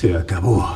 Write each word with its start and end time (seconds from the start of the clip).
Se 0.00 0.16
acabó. 0.16 0.66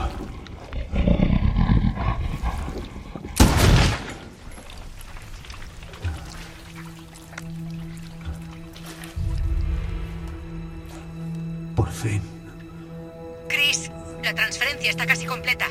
Por 11.75 11.91
fin. 11.91 12.21
Chris, 13.48 13.91
la 14.23 14.34
transferencia 14.34 14.91
está 14.91 15.07
casi 15.07 15.25
completa. 15.25 15.69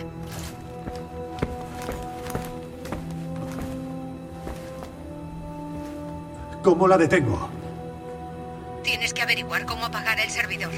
¿Cómo 6.64 6.88
la 6.88 6.98
detengo? 6.98 7.50
Tienes 8.84 9.14
que 9.14 9.22
averiguar 9.22 9.68
cómo 9.68 9.86
apagar 9.86 10.20
el 10.20 10.32
servidor. 10.32 10.72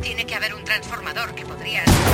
Tiene 0.00 0.24
que 0.24 0.34
haber 0.34 0.54
un 0.54 0.64
transformador 0.64 1.34
que 1.34 1.44
podrías... 1.44 2.11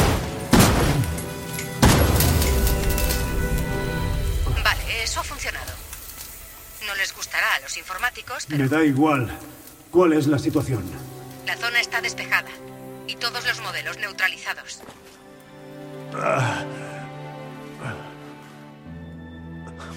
No 7.39 7.45
les 7.45 7.51
gustará 7.51 7.55
a 7.55 7.61
los 7.61 7.77
informáticos, 7.77 8.47
pero 8.49 8.65
Me 8.65 8.69
da 8.69 8.85
igual. 8.85 9.31
¿Cuál 9.91 10.13
es 10.13 10.27
la 10.27 10.39
situación? 10.39 10.83
la 11.47 11.57
zona 11.57 11.81
está 11.81 12.01
despejada. 12.01 12.51
Y 13.07 13.17
todos 13.17 13.47
los 13.47 13.61
modelos 13.63 13.97
neutralizados. 13.99 14.83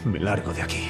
Me 0.06 0.20
largo 0.20 0.54
de 0.54 0.62
aquí. 0.62 0.90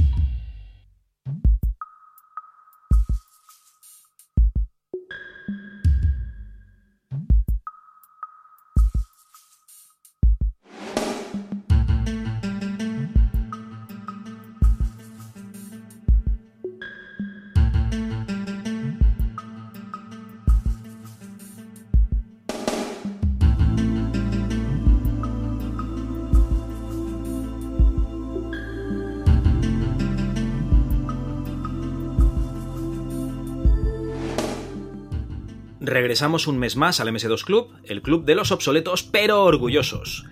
Regresamos 36.11 36.47
un 36.47 36.59
mes 36.59 36.75
más 36.75 36.99
al 36.99 37.07
MS2 37.07 37.45
Club, 37.45 37.69
el 37.85 38.01
club 38.01 38.25
de 38.25 38.35
los 38.35 38.51
obsoletos 38.51 39.01
pero 39.01 39.45
orgullosos. 39.45 40.25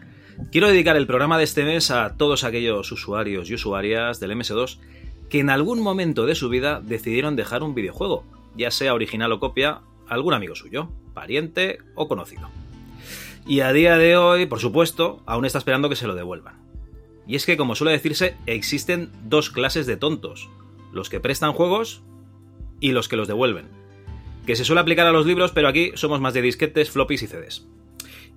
Quiero 0.52 0.68
dedicar 0.68 0.98
el 0.98 1.08
programa 1.08 1.38
de 1.38 1.46
este 1.46 1.64
mes 1.64 1.90
a 1.90 2.18
todos 2.18 2.44
aquellos 2.44 2.92
usuarios 2.92 3.50
y 3.50 3.54
usuarias 3.54 4.20
del 4.20 4.32
MS2 4.32 4.78
que 5.30 5.40
en 5.40 5.50
algún 5.50 5.80
momento 5.80 6.26
de 6.26 6.36
su 6.36 6.50
vida 6.50 6.82
decidieron 6.82 7.38
dejar 7.38 7.64
un 7.64 7.76
videojuego, 7.76 8.26
ya 8.58 8.72
sea 8.72 8.94
original 8.94 9.32
o 9.32 9.40
copia, 9.40 9.80
a 10.10 10.16
algún 10.16 10.34
amigo 10.34 10.54
suyo, 10.54 10.90
pariente 11.14 11.78
o 11.96 12.10
conocido. 12.10 12.50
Y 13.48 13.62
a 13.62 13.72
día 13.72 13.98
de 13.98 14.18
hoy, 14.18 14.48
por 14.48 14.60
supuesto, 14.60 15.24
aún 15.26 15.46
está 15.46 15.60
esperando 15.60 15.88
que 15.88 15.96
se 15.96 16.08
lo 16.08 16.16
devuelvan. 16.16 16.56
Y 17.26 17.38
es 17.38 17.46
que, 17.46 17.56
como 17.56 17.76
suele 17.76 17.94
decirse, 17.94 18.36
existen 18.48 19.12
dos 19.30 19.50
clases 19.50 19.86
de 19.86 19.96
tontos, 19.96 20.50
los 20.92 21.10
que 21.10 21.22
prestan 21.22 21.54
juegos 21.54 22.02
y 22.82 22.92
los 22.92 23.08
que 23.08 23.16
los 23.16 23.30
devuelven 23.30 23.79
que 24.46 24.56
se 24.56 24.66
suele 24.66 24.82
aplicar 24.82 25.08
a 25.08 25.12
los 25.12 25.26
libros, 25.26 25.52
pero 25.52 25.68
aquí 25.68 25.92
somos 25.96 26.20
más 26.20 26.34
de 26.34 26.42
disquetes, 26.42 26.90
floppies 26.90 27.24
y 27.24 27.28
CDs. 27.28 27.68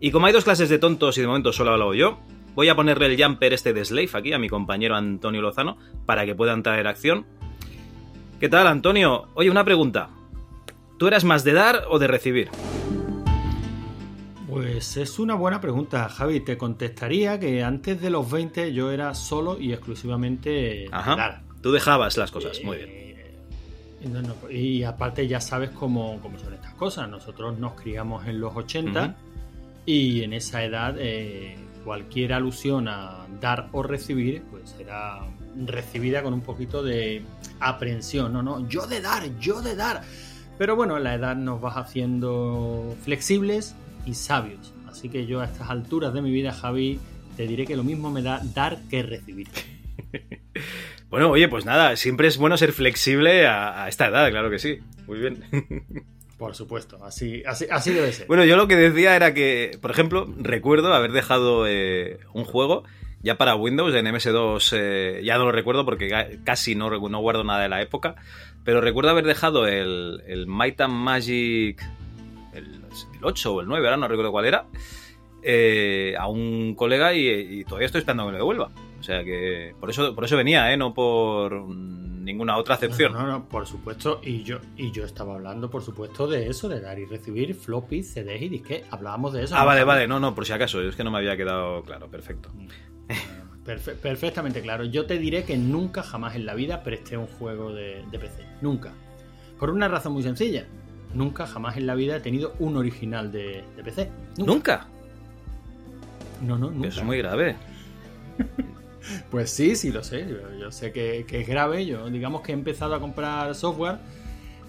Y 0.00 0.10
como 0.10 0.26
hay 0.26 0.32
dos 0.32 0.44
clases 0.44 0.68
de 0.68 0.78
tontos 0.78 1.16
y 1.16 1.20
de 1.20 1.26
momento 1.26 1.52
solo 1.52 1.70
hablo 1.72 1.94
yo, 1.94 2.18
voy 2.54 2.68
a 2.68 2.74
ponerle 2.74 3.06
el 3.06 3.22
jumper 3.22 3.52
este 3.52 3.72
de 3.72 3.84
Slave 3.84 4.10
aquí 4.14 4.32
a 4.32 4.38
mi 4.38 4.48
compañero 4.48 4.96
Antonio 4.96 5.40
Lozano 5.40 5.78
para 6.06 6.26
que 6.26 6.34
puedan 6.34 6.62
traer 6.62 6.86
acción. 6.86 7.24
¿Qué 8.40 8.48
tal, 8.48 8.66
Antonio? 8.66 9.28
Oye, 9.34 9.50
una 9.50 9.64
pregunta. 9.64 10.10
¿Tú 10.98 11.06
eras 11.06 11.24
más 11.24 11.44
de 11.44 11.52
dar 11.52 11.84
o 11.88 11.98
de 11.98 12.08
recibir? 12.08 12.50
Pues 14.48 14.96
es 14.96 15.18
una 15.18 15.34
buena 15.34 15.60
pregunta, 15.60 16.08
Javi. 16.08 16.40
Te 16.40 16.58
contestaría 16.58 17.40
que 17.40 17.62
antes 17.62 18.00
de 18.00 18.10
los 18.10 18.30
20 18.30 18.72
yo 18.74 18.90
era 18.90 19.14
solo 19.14 19.58
y 19.58 19.72
exclusivamente 19.72 20.50
de 20.50 20.88
Ajá. 20.92 21.16
dar. 21.16 21.42
Tú 21.62 21.72
dejabas 21.72 22.16
las 22.18 22.30
cosas, 22.30 22.60
muy 22.62 22.76
bien. 22.76 23.11
No, 24.10 24.22
no, 24.22 24.50
y 24.50 24.82
aparte 24.82 25.26
ya 25.26 25.40
sabes 25.40 25.70
cómo, 25.70 26.18
cómo 26.20 26.38
son 26.38 26.54
estas 26.54 26.74
cosas. 26.74 27.08
Nosotros 27.08 27.58
nos 27.58 27.74
criamos 27.74 28.26
en 28.26 28.40
los 28.40 28.54
80 28.54 29.02
Ujú. 29.02 29.14
y 29.86 30.22
en 30.22 30.32
esa 30.32 30.64
edad 30.64 30.96
eh, 30.98 31.56
cualquier 31.84 32.32
alusión 32.32 32.88
a 32.88 33.26
dar 33.40 33.68
o 33.72 33.82
recibir 33.82 34.42
pues 34.50 34.74
era 34.78 35.20
recibida 35.66 36.22
con 36.22 36.34
un 36.34 36.40
poquito 36.40 36.82
de 36.82 37.22
aprensión. 37.60 38.32
No, 38.32 38.42
no, 38.42 38.68
yo 38.68 38.86
de 38.86 39.00
dar, 39.00 39.38
yo 39.38 39.62
de 39.62 39.76
dar. 39.76 40.02
Pero 40.58 40.76
bueno, 40.76 40.98
la 40.98 41.14
edad 41.14 41.36
nos 41.36 41.62
va 41.62 41.70
haciendo 41.70 42.96
flexibles 43.02 43.74
y 44.06 44.14
sabios. 44.14 44.72
Así 44.86 45.08
que 45.08 45.26
yo 45.26 45.40
a 45.40 45.46
estas 45.46 45.70
alturas 45.70 46.12
de 46.12 46.22
mi 46.22 46.30
vida, 46.30 46.52
Javi, 46.52 47.00
te 47.36 47.46
diré 47.46 47.66
que 47.66 47.76
lo 47.76 47.84
mismo 47.84 48.10
me 48.10 48.22
da 48.22 48.40
dar 48.54 48.82
que 48.90 49.02
recibir. 49.02 49.48
Bueno, 51.12 51.30
oye, 51.30 51.46
pues 51.46 51.64
nada, 51.64 51.94
siempre 51.94 52.26
es 52.26 52.38
bueno 52.38 52.56
ser 52.56 52.72
flexible 52.72 53.46
a, 53.46 53.84
a 53.84 53.88
esta 53.88 54.08
edad, 54.08 54.28
claro 54.30 54.50
que 54.50 54.58
sí. 54.58 54.78
Muy 55.06 55.18
bien. 55.20 55.44
Por 56.38 56.56
supuesto, 56.56 57.04
así, 57.04 57.42
así, 57.46 57.66
así 57.70 57.92
debe 57.92 58.12
ser. 58.12 58.26
Bueno, 58.26 58.44
yo 58.44 58.56
lo 58.56 58.66
que 58.66 58.74
decía 58.74 59.14
era 59.14 59.32
que, 59.32 59.78
por 59.80 59.92
ejemplo, 59.92 60.26
recuerdo 60.38 60.92
haber 60.92 61.12
dejado 61.12 61.66
eh, 61.68 62.18
un 62.32 62.42
juego 62.44 62.82
ya 63.20 63.36
para 63.38 63.54
Windows 63.54 63.94
en 63.94 64.06
MS2, 64.06 64.70
eh, 64.76 65.20
ya 65.22 65.38
no 65.38 65.44
lo 65.44 65.52
recuerdo 65.52 65.84
porque 65.84 66.08
ca- 66.08 66.26
casi 66.42 66.74
no, 66.74 66.90
no 66.90 67.18
guardo 67.20 67.44
nada 67.44 67.60
de 67.62 67.68
la 67.68 67.80
época, 67.80 68.16
pero 68.64 68.80
recuerdo 68.80 69.10
haber 69.10 69.24
dejado 69.26 69.68
el, 69.68 70.22
el 70.26 70.48
Might 70.48 70.80
and 70.80 70.94
Magic, 70.94 71.80
el, 72.54 72.64
el 72.64 73.24
8 73.24 73.54
o 73.54 73.60
el 73.60 73.68
9, 73.68 73.86
ahora 73.86 73.96
no 73.98 74.08
recuerdo 74.08 74.32
cuál 74.32 74.46
era, 74.46 74.64
eh, 75.44 76.14
a 76.18 76.26
un 76.26 76.74
colega 76.74 77.14
y, 77.14 77.28
y 77.28 77.64
todavía 77.64 77.86
estoy 77.86 78.00
esperando 78.00 78.24
que 78.24 78.26
me 78.28 78.32
lo 78.32 78.38
devuelva. 78.38 78.70
O 79.02 79.04
sea 79.04 79.24
que 79.24 79.74
por 79.80 79.90
eso, 79.90 80.14
por 80.14 80.24
eso 80.24 80.36
venía, 80.36 80.72
¿eh? 80.72 80.76
no 80.76 80.94
por 80.94 81.66
ninguna 81.66 82.56
otra 82.56 82.76
acepción. 82.76 83.12
No, 83.12 83.22
no, 83.22 83.26
no, 83.26 83.48
por 83.48 83.66
supuesto. 83.66 84.20
Y 84.22 84.44
yo, 84.44 84.58
y 84.76 84.92
yo 84.92 85.04
estaba 85.04 85.34
hablando, 85.34 85.68
por 85.70 85.82
supuesto, 85.82 86.28
de 86.28 86.46
eso, 86.46 86.68
de 86.68 86.80
dar 86.80 87.00
y 87.00 87.04
recibir 87.06 87.52
floppy, 87.56 88.04
CDs 88.04 88.42
y 88.42 88.48
disquetes. 88.48 88.86
Hablábamos 88.92 89.32
de 89.32 89.42
eso. 89.42 89.56
Ah, 89.56 89.64
vale, 89.64 89.82
vale. 89.82 90.06
No, 90.06 90.20
no, 90.20 90.36
por 90.36 90.46
si 90.46 90.52
acaso. 90.52 90.80
Es 90.80 90.94
que 90.94 91.02
no 91.02 91.10
me 91.10 91.18
había 91.18 91.36
quedado 91.36 91.82
claro. 91.82 92.08
Perfecto. 92.08 92.48
Perfe- 93.66 93.96
perfectamente 93.96 94.62
claro. 94.62 94.84
Yo 94.84 95.04
te 95.04 95.18
diré 95.18 95.42
que 95.42 95.56
nunca, 95.56 96.04
jamás 96.04 96.36
en 96.36 96.46
la 96.46 96.54
vida 96.54 96.84
presté 96.84 97.16
un 97.16 97.26
juego 97.26 97.72
de, 97.72 98.04
de 98.08 98.18
PC. 98.20 98.44
Nunca. 98.60 98.92
Por 99.58 99.70
una 99.70 99.88
razón 99.88 100.12
muy 100.12 100.22
sencilla. 100.22 100.64
Nunca, 101.14 101.44
jamás 101.48 101.76
en 101.76 101.88
la 101.88 101.96
vida 101.96 102.14
he 102.16 102.20
tenido 102.20 102.54
un 102.60 102.76
original 102.76 103.32
de, 103.32 103.64
de 103.76 103.82
PC. 103.82 104.10
Nunca. 104.38 104.52
¿Nunca? 104.52 104.86
No, 106.40 106.56
no, 106.56 106.70
nunca. 106.70 106.86
Eso 106.86 107.00
es 107.00 107.06
muy 107.06 107.18
grave. 107.18 107.56
Pues 109.30 109.50
sí, 109.50 109.76
sí 109.76 109.90
lo 109.92 110.02
sé. 110.04 110.26
Yo, 110.60 110.70
sé 110.70 110.92
que, 110.92 111.26
es 111.28 111.48
grave. 111.48 111.86
Yo 111.86 112.08
digamos 112.10 112.42
que 112.42 112.52
he 112.52 112.54
empezado 112.54 112.94
a 112.94 113.00
comprar 113.00 113.54
software 113.54 113.98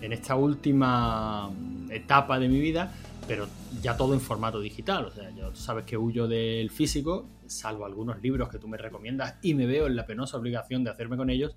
en 0.01 0.13
esta 0.13 0.35
última 0.35 1.51
etapa 1.89 2.39
de 2.39 2.47
mi 2.49 2.59
vida, 2.59 2.93
pero 3.27 3.47
ya 3.81 3.95
todo 3.97 4.13
en 4.13 4.21
formato 4.21 4.59
digital. 4.59 5.05
O 5.05 5.11
sea, 5.11 5.29
yo 5.31 5.49
tú 5.51 5.57
sabes 5.59 5.85
que 5.85 5.97
huyo 5.97 6.27
del 6.27 6.69
físico, 6.71 7.29
salvo 7.47 7.85
algunos 7.85 8.21
libros 8.21 8.49
que 8.49 8.59
tú 8.59 8.67
me 8.67 8.77
recomiendas 8.77 9.35
y 9.41 9.53
me 9.53 9.65
veo 9.65 9.87
en 9.87 9.95
la 9.95 10.05
penosa 10.05 10.37
obligación 10.37 10.83
de 10.83 10.91
hacerme 10.91 11.17
con 11.17 11.29
ellos. 11.29 11.55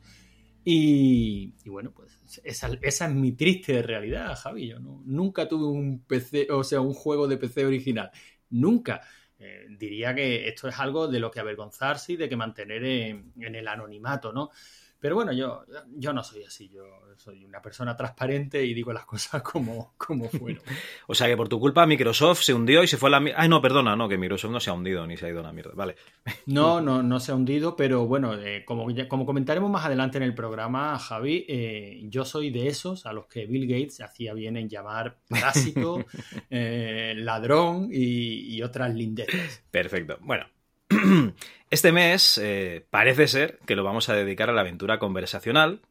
Y, 0.64 1.54
y 1.64 1.68
bueno, 1.70 1.92
pues 1.94 2.40
esa, 2.44 2.68
esa 2.82 3.06
es 3.06 3.14
mi 3.14 3.32
triste 3.32 3.82
realidad, 3.82 4.36
Javi. 4.36 4.68
Yo 4.68 4.80
no- 4.80 5.02
nunca 5.06 5.48
tuve 5.48 5.66
un 5.66 6.00
PC, 6.00 6.48
o 6.50 6.64
sea, 6.64 6.80
un 6.80 6.92
juego 6.94 7.28
de 7.28 7.36
PC 7.36 7.64
original. 7.66 8.10
Nunca. 8.50 9.00
Eh, 9.38 9.66
diría 9.70 10.14
que 10.14 10.48
esto 10.48 10.68
es 10.68 10.78
algo 10.78 11.08
de 11.08 11.20
lo 11.20 11.30
que 11.30 11.40
avergonzarse 11.40 12.12
y 12.14 12.16
de 12.16 12.28
que 12.28 12.36
mantener 12.36 12.84
en, 12.84 13.32
en 13.38 13.54
el 13.54 13.68
anonimato, 13.68 14.32
¿no? 14.32 14.50
Pero 15.06 15.14
bueno, 15.14 15.32
yo, 15.32 15.64
yo 15.94 16.12
no 16.12 16.24
soy 16.24 16.42
así, 16.42 16.68
yo 16.68 16.82
soy 17.16 17.44
una 17.44 17.62
persona 17.62 17.96
transparente 17.96 18.64
y 18.66 18.74
digo 18.74 18.92
las 18.92 19.04
cosas 19.04 19.40
como, 19.40 19.94
como 19.96 20.28
fueron. 20.28 20.60
O 21.06 21.14
sea 21.14 21.28
que 21.28 21.36
por 21.36 21.48
tu 21.48 21.60
culpa 21.60 21.86
Microsoft 21.86 22.40
se 22.42 22.52
hundió 22.52 22.82
y 22.82 22.88
se 22.88 22.96
fue 22.96 23.08
a 23.08 23.12
la 23.12 23.20
mierda. 23.20 23.40
Ay, 23.40 23.48
no, 23.48 23.62
perdona, 23.62 23.94
no, 23.94 24.08
que 24.08 24.18
Microsoft 24.18 24.50
no 24.50 24.58
se 24.58 24.70
ha 24.70 24.72
hundido 24.72 25.06
ni 25.06 25.16
se 25.16 25.26
ha 25.26 25.28
ido 25.28 25.38
a 25.38 25.42
la 25.44 25.52
mierda. 25.52 25.70
Vale. 25.76 25.94
No, 26.46 26.80
no, 26.80 27.04
no 27.04 27.20
se 27.20 27.30
ha 27.30 27.36
hundido, 27.36 27.76
pero 27.76 28.04
bueno, 28.08 28.34
eh, 28.34 28.64
como, 28.64 28.90
ya- 28.90 29.06
como 29.08 29.24
comentaremos 29.26 29.70
más 29.70 29.84
adelante 29.86 30.16
en 30.16 30.24
el 30.24 30.34
programa, 30.34 30.98
Javi, 30.98 31.44
eh, 31.48 32.00
yo 32.08 32.24
soy 32.24 32.50
de 32.50 32.66
esos 32.66 33.06
a 33.06 33.12
los 33.12 33.26
que 33.28 33.46
Bill 33.46 33.68
Gates 33.68 34.00
hacía 34.00 34.34
bien 34.34 34.56
en 34.56 34.68
llamar 34.68 35.18
parásito, 35.28 36.04
eh, 36.50 37.14
ladrón 37.16 37.88
y, 37.92 38.56
y 38.56 38.62
otras 38.62 38.92
lindeces. 38.92 39.62
Perfecto. 39.70 40.18
Bueno, 40.22 40.46
este 41.76 41.92
mes 41.92 42.38
eh, 42.38 42.86
parece 42.88 43.28
ser 43.28 43.58
que 43.66 43.76
lo 43.76 43.84
vamos 43.84 44.08
a 44.08 44.14
dedicar 44.14 44.48
a 44.48 44.54
la 44.54 44.62
aventura 44.62 44.98
conversacional, 44.98 45.82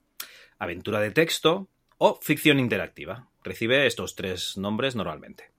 aventura 0.58 1.00
de 1.00 1.12
texto 1.12 1.68
o 2.00 2.20
ficción 2.24 2.60
interactiva. 2.60 3.30
Recibe 3.44 3.86
estos 3.86 4.16
tres 4.16 4.58
nombres 4.58 4.96
normalmente. 4.96 5.52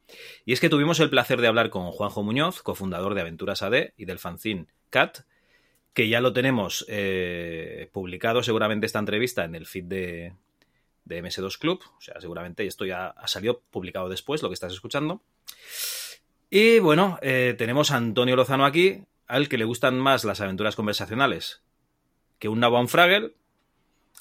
Y 0.44 0.52
es 0.52 0.58
que 0.58 0.68
tuvimos 0.68 0.98
el 0.98 1.10
placer 1.10 1.40
de 1.40 1.46
hablar 1.46 1.70
con 1.70 1.92
Juanjo 1.92 2.24
Muñoz, 2.24 2.60
cofundador 2.62 3.14
de 3.14 3.20
Aventuras 3.20 3.62
AD 3.62 3.92
y 3.96 4.04
del 4.04 4.18
fanzine 4.18 4.66
CAT, 4.90 5.20
que 5.94 6.08
ya 6.08 6.20
lo 6.20 6.32
tenemos 6.32 6.84
eh, 6.88 7.88
publicado 7.92 8.42
seguramente 8.42 8.86
esta 8.86 8.98
entrevista 8.98 9.44
en 9.44 9.54
el 9.54 9.64
feed 9.64 9.84
de, 9.84 10.32
de 11.04 11.22
MS2 11.22 11.56
Club. 11.56 11.84
O 11.96 12.00
sea, 12.00 12.20
seguramente 12.20 12.66
esto 12.66 12.84
ya 12.84 13.10
ha 13.10 13.28
salido 13.28 13.60
publicado 13.70 14.08
después, 14.08 14.42
lo 14.42 14.48
que 14.48 14.54
estás 14.54 14.72
escuchando. 14.72 15.22
Y 16.50 16.80
bueno, 16.80 17.16
eh, 17.22 17.54
tenemos 17.56 17.92
a 17.92 17.96
Antonio 17.96 18.34
Lozano 18.34 18.64
aquí, 18.64 19.04
al 19.26 19.48
que 19.48 19.58
le 19.58 19.64
gustan 19.64 19.98
más 19.98 20.24
las 20.24 20.40
aventuras 20.40 20.76
conversacionales 20.76 21.62
que 22.38 22.48
un 22.48 22.88
Fraggle. 22.88 23.34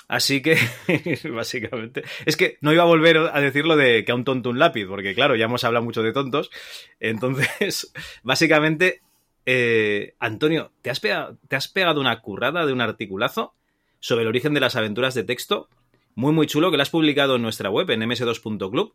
Así 0.07 0.41
que, 0.41 0.57
básicamente, 1.33 2.03
es 2.25 2.37
que 2.37 2.57
no 2.61 2.71
iba 2.71 2.83
a 2.83 2.87
volver 2.87 3.17
a 3.17 3.41
decir 3.41 3.65
lo 3.65 3.75
de 3.75 4.05
que 4.05 4.11
a 4.11 4.15
un 4.15 4.23
tonto 4.23 4.51
un 4.51 4.59
lápiz, 4.59 4.85
porque 4.85 5.15
claro, 5.15 5.35
ya 5.35 5.45
hemos 5.45 5.63
hablado 5.63 5.83
mucho 5.83 6.03
de 6.03 6.13
tontos. 6.13 6.51
Entonces, 6.99 7.91
básicamente, 8.23 9.01
eh, 9.45 10.13
Antonio, 10.19 10.71
¿te 10.81 10.91
has, 10.91 10.99
pegado, 10.99 11.37
¿te 11.47 11.55
has 11.55 11.67
pegado 11.67 12.01
una 12.01 12.21
currada 12.21 12.65
de 12.65 12.73
un 12.73 12.81
articulazo 12.81 13.55
sobre 13.99 14.23
el 14.23 14.27
origen 14.27 14.53
de 14.53 14.59
las 14.59 14.75
aventuras 14.75 15.15
de 15.15 15.23
texto? 15.23 15.69
Muy, 16.13 16.33
muy 16.33 16.45
chulo, 16.45 16.69
que 16.69 16.77
lo 16.77 16.83
has 16.83 16.89
publicado 16.91 17.37
en 17.37 17.41
nuestra 17.41 17.69
web, 17.69 17.89
en 17.89 18.01
ms2.club. 18.01 18.93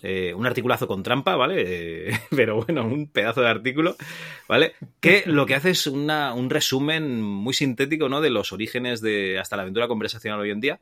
Eh, 0.00 0.32
un 0.32 0.46
articulazo 0.46 0.88
con 0.88 1.02
trampa, 1.02 1.36
¿vale? 1.36 2.12
Pero 2.30 2.64
bueno, 2.64 2.86
un 2.86 3.08
pedazo 3.08 3.42
de 3.42 3.48
artículo, 3.48 3.96
¿vale? 4.48 4.72
Que 5.00 5.24
lo 5.26 5.44
que 5.44 5.54
hace 5.54 5.70
es 5.70 5.86
una, 5.86 6.32
un 6.32 6.48
resumen 6.48 7.20
muy 7.20 7.52
sintético, 7.52 8.08
¿no? 8.08 8.22
De 8.22 8.30
los 8.30 8.52
orígenes 8.52 9.02
de 9.02 9.38
hasta 9.38 9.56
la 9.56 9.62
aventura 9.62 9.88
conversacional 9.88 10.40
hoy 10.40 10.50
en 10.50 10.60
día. 10.60 10.80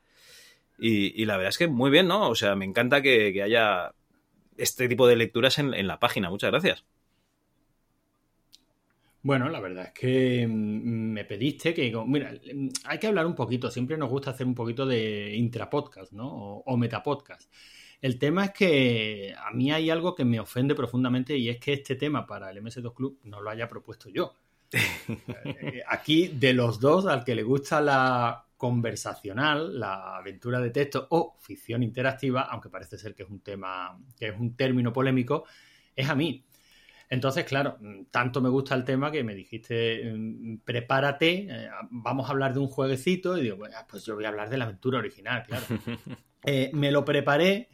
Y, 0.83 1.27
la 1.27 1.37
verdad 1.37 1.51
es 1.51 1.59
que 1.59 1.69
muy 1.69 1.91
bien, 1.91 2.09
¿no? 2.09 2.31
O 2.31 2.35
sea, 2.35 2.57
me 2.57 2.65
encanta 2.65 3.03
que, 3.03 3.43
haya 3.43 3.93
este 4.57 4.89
tipo 4.89 5.07
de 5.07 5.17
lecturas 5.17 5.59
en, 5.59 5.75
en, 5.75 5.87
la 5.87 5.99
página. 5.99 6.31
Muchas 6.31 6.51
gracias. 6.51 6.85
Bueno, 9.23 9.51
la 9.51 9.61
verdad 9.61 9.89
es 9.89 9.93
que 9.93 10.47
me 10.49 11.27
pediste 11.27 11.75
que, 11.75 11.93
mira, 12.07 12.33
hay 12.85 12.99
que 12.99 13.07
hablar 13.07 13.27
un 13.27 13.35
poquito, 13.35 13.71
siempre 13.71 13.99
nos 13.99 14.09
gusta 14.09 14.31
hacer 14.31 14.47
un 14.47 14.55
poquito 14.55 14.87
de 14.87 15.37
intrapodcast, 15.37 16.13
¿no? 16.13 16.27
O, 16.27 16.63
o 16.65 16.77
metapodcast. 16.79 17.53
El 18.01 18.19
tema 18.19 18.47
es 18.47 18.51
que 18.53 19.35
a 19.39 19.51
mí 19.53 19.73
hay 19.73 19.91
algo 19.91 20.15
que 20.15 20.25
me 20.25 20.41
ofende 20.41 20.75
profundamente 20.75 21.37
y 21.37 21.49
es 21.49 21.59
que 21.59 21.75
este 21.75 21.97
tema 21.97 22.27
para 22.27 22.51
el 22.51 22.63
MS2 22.63 22.95
Club 22.95 23.21
no 23.25 23.41
lo 23.41 23.51
haya 23.51 23.69
propuesto 23.69 24.09
yo. 24.09 24.35
Aquí, 25.89 26.29
de 26.29 26.53
los 26.55 26.81
dos, 26.81 27.07
al 27.07 27.25
que 27.25 27.35
le 27.35 27.43
gusta 27.43 27.81
la 27.81 28.47
conversacional, 28.57 29.79
la 29.79 30.17
aventura 30.17 30.61
de 30.61 30.71
texto 30.71 31.07
o 31.11 31.37
ficción 31.41 31.83
interactiva, 31.83 32.43
aunque 32.43 32.69
parece 32.69 32.99
ser 32.99 33.15
que 33.15 33.23
es 33.23 33.31
un 33.31 33.41
tema, 33.41 33.99
que 34.19 34.29
es 34.29 34.39
un 34.39 34.55
término 34.55 34.93
polémico, 34.93 35.45
es 35.97 36.09
a 36.09 36.15
mí. 36.15 36.45
Entonces, 37.09 37.45
claro, 37.45 37.77
tanto 38.11 38.41
me 38.41 38.49
gusta 38.49 38.75
el 38.75 38.85
tema 38.85 39.11
que 39.11 39.25
me 39.25 39.35
dijiste, 39.35 40.15
prepárate, 40.65 41.49
eh, 41.51 41.71
vamos 41.91 42.29
a 42.29 42.33
hablar 42.33 42.55
de 42.55 42.61
un 42.61 42.69
jueguecito, 42.69 43.37
y 43.37 43.43
digo, 43.43 43.59
pues 43.89 44.05
yo 44.05 44.15
voy 44.15 44.27
a 44.27 44.29
hablar 44.29 44.49
de 44.49 44.59
la 44.59 44.65
aventura 44.65 44.99
original, 44.99 45.45
claro. 45.47 45.67
Eh, 46.43 46.71
me 46.73 46.91
lo 46.91 47.05
preparé, 47.05 47.69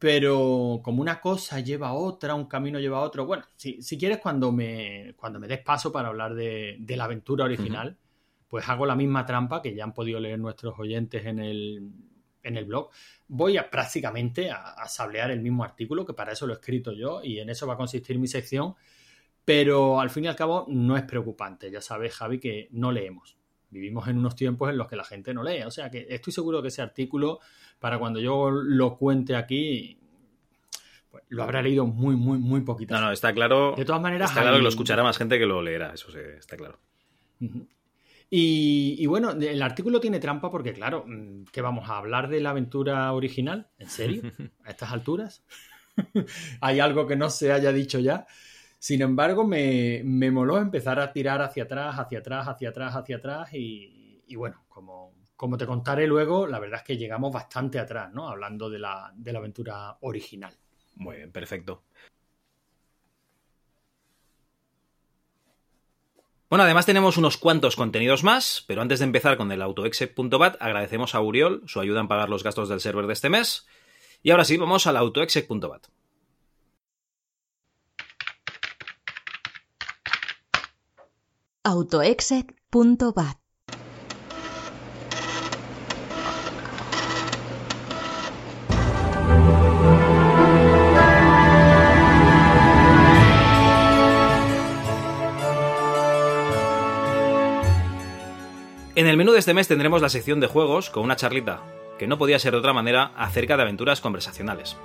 pero 0.00 0.80
como 0.82 1.02
una 1.02 1.20
cosa 1.20 1.60
lleva 1.60 1.88
a 1.88 1.92
otra, 1.92 2.34
un 2.34 2.46
camino 2.46 2.80
lleva 2.80 2.96
a 2.98 3.02
otro. 3.02 3.26
Bueno, 3.26 3.44
si, 3.54 3.82
si 3.82 3.98
quieres, 3.98 4.16
cuando 4.18 4.50
me, 4.50 5.14
cuando 5.14 5.38
me 5.38 5.46
des 5.46 5.60
paso 5.60 5.92
para 5.92 6.08
hablar 6.08 6.34
de, 6.34 6.78
de 6.80 6.96
la 6.96 7.04
aventura 7.04 7.44
original, 7.44 7.88
uh 7.88 7.92
-huh. 7.92 8.48
pues 8.48 8.66
hago 8.66 8.86
la 8.86 8.96
misma 8.96 9.26
trampa 9.26 9.60
que 9.60 9.74
ya 9.74 9.84
han 9.84 9.92
podido 9.92 10.18
leer 10.18 10.38
nuestros 10.38 10.74
oyentes 10.78 11.26
en 11.26 11.38
el, 11.38 11.92
en 12.42 12.56
el 12.56 12.64
blog. 12.64 12.88
Voy 13.28 13.58
a 13.58 13.68
prácticamente 13.68 14.50
a, 14.50 14.70
a 14.72 14.88
sablear 14.88 15.30
el 15.30 15.40
mismo 15.40 15.64
artículo, 15.64 16.06
que 16.06 16.14
para 16.14 16.32
eso 16.32 16.46
lo 16.46 16.54
he 16.54 16.56
escrito 16.56 16.92
yo, 16.92 17.22
y 17.22 17.38
en 17.38 17.50
eso 17.50 17.66
va 17.66 17.74
a 17.74 17.76
consistir 17.76 18.18
mi 18.18 18.26
sección. 18.26 18.74
Pero 19.44 20.00
al 20.00 20.08
fin 20.08 20.24
y 20.24 20.28
al 20.28 20.36
cabo 20.36 20.64
no 20.68 20.96
es 20.96 21.02
preocupante. 21.02 21.70
Ya 21.70 21.82
sabes, 21.82 22.14
Javi, 22.14 22.38
que 22.40 22.68
no 22.70 22.90
leemos. 22.90 23.36
Vivimos 23.70 24.08
en 24.08 24.18
unos 24.18 24.34
tiempos 24.34 24.70
en 24.70 24.78
los 24.78 24.88
que 24.88 24.96
la 24.96 25.04
gente 25.04 25.32
no 25.32 25.42
lee. 25.42 25.62
O 25.62 25.70
sea 25.70 25.90
que 25.90 26.06
estoy 26.08 26.32
seguro 26.32 26.60
que 26.60 26.68
ese 26.68 26.82
artículo, 26.82 27.40
para 27.78 27.98
cuando 27.98 28.20
yo 28.20 28.50
lo 28.50 28.96
cuente 28.96 29.36
aquí, 29.36 29.98
pues 31.10 31.24
lo 31.28 31.42
habrá 31.42 31.62
leído 31.62 31.86
muy, 31.86 32.16
muy, 32.16 32.38
muy 32.38 32.60
poquito. 32.62 32.94
No, 32.94 33.00
no, 33.00 33.12
está 33.12 33.32
claro. 33.32 33.74
De 33.76 33.84
todas 33.84 34.02
maneras, 34.02 34.30
está 34.30 34.42
claro 34.42 34.56
hay... 34.56 34.60
que 34.60 34.64
lo 34.64 34.68
escuchará 34.68 35.02
más 35.02 35.18
gente 35.18 35.38
que 35.38 35.46
lo 35.46 35.62
leerá, 35.62 35.92
eso 35.94 36.10
sí, 36.10 36.18
está 36.38 36.56
claro. 36.56 36.78
Uh 37.40 37.46
-huh. 37.46 37.66
y, 38.28 38.96
y, 38.98 39.06
bueno, 39.06 39.30
el 39.30 39.62
artículo 39.62 39.98
tiene 39.98 40.20
trampa 40.20 40.50
porque, 40.50 40.72
claro, 40.72 41.06
que 41.50 41.62
vamos 41.62 41.88
a 41.88 41.96
hablar 41.96 42.28
de 42.28 42.40
la 42.40 42.50
aventura 42.50 43.12
original, 43.12 43.68
¿en 43.78 43.88
serio? 43.88 44.22
¿A 44.64 44.70
estas 44.70 44.92
alturas? 44.92 45.42
¿Hay 46.60 46.80
algo 46.80 47.06
que 47.06 47.16
no 47.16 47.30
se 47.30 47.52
haya 47.52 47.72
dicho 47.72 47.98
ya? 47.98 48.26
Sin 48.80 49.02
embargo, 49.02 49.46
me, 49.46 50.00
me, 50.04 50.30
moló 50.30 50.56
empezar 50.56 50.98
a 51.00 51.12
tirar 51.12 51.42
hacia 51.42 51.64
atrás, 51.64 51.98
hacia 51.98 52.20
atrás, 52.20 52.48
hacia 52.48 52.70
atrás, 52.70 52.96
hacia 52.96 53.16
atrás 53.18 53.50
y, 53.52 54.34
bueno, 54.34 54.64
como, 54.70 55.12
como, 55.36 55.58
te 55.58 55.66
contaré 55.66 56.06
luego, 56.06 56.46
la 56.46 56.58
verdad 56.58 56.80
es 56.80 56.86
que 56.86 56.96
llegamos 56.96 57.30
bastante 57.30 57.78
atrás, 57.78 58.10
¿no? 58.10 58.26
Hablando 58.26 58.70
de 58.70 58.78
la, 58.78 59.12
de 59.14 59.32
la 59.34 59.38
aventura 59.38 59.98
original. 60.00 60.54
Muy 60.96 61.16
bien, 61.16 61.30
perfecto. 61.30 61.82
Bueno, 66.48 66.64
además 66.64 66.86
tenemos 66.86 67.18
unos 67.18 67.36
cuantos 67.36 67.76
contenidos 67.76 68.24
más, 68.24 68.64
pero 68.66 68.80
antes 68.80 69.00
de 69.00 69.04
empezar 69.04 69.36
con 69.36 69.52
el 69.52 69.60
autoexec.bat, 69.60 70.56
agradecemos 70.58 71.14
a 71.14 71.20
Uriol 71.20 71.62
su 71.66 71.80
ayuda 71.80 72.00
en 72.00 72.08
pagar 72.08 72.30
los 72.30 72.42
gastos 72.42 72.70
del 72.70 72.80
server 72.80 73.06
de 73.06 73.12
este 73.12 73.28
mes. 73.28 73.66
Y 74.22 74.30
ahora 74.30 74.44
sí, 74.46 74.56
vamos 74.56 74.86
al 74.86 74.96
autoexec.bat. 74.96 75.86
autoexec.bat 81.62 83.36
En 98.94 99.06
el 99.06 99.16
menú 99.18 99.32
de 99.32 99.38
este 99.38 99.52
mes 99.52 99.68
tendremos 99.68 100.00
la 100.00 100.08
sección 100.08 100.40
de 100.40 100.46
juegos 100.46 100.88
con 100.88 101.04
una 101.04 101.16
charlita, 101.16 101.60
que 101.98 102.06
no 102.06 102.16
podía 102.16 102.38
ser 102.38 102.52
de 102.52 102.58
otra 102.58 102.72
manera, 102.72 103.12
acerca 103.16 103.56
de 103.56 103.62
aventuras 103.64 104.00
conversacionales. 104.00 104.78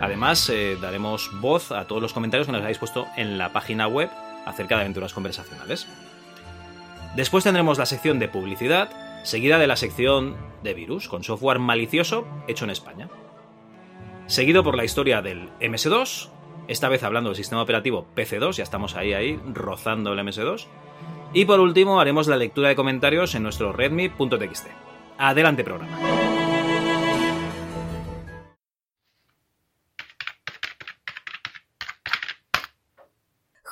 Además, 0.00 0.48
eh, 0.48 0.76
daremos 0.80 1.30
voz 1.40 1.70
a 1.70 1.86
todos 1.86 2.02
los 2.02 2.12
comentarios 2.12 2.46
que 2.46 2.52
nos 2.52 2.62
habéis 2.62 2.78
puesto 2.78 3.06
en 3.16 3.38
la 3.38 3.52
página 3.52 3.86
web 3.86 4.10
acerca 4.46 4.76
de 4.76 4.82
aventuras 4.82 5.12
conversacionales. 5.12 5.86
Después 7.16 7.44
tendremos 7.44 7.78
la 7.78 7.86
sección 7.86 8.18
de 8.18 8.28
publicidad, 8.28 8.90
seguida 9.22 9.58
de 9.58 9.66
la 9.66 9.76
sección 9.76 10.36
de 10.62 10.74
virus, 10.74 11.08
con 11.08 11.24
software 11.24 11.58
malicioso 11.58 12.26
hecho 12.48 12.64
en 12.64 12.70
España. 12.70 13.08
Seguido 14.26 14.64
por 14.64 14.76
la 14.76 14.84
historia 14.84 15.20
del 15.20 15.50
MS2, 15.60 16.30
esta 16.68 16.88
vez 16.88 17.02
hablando 17.02 17.30
del 17.30 17.36
sistema 17.36 17.62
operativo 17.62 18.06
PC2, 18.16 18.52
ya 18.52 18.62
estamos 18.62 18.96
ahí, 18.96 19.12
ahí, 19.12 19.38
rozando 19.52 20.12
el 20.12 20.18
MS2. 20.20 20.66
Y 21.34 21.44
por 21.44 21.60
último 21.60 22.00
haremos 22.00 22.28
la 22.28 22.36
lectura 22.36 22.68
de 22.68 22.76
comentarios 22.76 23.34
en 23.34 23.42
nuestro 23.42 23.72
redmi.txt. 23.72 24.68
Adelante 25.18 25.64
programa. 25.64 26.21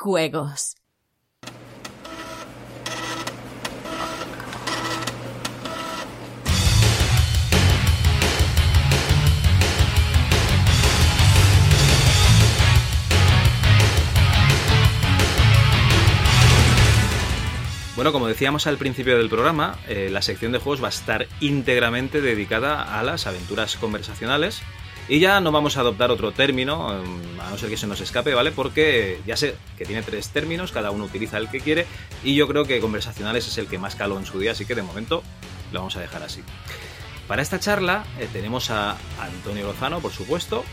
Juegos. 0.00 0.76
Bueno, 17.95 18.12
como 18.12 18.26
decíamos 18.26 18.66
al 18.66 18.78
principio 18.78 19.19
del 19.19 19.28
programa, 19.28 19.78
eh, 19.87 20.09
la 20.11 20.23
sección 20.23 20.52
de 20.52 20.59
juegos 20.59 20.83
va 20.83 20.87
a 20.87 20.88
estar 20.88 21.26
íntegramente 21.40 22.23
dedicada 22.23 22.99
a 22.99 23.02
las 23.02 23.26
aventuras 23.26 23.76
conversacionales. 23.76 24.62
Y 25.11 25.19
ya 25.19 25.40
no 25.40 25.50
vamos 25.50 25.76
a 25.76 25.81
adoptar 25.81 26.12
otro 26.12 26.31
término, 26.31 26.95
eh, 26.95 27.05
a 27.40 27.50
no 27.50 27.59
ser 27.59 27.69
que 27.69 27.76
se 27.76 27.88
nos 27.88 28.00
escape, 28.00 28.33
¿vale? 28.33 28.52
Porque 28.52 29.21
ya 29.26 29.37
sé 29.37 29.57
que 29.76 29.85
tiene 29.85 30.05
tres 30.05 30.29
términos, 30.29 30.71
cada 30.71 30.93
uno 30.93 31.07
utiliza 31.07 31.37
el 31.37 31.50
que 31.50 31.59
quiere, 31.59 31.85
y 32.23 32.37
yo 32.37 32.47
creo 32.47 32.64
que 32.64 32.79
conversacionales 32.79 33.49
es 33.49 33.59
el 33.59 33.67
que 33.67 33.76
más 33.76 33.97
caló 33.97 34.19
en 34.21 34.25
su 34.25 34.38
día, 34.38 34.52
así 34.52 34.67
que 34.67 34.76
de 34.76 34.83
momento 34.83 35.25
lo 35.73 35.81
vamos 35.81 35.97
a 35.97 36.00
dejar 36.00 36.23
así. 36.23 36.45
Para 37.26 37.43
esta 37.43 37.59
charla 37.59 38.05
eh, 38.21 38.29
tenemos 38.33 38.71
a 38.71 38.97
Antonio 39.21 39.67
Lozano, 39.67 39.99
por 39.99 40.12
supuesto, 40.12 40.64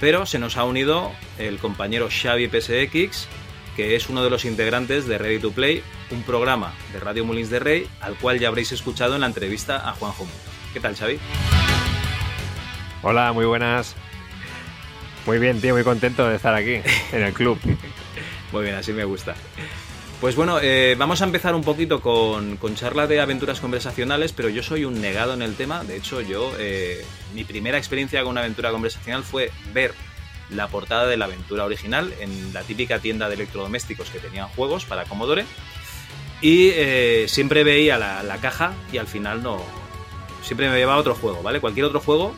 pero 0.00 0.24
se 0.24 0.38
nos 0.38 0.56
ha 0.56 0.64
unido 0.64 1.12
el 1.36 1.58
compañero 1.58 2.08
Xavi 2.10 2.48
PSX, 2.48 3.28
que 3.76 3.94
es 3.94 4.08
uno 4.08 4.24
de 4.24 4.30
los 4.30 4.46
integrantes 4.46 5.06
de 5.06 5.18
Ready 5.18 5.38
to 5.38 5.52
Play, 5.52 5.82
un 6.10 6.22
programa 6.22 6.72
de 6.94 7.00
Radio 7.00 7.26
Molins 7.26 7.50
de 7.50 7.58
Rey, 7.58 7.86
al 8.00 8.16
cual 8.16 8.38
ya 8.38 8.48
habréis 8.48 8.72
escuchado 8.72 9.16
en 9.16 9.20
la 9.20 9.26
entrevista 9.26 9.86
a 9.86 9.92
Juanjo 9.92 10.24
Mundo. 10.24 10.40
¿Qué 10.72 10.80
tal, 10.80 10.96
Xavi? 10.96 11.18
Hola, 13.04 13.32
muy 13.32 13.44
buenas. 13.46 13.96
Muy 15.26 15.40
bien, 15.40 15.60
tío, 15.60 15.74
muy 15.74 15.82
contento 15.82 16.28
de 16.28 16.36
estar 16.36 16.54
aquí, 16.54 16.74
en 17.12 17.22
el 17.22 17.32
club. 17.32 17.58
muy 18.52 18.62
bien, 18.62 18.76
así 18.76 18.92
me 18.92 19.04
gusta. 19.04 19.34
Pues 20.20 20.36
bueno, 20.36 20.60
eh, 20.62 20.94
vamos 20.96 21.20
a 21.20 21.24
empezar 21.24 21.56
un 21.56 21.64
poquito 21.64 22.00
con, 22.00 22.56
con, 22.58 22.76
charla 22.76 23.08
de 23.08 23.20
aventuras 23.20 23.58
conversacionales, 23.60 24.32
pero 24.32 24.48
yo 24.48 24.62
soy 24.62 24.84
un 24.84 25.00
negado 25.00 25.34
en 25.34 25.42
el 25.42 25.56
tema. 25.56 25.82
De 25.82 25.96
hecho, 25.96 26.20
yo, 26.20 26.52
eh, 26.60 27.04
mi 27.34 27.42
primera 27.42 27.76
experiencia 27.76 28.22
con 28.22 28.30
una 28.30 28.42
aventura 28.42 28.70
conversacional 28.70 29.24
fue 29.24 29.50
ver 29.72 29.94
la 30.50 30.68
portada 30.68 31.06
de 31.06 31.16
la 31.16 31.24
aventura 31.24 31.64
original 31.64 32.14
en 32.20 32.54
la 32.54 32.62
típica 32.62 33.00
tienda 33.00 33.28
de 33.28 33.34
electrodomésticos 33.34 34.10
que 34.10 34.20
tenían 34.20 34.46
juegos 34.50 34.84
para 34.84 35.06
Commodore. 35.06 35.44
Y 36.40 36.68
eh, 36.68 37.24
siempre 37.26 37.64
veía 37.64 37.98
la, 37.98 38.22
la, 38.22 38.36
caja 38.36 38.74
y 38.92 38.98
al 38.98 39.08
final 39.08 39.42
no. 39.42 39.60
Siempre 40.42 40.70
me 40.70 40.76
llevaba 40.76 41.00
otro 41.00 41.16
juego, 41.16 41.42
¿vale? 41.42 41.60
Cualquier 41.60 41.86
otro 41.86 41.98
juego 41.98 42.32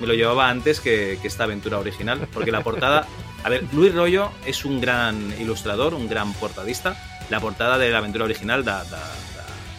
me 0.00 0.06
lo 0.06 0.14
llevaba 0.14 0.48
antes 0.48 0.80
que, 0.80 1.18
esta 1.22 1.44
aventura 1.44 1.78
original, 1.78 2.26
porque 2.32 2.50
la 2.50 2.62
portada. 2.62 3.06
A 3.44 3.48
ver, 3.48 3.64
Luis 3.72 3.94
Rollo 3.94 4.30
es 4.44 4.64
un 4.64 4.80
gran 4.80 5.34
ilustrador, 5.40 5.94
un 5.94 6.08
gran 6.08 6.32
portadista. 6.34 6.96
La 7.30 7.40
portada 7.40 7.78
de 7.78 7.90
la 7.90 7.98
aventura 7.98 8.24
original 8.24 8.64
da, 8.64 8.84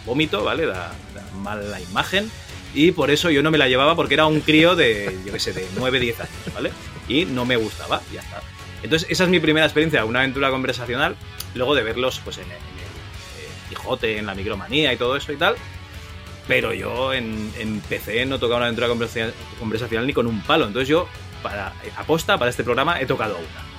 vómito, 0.06 0.44
¿vale? 0.44 0.66
Da, 0.66 0.92
da, 1.14 1.22
mala 1.36 1.80
imagen. 1.80 2.30
Y 2.72 2.92
por 2.92 3.10
eso 3.10 3.30
yo 3.30 3.42
no 3.42 3.50
me 3.50 3.58
la 3.58 3.68
llevaba 3.68 3.96
porque 3.96 4.14
era 4.14 4.26
un 4.26 4.40
crío 4.40 4.76
de, 4.76 5.18
yo 5.26 5.32
qué 5.32 5.40
sé, 5.40 5.52
de 5.52 5.66
9, 5.76 5.98
10 5.98 6.20
años, 6.20 6.54
¿vale? 6.54 6.70
Y 7.08 7.24
no 7.24 7.44
me 7.44 7.56
gustaba, 7.56 8.00
ya 8.12 8.20
está. 8.20 8.40
Entonces, 8.82 9.10
esa 9.10 9.24
es 9.24 9.30
mi 9.30 9.40
primera 9.40 9.66
experiencia, 9.66 10.04
una 10.04 10.20
aventura 10.20 10.50
conversacional. 10.50 11.16
Luego 11.54 11.74
de 11.74 11.82
verlos, 11.82 12.20
pues 12.24 12.38
en 12.38 12.44
el, 12.44 12.50
en 12.50 12.56
el 12.56 13.68
Quijote, 13.68 14.18
en 14.18 14.26
la 14.26 14.34
micromanía 14.34 14.92
y 14.92 14.96
todo 14.96 15.16
eso 15.16 15.32
y 15.32 15.36
tal. 15.36 15.56
Pero 16.48 16.72
yo 16.74 17.12
en, 17.12 17.52
en 17.58 17.80
PC 17.80 18.26
no 18.26 18.38
tocaba 18.38 18.58
una 18.58 18.66
aventura 18.66 18.88
conversacional, 18.88 19.34
conversacional 19.58 20.06
ni 20.06 20.12
con 20.12 20.26
un 20.26 20.42
palo. 20.42 20.66
Entonces 20.66 20.88
yo, 20.88 21.06
para 21.42 21.72
aposta, 21.96 22.38
para 22.38 22.50
este 22.50 22.64
programa, 22.64 23.00
he 23.00 23.06
tocado 23.06 23.36
una. 23.36 23.70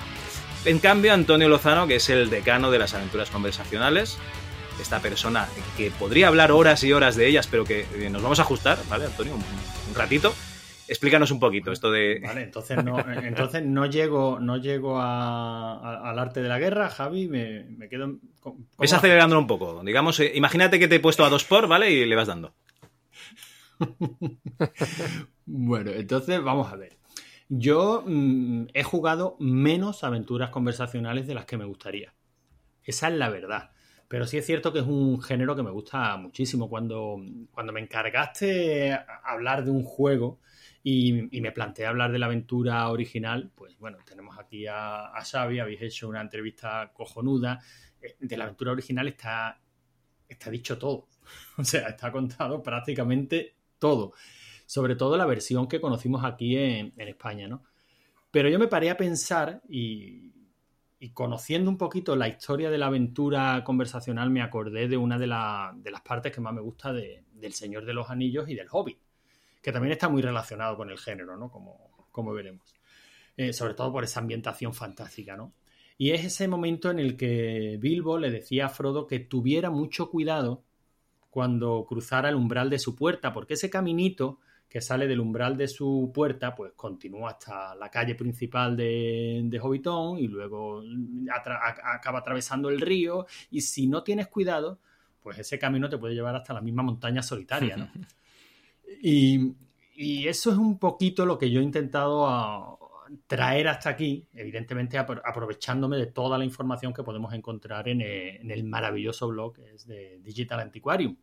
En 0.64 0.78
cambio, 0.78 1.12
Antonio 1.12 1.48
Lozano, 1.48 1.86
que 1.86 1.96
es 1.96 2.08
el 2.08 2.30
decano 2.30 2.70
de 2.70 2.78
las 2.78 2.94
aventuras 2.94 3.30
conversacionales, 3.30 4.18
esta 4.80 5.00
persona 5.00 5.48
que 5.76 5.90
podría 5.90 6.28
hablar 6.28 6.52
horas 6.52 6.82
y 6.84 6.92
horas 6.92 7.16
de 7.16 7.26
ellas, 7.26 7.48
pero 7.50 7.64
que 7.64 7.86
eh, 7.94 8.08
nos 8.10 8.22
vamos 8.22 8.38
a 8.38 8.42
ajustar, 8.42 8.78
¿vale, 8.88 9.06
Antonio? 9.06 9.34
Un 9.34 9.94
ratito. 9.94 10.34
Explícanos 10.92 11.30
un 11.30 11.40
poquito 11.40 11.72
esto 11.72 11.90
de. 11.90 12.20
Vale, 12.22 12.42
entonces 12.42 12.84
no, 12.84 12.98
entonces 13.00 13.64
no 13.64 13.86
llego, 13.86 14.38
no 14.38 14.58
llego 14.58 14.98
a, 14.98 15.72
a, 15.78 16.10
al 16.10 16.18
arte 16.18 16.42
de 16.42 16.50
la 16.50 16.58
guerra, 16.58 16.90
Javi, 16.90 17.28
me, 17.28 17.64
me 17.64 17.88
quedo. 17.88 18.18
Ves 18.78 18.92
acelerándolo 18.92 19.40
un 19.40 19.46
poco. 19.46 19.82
Digamos, 19.82 20.20
eh, 20.20 20.32
imagínate 20.34 20.78
que 20.78 20.88
te 20.88 20.96
he 20.96 21.00
puesto 21.00 21.24
a 21.24 21.30
dos 21.30 21.44
por, 21.44 21.66
¿vale? 21.66 21.90
Y 21.90 22.04
le 22.04 22.14
vas 22.14 22.28
dando. 22.28 22.52
bueno, 25.46 25.92
entonces 25.92 26.42
vamos 26.42 26.70
a 26.70 26.76
ver. 26.76 26.98
Yo 27.48 28.04
mmm, 28.06 28.64
he 28.74 28.82
jugado 28.82 29.36
menos 29.40 30.04
aventuras 30.04 30.50
conversacionales 30.50 31.26
de 31.26 31.34
las 31.34 31.46
que 31.46 31.56
me 31.56 31.64
gustaría. 31.64 32.12
Esa 32.84 33.08
es 33.08 33.14
la 33.14 33.30
verdad. 33.30 33.70
Pero 34.08 34.26
sí 34.26 34.36
es 34.36 34.44
cierto 34.44 34.74
que 34.74 34.80
es 34.80 34.86
un 34.86 35.22
género 35.22 35.56
que 35.56 35.62
me 35.62 35.70
gusta 35.70 36.18
muchísimo. 36.18 36.68
Cuando, 36.68 37.16
cuando 37.50 37.72
me 37.72 37.80
encargaste 37.80 38.94
hablar 39.24 39.64
de 39.64 39.70
un 39.70 39.84
juego 39.84 40.38
y, 40.82 41.40
me 41.40 41.52
planteé 41.52 41.86
hablar 41.86 42.12
de 42.12 42.18
la 42.18 42.26
aventura 42.26 42.88
original, 42.88 43.50
pues 43.54 43.78
bueno, 43.78 43.98
tenemos 44.04 44.38
aquí 44.38 44.66
a, 44.66 45.06
a 45.06 45.24
Xavi, 45.24 45.60
habéis 45.60 45.82
hecho 45.82 46.08
una 46.08 46.20
entrevista 46.20 46.90
cojonuda. 46.92 47.60
Eh, 48.00 48.16
de 48.18 48.36
la 48.36 48.44
aventura 48.44 48.72
original 48.72 49.08
está, 49.08 49.60
está 50.28 50.50
dicho 50.50 50.78
todo. 50.78 51.08
O 51.56 51.64
sea, 51.64 51.88
está 51.88 52.10
contado 52.10 52.62
prácticamente 52.62 53.54
todo. 53.78 54.12
Sobre 54.66 54.96
todo 54.96 55.16
la 55.16 55.26
versión 55.26 55.68
que 55.68 55.80
conocimos 55.80 56.24
aquí 56.24 56.56
en, 56.56 56.92
en 56.96 57.08
España, 57.08 57.46
¿no? 57.46 57.62
Pero 58.30 58.48
yo 58.48 58.58
me 58.58 58.66
paré 58.66 58.90
a 58.90 58.96
pensar 58.96 59.62
y, 59.68 60.32
y 61.02 61.10
conociendo 61.10 61.68
un 61.68 61.76
poquito 61.76 62.14
la 62.14 62.28
historia 62.28 62.70
de 62.70 62.78
la 62.78 62.86
aventura 62.86 63.64
conversacional, 63.64 64.30
me 64.30 64.40
acordé 64.40 64.86
de 64.86 64.96
una 64.96 65.18
de, 65.18 65.26
la, 65.26 65.74
de 65.76 65.90
las 65.90 66.00
partes 66.00 66.32
que 66.32 66.40
más 66.40 66.54
me 66.54 66.60
gusta 66.60 66.92
de, 66.92 67.24
del 67.32 67.52
Señor 67.54 67.84
de 67.84 67.92
los 67.92 68.08
Anillos 68.08 68.48
y 68.48 68.54
del 68.54 68.68
Hobbit, 68.70 68.98
que 69.62 69.72
también 69.72 69.92
está 69.92 70.08
muy 70.08 70.20
relacionado 70.20 70.76
con 70.76 70.90
el 70.90 70.98
género, 70.98 71.36
¿no? 71.36 71.50
Como, 71.50 72.08
como 72.10 72.32
veremos. 72.32 72.74
Eh, 73.36 73.52
sobre 73.52 73.74
todo 73.74 73.90
por 73.92 74.04
esa 74.04 74.20
ambientación 74.20 74.74
fantástica, 74.74 75.36
¿no? 75.36 75.54
Y 75.96 76.10
es 76.10 76.24
ese 76.24 76.48
momento 76.48 76.90
en 76.90 76.98
el 76.98 77.16
que 77.16 77.78
Bilbo 77.80 78.18
le 78.18 78.30
decía 78.30 78.66
a 78.66 78.68
Frodo 78.68 79.06
que 79.06 79.20
tuviera 79.20 79.70
mucho 79.70 80.10
cuidado 80.10 80.64
cuando 81.30 81.86
cruzara 81.88 82.28
el 82.28 82.34
umbral 82.34 82.68
de 82.68 82.78
su 82.78 82.94
puerta, 82.94 83.32
porque 83.32 83.54
ese 83.54 83.70
caminito 83.70 84.38
que 84.68 84.80
sale 84.80 85.06
del 85.06 85.20
umbral 85.20 85.56
de 85.56 85.68
su 85.68 86.10
puerta, 86.14 86.54
pues 86.54 86.72
continúa 86.74 87.30
hasta 87.30 87.74
la 87.74 87.90
calle 87.90 88.14
principal 88.14 88.76
de, 88.76 89.42
de 89.44 89.60
Hobbiton 89.60 90.18
y 90.18 90.28
luego 90.28 90.82
acaba 91.30 92.18
atravesando 92.18 92.68
el 92.68 92.80
río 92.80 93.26
y 93.50 93.60
si 93.60 93.86
no 93.86 94.02
tienes 94.02 94.28
cuidado, 94.28 94.78
pues 95.22 95.38
ese 95.38 95.58
camino 95.58 95.88
te 95.88 95.98
puede 95.98 96.14
llevar 96.14 96.34
hasta 96.36 96.54
la 96.54 96.60
misma 96.60 96.82
montaña 96.82 97.22
solitaria, 97.22 97.76
¿no? 97.76 97.90
y, 99.00 99.56
eso 100.26 100.50
es 100.50 100.56
un 100.56 100.78
poquito 100.78 101.24
lo 101.24 101.38
que 101.38 101.50
yo 101.50 101.60
he 101.60 101.62
intentado 101.62 102.26
a, 102.26 102.76
traer 103.26 103.68
hasta 103.68 103.90
aquí, 103.90 104.26
evidentemente 104.32 104.98
aprovechándome 104.98 105.96
de 105.96 106.06
toda 106.06 106.38
la 106.38 106.44
información 106.44 106.94
que 106.94 107.02
podemos 107.02 107.32
encontrar 107.34 107.88
en 107.88 108.00
el, 108.00 108.36
en 108.40 108.50
el 108.50 108.64
maravilloso 108.64 109.28
blog 109.28 109.54
que 109.54 109.74
es 109.74 109.86
de 109.86 110.18
Digital 110.20 110.60
Antiquarium 110.60 111.16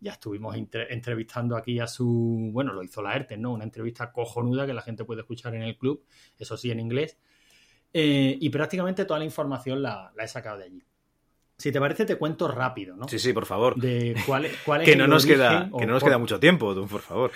ya 0.00 0.12
estuvimos 0.12 0.56
entrevistando 0.56 1.56
aquí 1.56 1.78
a 1.78 1.86
su, 1.86 2.50
bueno, 2.52 2.72
lo 2.72 2.82
hizo 2.82 3.02
la 3.02 3.14
ERTE, 3.14 3.36
¿no? 3.36 3.52
Una 3.52 3.64
entrevista 3.64 4.10
cojonuda 4.10 4.66
que 4.66 4.72
la 4.72 4.82
gente 4.82 5.04
puede 5.04 5.20
escuchar 5.20 5.54
en 5.54 5.62
el 5.62 5.76
club, 5.76 6.04
eso 6.38 6.56
sí, 6.56 6.70
en 6.70 6.80
inglés. 6.80 7.18
Eh, 7.92 8.36
y 8.40 8.48
prácticamente 8.48 9.04
toda 9.04 9.18
la 9.18 9.26
información 9.26 9.82
la, 9.82 10.12
he 10.18 10.26
sacado 10.26 10.58
de 10.58 10.64
allí. 10.64 10.82
Si 11.60 11.70
te 11.70 11.78
parece, 11.78 12.06
te 12.06 12.16
cuento 12.16 12.48
rápido, 12.48 12.96
¿no? 12.96 13.06
Sí, 13.06 13.18
sí, 13.18 13.34
por 13.34 13.44
favor. 13.44 13.76
De 13.76 14.16
cuál, 14.24 14.48
cuál 14.64 14.80
es 14.82 14.88
que 14.88 14.96
no 14.96 15.06
nos 15.06 15.26
queda 15.26 15.68
Que 15.78 15.84
no 15.84 15.92
nos 15.92 16.00
por, 16.00 16.08
queda 16.08 16.18
mucho 16.18 16.40
tiempo, 16.40 16.74
tú, 16.74 16.86
por 16.86 17.02
favor. 17.02 17.30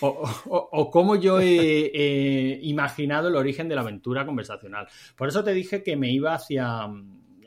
O, 0.00 0.08
o, 0.08 0.68
o 0.70 0.90
cómo 0.90 1.16
yo 1.16 1.40
he 1.40 1.90
eh, 1.94 2.60
imaginado 2.62 3.28
el 3.28 3.36
origen 3.36 3.68
de 3.68 3.76
la 3.76 3.80
aventura 3.80 4.26
conversacional. 4.26 4.86
Por 5.16 5.28
eso 5.28 5.42
te 5.42 5.54
dije 5.54 5.82
que 5.82 5.96
me 5.96 6.12
iba 6.12 6.34
hacia 6.34 6.88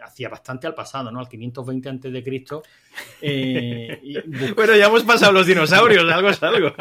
hacía 0.04 0.30
bastante 0.30 0.68
al 0.68 0.76
pasado, 0.76 1.12
¿no? 1.12 1.20
Al 1.20 1.30
520 1.30 1.90
antes 1.90 2.12
de 2.12 2.24
Cristo. 2.24 2.64
Eh, 3.22 4.02
bueno, 4.56 4.76
ya 4.76 4.88
hemos 4.88 5.04
pasado 5.04 5.32
los 5.32 5.48
dinosaurios, 5.48 6.12
algo 6.12 6.30
es 6.30 6.44
algo. 6.44 6.74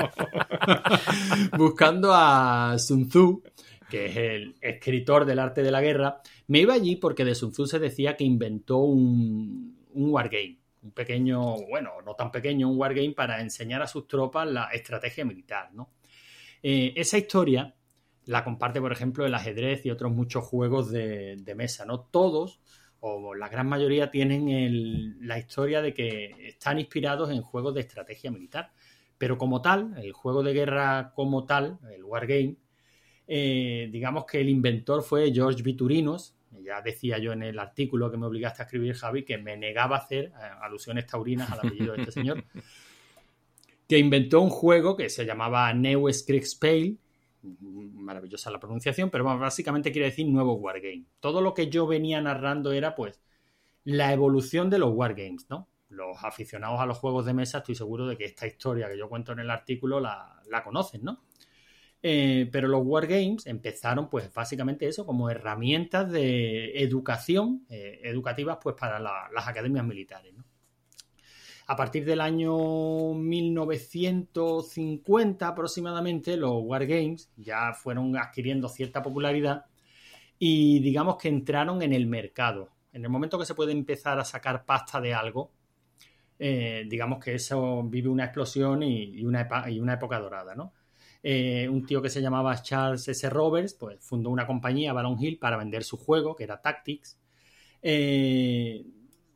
buscando 1.56 2.12
a 2.14 2.76
Sun 2.78 3.09
Tzu, 3.09 3.42
que 3.88 4.06
es 4.06 4.16
el 4.16 4.56
escritor 4.61 5.25
del 5.25 5.38
arte 5.38 5.62
de 5.62 5.71
la 5.71 5.80
guerra, 5.80 6.21
me 6.46 6.61
iba 6.61 6.75
allí 6.75 6.96
porque 6.96 7.25
de 7.25 7.34
Sun 7.34 7.52
Tzu 7.52 7.66
se 7.66 7.78
decía 7.78 8.16
que 8.16 8.25
inventó 8.25 8.78
un, 8.78 9.76
wargame, 9.94 10.58
un 10.82 10.92
pequeño, 10.92 11.56
bueno, 11.68 12.02
no 12.04 12.14
tan 12.14 12.30
pequeño, 12.30 12.68
un 12.68 12.78
wargame 12.78 13.12
para 13.12 13.40
enseñar 13.40 13.82
a 13.82 13.87
sus 13.87 14.06
tropas 14.06 14.49
la 14.49 14.64
estrategia 14.66 15.25
militar, 15.25 15.70
¿no? 15.72 15.90
Eh, 16.62 16.92
esa 16.96 17.18
historia 17.18 17.75
la 18.26 18.44
comparte, 18.44 18.80
por 18.80 18.92
ejemplo, 18.92 19.26
el 19.26 19.34
ajedrez 19.34 19.84
y 19.84 19.90
otros 19.90 20.12
muchos 20.12 20.44
juegos 20.44 20.90
de, 20.90 21.54
mesa, 21.56 21.84
¿no? 21.84 22.00
Todos, 22.00 22.61
o 23.00 23.34
la 23.34 23.49
gran 23.49 23.68
mayoría, 23.68 24.11
tienen 24.11 25.16
la 25.26 25.38
historia 25.38 25.82
de 25.82 25.92
que 25.92 26.49
están 26.49 26.78
inspirados 26.78 27.30
en 27.30 27.42
juegos 27.42 27.75
de 27.75 27.80
estrategia 27.80 28.30
militar. 28.30 28.72
Pero 29.18 29.38
como 29.38 29.62
tal, 29.62 29.94
el 29.99 30.12
juego 30.12 30.42
de 30.42 30.52
guerra 30.52 31.12
como 31.14 31.44
tal, 31.46 31.78
el 31.92 32.04
Wargame, 32.04 32.56
eh, 33.34 33.88
digamos 33.90 34.26
que 34.26 34.42
el 34.42 34.50
inventor 34.50 35.02
fue 35.02 35.32
George 35.32 35.62
Viturinos. 35.62 36.34
Ya 36.62 36.82
decía 36.82 37.16
yo 37.16 37.32
en 37.32 37.42
el 37.42 37.58
artículo 37.58 38.10
que 38.10 38.18
me 38.18 38.26
obligaste 38.26 38.60
a 38.60 38.66
escribir, 38.66 38.94
Javi, 38.94 39.24
que 39.24 39.38
me 39.38 39.56
negaba 39.56 39.96
a 39.96 40.00
hacer 40.00 40.26
eh, 40.26 40.32
alusiones 40.60 41.06
taurinas 41.06 41.50
al 41.50 41.60
apellido 41.60 41.94
de 41.94 42.02
este 42.02 42.12
señor, 42.12 42.44
que 43.88 43.96
inventó 43.96 44.42
un 44.42 44.50
juego 44.50 44.98
que 44.98 45.08
se 45.08 45.24
llamaba 45.24 45.72
Neues 45.72 46.24
Kriegspiel, 46.26 46.98
maravillosa 47.42 48.50
la 48.50 48.60
pronunciación, 48.60 49.08
pero 49.08 49.24
básicamente 49.24 49.92
quiere 49.92 50.10
decir 50.10 50.26
nuevo 50.28 50.52
wargame. 50.56 51.06
Todo 51.18 51.40
lo 51.40 51.54
que 51.54 51.70
yo 51.70 51.86
venía 51.86 52.20
narrando 52.20 52.72
era 52.72 52.94
pues 52.94 53.22
la 53.84 54.12
evolución 54.12 54.68
de 54.68 54.78
los 54.78 54.92
wargames, 54.92 55.46
¿no? 55.48 55.68
Los 55.88 56.22
aficionados 56.22 56.80
a 56.80 56.86
los 56.86 56.98
juegos 56.98 57.24
de 57.24 57.32
mesa 57.32 57.58
estoy 57.58 57.76
seguro 57.76 58.06
de 58.06 58.18
que 58.18 58.26
esta 58.26 58.46
historia 58.46 58.90
que 58.90 58.98
yo 58.98 59.08
cuento 59.08 59.32
en 59.32 59.38
el 59.38 59.50
artículo 59.50 60.00
la, 60.00 60.42
conocen, 60.62 61.02
¿no? 61.02 61.22
Eh, 62.04 62.49
pero 62.50 62.66
los 62.66 62.82
wargames 62.85 63.47
empezaron 63.47 64.11
pues 64.11 64.32
básicamente 64.35 64.88
eso 64.88 65.06
como 65.06 65.30
herramientas 65.30 66.11
de 66.11 66.82
educación 66.82 67.64
eh, 67.68 68.00
educativas 68.02 68.59
pues 68.61 68.75
para 68.78 68.99
las 68.99 69.47
academias 69.47 69.85
militares. 69.85 70.35
A 71.66 71.76
partir 71.76 72.04
del 72.04 72.21
año 72.21 73.14
1950 73.14 75.47
aproximadamente, 75.47 76.37
los 76.37 76.61
Wargames 76.62 77.30
ya 77.37 77.73
fueron 77.73 78.16
adquiriendo 78.16 78.68
cierta 78.68 79.00
popularidad 79.02 79.66
y 80.38 80.80
digamos 80.80 81.16
que 81.16 81.28
entraron 81.28 81.82
en 81.82 81.92
el 81.92 82.06
mercado. 82.06 82.71
En 82.92 83.04
el 83.04 83.11
momento 83.11 83.38
que 83.38 83.47
se 83.47 83.54
puede 83.54 83.71
empezar 83.73 84.18
a 84.18 84.25
sacar 84.25 84.64
pasta 84.64 85.00
de 85.00 85.14
algo, 85.14 85.52
eh, 86.38 86.85
digamos 86.88 87.25
que 87.25 87.35
eso 87.37 87.82
vive 87.85 88.09
una 88.09 88.25
explosión 88.25 88.82
y, 88.82 89.25
una, 89.25 89.42
época 89.94 90.18
dorada, 90.18 90.56
¿no? 90.56 90.73
Eh, 91.23 91.69
un 91.69 91.87
tío 91.87 92.02
que 92.02 92.11
se 92.11 92.21
llamaba 92.21 92.61
Charles 92.61 93.07
S. 93.07 93.31
Roberts, 93.31 93.75
pues 93.75 93.99
fundó 94.00 94.31
una 94.31 94.47
compañía, 94.47 94.93
Baron 94.93 95.17
Hill, 95.23 95.38
para 95.38 95.57
vender 95.57 95.85
su 95.85 95.97
juego, 95.97 96.35
que 96.35 96.45
era 96.45 96.61
Tactics. 96.61 97.19
Eh, 97.81 98.85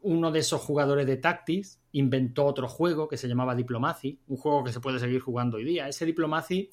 uno 0.02 0.30
de 0.30 0.40
esos 0.40 0.60
jugadores 0.60 1.06
de 1.06 1.16
Tactics 1.16 1.80
inventó 1.92 2.44
otro 2.44 2.68
juego 2.68 3.08
que 3.08 3.16
se 3.16 3.28
llamaba 3.28 3.54
Diplomacy, 3.54 4.20
un 4.28 4.36
juego 4.36 4.64
que 4.64 4.72
se 4.72 4.80
puede 4.80 4.98
seguir 4.98 5.20
jugando 5.20 5.56
hoy 5.56 5.64
día. 5.64 5.88
Ese 5.88 6.04
Diplomacy 6.04 6.70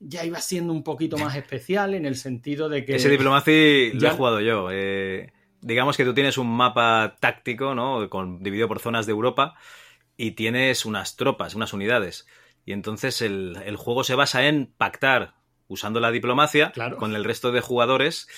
ya 0.00 0.24
iba 0.24 0.40
siendo 0.40 0.72
un 0.72 0.82
poquito 0.82 1.16
más 1.16 1.36
especial 1.36 1.94
en 1.94 2.06
el 2.06 2.16
sentido 2.16 2.68
de 2.68 2.84
que... 2.84 2.96
Ese 2.96 3.08
Diplomacy 3.08 3.92
lo 3.92 4.08
he 4.08 4.10
jugado 4.10 4.40
yo. 4.40 4.68
Eh, 4.72 5.32
digamos 5.60 5.96
que 5.96 6.04
tú 6.04 6.14
tienes 6.14 6.38
un 6.38 6.48
mapa 6.48 7.16
táctico, 7.20 7.74
¿no? 7.74 8.08
Con, 8.10 8.42
dividido 8.42 8.68
por 8.68 8.80
zonas 8.80 9.06
de 9.06 9.12
Europa 9.12 9.54
y 10.16 10.32
tienes 10.32 10.84
unas 10.84 11.16
tropas, 11.16 11.54
unas 11.54 11.72
unidades. 11.72 12.26
Y 12.64 12.72
entonces 12.72 13.22
el, 13.22 13.76
juego 13.76 14.04
se 14.04 14.14
basa 14.14 14.46
en 14.46 14.72
pactar 14.76 15.34
usando 15.68 16.00
la 16.00 16.10
diplomacia 16.10 16.72
con 16.98 17.14
el 17.14 17.24
resto 17.24 17.52
de 17.52 17.60
jugadores 17.60 18.28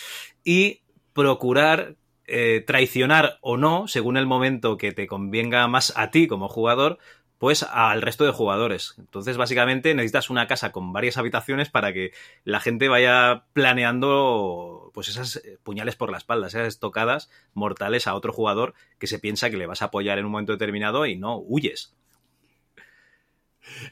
y 0.44 0.82
procurar 1.12 1.96
eh, 2.26 2.62
traicionar 2.66 3.38
o 3.40 3.56
no, 3.56 3.88
según 3.88 4.16
el 4.16 4.26
momento 4.26 4.78
que 4.78 4.92
te 4.92 5.06
convenga 5.06 5.66
más 5.66 5.92
a 5.96 6.10
ti 6.10 6.28
como 6.28 6.48
jugador, 6.48 6.98
pues 7.42 7.64
al 7.64 8.02
resto 8.02 8.24
de 8.24 8.30
jugadores. 8.30 8.94
Entonces, 8.98 9.36
básicamente, 9.36 9.92
necesitas 9.94 10.30
una 10.30 10.46
casa 10.46 10.70
con 10.70 10.92
varias 10.92 11.18
habitaciones 11.18 11.68
para 11.68 11.92
que 11.92 12.12
la 12.44 12.60
gente 12.60 12.88
vaya 12.88 13.46
planeando 13.52 14.92
pues 14.94 15.08
esas 15.08 15.36
eh, 15.36 15.58
puñales 15.64 15.96
por 15.96 16.12
la 16.12 16.18
espalda, 16.18 16.46
esas 16.46 16.78
tocadas 16.78 17.30
mortales 17.52 18.06
a 18.06 18.14
otro 18.14 18.32
jugador 18.32 18.74
que 19.00 19.08
se 19.08 19.18
piensa 19.18 19.50
que 19.50 19.56
le 19.56 19.66
vas 19.66 19.82
a 19.82 19.86
apoyar 19.86 20.18
en 20.18 20.26
un 20.26 20.30
momento 20.30 20.52
determinado 20.52 21.04
y 21.04 21.16
no 21.16 21.36
huyes. 21.36 21.96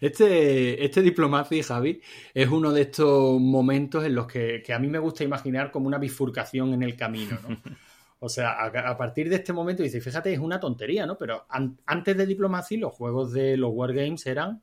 Este, 0.01 0.85
este 0.85 1.03
Diplomacy, 1.03 1.63
Javi, 1.63 2.01
es 2.35 2.49
uno 2.49 2.73
de 2.73 2.83
estos 2.83 3.41
momentos 3.41 4.05
en 4.05 4.15
los 4.15 4.27
que, 4.27 4.63
que, 4.65 4.73
a 4.73 4.79
mí 4.79 4.89
me 4.89 4.99
gusta 4.99 5.25
imaginar 5.25 5.71
como 5.71 5.87
una 5.87 5.99
bifurcación 5.99 6.75
en 6.75 6.83
el 6.83 6.97
camino, 6.97 7.39
¿no? 7.49 7.57
O 8.23 8.29
sea, 8.29 8.67
a, 8.67 8.97
partir 8.99 9.31
de 9.31 9.37
este 9.37 9.55
momento, 9.55 9.83
dice, 9.83 9.99
fíjate, 9.99 10.31
es 10.31 10.39
una 10.39 10.61
tontería, 10.61 11.07
¿no? 11.07 11.17
Pero 11.17 11.47
antes 11.49 12.15
de 12.15 12.27
Diplomacy, 12.27 12.77
los 12.77 12.93
juegos 12.93 13.33
de 13.33 13.57
los 13.57 13.71
Wargames 13.73 14.27
eran, 14.27 14.61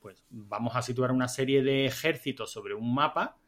pues 0.00 0.22
vamos 0.28 0.76
a 0.76 0.82
situar 0.82 1.10
una 1.10 1.26
serie 1.26 1.62
de 1.62 1.86
ejércitos 1.86 2.52
sobre 2.52 2.74
un 2.74 2.94
mapa 2.94 3.38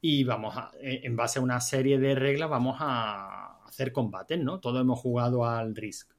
y 0.00 0.24
vamos 0.24 0.56
a, 0.56 0.72
e, 0.80 1.02
en 1.04 1.14
base 1.14 1.38
a 1.38 1.42
una 1.42 1.60
serie 1.60 1.98
de 1.98 2.14
reglas, 2.14 2.48
vamos 2.48 2.78
a 2.80 3.62
hacer 3.66 3.92
combates, 3.92 4.38
¿no? 4.42 4.60
Todos 4.60 4.80
hemos 4.80 4.98
jugado 4.98 5.44
al 5.44 5.76
Risk. 5.76 6.15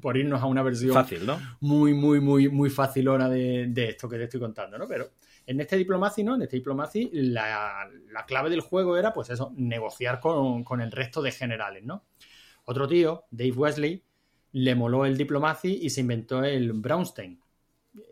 Por, 0.00 0.16
irnos 0.16 0.42
a 0.42 0.46
una 0.46 0.62
versión 0.62 0.94
Fácil, 0.94 1.24
¿no? 1.24 1.38
muy, 1.60 1.94
muy, 1.94 2.20
muy, 2.20 2.48
muy 2.48 2.70
facilona 2.70 3.28
de, 3.28 3.68
de 3.68 3.90
esto 3.90 4.08
que 4.08 4.16
te 4.16 4.24
estoy 4.24 4.40
contando, 4.40 4.76
¿no? 4.76 4.88
Pero 4.88 5.10
en 5.46 5.60
este 5.60 5.76
Diplomacy, 5.76 6.24
¿no? 6.24 6.34
En 6.34 6.42
este 6.42 6.56
Diplomacy, 6.56 7.10
la, 7.12 7.88
clave 8.26 8.50
del 8.50 8.60
juego 8.60 8.96
era, 8.96 9.12
pues 9.12 9.30
eso, 9.30 9.52
negociar 9.56 10.20
con, 10.20 10.64
con, 10.64 10.80
el 10.80 10.90
resto 10.90 11.22
de 11.22 11.32
generales, 11.32 11.84
¿no? 11.84 12.04
Otro 12.64 12.86
tío, 12.86 13.24
Dave 13.30 13.52
Wesley, 13.52 14.02
le 14.52 14.74
moló 14.74 15.04
el 15.06 15.16
Diplomacy 15.16 15.80
y 15.82 15.90
se 15.90 16.00
inventó 16.00 16.44
el 16.44 16.72
Brownstein. 16.72 17.40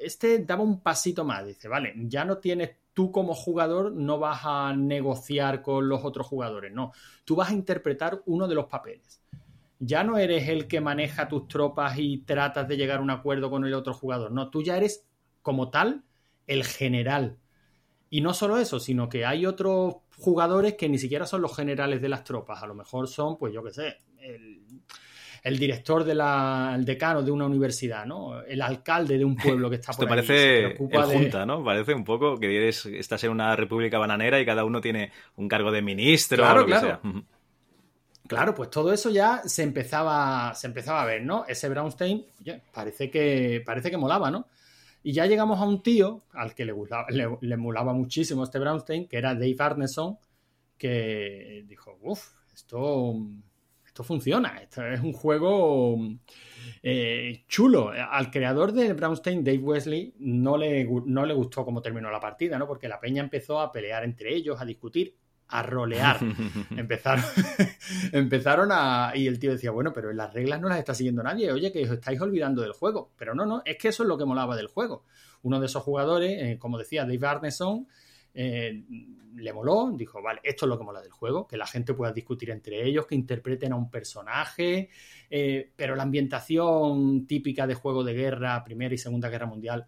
Este 0.00 0.40
daba 0.44 0.62
un 0.62 0.80
pasito 0.80 1.24
más, 1.24 1.46
dice, 1.46 1.68
vale, 1.68 1.94
ya 1.96 2.24
no 2.24 2.38
tienes 2.38 2.70
tú 2.92 3.12
como 3.12 3.34
jugador, 3.34 3.92
no 3.92 4.18
vas 4.18 4.40
a 4.42 4.74
negociar 4.74 5.62
con 5.62 5.88
los 5.88 6.04
otros 6.04 6.26
jugadores, 6.26 6.72
no, 6.72 6.92
tú 7.24 7.36
vas 7.36 7.50
a 7.50 7.54
interpretar 7.54 8.22
uno 8.26 8.48
de 8.48 8.54
los 8.56 8.66
papeles. 8.66 9.20
Ya 9.80 10.02
no 10.02 10.18
eres 10.18 10.48
el 10.48 10.66
que 10.66 10.80
maneja 10.80 11.28
tus 11.28 11.46
tropas 11.46 11.98
y 11.98 12.18
tratas 12.18 12.66
de 12.66 12.76
llegar 12.76 12.98
a 12.98 13.02
un 13.02 13.10
acuerdo 13.10 13.50
con 13.50 13.64
el 13.64 13.74
otro 13.74 13.94
jugador, 13.94 14.32
no, 14.32 14.50
tú 14.50 14.62
ya 14.62 14.76
eres 14.76 15.06
como 15.42 15.70
tal 15.70 16.02
el 16.46 16.64
general. 16.64 17.38
Y 18.10 18.22
no 18.22 18.34
solo 18.34 18.58
eso, 18.58 18.80
sino 18.80 19.08
que 19.08 19.24
hay 19.24 19.46
otros 19.46 19.96
jugadores 20.16 20.74
que 20.74 20.88
ni 20.88 20.98
siquiera 20.98 21.26
son 21.26 21.42
los 21.42 21.54
generales 21.54 22.00
de 22.02 22.08
las 22.08 22.24
tropas, 22.24 22.62
a 22.62 22.66
lo 22.66 22.74
mejor 22.74 23.06
son, 23.06 23.38
pues 23.38 23.52
yo 23.52 23.62
qué 23.62 23.70
sé, 23.70 23.98
el, 25.42 25.58
director 25.58 26.04
del 26.04 26.84
decano 26.84 27.22
de 27.22 27.30
una 27.30 27.46
universidad, 27.46 28.04
¿no? 28.04 28.42
El 28.42 28.60
alcalde 28.60 29.16
de 29.16 29.24
un 29.24 29.36
pueblo 29.36 29.70
que 29.70 29.76
está 29.76 29.92
por 29.92 30.04
Esto 30.04 30.08
parece 30.08 30.64
el 30.66 30.76
Junta, 30.76 31.46
¿no? 31.46 31.62
Parece 31.62 31.94
un 31.94 32.04
poco 32.04 32.38
que 32.38 32.54
eres, 32.54 32.86
estás 32.86 33.22
en 33.24 33.30
una 33.30 33.54
república 33.56 33.98
bananera 33.98 34.40
y 34.40 34.46
cada 34.46 34.64
uno 34.64 34.80
tiene 34.80 35.12
un 35.36 35.48
cargo 35.48 35.70
de 35.70 35.82
ministro 35.82 36.38
claro, 36.38 36.54
o 36.54 36.58
lo 36.60 36.66
que 36.66 36.72
claro. 36.72 37.00
sea. 37.02 37.22
Claro, 38.28 38.54
pues 38.54 38.70
todo 38.70 38.92
eso 38.92 39.10
ya 39.10 39.42
se 39.46 39.62
empezaba, 39.62 40.50
a 40.50 41.04
ver, 41.04 41.24
¿no? 41.24 41.44
Ese 41.46 41.68
Brownstein, 41.68 42.26
oye, 42.40 42.62
parece 42.72 43.10
que, 43.10 43.62
parece 43.66 43.90
que 43.90 43.96
molaba, 43.96 44.30
¿no? 44.30 44.46
Y 45.02 45.12
ya 45.12 45.26
llegamos 45.26 45.58
a 45.60 45.64
un 45.64 45.82
tío 45.82 46.22
al 46.32 46.54
que 46.54 46.64
le, 46.64 46.74
le, 47.08 47.38
le 47.40 47.56
molaba 47.56 47.92
muchísimo 47.94 48.44
este 48.44 48.58
Brownstein, 48.58 49.08
que 49.08 49.16
era 49.18 49.34
Dave 49.34 49.56
Arneson, 49.58 50.18
que 50.76 51.64
dijo, 51.66 51.98
uff, 52.02 52.34
esto 52.54 53.14
esto 53.98 54.04
funciona, 54.04 54.58
esto 54.62 54.86
es 54.86 55.00
un 55.00 55.12
juego 55.12 55.98
eh, 56.84 57.42
chulo. 57.48 57.90
Al 57.90 58.30
creador 58.30 58.70
de 58.72 58.92
Brownstein, 58.92 59.42
Dave 59.42 59.58
Wesley, 59.58 60.14
no 60.20 60.56
le, 60.56 60.88
no 61.06 61.26
le 61.26 61.34
gustó 61.34 61.64
cómo 61.64 61.82
terminó 61.82 62.08
la 62.08 62.20
partida, 62.20 62.60
¿no? 62.60 62.68
Porque 62.68 62.86
la 62.86 63.00
peña 63.00 63.24
empezó 63.24 63.58
a 63.58 63.72
pelear 63.72 64.04
entre 64.04 64.32
ellos, 64.32 64.60
a 64.60 64.64
discutir, 64.64 65.16
a 65.48 65.62
rolear. 65.62 66.18
empezaron, 66.76 67.24
empezaron 68.12 68.68
a... 68.72 69.12
Y 69.14 69.26
el 69.26 69.38
tío 69.38 69.52
decía, 69.52 69.70
bueno, 69.70 69.92
pero 69.92 70.12
las 70.12 70.32
reglas 70.32 70.60
no 70.60 70.68
las 70.68 70.78
está 70.78 70.94
siguiendo 70.94 71.22
nadie. 71.22 71.52
Oye, 71.52 71.72
que 71.72 71.84
os 71.84 71.90
estáis 71.90 72.20
olvidando 72.20 72.62
del 72.62 72.72
juego. 72.72 73.12
Pero 73.16 73.34
no, 73.34 73.46
no, 73.46 73.62
es 73.64 73.76
que 73.78 73.88
eso 73.88 74.02
es 74.02 74.08
lo 74.08 74.18
que 74.18 74.24
molaba 74.24 74.56
del 74.56 74.68
juego. 74.68 75.04
Uno 75.42 75.60
de 75.60 75.66
esos 75.66 75.82
jugadores, 75.82 76.42
eh, 76.42 76.58
como 76.58 76.78
decía 76.78 77.04
Dave 77.04 77.26
Arneson, 77.26 77.86
eh, 78.34 78.84
le 79.34 79.52
moló, 79.52 79.92
dijo, 79.96 80.22
vale, 80.22 80.40
esto 80.42 80.66
es 80.66 80.68
lo 80.68 80.78
que 80.78 80.84
mola 80.84 81.00
del 81.00 81.10
juego, 81.10 81.46
que 81.46 81.56
la 81.56 81.66
gente 81.66 81.94
pueda 81.94 82.12
discutir 82.12 82.50
entre 82.50 82.84
ellos, 82.84 83.06
que 83.06 83.14
interpreten 83.14 83.72
a 83.72 83.76
un 83.76 83.90
personaje, 83.90 84.90
eh, 85.30 85.72
pero 85.74 85.94
la 85.94 86.02
ambientación 86.02 87.26
típica 87.26 87.66
de 87.66 87.74
juego 87.74 88.04
de 88.04 88.14
guerra, 88.14 88.62
Primera 88.64 88.94
y 88.94 88.98
Segunda 88.98 89.28
Guerra 89.28 89.46
Mundial, 89.46 89.86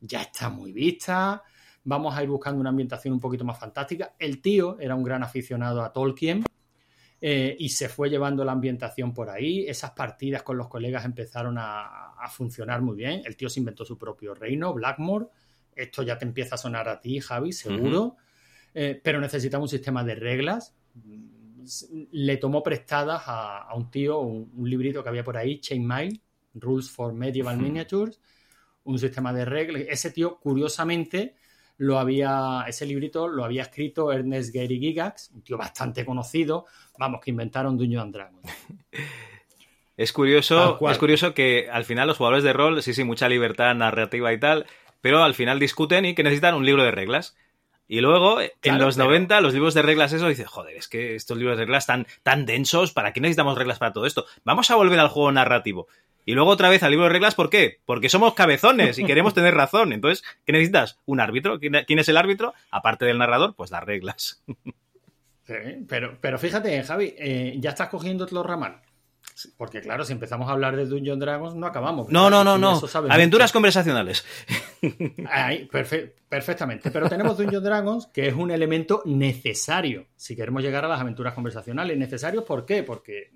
ya 0.00 0.22
está 0.22 0.48
muy 0.48 0.72
vista. 0.72 1.42
Vamos 1.84 2.16
a 2.16 2.22
ir 2.22 2.28
buscando 2.28 2.60
una 2.60 2.70
ambientación 2.70 3.14
un 3.14 3.20
poquito 3.20 3.44
más 3.44 3.58
fantástica. 3.58 4.14
El 4.18 4.40
tío 4.42 4.78
era 4.78 4.94
un 4.94 5.02
gran 5.02 5.22
aficionado 5.22 5.82
a 5.82 5.92
Tolkien. 5.92 6.44
eh, 7.22 7.54
y 7.58 7.68
se 7.68 7.88
fue 7.88 8.08
llevando 8.08 8.44
la 8.44 8.52
ambientación 8.52 9.12
por 9.12 9.28
ahí. 9.28 9.66
Esas 9.68 9.90
partidas 9.92 10.42
con 10.42 10.56
los 10.56 10.68
colegas 10.68 11.04
empezaron 11.04 11.58
a, 11.58 12.12
a 12.18 12.28
funcionar 12.28 12.80
muy 12.82 12.96
bien. 12.96 13.22
El 13.24 13.36
tío 13.36 13.48
se 13.48 13.60
inventó 13.60 13.84
su 13.84 13.98
propio 13.98 14.34
reino, 14.34 14.72
Blackmore. 14.72 15.26
Esto 15.74 16.02
ya 16.02 16.18
te 16.18 16.24
empieza 16.24 16.54
a 16.54 16.58
sonar 16.58 16.88
a 16.88 17.00
ti, 17.00 17.20
Javi, 17.20 17.52
seguro. 17.52 18.16
Eh, 18.74 19.00
pero 19.02 19.20
necesitaba 19.20 19.62
un 19.62 19.68
sistema 19.68 20.04
de 20.04 20.14
reglas. 20.14 20.74
Le 22.12 22.36
tomó 22.38 22.62
prestadas 22.62 23.22
a, 23.26 23.58
a 23.58 23.74
un 23.74 23.90
tío 23.90 24.20
un, 24.20 24.50
un, 24.56 24.70
librito 24.70 25.02
que 25.02 25.08
había 25.08 25.24
por 25.24 25.36
ahí, 25.36 25.60
Chainmail, 25.60 26.20
Rules 26.54 26.90
for 26.90 27.12
Medieval 27.12 27.58
Miniatures, 27.58 28.18
un 28.84 28.98
sistema 28.98 29.32
de 29.32 29.44
reglas. 29.44 29.82
Ese 29.88 30.10
tío, 30.10 30.38
curiosamente, 30.40 31.36
lo 31.80 31.98
había, 31.98 32.64
ese 32.68 32.84
librito 32.84 33.26
lo 33.26 33.42
había 33.42 33.62
escrito 33.62 34.12
Ernest 34.12 34.54
Gary 34.54 34.78
Gigax, 34.78 35.30
un 35.34 35.40
tío 35.40 35.56
bastante 35.56 36.04
conocido, 36.04 36.66
vamos, 36.98 37.22
que 37.22 37.30
inventaron 37.30 37.78
Dungeons 37.78 38.04
and 38.04 38.14
Dragons. 38.14 38.42
Es 39.96 40.14
curioso, 40.14 40.78
es 40.88 40.96
curioso 40.96 41.34
que 41.34 41.68
al 41.70 41.84
final 41.84 42.08
los 42.08 42.16
jugadores 42.16 42.42
de 42.42 42.54
rol, 42.54 42.82
sí, 42.82 42.94
sí, 42.94 43.04
mucha 43.04 43.28
libertad 43.28 43.74
narrativa 43.74 44.32
y 44.32 44.40
tal, 44.40 44.64
pero 45.02 45.22
al 45.22 45.34
final 45.34 45.58
discuten 45.58 46.06
y 46.06 46.14
que 46.14 46.22
necesitan 46.22 46.54
un 46.54 46.64
libro 46.64 46.82
de 46.82 46.90
reglas. 46.90 47.36
Y 47.92 48.02
luego, 48.02 48.36
claro, 48.36 48.52
en 48.62 48.78
los 48.78 48.94
pero... 48.94 49.08
90, 49.08 49.40
los 49.40 49.52
libros 49.52 49.74
de 49.74 49.82
reglas, 49.82 50.12
eso 50.12 50.28
dice, 50.28 50.44
joder, 50.44 50.76
es 50.76 50.86
que 50.86 51.16
estos 51.16 51.36
libros 51.36 51.58
de 51.58 51.64
reglas 51.64 51.86
tan, 51.86 52.06
tan 52.22 52.46
densos, 52.46 52.92
¿para 52.92 53.12
qué 53.12 53.20
necesitamos 53.20 53.58
reglas 53.58 53.80
para 53.80 53.92
todo 53.92 54.06
esto? 54.06 54.26
Vamos 54.44 54.70
a 54.70 54.76
volver 54.76 55.00
al 55.00 55.08
juego 55.08 55.32
narrativo. 55.32 55.88
Y 56.24 56.34
luego 56.34 56.50
otra 56.50 56.68
vez 56.68 56.84
al 56.84 56.92
libro 56.92 57.06
de 57.06 57.12
reglas, 57.12 57.34
¿por 57.34 57.50
qué? 57.50 57.80
Porque 57.86 58.08
somos 58.08 58.34
cabezones 58.34 59.00
y 59.00 59.04
queremos 59.04 59.34
tener 59.34 59.54
razón. 59.54 59.92
Entonces, 59.92 60.24
¿qué 60.46 60.52
necesitas? 60.52 61.00
¿Un 61.04 61.18
árbitro? 61.18 61.58
¿Quién 61.58 61.98
es 61.98 62.08
el 62.08 62.16
árbitro? 62.16 62.54
Aparte 62.70 63.06
del 63.06 63.18
narrador, 63.18 63.56
pues 63.56 63.72
las 63.72 63.82
reglas. 63.82 64.40
Sí, 65.48 65.54
pero, 65.88 66.16
pero 66.20 66.38
fíjate, 66.38 66.80
Javi, 66.84 67.12
eh, 67.18 67.56
ya 67.58 67.70
estás 67.70 67.88
cogiendo 67.88 68.22
otro 68.22 68.44
ramal. 68.44 68.82
Porque 69.56 69.80
claro, 69.80 70.04
si 70.04 70.12
empezamos 70.12 70.48
a 70.48 70.52
hablar 70.52 70.76
de 70.76 70.86
Dungeon 70.86 71.18
Dragons, 71.18 71.54
no 71.54 71.66
acabamos. 71.66 72.06
¿verdad? 72.06 72.20
No, 72.20 72.30
no, 72.30 72.44
no, 72.44 72.58
no. 72.58 72.80
Aventuras 73.08 73.48
mucho. 73.48 73.52
conversacionales. 73.54 74.24
Ahí, 75.30 75.66
perfe 75.66 76.14
perfectamente. 76.28 76.90
Pero 76.90 77.08
tenemos 77.08 77.38
Dungeon 77.38 77.62
Dragons, 77.62 78.06
que 78.08 78.28
es 78.28 78.34
un 78.34 78.50
elemento 78.50 79.02
necesario 79.06 80.06
si 80.16 80.36
queremos 80.36 80.62
llegar 80.62 80.84
a 80.84 80.88
las 80.88 81.00
aventuras 81.00 81.34
conversacionales. 81.34 81.96
¿Necesario 81.96 82.44
por 82.44 82.64
qué? 82.66 82.82
Porque... 82.82 83.30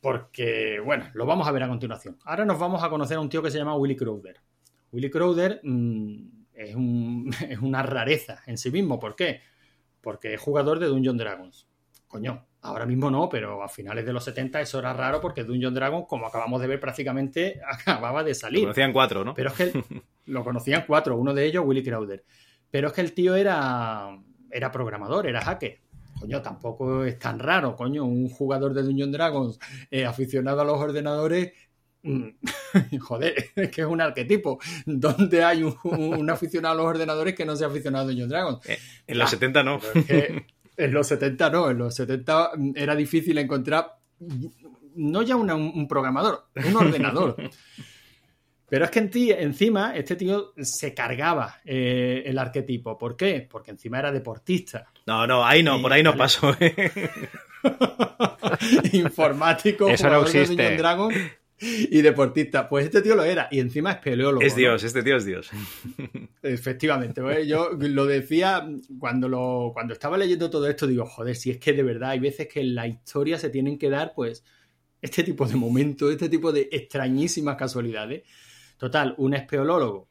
Porque, 0.00 0.80
bueno, 0.82 1.10
lo 1.12 1.26
vamos 1.26 1.46
a 1.46 1.52
ver 1.52 1.62
a 1.62 1.68
continuación. 1.68 2.16
Ahora 2.24 2.46
nos 2.46 2.58
vamos 2.58 2.82
a 2.82 2.88
conocer 2.88 3.18
a 3.18 3.20
un 3.20 3.28
tío 3.28 3.42
que 3.42 3.50
se 3.50 3.58
llama 3.58 3.76
Willy 3.76 3.96
Crowder. 3.96 4.40
Willy 4.92 5.10
Crowder 5.10 5.60
mmm, 5.62 6.16
es, 6.54 6.74
un, 6.74 7.30
es 7.48 7.58
una 7.58 7.82
rareza 7.82 8.42
en 8.46 8.56
sí 8.56 8.70
mismo. 8.70 8.98
¿Por 8.98 9.14
qué? 9.14 9.42
Porque 10.00 10.34
es 10.34 10.40
jugador 10.40 10.78
de 10.78 10.86
Dungeon 10.86 11.18
Dragons. 11.18 11.66
Coño, 12.08 12.46
Ahora 12.62 12.84
mismo 12.84 13.10
no, 13.10 13.28
pero 13.30 13.62
a 13.62 13.68
finales 13.68 14.04
de 14.04 14.12
los 14.12 14.22
70 14.24 14.60
eso 14.60 14.78
era 14.78 14.92
raro 14.92 15.20
porque 15.20 15.44
Dungeon 15.44 15.72
Dragon, 15.72 16.04
como 16.04 16.26
acabamos 16.26 16.60
de 16.60 16.66
ver, 16.66 16.78
prácticamente 16.78 17.60
acababa 17.66 18.22
de 18.22 18.34
salir. 18.34 18.60
Lo 18.60 18.66
conocían 18.66 18.92
cuatro, 18.92 19.24
¿no? 19.24 19.34
Pero 19.34 19.50
es 19.50 19.54
que 19.54 19.84
lo 20.26 20.44
conocían 20.44 20.84
cuatro, 20.86 21.16
uno 21.16 21.32
de 21.32 21.46
ellos 21.46 21.64
Willy 21.66 21.82
Crowder. 21.82 22.24
Pero 22.70 22.88
es 22.88 22.94
que 22.94 23.00
el 23.00 23.12
tío 23.14 23.34
era, 23.34 24.16
era 24.50 24.70
programador, 24.70 25.26
era 25.26 25.40
hacker. 25.40 25.80
Coño, 26.18 26.42
tampoco 26.42 27.04
es 27.04 27.18
tan 27.18 27.38
raro, 27.38 27.74
coño, 27.74 28.04
un 28.04 28.28
jugador 28.28 28.74
de 28.74 28.82
Dungeon 28.82 29.10
Dragons 29.10 29.58
eh, 29.90 30.04
aficionado 30.04 30.60
a 30.60 30.64
los 30.64 30.78
ordenadores 30.78 31.52
joder, 33.00 33.50
es 33.56 33.70
que 33.70 33.80
es 33.82 33.86
un 33.86 34.00
arquetipo. 34.00 34.58
¿Dónde 34.86 35.44
hay 35.44 35.62
un, 35.62 35.76
un, 35.84 36.30
aficionado 36.30 36.74
a 36.74 36.76
los 36.76 36.86
ordenadores 36.86 37.34
que 37.34 37.44
no 37.44 37.56
sea 37.56 37.68
aficionado 37.68 38.04
a 38.04 38.08
Dungeon 38.08 38.28
Dragons? 38.28 38.66
Eh, 38.66 38.78
en 39.06 39.18
los 39.18 39.28
ah, 39.28 39.30
70 39.30 39.62
no. 39.62 39.80
Es 39.94 40.04
que, 40.06 40.46
en 40.84 40.92
los 40.92 41.06
70 41.08 41.50
no, 41.50 41.70
en 41.70 41.78
los 41.78 41.94
70 41.94 42.52
era 42.74 42.96
difícil 42.96 43.38
encontrar 43.38 43.98
no 44.96 45.22
ya 45.22 45.36
una, 45.36 45.54
un 45.54 45.86
programador, 45.88 46.48
un 46.54 46.76
ordenador. 46.76 47.36
Pero 48.70 48.84
es 48.84 48.90
que 48.92 49.00
en 49.00 49.10
ti, 49.10 49.32
encima 49.32 49.96
este 49.96 50.14
tío 50.14 50.52
se 50.56 50.94
cargaba 50.94 51.60
eh, 51.64 52.22
el 52.24 52.38
arquetipo. 52.38 52.96
¿Por 52.96 53.16
qué? 53.16 53.46
Porque 53.50 53.72
encima 53.72 53.98
era 53.98 54.12
deportista. 54.12 54.86
No, 55.06 55.26
no, 55.26 55.44
ahí 55.44 55.64
no, 55.64 55.78
y, 55.78 55.82
por 55.82 55.92
ahí 55.92 56.04
no 56.04 56.16
pasó. 56.16 56.56
¿eh? 56.60 56.92
Informático, 58.92 59.88
Eso 59.88 60.08
no 60.08 60.22
existe. 60.22 60.62
De 60.62 60.76
Dragon 60.76 61.12
y 61.90 62.00
deportista. 62.02 62.68
Pues 62.68 62.86
este 62.86 63.02
tío 63.02 63.14
lo 63.14 63.24
era. 63.24 63.48
Y 63.50 63.60
encima 63.60 63.92
es 63.92 63.98
peleólogo. 63.98 64.42
Es 64.42 64.56
Dios, 64.56 64.82
¿no? 64.82 64.86
este 64.86 65.02
tío 65.02 65.16
es 65.16 65.24
Dios. 65.24 65.50
Efectivamente. 66.42 67.20
¿ves? 67.20 67.46
Yo 67.46 67.70
lo 67.72 68.06
decía 68.06 68.66
cuando, 68.98 69.28
lo, 69.28 69.70
cuando 69.72 69.92
estaba 69.92 70.16
leyendo 70.16 70.48
todo 70.48 70.68
esto, 70.68 70.86
digo, 70.86 71.04
joder, 71.04 71.36
si 71.36 71.50
es 71.50 71.58
que 71.58 71.72
de 71.72 71.82
verdad 71.82 72.10
hay 72.10 72.20
veces 72.20 72.48
que 72.48 72.60
en 72.60 72.74
la 72.74 72.86
historia 72.86 73.38
se 73.38 73.50
tienen 73.50 73.78
que 73.78 73.90
dar, 73.90 74.12
pues, 74.14 74.44
este 75.02 75.22
tipo 75.22 75.46
de 75.46 75.56
momentos, 75.56 76.10
este 76.10 76.28
tipo 76.28 76.52
de 76.52 76.68
extrañísimas 76.72 77.56
casualidades. 77.56 78.22
Total, 78.78 79.14
un 79.18 79.34
espeolólogo 79.34 80.08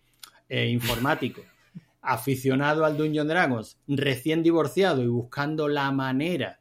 eh, 0.47 0.69
informático, 0.69 1.41
aficionado 2.01 2.85
al 2.85 2.97
Dungeon 2.97 3.27
Dragons, 3.27 3.79
recién 3.87 4.43
divorciado 4.43 5.03
y 5.03 5.07
buscando 5.07 5.67
la 5.67 5.91
manera 5.91 6.58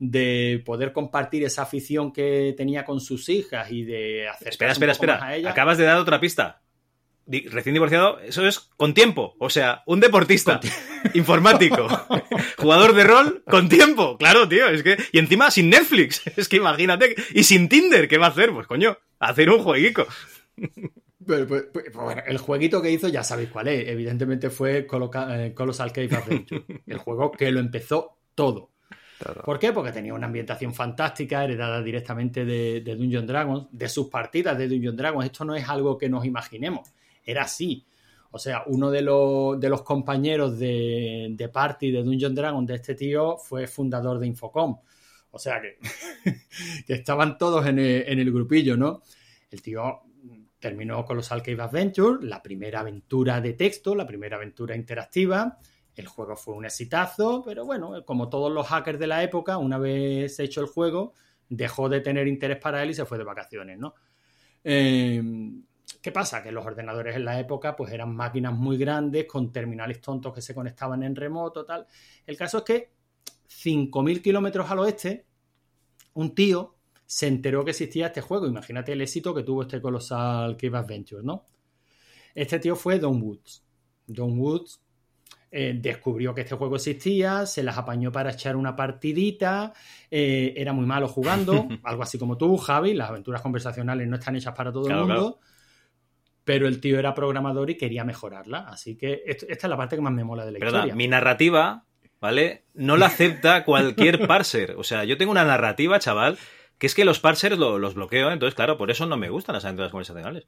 de 0.00 0.62
poder 0.64 0.94
compartir 0.94 1.44
esa 1.44 1.62
afición 1.62 2.10
que 2.10 2.54
tenía 2.56 2.86
con 2.86 3.00
sus 3.00 3.28
hijas 3.28 3.70
y 3.70 3.84
de 3.84 4.28
hacer 4.28 4.48
espera 4.48 4.72
espera 4.72 4.92
espera 4.92 5.50
acabas 5.50 5.76
de 5.76 5.84
dar 5.84 5.98
otra 5.98 6.18
pista 6.18 6.62
recién 7.26 7.74
divorciado 7.74 8.18
eso 8.20 8.46
es 8.46 8.60
con 8.78 8.94
tiempo 8.94 9.36
o 9.38 9.50
sea 9.50 9.82
un 9.84 10.00
deportista 10.00 10.58
informático 11.14 11.86
jugador 12.56 12.94
de 12.94 13.04
rol 13.04 13.44
con 13.46 13.68
tiempo 13.68 14.16
claro 14.16 14.48
tío 14.48 14.68
es 14.68 14.82
que 14.82 14.96
y 15.12 15.18
encima 15.18 15.50
sin 15.50 15.68
Netflix 15.68 16.22
es 16.36 16.48
que 16.48 16.56
imagínate 16.56 17.14
y 17.34 17.44
sin 17.44 17.68
Tinder 17.68 18.08
qué 18.08 18.16
va 18.16 18.26
a 18.26 18.30
hacer 18.30 18.52
pues 18.52 18.66
coño 18.66 18.96
hacer 19.18 19.50
un 19.50 19.62
jueguico 19.62 20.06
Pues, 21.26 21.46
pues, 21.46 21.64
pues, 21.70 21.92
bueno, 21.92 22.22
el 22.26 22.38
jueguito 22.38 22.80
que 22.80 22.90
hizo 22.90 23.06
ya 23.06 23.22
sabéis 23.22 23.50
cuál 23.50 23.68
es. 23.68 23.86
Evidentemente 23.88 24.48
fue 24.48 24.86
Colossal 24.86 25.92
Cave 25.92 26.16
Adventure. 26.16 26.64
el 26.86 26.98
juego 26.98 27.30
que 27.30 27.52
lo 27.52 27.60
empezó 27.60 28.18
todo. 28.34 28.70
¿Por 29.44 29.58
qué? 29.58 29.72
Porque 29.72 29.92
tenía 29.92 30.14
una 30.14 30.26
ambientación 30.26 30.74
fantástica, 30.74 31.44
heredada 31.44 31.82
directamente 31.82 32.44
de, 32.44 32.80
Dungeon 32.80 33.26
Dragons, 33.26 33.66
de 33.70 33.88
sus 33.88 34.08
partidas 34.08 34.56
de 34.56 34.68
Dungeon 34.68 34.96
Dragons. 34.96 35.26
Esto 35.26 35.44
no 35.44 35.54
es 35.54 35.68
algo 35.68 35.98
que 35.98 36.08
nos 36.08 36.24
imaginemos, 36.24 36.88
era 37.24 37.42
así. 37.42 37.86
O 38.32 38.38
sea, 38.38 38.62
uno 38.66 38.90
de 38.90 39.02
los, 39.02 39.82
compañeros 39.82 40.58
de, 40.58 41.50
party 41.52 41.90
de 41.90 42.02
Dungeon 42.02 42.34
Dragons 42.34 42.66
de 42.66 42.74
este 42.76 42.94
tío 42.94 43.36
fue 43.36 43.66
fundador 43.66 44.18
de 44.18 44.26
Infocom. 44.28 44.78
O 45.32 45.38
sea 45.38 45.60
que, 46.86 46.92
estaban 46.92 47.38
todos 47.38 47.66
en 47.66 47.78
el, 47.78 48.04
en 48.06 48.18
el, 48.18 48.32
grupillo, 48.32 48.76
¿no? 48.76 49.02
El 49.50 49.62
tío 49.62 50.02
terminó 50.60 51.04
con 51.04 51.16
los 51.16 51.28
Cave 51.28 51.60
Adventure, 51.60 52.24
la 52.24 52.42
primera 52.42 52.80
aventura 52.80 53.40
de 53.40 53.54
texto, 53.54 53.94
la 53.94 54.06
primera 54.06 54.36
aventura 54.36 54.76
interactiva. 54.76 55.58
El 56.00 56.08
juego 56.08 56.34
fue 56.34 56.54
un 56.54 56.64
exitazo, 56.64 57.42
pero 57.44 57.66
bueno, 57.66 58.04
como 58.06 58.28
todos 58.30 58.50
los 58.50 58.66
hackers 58.66 58.98
de 58.98 59.06
la 59.06 59.22
época, 59.22 59.58
una 59.58 59.76
vez 59.76 60.40
hecho 60.40 60.62
el 60.62 60.66
juego, 60.66 61.12
dejó 61.48 61.88
de 61.90 62.00
tener 62.00 62.26
interés 62.26 62.58
para 62.58 62.82
él 62.82 62.90
y 62.90 62.94
se 62.94 63.04
fue 63.04 63.18
de 63.18 63.24
vacaciones, 63.24 63.78
¿no? 63.78 63.94
Eh, 64.64 65.22
¿Qué 66.00 66.10
pasa? 66.10 66.42
Que 66.42 66.52
los 66.52 66.64
ordenadores 66.64 67.16
en 67.16 67.26
la 67.26 67.38
época 67.38 67.76
pues 67.76 67.92
eran 67.92 68.14
máquinas 68.14 68.54
muy 68.54 68.78
grandes 68.78 69.26
con 69.26 69.52
terminales 69.52 70.00
tontos 70.00 70.32
que 70.32 70.40
se 70.40 70.54
conectaban 70.54 71.02
en 71.02 71.14
remoto, 71.14 71.66
tal. 71.66 71.86
El 72.26 72.36
caso 72.38 72.58
es 72.58 72.64
que 72.64 72.92
5.000 73.48 74.22
kilómetros 74.22 74.70
al 74.70 74.78
oeste, 74.78 75.26
un 76.14 76.34
tío 76.34 76.76
se 77.04 77.26
enteró 77.26 77.62
que 77.62 77.72
existía 77.72 78.06
este 78.06 78.22
juego. 78.22 78.46
Imagínate 78.46 78.92
el 78.92 79.02
éxito 79.02 79.34
que 79.34 79.42
tuvo 79.42 79.62
este 79.62 79.82
Colossal 79.82 80.56
Cave 80.56 80.78
Adventure, 80.78 81.22
¿no? 81.22 81.46
Este 82.34 82.58
tío 82.58 82.76
fue 82.76 82.98
Don 82.98 83.20
Woods. 83.20 83.62
Don 84.06 84.38
Woods 84.38 84.80
eh, 85.52 85.74
descubrió 85.76 86.32
que 86.32 86.42
este 86.42 86.54
juego 86.54 86.76
existía, 86.76 87.44
se 87.44 87.64
las 87.64 87.76
apañó 87.76 88.12
para 88.12 88.30
echar 88.30 88.54
una 88.54 88.76
partidita, 88.76 89.72
eh, 90.08 90.54
era 90.56 90.72
muy 90.72 90.86
malo 90.86 91.08
jugando, 91.08 91.66
algo 91.82 92.04
así 92.04 92.18
como 92.18 92.38
tú, 92.38 92.56
Javi, 92.56 92.94
las 92.94 93.10
aventuras 93.10 93.42
conversacionales 93.42 94.06
no 94.06 94.16
están 94.16 94.36
hechas 94.36 94.54
para 94.54 94.70
todo 94.70 94.84
claro, 94.84 95.00
el 95.00 95.06
mundo, 95.08 95.38
claro. 95.40 95.52
pero 96.44 96.68
el 96.68 96.80
tío 96.80 97.00
era 97.00 97.14
programador 97.14 97.68
y 97.68 97.76
quería 97.76 98.04
mejorarla, 98.04 98.60
así 98.68 98.96
que 98.96 99.22
esto, 99.26 99.46
esta 99.48 99.66
es 99.66 99.70
la 99.70 99.76
parte 99.76 99.96
que 99.96 100.02
más 100.02 100.12
me 100.12 100.22
mola 100.22 100.44
de 100.44 100.52
la 100.52 100.58
pero 100.60 100.70
historia. 100.70 100.94
Mi 100.94 101.08
narrativa, 101.08 101.84
¿vale? 102.20 102.66
No 102.74 102.96
la 102.96 103.06
acepta 103.06 103.64
cualquier 103.64 104.24
parser, 104.28 104.76
o 104.78 104.84
sea, 104.84 105.02
yo 105.02 105.18
tengo 105.18 105.32
una 105.32 105.44
narrativa, 105.44 105.98
chaval, 105.98 106.38
que 106.78 106.86
es 106.86 106.94
que 106.94 107.04
los 107.04 107.18
parsers 107.18 107.58
lo, 107.58 107.80
los 107.80 107.94
bloqueo, 107.94 108.30
entonces, 108.30 108.54
claro, 108.54 108.78
por 108.78 108.92
eso 108.92 109.04
no 109.04 109.16
me 109.16 109.30
gustan 109.30 109.54
las 109.54 109.64
aventuras 109.64 109.90
conversacionales. 109.90 110.46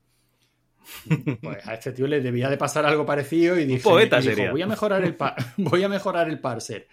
Pues 1.40 1.66
a 1.66 1.74
este 1.74 1.92
tío 1.92 2.06
le 2.06 2.20
debía 2.20 2.48
de 2.48 2.56
pasar 2.56 2.84
algo 2.86 3.06
parecido 3.06 3.58
y 3.58 3.64
dije, 3.64 3.82
poeta 3.82 4.18
y 4.18 4.22
dijo, 4.22 4.34
sería. 4.34 4.50
voy 4.50 4.62
a 4.62 4.66
mejorar 4.66 5.04
el 5.04 5.16
voy 5.56 5.82
a 5.82 5.88
mejorar 5.88 6.28
el 6.28 6.40
parser. 6.40 6.88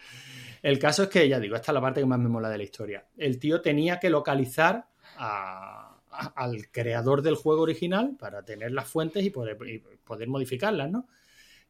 El 0.61 0.77
caso 0.77 1.03
es 1.03 1.09
que, 1.09 1.27
ya 1.27 1.39
digo, 1.39 1.55
esta 1.55 1.71
es 1.71 1.73
la 1.73 1.81
parte 1.81 2.01
que 2.01 2.05
más 2.05 2.19
me 2.19 2.29
mola 2.29 2.49
de 2.49 2.57
la 2.57 2.63
historia. 2.63 3.05
El 3.17 3.39
tío 3.39 3.61
tenía 3.61 3.99
que 3.99 4.09
localizar 4.09 4.87
a, 5.17 5.99
a, 6.11 6.27
al 6.35 6.69
creador 6.69 7.21
del 7.21 7.35
juego 7.35 7.61
original 7.61 8.15
para 8.19 8.43
tener 8.43 8.71
las 8.71 8.87
fuentes 8.87 9.23
y 9.23 9.29
poder, 9.29 9.57
y 9.67 9.79
poder 9.79 10.27
modificarlas, 10.27 10.89
¿no? 10.89 11.07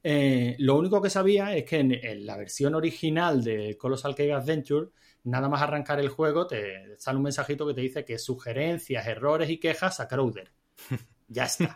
Eh, 0.02 0.56
lo 0.60 0.78
único 0.78 1.02
que 1.02 1.10
sabía 1.10 1.56
es 1.56 1.66
que 1.66 1.80
en, 1.80 1.92
en 1.92 2.26
la 2.26 2.38
versión 2.38 2.74
original 2.74 3.44
de 3.44 3.78
Colossal 3.78 4.16
Cave 4.16 4.34
Adventure, 4.34 4.88
nada 5.26 5.50
más 5.50 5.62
arrancar 5.62 6.00
el 6.00 6.10
juego, 6.10 6.48
te 6.48 6.98
sale 6.98 7.18
un 7.18 7.24
mensajito 7.24 7.68
que 7.68 7.74
te 7.74 7.82
dice 7.82 8.06
que 8.06 8.18
sugerencias, 8.18 9.06
errores 9.08 9.50
y 9.50 9.58
quejas 9.58 10.00
a 10.00 10.08
Crowder. 10.08 10.52
Ya 11.30 11.46
está. 11.46 11.76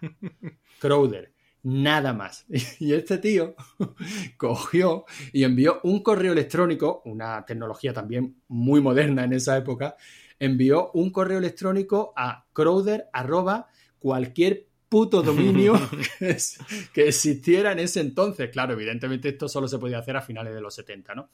Crowder. 0.79 1.31
Nada 1.63 2.13
más. 2.13 2.45
Y 2.79 2.93
este 2.93 3.17
tío 3.17 3.55
cogió 4.37 5.05
y 5.31 5.43
envió 5.43 5.79
un 5.83 6.03
correo 6.03 6.33
electrónico, 6.33 7.01
una 7.05 7.45
tecnología 7.45 7.93
también 7.93 8.41
muy 8.49 8.81
moderna 8.81 9.23
en 9.23 9.33
esa 9.33 9.57
época, 9.57 9.95
envió 10.39 10.91
un 10.93 11.11
correo 11.11 11.37
electrónico 11.37 12.13
a 12.17 12.45
Crowder 12.51 13.07
arroba 13.13 13.67
cualquier 13.99 14.67
puto 14.89 15.23
dominio 15.23 15.73
que, 16.93 17.07
existiera 17.07 17.71
en 17.71 17.79
ese 17.79 18.01
entonces. 18.01 18.49
Claro, 18.51 18.73
evidentemente 18.73 19.29
esto 19.29 19.47
solo 19.47 19.67
se 19.67 19.79
podía 19.79 19.99
hacer 19.99 20.17
a 20.17 20.21
finales 20.21 20.53
de 20.53 20.61
los 20.61 20.75
70, 20.75 21.15
¿no? 21.15 21.29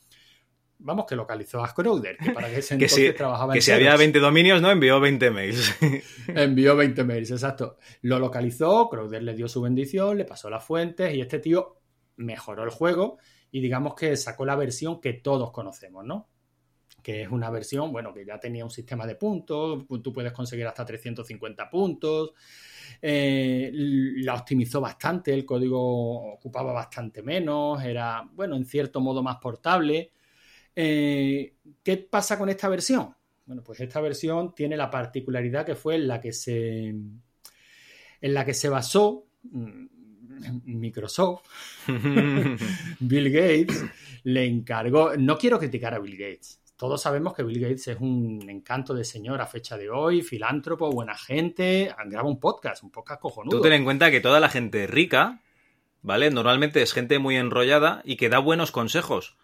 Vamos, 0.81 1.05
que 1.05 1.15
localizó 1.15 1.61
a 1.61 1.73
Crowder, 1.73 2.17
que 2.17 2.31
para 2.31 2.49
ese 2.49 2.69
Que 2.77 2.85
entonces 2.85 3.07
si, 3.09 3.13
trabajaba 3.13 3.51
que 3.51 3.59
en 3.59 3.63
si 3.63 3.71
había 3.71 3.91
Xerox. 3.91 3.99
20 3.99 4.19
dominios, 4.19 4.61
¿no? 4.61 4.71
Envió 4.71 4.99
20 4.99 5.31
mails. 5.31 5.75
Envió 6.27 6.75
20 6.75 7.03
mails, 7.03 7.31
exacto. 7.31 7.77
Lo 8.01 8.17
localizó, 8.17 8.89
Crowder 8.89 9.21
le 9.21 9.35
dio 9.35 9.49
su 9.49 9.61
bendición, 9.61 10.17
le 10.17 10.25
pasó 10.25 10.49
las 10.49 10.63
fuentes 10.63 11.13
y 11.13 11.19
este 11.21 11.39
tío 11.39 11.81
mejoró 12.15 12.63
el 12.63 12.69
juego 12.69 13.17
y 13.51 13.59
digamos 13.61 13.93
que 13.95 14.15
sacó 14.15 14.45
la 14.45 14.55
versión 14.55 15.01
que 15.01 15.13
todos 15.13 15.51
conocemos, 15.51 16.05
¿no? 16.05 16.29
Que 17.03 17.23
es 17.23 17.29
una 17.29 17.49
versión, 17.49 17.91
bueno, 17.91 18.13
que 18.13 18.25
ya 18.25 18.39
tenía 18.39 18.63
un 18.63 18.71
sistema 18.71 19.05
de 19.05 19.15
puntos, 19.15 19.85
tú 20.01 20.13
puedes 20.13 20.31
conseguir 20.31 20.67
hasta 20.67 20.85
350 20.85 21.69
puntos, 21.69 22.33
eh, 23.01 23.69
la 23.73 24.35
optimizó 24.35 24.79
bastante, 24.79 25.33
el 25.33 25.45
código 25.45 26.33
ocupaba 26.33 26.71
bastante 26.71 27.21
menos, 27.21 27.83
era, 27.83 28.27
bueno, 28.33 28.55
en 28.55 28.65
cierto 28.65 29.01
modo 29.01 29.23
más 29.23 29.37
portable. 29.37 30.11
Eh, 30.81 31.55
¿Qué 31.83 31.97
pasa 31.97 32.37
con 32.37 32.47
esta 32.47 32.69
versión? 32.69 33.13
Bueno, 33.45 33.61
pues 33.61 33.81
esta 33.81 33.99
versión 33.99 34.55
tiene 34.55 34.77
la 34.77 34.89
particularidad 34.89 35.65
que 35.65 35.75
fue 35.75 35.95
en 35.95 36.07
la 36.07 36.21
que 36.21 36.31
se, 36.31 36.87
en 36.87 37.13
la 38.21 38.45
que 38.45 38.53
se 38.53 38.69
basó 38.69 39.25
mm, 39.43 39.87
Microsoft, 40.63 41.41
Bill 43.01 43.29
Gates, 43.29 43.83
le 44.23 44.45
encargó, 44.45 45.17
no 45.17 45.37
quiero 45.37 45.59
criticar 45.59 45.95
a 45.95 45.99
Bill 45.99 46.15
Gates, 46.15 46.61
todos 46.77 47.01
sabemos 47.01 47.33
que 47.33 47.43
Bill 47.43 47.59
Gates 47.59 47.89
es 47.89 47.97
un 47.99 48.49
encanto 48.49 48.93
de 48.93 49.03
señor 49.03 49.41
a 49.41 49.47
fecha 49.47 49.77
de 49.77 49.89
hoy, 49.89 50.21
filántropo, 50.21 50.89
buena 50.89 51.17
gente, 51.17 51.93
graba 52.05 52.29
un 52.29 52.39
podcast, 52.39 52.83
un 52.83 52.91
podcast 52.91 53.19
cojonudo. 53.19 53.57
Tú 53.57 53.61
ten 53.61 53.73
en 53.73 53.83
cuenta 53.83 54.11
que 54.11 54.21
toda 54.21 54.39
la 54.39 54.47
gente 54.47 54.87
rica, 54.87 55.41
¿vale? 56.01 56.31
Normalmente 56.31 56.81
es 56.81 56.93
gente 56.93 57.19
muy 57.19 57.35
enrollada 57.35 58.01
y 58.05 58.15
que 58.15 58.29
da 58.29 58.39
buenos 58.39 58.71
consejos. 58.71 59.35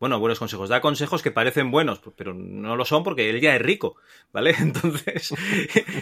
Bueno, 0.00 0.18
buenos 0.18 0.38
consejos. 0.38 0.70
Da 0.70 0.80
consejos 0.80 1.22
que 1.22 1.30
parecen 1.30 1.70
buenos, 1.70 2.00
pero 2.16 2.32
no 2.32 2.74
lo 2.74 2.86
son 2.86 3.04
porque 3.04 3.28
él 3.28 3.38
ya 3.38 3.54
es 3.54 3.60
rico, 3.60 3.96
¿vale? 4.32 4.54
Entonces, 4.58 5.34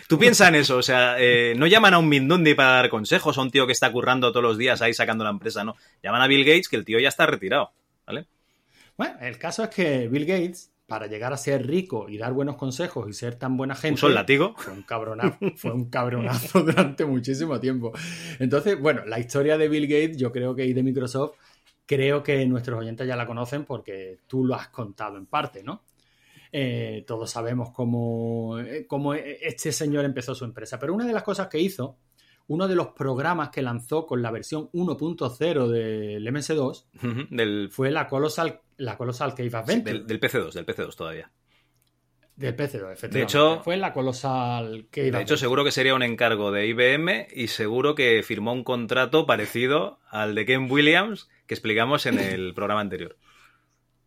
tú 0.08 0.18
piensa 0.20 0.46
en 0.46 0.54
eso. 0.54 0.76
O 0.76 0.82
sea, 0.82 1.16
eh, 1.18 1.54
no 1.56 1.66
llaman 1.66 1.94
a 1.94 1.98
un 1.98 2.08
Mindundi 2.08 2.54
para 2.54 2.74
dar 2.74 2.90
consejos, 2.90 3.36
a 3.36 3.42
un 3.42 3.50
tío 3.50 3.66
que 3.66 3.72
está 3.72 3.90
currando 3.90 4.30
todos 4.30 4.44
los 4.44 4.56
días 4.56 4.80
ahí 4.82 4.94
sacando 4.94 5.24
la 5.24 5.30
empresa, 5.30 5.64
no. 5.64 5.74
Llaman 6.00 6.22
a 6.22 6.28
Bill 6.28 6.44
Gates, 6.44 6.68
que 6.68 6.76
el 6.76 6.84
tío 6.84 7.00
ya 7.00 7.08
está 7.08 7.26
retirado, 7.26 7.72
¿vale? 8.06 8.26
Bueno, 8.96 9.16
el 9.20 9.36
caso 9.36 9.64
es 9.64 9.70
que 9.70 10.06
Bill 10.06 10.26
Gates, 10.26 10.70
para 10.86 11.08
llegar 11.08 11.32
a 11.32 11.36
ser 11.36 11.66
rico 11.66 12.08
y 12.08 12.18
dar 12.18 12.32
buenos 12.32 12.54
consejos 12.54 13.08
y 13.08 13.12
ser 13.12 13.34
tan 13.34 13.56
buena 13.56 13.74
gente. 13.74 13.96
Puso 13.96 14.06
el 14.06 14.14
látigo. 14.14 14.54
Fue 14.58 14.74
un 14.74 14.82
cabronazo, 14.82 15.38
fue 15.56 15.72
un 15.72 15.90
cabronazo 15.90 16.62
durante 16.64 17.04
muchísimo 17.04 17.58
tiempo. 17.58 17.92
Entonces, 18.38 18.80
bueno, 18.80 19.04
la 19.06 19.18
historia 19.18 19.58
de 19.58 19.68
Bill 19.68 19.88
Gates, 19.88 20.18
yo 20.18 20.30
creo 20.30 20.54
que 20.54 20.66
y 20.66 20.72
de 20.72 20.84
Microsoft, 20.84 21.32
creo 21.88 22.22
que 22.22 22.44
nuestros 22.46 22.78
oyentes 22.78 23.08
ya 23.08 23.16
la 23.16 23.26
conocen 23.26 23.64
porque 23.64 24.18
tú 24.26 24.44
lo 24.44 24.54
has 24.54 24.68
contado 24.68 25.16
en 25.16 25.24
parte, 25.26 25.62
¿no? 25.64 25.84
Eh, 26.52 27.02
todos 27.06 27.30
sabemos 27.30 27.70
cómo, 27.72 28.58
eh, 28.60 28.86
cómo 28.86 29.14
este 29.14 29.72
señor 29.72 30.04
empezó 30.04 30.34
su 30.34 30.44
empresa. 30.44 30.78
Pero 30.78 30.94
una 30.94 31.06
de 31.06 31.12
las 31.14 31.22
cosas 31.22 31.48
que 31.48 31.58
hizo, 31.58 31.96
uno 32.46 32.68
de 32.68 32.74
los 32.74 32.88
programas 32.88 33.48
que 33.48 33.62
lanzó 33.62 34.06
con 34.06 34.20
la 34.22 34.30
versión 34.30 34.70
1.0 34.72 35.68
del 35.68 36.26
MS2 36.26 36.84
Ujú, 36.94 37.26
Del, 37.34 37.70
fue 37.70 37.90
la 37.90 38.06
Colossal, 38.06 38.60
la 38.76 38.96
Colossal 38.96 39.34
Cave 39.34 39.50
Adventure. 39.54 39.92
del, 39.98 40.06
del 40.06 40.20
PC2, 40.20 40.52
del 40.52 40.66
PC2 40.66 40.94
todavía. 40.94 41.30
Del 42.38 42.54
PC2, 42.56 42.92
efectivamente. 42.92 43.10
De 43.18 43.22
hecho- 43.22 43.60
fue 43.64 43.76
la 43.76 43.92
Colossal 43.92 44.86
Cave 44.92 45.10
De 45.10 45.20
hecho, 45.22 45.36
seguro 45.36 45.64
que 45.64 45.72
sería 45.72 45.94
un 45.94 46.02
encargo 46.04 46.52
de 46.52 46.66
IBM 46.68 47.26
y 47.34 47.48
seguro 47.48 47.94
que 47.96 48.22
firmó 48.22 48.52
un 48.52 48.62
contrato 48.64 49.26
parecido 49.26 49.98
al 50.08 50.34
de 50.36 50.46
Ken 50.46 50.70
Williams 50.70 51.28
que 51.46 51.54
explicamos 51.54 52.06
en 52.06 52.18
el 52.20 52.54
programa 52.54 52.80
anterior. 52.80 53.16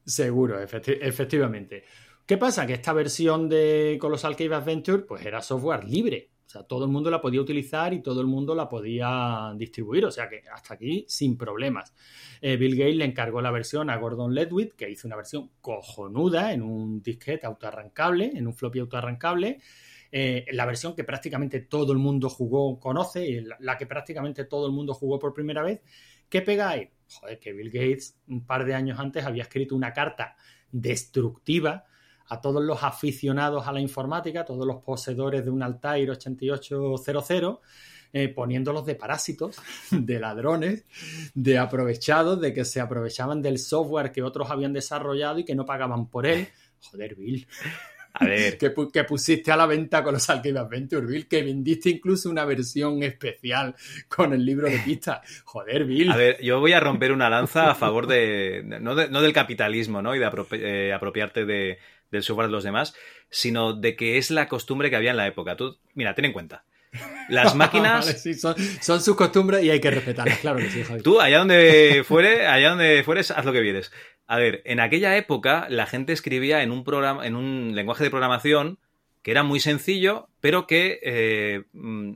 Seguro, 0.05 0.59
efecti- 0.61 0.97
efectivamente. 1.01 1.83
¿Qué 2.25 2.37
pasa? 2.37 2.65
Que 2.65 2.73
esta 2.73 2.93
versión 2.93 3.49
de 3.49 3.97
Colossal 3.99 4.35
Cave 4.35 4.55
Adventure 4.55 5.03
pues 5.03 5.25
era 5.25 5.41
software 5.41 5.83
libre. 5.83 6.30
O 6.51 6.53
sea, 6.53 6.63
todo 6.63 6.83
el 6.83 6.91
mundo 6.91 7.09
la 7.09 7.21
podía 7.21 7.39
utilizar 7.39 7.93
y 7.93 8.01
todo 8.01 8.19
el 8.19 8.27
mundo 8.27 8.53
la 8.53 8.67
podía 8.67 9.53
distribuir. 9.55 10.03
O 10.03 10.11
sea 10.11 10.27
que 10.27 10.43
hasta 10.53 10.73
aquí 10.73 11.05
sin 11.07 11.37
problemas. 11.37 11.93
Eh, 12.41 12.57
Bill 12.57 12.75
Gates 12.75 12.97
le 12.97 13.05
encargó 13.05 13.41
la 13.41 13.51
versión 13.51 13.89
a 13.89 13.95
Gordon 13.95 14.35
Ledwith, 14.35 14.73
que 14.73 14.89
hizo 14.89 15.07
una 15.07 15.15
versión 15.15 15.49
cojonuda 15.61 16.51
en 16.51 16.61
un 16.61 17.01
disquete 17.01 17.47
autoarrancable, 17.47 18.33
en 18.35 18.47
un 18.47 18.53
floppy 18.53 18.79
autoarrancable. 18.79 19.61
Eh, 20.11 20.45
la 20.51 20.65
versión 20.65 20.93
que 20.93 21.05
prácticamente 21.05 21.61
todo 21.61 21.93
el 21.93 21.99
mundo 21.99 22.29
jugó, 22.29 22.81
conoce, 22.81 23.39
la, 23.43 23.55
la 23.61 23.77
que 23.77 23.85
prácticamente 23.85 24.43
todo 24.43 24.67
el 24.67 24.73
mundo 24.73 24.93
jugó 24.93 25.19
por 25.19 25.33
primera 25.33 25.63
vez. 25.63 25.79
¿Qué 26.27 26.43
ahí? 26.61 26.89
Joder, 27.13 27.39
que 27.39 27.53
Bill 27.53 27.71
Gates 27.71 28.19
un 28.27 28.45
par 28.45 28.65
de 28.65 28.75
años 28.75 28.99
antes 28.99 29.23
había 29.23 29.43
escrito 29.43 29.73
una 29.73 29.93
carta 29.93 30.35
destructiva 30.69 31.85
a 32.31 32.39
todos 32.39 32.63
los 32.63 32.81
aficionados 32.83 33.67
a 33.67 33.71
la 33.73 33.81
informática, 33.81 34.45
todos 34.45 34.65
los 34.65 34.77
poseedores 34.83 35.43
de 35.43 35.51
un 35.51 35.61
Altair 35.63 36.09
8800, 36.11 37.57
eh, 38.13 38.29
poniéndolos 38.29 38.85
de 38.85 38.95
parásitos, 38.95 39.57
de 39.91 40.19
ladrones, 40.19 40.85
de 41.33 41.57
aprovechados, 41.57 42.39
de 42.39 42.53
que 42.53 42.65
se 42.65 42.79
aprovechaban 42.79 43.41
del 43.41 43.57
software 43.59 44.11
que 44.11 44.23
otros 44.23 44.49
habían 44.49 44.73
desarrollado 44.73 45.39
y 45.39 45.45
que 45.45 45.55
no 45.55 45.65
pagaban 45.65 46.07
por 46.09 46.25
él. 46.25 46.47
Joder, 46.91 47.15
Bill, 47.15 47.45
A 48.13 48.25
ver, 48.25 48.57
que, 48.57 48.73
pu- 48.73 48.91
que 48.91 49.03
pusiste 49.03 49.51
a 49.51 49.55
la 49.57 49.65
venta 49.67 50.03
con 50.03 50.13
los 50.13 50.25
Cave 50.25 50.57
Adventure, 50.57 51.05
Bill, 51.05 51.27
que 51.27 51.43
vendiste 51.43 51.89
incluso 51.89 52.29
una 52.29 52.43
versión 52.43 53.03
especial 53.03 53.75
con 54.07 54.33
el 54.33 54.43
libro 54.45 54.67
de 54.69 54.79
pistas. 54.79 55.19
Joder, 55.45 55.85
Bill. 55.85 56.11
a 56.11 56.17
ver, 56.17 56.41
yo 56.41 56.59
voy 56.59 56.73
a 56.73 56.79
romper 56.79 57.11
una 57.11 57.29
lanza 57.29 57.71
a 57.71 57.75
favor 57.75 58.07
de, 58.07 58.63
de- 58.65 58.79
no, 58.79 58.95
de- 58.95 59.09
no 59.09 59.21
del 59.21 59.31
capitalismo, 59.33 60.01
¿no? 60.01 60.15
Y 60.15 60.19
de 60.19 60.27
apropi- 60.27 60.59
eh, 60.61 60.91
apropiarte 60.93 61.45
de- 61.45 61.77
del 62.11 62.23
software 62.23 62.47
de 62.47 62.51
los 62.51 62.63
demás, 62.63 62.93
sino 63.29 63.73
de 63.73 63.95
que 63.95 64.17
es 64.17 64.31
la 64.31 64.47
costumbre 64.47 64.89
que 64.89 64.95
había 64.95 65.11
en 65.11 65.17
la 65.17 65.27
época. 65.27 65.55
Tú, 65.55 65.77
mira, 65.93 66.13
ten 66.13 66.25
en 66.25 66.33
cuenta. 66.33 66.63
Las 67.29 67.55
máquinas, 67.55 68.05
Vale, 68.05 68.17
sí, 68.17 68.33
son, 68.33 68.55
son 68.81 69.01
sus 69.01 69.15
costumbres 69.15 69.63
y 69.63 69.69
hay 69.69 69.79
que 69.79 69.91
respetarlas, 69.91 70.39
claro 70.39 70.59
que 70.59 70.69
sí, 70.69 70.83
Javi. 70.83 71.01
Tú, 71.01 71.21
allá 71.21 71.39
donde 71.39 72.03
fuere, 72.05 72.47
allá 72.47 72.69
donde 72.69 73.01
fueres, 73.03 73.31
haz 73.31 73.45
lo 73.45 73.53
que 73.53 73.61
vienes. 73.61 73.91
A 74.27 74.37
ver, 74.37 74.61
en 74.65 74.79
aquella 74.79 75.17
época 75.17 75.67
la 75.69 75.85
gente 75.85 76.13
escribía 76.13 76.63
en 76.63 76.71
un 76.71 76.83
programa, 76.83 77.25
en 77.25 77.35
un 77.35 77.75
lenguaje 77.75 78.03
de 78.03 78.09
programación 78.09 78.79
que 79.21 79.31
era 79.31 79.43
muy 79.43 79.59
sencillo, 79.59 80.29
pero 80.39 80.67
que, 80.67 80.99
eh, 81.03 81.63
mm, 81.73 82.15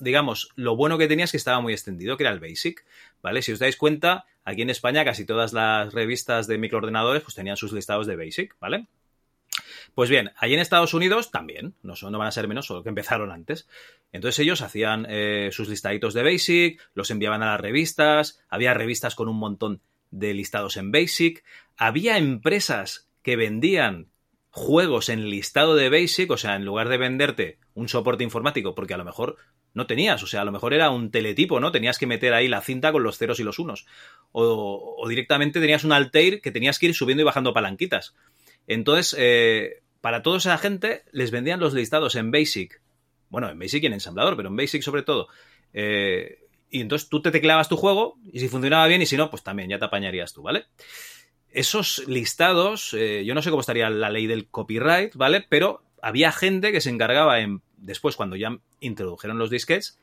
digamos, 0.00 0.50
lo 0.54 0.76
bueno 0.76 0.98
que 0.98 1.08
tenía 1.08 1.24
es 1.24 1.30
que 1.30 1.36
estaba 1.36 1.60
muy 1.60 1.72
extendido, 1.72 2.16
que 2.16 2.24
era 2.24 2.32
el 2.32 2.40
BASIC, 2.40 2.84
¿vale? 3.22 3.42
Si 3.42 3.52
os 3.52 3.58
dais 3.58 3.76
cuenta, 3.76 4.24
aquí 4.44 4.62
en 4.62 4.70
España 4.70 5.04
casi 5.04 5.24
todas 5.24 5.52
las 5.52 5.92
revistas 5.92 6.46
de 6.46 6.58
microordenadores 6.58 7.22
pues 7.22 7.34
tenían 7.34 7.56
sus 7.56 7.72
listados 7.72 8.06
de 8.06 8.16
BASIC, 8.16 8.56
¿vale? 8.60 8.86
Pues 9.98 10.10
bien, 10.10 10.30
allí 10.36 10.54
en 10.54 10.60
Estados 10.60 10.94
Unidos 10.94 11.32
también, 11.32 11.74
no 11.82 12.18
van 12.18 12.28
a 12.28 12.30
ser 12.30 12.46
menos, 12.46 12.66
solo 12.66 12.84
que 12.84 12.88
empezaron 12.88 13.32
antes. 13.32 13.66
Entonces 14.12 14.38
ellos 14.38 14.62
hacían 14.62 15.08
eh, 15.08 15.48
sus 15.50 15.68
listaditos 15.68 16.14
de 16.14 16.22
Basic, 16.22 16.80
los 16.94 17.10
enviaban 17.10 17.42
a 17.42 17.46
las 17.46 17.60
revistas, 17.60 18.38
había 18.48 18.74
revistas 18.74 19.16
con 19.16 19.28
un 19.28 19.40
montón 19.40 19.80
de 20.12 20.34
listados 20.34 20.76
en 20.76 20.92
Basic, 20.92 21.42
había 21.76 22.16
empresas 22.16 23.08
que 23.24 23.34
vendían 23.34 24.06
juegos 24.50 25.08
en 25.08 25.30
listado 25.30 25.74
de 25.74 25.90
Basic, 25.90 26.30
o 26.30 26.36
sea, 26.36 26.54
en 26.54 26.64
lugar 26.64 26.88
de 26.90 26.98
venderte 26.98 27.58
un 27.74 27.88
soporte 27.88 28.22
informático, 28.22 28.76
porque 28.76 28.94
a 28.94 28.98
lo 28.98 29.04
mejor 29.04 29.34
no 29.74 29.88
tenías, 29.88 30.22
o 30.22 30.28
sea, 30.28 30.42
a 30.42 30.44
lo 30.44 30.52
mejor 30.52 30.74
era 30.74 30.90
un 30.90 31.10
teletipo, 31.10 31.58
¿no? 31.58 31.72
Tenías 31.72 31.98
que 31.98 32.06
meter 32.06 32.34
ahí 32.34 32.46
la 32.46 32.60
cinta 32.60 32.92
con 32.92 33.02
los 33.02 33.18
ceros 33.18 33.40
y 33.40 33.42
los 33.42 33.58
unos. 33.58 33.84
O, 34.30 34.94
o 34.96 35.08
directamente 35.08 35.58
tenías 35.58 35.82
un 35.82 35.90
Altair 35.90 36.40
que 36.40 36.52
tenías 36.52 36.78
que 36.78 36.86
ir 36.86 36.94
subiendo 36.94 37.22
y 37.22 37.24
bajando 37.24 37.52
palanquitas. 37.52 38.14
Entonces, 38.68 39.16
eh, 39.18 39.82
para 40.00 40.22
toda 40.22 40.38
esa 40.38 40.58
gente 40.58 41.04
les 41.12 41.30
vendían 41.30 41.60
los 41.60 41.74
listados 41.74 42.14
en 42.14 42.30
Basic. 42.30 42.80
Bueno, 43.30 43.48
en 43.48 43.58
Basic 43.58 43.82
y 43.82 43.86
en 43.86 43.94
ensamblador, 43.94 44.36
pero 44.36 44.48
en 44.48 44.56
Basic 44.56 44.82
sobre 44.82 45.02
todo. 45.02 45.28
Eh, 45.72 46.38
y 46.70 46.80
entonces 46.80 47.08
tú 47.08 47.22
te 47.22 47.30
tecleabas 47.30 47.68
tu 47.68 47.76
juego 47.76 48.18
y 48.32 48.40
si 48.40 48.48
funcionaba 48.48 48.86
bien 48.86 49.02
y 49.02 49.06
si 49.06 49.16
no, 49.16 49.30
pues 49.30 49.42
también 49.42 49.70
ya 49.70 49.78
te 49.78 49.84
apañarías 49.86 50.32
tú, 50.32 50.42
¿vale? 50.42 50.66
Esos 51.50 52.06
listados, 52.06 52.94
eh, 52.94 53.24
yo 53.24 53.34
no 53.34 53.42
sé 53.42 53.50
cómo 53.50 53.60
estaría 53.60 53.88
la 53.88 54.10
ley 54.10 54.26
del 54.26 54.48
copyright, 54.48 55.14
¿vale? 55.14 55.44
Pero 55.48 55.82
había 56.02 56.30
gente 56.30 56.72
que 56.72 56.80
se 56.80 56.90
encargaba 56.90 57.40
en, 57.40 57.62
después, 57.76 58.16
cuando 58.16 58.36
ya 58.36 58.58
introdujeron 58.80 59.38
los 59.38 59.50
disquets, 59.50 59.98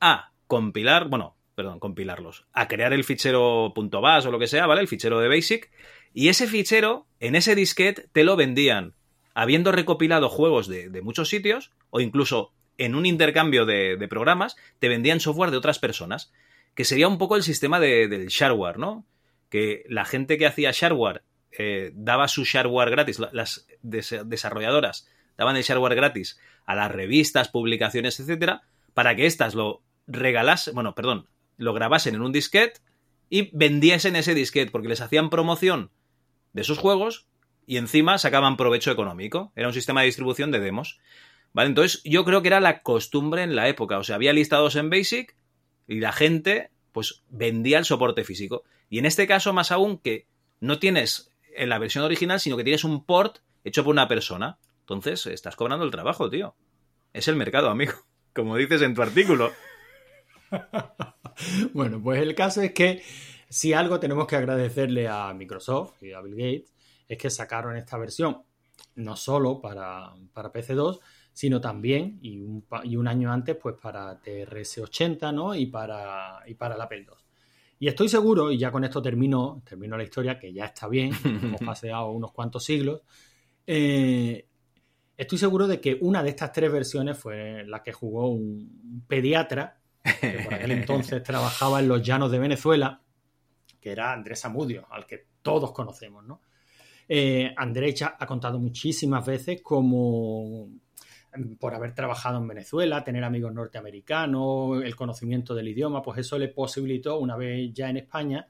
a 0.00 0.30
compilar, 0.46 1.08
bueno, 1.08 1.36
perdón, 1.54 1.78
compilarlos, 1.78 2.46
a 2.52 2.68
crear 2.68 2.92
el 2.92 3.04
fichero 3.04 3.72
.bas 3.74 4.26
o 4.26 4.30
lo 4.30 4.38
que 4.38 4.46
sea, 4.46 4.66
¿vale? 4.66 4.82
El 4.82 4.88
fichero 4.88 5.20
de 5.20 5.28
Basic. 5.28 5.70
Y 6.12 6.28
ese 6.28 6.46
fichero, 6.46 7.06
en 7.18 7.34
ese 7.34 7.54
disquete, 7.54 8.08
te 8.12 8.24
lo 8.24 8.36
vendían, 8.36 8.94
habiendo 9.34 9.72
recopilado 9.72 10.28
juegos 10.28 10.68
de, 10.68 11.02
muchos 11.02 11.28
sitios, 11.28 11.72
o 11.90 12.00
incluso 12.00 12.52
en 12.78 12.94
un 12.94 13.06
intercambio 13.06 13.66
de, 13.66 14.06
programas, 14.08 14.56
te 14.78 14.88
vendían 14.88 15.20
software 15.20 15.50
de 15.50 15.56
otras 15.56 15.78
personas, 15.78 16.32
que 16.74 16.84
sería 16.84 17.08
un 17.08 17.18
poco 17.18 17.36
el 17.36 17.42
sistema 17.42 17.78
de, 17.78 18.08
del 18.08 18.28
shareware, 18.28 18.78
¿no? 18.78 19.04
Que 19.48 19.84
la 19.88 20.04
gente 20.04 20.38
que 20.38 20.46
hacía 20.46 20.72
shareware 20.72 21.22
eh, 21.52 21.92
daba 21.94 22.26
su 22.28 22.44
shareware 22.44 22.90
gratis, 22.90 23.20
las 23.32 23.66
desarrolladoras 23.82 25.08
daban 25.36 25.56
el 25.56 25.62
shareware 25.62 25.94
gratis 25.94 26.38
a 26.64 26.74
las 26.74 26.90
revistas, 26.90 27.48
publicaciones, 27.48 28.18
etcétera, 28.20 28.62
para 28.94 29.14
que 29.16 29.26
éstas 29.26 29.54
lo 29.54 29.82
regalasen, 30.06 30.74
bueno, 30.74 30.94
perdón, 30.94 31.26
lo 31.56 31.72
grabasen 31.72 32.14
en 32.14 32.22
un 32.22 32.32
disquete 32.32 32.80
y 33.28 33.50
vendiesen 33.56 34.16
ese 34.16 34.34
disquete, 34.34 34.70
porque 34.70 34.88
les 34.88 35.00
hacían 35.00 35.30
promoción 35.30 35.90
de 36.52 36.64
sus 36.64 36.78
juegos 36.78 37.26
y 37.66 37.76
encima 37.76 38.18
sacaban 38.18 38.56
provecho 38.56 38.90
económico. 38.90 39.52
Era 39.56 39.68
un 39.68 39.74
sistema 39.74 40.00
de 40.00 40.06
distribución 40.06 40.50
de 40.50 40.60
demos. 40.60 40.98
¿Vale? 41.52 41.68
Entonces, 41.68 42.02
yo 42.04 42.24
creo 42.24 42.42
que 42.42 42.48
era 42.48 42.60
la 42.60 42.82
costumbre 42.82 43.42
en 43.42 43.54
la 43.54 43.68
época. 43.68 43.98
O 43.98 44.04
sea, 44.04 44.16
había 44.16 44.32
listados 44.32 44.76
en 44.76 44.90
Basic 44.90 45.36
y 45.86 46.00
la 46.00 46.12
gente, 46.12 46.70
pues, 46.92 47.22
vendía 47.28 47.78
el 47.78 47.84
soporte 47.84 48.24
físico. 48.24 48.64
Y 48.90 48.98
en 48.98 49.06
este 49.06 49.26
caso, 49.26 49.52
más 49.52 49.70
aún, 49.70 49.98
que 49.98 50.26
no 50.60 50.78
tienes 50.78 51.30
en 51.56 51.68
la 51.68 51.78
versión 51.78 52.04
original, 52.04 52.40
sino 52.40 52.56
que 52.56 52.64
tienes 52.64 52.84
un 52.84 53.04
port 53.04 53.38
hecho 53.62 53.84
por 53.84 53.92
una 53.92 54.08
persona. 54.08 54.58
Entonces, 54.80 55.26
estás 55.26 55.54
cobrando 55.56 55.84
el 55.84 55.92
trabajo, 55.92 56.28
tío. 56.28 56.56
Es 57.12 57.28
el 57.28 57.36
mercado, 57.36 57.70
amigo. 57.70 57.92
Como 58.34 58.56
dices 58.56 58.82
en 58.82 58.94
tu 58.94 59.02
artículo. 59.02 59.52
bueno, 61.72 62.02
pues 62.02 62.20
el 62.20 62.34
caso 62.34 62.62
es 62.62 62.72
que 62.72 63.02
si 63.48 63.72
algo 63.72 64.00
tenemos 64.00 64.26
que 64.26 64.34
agradecerle 64.34 65.06
a 65.06 65.32
Microsoft 65.32 66.02
y 66.02 66.12
a 66.12 66.20
Bill 66.20 66.34
Gates 66.34 66.73
es 67.08 67.18
que 67.18 67.30
sacaron 67.30 67.76
esta 67.76 67.98
versión 67.98 68.42
no 68.96 69.16
solo 69.16 69.60
para, 69.60 70.12
para 70.32 70.52
PC2, 70.52 71.00
sino 71.32 71.60
también, 71.60 72.18
y 72.22 72.40
un, 72.40 72.64
y 72.84 72.96
un, 72.96 73.08
año 73.08 73.32
antes, 73.32 73.56
pues 73.56 73.74
para 73.80 74.20
TRS-80, 74.20 75.34
¿no? 75.34 75.54
Y 75.54 75.66
para, 75.66 76.40
y 76.46 76.54
para 76.54 76.76
el 76.76 76.80
Apple 76.80 77.06
II. 77.08 77.16
Y 77.80 77.88
estoy 77.88 78.08
seguro, 78.08 78.52
y 78.52 78.58
ya 78.58 78.70
con 78.70 78.84
esto 78.84 79.02
termino, 79.02 79.62
termino 79.68 79.96
la 79.96 80.04
historia, 80.04 80.38
que 80.38 80.52
ya 80.52 80.66
está 80.66 80.86
bien, 80.88 81.12
hemos 81.24 81.60
paseado 81.60 82.10
unos 82.12 82.32
cuantos 82.32 82.64
siglos, 82.64 83.02
eh, 83.66 84.46
estoy 85.16 85.38
seguro 85.38 85.66
de 85.66 85.80
que 85.80 85.98
una 86.00 86.22
de 86.22 86.30
estas 86.30 86.52
tres 86.52 86.70
versiones 86.70 87.18
fue 87.18 87.64
la 87.66 87.82
que 87.82 87.92
jugó 87.92 88.28
un 88.28 89.04
pediatra, 89.08 89.80
que 90.20 90.40
por 90.44 90.54
aquel 90.54 90.70
entonces 90.70 91.22
trabajaba 91.24 91.80
en 91.80 91.88
los 91.88 92.02
llanos 92.02 92.30
de 92.30 92.38
Venezuela, 92.38 93.02
que 93.80 93.90
era 93.90 94.12
Andrés 94.12 94.44
Amudio, 94.44 94.86
al 94.90 95.06
que 95.06 95.26
todos 95.42 95.72
conocemos, 95.72 96.24
¿no? 96.24 96.40
Eh, 97.08 97.52
Andrés 97.56 98.02
ha 98.02 98.26
contado 98.26 98.58
muchísimas 98.58 99.24
veces 99.26 99.60
como 99.62 100.68
por 101.58 101.74
haber 101.74 101.94
trabajado 101.94 102.38
en 102.38 102.48
Venezuela, 102.48 103.02
tener 103.02 103.24
amigos 103.24 103.52
norteamericanos, 103.52 104.82
el 104.84 104.94
conocimiento 104.94 105.54
del 105.54 105.68
idioma, 105.68 106.02
pues 106.02 106.20
eso 106.20 106.38
le 106.38 106.48
posibilitó, 106.48 107.18
una 107.18 107.36
vez 107.36 107.72
ya 107.72 107.90
en 107.90 107.98
España, 107.98 108.46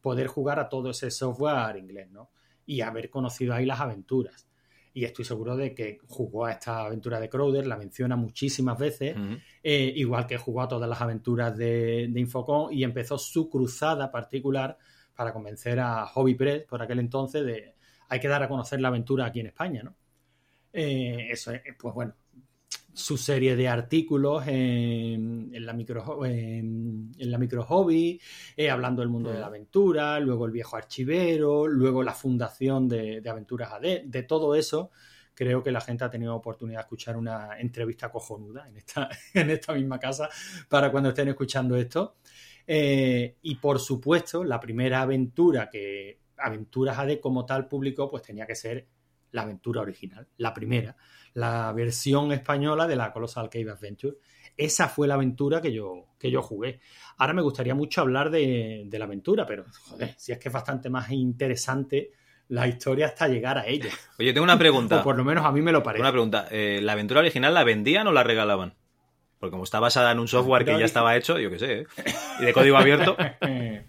poder 0.00 0.28
jugar 0.28 0.58
a 0.58 0.68
todo 0.68 0.90
ese 0.90 1.10
software 1.10 1.76
inglés, 1.76 2.10
¿no? 2.10 2.30
Y 2.66 2.80
haber 2.82 3.10
conocido 3.10 3.54
ahí 3.54 3.66
las 3.66 3.80
aventuras. 3.80 4.46
Y 4.92 5.04
estoy 5.04 5.24
seguro 5.24 5.56
de 5.56 5.74
que 5.74 5.98
jugó 6.06 6.46
a 6.46 6.52
esta 6.52 6.84
aventura 6.86 7.20
de 7.20 7.28
Crowder, 7.28 7.66
la 7.66 7.76
menciona 7.76 8.16
muchísimas 8.16 8.78
veces, 8.78 9.16
uh 9.16 9.20
-huh. 9.20 9.42
eh, 9.62 9.92
igual 9.96 10.26
que 10.26 10.36
jugó 10.36 10.62
a 10.62 10.68
todas 10.68 10.88
las 10.88 11.00
aventuras 11.00 11.56
de, 11.56 12.08
de 12.10 12.20
Infocom 12.20 12.72
y 12.72 12.82
empezó 12.82 13.18
su 13.18 13.48
cruzada 13.48 14.10
particular 14.10 14.76
para 15.14 15.32
convencer 15.32 15.78
a 15.80 16.06
Hobby 16.06 16.34
Press 16.34 16.64
por 16.64 16.82
aquel 16.82 16.98
entonces 17.00 17.44
de 17.44 17.74
hay 18.10 18.20
que 18.20 18.28
dar 18.28 18.42
a 18.42 18.48
conocer 18.48 18.80
la 18.80 18.88
aventura 18.88 19.26
aquí 19.26 19.40
en 19.40 19.46
España, 19.46 19.82
¿no? 19.82 19.96
Eh, 20.72 21.28
eso 21.30 21.52
es, 21.52 21.62
pues 21.78 21.94
bueno, 21.94 22.14
su 22.92 23.16
serie 23.16 23.56
de 23.56 23.68
artículos 23.68 24.46
en, 24.46 25.50
en 25.52 25.66
la 25.66 25.72
micro 25.72 26.24
en, 26.24 27.12
en 27.16 27.30
la 27.30 27.38
micro 27.38 27.62
hobby, 27.64 28.20
eh, 28.56 28.68
hablando 28.68 29.00
del 29.00 29.08
mundo 29.08 29.30
de 29.30 29.38
la 29.38 29.46
aventura, 29.46 30.18
luego 30.20 30.46
el 30.46 30.52
viejo 30.52 30.76
archivero, 30.76 31.66
luego 31.66 32.02
la 32.02 32.12
fundación 32.12 32.88
de, 32.88 33.20
de, 33.20 33.30
Aventuras 33.30 33.72
AD, 33.72 34.02
de 34.04 34.22
todo 34.24 34.54
eso. 34.54 34.90
Creo 35.34 35.62
que 35.62 35.70
la 35.70 35.80
gente 35.80 36.04
ha 36.04 36.10
tenido 36.10 36.34
oportunidad 36.34 36.80
de 36.80 36.82
escuchar 36.82 37.16
una 37.16 37.58
entrevista 37.58 38.10
cojonuda 38.10 38.68
en 38.68 38.76
esta, 38.76 39.08
en 39.34 39.50
esta 39.50 39.72
misma 39.72 39.98
casa 39.98 40.28
para 40.68 40.90
cuando 40.90 41.10
estén 41.10 41.28
escuchando 41.28 41.76
esto. 41.76 42.16
Eh, 42.66 43.36
y 43.42 43.54
por 43.56 43.80
supuesto, 43.80 44.44
la 44.44 44.60
primera 44.60 45.02
aventura 45.02 45.70
que 45.70 46.18
Aventuras 46.40 46.98
AD 46.98 47.20
como 47.20 47.44
tal 47.46 47.68
publicó, 47.68 48.10
pues 48.10 48.22
tenía 48.22 48.46
que 48.46 48.54
ser 48.54 48.86
la 49.32 49.42
aventura 49.42 49.80
original, 49.80 50.26
la 50.38 50.52
primera, 50.52 50.96
la 51.34 51.72
versión 51.72 52.32
española 52.32 52.86
de 52.86 52.96
la 52.96 53.12
Colossal 53.12 53.48
Cave 53.48 53.70
Adventure. 53.70 54.16
Esa 54.56 54.88
fue 54.88 55.06
la 55.06 55.14
aventura 55.14 55.60
que 55.60 55.72
yo, 55.72 56.08
que 56.18 56.30
yo 56.30 56.42
jugué. 56.42 56.80
Ahora 57.18 57.32
me 57.32 57.42
gustaría 57.42 57.74
mucho 57.74 58.00
hablar 58.00 58.30
de, 58.30 58.84
de 58.86 58.98
la 58.98 59.04
aventura, 59.04 59.46
pero 59.46 59.64
joder, 59.88 60.14
si 60.18 60.32
es 60.32 60.38
que 60.38 60.48
es 60.48 60.52
bastante 60.52 60.90
más 60.90 61.10
interesante 61.10 62.10
la 62.50 62.66
historia 62.66 63.06
hasta 63.06 63.28
llegar 63.28 63.58
a 63.58 63.66
ella. 63.66 63.90
Oye, 64.18 64.32
tengo 64.32 64.44
una 64.44 64.58
pregunta. 64.58 65.00
o 65.00 65.02
por 65.04 65.16
lo 65.16 65.24
menos 65.24 65.44
a 65.44 65.52
mí 65.52 65.62
me 65.62 65.72
lo 65.72 65.82
parece. 65.82 66.02
Una 66.02 66.12
pregunta. 66.12 66.48
Eh, 66.50 66.80
¿La 66.82 66.92
aventura 66.92 67.20
original 67.20 67.54
la 67.54 67.64
vendían 67.64 68.06
o 68.06 68.12
la 68.12 68.24
regalaban? 68.24 68.74
Porque 69.38 69.52
como 69.52 69.64
está 69.64 69.80
basada 69.80 70.12
en 70.12 70.18
un 70.18 70.28
software 70.28 70.66
que 70.66 70.78
ya 70.78 70.84
estaba 70.84 71.16
hecho, 71.16 71.38
yo 71.38 71.48
qué 71.48 71.58
sé, 71.58 71.72
¿eh? 71.80 71.86
y 72.40 72.44
de 72.44 72.52
código 72.52 72.76
abierto. 72.76 73.16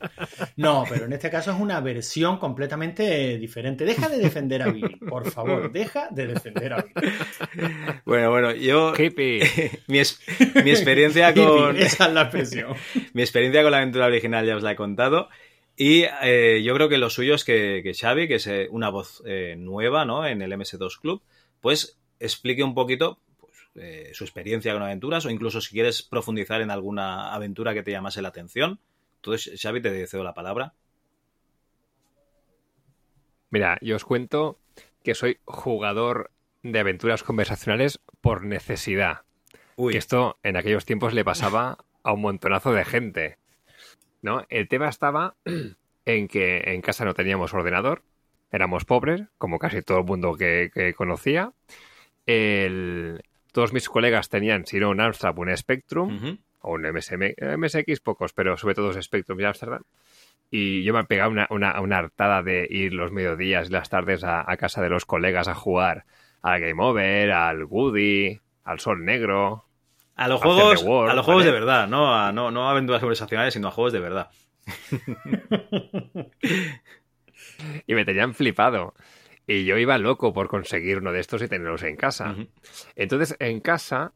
no, 0.56 0.86
pero 0.90 1.06
en 1.06 1.14
este 1.14 1.30
caso 1.30 1.52
es 1.52 1.60
una 1.60 1.80
versión 1.82 2.38
completamente 2.38 3.38
diferente. 3.38 3.86
Deja 3.86 4.10
de 4.10 4.18
defender 4.18 4.62
a 4.62 4.72
Billy, 4.72 4.96
por 4.98 5.30
favor, 5.30 5.72
deja 5.72 6.08
de 6.12 6.28
defender 6.28 6.74
a 6.74 6.78
Billy. 6.84 7.72
Bueno, 8.06 8.30
bueno, 8.30 8.54
yo. 8.54 8.94
mi, 9.88 10.00
es, 10.00 10.20
mi, 10.64 10.70
experiencia 10.70 11.34
con. 11.34 11.78
Esa 11.78 12.08
es 12.08 12.14
la 12.14 12.24
expresión. 12.24 12.76
mi 13.14 13.22
experiencia 13.22 13.62
con 13.64 13.72
la 13.72 13.78
aventura 13.78 14.06
original 14.06 14.46
ya 14.46 14.56
os 14.56 14.64
la 14.64 14.72
he 14.72 14.76
contado. 14.76 15.30
Y 15.76 16.04
eh, 16.22 16.62
yo 16.64 16.76
creo 16.76 16.90
que 16.90 16.98
lo 16.98 17.10
suyo 17.10 17.36
es 17.36 17.44
que, 17.44 17.82
que 17.84 17.94
Xavi, 17.94 18.28
que 18.28 18.36
es 18.36 18.50
una 18.70 18.90
voz 18.90 19.24
eh, 19.26 19.56
nueva 19.58 20.06
¿no? 20.06 20.28
en 20.28 20.42
el 20.42 20.52
MS2 20.52 21.00
Club, 21.00 21.24
pues 21.60 21.98
explique 22.20 22.64
un 22.64 22.76
poquito 22.76 23.20
eh, 23.76 24.12
su 24.14 24.26
experiencia 24.26 24.74
con 24.74 24.84
aventuras 24.84 25.26
o 25.26 25.30
incluso 25.30 25.62
si 25.62 25.72
quieres 25.72 26.02
profundizar 26.02 26.62
en 26.62 26.72
alguna 26.72 27.34
aventura 27.34 27.74
que 27.74 27.84
te 27.84 27.92
llamase 27.92 28.22
la 28.22 28.28
atención. 28.28 28.80
Entonces, 29.22 29.62
Xavi, 29.62 29.82
te 29.82 30.08
cedo 30.08 30.24
la 30.24 30.34
palabra. 30.34 30.74
Mira, 33.52 33.78
yo 33.82 33.96
os 33.96 34.06
cuento 34.06 34.60
que 35.04 35.14
soy 35.14 35.40
jugador 35.46 36.32
de 36.64 36.80
aventuras 36.80 37.22
conversacionales 37.22 38.00
por 38.22 38.44
necesidad. 38.44 39.22
Uy. 39.76 39.92
Que 39.92 40.00
esto 40.00 40.40
en 40.42 40.58
aquellos 40.58 40.86
tiempos 40.86 41.14
le 41.14 41.24
pasaba 41.24 41.78
a 42.04 42.14
un 42.14 42.22
montonazo 42.22 42.74
de 42.74 42.86
gente. 42.86 43.38
¿no? 44.22 44.44
El 44.50 44.68
tema 44.68 44.90
estaba 44.90 45.36
en 46.06 46.28
que 46.28 46.64
en 46.66 46.82
casa 46.82 47.06
no 47.06 47.14
teníamos 47.14 47.54
ordenador, 47.54 48.04
éramos 48.52 48.86
pobres, 48.86 49.24
como 49.38 49.60
casi 49.60 49.84
todo 49.84 50.00
el 50.00 50.06
mundo 50.06 50.36
que, 50.36 50.72
que 50.74 50.94
conocía. 50.96 51.54
El, 52.26 53.22
todos 53.52 53.72
mis 53.74 53.88
colegas 53.88 54.30
tenían, 54.30 54.66
si 54.66 54.80
no 54.80 54.90
un 54.90 55.02
Amstrad, 55.02 55.38
un 55.38 55.56
Spectrum, 55.56 56.16
uh 56.16 56.20
-huh. 56.20 56.40
O 56.62 56.74
un 56.74 56.84
MSM, 56.84 57.36
MSX, 57.58 58.00
pocos, 58.02 58.34
pero 58.34 58.58
sobre 58.58 58.76
todo 58.76 59.00
Spectrum 59.02 59.40
y 59.40 59.44
Amsterdam. 59.46 59.84
Y 60.50 60.84
yo 60.84 60.94
me 60.94 61.04
pegaba 61.06 61.30
una, 61.30 61.48
una, 61.50 61.80
una, 61.80 61.98
hartada 61.98 62.44
de 62.44 62.68
ir 62.70 62.94
los 62.94 63.12
mediodías 63.12 63.70
y 63.70 63.72
las 63.72 63.90
tardes 63.90 64.24
a, 64.24 64.44
a, 64.46 64.58
casa 64.58 64.82
de 64.82 64.90
los 64.90 65.06
colegas 65.06 65.48
a 65.48 65.56
jugar 65.56 66.06
al 66.42 66.60
Game 66.60 66.84
Over, 66.84 67.32
al 67.32 67.64
Woody, 67.64 68.40
al 68.64 68.80
Sol 68.80 69.06
Negro. 69.06 69.66
A 70.16 70.28
los 70.28 70.42
juegos, 70.42 70.84
World, 70.84 71.12
a 71.12 71.16
los 71.16 71.26
juegos 71.26 71.44
¿vale? 71.44 71.54
de 71.54 71.60
verdad, 71.60 71.88
no 71.88 72.14
a, 72.14 72.32
no, 72.32 72.52
no 72.52 72.68
a 72.68 72.72
aventuras 72.72 73.00
conversacionales, 73.00 73.54
sino 73.54 73.70
a 73.70 73.72
juegos 73.72 73.94
de 73.94 74.00
verdad. 74.00 74.30
y 77.88 77.96
me 77.96 78.06
tenían 78.06 78.34
flipado. 78.34 78.94
Y 79.48 79.66
yo 79.66 79.78
iba 79.78 79.98
loco 79.98 80.34
por 80.34 80.48
conseguir 80.48 81.00
uno 81.00 81.12
de 81.12 81.22
estos 81.22 81.42
y 81.42 81.48
tenerlos 81.48 81.84
en 81.84 81.96
casa. 81.96 82.32
Uh 82.32 82.42
-huh. 82.42 82.50
Entonces, 82.96 83.36
en 83.40 83.62
casa 83.62 84.14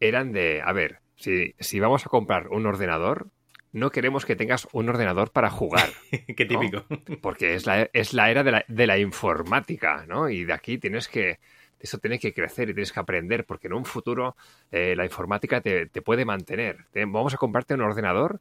eran 0.00 0.32
de, 0.32 0.62
a 0.64 0.72
ver, 0.72 1.00
si, 1.16 1.54
si, 1.58 1.80
vamos 1.80 2.06
a 2.06 2.08
comprar 2.08 2.48
un 2.48 2.66
ordenador, 2.66 3.28
no 3.72 3.90
queremos 3.90 4.24
que 4.24 4.36
tengas 4.36 4.68
un 4.72 4.88
ordenador 4.88 5.30
para 5.32 5.50
jugar. 5.50 5.88
Qué 6.36 6.46
típico. 6.46 6.84
¿no? 6.88 7.18
Porque 7.20 7.54
es 7.54 7.66
la, 7.66 7.88
es 7.92 8.14
la 8.14 8.30
era 8.30 8.42
de 8.42 8.52
la, 8.52 8.64
de 8.68 8.86
la, 8.86 8.98
informática, 8.98 10.04
¿no? 10.06 10.28
Y 10.28 10.44
de 10.44 10.52
aquí 10.52 10.78
tienes 10.78 11.08
que, 11.08 11.38
eso 11.78 11.98
tiene 11.98 12.18
que 12.18 12.32
crecer 12.32 12.70
y 12.70 12.74
tienes 12.74 12.92
que 12.92 13.00
aprender, 13.00 13.44
porque 13.44 13.66
en 13.66 13.74
un 13.74 13.84
futuro 13.84 14.36
eh, 14.70 14.94
la 14.96 15.04
informática 15.04 15.60
te, 15.60 15.86
te, 15.86 16.02
puede 16.02 16.24
mantener. 16.24 16.86
Te, 16.90 17.04
vamos 17.04 17.34
a 17.34 17.38
comprarte 17.38 17.74
un 17.74 17.82
ordenador 17.82 18.40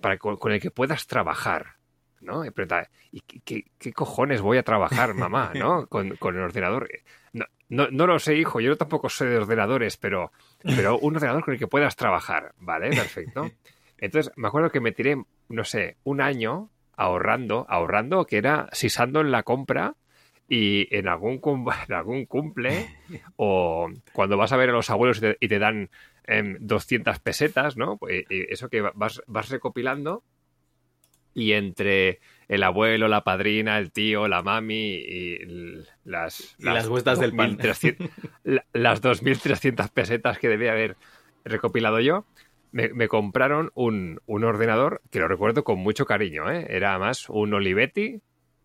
para, 0.00 0.18
con, 0.18 0.36
con 0.36 0.52
el 0.52 0.60
que 0.60 0.70
puedas 0.70 1.06
trabajar. 1.06 1.76
¿No? 2.20 2.44
¿y 2.44 3.20
qué, 3.20 3.40
qué, 3.44 3.64
qué, 3.78 3.92
cojones 3.92 4.40
voy 4.40 4.58
a 4.58 4.62
trabajar, 4.62 5.14
mamá, 5.14 5.52
¿no? 5.54 5.86
Con, 5.86 6.16
con 6.16 6.36
el 6.36 6.42
ordenador. 6.42 6.88
No, 7.32 7.44
no, 7.68 7.88
no, 7.90 8.06
lo 8.06 8.18
sé, 8.18 8.36
hijo, 8.36 8.60
yo 8.60 8.76
tampoco 8.76 9.08
sé 9.08 9.26
de 9.26 9.38
ordenadores, 9.38 9.96
pero, 9.96 10.32
pero 10.62 10.98
un 10.98 11.16
ordenador 11.16 11.44
con 11.44 11.54
el 11.54 11.60
que 11.60 11.66
puedas 11.66 11.96
trabajar, 11.96 12.52
¿vale? 12.58 12.90
Perfecto. 12.90 13.52
Entonces, 13.98 14.32
me 14.36 14.48
acuerdo 14.48 14.70
que 14.70 14.80
me 14.80 14.92
tiré, 14.92 15.16
no 15.48 15.64
sé, 15.64 15.96
un 16.04 16.20
año 16.20 16.70
ahorrando, 16.96 17.66
ahorrando, 17.68 18.24
que 18.26 18.38
era 18.38 18.68
sisando 18.72 19.20
en 19.20 19.30
la 19.30 19.42
compra 19.42 19.94
y 20.48 20.94
en 20.96 21.08
algún, 21.08 21.38
cum- 21.38 21.68
en 21.88 21.94
algún 21.94 22.26
cumple 22.26 22.86
o 23.36 23.88
cuando 24.12 24.36
vas 24.36 24.52
a 24.52 24.56
ver 24.56 24.70
a 24.70 24.72
los 24.72 24.90
abuelos 24.90 25.18
y 25.18 25.20
te, 25.22 25.36
y 25.40 25.48
te 25.48 25.58
dan 25.58 25.90
em, 26.24 26.56
200 26.60 27.18
pesetas, 27.20 27.76
¿no? 27.76 27.96
Pues, 27.96 28.24
y 28.30 28.52
eso 28.52 28.68
que 28.68 28.80
vas, 28.80 29.22
vas 29.26 29.48
recopilando 29.48 30.22
y 31.36 31.52
entre 31.52 32.18
el 32.48 32.62
abuelo, 32.62 33.08
la 33.08 33.22
padrina, 33.22 33.78
el 33.78 33.92
tío, 33.92 34.26
la 34.26 34.42
mami 34.42 34.94
y 34.94 35.38
las, 36.04 36.56
Y 36.58 36.64
las 36.64 36.88
vueltas 36.88 37.20
del 37.20 37.34
pan. 37.36 37.58
2.300 37.58 38.10
la- 38.44 38.64
las 38.72 39.02
2.300 39.02 39.90
pesetas 39.90 40.38
que 40.38 40.48
debía 40.48 40.72
haber 40.72 40.96
recopilado 41.44 42.00
yo, 42.00 42.26
me, 42.72 42.88
me 42.88 43.06
compraron 43.08 43.70
un, 43.74 44.20
un 44.26 44.44
ordenador 44.44 45.02
que 45.10 45.18
lo 45.20 45.28
recuerdo 45.28 45.62
con 45.62 45.78
mucho 45.78 46.06
cariño, 46.06 46.50
¿eh? 46.50 46.66
Era 46.70 46.98
más 46.98 47.28
un 47.28 47.52
Olivetti, 47.54 48.20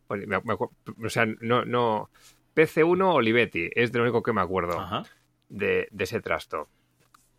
me- 0.09 0.25
me 0.27 0.53
o 0.53 1.09
sea, 1.09 1.25
no, 1.41 1.65
no, 1.65 2.09
PC1 2.55 3.13
Olivetti, 3.13 3.69
es 3.75 3.91
de 3.91 3.99
lo 3.99 4.03
único 4.05 4.23
que 4.23 4.33
me 4.33 4.41
acuerdo 4.41 4.77
de, 5.49 5.87
de 5.91 6.03
ese 6.03 6.21
trasto. 6.21 6.69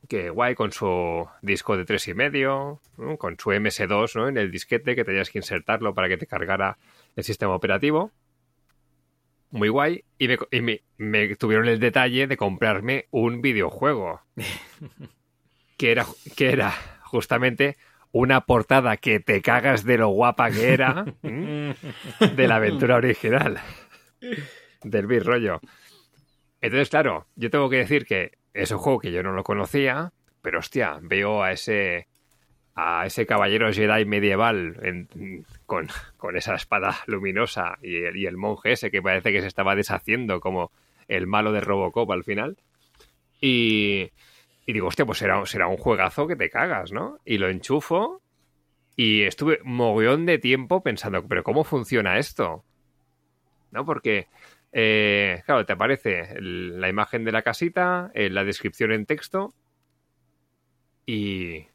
Que 0.08 0.30
guay 0.30 0.54
con 0.54 0.72
su 0.72 1.28
disco 1.42 1.76
de 1.76 1.84
tres 1.84 2.08
y 2.08 2.14
medio, 2.14 2.80
¿no? 2.98 3.16
con 3.16 3.38
su 3.38 3.50
MS2 3.50 4.16
¿no? 4.16 4.28
en 4.28 4.36
el 4.36 4.50
disquete 4.50 4.94
que 4.96 5.04
tenías 5.04 5.30
que 5.30 5.38
insertarlo 5.38 5.94
para 5.94 6.08
que 6.08 6.16
te 6.18 6.26
cargara 6.26 6.76
el 7.16 7.24
sistema 7.24 7.54
operativo. 7.54 8.10
Muy 9.50 9.68
guay. 9.68 10.04
Y, 10.18 10.28
me, 10.28 10.38
y 10.50 10.60
me- 10.60 10.82
me 10.96 11.36
tuvieron 11.36 11.68
el 11.68 11.78
detalle 11.78 12.26
de 12.26 12.36
comprarme 12.36 13.06
un 13.10 13.42
videojuego. 13.42 14.20
que, 15.76 15.92
era, 15.92 16.06
que 16.36 16.50
era 16.50 16.72
justamente 17.02 17.76
una 18.12 18.42
portada 18.42 18.96
que 18.96 19.20
te 19.20 19.40
cagas 19.40 19.84
de 19.84 19.98
lo 19.98 20.08
guapa 20.08 20.50
que 20.50 20.72
era 20.72 21.04
de 21.22 22.48
la 22.48 22.56
aventura 22.56 22.96
original. 22.96 23.60
Del 24.82 25.06
Big 25.06 25.22
Rollo. 25.22 25.60
Entonces, 26.60 26.88
claro, 26.90 27.26
yo 27.36 27.50
tengo 27.50 27.70
que 27.70 27.76
decir 27.78 28.04
que 28.04 28.32
es 28.54 28.70
un 28.70 28.78
juego 28.78 28.98
que 28.98 29.12
yo 29.12 29.22
no 29.22 29.32
lo 29.32 29.44
conocía, 29.44 30.12
pero 30.42 30.58
hostia, 30.58 30.98
veo 31.02 31.42
a 31.42 31.52
ese 31.52 32.06
a 32.74 33.04
ese 33.04 33.26
caballero 33.26 33.70
Jedi 33.70 34.06
medieval 34.06 34.78
en- 34.82 35.44
con, 35.66 35.88
con 36.16 36.36
esa 36.38 36.54
espada 36.54 36.96
luminosa 37.06 37.76
y 37.82 37.96
el, 38.04 38.16
y 38.16 38.24
el 38.26 38.38
monje 38.38 38.72
ese 38.72 38.90
que 38.90 39.02
parece 39.02 39.30
que 39.30 39.42
se 39.42 39.46
estaba 39.46 39.74
deshaciendo 39.76 40.40
como 40.40 40.70
el 41.06 41.26
malo 41.26 41.52
de 41.52 41.60
Robocop 41.60 42.10
al 42.10 42.24
final. 42.24 42.56
Y, 43.42 44.10
y 44.64 44.72
digo, 44.72 44.86
hostia, 44.86 45.04
pues 45.04 45.18
será, 45.18 45.44
será 45.44 45.66
un 45.66 45.76
juegazo 45.76 46.26
que 46.26 46.36
te 46.36 46.48
cagas, 46.48 46.92
¿no? 46.92 47.18
Y 47.26 47.36
lo 47.38 47.50
enchufo 47.50 48.22
y 48.96 49.22
estuve 49.24 49.58
mogollón 49.64 50.24
de 50.24 50.38
tiempo 50.38 50.82
pensando, 50.82 51.26
pero 51.26 51.42
¿cómo 51.42 51.64
funciona 51.64 52.18
esto? 52.18 52.64
¿No? 53.70 53.84
Porque 53.84 54.28
eh, 54.72 55.42
claro, 55.46 55.64
te 55.66 55.72
aparece 55.74 56.20
el- 56.36 56.80
la 56.80 56.88
imagen 56.88 57.24
de 57.24 57.32
la 57.32 57.42
casita, 57.42 58.10
eh, 58.14 58.30
la 58.30 58.44
descripción 58.44 58.92
en 58.92 59.06
texto 59.06 59.54
y, 61.06 61.66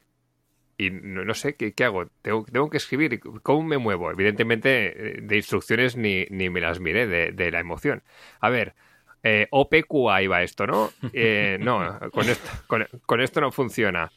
y 0.77 0.89
no, 0.91 1.25
no 1.25 1.33
sé 1.33 1.55
¿qué, 1.55 1.73
qué 1.73 1.83
hago. 1.85 2.07
Tengo, 2.21 2.45
tengo 2.45 2.69
que 2.69 2.77
escribir. 2.77 3.19
¿Cómo 3.43 3.63
me 3.63 3.77
muevo? 3.77 4.11
Evidentemente, 4.11 5.17
eh, 5.17 5.21
de 5.21 5.35
instrucciones 5.37 5.95
ni, 5.97 6.25
ni 6.29 6.49
me 6.49 6.61
las 6.61 6.79
miré 6.79 7.07
de, 7.07 7.31
de 7.31 7.51
la 7.51 7.59
emoción. 7.59 8.03
A 8.39 8.49
ver, 8.49 8.75
eh, 9.23 9.47
OPQA 9.51 10.21
iba 10.21 10.43
esto, 10.43 10.67
¿no? 10.67 10.89
Eh, 11.13 11.57
no, 11.59 11.99
con 12.11 12.29
esto, 12.29 12.49
con, 12.67 12.87
con 13.05 13.21
esto 13.21 13.41
no 13.41 13.51
funciona. 13.51 14.11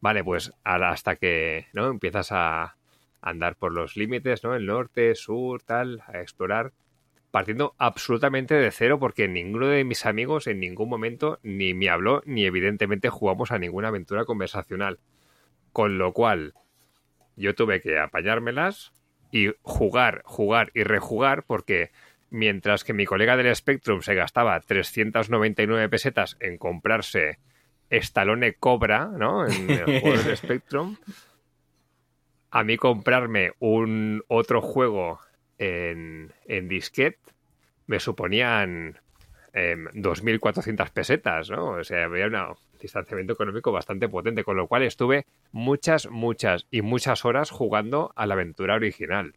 Vale, 0.00 0.22
pues 0.22 0.52
hasta 0.64 1.16
que 1.16 1.66
¿no? 1.72 1.88
empiezas 1.88 2.30
a 2.30 2.76
andar 3.22 3.56
por 3.56 3.72
los 3.72 3.96
límites, 3.96 4.44
¿no? 4.44 4.54
El 4.54 4.66
norte, 4.66 5.14
sur, 5.14 5.62
tal, 5.62 6.02
a 6.06 6.20
explorar 6.20 6.72
partiendo 7.34 7.74
absolutamente 7.78 8.54
de 8.54 8.70
cero 8.70 9.00
porque 9.00 9.26
ninguno 9.26 9.66
de 9.66 9.82
mis 9.82 10.06
amigos 10.06 10.46
en 10.46 10.60
ningún 10.60 10.88
momento 10.88 11.40
ni 11.42 11.74
me 11.74 11.90
habló 11.90 12.22
ni 12.26 12.44
evidentemente 12.44 13.08
jugamos 13.08 13.50
a 13.50 13.58
ninguna 13.58 13.88
aventura 13.88 14.24
conversacional. 14.24 15.00
Con 15.72 15.98
lo 15.98 16.12
cual 16.12 16.54
yo 17.34 17.56
tuve 17.56 17.80
que 17.80 17.98
apañármelas 17.98 18.92
y 19.32 19.50
jugar, 19.62 20.22
jugar 20.24 20.70
y 20.74 20.84
rejugar 20.84 21.42
porque 21.42 21.90
mientras 22.30 22.84
que 22.84 22.92
mi 22.92 23.04
colega 23.04 23.36
del 23.36 23.52
Spectrum 23.56 24.02
se 24.02 24.14
gastaba 24.14 24.60
399 24.60 25.88
pesetas 25.88 26.36
en 26.38 26.56
comprarse 26.56 27.40
Stallone 27.90 28.54
Cobra, 28.54 29.06
¿no? 29.06 29.44
En 29.44 29.70
el 29.70 29.84
juego 30.02 30.22
del 30.22 30.36
Spectrum, 30.36 30.98
a 32.52 32.62
mí 32.62 32.76
comprarme 32.76 33.54
un 33.58 34.22
otro 34.28 34.60
juego 34.60 35.18
en, 35.58 36.32
en 36.46 36.68
disquete 36.68 37.18
me 37.86 38.00
suponían 38.00 38.98
em, 39.52 39.86
2.400 39.92 40.90
pesetas, 40.90 41.50
¿no? 41.50 41.70
O 41.70 41.84
sea, 41.84 42.04
había 42.04 42.26
un 42.26 42.56
distanciamiento 42.80 43.34
económico 43.34 43.72
bastante 43.72 44.08
potente, 44.08 44.44
con 44.44 44.56
lo 44.56 44.66
cual 44.66 44.82
estuve 44.82 45.26
muchas, 45.52 46.08
muchas 46.10 46.66
y 46.70 46.82
muchas 46.82 47.24
horas 47.24 47.50
jugando 47.50 48.12
a 48.16 48.26
la 48.26 48.34
aventura 48.34 48.74
original. 48.74 49.34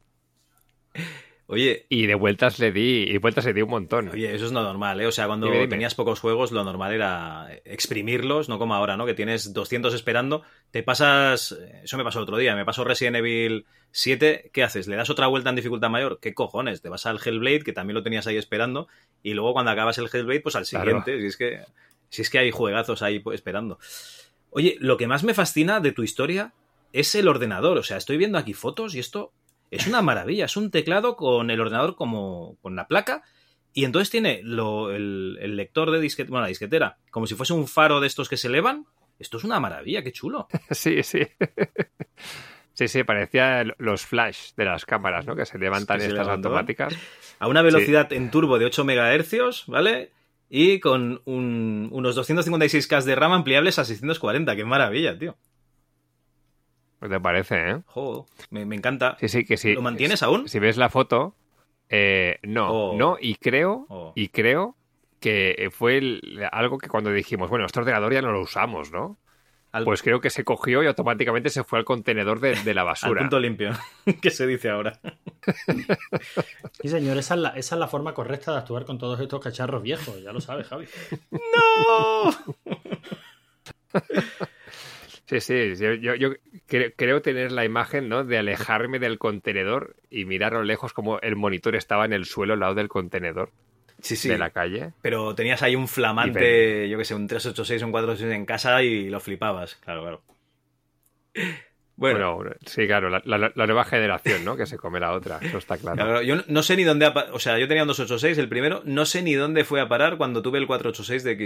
Oye, 1.49 1.85
Y 1.87 2.07
de 2.07 2.15
vueltas 2.15 2.59
le 2.59 2.73
di, 2.73 3.03
y 3.07 3.17
vueltas 3.19 3.45
le 3.45 3.53
di 3.53 3.61
un 3.61 3.69
montón. 3.69 4.09
Oye, 4.09 4.35
eso 4.35 4.45
es 4.45 4.51
no 4.51 4.61
normal, 4.63 4.99
¿eh? 4.99 5.07
O 5.07 5.11
sea, 5.13 5.27
cuando 5.27 5.45
Dime, 5.47 5.59
dime. 5.59 5.69
tenías 5.69 5.95
pocos 5.95 6.19
juegos, 6.19 6.51
lo 6.51 6.63
normal 6.65 6.91
era 6.93 7.47
exprimirlos, 7.63 8.49
no 8.49 8.59
como 8.59 8.75
ahora, 8.75 8.97
¿no? 8.97 9.05
Que 9.05 9.13
tienes 9.13 9.53
200 9.53 9.93
esperando, 9.93 10.43
te 10.71 10.83
pasas... 10.83 11.57
Eso 11.83 11.97
me 11.97 12.03
pasó 12.03 12.19
el 12.19 12.23
otro 12.23 12.35
día, 12.37 12.53
me 12.55 12.65
pasó 12.65 12.83
Resident 12.83 13.15
Evil 13.15 13.65
7, 13.91 14.49
¿qué 14.51 14.63
haces? 14.63 14.87
¿Le 14.89 14.97
das 14.97 15.09
otra 15.09 15.27
vuelta 15.27 15.49
en 15.49 15.55
dificultad 15.55 15.89
mayor? 15.89 16.19
¿Qué 16.21 16.33
cojones? 16.33 16.81
Te 16.81 16.89
vas 16.89 17.05
al 17.05 17.19
Hellblade, 17.23 17.61
que 17.63 17.71
también 17.71 17.95
lo 17.95 18.03
tenías 18.03 18.27
ahí 18.27 18.35
esperando, 18.35 18.89
y 19.23 19.33
luego 19.33 19.53
cuando 19.53 19.71
acabas 19.71 19.97
el 19.99 20.09
Hellblade, 20.11 20.41
pues 20.41 20.57
al 20.57 20.65
Claro. 20.65 20.85
siguiente, 20.85 21.21
si 21.21 21.27
es 21.27 21.37
que... 21.37 21.61
Si 22.09 22.21
es 22.21 22.29
que 22.29 22.39
hay 22.39 22.51
juegazos 22.51 23.01
ahí 23.01 23.19
pues, 23.19 23.35
esperando. 23.35 23.79
Oye, 24.49 24.75
lo 24.79 24.97
que 24.97 25.07
más 25.07 25.23
me 25.23 25.33
fascina 25.33 25.79
de 25.81 25.91
tu 25.91 26.03
historia 26.03 26.53
es 26.93 27.15
el 27.15 27.27
ordenador. 27.27 27.77
O 27.77 27.83
sea, 27.83 27.97
estoy 27.97 28.15
viendo 28.17 28.37
aquí 28.37 28.53
fotos 28.53 28.95
y 28.95 28.99
esto 28.99 29.33
es 29.71 29.87
una 29.87 30.01
maravilla. 30.01 30.45
Es 30.45 30.57
un 30.57 30.71
teclado 30.71 31.15
con 31.15 31.49
el 31.51 31.59
ordenador 31.61 31.95
como 31.95 32.57
con 32.61 32.75
la 32.75 32.87
placa 32.87 33.23
y 33.73 33.85
entonces 33.85 34.09
tiene 34.09 34.41
lo- 34.43 34.91
el, 34.91 35.37
el 35.41 35.55
lector 35.55 35.91
de 35.91 35.99
disquete, 35.99 36.29
bueno, 36.29 36.43
la 36.43 36.47
disquetera, 36.49 36.97
como 37.11 37.27
si 37.27 37.35
fuese 37.35 37.53
un 37.53 37.67
faro 37.67 37.99
de 37.99 38.07
estos 38.07 38.29
que 38.29 38.37
se 38.37 38.47
elevan. 38.47 38.85
Esto 39.19 39.37
es 39.37 39.43
una 39.43 39.59
maravilla, 39.59 40.03
qué 40.03 40.11
chulo. 40.11 40.47
Sí, 40.71 41.01
sí. 41.03 41.21
Sí, 42.73 42.87
sí, 42.87 43.03
parecía 43.03 43.63
los 43.79 44.05
flash 44.05 44.51
de 44.55 44.65
las 44.65 44.85
cámaras, 44.85 45.25
¿no? 45.25 45.35
Que 45.35 45.47
se 45.47 45.57
levantan 45.57 45.97
Que 45.97 46.03
se 46.03 46.09
estas 46.09 46.27
automáticas. 46.27 46.93
A 47.39 47.47
una 47.47 47.63
velocidad 47.63 48.13
en 48.13 48.29
turbo 48.29 48.59
de 48.59 48.65
8 48.65 48.83
MHz, 48.85 49.65
¿vale? 49.65 50.11
Y 50.47 50.79
con 50.79 51.21
un- 51.25 51.89
unos 51.91 52.15
256K 52.15 53.03
de 53.03 53.15
RAM 53.15 53.31
ampliables 53.33 53.79
a 53.79 53.85
640. 53.85 54.55
Qué 54.55 54.63
maravilla, 54.63 55.17
tío. 55.17 55.37
¿Qué 56.99 57.09
te 57.09 57.19
parece, 57.19 57.69
eh? 57.69 57.81
Joder, 57.85 58.25
me, 58.49 58.65
me 58.65 58.75
encanta. 58.75 59.17
Sí, 59.19 59.27
sí, 59.29 59.45
que 59.45 59.57
sí. 59.57 59.73
¿Lo 59.73 59.81
mantienes 59.81 60.23
aún? 60.23 60.47
Si 60.49 60.59
ves 60.59 60.77
la 60.77 60.89
foto, 60.89 61.35
eh, 61.89 62.39
no, 62.43 62.69
Oh. 62.91 62.97
no, 62.97 63.17
y 63.19 63.35
creo, 63.35 63.85
Oh. 63.89 64.13
y 64.15 64.29
creo 64.29 64.75
que 65.19 65.69
fue 65.71 65.97
el- 65.97 66.47
algo 66.51 66.77
que 66.77 66.87
cuando 66.89 67.11
dijimos, 67.11 67.49
bueno, 67.49 67.65
este 67.65 67.79
ordenador 67.79 68.13
ya 68.13 68.21
no 68.21 68.31
lo 68.31 68.41
usamos, 68.41 68.91
¿no? 68.91 69.17
Al- 69.73 69.83
Pues 69.83 70.01
creo 70.01 70.21
que 70.21 70.29
se 70.29 70.43
cogió 70.43 70.81
y 70.81 70.87
automáticamente 70.87 71.49
se 71.49 71.63
fue 71.63 71.77
al 71.77 71.85
contenedor 71.85 72.39
de, 72.39 72.55
de 72.55 72.73
la 72.73 72.81
Al 72.83 72.87
basura. 72.87 73.21
punto 73.21 73.39
limpio, 73.39 73.71
que 74.21 74.31
se 74.31 74.47
dice 74.47 74.69
ahora. 74.69 74.99
Sí, 76.81 76.89
señor, 76.89 77.17
esa 77.17 77.33
es, 77.35 77.39
la, 77.41 77.49
esa 77.49 77.75
es 77.75 77.79
la 77.79 77.87
forma 77.87 78.13
correcta 78.13 78.51
de 78.51 78.57
actuar 78.59 78.85
con 78.85 78.97
todos 78.97 79.19
estos 79.19 79.39
cacharros 79.41 79.81
viejos, 79.83 80.21
ya 80.21 80.31
lo 80.33 80.39
sabes, 80.41 80.67
Javi. 80.67 80.85
¡No! 81.31 82.31
Sí, 85.27 85.41
sí, 85.41 85.75
yo, 85.75 85.93
yo- 85.93 86.15
yo 86.15 86.29
cre- 86.69 86.93
creo 86.95 87.21
tener 87.21 87.51
la 87.51 87.65
imagen, 87.65 88.07
¿no? 88.07 88.23
De 88.23 88.37
alejarme 88.37 88.97
del 88.97 89.17
contenedor 89.17 89.95
y 90.09 90.23
mirar 90.25 90.53
a 90.55 90.59
lo 90.59 90.63
lejos 90.63 90.93
como 90.93 91.19
el 91.19 91.35
monitor 91.35 91.75
estaba 91.75 92.05
en 92.05 92.13
el 92.13 92.25
suelo 92.25 92.53
al 92.53 92.61
lado 92.61 92.75
del 92.75 92.87
contenedor 92.87 93.51
Sí, 93.99 94.15
sí. 94.15 94.29
de 94.29 94.37
la 94.37 94.51
calle. 94.51 94.93
Pero 95.01 95.35
tenías 95.35 95.61
ahí 95.63 95.75
un 95.75 95.87
flamante, 95.89 96.87
yo 96.87 96.97
que 96.97 97.03
sé, 97.03 97.13
un 97.13 97.27
386 97.27 97.83
o 97.83 97.85
un 97.87 97.91
486 97.91 98.39
en 98.39 98.45
casa 98.45 98.81
y 98.83 99.09
lo 99.09 99.19
flipabas. 99.19 99.75
Claro, 99.75 100.01
claro. 100.01 100.21
Bueno, 101.99 102.35
Bueno, 102.35 102.51
sí, 102.65 102.85
claro, 102.85 103.09
la, 103.09 103.21
la- 103.25 103.51
la 103.55 103.65
nueva 103.65 103.83
generación, 103.83 104.45
¿no? 104.45 104.55
Que 104.55 104.67
se 104.67 104.77
come 104.77 104.99
la 104.99 105.13
otra, 105.13 105.39
eso 105.41 105.57
está 105.57 105.77
claro. 105.77 105.95
claro, 105.97 106.21
yo 106.21 106.35
no- 106.47 106.61
sé 106.61 106.75
ni 106.77 106.83
dónde... 106.83 107.11
O 107.31 107.39
sea, 107.39 107.57
yo 107.57 107.67
tenía 107.67 107.81
un 107.83 107.87
286, 107.87 108.37
el 108.37 108.47
primero, 108.49 108.83
no 108.85 109.03
sé 109.05 109.23
ni 109.23 109.33
dónde 109.33 109.63
fue 109.63 109.81
a 109.81 109.89
parar 109.89 110.17
cuando 110.17 110.43
tuve 110.43 110.59
el 110.59 110.67
486 110.67 111.23
de 111.23 111.37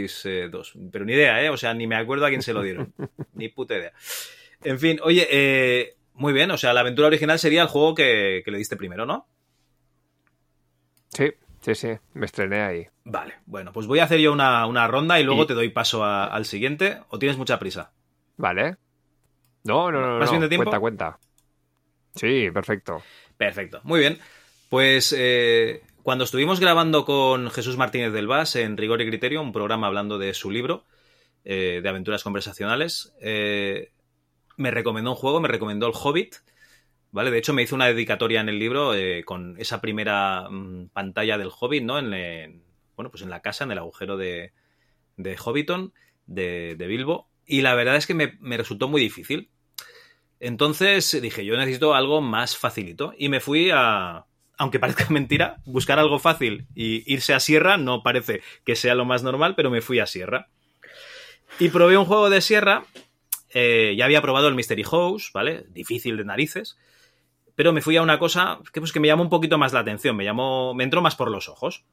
X2. 0.51 0.89
Pero 0.91 1.05
ni 1.05 1.13
idea, 1.13 1.41
¿eh? 1.41 1.49
O 1.49 1.55
sea, 1.55 1.73
ni 1.73 1.87
me 1.87 1.95
acuerdo 1.95 2.25
a 2.25 2.29
quién 2.29 2.41
se 2.41 2.51
lo 2.51 2.61
dieron. 2.63 2.93
ni 3.33 3.47
puta 3.47 3.77
idea. 3.77 3.93
En 4.63 4.77
fin, 4.77 4.99
oye, 5.03 5.25
eh, 5.31 5.95
muy 6.15 6.33
bien, 6.33 6.51
o 6.51 6.57
sea, 6.57 6.73
la 6.73 6.81
aventura 6.81 7.07
original 7.07 7.39
sería 7.39 7.61
el 7.61 7.67
juego 7.69 7.95
que, 7.95 8.41
que 8.43 8.51
le 8.51 8.57
diste 8.57 8.75
primero, 8.75 9.05
¿no? 9.05 9.27
Sí, 11.09 11.31
sí, 11.61 11.75
sí, 11.75 11.89
me 12.13 12.25
estrené 12.25 12.61
ahí. 12.61 12.87
Vale, 13.05 13.35
bueno, 13.45 13.71
pues 13.73 13.87
voy 13.87 13.99
a 13.99 14.03
hacer 14.03 14.19
yo 14.19 14.31
una, 14.33 14.65
una 14.67 14.87
ronda 14.87 15.19
y 15.19 15.23
luego 15.23 15.43
Y- 15.43 15.47
te 15.47 15.53
doy 15.53 15.69
paso 15.69 16.03
a- 16.03 16.25
al 16.25 16.43
siguiente. 16.45 16.99
¿O 17.09 17.19
tienes 17.19 17.37
mucha 17.37 17.57
prisa? 17.59 17.91
Vale. 18.37 18.75
No, 19.63 19.91
no, 19.91 20.01
no, 20.01 20.19
¿Vas 20.19 20.25
no. 20.25 20.31
bien 20.31 20.41
de 20.41 20.49
tiempo? 20.49 20.71
Cuenta, 20.71 20.79
cuenta. 20.79 21.19
Sí, 22.15 22.49
perfecto. 22.51 23.01
Perfecto, 23.37 23.81
muy 23.83 23.99
bien. 23.99 24.19
Pues 24.69 25.13
eh, 25.17 25.81
cuando 26.03 26.23
estuvimos 26.23 26.59
grabando 26.59 27.05
con 27.05 27.49
Jesús 27.51 27.77
Martínez 27.77 28.13
del 28.13 28.27
Vas 28.27 28.55
en 28.55 28.77
Rigor 28.77 29.01
y 29.01 29.07
Criterio, 29.07 29.41
un 29.41 29.51
programa 29.51 29.87
hablando 29.87 30.17
de 30.17 30.33
su 30.33 30.51
libro 30.51 30.85
eh, 31.45 31.81
de 31.83 31.89
aventuras 31.89 32.23
conversacionales, 32.23 33.15
eh, 33.21 33.91
me 34.57 34.71
recomendó 34.71 35.11
un 35.11 35.17
juego, 35.17 35.41
me 35.41 35.49
recomendó 35.49 35.87
el 35.87 35.93
Hobbit. 35.95 36.37
¿Vale? 37.11 37.31
De 37.31 37.39
hecho, 37.39 37.53
me 37.53 37.63
hizo 37.63 37.75
una 37.75 37.87
dedicatoria 37.87 38.41
en 38.41 38.49
el 38.49 38.59
libro 38.59 38.93
con 39.25 39.55
esa 39.59 39.81
primera 39.81 40.47
mm, 40.49 40.89
pantalla 40.89 41.37
del 41.37 41.49
Hobbit, 41.57 41.83
¿no? 41.83 41.99
En, 41.99 42.13
en- 42.13 42.63
bueno, 42.95 43.11
pues 43.11 43.23
en 43.23 43.29
la 43.31 43.41
casa, 43.41 43.63
en 43.65 43.71
el 43.71 43.79
agujero 43.79 44.17
de, 44.17 44.53
de 45.17 45.37
Hobbiton, 45.37 45.93
de, 46.27 46.75
de 46.77 46.87
Bilbo. 46.87 47.29
Y 47.45 47.61
la 47.61 47.75
verdad 47.75 47.95
es 47.97 48.07
que 48.07 48.13
me, 48.13 48.37
me 48.39 48.57
resultó 48.57 48.87
muy 48.87 49.01
difícil. 49.01 49.49
Entonces 50.39 51.19
dije, 51.21 51.45
yo 51.45 51.55
necesito 51.57 51.93
algo 51.93 52.21
más 52.21 52.57
facilito. 52.57 53.13
Y 53.17 53.29
me 53.29 53.39
fui 53.39 53.69
a, 53.73 54.25
aunque 54.57 54.79
parezca 54.79 55.05
mentira, 55.09 55.57
buscar 55.65 55.99
algo 55.99 56.19
fácil 56.19 56.67
y 56.75 57.03
irse 57.11 57.33
a 57.33 57.39
Sierra 57.39 57.77
no 57.77 58.01
parece 58.03 58.41
que 58.65 58.75
sea 58.75 58.95
lo 58.95 59.05
más 59.05 59.23
normal, 59.23 59.55
pero 59.55 59.69
me 59.69 59.81
fui 59.81 59.99
a 59.99 60.07
Sierra. 60.07 60.47
Y 61.59 61.69
probé 61.69 61.97
un 61.97 62.05
juego 62.05 62.29
de 62.29 62.41
Sierra. 62.41 62.85
eh, 63.53 63.93
ya 63.97 64.05
había 64.05 64.21
probado 64.21 64.47
el 64.47 64.55
Mystery 64.55 64.83
House, 64.83 65.31
¿vale? 65.33 65.65
Difícil 65.69 66.17
de 66.17 66.23
narices. 66.25 66.77
Pero 67.55 67.73
me 67.73 67.81
fui 67.81 67.97
a 67.97 68.01
una 68.01 68.17
cosa 68.17 68.59
que, 68.73 68.79
pues, 68.79 68.93
que 68.93 69.01
me 69.01 69.07
llamó 69.09 69.23
un 69.23 69.29
poquito 69.29 69.57
más 69.57 69.73
la 69.73 69.81
atención. 69.81 70.15
Me 70.15 70.23
llamó. 70.23 70.73
Me 70.73 70.85
entró 70.85 71.01
más 71.01 71.15
por 71.17 71.29
los 71.29 71.49
ojos. 71.49 71.83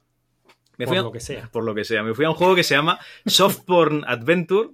Me 0.77 0.85
Por 0.85 0.93
fui 0.93 0.97
a- 0.97 1.01
lo 1.01 1.11
que 1.11 1.19
sea. 1.19 1.49
Por 1.51 1.65
lo 1.65 1.75
que 1.75 1.83
sea. 1.83 2.01
Me 2.01 2.13
fui 2.15 2.23
a 2.25 2.29
un 2.29 2.35
juego 2.35 2.55
que 2.55 2.63
se 2.63 2.73
llama 2.75 2.97
Soft 3.25 3.65
Porn 3.65 4.05
Adventure, 4.07 4.69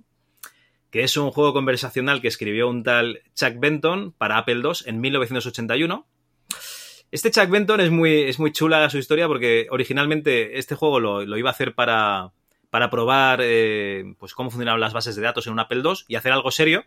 que 0.95 1.03
es 1.03 1.17
un 1.17 1.29
juego 1.29 1.51
conversacional 1.51 2.21
que 2.21 2.29
escribió 2.29 2.69
un 2.69 2.81
tal 2.81 3.21
Chuck 3.35 3.59
Benton 3.59 4.13
para 4.13 4.37
Apple 4.37 4.61
II 4.63 4.71
en 4.85 5.01
1981. 5.01 6.07
Este 7.11 7.31
Chuck 7.31 7.49
Benton 7.49 7.81
es 7.81 7.91
muy, 7.91 8.21
es 8.21 8.39
muy 8.39 8.53
chula 8.53 8.89
su 8.89 8.97
historia 8.97 9.27
porque 9.27 9.67
originalmente 9.71 10.57
este 10.57 10.75
juego 10.75 11.01
lo, 11.01 11.25
lo 11.25 11.37
iba 11.37 11.49
a 11.49 11.51
hacer 11.51 11.75
para, 11.75 12.31
para 12.69 12.89
probar 12.89 13.41
eh, 13.43 14.15
pues 14.19 14.33
cómo 14.33 14.49
funcionaban 14.49 14.79
las 14.79 14.93
bases 14.93 15.17
de 15.17 15.21
datos 15.21 15.47
en 15.47 15.51
un 15.51 15.59
Apple 15.59 15.81
II 15.83 15.95
y 16.07 16.15
hacer 16.15 16.31
algo 16.31 16.49
serio, 16.49 16.85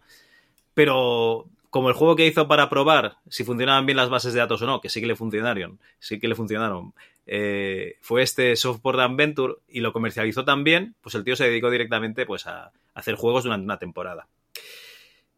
pero 0.73 1.45
como 1.71 1.89
el 1.89 1.95
juego 1.95 2.17
que 2.17 2.27
hizo 2.27 2.49
para 2.49 2.71
probar 2.71 3.17
si 3.29 3.45
funcionaban 3.45 3.87
bien 3.87 3.97
las 3.97 4.09
bases 4.09 4.33
de 4.33 4.41
datos 4.41 4.63
o 4.63 4.67
no, 4.67 4.81
que 4.81 4.89
sí 4.89 5.01
que 5.01 5.07
le 5.07 5.17
funcionaron, 5.17 5.79
sí 5.99 6.19
que 6.19 6.29
le 6.29 6.35
funcionaron, 6.35 6.95
eh, 7.27 7.97
fue 8.01 8.23
este 8.23 8.57
Softboard 8.57 9.01
Adventure 9.01 9.57
y 9.69 9.81
lo 9.81 9.93
comercializó 9.93 10.45
también, 10.45 10.95
pues 11.01 11.15
el 11.15 11.25
tío 11.25 11.37
se 11.37 11.45
dedicó 11.45 11.71
directamente 11.71 12.25
pues, 12.25 12.47
a 12.47 12.73
hacer 12.95 13.17
juegos 13.17 13.45
durante 13.45 13.65
una 13.65 13.79
temporada. 13.79 14.29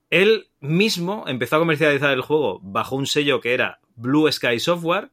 Él 0.08 0.48
mismo 0.60 1.24
empezó 1.26 1.56
a 1.56 1.60
comercializar 1.60 2.12
el 2.12 2.20
juego 2.20 2.60
bajo 2.62 2.96
un 2.96 3.06
sello 3.06 3.40
que 3.40 3.54
era 3.54 3.80
Blue 3.94 4.30
Sky 4.30 4.58
Software. 4.58 5.10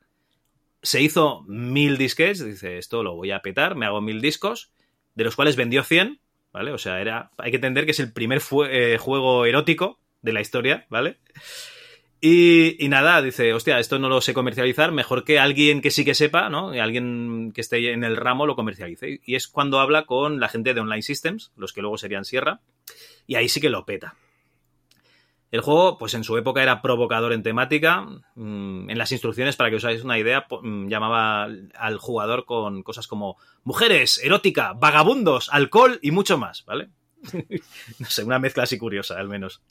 Se 0.81 1.01
hizo 1.01 1.43
mil 1.47 1.97
disquets, 1.97 2.43
dice, 2.43 2.77
esto 2.77 3.03
lo 3.03 3.15
voy 3.15 3.31
a 3.31 3.41
petar, 3.41 3.75
me 3.75 3.85
hago 3.85 4.01
mil 4.01 4.21
discos, 4.21 4.71
de 5.15 5.23
los 5.23 5.35
cuales 5.35 5.55
vendió 5.55 5.83
100, 5.83 6.19
¿vale? 6.51 6.71
O 6.71 6.77
sea, 6.77 7.01
era, 7.01 7.31
hay 7.37 7.51
que 7.51 7.57
entender 7.57 7.85
que 7.85 7.91
es 7.91 7.99
el 7.99 8.13
primer 8.13 8.41
eh, 8.69 8.97
juego 8.99 9.45
erótico 9.45 9.99
de 10.21 10.33
la 10.33 10.41
historia, 10.41 10.85
¿vale? 10.89 11.17
Y, 12.19 12.83
y 12.83 12.89
nada, 12.89 13.21
dice, 13.21 13.53
hostia, 13.53 13.77
esto 13.77 13.99
no 13.99 14.09
lo 14.09 14.21
sé 14.21 14.33
comercializar, 14.33 14.91
mejor 14.91 15.23
que 15.23 15.39
alguien 15.39 15.81
que 15.81 15.91
sí 15.91 16.03
que 16.03 16.15
sepa, 16.15 16.49
¿no? 16.49 16.69
Alguien 16.69 17.51
que 17.53 17.61
esté 17.61 17.91
en 17.91 18.03
el 18.03 18.17
ramo 18.17 18.47
lo 18.47 18.55
comercialice. 18.55 19.21
Y 19.23 19.35
es 19.35 19.47
cuando 19.47 19.79
habla 19.79 20.05
con 20.05 20.39
la 20.39 20.49
gente 20.49 20.73
de 20.73 20.81
Online 20.81 21.03
Systems, 21.03 21.51
los 21.55 21.73
que 21.73 21.81
luego 21.81 21.97
serían 21.97 22.25
Sierra, 22.25 22.61
y 23.27 23.35
ahí 23.35 23.49
sí 23.49 23.61
que 23.61 23.69
lo 23.69 23.85
peta. 23.85 24.15
El 25.51 25.61
juego, 25.61 25.97
pues 25.97 26.13
en 26.13 26.23
su 26.23 26.37
época 26.37 26.61
era 26.61 26.81
provocador 26.81 27.31
en 27.31 27.43
temática. 27.43 28.01
Mm, 28.35 28.89
En 28.89 28.97
las 28.97 29.11
instrucciones, 29.11 29.55
para 29.55 29.69
que 29.69 29.77
os 29.77 29.85
hagáis 29.85 30.03
una 30.03 30.19
idea, 30.19 30.45
mm, 30.49 30.87
llamaba 30.87 31.43
al 31.43 31.97
jugador 31.99 32.45
con 32.45 32.83
cosas 32.83 33.07
como 33.07 33.37
mujeres, 33.63 34.19
erótica, 34.23 34.73
vagabundos, 34.73 35.49
alcohol 35.51 35.99
y 36.01 36.11
mucho 36.11 36.37
más, 36.37 36.65
¿vale? 36.65 36.89
no 37.99 38.05
sé, 38.07 38.23
una 38.23 38.39
mezcla 38.39 38.63
así 38.63 38.77
curiosa, 38.77 39.19
al 39.19 39.27
menos. 39.27 39.61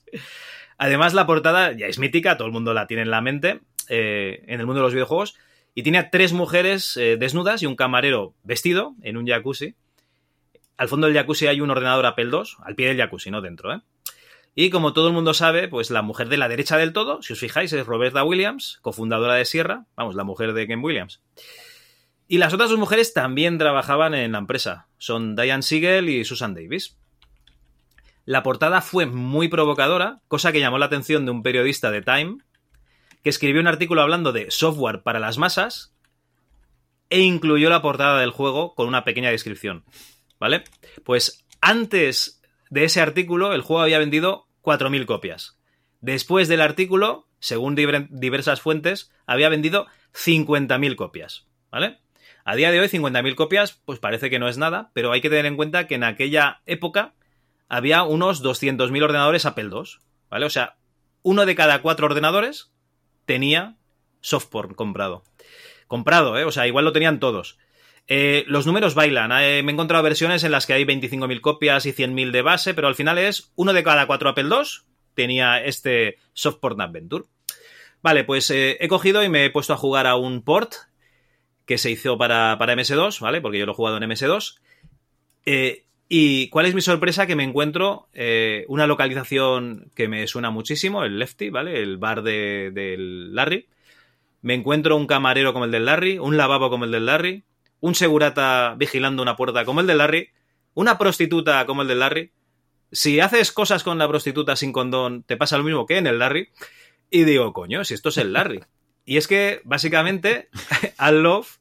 Además, 0.77 1.13
la 1.13 1.25
portada 1.25 1.71
ya 1.71 1.87
es 1.87 1.99
mítica, 1.99 2.37
todo 2.37 2.47
el 2.47 2.53
mundo 2.53 2.73
la 2.73 2.87
tiene 2.87 3.03
en 3.03 3.11
la 3.11 3.21
mente 3.21 3.61
eh, 3.89 4.43
en 4.47 4.59
el 4.59 4.65
mundo 4.65 4.81
de 4.81 4.85
los 4.85 4.93
videojuegos. 4.93 5.35
Y 5.73 5.83
tiene 5.83 6.03
tres 6.03 6.33
mujeres 6.33 6.97
eh, 6.97 7.17
desnudas 7.17 7.61
y 7.61 7.67
un 7.67 7.75
camarero 7.75 8.33
vestido 8.43 8.95
en 9.03 9.17
un 9.17 9.27
jacuzzi. 9.27 9.75
Al 10.75 10.87
fondo 10.87 11.07
del 11.07 11.15
jacuzzi 11.15 11.47
hay 11.47 11.61
un 11.61 11.69
ordenador 11.69 12.05
Apple 12.05 12.29
II, 12.31 12.43
al 12.63 12.75
pie 12.75 12.87
del 12.87 12.97
jacuzzi, 12.97 13.31
no 13.31 13.41
dentro, 13.41 13.73
¿eh? 13.73 13.81
Y 14.59 14.71
como 14.71 14.91
todo 14.91 15.09
el 15.09 15.13
mundo 15.13 15.35
sabe, 15.35 15.67
pues 15.67 15.91
la 15.91 16.01
mujer 16.01 16.29
de 16.29 16.37
la 16.37 16.49
derecha 16.49 16.77
del 16.77 16.91
todo, 16.91 17.21
si 17.21 17.33
os 17.33 17.39
fijáis, 17.39 17.71
es 17.73 17.85
Roberta 17.85 18.23
Williams, 18.23 18.79
cofundadora 18.81 19.35
de 19.35 19.45
Sierra, 19.45 19.85
vamos, 19.95 20.15
la 20.15 20.23
mujer 20.23 20.53
de 20.53 20.65
Ken 20.65 20.83
Williams. 20.83 21.21
Y 22.27 22.39
las 22.39 22.55
otras 22.55 22.71
dos 22.71 22.79
mujeres 22.79 23.13
también 23.13 23.59
trabajaban 23.59 24.15
en 24.15 24.31
la 24.31 24.39
empresa, 24.39 24.87
son 24.97 25.35
Diane 25.35 25.61
Siegel 25.61 26.09
y 26.09 26.25
Susan 26.25 26.55
Davis. 26.55 26.97
La 28.27 28.43
portada 28.43 28.81
fue 28.81 29.05
muy 29.05 29.47
provocadora, 29.47 30.19
cosa 30.27 30.51
que 30.51 30.59
llamó 30.59 30.77
la 30.77 30.87
atención 30.87 31.23
de 31.23 31.31
un 31.31 31.43
periodista 31.43 31.91
de 31.91 32.01
Time, 32.01 32.39
que 33.23 33.29
escribió 33.29 33.61
un 33.61 33.67
artículo 33.67 34.01
hablando 34.01 34.33
de 34.33 34.51
software 34.51 35.01
para 35.01 35.19
las 35.21 35.37
masas 35.37 35.93
e 37.09 37.21
incluyó 37.21 37.69
la 37.69 37.81
portada 37.81 38.19
del 38.19 38.31
juego 38.31 38.75
con 38.75 38.89
una 38.89 39.05
pequeña 39.05 39.29
descripción. 39.31 39.85
¿Vale? 40.41 40.65
Pues 41.05 41.45
antes 41.61 42.41
de 42.69 42.83
ese 42.83 42.99
artículo, 42.99 43.53
el 43.53 43.61
juego 43.61 43.81
había 43.81 43.97
vendido 43.97 44.49
4.000 44.61 45.05
copias. 45.05 45.57
Después 46.01 46.49
del 46.49 46.59
artículo, 46.59 47.29
según 47.39 47.77
diver- 47.77 48.09
diversas 48.09 48.59
fuentes, 48.59 49.09
había 49.25 49.47
vendido 49.47 49.87
50.000 50.13 50.97
copias. 50.97 51.47
¿Vale? 51.71 51.99
A 52.43 52.55
día 52.57 52.71
de 52.71 52.81
hoy, 52.81 52.89
50.000 52.89 53.35
copias, 53.35 53.81
pues 53.85 53.99
parece 53.99 54.29
que 54.29 54.37
no 54.37 54.49
es 54.49 54.57
nada, 54.57 54.91
pero 54.93 55.13
hay 55.13 55.21
que 55.21 55.29
tener 55.29 55.45
en 55.45 55.55
cuenta 55.55 55.87
que 55.87 55.95
en 55.95 56.03
aquella 56.03 56.61
época 56.65 57.13
había 57.69 58.03
unos 58.03 58.43
200.000 58.43 59.03
ordenadores 59.03 59.45
Apple 59.45 59.69
II. 59.71 59.83
¿Vale? 60.29 60.45
O 60.45 60.49
sea, 60.49 60.77
uno 61.23 61.45
de 61.45 61.55
cada 61.55 61.81
cuatro 61.81 62.05
ordenadores 62.05 62.71
tenía 63.25 63.77
software 64.21 64.75
comprado. 64.75 65.23
Comprado, 65.87 66.37
¿eh? 66.37 66.43
O 66.43 66.51
sea, 66.51 66.67
igual 66.67 66.85
lo 66.85 66.91
tenían 66.91 67.19
todos. 67.19 67.57
Eh, 68.07 68.43
los 68.47 68.65
números 68.65 68.93
bailan. 68.95 69.31
Eh, 69.31 69.63
me 69.63 69.71
he 69.71 69.73
encontrado 69.73 70.03
versiones 70.03 70.43
en 70.43 70.51
las 70.51 70.65
que 70.65 70.73
hay 70.73 70.85
25.000 70.85 71.41
copias 71.41 71.85
y 71.85 71.93
100.000 71.93 72.31
de 72.31 72.41
base, 72.41 72.73
pero 72.73 72.87
al 72.87 72.95
final 72.95 73.17
es 73.17 73.51
uno 73.55 73.73
de 73.73 73.83
cada 73.83 74.07
cuatro 74.07 74.29
Apple 74.29 74.49
II 74.49 74.87
tenía 75.17 75.61
este 75.63 76.19
Softport 76.33 76.79
Adventure. 76.79 77.25
Vale, 78.01 78.23
pues 78.23 78.49
eh, 78.51 78.77
he 78.79 78.87
cogido 78.87 79.23
y 79.23 79.29
me 79.29 79.45
he 79.45 79.49
puesto 79.49 79.73
a 79.73 79.77
jugar 79.77 80.05
a 80.07 80.15
un 80.15 80.43
port 80.43 80.73
que 81.65 81.77
se 81.77 81.91
hizo 81.91 82.17
para, 82.17 82.55
para 82.57 82.75
MS2, 82.75 83.19
¿vale? 83.19 83.41
Porque 83.41 83.57
yo 83.57 83.65
lo 83.65 83.71
he 83.73 83.75
jugado 83.75 83.97
en 83.97 84.03
MS2. 84.03 84.59
Eh, 85.45 85.86
y 86.09 86.47
cuál 86.49 86.65
es 86.67 86.73
mi 86.75 86.81
sorpresa 86.81 87.27
que 87.27 87.35
me 87.35 87.43
encuentro 87.43 88.07
eh, 88.13 88.65
una 88.69 88.87
localización 88.87 89.91
que 89.95 90.07
me 90.07 90.25
suena 90.27 90.49
muchísimo, 90.51 91.03
el 91.03 91.19
Lefty, 91.19 91.49
¿vale? 91.49 91.81
El 91.81 91.97
bar 91.97 92.21
de- 92.23 92.71
del 92.73 93.35
Larry. 93.35 93.67
Me 94.41 94.53
encuentro 94.53 94.95
un 94.95 95.07
camarero 95.07 95.51
como 95.53 95.65
el 95.65 95.71
del 95.71 95.85
Larry, 95.85 96.17
un 96.19 96.37
lavabo 96.37 96.69
como 96.69 96.85
el 96.85 96.91
del 96.91 97.05
Larry, 97.07 97.43
un 97.79 97.95
segurata 97.95 98.75
vigilando 98.77 99.21
una 99.21 99.35
puerta 99.35 99.65
como 99.65 99.81
el 99.81 99.87
del 99.87 99.97
Larry, 99.97 100.29
una 100.73 100.97
prostituta 100.97 101.65
como 101.65 101.81
el 101.81 101.87
del 101.87 101.99
Larry. 101.99 102.31
Si 102.91 103.19
haces 103.19 103.51
cosas 103.51 103.83
con 103.83 103.97
la 103.97 104.07
prostituta 104.07 104.55
sin 104.55 104.71
condón, 104.71 105.23
te 105.23 105.35
pasa 105.35 105.57
lo 105.57 105.63
mismo 105.63 105.85
que 105.85 105.97
en 105.97 106.07
el 106.07 106.19
Larry. 106.19 106.49
Y 107.11 107.23
digo, 107.25 107.51
coño, 107.51 107.83
si 107.83 107.93
esto 107.95 108.09
es 108.09 108.17
el 108.17 108.31
Larry. 108.33 108.61
Y 109.05 109.17
es 109.17 109.27
que, 109.27 109.61
básicamente, 109.65 110.49
al 110.97 111.23
Love 111.23 111.57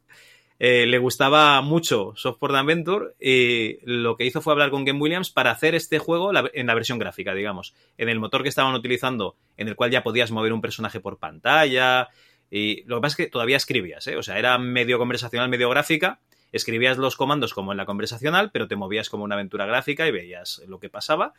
eh, 0.58 0.86
le 0.86 0.98
gustaba 0.98 1.60
mucho 1.60 2.14
Software 2.16 2.56
Adventure 2.56 3.08
y 3.20 3.78
lo 3.82 4.16
que 4.16 4.24
hizo 4.24 4.40
fue 4.40 4.52
hablar 4.54 4.70
con 4.70 4.84
Game 4.84 4.98
Williams 5.00 5.30
para 5.30 5.50
hacer 5.50 5.74
este 5.74 5.98
juego 5.98 6.30
en 6.52 6.66
la 6.66 6.74
versión 6.74 6.98
gráfica, 6.98 7.34
digamos. 7.34 7.74
En 7.98 8.08
el 8.08 8.18
motor 8.18 8.42
que 8.42 8.48
estaban 8.48 8.74
utilizando, 8.74 9.36
en 9.56 9.68
el 9.68 9.76
cual 9.76 9.90
ya 9.90 10.02
podías 10.02 10.30
mover 10.30 10.52
un 10.52 10.62
personaje 10.62 11.00
por 11.00 11.18
pantalla. 11.18 12.08
Y 12.50 12.84
lo 12.84 12.96
que 12.96 13.00
pasa 13.02 13.12
es 13.14 13.16
que 13.26 13.30
todavía 13.30 13.56
escribías, 13.56 14.06
¿eh? 14.06 14.16
O 14.16 14.22
sea, 14.22 14.38
era 14.38 14.56
medio 14.58 14.98
conversacional, 14.98 15.48
medio 15.48 15.68
gráfica. 15.68 16.20
Escribías 16.52 16.96
los 16.96 17.16
comandos 17.16 17.52
como 17.52 17.72
en 17.72 17.76
la 17.76 17.84
conversacional, 17.86 18.50
pero 18.50 18.68
te 18.68 18.76
movías 18.76 19.10
como 19.10 19.24
una 19.24 19.34
aventura 19.34 19.66
gráfica 19.66 20.06
y 20.06 20.12
veías 20.12 20.62
lo 20.68 20.78
que 20.78 20.88
pasaba. 20.88 21.34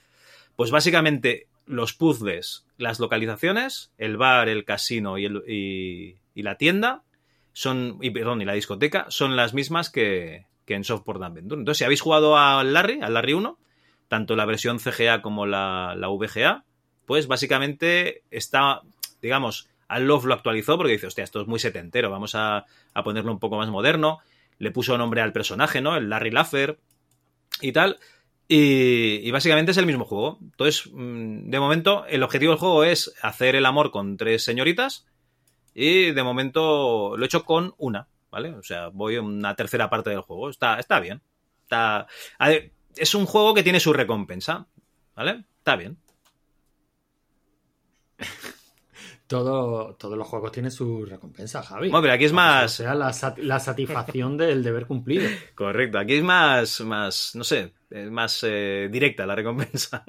Pues 0.55 0.69
básicamente 0.69 1.47
los 1.65 1.93
puzzles, 1.93 2.65
las 2.77 2.99
localizaciones, 2.99 3.91
el 3.97 4.17
bar, 4.17 4.49
el 4.49 4.63
casino 4.65 5.17
y, 5.17 5.25
el- 5.25 5.43
y 5.47 6.41
la 6.43 6.55
tienda 6.55 7.03
son, 7.57 7.97
y 8.01 8.11
perdón, 8.11 8.39
y 8.39 8.45
la 8.45 8.53
discoteca 8.53 9.07
son 9.09 9.35
las 9.35 9.55
mismas 9.55 9.89
que, 9.89 10.45
que 10.63 10.75
en 10.75 10.83
Softport 10.83 11.23
Adventure. 11.23 11.59
Entonces, 11.59 11.79
si 11.79 11.85
habéis 11.85 12.01
jugado 12.01 12.37
al 12.37 12.71
Larry, 12.71 12.99
al 13.01 13.15
Larry 13.15 13.33
1, 13.33 13.57
tanto 14.07 14.35
la 14.35 14.45
versión 14.45 14.79
CGA 14.79 15.23
como 15.23 15.47
la, 15.47 15.95
la 15.97 16.07
VGA, 16.07 16.65
pues 17.07 17.25
básicamente 17.25 18.21
está, 18.29 18.81
digamos, 19.23 19.69
al 19.87 20.05
Love 20.05 20.25
lo 20.25 20.35
actualizó 20.35 20.77
porque 20.77 20.91
dice, 20.91 21.07
hostia, 21.07 21.23
esto 21.23 21.41
es 21.41 21.47
muy 21.47 21.57
setentero, 21.57 22.11
vamos 22.11 22.35
a, 22.35 22.67
a 22.93 23.03
ponerlo 23.03 23.31
un 23.31 23.39
poco 23.39 23.57
más 23.57 23.69
moderno. 23.69 24.19
Le 24.59 24.69
puso 24.69 24.95
nombre 24.95 25.21
al 25.21 25.33
personaje, 25.33 25.81
¿no? 25.81 25.97
El 25.97 26.09
Larry 26.09 26.29
Laffer 26.29 26.77
y 27.61 27.71
tal. 27.71 27.97
Y, 28.47 29.15
y 29.27 29.31
básicamente 29.31 29.71
es 29.71 29.77
el 29.77 29.87
mismo 29.87 30.05
juego. 30.05 30.37
Entonces, 30.43 30.91
mm, 30.93 31.49
de 31.49 31.59
momento, 31.59 32.05
el 32.05 32.21
objetivo 32.21 32.51
del 32.51 32.59
juego 32.59 32.83
es 32.83 33.15
hacer 33.23 33.55
el 33.55 33.65
amor 33.65 33.89
con 33.89 34.15
tres 34.15 34.43
señoritas. 34.43 35.07
Y 35.79 36.11
de 36.11 36.23
momento 36.23 37.15
lo 37.15 37.23
he 37.23 37.27
hecho 37.27 37.45
con 37.45 37.75
una, 37.77 38.07
¿vale? 38.31 38.49
O 38.55 38.63
sea, 38.63 38.87
voy 38.87 39.17
a 39.17 39.21
una 39.21 39.53
tercera 39.55 39.87
parte 39.91 40.09
del 40.09 40.21
juego. 40.21 40.49
Está, 40.49 40.79
está 40.79 40.99
bien. 40.99 41.21
Está, 41.61 42.07
ver, 42.39 42.71
es 42.95 43.13
un 43.13 43.27
juego 43.27 43.53
que 43.53 43.61
tiene 43.61 43.79
su 43.79 43.93
recompensa, 43.93 44.65
¿vale? 45.15 45.45
Está 45.59 45.75
bien. 45.75 45.97
Todo, 49.27 49.93
todos 49.95 50.17
los 50.17 50.25
juegos 50.25 50.53
tienen 50.53 50.71
su 50.71 51.03
recompensa, 51.05 51.61
Javi. 51.61 51.89
Bueno, 51.89 52.01
pero 52.01 52.13
aquí 52.13 52.23
es 52.25 52.31
más- 52.33 52.79
O 52.79 52.83
sea, 52.83 52.95
la, 52.95 53.11
sat- 53.11 53.37
la 53.39 53.59
satisfacción 53.59 54.37
del 54.37 54.63
deber 54.63 54.85
cumplido. 54.87 55.27
Correcto. 55.55 55.99
Aquí 55.99 56.13
es 56.15 56.23
más, 56.23 56.79
más, 56.81 57.35
no 57.35 57.43
sé, 57.43 57.73
es 57.89 58.09
más 58.09 58.41
eh, 58.43 58.87
directa 58.89 59.25
la 59.25 59.35
recompensa. 59.35 60.05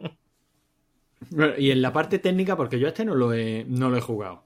Y 1.58 1.72
en 1.72 1.82
la 1.82 1.92
parte 1.92 2.20
técnica, 2.20 2.56
porque 2.56 2.78
yo 2.78 2.86
este 2.86 3.04
no 3.04 3.16
lo 3.16 3.32
he, 3.34 3.64
no 3.66 3.90
lo 3.90 3.96
he 3.96 4.00
jugado. 4.00 4.44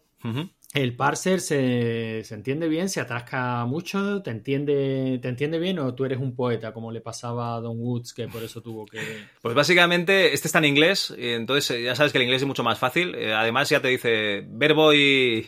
El 0.72 0.96
parser 0.96 1.40
se, 1.40 2.20
entiende 2.30 2.66
bien, 2.66 2.88
se 2.88 3.00
atasca 3.00 3.66
mucho, 3.66 4.22
te 4.22 4.30
entiende, 4.30 5.18
te 5.20 5.28
entiende 5.28 5.58
bien 5.58 5.78
o 5.78 5.94
tú 5.94 6.06
eres 6.06 6.18
un 6.18 6.34
poeta, 6.34 6.72
como 6.72 6.90
le 6.90 7.02
pasaba 7.02 7.56
a 7.56 7.60
Don 7.60 7.78
Woods, 7.78 8.14
que 8.14 8.26
por 8.26 8.42
eso 8.42 8.62
tuvo 8.62 8.86
que... 8.86 8.98
Pues 9.42 9.54
básicamente, 9.54 10.32
este 10.32 10.48
está 10.48 10.60
en 10.60 10.64
inglés, 10.64 11.14
entonces 11.18 11.72
eh, 11.72 11.82
ya 11.82 11.94
sabes 11.94 12.10
que 12.10 12.18
el 12.18 12.24
inglés 12.24 12.40
es 12.40 12.48
mucho 12.48 12.64
más 12.64 12.78
fácil. 12.78 13.14
Eh, 13.14 13.34
Además, 13.34 13.68
ya 13.68 13.82
te 13.82 13.88
dice 13.88 14.46
verbo 14.48 14.94
y, 14.94 15.46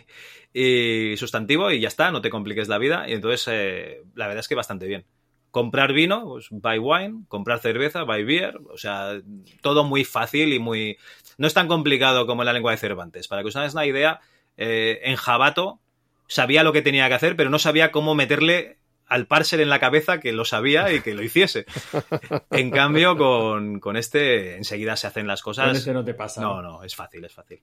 y 0.52 1.16
sustantivo 1.16 1.70
y 1.70 1.80
ya 1.80 1.88
está, 1.88 2.10
no 2.10 2.20
te 2.20 2.28
compliques 2.28 2.68
la 2.68 2.76
vida. 2.76 3.08
Y 3.08 3.14
entonces, 3.14 3.48
eh, 3.50 4.02
la 4.14 4.26
verdad 4.26 4.40
es 4.40 4.48
que 4.48 4.54
bastante 4.54 4.86
bien. 4.86 5.06
Comprar 5.50 5.94
vino, 5.94 6.26
pues 6.26 6.48
buy 6.50 6.78
wine, 6.78 7.24
comprar 7.28 7.60
cerveza, 7.60 8.02
buy 8.02 8.24
beer, 8.24 8.58
o 8.70 8.76
sea, 8.76 9.22
todo 9.62 9.84
muy 9.84 10.04
fácil 10.04 10.52
y 10.52 10.58
muy... 10.58 10.98
No 11.38 11.46
es 11.46 11.54
tan 11.54 11.66
complicado 11.66 12.26
como 12.26 12.44
la 12.44 12.52
lengua 12.52 12.72
de 12.72 12.76
Cervantes. 12.76 13.26
Para 13.26 13.40
que 13.40 13.48
os 13.48 13.56
hagáis 13.56 13.72
una 13.72 13.86
idea, 13.86 14.20
eh, 14.56 15.00
en 15.04 15.16
Jabato 15.16 15.80
sabía 16.26 16.62
lo 16.62 16.72
que 16.72 16.82
tenía 16.82 17.08
que 17.08 17.14
hacer, 17.14 17.36
pero 17.36 17.50
no 17.50 17.58
sabía 17.58 17.90
cómo 17.92 18.14
meterle 18.14 18.78
al 19.06 19.26
parser 19.26 19.60
en 19.60 19.68
la 19.68 19.78
cabeza 19.78 20.18
que 20.20 20.32
lo 20.32 20.44
sabía 20.44 20.92
y 20.92 21.00
que 21.00 21.14
lo 21.14 21.22
hiciese. 21.22 21.66
En 22.50 22.70
cambio, 22.70 23.16
con, 23.16 23.78
con 23.80 23.96
este 23.96 24.56
enseguida 24.56 24.96
se 24.96 25.06
hacen 25.06 25.26
las 25.26 25.42
cosas. 25.42 25.66
Con 25.68 25.76
este 25.76 25.92
no 25.92 26.04
te 26.04 26.14
pasa. 26.14 26.40
No, 26.40 26.62
no, 26.62 26.82
es 26.82 26.94
fácil, 26.96 27.24
es 27.24 27.32
fácil. 27.32 27.60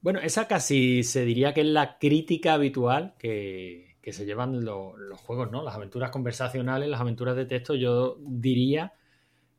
Bueno, 0.00 0.20
esa 0.20 0.46
casi 0.48 1.02
se 1.04 1.24
diría 1.24 1.52
que 1.54 1.60
es 1.62 1.66
la 1.66 1.98
crítica 1.98 2.54
habitual 2.54 3.14
que, 3.18 3.96
que 4.02 4.12
se 4.12 4.24
llevan 4.24 4.64
lo- 4.64 4.96
los 4.96 5.20
juegos, 5.20 5.50
¿no? 5.50 5.62
Las 5.62 5.74
aventuras 5.76 6.10
conversacionales, 6.10 6.88
las 6.88 7.00
aventuras 7.00 7.36
de 7.36 7.46
texto, 7.46 7.74
yo 7.74 8.16
diría 8.20 8.92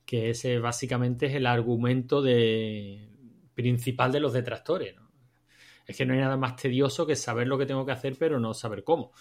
que 0.06 0.30
ese 0.32 0.60
básicamente 0.60 1.28
es 1.28 1.36
el 1.36 1.45
argumento 1.45 2.22
de, 2.22 3.10
principal 3.54 4.12
de 4.12 4.20
los 4.20 4.34
detractores, 4.34 4.95
¿no? 4.95 5.03
Es 5.86 5.97
que 5.97 6.05
no 6.05 6.13
hay 6.13 6.19
nada 6.19 6.38
más 6.38 6.55
tedioso 6.55 7.05
que 7.05 7.15
saber 7.15 7.47
lo 7.47 7.57
que 7.57 7.65
tengo 7.65 7.86
que 7.86 7.91
hacer, 7.91 8.15
pero 8.17 8.39
no 8.39 8.53
saber 8.53 8.84
cómo. 8.84 9.11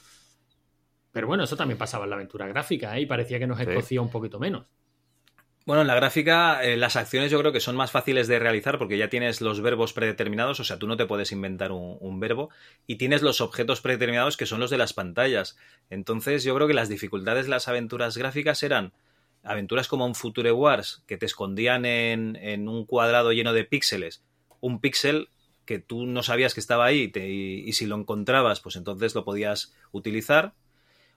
Pero 1.11 1.27
bueno, 1.27 1.45
eso 1.45 1.57
también 1.57 1.79
pasaba 1.79 2.05
en 2.05 2.11
la 2.11 2.17
aventura 2.17 2.47
gráfica, 2.47 2.97
¿eh? 2.97 3.03
Y 3.03 3.07
parecía 3.07 3.39
que 3.39 3.47
nos 3.47 3.59
Sí. 3.59 3.65
escocía 3.65 4.01
un 4.01 4.11
poquito 4.11 4.39
menos. 4.39 4.67
Bueno, 5.65 5.83
en 5.83 5.87
la 5.87 5.95
gráfica, 5.95 6.65
eh, 6.65 6.77
las 6.77 6.97
acciones 6.97 7.31
yo 7.31 7.39
creo 7.39 7.53
que 7.53 7.61
son 7.61 7.77
más 7.77 7.93
fáciles 7.93 8.27
de 8.27 8.41
realizar 8.41 8.79
porque 8.79 8.99
ya 8.99 9.09
tienes 9.09 9.41
los 9.41 9.61
verbos 9.61 9.93
predeterminados, 9.93 10.59
o 10.59 10.65
sea, 10.65 10.79
tú 10.79 10.89
no 10.89 10.97
te 10.97 11.07
puedes 11.07 11.31
inventar 11.31 11.71
un, 11.71 11.99
un 12.01 12.19
verbo, 12.19 12.51
y 12.87 12.97
tienes 12.97 13.23
los 13.23 13.41
objetos 13.41 13.81
predeterminados 13.81 14.37
que 14.37 14.47
son 14.47 14.59
los 14.59 14.71
de 14.71 14.79
las 14.79 14.93
pantallas. 14.93 15.57
Entonces, 15.89 16.43
yo 16.43 16.55
creo 16.57 16.67
que 16.67 16.75
las 16.75 16.89
dificultades 16.89 17.45
de 17.45 17.51
las 17.51 17.69
aventuras 17.69 18.17
gráficas 18.17 18.63
eran 18.65 18.93
aventuras 19.45 19.87
como 19.87 20.05
un 20.05 20.17
Future 20.17 20.51
Wars, 20.51 21.05
que 21.07 21.17
te 21.17 21.27
escondían 21.27 21.85
en, 21.85 22.35
en 22.37 22.69
un 22.69 22.85
cuadrado 22.85 23.33
lleno 23.33 23.53
de 23.53 23.65
píxeles, 23.65 24.25
un 24.61 24.81
píxel 24.81 25.29
que 25.67 25.79
tú 25.79 26.07
no 26.07 26.23
sabías 26.23 26.55
que 26.55 26.61
estaba 26.61 26.85
ahí, 26.87 27.09
te- 27.09 27.29
y, 27.31 27.61
y 27.69 27.73
si 27.75 27.87
lo 27.87 27.97
encontrabas, 27.97 28.61
pues 28.61 28.77
entonces 28.77 29.15
lo 29.15 29.25
podías 29.25 29.75
utilizar. 29.93 30.55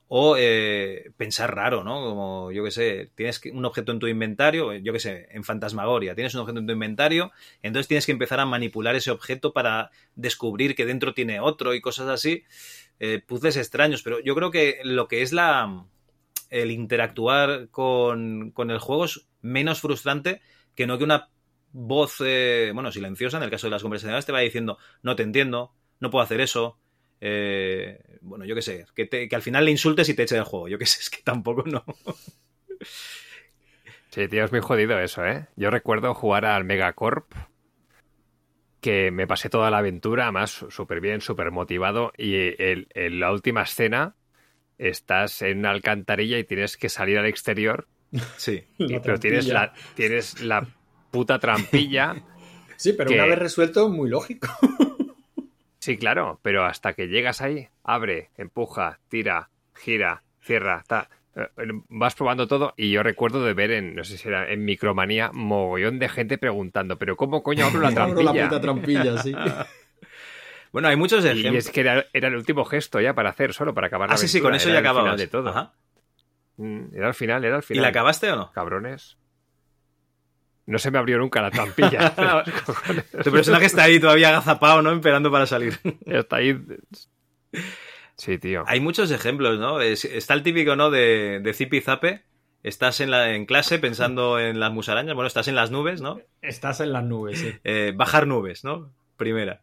O 0.08 0.36
eh, 0.38 1.12
pensar 1.18 1.56
raro, 1.56 1.84
¿no? 1.84 2.00
Como, 2.00 2.52
yo 2.52 2.64
qué 2.64 2.70
sé, 2.72 3.12
tienes 3.16 3.40
que- 3.40 3.50
un 3.52 3.66
objeto 3.66 3.92
en 3.92 3.98
tu 4.00 4.06
inventario, 4.08 4.72
yo 4.76 4.94
qué 4.94 5.00
sé, 5.00 5.28
en 5.32 5.44
Fantasmagoria, 5.44 6.14
tienes 6.14 6.36
un 6.36 6.42
objeto 6.42 6.60
en 6.60 6.68
tu 6.68 6.74
inventario, 6.74 7.32
entonces 7.64 7.88
tienes 7.88 8.06
que 8.06 8.12
empezar 8.12 8.40
a 8.40 8.46
manipular 8.46 8.96
ese 8.96 9.10
objeto 9.10 9.52
para 9.52 9.90
descubrir 10.16 10.76
que 10.76 10.86
dentro 10.86 11.16
tiene 11.16 11.40
otro 11.40 11.74
y 11.74 11.82
cosas 11.82 12.08
así. 12.10 12.44
Eh, 13.00 13.22
extraños, 13.58 14.04
pero 14.04 14.20
yo 14.22 14.36
creo 14.36 14.52
que 14.52 14.80
lo 14.84 15.08
que 15.08 15.22
es 15.24 15.34
la 15.34 15.86
el 16.50 16.72
interactuar 16.72 17.70
con, 17.70 18.52
con 18.52 18.72
el 18.72 18.80
juego 18.80 19.06
es 19.06 19.28
menos 19.42 19.82
frustrante 19.82 20.42
que 20.76 20.88
no 20.88 20.98
que 20.98 21.04
una 21.04 21.30
voz, 21.78 22.22
eh, 22.24 22.72
bueno, 22.74 22.90
silenciosa, 22.92 23.36
en 23.38 23.44
el 23.44 23.50
caso 23.50 23.68
de 23.68 23.72
las 23.72 23.82
conversaciones, 23.82 24.26
te 24.26 24.32
va 24.32 24.40
diciendo, 24.40 24.78
no 25.04 25.16
te 25.18 25.24
entiendo, 25.24 25.74
no 26.00 26.10
puedo 26.10 26.24
hacer 26.24 26.40
eso, 26.40 26.80
eh, 27.20 28.00
bueno, 28.22 28.46
yo 28.46 28.56
qué 28.56 28.62
sé, 28.62 28.86
que, 28.96 29.06
te- 29.06 29.28
que 29.28 29.36
al 29.36 29.42
final 29.42 29.66
le 29.66 29.72
insultes 29.72 30.08
y 30.08 30.14
te 30.14 30.24
eche 30.24 30.36
del 30.36 30.46
juego. 30.46 30.70
Yo 30.70 30.78
qué 30.78 30.86
sé, 30.86 31.02
es 31.02 31.10
que 31.10 31.22
tampoco 31.22 31.64
no. 31.66 31.84
Sí, 34.10 34.28
tío, 34.30 34.46
es 34.46 34.52
muy 34.52 34.62
jodido 34.62 34.98
eso, 35.00 35.26
¿eh? 35.26 35.48
Yo 35.58 35.70
recuerdo 35.70 36.14
jugar 36.14 36.46
al 36.46 36.64
Megacorp, 36.64 37.30
que 38.80 39.12
me 39.12 39.28
pasé 39.28 39.50
toda 39.50 39.70
la 39.70 39.80
aventura, 39.80 40.24
además 40.24 40.66
súper 40.70 41.02
bien, 41.02 41.20
súper 41.20 41.52
motivado, 41.52 42.14
y 42.18 42.36
el- 42.62 42.88
en 42.94 43.20
la 43.20 43.32
última 43.32 43.64
escena 43.64 44.16
estás 44.78 45.42
en 45.42 45.60
una 45.60 45.72
alcantarilla 45.72 46.38
y 46.38 46.44
tienes 46.46 46.78
que 46.78 46.88
salir 46.90 47.18
al 47.18 47.26
exterior, 47.26 47.88
Sí. 48.38 48.64
y- 48.78 49.00
pero 49.00 49.20
tienes 49.20 49.48
la, 49.48 49.74
tienes 49.96 50.42
la 50.42 50.66
puta 51.16 51.40
trampilla. 51.40 52.16
Sí, 52.78 52.92
pero 52.92 53.10
que- 53.10 53.16
una 53.16 53.26
vez 53.26 53.40
resuelto, 53.40 53.88
muy 53.90 54.10
lógico. 54.10 54.48
Sí, 55.80 55.98
claro, 55.98 56.40
pero 56.42 56.66
hasta 56.66 56.94
que 56.94 57.08
llegas 57.08 57.42
ahí, 57.42 57.68
abre, 57.84 58.32
empuja, 58.38 59.00
tira, 59.08 59.50
gira, 59.76 60.24
cierra, 60.42 60.84
ta, 60.88 61.10
eh, 61.36 61.48
vas 61.90 62.16
probando 62.16 62.48
todo 62.48 62.74
y 62.76 62.90
yo 62.92 63.04
recuerdo 63.04 63.46
de 63.46 63.54
ver 63.54 63.70
en, 63.70 63.94
no 63.96 64.04
sé 64.04 64.18
si 64.18 64.28
era 64.28 64.52
en 64.52 64.66
Micromanía, 64.66 65.30
mogollón 65.32 66.00
de 66.00 66.10
gente 66.10 66.40
preguntando, 66.40 66.98
pero 66.98 67.16
¿cómo 67.16 67.44
coño 67.44 67.66
abro 67.68 67.82
la 67.82 67.90
Abro 67.96 68.24
trampilla? 68.24 68.34
la 68.34 68.44
puta 68.50 68.62
trampilla, 68.62 69.18
sí. 69.20 69.32
Bueno, 70.72 70.88
hay 70.88 70.96
muchos 70.96 71.24
Y 71.24 71.30
ejemplos. 71.30 71.56
es 71.68 71.70
que 71.72 71.82
era, 71.82 72.06
era 72.14 72.28
el 72.30 72.36
último 72.36 72.66
gesto 72.66 73.00
ya 73.00 73.14
para 73.14 73.30
hacer, 73.30 73.54
solo 73.54 73.74
para 73.76 73.86
acabar 73.88 74.10
la 74.10 74.16
Ah, 74.16 74.18
sí, 74.18 74.28
sí, 74.28 74.42
con 74.42 74.56
eso 74.56 74.70
era 74.70 74.74
ya 74.74 74.80
el 74.80 74.86
final 74.86 74.96
acababas. 74.98 75.20
de 75.22 75.28
todo. 75.28 75.50
Ajá. 75.50 75.74
Mm, 76.58 76.96
Era 76.96 77.08
el 77.10 77.14
final, 77.14 77.46
era 77.46 77.58
el 77.58 77.62
¿Y 77.62 77.66
final. 77.68 77.84
la 77.84 77.90
acabaste 77.90 78.32
o 78.32 78.36
no? 78.36 78.52
Cabrones. 78.54 79.18
No 80.68 80.80
se 80.80 80.90
me 80.92 80.98
abrió 80.98 81.18
nunca 81.20 81.42
la 81.42 81.52
trampilla. 81.52 82.14
Tu 83.24 83.32
personaje 83.32 83.66
está 83.66 83.84
ahí 83.84 84.00
todavía 84.00 84.30
agazapado, 84.30 84.82
¿no? 84.82 84.92
Esperando 84.92 85.32
para 85.32 85.46
salir. 85.46 85.78
Está 86.06 86.38
ahí. 86.38 86.60
Sí, 88.18 88.38
tío. 88.38 88.64
Hay 88.68 88.80
muchos 88.80 89.12
ejemplos, 89.12 89.60
¿no? 89.60 89.82
Es- 89.82 90.06
está 90.06 90.34
el 90.34 90.44
típico, 90.44 90.76
¿no? 90.76 90.90
De, 90.90 91.40
de 91.42 91.54
zipi 91.54 91.82
zape. 91.82 92.24
Estás 92.64 93.00
en, 93.00 93.12
la, 93.12 93.36
en 93.36 93.46
clase 93.46 93.78
pensando 93.78 94.40
en 94.40 94.60
las 94.60 94.72
musarañas. 94.72 95.14
Bueno, 95.14 95.28
estás 95.28 95.48
en 95.48 95.56
las 95.56 95.70
nubes, 95.70 96.02
¿no? 96.02 96.20
Estás 96.42 96.80
en 96.80 96.94
las 96.94 97.04
nubes, 97.04 97.40
sí. 97.40 97.54
Eh, 97.64 97.94
bajar 97.96 98.26
nubes, 98.26 98.64
¿no? 98.64 98.92
Primera. 99.18 99.62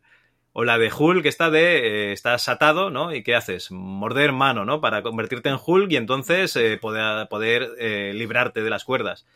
O 0.52 0.64
la 0.64 0.78
de 0.78 0.92
Hulk, 0.96 1.22
que 1.22 1.28
está 1.28 1.50
de. 1.50 2.10
eh, 2.10 2.12
estás 2.12 2.48
atado, 2.48 2.90
¿no? 2.90 3.12
¿Y 3.12 3.22
qué 3.24 3.34
haces? 3.34 3.72
Morder 3.72 4.30
mano, 4.32 4.64
¿no? 4.64 4.80
Para 4.80 5.02
convertirte 5.02 5.48
en 5.48 5.56
Hulk 5.64 5.90
y 5.90 5.96
entonces 5.96 6.54
eh, 6.54 6.78
poder, 6.80 7.26
poder 7.28 7.70
eh, 7.78 8.12
librarte 8.14 8.62
de 8.62 8.70
las 8.70 8.84
cuerdas. 8.84 9.26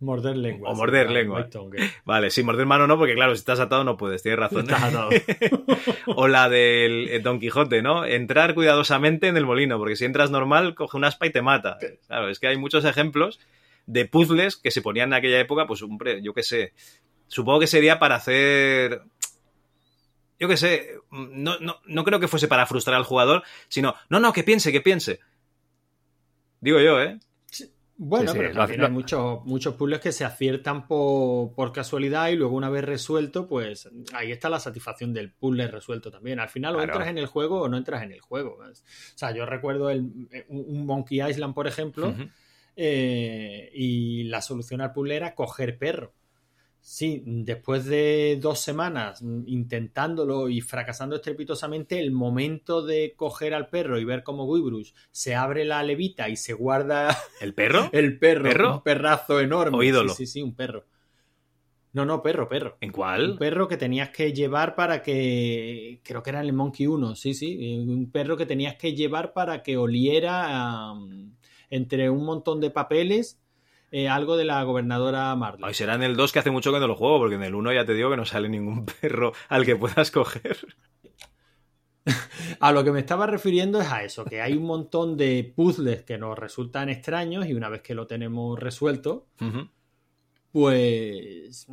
Morder 0.00 0.36
lengua. 0.36 0.70
O 0.70 0.74
morder 0.74 1.10
lengua. 1.10 1.48
Vale, 2.04 2.30
sí, 2.30 2.42
morder 2.42 2.66
mano 2.66 2.86
no, 2.86 2.98
porque 2.98 3.14
claro, 3.14 3.34
si 3.34 3.40
estás 3.40 3.60
atado 3.60 3.84
no 3.84 3.96
puedes, 3.96 4.22
tienes 4.22 4.38
razón. 4.38 4.60
Estás 4.68 4.82
atado. 4.82 5.10
O 6.16 6.28
la 6.28 6.48
del 6.48 7.08
eh, 7.08 7.20
Don 7.20 7.38
Quijote, 7.38 7.82
¿no? 7.82 8.04
Entrar 8.04 8.54
cuidadosamente 8.54 9.28
en 9.28 9.36
el 9.36 9.46
molino, 9.46 9.78
porque 9.78 9.96
si 9.96 10.04
entras 10.04 10.30
normal, 10.30 10.74
coge 10.74 10.96
un 10.96 11.04
aspa 11.04 11.26
y 11.26 11.30
te 11.30 11.42
mata. 11.42 11.78
Claro, 12.06 12.28
es 12.28 12.38
que 12.38 12.48
hay 12.48 12.56
muchos 12.56 12.84
ejemplos 12.84 13.40
de 13.86 14.06
puzzles 14.06 14.56
que 14.56 14.70
se 14.70 14.82
ponían 14.82 15.10
en 15.10 15.14
aquella 15.14 15.40
época, 15.40 15.66
pues, 15.66 15.82
hombre, 15.82 16.22
yo 16.22 16.32
qué 16.32 16.42
sé. 16.42 16.72
Supongo 17.28 17.60
que 17.60 17.66
sería 17.66 17.98
para 17.98 18.16
hacer. 18.16 19.02
Yo 20.38 20.48
qué 20.48 20.56
sé, 20.56 20.94
no, 21.10 21.58
no, 21.58 21.80
no 21.84 22.04
creo 22.04 22.18
que 22.20 22.28
fuese 22.28 22.48
para 22.48 22.66
frustrar 22.66 22.96
al 22.96 23.04
jugador, 23.04 23.42
sino, 23.68 23.94
no, 24.08 24.20
no, 24.20 24.32
que 24.32 24.42
piense, 24.42 24.72
que 24.72 24.80
piense. 24.80 25.20
Digo 26.60 26.80
yo, 26.80 27.00
¿eh? 27.00 27.18
Bueno, 28.02 28.32
Sí, 28.32 28.38
pero 28.38 28.54
lo 28.54 28.62
hace- 28.62 28.72
hay 28.86 28.90
muchos, 28.90 29.44
muchos 29.44 29.74
puzzles 29.74 30.00
que 30.00 30.10
se 30.10 30.24
aciertan 30.24 30.86
por, 30.86 31.52
por 31.54 31.70
casualidad 31.70 32.28
y 32.28 32.36
luego 32.36 32.56
una 32.56 32.70
vez 32.70 32.82
resuelto, 32.82 33.46
pues 33.46 33.90
ahí 34.14 34.32
está 34.32 34.48
la 34.48 34.58
satisfacción 34.58 35.12
del 35.12 35.30
puzzle 35.32 35.68
resuelto 35.68 36.10
también. 36.10 36.40
Al 36.40 36.48
final 36.48 36.76
o 36.76 36.78
entras 36.82 37.08
en 37.08 37.18
el 37.18 37.26
juego 37.26 37.60
o 37.60 37.68
no 37.68 37.76
entras 37.76 38.02
en 38.02 38.12
el 38.12 38.20
juego. 38.20 38.56
O 38.58 38.72
sea, 39.14 39.32
yo 39.34 39.44
recuerdo 39.44 39.90
el, 39.90 40.10
un 40.48 40.86
Monkey 40.86 41.20
Island, 41.20 41.52
por 41.54 41.66
ejemplo, 41.66 42.14
eh, 42.76 43.70
y 43.74 44.24
la 44.24 44.40
solución 44.40 44.80
al 44.80 44.92
puzzle 44.94 45.16
era 45.16 45.34
coger 45.34 45.76
perro. 45.76 46.14
Sí, 46.82 47.22
después 47.26 47.84
de 47.84 48.38
dos 48.40 48.58
semanas 48.60 49.20
intentándolo 49.46 50.48
y 50.48 50.60
fracasando 50.62 51.16
estrepitosamente, 51.16 52.00
el 52.00 52.10
momento 52.10 52.82
de 52.82 53.14
coger 53.16 53.52
al 53.54 53.68
perro 53.68 53.98
y 53.98 54.04
ver 54.04 54.22
cómo 54.22 54.46
Guybrush 54.52 54.92
se 55.10 55.34
abre 55.34 55.64
la 55.66 55.82
levita 55.82 56.28
y 56.30 56.36
se 56.36 56.54
guarda 56.54 57.16
¿El 57.38 57.54
perro? 57.54 57.88
el 57.92 58.18
perro, 58.18 58.48
¿Perro? 58.48 58.74
un 58.76 58.82
perrazo 58.82 59.40
enorme. 59.40 59.76
¿O 59.78 59.82
ídolo? 59.82 60.14
Sí, 60.14 60.26
sí, 60.26 60.32
sí, 60.32 60.42
un 60.42 60.54
perro. 60.54 60.86
No, 61.92 62.04
no, 62.04 62.22
perro, 62.22 62.48
perro. 62.48 62.76
¿En 62.80 62.90
Un 62.90 62.92
cuál? 62.92 63.36
perro 63.36 63.68
que 63.68 63.76
tenías 63.76 64.10
que 64.10 64.32
llevar 64.32 64.74
para 64.74 65.02
que. 65.02 66.00
Creo 66.04 66.22
que 66.22 66.30
era 66.30 66.40
en 66.40 66.46
el 66.46 66.52
Monkey 66.52 66.86
1, 66.86 67.14
sí, 67.16 67.34
sí. 67.34 67.78
Un 67.86 68.10
perro 68.10 68.36
que 68.36 68.46
tenías 68.46 68.76
que 68.76 68.94
llevar 68.94 69.32
para 69.32 69.62
que 69.62 69.76
oliera 69.76 70.92
entre 71.70 72.10
un 72.10 72.24
montón 72.24 72.60
de 72.60 72.70
papeles 72.70 73.39
eh, 73.90 74.08
algo 74.08 74.36
de 74.36 74.44
la 74.44 74.62
gobernadora 74.62 75.34
Marley. 75.36 75.64
Ay, 75.66 75.74
será 75.74 75.94
en 75.94 76.02
el 76.02 76.16
2 76.16 76.32
que 76.32 76.38
hace 76.38 76.50
mucho 76.50 76.72
que 76.72 76.80
no 76.80 76.86
lo 76.86 76.94
juego, 76.94 77.18
porque 77.18 77.34
en 77.34 77.42
el 77.42 77.54
1 77.54 77.72
ya 77.72 77.84
te 77.84 77.94
digo 77.94 78.10
que 78.10 78.16
no 78.16 78.24
sale 78.24 78.48
ningún 78.48 78.86
perro 79.00 79.32
al 79.48 79.64
que 79.64 79.76
puedas 79.76 80.10
coger. 80.10 80.58
A 82.60 82.72
lo 82.72 82.82
que 82.82 82.92
me 82.92 83.00
estaba 83.00 83.26
refiriendo 83.26 83.80
es 83.80 83.88
a 83.88 84.02
eso, 84.02 84.24
que 84.24 84.40
hay 84.40 84.54
un 84.54 84.64
montón 84.64 85.16
de 85.16 85.52
puzzles 85.54 86.02
que 86.02 86.18
nos 86.18 86.38
resultan 86.38 86.88
extraños 86.88 87.46
y 87.46 87.52
una 87.52 87.68
vez 87.68 87.82
que 87.82 87.94
lo 87.94 88.06
tenemos 88.06 88.58
resuelto, 88.58 89.28
pues 90.50 91.68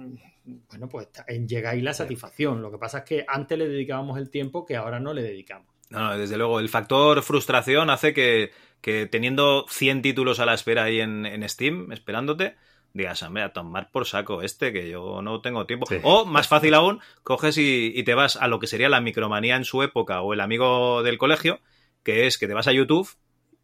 bueno, 0.70 0.88
pues 0.89 1.07
llega 1.47 1.72
ahí 1.72 1.82
la 1.82 1.93
satisfacción. 1.93 2.61
Lo 2.61 2.72
que 2.72 2.78
pasa 2.78 2.99
es 2.99 3.03
que 3.05 3.26
antes 3.28 3.57
le 3.57 3.68
dedicábamos 3.68 4.18
el 4.18 4.30
tiempo 4.30 4.65
que 4.65 4.76
ahora 4.76 4.99
no 4.99 5.13
le 5.13 5.24
dedicamos. 5.24 5.68
No, 5.89 5.99
no, 5.99 6.18
desde 6.18 6.38
luego, 6.38 6.59
el 6.59 6.70
factor 6.70 7.22
frustración 7.24 7.89
hace 7.89 8.13
que, 8.13 8.51
que 8.82 9.06
teniendo 9.06 9.66
100 9.70 10.02
títulos 10.02 10.40
a 10.40 10.46
la 10.46 10.54
espera 10.54 10.84
ahí 10.84 11.00
en, 11.02 11.26
en 11.26 11.48
Steam, 11.50 11.92
esperándote, 11.92 12.56
digas, 12.94 13.22
hombre, 13.24 13.44
a 13.44 13.54
tomar 13.54 13.92
por 13.92 14.06
saco 14.06 14.42
este, 14.42 14.72
que 14.74 14.90
yo 14.90 15.22
no 15.22 15.42
tengo 15.42 15.66
tiempo. 15.66 15.86
Sí. 15.88 15.98
O, 16.04 16.26
más 16.26 16.48
fácil 16.48 16.74
aún, 16.74 17.00
coges 17.24 17.58
y, 17.58 17.92
y 17.96 18.04
te 18.04 18.14
vas 18.14 18.36
a 18.38 18.48
lo 18.48 18.60
que 18.60 18.68
sería 18.68 18.90
la 18.90 19.02
micromanía 19.02 19.56
en 19.56 19.66
su 19.66 19.84
época 19.84 20.22
o 20.22 20.34
el 20.34 20.40
amigo 20.42 21.04
del 21.04 21.18
colegio, 21.18 21.60
que 22.04 22.28
es 22.28 22.38
que 22.38 22.48
te 22.48 22.54
vas 22.54 22.68
a 22.68 22.72
YouTube 22.72 23.10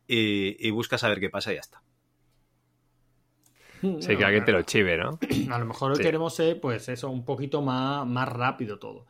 y, 0.07 0.55
y 0.67 0.71
buscas 0.71 1.03
a 1.03 1.09
ver 1.09 1.19
qué 1.19 1.29
pasa 1.29 1.51
y 1.51 1.55
ya 1.55 1.61
está. 1.61 1.81
Sí, 3.99 4.15
que 4.15 4.23
alguien 4.23 4.45
te 4.45 4.53
lo 4.53 4.61
chive, 4.61 4.97
¿no? 4.97 5.19
A 5.51 5.59
lo 5.59 5.65
mejor 5.65 5.95
Sí. 5.97 6.03
queremos 6.03 6.33
ser, 6.35 6.59
pues 6.61 6.87
eso, 6.87 7.09
un 7.09 7.25
poquito 7.25 7.61
más, 7.61 8.07
más 8.07 8.29
rápido 8.29 8.79
todo. 8.79 9.07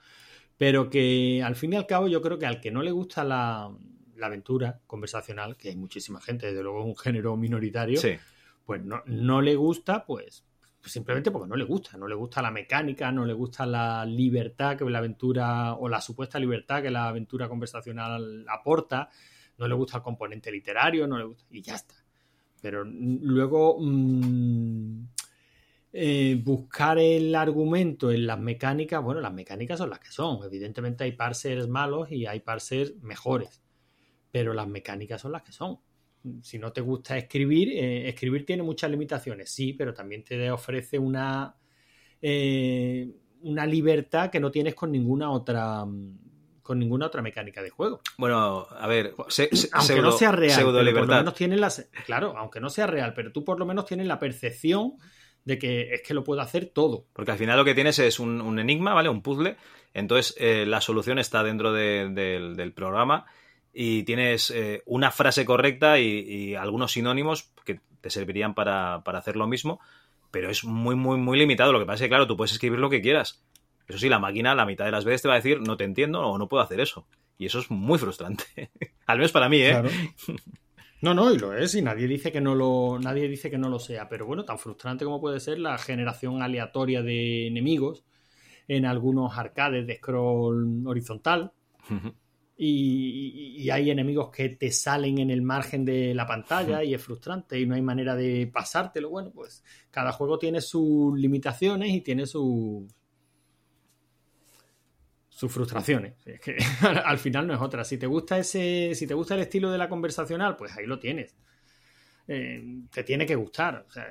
Pero 0.57 0.89
que 0.89 1.43
al 1.43 1.55
fin 1.55 1.73
y 1.73 1.75
al 1.75 1.85
cabo 1.85 2.07
yo 2.07 2.21
creo 2.21 2.39
que 2.39 2.47
al 2.47 2.59
que 2.59 2.71
no 2.71 2.81
le 2.81 2.89
gusta 2.91 3.23
la, 3.23 3.69
la 4.15 4.27
aventura 4.27 4.79
conversacional, 4.87 5.57
que 5.57 5.69
hay 5.69 5.75
muchísima 5.75 6.21
gente, 6.21 6.47
desde 6.47 6.63
luego 6.63 6.83
un 6.83 6.95
género 6.97 7.35
minoritario, 7.37 7.99
Sí. 7.99 8.17
pues 8.65 8.83
no, 8.83 9.01
no 9.05 9.41
le 9.41 9.55
gusta, 9.55 10.05
pues, 10.05 10.45
simplemente 10.85 11.31
porque 11.31 11.47
no 11.47 11.55
le 11.55 11.63
gusta. 11.63 11.97
No 11.97 12.07
le 12.07 12.15
gusta 12.15 12.41
la 12.41 12.51
mecánica, 12.51 13.11
no 13.11 13.25
le 13.25 13.33
gusta 13.33 13.65
la 13.65 14.05
libertad 14.05 14.77
que 14.77 14.85
la 14.85 14.99
aventura, 14.99 15.73
o 15.75 15.87
la 15.87 16.01
supuesta 16.01 16.39
libertad 16.39 16.81
que 16.81 16.91
la 16.91 17.07
aventura 17.07 17.47
conversacional 17.47 18.45
aporta, 18.49 19.09
no 19.57 19.67
le 19.67 19.75
gusta 19.75 19.97
el 19.97 20.03
componente 20.03 20.51
literario, 20.51 21.07
no 21.07 21.17
le 21.17 21.25
gusta, 21.25 21.45
y 21.51 21.61
ya 21.61 21.75
está. 21.75 21.95
Pero 22.61 22.83
luego 22.85 23.77
mm, 23.79 25.05
eh, 25.93 26.41
buscar 26.43 26.97
el 26.97 27.35
argumento 27.35 28.11
en 28.11 28.25
las 28.25 28.39
mecánicas, 28.39 29.03
bueno, 29.03 29.21
las 29.21 29.33
mecánicas 29.33 29.77
son 29.77 29.89
las 29.89 29.99
que 29.99 30.11
son. 30.11 30.43
Evidentemente 30.43 31.03
hay 31.03 31.11
parsers 31.13 31.67
malos 31.67 32.11
y 32.11 32.25
hay 32.25 32.39
parsers 32.39 32.95
mejores, 33.01 33.61
pero 34.33 34.51
las 34.53 34.67
mecánicas 34.67 35.21
son 35.21 35.31
las 35.31 35.43
que 35.43 35.51
son 35.53 35.77
si 36.41 36.57
no 36.57 36.71
te 36.71 36.79
gusta 36.79 37.17
escribir, 37.17 37.67
eh, 37.73 38.07
escribir 38.07 38.45
tiene 38.45 38.63
muchas 38.63 38.89
limitaciones, 38.89 39.49
sí, 39.51 39.73
pero 39.73 39.93
también 39.93 40.23
te 40.23 40.49
ofrece 40.51 40.97
una, 40.97 41.53
eh, 42.21 43.09
una 43.41 43.65
libertad 43.65 44.29
que 44.29 44.39
no 44.39 44.49
tienes 44.49 44.73
con 44.75 44.91
ninguna 44.91 45.29
otra 45.31 45.83
con 46.61 46.79
ninguna 46.79 47.07
otra 47.07 47.21
mecánica 47.21 47.61
de 47.61 47.69
juego. 47.71 47.99
Bueno, 48.17 48.65
a 48.69 48.87
ver, 48.87 49.13
se- 49.27 49.53
se- 49.53 49.67
Aunque 49.73 49.93
pseudo- 49.95 50.01
no 50.03 50.11
sea 50.13 50.31
real, 50.31 50.51
pseudo 50.57 50.79
pero 50.79 50.93
por 50.99 51.07
lo 51.09 51.15
menos 51.17 51.33
tienes 51.35 51.59
las, 51.59 51.89
claro, 52.05 52.37
aunque 52.37 52.61
no 52.61 52.69
sea 52.69 52.87
real, 52.87 53.13
pero 53.13 53.33
tú 53.33 53.43
por 53.43 53.59
lo 53.59 53.65
menos 53.65 53.85
tienes 53.85 54.07
la 54.07 54.17
percepción 54.17 54.93
de 55.43 55.59
que 55.59 55.93
es 55.93 56.01
que 56.03 56.13
lo 56.13 56.23
puedo 56.23 56.39
hacer 56.39 56.67
todo. 56.67 57.05
Porque 57.11 57.31
al 57.31 57.37
final 57.37 57.57
lo 57.57 57.65
que 57.65 57.75
tienes 57.75 57.99
es 57.99 58.17
un, 58.17 58.39
un 58.39 58.59
enigma, 58.59 58.93
¿vale? 58.93 59.09
Un 59.09 59.21
puzzle. 59.21 59.57
Entonces 59.93 60.35
eh, 60.39 60.65
la 60.65 60.79
solución 60.79 61.19
está 61.19 61.43
dentro 61.43 61.73
de- 61.73 62.07
del- 62.11 62.55
del 62.55 62.71
programa 62.71 63.25
y 63.73 64.03
tienes 64.03 64.51
eh, 64.51 64.83
una 64.85 65.11
frase 65.11 65.45
correcta 65.45 65.99
y, 65.99 66.05
y 66.05 66.55
algunos 66.55 66.91
sinónimos 66.91 67.51
que 67.65 67.79
te 68.01 68.09
servirían 68.09 68.53
para, 68.53 69.01
para 69.03 69.19
hacer 69.19 69.35
lo 69.35 69.47
mismo, 69.47 69.79
pero 70.29 70.49
es 70.49 70.63
muy, 70.63 70.95
muy, 70.95 71.17
muy 71.17 71.37
limitado. 71.39 71.71
Lo 71.71 71.79
que 71.79 71.85
pasa 71.85 71.95
es 71.95 72.01
que, 72.01 72.09
claro, 72.09 72.27
tú 72.27 72.37
puedes 72.37 72.51
escribir 72.51 72.79
lo 72.79 72.89
que 72.89 73.01
quieras. 73.01 73.43
Eso 73.87 73.97
sí, 73.97 74.09
la 74.09 74.19
máquina 74.19 74.55
la 74.55 74.65
mitad 74.65 74.85
de 74.85 74.91
las 74.91 75.05
veces 75.05 75.23
te 75.23 75.27
va 75.27 75.35
a 75.35 75.37
decir 75.37 75.59
no 75.61 75.77
te 75.77 75.83
entiendo 75.83 76.21
o 76.21 76.37
no 76.37 76.47
puedo 76.47 76.63
hacer 76.63 76.79
eso. 76.79 77.07
Y 77.37 77.45
eso 77.45 77.59
es 77.59 77.71
muy 77.71 77.97
frustrante. 77.97 78.43
Al 79.07 79.17
menos 79.17 79.31
para 79.31 79.49
mí, 79.49 79.61
¿eh? 79.61 79.71
Claro. 79.71 79.89
No, 81.03 81.13
no, 81.13 81.33
y 81.33 81.37
lo 81.37 81.53
es, 81.53 81.75
y 81.75 81.81
nadie 81.81 82.07
dice 82.07 82.31
que 82.31 82.39
no 82.39 82.55
lo, 82.55 82.97
nadie 82.97 83.27
dice 83.27 83.51
que 83.51 83.57
no 83.57 83.67
lo 83.67 83.77
sea, 83.77 84.07
pero 84.07 84.25
bueno, 84.25 84.45
tan 84.45 84.57
frustrante 84.57 85.03
como 85.03 85.19
puede 85.19 85.41
ser 85.41 85.59
la 85.59 85.77
generación 85.77 86.41
aleatoria 86.41 87.01
de 87.01 87.47
enemigos 87.47 88.05
en 88.69 88.85
algunos 88.85 89.37
arcades 89.37 89.85
de 89.85 89.97
scroll 89.97 90.87
horizontal. 90.87 91.51
Y, 92.65 93.55
y 93.61 93.69
hay 93.69 93.89
enemigos 93.91 94.29
que 94.31 94.49
te 94.49 94.71
salen 94.71 95.17
en 95.17 95.29
el 95.29 95.41
margen 95.41 95.83
de 95.83 96.13
la 96.13 96.25
pantalla 96.25 96.81
y 96.83 96.93
es 96.93 97.01
frustrante 97.01 97.59
y 97.59 97.65
no 97.65 97.75
hay 97.75 97.81
manera 97.81 98.15
de 98.15 98.47
pasártelo. 98.47 99.09
Bueno, 99.09 99.31
pues 99.31 99.63
cada 99.91 100.13
juego 100.13 100.39
tiene 100.39 100.61
sus 100.61 101.17
limitaciones 101.19 101.89
y 101.89 101.99
tiene 102.01 102.25
sus 102.25 102.85
sus 105.29 105.51
frustraciones. 105.51 106.13
Es 106.25 106.39
que 106.39 106.55
al 107.05 107.17
final 107.17 107.47
no 107.47 107.53
es 107.53 107.59
otra. 107.61 107.83
Si 107.83 107.97
te 107.97 108.07
gusta 108.07 108.37
ese, 108.37 108.91
si 108.95 109.07
te 109.07 109.13
gusta 109.13 109.33
el 109.35 109.41
estilo 109.41 109.71
de 109.71 109.77
la 109.77 109.89
conversacional, 109.89 110.55
pues 110.55 110.75
ahí 110.77 110.85
lo 110.85 110.99
tienes. 110.99 111.35
Eh, 112.27 112.63
te 112.91 113.03
tiene 113.03 113.25
que 113.25 113.35
gustar. 113.35 113.85
O 113.87 113.91
sea, 113.91 114.07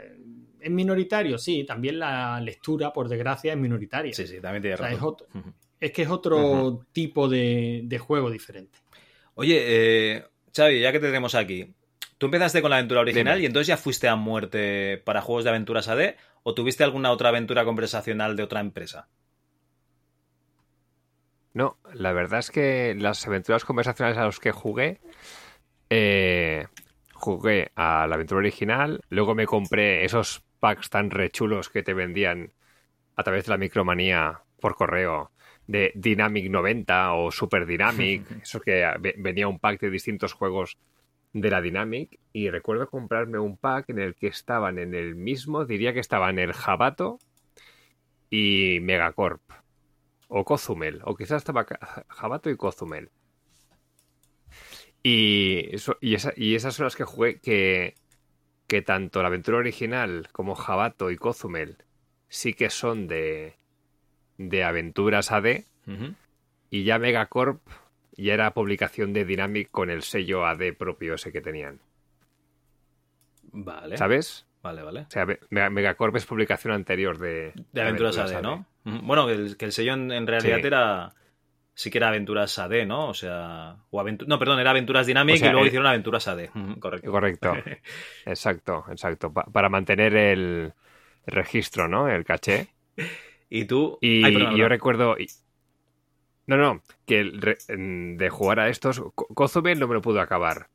es 0.60 0.70
minoritario, 0.70 1.38
sí. 1.38 1.64
También 1.64 1.98
la 1.98 2.40
lectura, 2.40 2.92
por 2.92 3.08
desgracia, 3.08 3.52
es 3.52 3.58
minoritaria. 3.58 4.12
Sí, 4.12 4.26
sí, 4.26 4.40
también 4.40 4.62
tienes 4.62 4.80
O 4.80 4.82
sea, 4.82 4.92
es, 4.92 5.00
otro- 5.02 5.26
es 5.82 5.90
que 5.90 6.02
es 6.02 6.10
otro 6.10 6.86
tipo 6.92 7.28
de, 7.28 7.80
de 7.82 7.98
juego 7.98 8.30
diferente. 8.30 8.78
Oye, 9.34 9.58
eh, 9.66 10.24
Xavi, 10.54 10.80
ya 10.80 10.92
que 10.92 11.00
te 11.00 11.06
tenemos 11.06 11.34
aquí, 11.34 11.74
¿tú 12.18 12.26
empezaste 12.26 12.62
con 12.62 12.70
la 12.70 12.76
aventura 12.76 13.00
original 13.00 13.34
Dime. 13.34 13.42
y 13.42 13.46
entonces 13.46 13.66
ya 13.66 13.76
fuiste 13.76 14.06
a 14.06 14.14
muerte 14.14 15.02
para 15.04 15.22
juegos 15.22 15.42
de 15.42 15.50
aventuras 15.50 15.88
AD 15.88 16.14
o 16.44 16.54
tuviste 16.54 16.84
alguna 16.84 17.10
otra 17.10 17.30
aventura 17.30 17.64
conversacional 17.64 18.36
de 18.36 18.44
otra 18.44 18.60
empresa? 18.60 19.08
No, 21.52 21.76
la 21.92 22.12
verdad 22.12 22.38
es 22.38 22.52
que 22.52 22.94
las 22.96 23.26
aventuras 23.26 23.64
conversacionales 23.64 24.18
a 24.18 24.24
los 24.24 24.38
que 24.38 24.52
jugué, 24.52 25.00
eh, 25.90 26.68
jugué 27.12 27.72
a 27.74 28.06
la 28.06 28.14
aventura 28.14 28.38
original, 28.38 29.00
luego 29.08 29.34
me 29.34 29.46
compré 29.46 30.04
esos 30.04 30.44
packs 30.60 30.90
tan 30.90 31.10
rechulos 31.10 31.70
que 31.70 31.82
te 31.82 31.92
vendían 31.92 32.52
a 33.16 33.24
través 33.24 33.46
de 33.46 33.50
la 33.50 33.58
micromanía 33.58 34.42
por 34.60 34.76
correo 34.76 35.32
de 35.66 35.92
Dynamic 35.94 36.50
90 36.50 37.14
o 37.14 37.30
Super 37.30 37.66
Dynamic, 37.66 38.22
eso 38.42 38.60
que 38.60 38.84
ve- 39.00 39.14
venía 39.18 39.48
un 39.48 39.58
pack 39.58 39.80
de 39.80 39.90
distintos 39.90 40.32
juegos 40.32 40.76
de 41.32 41.48
la 41.50 41.62
Dynamic 41.62 42.18
y 42.32 42.50
recuerdo 42.50 42.88
comprarme 42.90 43.38
un 43.38 43.56
pack 43.56 43.88
en 43.90 43.98
el 44.00 44.14
que 44.14 44.26
estaban 44.26 44.78
en 44.78 44.94
el 44.94 45.14
mismo, 45.14 45.64
diría 45.64 45.92
que 45.94 46.00
estaban 46.00 46.38
el 46.38 46.52
Jabato 46.52 47.18
y 48.30 48.78
Megacorp 48.82 49.40
o 50.28 50.44
Cozumel, 50.44 51.00
o 51.04 51.14
quizás 51.14 51.38
estaba 51.38 51.66
Jabato 52.08 52.48
y 52.50 52.56
Cozumel. 52.56 53.10
Y, 55.02 55.74
eso, 55.74 55.96
y, 56.00 56.14
esa- 56.14 56.32
y 56.36 56.54
esas 56.54 56.74
son 56.74 56.84
las 56.84 56.96
que 56.96 57.04
jugué 57.04 57.40
que, 57.40 57.94
que 58.66 58.82
tanto 58.82 59.20
la 59.20 59.28
aventura 59.28 59.58
original 59.58 60.28
como 60.32 60.54
Jabato 60.54 61.10
y 61.10 61.16
Cozumel 61.16 61.78
sí 62.28 62.54
que 62.54 62.70
son 62.70 63.08
de, 63.08 63.56
de 64.38 64.64
aventuras 64.64 65.30
AD 65.32 65.64
y 66.70 66.84
ya 66.84 66.98
Megacorp 66.98 67.60
ya 68.16 68.34
era 68.34 68.52
publicación 68.54 69.12
de 69.12 69.24
Dynamic 69.24 69.70
con 69.70 69.90
el 69.90 70.02
sello 70.02 70.46
AD 70.46 70.74
propio 70.76 71.14
ese 71.14 71.32
que 71.32 71.40
tenían. 71.40 71.80
Vale. 73.52 73.96
¿Sabes? 73.96 74.46
Vale, 74.62 74.82
vale. 74.82 75.00
O 75.00 75.10
sea, 75.10 75.26
Me- 75.26 75.38
Me- 75.50 75.70
Megacorp 75.70 76.14
es 76.16 76.24
publicación 76.26 76.72
anterior 76.72 77.18
de, 77.18 77.52
De 77.72 77.82
aventuras 77.82 78.16
AD, 78.18 78.40
¿no? 78.42 78.66
Bueno, 78.84 79.26
que 79.26 79.32
el, 79.32 79.56
que 79.56 79.64
el 79.64 79.72
sello 79.72 79.94
en, 79.94 80.10
en 80.12 80.26
realidad 80.26 80.58
Sí. 80.60 80.66
era. 80.66 81.12
Sí 81.74 81.90
que 81.90 81.98
era 81.98 82.08
aventuras 82.08 82.58
AD, 82.58 82.86
¿no? 82.86 83.08
O 83.08 83.14
sea. 83.14 83.76
O 83.90 84.00
aventu- 84.00 84.26
no, 84.26 84.38
perdón, 84.38 84.60
era 84.60 84.70
aventuras 84.70 85.06
Dynamic 85.06 85.36
O 85.36 85.38
sea, 85.38 85.48
y 85.48 85.50
luego 85.52 85.62
el- 85.64 85.68
hicieron 85.68 85.86
aventuras 85.88 86.28
AD. 86.28 86.50
Correcto. 86.78 87.10
Correcto. 87.10 87.54
Exacto, 88.26 88.84
exacto. 88.90 89.32
Pa- 89.32 89.44
para 89.50 89.68
mantener 89.68 90.14
el 90.14 90.72
registro, 91.26 91.88
¿no? 91.88 92.08
El 92.08 92.24
caché. 92.24 92.68
Y 93.54 93.66
tú. 93.66 93.98
Y 94.00 94.24
Ay, 94.24 94.32
perdón, 94.32 94.56
yo 94.56 94.66
recuerdo. 94.66 95.14
No, 96.46 96.56
no, 96.56 96.82
que 97.06 97.20
en- 97.68 98.16
de 98.16 98.30
jugar 98.30 98.60
a 98.60 98.70
estos. 98.70 99.02
Cozumel 99.14 99.78
no 99.78 99.86
me 99.88 99.94
lo 99.94 100.00
pudo 100.00 100.22
acabar. 100.22 100.68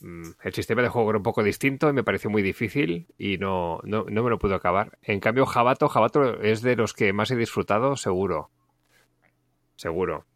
mm, 0.00 0.30
el 0.42 0.52
sistema 0.52 0.82
de 0.82 0.88
juego 0.88 1.10
era 1.10 1.18
un 1.18 1.22
poco 1.22 1.44
distinto 1.44 1.88
y 1.88 1.92
me 1.92 2.02
pareció 2.02 2.28
muy 2.28 2.42
difícil 2.42 3.06
y 3.16 3.38
no, 3.38 3.78
no, 3.84 4.04
no 4.08 4.24
me 4.24 4.30
lo 4.30 4.40
pude 4.40 4.56
acabar. 4.56 4.98
En 5.02 5.20
cambio, 5.20 5.46
Jabato, 5.46 5.88
Jabato 5.88 6.40
es 6.42 6.62
de 6.62 6.74
los 6.74 6.92
que 6.92 7.12
más 7.12 7.30
he 7.30 7.36
disfrutado, 7.36 7.94
seguro. 7.96 8.50
Seguro. 9.76 10.26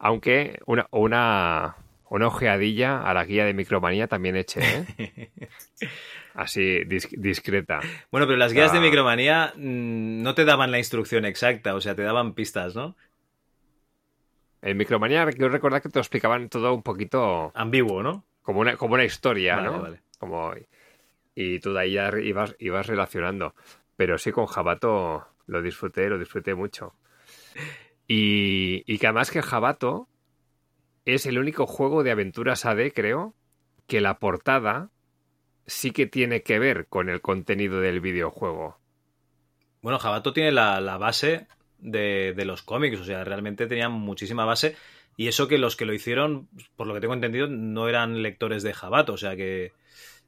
Aunque 0.00 0.58
una, 0.66 0.88
una, 0.90 1.76
una 2.08 2.28
ojeadilla 2.28 3.02
a 3.02 3.12
la 3.14 3.24
guía 3.24 3.44
de 3.44 3.54
Micromanía 3.54 4.06
también 4.06 4.36
eché, 4.36 4.60
¿eh? 4.98 5.30
Así, 6.34 6.84
dis- 6.84 7.08
discreta. 7.16 7.80
Bueno, 8.10 8.26
pero 8.26 8.36
las 8.36 8.52
guías 8.52 8.70
de 8.72 8.78
Ah. 8.78 8.82
Micromanía 8.82 9.52
mm, 9.56 10.22
no 10.22 10.34
te 10.34 10.44
daban 10.44 10.70
la 10.70 10.78
instrucción 10.78 11.24
exacta, 11.24 11.74
o 11.74 11.80
sea, 11.80 11.94
te 11.94 12.02
daban 12.02 12.34
pistas, 12.34 12.74
¿no? 12.76 12.94
En 14.62 14.76
Micromanía 14.76 15.24
quiero 15.26 15.48
recordar 15.48 15.80
que 15.82 15.88
te 15.88 15.98
lo 15.98 16.02
explicaban 16.02 16.48
todo 16.48 16.74
un 16.74 16.82
poquito 16.82 17.52
Ambiguo, 17.54 18.02
¿no? 18.02 18.24
como 18.42 18.60
una, 18.60 18.76
como 18.76 18.94
una 18.94 19.04
historia, 19.04 19.56
Vale, 19.56 19.66
¿no? 19.68 19.80
vale. 19.82 20.00
Como, 20.18 20.52
y 21.34 21.58
tú 21.60 21.72
de 21.72 21.80
ahí 21.80 21.92
ya 21.92 22.10
ibas, 22.22 22.54
ibas 22.58 22.86
relacionando. 22.86 23.54
Pero 23.96 24.18
sí, 24.18 24.30
con 24.32 24.46
Jabato 24.46 25.26
lo 25.46 25.62
disfruté, 25.62 26.08
lo 26.08 26.18
disfruté 26.18 26.54
mucho. 26.54 26.94
Y, 28.06 28.82
y 28.86 28.98
que 28.98 29.06
además 29.06 29.30
que 29.30 29.42
Jabato 29.42 30.08
es 31.06 31.24
el 31.24 31.38
único 31.38 31.66
juego 31.66 32.02
de 32.02 32.10
aventuras 32.10 32.66
AD, 32.66 32.92
creo, 32.92 33.34
que 33.86 34.00
la 34.00 34.18
portada 34.18 34.90
sí 35.66 35.92
que 35.92 36.06
tiene 36.06 36.42
que 36.42 36.58
ver 36.58 36.86
con 36.88 37.08
el 37.08 37.20
contenido 37.20 37.80
del 37.80 38.00
videojuego. 38.00 38.78
Bueno, 39.82 39.98
Jabato 39.98 40.32
tiene 40.32 40.52
la, 40.52 40.80
la 40.80 40.98
base 40.98 41.46
de, 41.78 42.34
de 42.36 42.44
los 42.44 42.62
cómics, 42.62 43.00
o 43.00 43.04
sea, 43.04 43.24
realmente 43.24 43.66
tenía 43.66 43.88
muchísima 43.88 44.44
base. 44.44 44.76
Y 45.16 45.28
eso 45.28 45.48
que 45.48 45.58
los 45.58 45.76
que 45.76 45.86
lo 45.86 45.94
hicieron, 45.94 46.48
por 46.76 46.86
lo 46.86 46.92
que 46.92 47.00
tengo 47.00 47.14
entendido, 47.14 47.46
no 47.46 47.88
eran 47.88 48.22
lectores 48.22 48.62
de 48.62 48.74
Jabato, 48.74 49.14
o 49.14 49.16
sea 49.16 49.34
que 49.34 49.72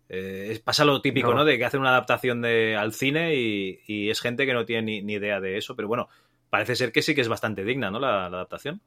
eh, 0.08 0.58
pasa 0.64 0.84
lo 0.84 1.02
típico, 1.02 1.30
¿no? 1.30 1.38
No. 1.38 1.44
De 1.44 1.58
que 1.58 1.64
hacen 1.64 1.80
una 1.80 1.90
adaptación 1.90 2.40
de, 2.40 2.76
al 2.76 2.94
cine 2.94 3.34
y, 3.34 3.80
y 3.86 4.10
es 4.10 4.20
gente 4.20 4.46
que 4.46 4.54
no 4.54 4.64
tiene 4.64 4.82
ni, 4.82 5.02
ni 5.02 5.14
idea 5.14 5.40
de 5.40 5.58
eso, 5.58 5.76
pero 5.76 5.88
bueno, 5.88 6.08
parece 6.48 6.76
ser 6.76 6.92
que 6.92 7.02
sí 7.02 7.14
que 7.14 7.20
es 7.20 7.28
bastante 7.28 7.64
digna, 7.64 7.90
¿no? 7.90 7.98
La, 7.98 8.30
la 8.30 8.38
adaptación. 8.38 8.80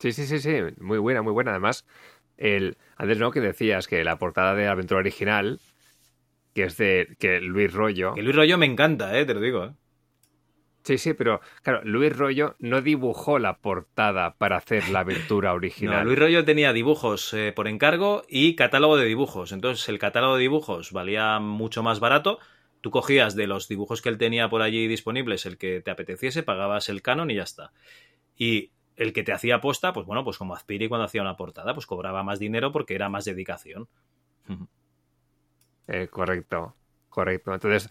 Sí, 0.00 0.12
sí, 0.12 0.26
sí, 0.26 0.38
sí, 0.38 0.56
muy 0.80 0.98
buena, 0.98 1.20
muy 1.20 1.32
buena. 1.32 1.50
Además, 1.50 1.86
el, 2.38 2.78
antes 2.96 3.18
no 3.18 3.30
que 3.30 3.40
decías 3.40 3.86
que 3.86 4.02
la 4.02 4.18
portada 4.18 4.54
de 4.54 4.64
la 4.64 4.72
aventura 4.72 5.00
original, 5.00 5.60
que 6.54 6.64
es 6.64 6.78
de 6.78 7.16
que 7.18 7.40
Luis 7.40 7.72
Rollo. 7.72 8.14
Que 8.14 8.22
Luis 8.22 8.34
Rollo 8.34 8.56
me 8.56 8.64
encanta, 8.64 9.16
¿eh? 9.18 9.26
Te 9.26 9.34
lo 9.34 9.40
digo, 9.40 9.64
¿eh? 9.66 9.70
Sí, 10.82 10.96
sí, 10.96 11.12
pero 11.12 11.42
claro, 11.62 11.82
Luis 11.84 12.16
Rollo 12.16 12.56
no 12.58 12.80
dibujó 12.80 13.38
la 13.38 13.58
portada 13.58 14.36
para 14.36 14.56
hacer 14.56 14.88
la 14.88 15.00
aventura 15.00 15.50
No, 15.50 15.56
original. 15.56 16.06
Luis 16.06 16.18
Rollo 16.18 16.44
tenía 16.46 16.72
dibujos 16.72 17.34
eh, 17.34 17.52
por 17.54 17.68
encargo 17.68 18.24
y 18.26 18.54
catálogo 18.54 18.96
de 18.96 19.04
dibujos. 19.04 19.52
Entonces, 19.52 19.86
el 19.90 19.98
catálogo 19.98 20.36
de 20.36 20.40
dibujos 20.40 20.92
valía 20.92 21.38
mucho 21.38 21.82
más 21.82 22.00
barato. 22.00 22.38
Tú 22.80 22.90
cogías 22.90 23.36
de 23.36 23.46
los 23.46 23.68
dibujos 23.68 24.00
que 24.00 24.08
él 24.08 24.16
tenía 24.16 24.48
por 24.48 24.62
allí 24.62 24.88
disponibles 24.88 25.44
el 25.44 25.58
que 25.58 25.82
te 25.82 25.90
apeteciese, 25.90 26.42
pagabas 26.42 26.88
el 26.88 27.02
canon 27.02 27.30
y 27.30 27.34
ya 27.34 27.42
está. 27.42 27.72
Y 28.34 28.70
el 29.00 29.12
que 29.12 29.24
te 29.24 29.32
hacía 29.32 29.60
posta, 29.60 29.92
pues 29.92 30.06
bueno, 30.06 30.24
pues 30.24 30.38
como 30.38 30.54
Azpiri 30.54 30.88
cuando 30.88 31.06
hacía 31.06 31.22
una 31.22 31.36
portada, 31.36 31.74
pues 31.74 31.86
cobraba 31.86 32.22
más 32.24 32.38
dinero 32.38 32.72
porque 32.72 32.94
era 32.96 33.10
más 33.10 33.24
dedicación. 33.26 33.88
Eh, 35.86 36.08
correcto, 36.08 36.76
correcto. 37.08 37.52
Entonces, 37.54 37.90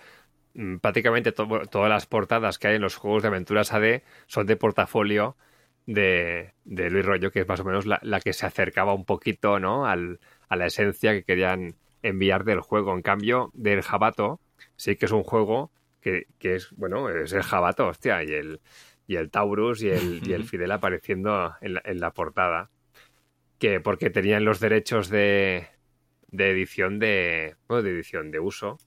mm, 0.53 0.77
prácticamente 0.77 1.31
to- 1.31 1.67
todas 1.69 1.89
las 1.89 2.07
portadas 2.07 2.59
que 2.59 2.69
hay 2.69 2.75
en 2.75 2.81
los 2.81 2.95
juegos 2.97 3.23
de 3.23 3.29
aventuras 3.29 3.73
AD 3.73 4.03
son 4.27 4.47
de 4.47 4.57
portafolio 4.57 5.37
de, 5.85 6.53
de 6.65 6.89
Luis 6.89 7.05
Rollo, 7.05 7.31
que 7.31 7.41
es 7.41 7.47
más 7.47 7.59
o 7.61 7.65
menos 7.65 7.85
la, 7.85 7.99
la 8.03 8.21
que 8.21 8.33
se 8.33 8.45
acercaba 8.45 8.93
un 8.93 9.05
poquito 9.05 9.59
¿no? 9.59 9.85
Al, 9.87 10.19
a 10.49 10.55
la 10.55 10.67
esencia 10.67 11.13
que 11.13 11.23
querían 11.23 11.75
enviar 12.03 12.43
del 12.45 12.61
juego. 12.61 12.93
En 12.95 13.01
cambio, 13.01 13.51
del 13.53 13.81
Jabato, 13.81 14.41
sí 14.77 14.95
que 14.97 15.05
es 15.07 15.11
un 15.11 15.23
juego 15.23 15.71
que, 16.01 16.27
que 16.39 16.55
es, 16.55 16.71
bueno, 16.73 17.09
es 17.09 17.33
el 17.33 17.43
Jabato, 17.43 17.87
hostia, 17.87 18.23
y 18.23 18.27
el, 18.33 18.61
y 19.09 19.15
el 19.15 19.31
Taurus 19.31 19.81
y 19.81 19.89
el, 19.89 20.21
y 20.23 20.33
el 20.33 20.43
Fidel 20.43 20.71
apareciendo 20.71 21.55
en 21.61 21.73
la, 21.73 21.81
en 21.83 21.99
la 21.99 22.11
portada. 22.11 22.69
Que 23.57 23.79
porque 23.79 24.11
tenían 24.11 24.45
los 24.45 24.59
derechos 24.59 25.09
de, 25.09 25.67
de 26.27 26.51
edición 26.51 26.99
de. 26.99 27.55
Bueno, 27.67 27.81
de 27.81 27.89
edición 27.89 28.29
de 28.29 28.39
uso. 28.39 28.77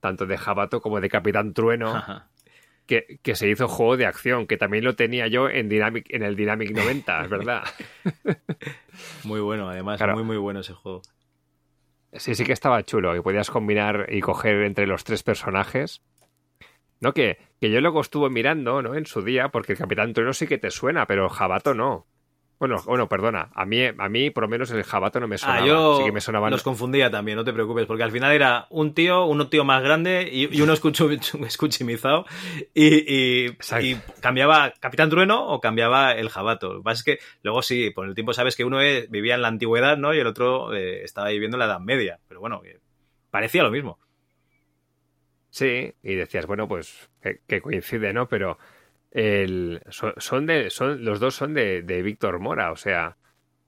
Tanto 0.00 0.26
de 0.26 0.36
Jabato 0.36 0.82
como 0.82 1.00
de 1.00 1.08
Capitán 1.08 1.54
Trueno. 1.54 1.94
Ajá. 1.96 2.28
que, 2.84 3.18
que 3.22 3.34
se 3.34 3.48
hizo 3.48 3.66
juego 3.66 3.96
de 3.96 4.04
acción, 4.04 4.46
que 4.46 4.58
también 4.58 4.84
lo 4.84 4.94
tenía 4.96 5.26
yo 5.28 5.48
en 5.48 5.70
Dynamic, 5.70 6.06
en 6.10 6.22
el 6.22 6.36
Dynamic 6.36 6.70
90, 6.70 7.22
es 7.24 7.30
verdad. 7.30 7.62
muy 9.24 9.40
bueno, 9.40 9.70
además, 9.70 9.96
Claro. 9.96 10.14
muy, 10.14 10.24
muy 10.24 10.36
bueno 10.36 10.60
ese 10.60 10.74
juego. 10.74 11.00
Sí, 12.12 12.34
sí 12.34 12.44
que 12.44 12.52
estaba 12.52 12.82
chulo, 12.84 13.12
que 13.14 13.22
podías 13.22 13.50
combinar 13.50 14.06
y 14.10 14.20
coger 14.20 14.62
entre 14.62 14.86
los 14.86 15.02
tres 15.04 15.22
personajes. 15.22 16.02
No, 17.00 17.12
que, 17.12 17.38
que 17.60 17.70
yo 17.70 17.80
luego 17.80 18.00
estuve 18.00 18.30
mirando, 18.30 18.80
¿no? 18.82 18.94
En 18.94 19.06
su 19.06 19.22
día, 19.22 19.48
porque 19.48 19.72
el 19.72 19.78
Capitán 19.78 20.12
Trueno 20.12 20.32
sí 20.32 20.46
que 20.46 20.58
te 20.58 20.70
suena, 20.70 21.06
pero 21.06 21.24
el 21.24 21.30
Jabato 21.30 21.74
no. 21.74 22.06
Bueno, 22.60 22.76
bueno, 22.86 23.08
perdona, 23.08 23.50
a 23.52 23.66
mí, 23.66 23.84
a 23.84 24.08
mí 24.08 24.30
por 24.30 24.44
lo 24.44 24.48
menos 24.48 24.70
el 24.70 24.84
Jabato 24.84 25.18
no 25.18 25.26
me 25.26 25.36
sonaba. 25.36 25.58
Ah, 25.60 25.66
yo 25.66 25.96
sí 25.98 26.04
que 26.04 26.12
me 26.12 26.20
sonaban 26.20 26.52
los 26.52 26.62
confundía 26.62 27.10
también, 27.10 27.36
no 27.36 27.44
te 27.44 27.52
preocupes, 27.52 27.84
porque 27.84 28.04
al 28.04 28.12
final 28.12 28.32
era 28.32 28.68
un 28.70 28.94
tío, 28.94 29.24
un 29.26 29.50
tío 29.50 29.64
más 29.64 29.82
grande 29.82 30.28
y, 30.32 30.56
y 30.56 30.62
uno 30.62 30.72
escucho, 30.72 31.10
escuchimizado 31.46 32.24
y, 32.72 33.12
y- 33.12 33.56
y 33.82 33.96
cambiaba 34.20 34.72
Capitán 34.80 35.10
Trueno 35.10 35.46
o 35.48 35.60
cambiaba 35.60 36.12
el 36.12 36.28
Jabato. 36.30 36.72
Lo 36.74 36.78
que 36.80 36.84
pasa 36.84 36.98
es 37.00 37.04
que 37.04 37.18
luego 37.42 37.60
sí, 37.60 37.90
por 37.90 38.06
el 38.06 38.14
tiempo 38.14 38.32
sabes 38.32 38.54
que 38.56 38.64
uno 38.64 38.80
eh, 38.80 39.08
vivía 39.10 39.34
en 39.34 39.42
la 39.42 39.48
antigüedad, 39.48 39.98
¿no? 39.98 40.14
Y 40.14 40.20
el 40.20 40.26
otro 40.28 40.72
eh, 40.74 41.02
estaba 41.02 41.28
viviendo 41.30 41.56
en 41.56 41.58
la 41.58 41.66
Edad 41.66 41.80
Media, 41.80 42.20
pero 42.28 42.40
bueno, 42.40 42.62
que 42.62 42.78
parecía 43.30 43.64
lo 43.64 43.72
mismo. 43.72 43.98
Sí, 45.54 45.94
y 46.02 46.14
decías, 46.16 46.46
bueno, 46.46 46.66
pues 46.66 47.08
que, 47.22 47.38
que 47.46 47.60
coincide, 47.60 48.12
¿no? 48.12 48.26
Pero 48.26 48.58
el, 49.12 49.80
son, 49.88 50.12
son 50.16 50.46
de, 50.46 50.68
son, 50.70 51.04
los 51.04 51.20
dos 51.20 51.36
son 51.36 51.54
de, 51.54 51.82
de 51.82 52.02
Víctor 52.02 52.40
Mora, 52.40 52.72
o 52.72 52.76
sea, 52.76 53.16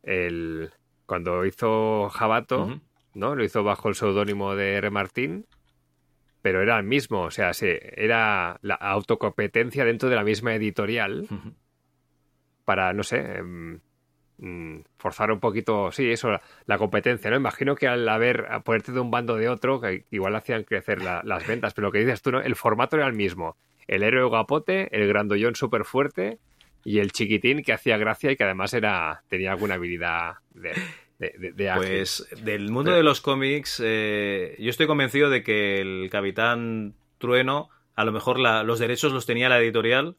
el, 0.03 0.73
cuando 1.07 1.47
hizo 1.47 2.09
Jabato. 2.09 2.81
¿no? 3.17 3.35
Lo 3.35 3.45
hizo 3.45 3.65
bajo 3.65 3.89
el 3.89 3.95
seudónimo 3.95 4.55
de 4.55 4.75
R. 4.75 4.91
Martín, 4.91 5.47
pero 6.43 6.61
era 6.61 6.77
el 6.77 6.85
mismo, 6.85 7.23
o 7.23 7.31
sea, 7.31 7.55
sí, 7.55 7.69
era 7.71 8.59
la 8.63 8.75
autocompetencia 8.75 9.85
dentro 9.85 10.09
de 10.09 10.17
la 10.17 10.25
misma 10.25 10.55
editorial 10.55 11.27
para, 12.65 12.93
no 12.93 13.03
sé, 13.03 13.39
em, 13.39 13.81
forzar 14.99 15.31
un 15.33 15.41
poquito, 15.41 15.91
sí, 15.93 16.11
eso, 16.11 16.31
la, 16.31 16.43
la 16.67 16.79
competencia, 16.79 17.31
¿no? 17.31 17.37
Imagino 17.37 17.75
que 17.75 17.89
al 17.89 18.09
haber, 18.09 18.47
a 18.51 18.61
ponerte 18.61 18.93
de 18.93 19.01
un 19.01 19.11
bando 19.11 19.37
de 19.37 19.49
otro, 19.49 19.81
que 19.81 20.05
igual 20.11 20.37
hacían 20.37 20.65
crecer 20.65 21.03
la- 21.03 21.23
las 21.25 21.47
ventas, 21.47 21.73
pero 21.75 21.89
lo 21.89 21.93
que 21.93 22.01
dices 22.01 22.21
tú, 22.23 22.33
¿no? 22.33 22.41
El 22.41 22.55
formato 22.57 22.97
era 22.97 23.07
el 23.07 23.15
mismo. 23.15 23.57
El 23.87 24.03
héroe 24.03 24.29
gapote, 24.31 24.89
el 24.97 25.07
grandollón 25.09 25.55
súper 25.55 25.85
fuerte 25.85 26.39
y 26.85 26.99
el 26.99 27.13
chiquitín 27.13 27.63
que 27.63 27.73
hacía 27.73 27.97
gracia 27.97 28.31
y 28.33 28.37
que 28.37 28.45
además 28.45 28.75
era 28.75 29.23
tenía 29.29 29.53
alguna 29.53 29.75
habilidad 29.75 30.35
de, 30.55 30.73
de, 31.19 31.35
de- 31.39 31.53
de 31.53 31.71
ágil. 31.71 31.87
Pues 31.87 32.29
del 32.43 32.65
mundo 32.71 32.91
Pero- 32.91 32.97
de 32.99 33.03
los 33.05 33.21
cómics, 33.21 33.81
eh, 33.85 34.55
yo 34.59 34.71
estoy 34.71 34.87
convencido 34.87 35.31
de 35.31 35.43
que 35.43 35.81
el 35.81 36.09
Capitán 36.11 36.95
Trueno, 37.19 37.71
a 37.95 38.05
lo 38.05 38.13
mejor 38.13 38.39
la- 38.39 38.63
los 38.65 38.79
derechos 38.79 39.13
los 39.13 39.25
tenía 39.25 39.49
la 39.49 39.59
editorial. 39.61 40.17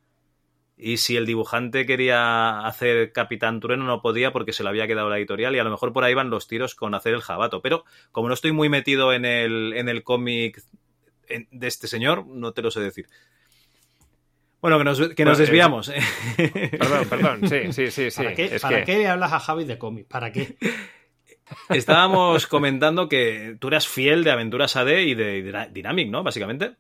Y 0.80 0.98
si 0.98 1.18
el 1.18 1.26
dibujante 1.26 1.88
quería 1.88 2.60
hacer 2.60 3.12
Capitán 3.12 3.60
Trueno, 3.60 3.86
no 3.86 4.02
podía 4.02 4.32
porque 4.32 4.54
se 4.54 4.62
lo 4.64 4.70
había 4.70 4.86
quedado 4.86 5.10
la 5.10 5.18
editorial. 5.18 5.56
Y 5.56 5.60
a 5.60 5.64
lo 5.64 5.72
mejor 5.72 5.92
por 5.92 6.04
ahí 6.04 6.14
van 6.14 6.30
los 6.30 6.48
tiros 6.48 6.76
con 6.76 6.94
hacer 6.94 7.16
el 7.16 7.22
jabato. 7.22 7.62
Pero 7.64 7.84
como 8.12 8.28
no 8.28 8.36
estoy 8.36 8.52
muy 8.52 8.70
metido 8.70 9.12
en 9.12 9.26
el, 9.26 9.74
en 9.76 9.90
el 9.90 10.04
cómic 10.04 10.62
de 11.52 11.68
este 11.68 11.88
señor, 11.88 12.28
no 12.28 12.52
te 12.52 12.62
lo 12.62 12.70
sé 12.70 12.80
decir. 12.80 13.08
Bueno, 14.62 14.78
que 14.78 14.84
nos, 14.84 15.00
que 15.10 15.26
nos 15.26 15.38
desviamos. 15.40 15.92
Perdón, 16.80 17.08
perdón, 17.10 17.50
sí, 17.50 17.72
sí, 17.74 17.92
sí, 17.92 18.12
sí. 18.12 18.18
¿Para, 18.24 18.34
qué, 18.36 18.46
es 18.56 18.62
para 18.62 18.78
que- 18.80 18.84
qué 18.86 18.98
le 19.00 19.08
hablas 19.08 19.34
a 19.34 19.40
Javi 19.40 19.66
de 19.66 19.78
cómics? 19.78 20.08
¿Para 20.10 20.32
qué? 20.32 20.58
Estábamos 21.70 22.46
comentando 22.48 23.08
que 23.08 23.56
tú 23.60 23.68
eras 23.70 23.88
fiel 23.88 24.24
de 24.24 24.32
Aventuras 24.32 24.76
AD 24.76 24.90
y 25.00 25.16
de 25.16 25.42
Dyna- 25.44 25.68
Dynamic, 25.70 26.10
¿no? 26.10 26.24
Básicamente. 26.24 26.76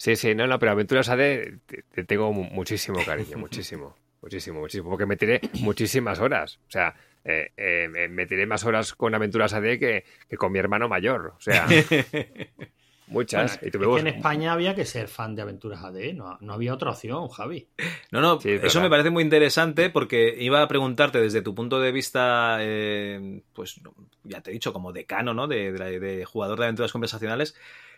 Sí, 0.00 0.16
sí, 0.16 0.34
no, 0.34 0.46
no, 0.46 0.58
pero 0.58 0.72
Aventuras 0.72 1.10
AD 1.10 1.58
te, 1.66 1.82
te 1.82 2.04
tengo 2.04 2.32
mu- 2.32 2.44
muchísimo 2.44 3.04
cariño, 3.04 3.36
muchísimo, 3.36 3.94
muchísimo, 4.22 4.60
muchísimo, 4.60 4.88
porque 4.88 5.04
me 5.04 5.16
tiré 5.18 5.42
muchísimas 5.60 6.20
horas. 6.20 6.58
O 6.68 6.70
sea, 6.70 6.94
eh, 7.22 7.50
eh, 7.58 8.08
me- 8.08 8.24
tiré 8.24 8.46
más 8.46 8.64
horas 8.64 8.94
con 8.94 9.14
Aventuras 9.14 9.52
AD 9.52 9.78
que, 9.78 10.04
que 10.28 10.36
con 10.38 10.52
mi 10.52 10.58
hermano 10.58 10.88
mayor. 10.88 11.34
O 11.36 11.40
sea, 11.40 11.66
muchas. 13.08 13.58
Bueno, 13.60 13.62
y 13.62 13.66
es 13.66 13.88
que 13.94 14.00
en 14.00 14.06
España 14.06 14.52
había 14.54 14.74
que 14.74 14.86
ser 14.86 15.06
fan 15.08 15.34
de 15.34 15.42
Aventuras 15.42 15.84
AD, 15.84 16.14
no, 16.14 16.38
no 16.40 16.52
había 16.54 16.72
otra 16.72 16.92
opción, 16.92 17.28
Javi. 17.28 17.68
No, 18.10 18.22
no, 18.22 18.40
Sí, 18.40 18.52
es 18.52 18.54
eso 18.64 18.78
verdad. 18.78 18.82
me 18.82 18.90
parece 18.90 19.10
muy 19.10 19.22
interesante 19.22 19.90
porque 19.90 20.34
iba 20.38 20.62
a 20.62 20.68
preguntarte 20.68 21.20
desde 21.20 21.42
tu 21.42 21.54
punto 21.54 21.78
de 21.78 21.92
vista, 21.92 22.56
eh, 22.60 23.42
pues 23.52 23.80
ya 24.24 24.40
te 24.40 24.50
he 24.50 24.54
dicho, 24.54 24.72
como 24.72 24.92
decano, 24.92 25.34
¿no? 25.34 25.46
De, 25.46 25.72
de 25.72 25.78
la- 25.78 25.86
de 25.86 26.24
jugador 26.24 26.58
de 26.58 26.64
aventuras 26.66 26.92
conversacionales, 26.92 27.54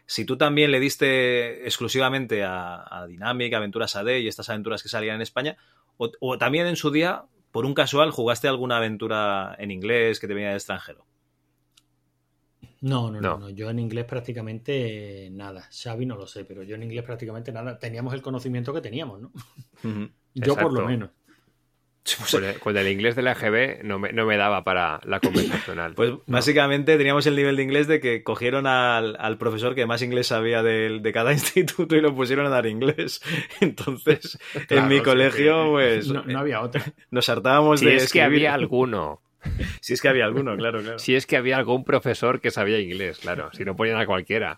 si 0.07 0.25
tú 0.25 0.37
también 0.37 0.71
le 0.71 0.81
diste 0.81 1.65
exclusivamente 1.65 2.45
a, 2.45 2.85
a 2.89 3.07
Dynamic, 3.07 3.55
Aventuras 3.55 3.97
AD 3.97 4.19
y 4.19 4.29
estas 4.29 4.49
aventuras 4.49 4.83
que 4.83 4.89
salían 4.89 5.17
en 5.17 5.23
España, 5.23 5.57
o, 5.97 6.11
o 6.21 6.39
también 6.39 6.67
en 6.67 6.77
su 6.77 6.91
día 6.91 7.25
por 7.51 7.67
un 7.67 7.75
casual, 7.75 8.11
¿jugaste 8.11 8.49
alguna 8.49 8.79
aventura 8.79 9.55
en 9.59 9.71
inglés 9.71 10.19
que 10.19 10.27
te 10.27 10.35
venía 10.35 10.49
del 10.49 10.57
extranjero? 10.57 11.05
No, 12.81 13.11
no, 13.13 13.21
no, 13.21 13.39
No. 13.39 13.51
Yo 13.51 13.71
en 13.71 13.79
inglés 13.79 14.05
prácticamente 14.07 15.29
nada. 15.31 15.69
Xavi 15.71 16.05
no 16.05 16.17
lo 16.17 16.27
sé, 16.27 16.45
pero 16.45 16.65
yo 16.65 16.75
en 16.75 16.83
inglés 16.83 17.05
prácticamente 17.05 17.53
nada. 17.53 17.79
Teníamos 17.79 18.13
el 18.13 18.23
conocimiento 18.23 18.73
que 18.75 18.81
teníamos, 18.81 19.21
¿no? 19.21 19.33
Yo 20.35 20.57
por 20.57 20.73
lo 20.73 20.91
Exacto. 20.91 21.13
Menos. 22.05 22.31
Con 22.31 22.45
el, 22.45 22.59
con 22.59 22.77
el 22.77 22.89
inglés 22.89 23.15
de 23.17 23.23
la 23.23 23.33
EGB 23.33 23.85
no 23.85 23.99
me, 23.99 24.13
no 24.13 24.27
me 24.27 24.37
daba 24.37 24.65
para 24.65 25.01
la 25.05 25.21
conversacional. 25.21 25.95
Pues 25.97 26.13
básicamente 26.27 26.97
teníamos 26.99 27.27
el 27.27 27.37
nivel 27.37 27.57
de 27.57 27.63
inglés 27.63 27.87
de 27.87 28.01
que 28.01 28.23
cogieron 28.23 28.67
al, 28.67 29.17
al 29.19 29.39
profesor 29.39 29.75
que 29.75 29.87
más 29.87 30.03
inglés 30.03 30.27
sabía 30.29 30.63
del- 30.63 31.03
de, 31.03 31.13
cada 31.13 31.33
instituto 31.35 31.95
y 31.97 32.01
lo 32.01 32.15
pusieron 32.15 32.47
a 32.47 32.51
dar 32.51 32.67
inglés. 32.67 33.23
Entonces, 33.61 34.39
en 34.69 34.89
mi 34.89 35.01
colegio, 35.01 35.65
que- 35.65 35.71
pues 35.71 36.09
No, 36.09 36.23
no 36.25 36.39
había 36.41 36.61
otra. 36.61 36.83
nos 37.11 37.29
hartábamos 37.29 37.81
si 37.81 37.87
de 37.87 37.93
es 37.97 38.03
que 38.13 38.19
escribir. 38.19 38.27
había 38.49 38.55
alguno. 38.55 39.21
Si 39.81 39.93
es 39.95 40.01
que 40.01 40.09
había 40.09 40.25
alguno, 40.25 40.57
claro, 40.57 40.81
claro. 40.83 40.99
Si 41.01 41.17
es 41.17 41.27
que 41.27 41.37
había 41.37 41.57
algún 41.57 41.85
profesor 41.85 42.41
que 42.41 42.51
sabía 42.53 42.79
inglés, 42.79 43.19
claro. 43.19 43.51
Si 43.53 43.65
no 43.65 43.75
ponían 43.75 43.99
a 43.99 44.07
cualquiera. 44.07 44.57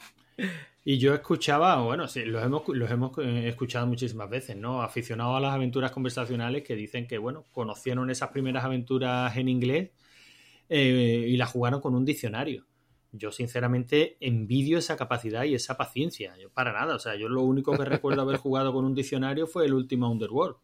Y 0.86 0.98
yo 0.98 1.14
escuchaba, 1.14 1.80
bueno, 1.80 2.06
sí, 2.06 2.26
los 2.26 2.44
hemos, 2.44 2.68
los 2.68 2.90
hemos 2.90 3.16
eh, 3.18 3.48
escuchado 3.48 3.86
muchísimas 3.86 4.28
veces, 4.28 4.54
¿no? 4.54 4.82
Aficionados 4.82 5.38
a 5.38 5.40
las 5.40 5.54
aventuras 5.54 5.90
conversacionales 5.90 6.62
que 6.62 6.76
dicen 6.76 7.06
que, 7.06 7.16
bueno, 7.16 7.44
conocieron 7.52 8.10
esas 8.10 8.28
primeras 8.28 8.64
aventuras 8.64 9.34
en 9.38 9.48
inglés 9.48 9.92
eh, 10.68 11.24
y 11.26 11.36
las 11.38 11.50
jugaron 11.50 11.80
con 11.80 11.94
un 11.94 12.04
diccionario. 12.04 12.66
Yo, 13.12 13.32
sinceramente, 13.32 14.18
envidio 14.20 14.76
esa 14.76 14.96
capacidad 14.96 15.44
y 15.44 15.54
esa 15.54 15.78
paciencia. 15.78 16.36
Yo, 16.36 16.50
para 16.50 16.74
nada. 16.74 16.96
O 16.96 16.98
sea, 16.98 17.14
yo 17.14 17.30
lo 17.30 17.42
único 17.42 17.74
que 17.78 17.84
recuerdo 17.86 18.20
haber 18.20 18.36
jugado 18.38 18.74
con 18.74 18.84
un 18.84 18.94
diccionario 18.94 19.46
fue 19.46 19.64
el 19.64 19.72
último 19.72 20.10
Underworld. 20.10 20.56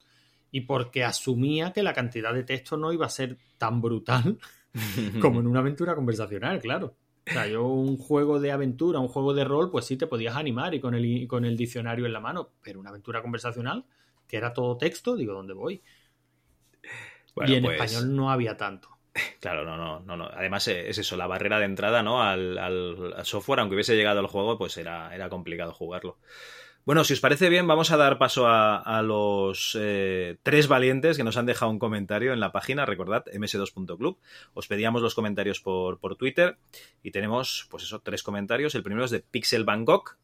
Y 0.51 0.63
porque 0.63 1.03
asumía 1.03 1.73
que 1.73 1.83
la 1.83 1.95
cantidad 1.95 2.35
de 2.35 2.43
texto 2.43 2.77
no 2.77 2.93
iba 2.93 3.07
a 3.07 3.11
ser 3.11 3.39
tan 3.57 3.81
brutal 3.81 4.37
como 5.23 5.41
en 5.41 5.47
una 5.47 5.61
aventura 5.61 5.95
conversacional, 5.95 6.61
claro. 6.61 6.95
O 7.31 7.33
sea, 7.33 7.47
yo 7.47 7.65
un 7.67 7.97
juego 7.97 8.41
de 8.41 8.53
aventura, 8.53 8.99
un 8.99 9.09
juego 9.09 9.35
de 9.35 9.45
rol, 9.45 9.71
pues 9.71 9.85
sí 9.87 9.97
te 9.97 10.07
podías 10.09 10.37
animar 10.37 10.75
y 10.75 10.81
con 10.81 10.95
el, 10.95 11.05
y 11.07 11.27
con 11.29 11.45
el 11.45 11.57
diccionario 11.57 12.07
en 12.07 12.13
la 12.13 12.21
mano, 12.21 12.51
pero 12.63 12.81
una 12.81 12.91
aventura 12.91 13.23
conversacional, 13.23 13.85
que 14.29 14.37
era 14.37 14.53
todo 14.53 14.77
texto, 14.79 15.17
digo, 15.17 15.33
¿dónde 15.35 15.55
voy? 15.55 15.83
Bueno, 17.35 17.51
y 17.51 17.57
en 17.57 17.65
pues, 17.65 17.65
español 17.65 18.15
no 18.15 18.31
había 18.31 18.57
tanto. 18.57 18.89
Claro, 19.41 19.65
no, 19.65 19.77
no, 19.77 20.01
no, 20.01 20.17
no. 20.19 20.27
Además 20.27 20.69
eh, 20.69 20.91
es 20.91 20.99
eso, 20.99 21.17
la 21.17 21.27
barrera 21.27 21.59
de 21.59 21.65
entrada, 21.65 22.03
¿no? 22.03 22.23
Al, 22.23 22.59
al- 22.59 23.15
al 23.17 23.25
software, 23.27 23.61
aunque 23.61 23.75
hubiese 23.75 23.97
llegado 23.97 24.21
al 24.21 24.27
juego, 24.27 24.59
pues 24.59 24.77
era, 24.77 25.15
era 25.15 25.31
complicado 25.31 25.73
jugarlo. 25.73 26.19
Bueno, 26.87 27.05
si 27.05 27.13
os 27.13 27.21
parece 27.21 27.51
bien, 27.51 27.67
vamos 27.67 27.91
a 27.91 27.99
dar 27.99 28.17
paso 28.17 28.47
a, 28.49 29.03
los 29.03 29.77
eh, 29.79 30.39
tres 30.43 30.67
valientes 30.67 31.17
que 31.17 31.25
nos 31.25 31.37
han 31.37 31.47
dejado 31.47 31.71
un 31.71 31.79
comentario 31.79 32.33
en 32.33 32.41
la 32.41 32.53
página, 32.53 32.87
recordad, 32.87 33.25
ms2.club. 33.27 34.19
Os 34.55 34.67
pedíamos 34.67 35.03
los 35.03 35.15
comentarios 35.15 35.61
por, 35.61 35.99
por 35.99 36.17
Twitter 36.17 36.57
y 37.03 37.11
tenemos, 37.11 37.69
pues 37.71 37.85
eso, 37.85 38.01
tres 38.01 38.23
comentarios. 38.23 38.75
El 38.75 38.83
primero 38.83 39.05
es 39.05 39.11
de 39.11 39.21
Pixel 39.21 39.65
Bangkok, 39.65 40.17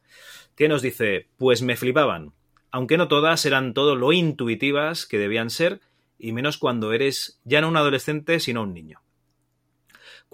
que 0.55 0.69
nos 0.69 0.81
dice, 0.81 1.29
pues 1.37 1.61
me 1.61 1.77
flipaban, 1.77 2.33
aunque 2.71 2.97
no 2.97 3.07
todas 3.07 3.45
eran 3.45 3.75
todo 3.75 3.95
lo 3.95 4.13
intuitivas 4.13 5.07
que 5.07 5.19
debían 5.19 5.51
ser, 5.51 5.81
y 6.19 6.33
menos 6.33 6.57
cuando 6.57 6.93
eres 6.95 7.39
ya 7.45 7.61
no 7.61 7.69
un 7.69 7.77
adolescente, 7.77 8.41
sino 8.41 8.63
un 8.63 8.73
niño. 8.73 9.03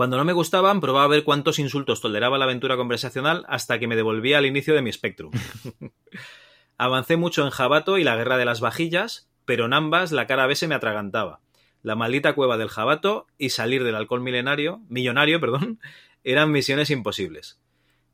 Cuando 0.03 0.16
no 0.16 0.24
me 0.24 0.32
gustaban, 0.32 0.80
probaba 0.80 1.05
a 1.05 1.09
ver 1.09 1.22
cuántos 1.22 1.61
insultos 1.61 2.00
toleraba 2.00 2.36
la 2.36 2.46
aventura 2.46 2.76
conversacional 2.76 3.44
hasta 3.46 3.78
que 3.78 3.86
me 3.86 3.94
devolvía 3.94 4.38
al 4.38 4.46
inicio 4.46 4.74
de 4.74 4.82
mi 4.82 4.92
Spectrum. 4.92 5.30
Avancé 6.76 7.16
mucho 7.16 7.44
en 7.44 7.50
Jabato 7.50 7.98
y 7.98 8.03
la 8.03 8.16
guerra 8.16 8.36
de 8.36 8.44
las 8.44 8.61
vajillas, 8.61 9.30
pero 9.44 9.66
en 9.66 9.72
ambas 9.72 10.11
la 10.11 10.26
cara 10.26 10.48
B 10.48 10.57
se 10.57 10.66
me 10.66 10.74
atragantaba. 10.74 11.38
La 11.82 11.94
maldita 11.94 12.32
cueva 12.34 12.59
del 12.59 12.68
Jabato 12.68 13.28
y 13.38 13.50
salir 13.50 13.84
del 13.84 13.94
alcohol 13.94 14.22
milenario, 14.22 14.80
millonario, 14.88 15.38
perdón, 15.38 15.78
eran 16.24 16.50
misiones 16.50 16.90
imposibles. 16.90 17.61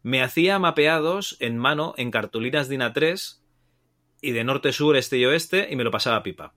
Me 0.03 0.23
hacía 0.23 0.59
mapeados 0.59 1.39
en 1.41 1.57
mano 1.57 1.95
en 1.97 2.11
cartulinas 2.11 2.69
DIN 2.69 2.83
A3 2.83 3.39
y 4.21 4.33
de 4.33 4.45
norte, 4.45 4.75
sur, 4.75 4.95
este 4.95 5.17
y 5.17 5.25
oeste 5.25 5.69
y 5.71 5.77
me 5.77 5.85
lo 5.85 5.91
pasaba 5.91 6.23
pipa. 6.23 6.53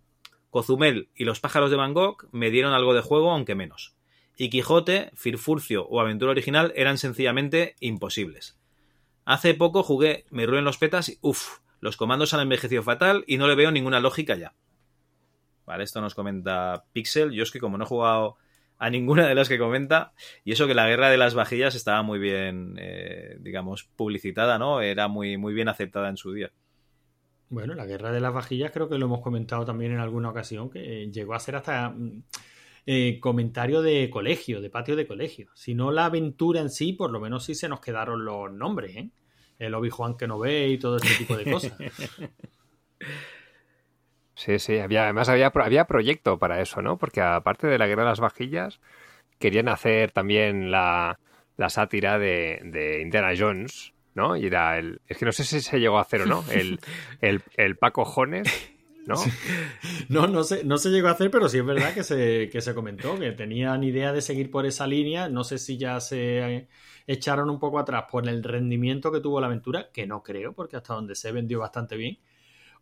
Cozumel 0.50 1.08
y 1.16 1.24
los 1.24 1.40
pájaros 1.40 1.72
de 1.72 1.78
Van 1.78 1.94
Gogh 1.94 2.28
me 2.34 2.52
dieron 2.52 2.74
algo 2.74 2.94
de 2.94 3.00
juego, 3.00 3.32
aunque 3.32 3.56
menos. 3.56 3.96
Y 4.38 4.50
Quijote, 4.50 5.12
Firfurcio 5.14 5.86
o 5.88 6.00
Aventura 6.00 6.32
Original 6.32 6.74
eran 6.76 6.98
sencillamente 6.98 7.76
imposibles. 7.80 8.58
Hace 9.26 9.54
poco 9.54 9.84
jugué 9.84 10.26
Me 10.30 10.44
en 10.44 10.64
los 10.64 10.78
petas 10.78 11.10
y 11.10 11.18
uff, 11.22 11.60
los 11.80 11.98
comandos 11.98 12.34
han 12.34 12.42
envejecido 12.42 12.84
fatal 12.84 13.24
y 13.28 13.38
no 13.38 13.48
le 13.48 13.56
veo 13.56 13.72
ninguna 13.72 14.00
lógica 14.00 14.36
ya. 14.36 14.54
Vale, 15.66 15.84
esto 15.84 16.02
nos 16.02 16.16
comenta 16.16 16.86
Pixel. 16.92 17.32
Yo 17.32 17.44
es 17.44 17.52
que 17.52 17.60
como 17.60 17.78
no 17.78 17.86
he 17.86 17.88
jugado 17.88 18.38
a 18.78 18.90
ninguna 18.90 19.28
de 19.28 19.36
las 19.36 19.48
que 19.48 19.60
comenta, 19.60 20.12
y 20.44 20.54
eso 20.54 20.66
que 20.66 20.74
la 20.74 20.88
guerra 20.88 21.12
de 21.12 21.18
las 21.18 21.36
vajillas 21.36 21.76
estaba 21.76 22.02
muy 22.02 22.18
bien, 22.18 22.76
eh, 22.80 23.38
digamos, 23.40 23.84
publicitada, 23.84 24.58
¿no? 24.58 24.82
Era 24.82 25.08
muy, 25.08 25.38
muy 25.38 25.54
bien 25.54 25.70
aceptada 25.70 26.10
en 26.10 26.18
su 26.18 26.34
día. 26.34 26.52
Bueno, 27.50 27.76
la 27.76 27.86
guerra 27.86 28.12
de 28.12 28.20
las 28.20 28.34
vajillas 28.34 28.72
creo 28.72 28.90
que 28.90 28.98
lo 28.98 29.06
hemos 29.06 29.22
comentado 29.22 29.66
también 29.66 29.92
en 29.92 30.00
alguna 30.00 30.30
ocasión, 30.30 30.70
que 30.70 31.04
eh, 31.04 31.12
llegó 31.12 31.36
a 31.36 31.40
ser 31.40 31.58
hasta 31.58 31.90
mm, 31.90 32.24
eh, 32.86 33.20
comentario 33.20 33.82
de 33.82 34.10
colegio, 34.10 34.62
de 34.62 34.70
patio 34.70 34.96
de 34.96 35.08
colegio. 35.08 35.50
Si 35.54 35.76
no 35.76 35.92
la 35.92 36.06
aventura 36.06 36.62
en 36.62 36.70
sí, 36.70 36.94
por 36.94 37.12
lo 37.12 37.20
menos 37.20 37.46
sí 37.46 37.56
se 37.56 37.70
nos 37.70 37.82
quedaron 37.82 38.26
los 38.26 38.52
nombres, 38.52 38.96
¿eh? 38.96 39.10
El 39.60 39.76
Obi-Juan 39.76 40.18
que 40.18 40.28
no 40.28 40.40
ve 40.40 40.70
y 40.70 40.80
todo 40.80 40.98
ese 40.98 41.16
tipo 41.18 41.38
de 41.38 41.52
cosas. 41.52 41.74
Sí, 44.34 44.58
sí, 44.58 44.80
había, 44.80 45.04
además 45.04 45.30
había, 45.30 45.52
había 45.54 45.86
proyecto 45.86 46.40
para 46.40 46.62
eso, 46.62 46.82
¿no? 46.82 46.98
Porque 46.98 47.22
aparte 47.22 47.68
de 47.68 47.78
la 47.78 47.86
guerra 47.86 48.04
de 48.04 48.10
las 48.10 48.20
vajillas, 48.20 48.80
querían 49.38 49.68
hacer 49.70 50.12
también 50.12 50.72
la, 50.72 51.20
la 51.58 51.70
sátira 51.70 52.18
de, 52.18 52.60
de 52.64 53.02
Indiana 53.02 53.34
Jones, 53.38 53.94
¿no? 54.16 54.36
Y 54.36 54.48
era 54.48 54.80
el. 54.80 55.02
Es 55.08 55.18
que 55.18 55.26
no 55.26 55.32
sé 55.32 55.44
si 55.44 55.62
se 55.62 55.80
llegó 55.80 56.00
a 56.00 56.02
hacer 56.02 56.22
o 56.22 56.26
no. 56.26 56.44
El, 56.50 56.80
el, 57.22 57.44
el 57.56 57.76
Paco 57.76 58.04
Jones, 58.04 58.71
¿no? 59.08 59.16
No, 60.10 60.28
no 60.28 60.44
se, 60.44 60.64
no 60.64 60.78
se 60.78 60.90
llegó 60.90 61.08
a 61.08 61.12
hacer, 61.12 61.32
pero 61.32 61.50
sí 61.50 61.58
es 61.58 61.66
verdad 61.66 61.94
que 61.94 62.04
se, 62.04 62.50
que 62.52 62.62
se 62.62 62.74
comentó 62.76 63.18
que 63.20 63.32
tenían 63.32 63.84
idea 63.84 64.14
de 64.14 64.22
seguir 64.22 64.52
por 64.52 64.66
esa 64.66 64.88
línea. 64.88 65.28
No 65.30 65.44
sé 65.44 65.58
si 65.58 65.78
ya 65.78 66.00
se 66.00 66.68
echaron 67.08 67.50
un 67.50 67.60
poco 67.60 67.80
atrás 67.80 68.06
por 68.12 68.28
el 68.28 68.44
rendimiento 68.44 69.12
que 69.12 69.20
tuvo 69.20 69.40
la 69.42 69.48
aventura, 69.48 69.90
que 69.92 70.06
no 70.08 70.22
creo, 70.24 70.54
porque 70.54 70.78
hasta 70.78 70.94
donde 70.94 71.16
se 71.16 71.32
vendió 71.32 71.60
bastante 71.60 71.96
bien. 71.98 72.20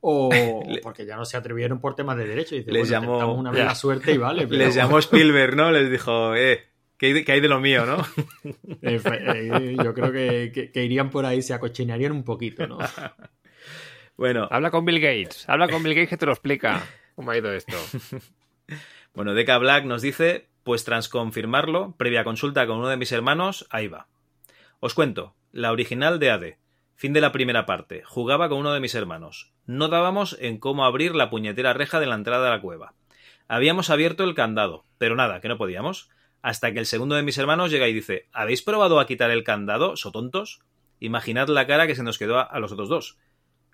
O 0.01 0.29
porque 0.83 1.05
ya 1.05 1.15
no 1.17 1.25
se 1.25 1.37
atrevieron 1.37 1.79
por 1.79 1.95
temas 1.95 2.17
de 2.17 2.27
derecho. 2.27 2.55
Y 2.55 2.59
dice, 2.59 2.71
Les 2.71 2.89
bueno, 2.89 3.19
llamó- 3.19 3.33
una 3.35 3.51
vez 3.51 3.59
Ya. 3.59 3.65
la 3.65 3.75
suerte 3.75 4.11
y 4.13 4.17
vale. 4.17 4.47
pero- 4.47 4.57
Les 4.63 4.75
llamó 4.75 4.99
Spielberg, 4.99 5.55
¿no? 5.55 5.71
Les 5.71 5.89
dijo, 5.91 6.35
eh, 6.35 6.63
¿qué 6.97 7.23
hay 7.27 7.39
de, 7.41 7.47
lo 7.47 7.59
mío, 7.59 7.85
no? 7.85 7.97
Eh, 8.81 9.75
yo 9.83 9.93
creo 9.93 10.11
que, 10.11 10.51
que- 10.53 10.71
que 10.71 10.83
irían 10.85 11.09
por 11.09 11.25
ahí, 11.25 11.41
se 11.41 11.53
acochinarían 11.53 12.11
un 12.11 12.23
poquito, 12.23 12.65
¿no? 12.67 12.77
Bueno, 14.19 14.49
Habla 14.51 14.69
con 14.69 14.83
Bill 14.83 14.99
Gates, 14.99 15.47
habla 15.47 15.69
con 15.69 15.81
Bill 15.81 15.95
Gates 15.95 16.09
que 16.09 16.17
te 16.17 16.25
lo 16.25 16.33
explica 16.33 16.85
cómo 17.15 17.31
ha 17.31 17.37
ido 17.37 17.53
esto. 17.53 17.77
Bueno, 19.15 19.33
Deca 19.33 19.57
Black 19.57 19.85
nos 19.85 20.01
dice, 20.03 20.49
pues 20.63 20.83
tras 20.83 21.09
confirmarlo, 21.09 21.95
previa 21.97 22.23
consulta 22.23 22.67
con 22.67 22.77
uno 22.77 22.89
de 22.89 22.97
mis 22.97 23.11
hermanos, 23.11 23.65
ahí 23.71 23.87
va. 23.87 24.07
Os 24.79 24.93
cuento, 24.93 25.33
la 25.51 25.71
original 25.71 26.19
de 26.19 26.29
AD, 26.29 26.43
fin 26.95 27.13
de 27.13 27.19
la 27.19 27.31
primera 27.31 27.65
parte, 27.65 28.03
jugaba 28.05 28.49
con 28.49 28.59
uno 28.59 28.71
de 28.71 28.79
mis 28.79 28.93
hermanos. 28.93 29.51
No 29.65 29.87
dábamos 29.87 30.37
en 30.39 30.59
cómo 30.59 30.85
abrir 30.85 31.15
la 31.15 31.29
puñetera 31.29 31.73
reja 31.73 31.99
de 31.99 32.05
la 32.05 32.15
entrada 32.15 32.45
de 32.45 32.51
la 32.51 32.61
cueva. 32.61 32.93
Habíamos 33.47 33.89
abierto 33.89 34.23
el 34.23 34.35
candado, 34.35 34.85
pero 34.99 35.15
nada, 35.15 35.41
que 35.41 35.47
no 35.47 35.57
podíamos. 35.57 36.09
Hasta 36.43 36.71
que 36.71 36.79
el 36.79 36.85
segundo 36.85 37.15
de 37.15 37.23
mis 37.23 37.37
hermanos 37.37 37.71
llega 37.71 37.87
y 37.87 37.93
dice, 37.93 38.27
¿habéis 38.31 38.61
probado 38.61 38.99
a 38.99 39.07
quitar 39.07 39.31
el 39.31 39.43
candado, 39.43 39.97
sotontos? 39.97 40.59
Imaginad 40.99 41.47
la 41.47 41.65
cara 41.65 41.87
que 41.87 41.95
se 41.95 42.03
nos 42.03 42.19
quedó 42.19 42.37
a, 42.37 42.43
a 42.43 42.59
los 42.59 42.71
otros 42.71 42.89
dos. 42.89 43.17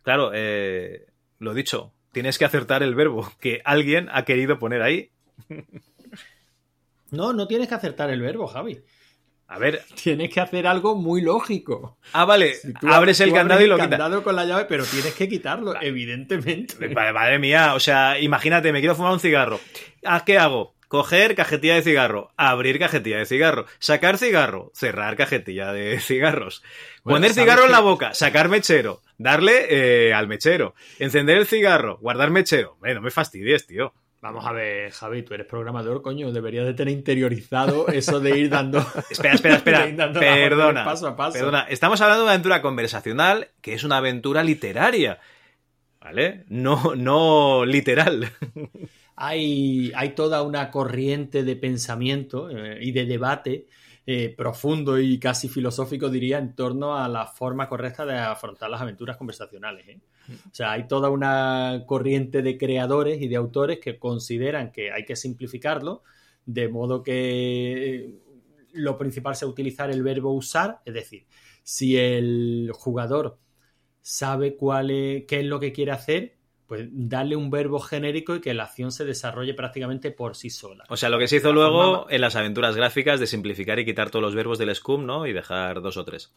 Claro, 0.05 0.31
eh, 0.33 1.07
lo 1.39 1.53
dicho, 1.53 1.91
tienes 2.13 2.37
que 2.37 2.45
acertar 2.45 2.81
el 2.83 2.95
verbo 2.95 3.29
que 3.41 3.61
alguien 3.65 4.07
ha 4.13 4.23
querido 4.23 4.57
poner 4.57 4.81
ahí 4.81 5.09
No, 7.11 7.33
no 7.33 7.47
tienes 7.47 7.67
que 7.67 7.75
acertar 7.75 8.09
el 8.09 8.21
verbo, 8.21 8.47
Javi. 8.47 8.81
A 9.47 9.59
ver, 9.59 9.83
Tienes 10.01 10.33
que 10.33 10.41
hacer 10.41 10.65
algo 10.65 10.95
muy 10.95 11.21
lógico. 11.21 11.97
ah, 12.13 12.25
vale, 12.25 12.55
Si 12.55 12.73
tú 12.73 12.87
abres 12.87 13.19
el 13.19 13.29
tú 13.29 13.35
candado 13.35 13.59
abres 13.59 13.67
y 13.67 13.69
lo 13.69 13.75
quitas. 13.75 13.89
candado 13.89 14.23
con 14.23 14.35
la 14.35 14.45
llave, 14.45 14.65
pero 14.65 14.83
tienes 14.85 15.13
que 15.13 15.29
quitarlo, 15.29 15.79
evidentemente. 15.81 16.89
Madre 16.89 17.37
mía, 17.37 17.75
o 17.75 17.79
sea, 17.79 18.19
imagínate, 18.19 18.71
me 18.71 18.79
quiero 18.79 18.95
fumar 18.95 19.13
un 19.13 19.19
cigarro. 19.19 19.59
Ah, 20.03 20.23
¿Qué 20.25 20.37
hago? 20.39 20.74
Coger 20.95 21.35
cajetilla 21.35 21.75
de 21.75 21.81
cigarro, 21.81 22.31
abrir 22.37 22.79
cajetilla 22.79 23.17
de 23.17 23.25
cigarro, 23.25 23.65
sacar 23.79 24.17
cigarro, 24.17 24.71
cerrar 24.73 25.17
cajetilla 25.17 25.73
de 25.73 25.99
cigarros, 25.99 26.63
Bueno, 27.03 27.17
poner 27.17 27.33
¿sabes 27.33 27.43
cigarro 27.43 27.65
en 27.65 27.73
la 27.73 27.81
boca, 27.81 28.13
sacar 28.13 28.47
mechero, 28.47 29.01
darle 29.17 29.65
eh, 29.69 30.13
al 30.13 30.29
mechero, 30.29 30.73
encender 30.97 31.35
el 31.35 31.47
cigarro, 31.47 31.97
guardar 31.97 32.31
mechero. 32.31 32.75
Hombre, 32.75 32.95
no 32.95 33.01
me 33.01 33.11
fastidies, 33.11 33.67
tío. 33.67 33.93
Vamos 34.21 34.45
a 34.45 34.53
ver, 34.53 34.89
Javi, 34.89 35.23
tú 35.23 35.33
eres 35.33 35.47
programador, 35.47 36.01
coño, 36.01 36.31
deberías 36.31 36.65
de 36.65 36.73
tener 36.73 36.93
interiorizado 36.93 37.89
eso 37.89 38.21
de 38.21 38.39
ir 38.39 38.49
dando... 38.49 38.79
Espera, 39.09 39.33
espera, 39.33 39.55
espera. 39.55 40.13
Perdona. 40.13 40.85
Paso 40.85 41.09
a 41.09 41.17
paso. 41.17 41.37
Perdona, 41.37 41.67
estamos 41.67 41.99
hablando 41.99 42.21
de 42.21 42.27
una 42.27 42.31
aventura 42.35 42.61
conversacional 42.61 43.49
que 43.59 43.73
es 43.73 43.83
una 43.83 43.97
aventura 43.97 44.45
literaria. 44.45 45.19
¿Vale? 45.99 46.45
No, 46.47 46.95
no 46.95 47.65
literal. 47.65 48.31
Hay, 49.15 49.91
hay 49.95 50.15
toda 50.15 50.41
una 50.43 50.71
corriente 50.71 51.43
de 51.43 51.55
pensamiento 51.55 52.49
eh, 52.49 52.79
y 52.81 52.91
de 52.91 53.05
debate 53.05 53.67
eh, 54.07 54.33
profundo 54.37 54.99
y 54.99 55.17
casi 55.19 55.49
filosófico, 55.49 56.09
diría, 56.09 56.37
en 56.37 56.53
torno 56.53 56.95
a 56.95 57.07
la 57.07 57.25
forma 57.25 57.67
correcta 57.67 58.05
de 58.05 58.17
afrontar 58.17 58.69
las 58.69 58.81
aventuras 58.81 59.17
conversacionales. 59.17 59.87
¿eh? 59.87 59.99
O 60.29 60.53
sea, 60.53 60.73
hay 60.73 60.87
toda 60.87 61.09
una 61.09 61.85
corriente 61.87 62.41
de 62.41 62.57
creadores 62.57 63.21
y 63.21 63.27
de 63.27 63.35
autores 63.35 63.79
que 63.79 63.97
consideran 63.97 64.71
que 64.71 64.91
hay 64.91 65.05
que 65.05 65.15
simplificarlo, 65.15 66.03
de 66.45 66.69
modo 66.69 67.01
que 67.01 68.13
lo 68.73 68.97
principal 68.97 69.35
sea 69.35 69.47
utilizar 69.47 69.89
el 69.89 70.03
verbo 70.03 70.33
usar, 70.33 70.81
es 70.85 70.93
decir, 70.93 71.25
si 71.63 71.97
el 71.97 72.69
jugador 72.73 73.39
sabe 74.01 74.55
cuál 74.55 74.91
es, 74.91 75.25
qué 75.25 75.39
es 75.39 75.45
lo 75.45 75.59
que 75.59 75.71
quiere 75.71 75.91
hacer, 75.91 76.34
pues 76.67 76.87
darle 76.91 77.35
un 77.35 77.49
verbo 77.49 77.79
genérico 77.79 78.35
y 78.35 78.41
que 78.41 78.53
la 78.53 78.63
acción 78.63 78.91
se 78.91 79.05
desarrolle 79.05 79.53
prácticamente 79.53 80.11
por 80.11 80.35
sí 80.35 80.49
sola. 80.49 80.85
O 80.89 80.97
sea, 80.97 81.09
lo 81.09 81.19
que 81.19 81.27
se 81.27 81.37
hizo 81.37 81.53
luego 81.53 82.07
en 82.09 82.21
las 82.21 82.35
aventuras 82.35 82.75
gráficas 82.75 83.19
de 83.19 83.27
simplificar 83.27 83.79
y 83.79 83.85
quitar 83.85 84.09
todos 84.09 84.23
los 84.23 84.35
verbos 84.35 84.57
del 84.57 84.73
SCUM, 84.75 85.05
¿no? 85.05 85.27
Y 85.27 85.33
dejar 85.33 85.81
dos 85.81 85.97
o 85.97 86.05
tres. 86.05 86.33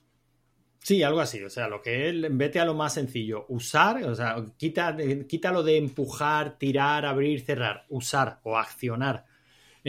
Sí, 0.80 1.02
algo 1.02 1.20
así. 1.20 1.42
O 1.42 1.50
sea, 1.50 1.68
lo 1.68 1.82
que 1.82 2.08
es, 2.08 2.14
vete 2.30 2.60
a 2.60 2.64
lo 2.64 2.74
más 2.74 2.94
sencillo. 2.94 3.46
Usar, 3.48 4.02
o 4.04 4.14
sea, 4.14 4.36
quita, 4.56 4.96
quítalo 5.28 5.62
de 5.62 5.76
empujar, 5.76 6.58
tirar, 6.58 7.04
abrir, 7.04 7.40
cerrar. 7.40 7.84
Usar 7.88 8.40
o 8.42 8.56
accionar 8.56 9.27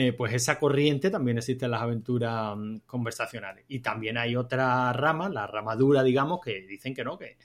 eh, 0.02 0.14
pues 0.14 0.32
esa 0.32 0.58
corriente 0.58 1.10
también 1.10 1.36
existe 1.36 1.66
en 1.66 1.72
las 1.72 1.82
aventuras 1.82 2.56
mm, 2.56 2.76
conversacionales. 2.86 3.66
Y 3.68 3.80
también 3.80 4.16
hay 4.16 4.34
otra 4.34 4.94
rama, 4.94 5.28
la 5.28 5.46
ramadura, 5.46 6.02
digamos, 6.02 6.40
que 6.42 6.62
dicen 6.62 6.94
que 6.94 7.04
no, 7.04 7.18
que 7.18 7.36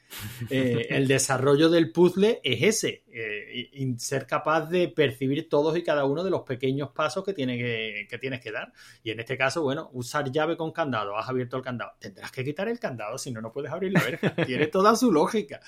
eh, 0.50 0.88
el 0.90 1.06
desarrollo 1.06 1.70
del 1.70 1.92
puzzle 1.92 2.40
es 2.46 2.64
ese, 2.64 3.04
eh, 3.12 3.70
y 3.74 4.00
ser 4.00 4.26
capaz 4.26 4.70
de 4.70 4.88
percibir 4.88 5.50
todos 5.50 5.78
y 5.78 5.84
cada 5.84 6.06
uno 6.06 6.24
de 6.24 6.30
los 6.30 6.44
pequeños 6.44 6.92
pasos 6.92 7.26
que, 7.26 7.34
tiene 7.34 7.58
que, 7.58 8.18
tienes 8.22 8.40
que 8.40 8.54
dar. 8.54 8.72
Y 9.04 9.12
en 9.12 9.20
este 9.20 9.38
caso, 9.38 9.62
bueno, 9.62 9.90
usar 9.92 10.32
llave 10.32 10.56
con 10.56 10.72
candado, 10.72 11.18
has 11.18 11.28
abierto 11.28 11.58
el 11.58 11.64
candado, 11.64 11.92
tendrás 12.00 12.32
que 12.32 12.46
quitar 12.46 12.70
el 12.70 12.80
candado, 12.80 13.18
si 13.18 13.34
no, 13.34 13.42
no 13.42 13.52
puedes 13.52 13.70
abrir 13.70 13.92
la 13.92 14.02
verja. 14.02 14.34
Tiene 14.46 14.68
toda 14.68 14.96
su 14.96 15.12
lógica. 15.12 15.60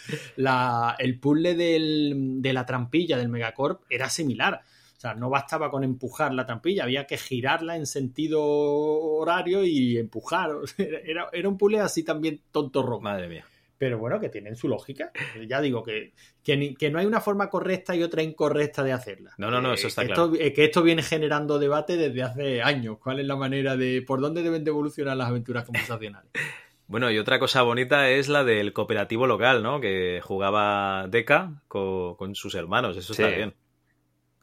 el 0.99 1.19
puzzle 1.19 1.53
de 1.53 2.53
la 2.53 2.65
trampilla 2.65 3.17
del 3.17 3.27
Megacorp 3.27 3.81
era 3.89 4.09
similar 4.09 4.63
o 4.97 4.99
sea, 4.99 5.13
no 5.13 5.29
bastaba 5.29 5.69
con 5.69 5.83
empujar 5.83 6.33
la 6.33 6.47
trampilla, 6.47 6.83
había 6.83 7.05
que 7.05 7.17
girarla 7.17 7.75
en 7.75 7.85
sentido 7.85 8.43
horario 8.43 9.63
y 9.63 9.97
empujar. 9.97 10.49
Era, 10.77 11.29
era 11.31 11.47
un 11.47 11.57
puzzle 11.57 11.81
así 11.81 12.03
también 12.03 12.41
tonto 12.51 12.81
rojo. 12.81 13.01
Madre 13.01 13.27
mía. 13.27 13.45
Pero 13.77 13.99
bueno, 13.99 14.19
que 14.19 14.29
tienen 14.29 14.55
su 14.55 14.67
lógica. 14.67 15.11
Ya 15.47 15.61
digo 15.61 15.83
que, 15.83 16.13
que, 16.43 16.89
no 16.89 16.97
hay 16.97 17.05
una 17.05 17.21
forma 17.21 17.47
correcta 17.49 17.95
y 17.95 18.01
otra 18.01 18.23
incorrecta 18.23 18.83
de 18.83 18.91
hacerla. 18.91 19.33
No, 19.37 19.51
no, 19.51 19.61
no, 19.61 19.73
eso 19.73 19.87
está 19.87 20.03
claro. 20.03 20.31
que 20.31 20.65
esto 20.65 20.81
viene 20.81 21.03
generando 21.03 21.59
debate 21.59 21.95
desde 21.95 22.23
hace 22.23 22.61
años. 22.63 22.97
¿Cuál 22.97 23.19
es 23.19 23.27
la 23.27 23.35
manera 23.35 23.77
de. 23.77 24.01
por 24.01 24.19
dónde 24.19 24.41
deben 24.41 24.63
de 24.63 24.71
evolucionar 24.71 25.15
las 25.15 25.29
aventuras 25.29 25.63
conversacionales? 25.65 26.31
Bueno, 26.89 27.11
y 27.11 27.19
otra 27.19 27.37
cosa 27.37 27.63
bonita 27.63 28.09
es 28.09 28.29
la 28.29 28.45
del 28.45 28.71
cooperativo 28.71 29.27
local, 29.27 29.61
¿no? 29.61 29.81
Que 29.81 30.21
jugaba 30.23 31.09
Deca 31.09 31.61
con, 31.67 32.33
sus 32.33 32.55
hermanos. 32.55 32.95
Eso 32.95 33.11
está 33.11 33.27
bien. 33.27 33.53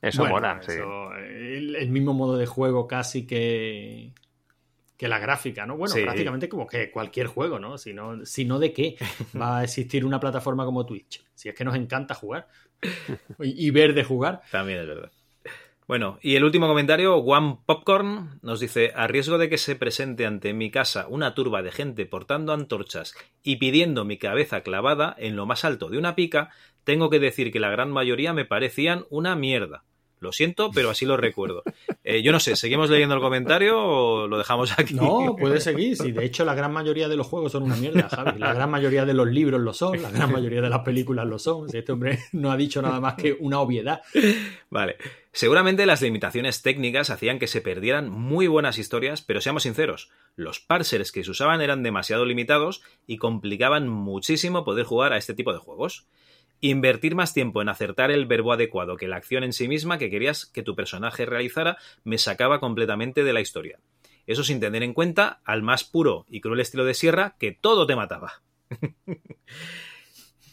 Eso 0.05 0.27
mola, 0.27 0.61
sí. 0.61 0.73
el, 0.73 1.89
mismo 1.89 2.13
modo 2.13 2.37
de 2.37 2.45
juego 2.45 2.87
casi 2.87 3.27
que, 3.27 4.13
que 4.99 5.09
la 5.09 5.19
gráfica, 5.19 5.65
¿no? 5.65 5.77
Bueno, 5.77 5.95
prácticamente 5.95 6.49
como 6.49 6.67
que 6.67 6.91
cualquier 6.91 7.27
juego, 7.27 7.59
¿no? 7.59 7.79
Si 7.79 7.95
no, 7.95 8.25
si 8.27 8.45
no 8.45 8.59
de 8.59 8.73
qué 8.73 8.97
va 9.41 9.59
a 9.59 9.65
existir 9.65 10.05
una 10.05 10.21
plataforma 10.21 10.67
como 10.67 10.85
Twitch. 10.85 11.25
Si 11.35 11.49
es 11.49 11.55
que 11.55 11.65
nos 11.65 11.75
encanta 11.75 12.15
jugar 12.15 12.49
y, 13.41 13.71
ver 13.71 13.95
de 13.95 14.05
jugar. 14.05 14.43
También 14.51 14.81
es 14.81 14.87
verdad. 14.87 15.11
Bueno, 15.87 16.19
y 16.23 16.37
el 16.37 16.45
último 16.45 16.67
comentario, 16.67 17.17
One 17.17 17.59
Popcorn 17.67 18.41
nos 18.43 18.61
dice, 18.61 18.93
a 18.95 19.07
riesgo 19.07 19.37
de 19.37 19.51
que 19.51 19.59
se 19.59 19.77
presente 19.77 20.25
ante 20.25 20.55
mi 20.55 20.71
casa 20.71 21.07
una 21.09 21.35
turba 21.35 21.63
de 21.63 21.73
gente 21.73 22.07
portando 22.07 22.55
antorchas 22.55 23.15
y 23.43 23.57
pidiendo 23.57 24.07
mi 24.07 24.17
cabeza 24.17 24.63
clavada 24.63 25.15
en 25.19 25.37
lo 25.37 25.45
más 25.45 25.65
alto 25.65 25.91
de 25.91 25.99
una 25.99 26.15
pica, 26.15 26.51
tengo 26.85 27.11
que 27.11 27.19
decir 27.19 27.53
que 27.53 27.61
la 27.61 27.71
gran 27.71 27.91
mayoría 27.91 28.33
me 28.33 28.47
parecían 28.47 29.05
una 29.11 29.37
mierda. 29.37 29.85
Lo 30.25 30.33
siento, 30.33 30.71
pero 30.73 30.89
así 30.89 31.05
lo 31.05 31.19
recuerdo. 31.19 31.63
Eh, 32.03 32.23
yo 32.23 32.33
no 32.33 32.41
sé, 32.41 32.57
¿seguimos 32.57 32.89
leyendo 32.89 33.15
el 33.15 33.21
comentario 33.21 33.79
o 33.79 34.27
lo 34.27 34.39
dejamos 34.39 34.73
aquí? 34.79 34.95
No, 34.95 35.37
puede 35.39 35.61
seguir. 35.61 35.99
Sí, 35.99 36.13
de 36.13 36.25
hecho, 36.25 36.47
la 36.47 36.55
gran 36.55 36.73
mayoría 36.73 37.09
de 37.09 37.17
los 37.17 37.27
juegos 37.27 37.53
son 37.53 37.65
una 37.65 37.77
mierda, 37.77 38.09
Javi. 38.09 38.39
La 38.39 38.55
gran 38.55 38.71
mayoría 38.71 39.05
de 39.05 39.13
los 39.13 39.29
libros 39.29 39.61
lo 39.61 39.75
son, 39.75 40.01
la 40.01 40.11
gran 40.11 40.33
mayoría 40.33 40.63
de 40.63 40.71
las 40.71 40.81
películas 40.81 41.27
lo 41.27 41.39
son. 41.39 41.69
Este 41.71 41.93
hombre 41.93 42.21
no 42.33 42.51
ha 42.51 42.57
dicho 42.57 42.81
nada 42.81 43.01
más 43.01 43.17
que 43.17 43.37
una 43.39 43.61
obviedad. 43.61 44.01
Vale. 44.71 44.97
Seguramente 45.31 45.85
las 45.85 46.01
limitaciones 46.01 46.63
técnicas 46.63 47.11
hacían 47.11 47.39
que 47.39 47.49
se 47.49 47.61
perdieran 47.61 48.09
muy 48.09 48.47
buenas 48.47 48.79
historias, 48.79 49.21
pero 49.21 49.43
seamos 49.43 49.65
sinceros, 49.65 50.09
los 50.37 50.61
parsers 50.61 51.13
que 51.13 51.23
se 51.23 51.33
usaban 51.33 51.61
eran 51.61 51.83
demasiado 51.83 52.25
limitados 52.25 52.83
y 53.07 53.19
complicaban 53.19 53.89
muchísimo 53.89 54.65
poder 54.65 54.87
jugar 54.87 55.13
a 55.13 55.19
este 55.19 55.35
tipo 55.35 55.53
de 55.53 55.59
juegos. 55.59 56.07
Invertir 56.67 57.15
más 57.15 57.35
tiempo 57.35 57.61
en 57.61 57.69
acertar 57.69 58.11
el 58.11 58.25
verbo 58.25 58.51
adecuado 58.51 58.97
que 58.97 59.07
la 59.07 59.17
acción 59.17 59.45
en 59.45 59.53
sí 59.53 59.69
misma 59.69 59.99
que 59.99 60.09
querías 60.09 60.47
que 60.47 60.63
tu 60.63 60.75
personaje 60.75 61.27
realizara 61.27 61.77
me 62.05 62.17
sacaba 62.17 62.59
completamente 62.59 63.23
de 63.23 63.35
la 63.35 63.43
historia. 63.43 63.81
Eso 64.27 64.45
sin 64.45 64.61
tener 64.61 64.83
en 64.83 64.95
cuenta 64.95 65.43
al 65.45 65.61
más 65.61 65.85
puro 65.85 66.25
y 66.27 66.41
cruel 66.41 66.61
estilo 66.61 66.87
de 66.87 66.95
Sierra 66.95 67.37
que 67.39 67.53
todo 67.53 67.87
te 67.87 67.97
mataba. 67.97 68.41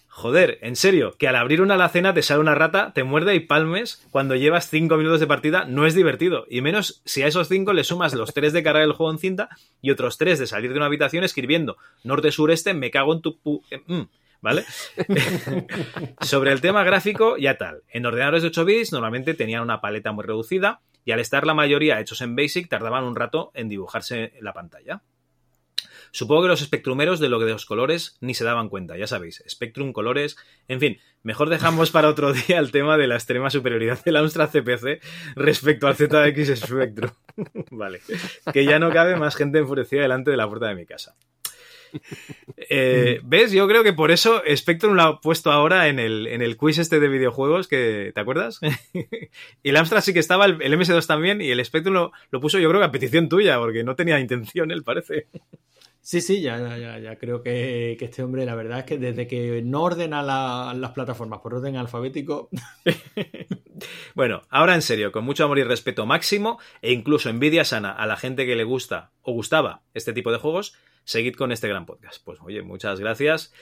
Joder, 0.09 0.59
en 0.62 0.76
serio, 0.76 1.16
que 1.18 1.30
al 1.30 1.38
abrir 1.38 1.62
una 1.62 1.76
alacena 1.76 2.14
te 2.14 2.24
sale 2.24 2.41
una 2.41 2.55
rata, 2.55 2.91
te 2.91 3.05
muerde 3.05 3.34
y 3.34 3.39
palmes 3.39 4.05
cuando 4.12 4.36
llevas 4.36 4.70
5 4.70 4.97
minutos 4.97 5.22
de 5.22 5.28
partida 5.28 5.64
no 5.64 5.86
es 5.86 5.95
divertido. 5.95 6.45
Y 6.49 6.59
menos 6.59 7.01
si 7.05 7.22
a 7.22 7.28
esos 7.28 7.47
5 7.47 7.72
le 7.72 7.86
sumas 7.86 8.14
los 8.14 8.34
3 8.34 8.51
de 8.51 8.64
cargar 8.64 8.84
el 8.84 8.91
juego 8.91 9.14
en 9.14 9.18
cinta 9.18 9.47
y 9.82 9.91
otros 9.91 10.18
3 10.18 10.39
de 10.39 10.47
salir 10.47 10.72
de 10.72 10.78
una 10.78 10.88
habitación 10.88 11.24
escribiendo 11.24 11.78
norte-sureste, 12.03 12.74
me 12.74 12.91
cago 12.91 13.14
en 13.14 13.22
tu... 13.22 13.39
Pu 13.39 13.64
eh, 13.72 13.82
mm. 13.88 14.01
¿Vale? 14.41 14.65
Sobre 16.21 16.51
el 16.51 16.61
tema 16.61 16.83
gráfico, 16.83 17.37
ya 17.37 17.57
tal. 17.57 17.83
En 17.89 18.05
ordenadores 18.05 18.41
de 18.41 18.49
8 18.49 18.65
bits 18.65 18.91
normalmente 18.91 19.33
tenían 19.33 19.61
una 19.61 19.81
paleta 19.81 20.11
muy 20.11 20.23
reducida 20.25 20.81
y 21.05 21.11
al 21.11 21.19
estar 21.19 21.45
la 21.45 21.53
mayoría 21.53 21.99
hechos 21.99 22.21
en 22.21 22.35
BASIC 22.35 22.69
tardaban 22.69 23.03
un 23.03 23.15
rato 23.15 23.51
en 23.53 23.69
dibujarse 23.69 24.33
la 24.41 24.53
pantalla. 24.53 25.01
Supongo 26.11 26.43
que 26.43 26.47
los 26.49 26.61
espectrumeros 26.61 27.21
de 27.21 27.29
lo 27.29 27.39
que 27.39 27.45
de 27.45 27.53
los 27.53 27.65
colores 27.65 28.17
ni 28.19 28.33
se 28.33 28.43
daban 28.43 28.67
cuenta, 28.67 28.97
ya 28.97 29.07
sabéis, 29.07 29.43
Spectrum, 29.47 29.93
colores, 29.93 30.35
en 30.67 30.81
fin, 30.81 30.99
mejor 31.23 31.49
dejamos 31.49 31.89
para 31.89 32.09
otro 32.09 32.33
día 32.47 32.59
el 32.59 32.71
tema 32.71 32.97
de 32.97 33.07
la 33.07 33.15
extrema 33.15 33.49
superioridad 33.49 34.03
del 34.03 34.17
Amstrad 34.17 34.49
CPC 34.49 35.01
respecto 35.35 35.87
al 35.87 35.95
ZX 35.95 36.59
Spectrum. 36.59 37.11
vale, 37.71 38.01
que 38.51 38.65
ya 38.65 38.77
no 38.77 38.91
cabe 38.91 39.15
más 39.15 39.35
gente 39.37 39.59
enfurecida 39.59 40.01
delante 40.01 40.31
de 40.31 40.37
la 40.37 40.49
puerta 40.49 40.67
de 40.67 40.75
mi 40.75 40.85
casa. 40.85 41.15
Eh, 42.73 43.19
¿Ves? 43.23 43.51
Yo 43.51 43.67
creo 43.67 43.83
que 43.83 43.91
por 43.91 44.11
eso 44.11 44.41
Spectrum 44.55 44.93
lo 44.93 45.01
ha 45.01 45.19
puesto 45.19 45.51
ahora 45.51 45.87
en 45.87 45.99
el, 45.99 46.27
en 46.27 46.41
el 46.41 46.57
quiz 46.57 46.77
este 46.77 46.99
de 46.99 47.07
videojuegos, 47.07 47.67
que 47.67 48.11
¿te 48.13 48.21
acuerdas? 48.21 48.59
y 48.93 49.69
el 49.69 49.77
Amstrad 49.77 50.01
sí 50.01 50.13
que 50.13 50.19
estaba, 50.19 50.45
el, 50.45 50.59
MS2 50.59 51.05
también, 51.05 51.41
y 51.41 51.49
el 51.49 51.63
Spectrum 51.65 52.11
lo, 52.29 52.39
puso 52.39 52.59
yo 52.59 52.69
creo 52.69 52.79
que 52.79 52.85
a 52.85 52.91
petición 52.91 53.27
tuya, 53.27 53.57
porque 53.57 53.83
no 53.83 53.95
tenía 53.95 54.19
intención, 54.19 54.71
él 54.71 54.83
parece. 54.83 55.27
Sí, 56.03 56.19
sí, 56.19 56.41
ya, 56.41 56.77
ya, 56.77 56.97
ya 56.97 57.15
creo 57.17 57.43
que, 57.43 57.95
este 57.99 58.23
hombre, 58.23 58.45
la 58.45 58.55
verdad 58.55 58.79
es 58.79 58.85
que 58.85 58.97
desde 58.97 59.27
que 59.27 59.61
no 59.63 59.83
ordena 59.83 60.23
las 60.23 60.91
plataformas 60.91 61.41
por 61.41 61.53
orden 61.53 61.75
alfabético. 61.75 62.49
bueno, 64.15 64.41
ahora 64.49 64.73
en 64.73 64.81
serio, 64.81 65.11
con 65.11 65.23
mucho 65.23 65.45
amor 65.45 65.59
y 65.59 65.63
respeto 65.63 66.07
máximo, 66.07 66.59
e 66.81 66.91
incluso 66.91 67.29
envidia 67.29 67.65
sana 67.65 67.91
a 67.91 68.07
la 68.07 68.17
gente 68.17 68.47
que 68.47 68.55
le 68.55 68.63
gusta 68.63 69.11
o 69.22 69.34
gustaba 69.34 69.84
este 69.93 70.11
tipo 70.11 70.31
de 70.31 70.39
juegos, 70.39 70.76
seguid 71.03 71.36
con 71.36 71.52
este 71.52 71.68
gran 71.68 71.86
podcast. 71.86 72.23
Pues 72.23 72.40
oye, 72.41 72.61
muchas 72.61 72.99
gracias. 72.99 73.53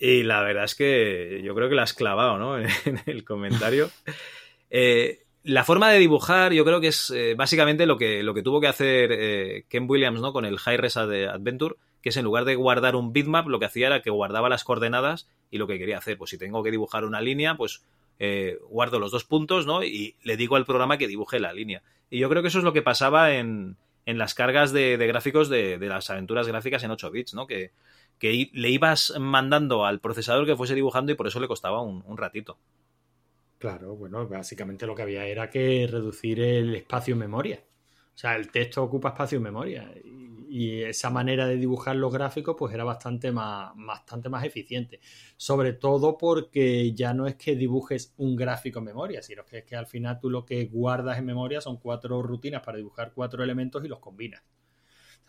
Y 0.00 0.22
la 0.22 0.42
verdad 0.42 0.64
es 0.64 0.74
que 0.74 1.42
yo 1.44 1.54
creo 1.54 1.68
que 1.68 1.74
la 1.74 1.82
has 1.82 1.92
clavado, 1.92 2.38
¿no? 2.38 2.58
En 2.86 3.00
el 3.06 3.24
comentario. 3.24 3.90
Eh, 4.72 5.24
la 5.42 5.64
forma 5.64 5.90
de 5.90 5.98
dibujar, 5.98 6.52
yo 6.52 6.64
creo 6.64 6.80
que 6.80 6.86
es 6.86 7.10
eh, 7.10 7.34
básicamente 7.36 7.86
lo 7.86 7.98
que, 7.98 8.22
lo 8.22 8.34
que 8.34 8.44
tuvo 8.44 8.60
que 8.60 8.68
hacer 8.68 9.10
eh, 9.10 9.64
Ken 9.68 9.86
Williams, 9.90 10.20
¿no? 10.20 10.32
Con 10.32 10.44
el 10.44 10.60
High 10.60 10.76
Res 10.76 10.96
Adventure, 10.96 11.74
que 12.02 12.10
es 12.10 12.16
en 12.16 12.22
lugar 12.22 12.44
de 12.44 12.54
guardar 12.54 12.94
un 12.94 13.12
bitmap, 13.12 13.48
lo 13.48 13.58
que 13.58 13.64
hacía 13.64 13.88
era 13.88 14.00
que 14.00 14.10
guardaba 14.10 14.48
las 14.48 14.62
coordenadas 14.62 15.28
y 15.50 15.58
lo 15.58 15.66
que 15.66 15.76
quería 15.76 15.98
hacer. 15.98 16.16
Pues 16.16 16.30
si 16.30 16.38
tengo 16.38 16.62
que 16.62 16.70
dibujar 16.70 17.04
una 17.04 17.20
línea, 17.20 17.56
pues 17.56 17.82
guardo 18.68 19.00
los 19.00 19.10
dos 19.10 19.24
puntos, 19.24 19.66
¿no? 19.66 19.82
Y 19.82 20.14
le 20.22 20.36
digo 20.36 20.54
al 20.54 20.66
programa 20.66 20.98
que 20.98 21.08
dibuje 21.08 21.40
la 21.40 21.52
línea. 21.52 21.82
Y 22.10 22.20
yo 22.20 22.28
creo 22.28 22.42
que 22.42 22.48
eso 22.48 22.58
es 22.58 22.64
lo 22.64 22.72
que 22.72 22.82
pasaba 22.82 23.34
en, 23.34 23.76
en 24.10 24.18
las 24.18 24.34
cargas 24.34 24.72
de, 24.72 24.96
gráficos 24.96 25.48
de, 25.48 25.78
las 25.78 26.10
aventuras 26.10 26.46
gráficas 26.46 26.82
en 26.82 26.90
8 26.90 27.10
bits, 27.10 27.34
¿no? 27.34 27.46
Que, 27.46 27.72
le 28.20 28.68
ibas 28.68 29.14
mandando 29.18 29.86
al 29.86 30.00
procesador 30.00 30.44
que 30.44 30.56
fuese 30.56 30.74
dibujando 30.74 31.10
y 31.10 31.14
por 31.14 31.26
eso 31.26 31.40
le 31.40 31.48
costaba 31.48 31.80
un, 31.80 32.16
ratito. 32.18 32.58
Claro, 33.58 33.94
bueno, 33.96 34.26
básicamente 34.26 34.86
lo 34.86 34.94
que 34.94 35.02
había 35.02 35.24
era 35.24 35.48
que 35.48 35.86
reducir 35.90 36.40
el 36.40 36.74
espacio 36.74 37.12
en 37.12 37.20
memoria. 37.20 37.62
O 38.14 38.18
sea, 38.18 38.36
el 38.36 38.50
texto 38.50 38.82
ocupa 38.82 39.10
espacio 39.10 39.36
en 39.36 39.44
memoria. 39.44 39.90
Y 40.50 40.82
esa 40.82 41.10
manera 41.10 41.46
de 41.46 41.56
dibujar 41.56 41.96
los 41.96 42.12
gráficos 42.12 42.56
pues 42.58 42.74
era 42.74 42.84
bastante 42.84 43.30
más, 43.30 43.72
bastante 43.76 44.28
más 44.28 44.44
eficiente. 44.44 45.00
Sobre 45.36 45.72
todo 45.74 46.18
porque 46.18 46.92
ya 46.92 47.14
no 47.14 47.26
es 47.26 47.36
que 47.36 47.54
dibujes 47.56 48.14
un 48.16 48.36
gráfico 48.36 48.80
en 48.80 48.86
memoria, 48.86 49.22
sino 49.22 49.44
que 49.44 49.58
es 49.58 49.64
que 49.64 49.76
al 49.76 49.86
final 49.86 50.18
tú 50.20 50.28
lo 50.28 50.44
que 50.44 50.66
guardas 50.66 51.18
en 51.18 51.26
memoria 51.26 51.60
son 51.60 51.78
cuatro 51.78 52.20
rutinas 52.22 52.62
para 52.62 52.78
dibujar 52.78 53.12
cuatro 53.14 53.42
elementos 53.44 53.84
y 53.84 53.88
los 53.88 54.00
combinas. 54.00 54.42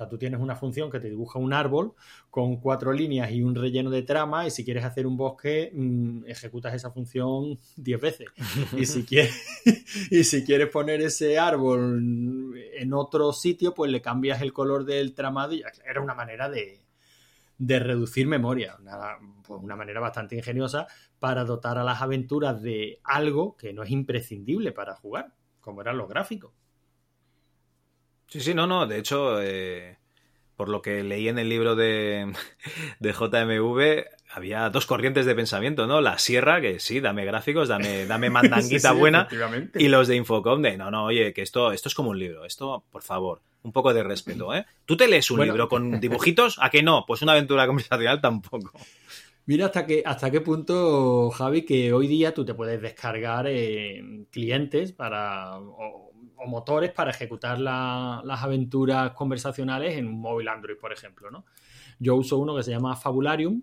Sea, 0.02 0.10
tú 0.10 0.18
tienes 0.18 0.40
una 0.40 0.56
función 0.56 0.90
que 0.90 1.00
te 1.00 1.10
dibuja 1.10 1.38
un 1.38 1.54
árbol 1.54 1.94
con 2.32 2.58
cuatro 2.58 2.92
líneas 2.92 3.32
y 3.32 3.44
un 3.44 3.54
relleno 3.54 3.92
de 3.92 4.02
trama 4.02 4.48
y 4.48 4.52
si 4.52 4.66
quieres 4.66 4.84
hacer 4.84 5.06
un 5.06 5.16
bosque, 5.16 5.72
mmm, 5.74 6.26
ejecutas 6.26 6.74
esa 6.74 6.90
función 6.90 7.60
diez 7.76 8.02
veces. 8.02 8.28
Y 8.78 8.86
si, 8.86 9.04
quieres, 9.06 9.36
y 10.12 10.24
si 10.24 10.44
quieres 10.44 10.70
poner 10.70 11.02
ese 11.02 11.38
árbol 11.38 12.56
en 12.74 12.94
otro 12.94 13.32
sitio, 13.32 13.74
pues 13.76 13.92
le 13.92 14.02
cambias 14.02 14.42
el 14.42 14.54
color 14.54 14.86
del 14.86 15.14
tramado 15.14 15.54
y 15.54 15.64
era 15.86 16.02
una 16.02 16.16
manera 16.16 16.50
de, 16.50 16.82
de 17.60 17.80
reducir 17.80 18.26
memoria. 18.26 18.78
Una, 18.80 19.18
pues 19.46 19.62
una 19.62 19.76
manera 19.76 20.00
bastante 20.00 20.36
ingeniosa 20.36 20.88
para 21.20 21.46
dotar 21.46 21.78
a 21.78 21.84
las 21.84 22.02
aventuras 22.02 22.60
de 22.62 23.00
algo 23.04 23.56
que 23.56 23.72
no 23.72 23.84
es 23.84 23.92
imprescindible 23.92 24.72
para 24.72 24.96
jugar, 24.96 25.36
como 25.60 25.82
eran 25.82 25.98
los 25.98 26.10
gráficos. 26.10 26.54
Sí, 28.32 28.40
sí, 28.40 28.54
no, 28.54 28.66
no. 28.66 28.88
De 28.88 28.98
hecho, 28.98 29.42
eh, 29.42 29.98
por 30.56 30.70
lo 30.70 30.82
que 30.82 31.04
leí 31.04 31.28
en 31.28 31.38
el 31.38 31.50
libro 31.50 31.76
de, 31.76 32.32
de, 33.02 33.12
JMV, 33.12 34.06
había 34.32 34.70
dos 34.70 34.86
corrientes 34.86 35.26
de 35.26 35.36
pensamiento, 35.36 35.86
¿no? 35.86 36.00
La 36.00 36.18
sierra, 36.18 36.62
que 36.62 36.80
sí, 36.80 37.02
dame 37.02 37.26
gráficos, 37.26 37.68
dame, 37.68 38.06
dame 38.06 38.30
mandanguita 38.32 38.90
sí, 38.90 38.96
sí, 38.96 39.00
buena. 39.00 39.28
Y 39.76 39.90
los 39.90 40.08
de 40.08 40.16
Infocom, 40.16 40.62
de 40.62 40.78
no, 40.78 40.90
no, 40.90 41.04
oye, 41.04 41.34
que 41.34 41.42
esto, 41.42 41.74
esto 41.74 41.90
es 41.90 41.94
como 41.94 42.12
un 42.12 42.20
libro. 42.20 42.46
Esto, 42.46 42.86
por 42.90 43.02
favor, 43.02 43.42
un 43.64 43.74
poco 43.74 43.94
de 43.94 44.02
respeto, 44.02 44.56
¿eh? 44.56 44.66
¿Tú 44.86 44.96
te 44.96 45.10
lees 45.10 45.30
un 45.30 45.38
bueno. 45.38 45.52
libro 45.52 45.68
con 45.68 46.00
dibujitos? 46.00 46.58
¿A 46.62 46.70
qué 46.70 46.82
no? 46.82 47.04
Pues 47.06 47.22
una 47.22 47.34
aventura 47.34 47.68
conversacional 47.68 48.22
tampoco. 48.22 48.72
Mira 49.48 49.66
hasta 49.66 49.86
qué, 49.86 50.04
hasta 50.06 50.32
qué 50.32 50.40
punto, 50.40 51.32
Javi, 51.32 51.64
que 51.64 51.92
hoy 51.92 52.08
día 52.08 52.34
tú 52.34 52.46
te 52.46 52.54
puedes 52.54 52.82
descargar 52.82 53.46
eh, 53.50 54.02
clientes 54.32 54.94
para. 54.94 55.58
O, 55.58 56.11
o 56.44 56.48
motores 56.48 56.92
para 56.92 57.12
ejecutar 57.12 57.60
la, 57.60 58.22
las 58.26 58.42
aventuras 58.42 59.12
conversacionales 59.12 59.98
en 59.98 60.08
un 60.08 60.20
móvil 60.20 60.48
Android, 60.48 60.78
por 60.78 60.92
ejemplo. 60.92 61.30
¿no? 61.30 61.46
Yo 62.00 62.16
uso 62.16 62.38
uno 62.38 62.56
que 62.56 62.64
se 62.64 62.72
llama 62.72 62.96
Fabularium 62.96 63.62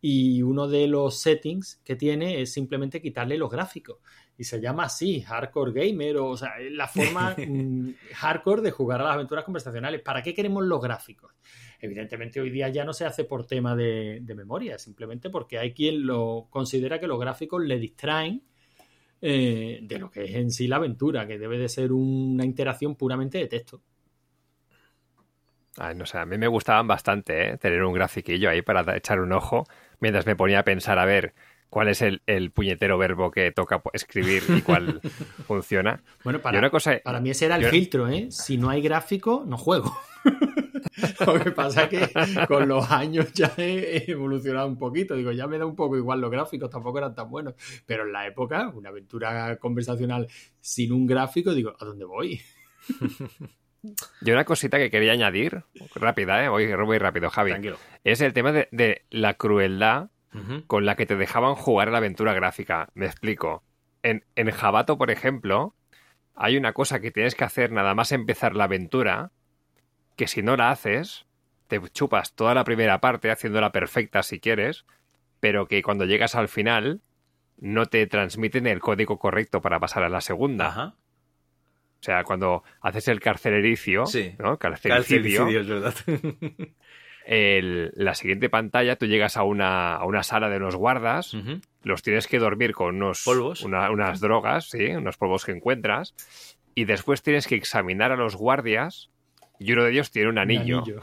y 0.00 0.42
uno 0.42 0.68
de 0.68 0.88
los 0.88 1.20
settings 1.20 1.80
que 1.84 1.96
tiene 1.96 2.40
es 2.40 2.52
simplemente 2.52 3.00
quitarle 3.00 3.38
los 3.38 3.50
gráficos. 3.50 3.98
Y 4.36 4.44
se 4.44 4.60
llama 4.60 4.84
así, 4.84 5.22
Hardcore 5.22 5.72
Gamer, 5.72 6.18
o, 6.18 6.30
o 6.30 6.36
sea, 6.36 6.50
la 6.70 6.86
forma 6.86 7.34
hardcore 8.14 8.62
de 8.62 8.70
jugar 8.70 9.00
a 9.00 9.04
las 9.04 9.14
aventuras 9.14 9.44
conversacionales. 9.44 10.02
¿Para 10.02 10.22
qué 10.22 10.34
queremos 10.34 10.64
los 10.64 10.80
gráficos? 10.80 11.32
Evidentemente 11.80 12.40
hoy 12.40 12.50
día 12.50 12.68
ya 12.68 12.84
no 12.84 12.92
se 12.92 13.06
hace 13.06 13.24
por 13.24 13.46
tema 13.46 13.74
de, 13.74 14.18
de 14.22 14.34
memoria, 14.34 14.78
simplemente 14.78 15.30
porque 15.30 15.58
hay 15.58 15.72
quien 15.72 16.06
lo 16.06 16.48
considera 16.50 17.00
que 17.00 17.06
los 17.06 17.20
gráficos 17.20 17.62
le 17.62 17.78
distraen 17.78 18.42
eh, 19.28 19.80
de 19.82 19.98
lo 19.98 20.08
que 20.08 20.22
es 20.22 20.36
en 20.36 20.52
sí 20.52 20.68
la 20.68 20.76
aventura, 20.76 21.26
que 21.26 21.36
debe 21.36 21.58
de 21.58 21.68
ser 21.68 21.90
una 21.90 22.44
interacción 22.44 22.94
puramente 22.94 23.38
de 23.38 23.48
texto. 23.48 23.82
Ay, 25.78 25.96
no 25.96 26.06
sé, 26.06 26.18
a 26.18 26.26
mí 26.26 26.38
me 26.38 26.46
gustaban 26.46 26.86
bastante 26.86 27.50
¿eh? 27.50 27.58
tener 27.58 27.82
un 27.82 27.92
grafiquillo 27.92 28.48
ahí 28.48 28.62
para 28.62 28.96
echar 28.96 29.20
un 29.20 29.32
ojo 29.32 29.64
mientras 29.98 30.26
me 30.26 30.36
ponía 30.36 30.60
a 30.60 30.64
pensar 30.64 31.00
a 31.00 31.04
ver 31.04 31.34
cuál 31.70 31.88
es 31.88 32.02
el, 32.02 32.22
el 32.26 32.50
puñetero 32.50 32.98
verbo 32.98 33.30
que 33.30 33.50
toca 33.52 33.82
escribir 33.92 34.42
y 34.48 34.62
cuál 34.62 35.00
funciona. 35.46 36.02
Bueno, 36.24 36.40
para, 36.40 36.70
cosa, 36.70 37.00
para 37.02 37.20
mí 37.20 37.30
ese 37.30 37.46
era 37.46 37.56
el 37.56 37.62
yo... 37.62 37.68
filtro, 37.70 38.08
¿eh? 38.08 38.28
Si 38.30 38.56
no 38.56 38.70
hay 38.70 38.82
gráfico, 38.82 39.44
no 39.46 39.56
juego. 39.56 39.96
Lo 41.26 41.42
que 41.42 41.50
pasa 41.50 41.84
es 41.84 41.88
que 41.90 42.46
con 42.46 42.68
los 42.68 42.90
años 42.90 43.32
ya 43.32 43.52
he 43.56 44.10
evolucionado 44.10 44.66
un 44.66 44.78
poquito. 44.78 45.14
Digo, 45.14 45.32
ya 45.32 45.46
me 45.46 45.58
da 45.58 45.66
un 45.66 45.76
poco 45.76 45.96
igual 45.96 46.20
los 46.20 46.30
gráficos, 46.30 46.70
tampoco 46.70 46.98
eran 46.98 47.14
tan 47.14 47.28
buenos. 47.28 47.54
Pero 47.84 48.04
en 48.04 48.12
la 48.12 48.26
época, 48.26 48.68
una 48.74 48.88
aventura 48.88 49.56
conversacional 49.58 50.26
sin 50.60 50.92
un 50.92 51.06
gráfico, 51.06 51.54
digo, 51.54 51.74
¿a 51.78 51.84
dónde 51.84 52.04
voy? 52.04 52.40
Yo 54.22 54.32
una 54.32 54.44
cosita 54.44 54.78
que 54.78 54.90
quería 54.90 55.12
añadir, 55.12 55.62
rápida, 55.94 56.44
¿eh? 56.44 56.48
voy, 56.48 56.72
voy 56.74 56.98
rápido, 56.98 57.30
Javi. 57.30 57.50
Tranquilo. 57.50 57.76
Es 58.02 58.20
el 58.20 58.32
tema 58.32 58.50
de, 58.50 58.68
de 58.72 59.04
la 59.10 59.34
crueldad 59.34 60.08
uh 60.36 60.40
-huh. 60.40 60.66
con 60.66 60.84
la 60.84 60.96
que 60.96 61.06
te 61.06 61.16
dejaban 61.16 61.54
jugar 61.54 61.88
a 61.88 61.90
la 61.92 61.98
aventura 61.98 62.34
gráfica. 62.34 62.88
Me 62.94 63.06
explico. 63.06 63.62
En, 64.02 64.24
en 64.36 64.50
Jabato, 64.50 64.98
por 64.98 65.10
ejemplo, 65.10 65.74
hay 66.34 66.56
una 66.56 66.72
cosa 66.72 67.00
que 67.00 67.10
tienes 67.10 67.34
que 67.34 67.44
hacer 67.44 67.72
nada 67.72 67.94
más 67.94 68.12
empezar 68.12 68.54
la 68.54 68.64
aventura, 68.64 69.32
que 70.16 70.28
si 70.28 70.42
no 70.42 70.56
la 70.56 70.70
haces, 70.70 71.26
te 71.66 71.80
chupas 71.90 72.34
toda 72.34 72.54
la 72.54 72.64
primera 72.64 73.00
parte 73.00 73.30
haciéndola 73.30 73.72
perfecta 73.72 74.22
si 74.22 74.38
quieres, 74.38 74.84
pero 75.40 75.66
que 75.66 75.82
cuando 75.82 76.04
llegas 76.04 76.34
al 76.34 76.48
final 76.48 77.00
no 77.58 77.86
te 77.86 78.06
transmiten 78.06 78.66
el 78.66 78.80
código 78.80 79.18
correcto 79.18 79.60
para 79.62 79.80
pasar 79.80 80.02
a 80.04 80.08
la 80.08 80.20
segunda. 80.20 80.68
Ajá. 80.68 80.94
O 82.00 82.02
sea, 82.06 82.22
cuando 82.24 82.62
haces 82.82 83.08
el 83.08 83.20
carcelericio, 83.20 84.06
sí. 84.06 84.34
¿no? 84.38 84.58
Carcelicidio, 84.58 85.40
carcelicidio 85.44 85.60
es 85.60 85.68
verdad. 85.68 85.94
el, 87.26 87.90
la 87.94 88.14
siguiente 88.14 88.48
pantalla, 88.48 88.96
tú 88.96 89.06
llegas 89.06 89.36
a 89.36 89.42
una, 89.42 89.96
a 89.96 90.04
una 90.04 90.22
sala 90.22 90.48
de 90.48 90.58
unos 90.58 90.76
guardas, 90.76 91.34
uh 91.34 91.38
-huh. 91.38 91.62
los 91.82 92.02
tienes 92.02 92.28
que 92.28 92.38
dormir 92.38 92.72
con 92.72 92.96
unos 92.96 93.24
polvos, 93.24 93.62
una, 93.62 93.90
unas 93.90 94.20
drogas, 94.20 94.70
sí, 94.70 94.86
unos 94.86 95.16
polvos 95.16 95.44
que 95.44 95.52
encuentras, 95.52 96.14
y 96.74 96.84
después 96.84 97.22
tienes 97.22 97.46
que 97.46 97.56
examinar 97.56 98.12
a 98.12 98.16
los 98.16 98.36
guardias 98.36 99.10
y 99.58 99.72
uno 99.72 99.84
de 99.84 99.92
ellos 99.92 100.10
tiene 100.10 100.28
un 100.28 100.38
anillo. 100.38 100.82
Un 100.82 100.82
anillo. 100.82 101.00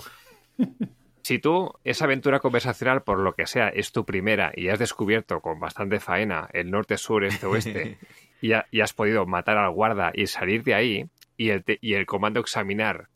si 1.23 1.39
tú, 1.39 1.73
esa 1.83 2.05
aventura 2.05 2.39
conversacional, 2.39 3.03
por 3.03 3.19
lo 3.19 3.33
que 3.33 3.45
sea, 3.45 3.67
es 3.67 3.91
tu 3.91 4.05
primera 4.05 4.53
y 4.55 4.69
has 4.69 4.79
descubierto 4.79 5.41
con 5.41 5.59
bastante 5.59 5.99
faena 5.99 6.49
el 6.53 6.71
norte, 6.71 6.97
sur, 6.97 7.25
este, 7.25 7.45
oeste, 7.45 7.97
y, 8.41 8.53
ha, 8.53 8.65
y, 8.71 8.79
has 8.79 8.93
podido 8.93 9.25
matar 9.25 9.57
al 9.57 9.71
guarda 9.71 10.11
y 10.13 10.27
salir 10.27 10.63
de 10.63 10.73
ahí, 10.73 11.05
y 11.35 11.49
el, 11.49 11.63
te, 11.63 11.79
y 11.81 11.95
el 11.95 12.05
comando 12.05 12.39
examinar 12.39 13.09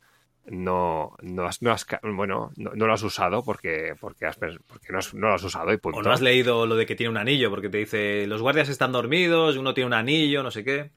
no, 0.48 1.15
no, 1.22 1.45
has, 1.45 1.61
no 1.61 1.72
has, 1.72 1.86
bueno, 2.02 2.52
no, 2.56 2.72
no, 2.74 2.88
lo 2.88 2.94
has 2.94 3.03
usado 3.03 3.44
porque, 3.44 3.95
porque, 3.99 4.26
has, 4.26 4.38
porque 4.38 4.91
no, 4.91 4.99
has, 4.99 5.14
no, 5.14 5.28
lo 5.28 5.34
has 5.36 5.44
usado 5.44 5.72
y 5.74 5.78
punto. 5.78 5.99
O 5.99 6.02
no 6.02 6.11
has 6.11 6.22
leído 6.22 6.65
lo 6.65 6.76
de 6.76 6.86
que 6.86 6.95
tiene 6.95 7.10
un 7.10 7.18
anillo, 7.18 7.49
porque 7.49 7.69
te 7.69 7.80
dice 7.80 8.28
los 8.28 8.41
guardias 8.41 8.69
están 8.69 8.91
dormidos, 8.91 9.57
uno 9.57 9.74
tiene 9.74 9.88
un 9.88 9.94
anillo, 9.94 10.44
no 10.44 10.52
sé 10.52 10.64
qué. 10.64 10.91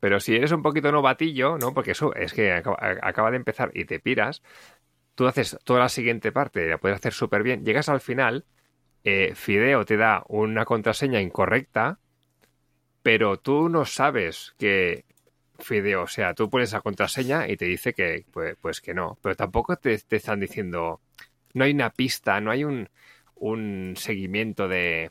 Pero 0.00 0.20
si 0.20 0.34
eres 0.34 0.52
un 0.52 0.62
poquito 0.62 0.92
novatillo, 0.92 1.56
¿no? 1.56 1.72
Porque 1.72 1.92
eso 1.92 2.14
es 2.14 2.32
que 2.32 2.52
acaba, 2.52 2.76
acaba 3.02 3.30
de 3.30 3.36
empezar 3.36 3.70
y 3.72 3.84
te 3.84 4.00
piras, 4.00 4.42
tú 5.14 5.26
haces 5.26 5.56
toda 5.64 5.80
la 5.80 5.88
siguiente 5.88 6.32
parte, 6.32 6.68
la 6.68 6.78
puedes 6.78 6.96
hacer 6.98 7.12
súper 7.12 7.42
bien. 7.42 7.64
Llegas 7.64 7.88
al 7.88 8.00
final, 8.00 8.44
eh, 9.04 9.34
Fideo 9.34 9.84
te 9.84 9.96
da 9.96 10.24
una 10.28 10.64
contraseña 10.64 11.20
incorrecta, 11.20 11.98
pero 13.02 13.38
tú 13.38 13.68
no 13.68 13.84
sabes 13.84 14.54
que 14.58 15.04
Fideo, 15.58 16.02
o 16.02 16.08
sea, 16.08 16.34
tú 16.34 16.50
pones 16.50 16.72
la 16.72 16.80
contraseña 16.80 17.48
y 17.48 17.56
te 17.56 17.66
dice 17.66 17.92
que, 17.92 18.24
pues, 18.32 18.56
pues 18.60 18.80
que 18.80 18.94
no. 18.94 19.18
Pero 19.22 19.36
tampoco 19.36 19.76
te, 19.76 19.96
te, 19.98 20.16
están 20.16 20.40
diciendo, 20.40 21.00
no 21.52 21.64
hay 21.64 21.72
una 21.72 21.90
pista, 21.90 22.40
no 22.40 22.50
hay 22.50 22.64
un, 22.64 22.88
un 23.36 23.94
seguimiento 23.96 24.68
de 24.68 25.10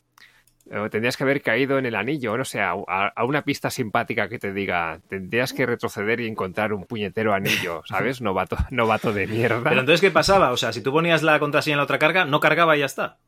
tendrías 0.90 1.16
que 1.16 1.24
haber 1.24 1.42
caído 1.42 1.78
en 1.78 1.86
el 1.86 1.94
anillo, 1.94 2.36
no 2.36 2.44
sé, 2.44 2.60
a, 2.60 2.72
a, 2.72 3.24
una 3.24 3.42
pista 3.42 3.70
simpática 3.70 4.28
que 4.28 4.38
te 4.38 4.52
diga, 4.52 5.00
tendrías 5.08 5.52
que 5.52 5.66
retroceder 5.66 6.20
y 6.20 6.26
encontrar 6.26 6.72
un 6.72 6.84
puñetero 6.84 7.34
anillo, 7.34 7.82
¿sabes? 7.86 8.20
Novato, 8.20 8.56
novato 8.70 9.12
de 9.12 9.26
mierda. 9.26 9.62
Pero 9.62 9.80
entonces, 9.80 10.00
¿qué 10.00 10.10
pasaba? 10.10 10.52
O 10.52 10.56
sea, 10.56 10.72
si 10.72 10.82
tú 10.82 10.92
ponías 10.92 11.22
la 11.22 11.38
contraseña 11.38 11.74
en 11.74 11.78
la 11.78 11.84
otra 11.84 11.98
carga, 11.98 12.24
no 12.24 12.40
cargaba 12.40 12.76
y 12.76 12.80
ya 12.80 12.86
está. 12.86 13.18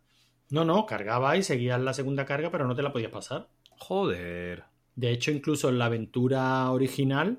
No, 0.49 0.65
no, 0.65 0.87
cargaba 0.87 1.37
y 1.37 1.43
seguías 1.43 1.81
la 1.81 1.93
segunda 1.93 2.25
carga, 2.25 2.51
pero 2.51 2.67
no 2.67 2.75
te 2.75 2.83
la 2.83 2.93
podías 2.93 3.11
pasar. 3.11 3.49
Joder. 3.79 4.65
De 4.97 5.11
hecho, 5.11 5.31
incluso 5.31 5.69
en 5.69 5.79
la 5.79 5.87
aventura 5.87 6.71
original 6.71 7.39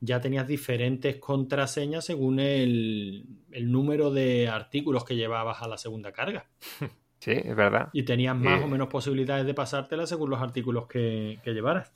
ya 0.00 0.20
tenías 0.20 0.46
diferentes 0.46 1.16
contraseñas 1.16 2.04
según 2.04 2.38
el, 2.38 3.26
el 3.50 3.72
número 3.72 4.12
de 4.12 4.48
artículos 4.48 5.04
que 5.04 5.16
llevabas 5.16 5.60
a 5.62 5.68
la 5.68 5.78
segunda 5.78 6.12
carga. 6.12 6.46
Sí, 7.20 7.32
es 7.32 7.56
verdad. 7.56 7.88
Y 7.92 8.04
tenías 8.04 8.36
más 8.36 8.60
eh... 8.60 8.64
o 8.64 8.68
menos 8.68 8.86
posibilidades 8.86 9.44
de 9.44 9.52
pasártela 9.52 10.06
según 10.06 10.30
los 10.30 10.40
artículos 10.40 10.86
que, 10.86 11.40
que 11.42 11.52
llevaras. 11.52 11.92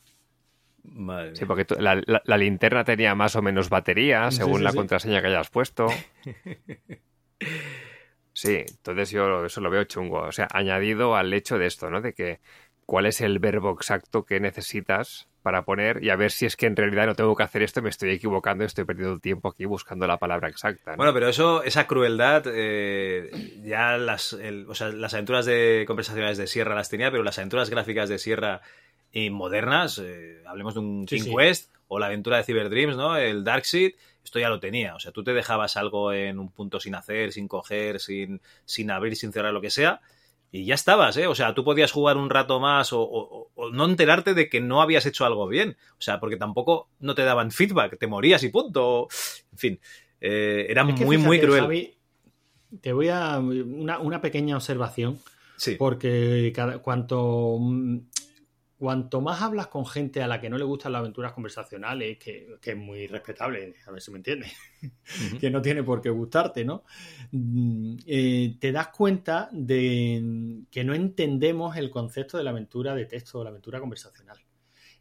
Madre 0.82 1.36
sí, 1.36 1.44
porque 1.44 1.64
la, 1.78 2.02
la, 2.04 2.20
la, 2.24 2.36
linterna 2.36 2.82
tenía 2.82 3.14
más 3.14 3.36
o 3.36 3.40
menos 3.40 3.68
batería 3.68 4.32
según 4.32 4.54
sí, 4.54 4.58
sí, 4.58 4.64
la 4.64 4.70
sí. 4.72 4.76
contraseña 4.78 5.20
que 5.20 5.28
hayas 5.28 5.48
puesto. 5.48 5.86
Sí, 8.34 8.64
entonces 8.66 9.10
yo 9.10 9.44
eso 9.44 9.60
lo 9.60 9.70
veo 9.70 9.84
chungo. 9.84 10.20
O 10.20 10.32
sea, 10.32 10.48
añadido 10.52 11.16
al 11.16 11.32
hecho 11.32 11.58
de 11.58 11.66
esto, 11.66 11.90
¿no? 11.90 12.00
De 12.00 12.14
que 12.14 12.40
cuál 12.92 13.06
es 13.06 13.22
el 13.22 13.38
verbo 13.38 13.70
exacto 13.70 14.26
que 14.26 14.38
necesitas 14.38 15.26
para 15.42 15.64
poner 15.64 16.04
y 16.04 16.10
a 16.10 16.16
ver 16.16 16.30
si 16.30 16.44
es 16.44 16.56
que 16.56 16.66
en 16.66 16.76
realidad 16.76 17.06
no 17.06 17.14
tengo 17.14 17.34
que 17.34 17.42
hacer 17.42 17.62
esto, 17.62 17.80
me 17.80 17.88
estoy 17.88 18.10
equivocando, 18.10 18.64
estoy 18.64 18.84
perdiendo 18.84 19.18
tiempo 19.18 19.48
aquí 19.48 19.64
buscando 19.64 20.06
la 20.06 20.18
palabra 20.18 20.50
exacta. 20.50 20.90
¿no? 20.90 20.98
Bueno, 20.98 21.14
pero 21.14 21.26
eso, 21.26 21.62
esa 21.62 21.86
crueldad, 21.86 22.44
eh, 22.48 23.30
ya 23.64 23.96
las, 23.96 24.34
el, 24.34 24.66
o 24.68 24.74
sea, 24.74 24.88
las 24.88 25.14
aventuras 25.14 25.46
de 25.46 25.84
conversacionales 25.86 26.36
de 26.36 26.46
Sierra 26.46 26.74
las 26.74 26.90
tenía, 26.90 27.10
pero 27.10 27.22
las 27.22 27.38
aventuras 27.38 27.70
gráficas 27.70 28.10
de 28.10 28.18
Sierra 28.18 28.60
y 29.10 29.30
modernas, 29.30 29.96
eh, 29.96 30.42
hablemos 30.44 30.74
de 30.74 30.80
un 30.80 31.08
sí, 31.08 31.16
King 31.16 31.24
sí. 31.24 31.34
Quest 31.34 31.70
o 31.88 31.98
la 31.98 32.06
aventura 32.08 32.36
de 32.36 32.44
Cyberdreams, 32.44 32.98
¿no? 32.98 33.16
El 33.16 33.42
Darkseid, 33.42 33.94
esto 34.22 34.38
ya 34.38 34.50
lo 34.50 34.60
tenía. 34.60 34.94
O 34.96 35.00
sea, 35.00 35.12
tú 35.12 35.24
te 35.24 35.32
dejabas 35.32 35.78
algo 35.78 36.12
en 36.12 36.38
un 36.38 36.50
punto 36.50 36.78
sin 36.78 36.94
hacer, 36.94 37.32
sin 37.32 37.48
coger, 37.48 38.00
sin, 38.00 38.42
sin 38.66 38.90
abrir, 38.90 39.16
sin 39.16 39.32
cerrar, 39.32 39.54
lo 39.54 39.62
que 39.62 39.70
sea, 39.70 40.02
y 40.54 40.66
ya 40.66 40.74
estabas, 40.74 41.16
¿eh? 41.16 41.26
O 41.26 41.34
sea, 41.34 41.54
tú 41.54 41.64
podías 41.64 41.90
jugar 41.90 42.18
un 42.18 42.28
rato 42.28 42.60
más 42.60 42.92
o, 42.92 43.00
o, 43.00 43.50
o, 43.54 43.70
no 43.70 43.86
enterarte 43.86 44.34
de 44.34 44.50
que 44.50 44.60
no 44.60 44.82
habías 44.82 45.06
hecho 45.06 45.24
algo 45.24 45.48
bien. 45.48 45.78
O 45.92 46.02
sea, 46.02 46.20
porque 46.20 46.36
tampoco 46.36 46.90
no 47.00 47.14
te 47.14 47.24
daban 47.24 47.50
feedback, 47.50 47.98
te 47.98 48.06
morías 48.06 48.42
y 48.44 48.50
punto. 48.50 49.08
En 49.50 49.58
fin, 49.58 49.80
eh, 50.20 50.66
era 50.68 50.82
Es 50.82 50.94
que 50.94 51.06
muy, 51.06 51.16
muy 51.16 51.40
cruel. 51.40 51.62
Javi, 51.62 51.94
te 52.82 52.92
voy 52.92 53.08
a. 53.08 53.38
Una, 53.38 53.98
una 53.98 54.20
pequeña 54.20 54.56
observación. 54.56 55.18
Sí. 55.56 55.76
Porque 55.78 56.52
cada- 56.54 56.78
cuanto, 56.78 57.58
cuanto 58.82 59.20
más 59.20 59.40
hablas 59.40 59.68
con 59.68 59.86
gente 59.86 60.24
a 60.24 60.26
la 60.26 60.40
que 60.40 60.50
no 60.50 60.58
le 60.58 60.64
gustan 60.64 60.90
las 60.90 60.98
aventuras 60.98 61.32
conversacionales, 61.34 62.18
que, 62.18 62.56
que 62.60 62.72
es 62.72 62.76
muy 62.76 63.06
respetable, 63.06 63.76
a 63.86 63.92
ver 63.92 64.02
si 64.02 64.10
me 64.10 64.16
entiendes, 64.16 64.52
que 65.40 65.50
no 65.50 65.62
tiene 65.62 65.84
por 65.84 66.02
qué 66.02 66.10
gustarte, 66.10 66.64
¿no? 66.64 66.82
Mm, 67.30 67.94
eh, 68.04 68.56
te 68.58 68.72
das 68.72 68.88
cuenta 68.88 69.48
de 69.52 70.64
que 70.68 70.82
no 70.82 70.94
entendemos 70.94 71.76
el 71.76 71.90
concepto 71.90 72.36
de 72.36 72.42
la 72.42 72.50
aventura 72.50 72.96
de 72.96 73.06
texto 73.06 73.38
o 73.38 73.44
la 73.44 73.50
aventura 73.50 73.78
conversacional. 73.78 74.38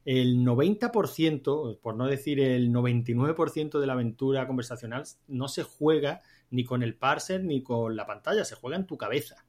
El 0.06 0.46
90%, 0.46 1.80
por 1.80 1.96
no 1.96 2.06
decir 2.06 2.40
el 2.40 2.72
99% 2.72 3.80
de 3.80 3.88
la 3.88 3.94
aventura 3.94 4.46
conversacional, 4.46 5.06
no 5.28 5.48
se 5.48 5.64
juega 5.64 6.22
ni 6.52 6.64
con 6.66 6.84
el 6.84 6.94
parser 6.94 7.44
ni 7.44 7.64
con 7.64 7.96
la 7.96 8.06
pantalla, 8.06 8.46
se 8.46 8.54
juega 8.54 8.78
en 8.78 8.86
tu 8.86 8.96
cabeza. 8.96 9.44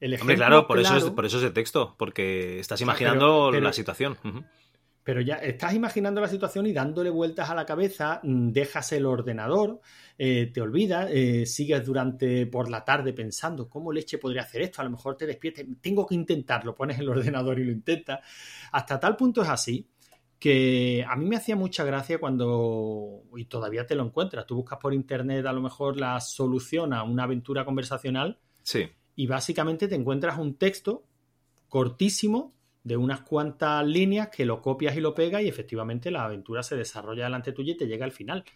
El 0.00 0.14
Hombre, 0.14 0.34
ejemplo 0.34 0.36
claro, 0.36 0.66
por 0.66 0.78
eso, 0.80 0.96
es, 0.96 1.04
por 1.10 1.26
eso 1.26 1.36
es 1.36 1.42
de 1.42 1.50
texto, 1.50 1.94
porque 1.98 2.58
estás 2.58 2.80
imaginando 2.80 3.26
pero- 3.26 3.50
pero- 3.52 3.64
la 3.64 3.72
situación. 3.72 4.16
Pero 5.02 5.22
ya 5.22 5.36
estás 5.36 5.74
imaginando 5.74 6.20
la 6.20 6.28
situación 6.28 6.66
y 6.66 6.72
dándole 6.72 7.08
vueltas 7.10 7.48
a 7.50 7.54
la 7.54 7.64
cabeza, 7.64 8.20
mm, 8.22 8.50
dejas 8.52 8.92
el 8.92 9.06
ordenador, 9.06 9.80
eh, 10.18 10.50
te 10.52 10.60
olvidas, 10.60 11.08
eh, 11.10 11.46
sigues 11.46 11.84
durante 11.84 12.46
por 12.46 12.70
la 12.70 12.84
tarde 12.84 13.12
pensando 13.14 13.68
cómo 13.68 13.92
leche 13.92 14.18
podría 14.18 14.42
hacer 14.42 14.60
esto, 14.62 14.82
a 14.82 14.84
lo 14.84 14.90
mejor 14.90 15.16
te 15.16 15.26
despiertes, 15.26 15.66
tengo 15.80 16.06
que 16.06 16.14
intentarlo, 16.14 16.74
pones 16.74 16.98
el 16.98 17.08
ordenador 17.08 17.58
y 17.58 17.64
lo 17.64 17.72
intentas. 17.72 18.20
Hasta 18.72 19.00
tal 19.00 19.16
punto 19.16 19.42
es 19.42 19.48
así 19.48 19.88
que 20.38 21.04
a 21.06 21.16
mí 21.16 21.26
me 21.26 21.36
hacía 21.36 21.56
mucha 21.56 21.82
gracia 21.84 22.18
cuando, 22.18 23.22
y 23.36 23.46
todavía 23.46 23.86
te 23.86 23.94
lo 23.94 24.04
encuentras, 24.04 24.46
tú 24.46 24.56
buscas 24.56 24.78
por 24.78 24.92
internet 24.94 25.44
a 25.46 25.52
lo 25.52 25.60
mejor 25.62 25.98
la 25.98 26.20
solución 26.20 26.92
a 26.92 27.02
una 27.04 27.24
aventura 27.24 27.64
conversacional 27.64 28.38
Sí. 28.62 28.88
Y 29.20 29.26
básicamente 29.26 29.86
te 29.86 29.96
encuentras 29.96 30.38
un 30.38 30.54
texto 30.54 31.04
cortísimo 31.68 32.54
de 32.84 32.96
unas 32.96 33.20
cuantas 33.20 33.86
líneas 33.86 34.30
que 34.30 34.46
lo 34.46 34.62
copias 34.62 34.96
y 34.96 35.00
lo 35.00 35.14
pegas 35.14 35.42
y 35.42 35.48
efectivamente 35.48 36.10
la 36.10 36.24
aventura 36.24 36.62
se 36.62 36.74
desarrolla 36.74 37.24
delante 37.24 37.52
tuyo 37.52 37.74
y 37.74 37.76
te 37.76 37.86
llega 37.86 38.06
al 38.06 38.12
final. 38.12 38.46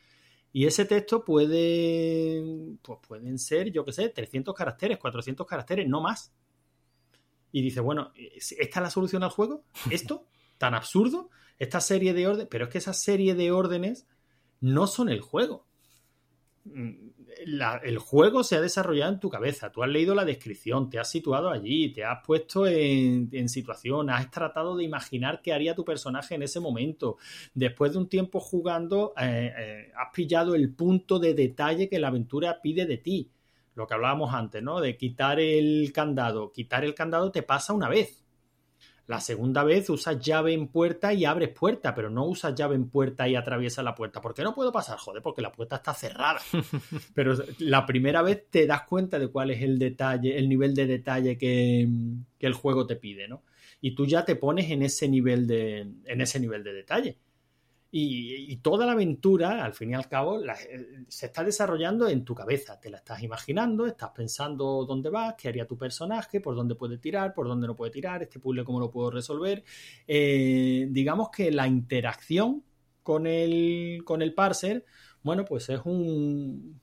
Y 0.55 0.65
ese 0.65 0.87
texto 0.87 1.23
puede, 1.23 2.43
pues 2.81 2.99
pueden 3.07 3.39
ser, 3.39 3.73
yo 3.73 3.85
qué 3.85 3.93
sé, 3.93 4.09
300 4.09 4.55
caracteres, 4.55 4.97
400 4.97 5.47
caracteres, 5.47 5.87
no 5.87 6.01
más. 6.01 6.33
Y 7.53 7.61
dices, 7.61 7.83
bueno, 7.83 8.15
¿esta 8.17 8.81
es 8.81 8.83
la 8.83 8.89
solución 8.89 9.23
al 9.23 9.31
juego? 9.33 9.65
¿Esto? 9.91 10.27
¿Tan 10.57 10.73
absurdo? 10.73 11.29
Esta 11.59 11.83
serie 11.83 12.15
de 12.15 12.27
órdenes, 12.27 12.49
pero 12.51 12.65
es 12.65 12.71
que 12.71 12.79
esa 12.79 12.95
serie 12.95 13.35
de 13.35 13.53
órdenes 13.53 14.07
no 14.63 14.87
son 14.87 15.11
el 15.11 15.21
juego. 15.21 15.67
La- 17.47 17.81
el 17.83 17.99
juego 17.99 18.43
se 18.45 18.57
ha 18.57 18.61
desarrollado 18.61 19.13
en 19.13 19.21
tu 19.21 19.29
cabeza, 19.31 19.71
tú 19.73 19.83
has 19.83 19.89
leído 19.91 20.15
la 20.15 20.25
descripción, 20.25 20.89
te 20.91 20.99
has 20.99 21.11
situado 21.11 21.51
allí, 21.51 21.93
te 21.93 22.05
has 22.05 22.19
puesto 22.25 22.67
en, 22.67 23.29
en 23.33 23.49
situación, 23.49 24.11
has 24.11 24.31
tratado 24.31 24.77
de 24.77 24.85
imaginar 24.85 25.41
qué 25.43 25.53
haría 25.53 25.75
tu 25.75 25.85
personaje 25.85 26.35
en 26.35 26.43
ese 26.43 26.61
momento. 26.61 27.17
Después 27.55 27.93
de 27.93 27.99
un 27.99 28.09
tiempo 28.09 28.41
jugando, 28.41 29.13
eh, 29.21 29.53
eh, 29.57 29.93
has 29.97 30.13
pillado 30.15 30.55
el 30.55 30.73
punto 30.75 31.19
de 31.19 31.35
detalle 31.35 31.89
que 31.89 31.99
la 31.99 32.09
aventura 32.09 32.61
pide 32.63 32.87
de 32.87 32.99
ti. 32.99 33.31
Lo 33.75 33.87
que 33.87 33.95
hablábamos 33.95 34.33
antes, 34.33 34.63
¿no? 34.63 34.81
De 34.81 34.97
quitar 34.97 35.41
el 35.41 35.91
candado. 35.93 36.53
Quitar 36.53 36.85
el 36.85 36.95
candado 36.95 37.31
te 37.33 37.43
pasa 37.43 37.73
una 37.73 37.89
vez. 37.89 38.24
La 39.07 39.21
segunda 39.21 39.65
vez 39.65 39.91
usas 39.91 40.19
llave 40.19 40.55
en 40.55 40.69
puerta 40.69 41.13
y 41.13 41.27
abres 41.27 41.51
puerta, 41.51 41.95
pero 41.95 42.09
no 42.09 42.25
usas 42.25 42.55
llave 42.55 42.75
en 42.75 42.89
puerta 42.89 43.29
y 43.29 43.37
atraviesas 43.37 43.85
la 43.85 43.95
puerta. 43.95 44.23
¿Por 44.23 44.33
qué 44.33 44.43
no 44.43 44.55
puedo 44.55 44.73
pasar? 44.73 44.97
Joder, 44.97 45.23
porque 45.23 45.43
la 45.43 45.53
puerta 45.53 45.77
está 45.77 45.93
cerrada. 45.93 46.41
Pero 47.15 47.37
la 47.59 47.85
primera 47.85 48.23
vez 48.23 48.47
te 48.51 48.67
das 48.67 48.83
cuenta 48.83 49.19
de 49.19 49.29
cuál 49.29 49.51
es 49.51 49.63
el 49.63 49.79
detalle, 49.79 50.39
el 50.39 50.49
nivel 50.49 50.75
de 50.75 50.87
detalle 50.87 51.37
que, 51.37 51.87
que 52.39 52.47
el 52.47 52.55
juego 52.55 52.87
te 52.87 52.97
pide, 52.97 53.29
¿no? 53.29 53.43
Y 53.83 53.95
tú 53.95 54.07
ya 54.07 54.25
te 54.25 54.37
pones 54.37 54.71
en 54.71 54.83
ese 54.83 55.07
nivel 55.07 55.47
de, 55.47 55.81
en 56.07 56.21
ese 56.23 56.41
nivel 56.41 56.65
de 56.65 56.73
detalle. 56.73 57.19
Y, 57.97 58.57
toda 58.57 58.87
la 58.87 58.93
aventura, 58.93 59.65
al 59.65 59.73
fin 59.73 59.91
y 59.93 59.95
al 59.95 60.09
cabo, 60.09 60.43
eh, 60.43 61.05
se 61.07 61.27
está 61.27 61.45
desarrollando 61.45 62.09
en 62.09 62.25
tu 62.25 62.35
cabeza. 62.35 62.81
Te 62.81 62.91
la 62.91 62.97
estás 62.97 63.23
imaginando, 63.23 63.87
estás 63.87 64.11
pensando 64.11 64.85
dónde 64.85 65.11
vas, 65.11 65.37
qué 65.39 65.47
haría 65.47 65.65
tu 65.65 65.79
personaje, 65.79 66.41
por 66.41 66.57
dónde 66.57 66.75
puede 66.75 66.99
tirar, 66.99 67.33
por 67.33 67.47
dónde 67.47 67.69
no 67.69 67.77
puede 67.77 67.93
tirar, 67.93 68.21
este 68.21 68.41
puzzle 68.41 68.65
cómo 68.65 68.81
lo 68.81 68.91
puedo 68.91 69.13
resolver. 69.13 69.63
Eh, 70.09 70.89
digamos 70.91 71.29
que 71.31 71.53
la 71.53 71.69
interacción 71.69 72.65
con 73.05 73.29
el, 73.29 74.03
con 74.05 74.23
el 74.23 74.35
parser, 74.35 74.85
bueno, 75.23 75.45
pues 75.45 75.69
es 75.69 75.81
un, 75.85 76.81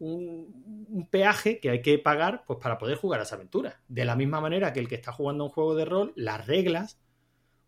un, 0.00 0.86
un 0.88 1.06
peaje 1.08 1.60
que 1.60 1.70
hay 1.70 1.82
que 1.82 2.00
pagar 2.00 2.42
pues, 2.48 2.58
para 2.60 2.78
poder 2.78 2.96
jugar 2.96 3.20
a 3.20 3.22
esa 3.22 3.36
aventura. 3.36 3.80
De 3.86 4.04
la 4.04 4.16
misma 4.16 4.40
manera 4.40 4.72
que 4.72 4.80
el 4.80 4.88
que 4.88 4.96
está 4.96 5.12
jugando 5.12 5.44
un 5.44 5.50
juego 5.50 5.76
de 5.76 5.84
rol, 5.84 6.12
las 6.16 6.44
reglas, 6.48 6.98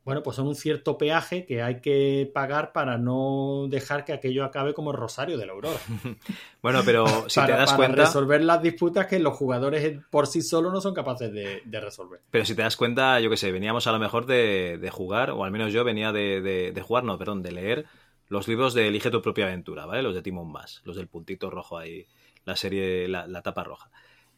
bueno, 0.07 0.23
pues 0.23 0.37
son 0.37 0.47
un 0.47 0.55
cierto 0.55 0.97
peaje 0.97 1.45
que 1.45 1.63
hay 1.63 1.83
que 1.83 2.31
pagar 2.33 2.73
para 2.73 2.97
no 2.97 3.67
dejar 3.69 4.07
que 4.07 4.15
aquello 4.15 4.45
acabe 4.45 4.73
como 4.73 4.93
el 4.93 4.97
rosario 4.97 5.37
de 5.37 5.45
la 5.47 5.53
aurora. 5.53 5.79
Bueno, 6.63 6.83
pero 6.85 7.29
si 7.29 7.35
para, 7.41 7.47
te 7.47 7.53
das 7.53 7.67
para 7.67 7.77
cuenta, 7.77 8.05
resolver 8.05 8.43
las 8.43 8.63
disputas 8.63 9.07
que 9.07 9.19
los 9.19 9.37
jugadores 9.37 10.01
por 10.11 10.27
sí 10.27 10.43
solos 10.43 10.73
no 10.73 10.81
son 10.81 10.95
capaces 10.95 11.33
de, 11.33 11.61
de 11.65 11.81
resolver. 11.81 12.21
pero 12.31 12.45
si 12.45 12.55
te 12.55 12.63
das 12.63 12.77
cuenta, 12.77 13.21
yo 13.21 13.31
qué 13.31 13.37
sé, 13.37 13.53
veníamos 13.53 13.87
a 13.87 13.93
lo 13.93 13.99
mejor 13.99 14.27
de, 14.27 14.79
de 14.79 14.91
jugar, 14.91 15.31
o 15.31 15.45
al 15.45 15.51
menos 15.51 15.73
yo 15.73 15.85
venía 15.85 16.13
de, 16.13 16.41
de- 16.41 16.73
de 16.73 16.83
jugar, 16.83 17.05
no, 17.05 17.19
perdón, 17.19 17.43
de 17.43 17.53
leer 17.53 17.87
los 18.29 18.49
libros 18.49 18.75
de 18.75 18.89
Elige 18.89 19.11
tu 19.11 19.23
propia 19.23 19.47
aventura, 19.47 19.87
¿vale? 19.87 20.03
Los 20.03 20.15
de 20.15 20.23
Timon 20.23 20.53
Bass, 20.53 20.83
los 20.85 20.97
del 20.97 21.07
puntito 21.09 21.51
rojo 21.51 21.79
ahí, 21.79 22.07
la 22.45 22.57
serie, 22.57 23.07
la, 23.09 23.27
la 23.29 23.43
tapa 23.43 23.63
roja. 23.65 23.91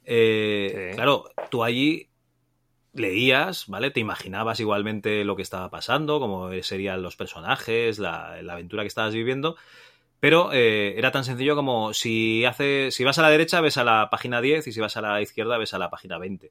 Eh, 0.04 0.90
Sí. 0.90 0.96
Claro, 0.96 1.24
tú 1.50 1.64
allí 1.64 2.07
leías, 2.98 3.66
¿vale? 3.68 3.90
Te 3.90 4.00
imaginabas 4.00 4.60
igualmente 4.60 5.24
lo 5.24 5.36
que 5.36 5.42
estaba 5.42 5.70
pasando, 5.70 6.20
cómo 6.20 6.50
serían 6.62 7.02
los 7.02 7.16
personajes, 7.16 7.98
la, 7.98 8.34
aventura 8.50 8.82
que 8.82 8.88
estabas 8.88 9.14
viviendo, 9.14 9.56
pero 10.20 10.52
eh, 10.52 10.94
era 10.98 11.12
tan 11.12 11.24
sencillo 11.24 11.54
como 11.56 11.94
si, 11.94 12.44
hace, 12.44 12.90
si 12.90 13.04
vas 13.04 13.18
a 13.18 13.22
la 13.22 13.30
derecha 13.30 13.60
ves 13.60 13.76
a 13.76 13.84
la 13.84 14.10
página 14.10 14.40
10 14.40 14.66
y 14.66 14.72
si 14.72 14.80
vas 14.80 14.96
a 14.96 15.00
la 15.00 15.20
izquierda 15.22 15.58
ves 15.58 15.74
a 15.74 15.78
la 15.78 15.90
página 15.90 16.18
20. 16.18 16.50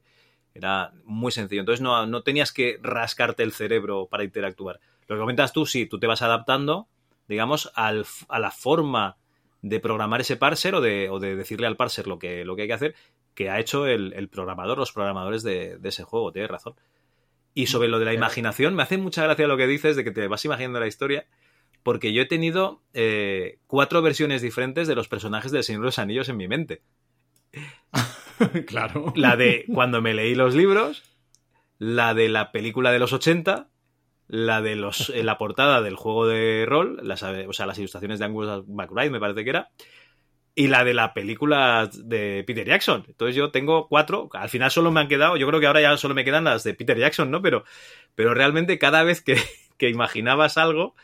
Era 0.54 0.92
muy 1.04 1.32
sencillo. 1.32 1.60
Entonces 1.60 1.82
no, 1.82 2.06
no 2.06 2.22
tenías 2.22 2.52
que 2.52 2.78
rascarte 2.82 3.42
el 3.42 3.52
cerebro 3.52 4.08
para 4.10 4.24
interactuar. 4.24 4.80
Lo 5.06 5.16
que 5.16 5.20
comentas 5.20 5.52
tú, 5.52 5.66
sí, 5.66 5.86
tú 5.86 5.98
te 5.98 6.06
vas 6.06 6.22
adaptando, 6.22 6.88
digamos, 7.28 7.70
al, 7.74 8.06
a 8.28 8.38
la 8.38 8.50
forma 8.50 9.16
de 9.62 9.80
programar 9.80 10.20
ese 10.20 10.36
parser 10.36 10.74
o 10.74 10.80
de, 10.80 11.10
o 11.10 11.18
de 11.18 11.36
decirle 11.36 11.66
al 11.66 11.76
parser 11.76 12.06
lo 12.06 12.18
que, 12.18 12.44
lo 12.44 12.56
que 12.56 12.62
hay 12.62 12.68
que 12.68 12.74
hacer 12.74 12.94
que 13.38 13.50
ha 13.50 13.60
hecho 13.60 13.86
el, 13.86 14.14
el 14.14 14.28
programador, 14.28 14.78
los 14.78 14.90
programadores 14.90 15.44
de, 15.44 15.78
de 15.78 15.88
ese 15.90 16.02
juego. 16.02 16.32
Tienes 16.32 16.50
razón. 16.50 16.74
Y 17.54 17.68
sobre 17.68 17.86
lo 17.86 18.00
de 18.00 18.04
la 18.04 18.12
imaginación, 18.12 18.74
me 18.74 18.82
hace 18.82 18.98
mucha 18.98 19.22
gracia 19.22 19.46
lo 19.46 19.56
que 19.56 19.68
dices 19.68 19.94
de 19.94 20.02
que 20.02 20.10
te 20.10 20.26
vas 20.26 20.44
imaginando 20.44 20.80
la 20.80 20.88
historia, 20.88 21.24
porque 21.84 22.12
yo 22.12 22.22
he 22.22 22.26
tenido 22.26 22.82
eh, 22.94 23.60
cuatro 23.68 24.02
versiones 24.02 24.42
diferentes 24.42 24.88
de 24.88 24.96
los 24.96 25.06
personajes 25.06 25.52
del 25.52 25.62
Señor 25.62 25.82
de 25.82 25.86
los 25.86 26.00
Anillos 26.00 26.28
en 26.28 26.36
mi 26.36 26.48
mente. 26.48 26.82
claro. 28.66 29.12
La 29.14 29.36
de 29.36 29.66
cuando 29.72 30.02
me 30.02 30.14
leí 30.14 30.34
los 30.34 30.56
libros, 30.56 31.04
la 31.78 32.14
de 32.14 32.28
la 32.28 32.50
película 32.50 32.90
de 32.90 32.98
los 32.98 33.12
80, 33.12 33.68
la 34.26 34.62
de 34.62 34.74
los, 34.74 35.10
eh, 35.10 35.22
la 35.22 35.38
portada 35.38 35.80
del 35.80 35.94
juego 35.94 36.26
de 36.26 36.66
rol, 36.66 36.98
las, 37.04 37.22
o 37.22 37.52
sea, 37.52 37.66
las 37.66 37.78
ilustraciones 37.78 38.18
de 38.18 38.24
Angus 38.24 38.66
McBride, 38.66 39.10
me 39.10 39.20
parece 39.20 39.44
que 39.44 39.50
era, 39.50 39.70
y 40.58 40.66
la 40.66 40.82
de 40.84 40.92
la 40.92 41.14
película 41.14 41.88
de 41.92 42.42
Peter 42.46 42.66
Jackson. 42.66 43.04
Entonces 43.06 43.36
yo 43.36 43.50
tengo 43.52 43.86
cuatro, 43.88 44.28
al 44.32 44.48
final 44.48 44.70
solo 44.72 44.90
me 44.90 45.00
han 45.00 45.06
quedado, 45.08 45.36
yo 45.36 45.46
creo 45.46 45.60
que 45.60 45.66
ahora 45.68 45.80
ya 45.80 45.96
solo 45.96 46.14
me 46.14 46.24
quedan 46.24 46.44
las 46.44 46.64
de 46.64 46.74
Peter 46.74 46.98
Jackson, 46.98 47.30
¿no? 47.30 47.40
Pero, 47.42 47.64
pero 48.16 48.34
realmente 48.34 48.76
cada 48.78 49.04
vez 49.04 49.22
que, 49.22 49.36
que 49.78 49.88
imaginabas 49.88 50.58
algo, 50.58 50.96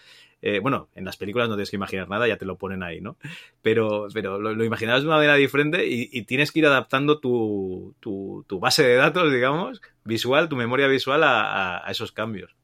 eh, 0.43 0.59
bueno, 0.59 0.89
en 0.97 1.05
las 1.05 1.17
películas 1.17 1.49
no 1.49 1.55
tienes 1.55 1.71
que 1.71 1.77
imaginar 1.77 2.09
nada, 2.09 2.27
ya 2.27 2.37
te 2.37 2.45
lo 2.45 2.57
ponen 2.59 2.83
ahí, 2.83 3.01
¿no? 3.01 3.17
Pero, 3.63 4.09
pero 4.13 4.41
lo, 4.41 4.55
lo 4.55 4.65
imaginabas 4.65 5.03
de 5.03 5.09
una 5.09 5.17
manera 5.19 5.37
diferente 5.37 5.87
y, 5.87 6.09
y 6.13 6.23
tienes 6.23 6.51
que 6.51 6.59
ir 6.59 6.67
adaptando 6.67 7.21
tu, 7.21 7.95
tu, 8.01 8.45
tu 8.49 8.59
base 8.59 8.83
de 8.83 8.97
datos, 8.97 9.33
digamos, 9.33 9.81
visual, 10.05 10.49
tu 10.49 10.57
memoria 10.57 10.89
visual 10.89 11.23
a, 11.23 11.77
a- 11.77 11.87
a 11.89 11.91
esos 11.93 12.11
cambios. 12.13 12.55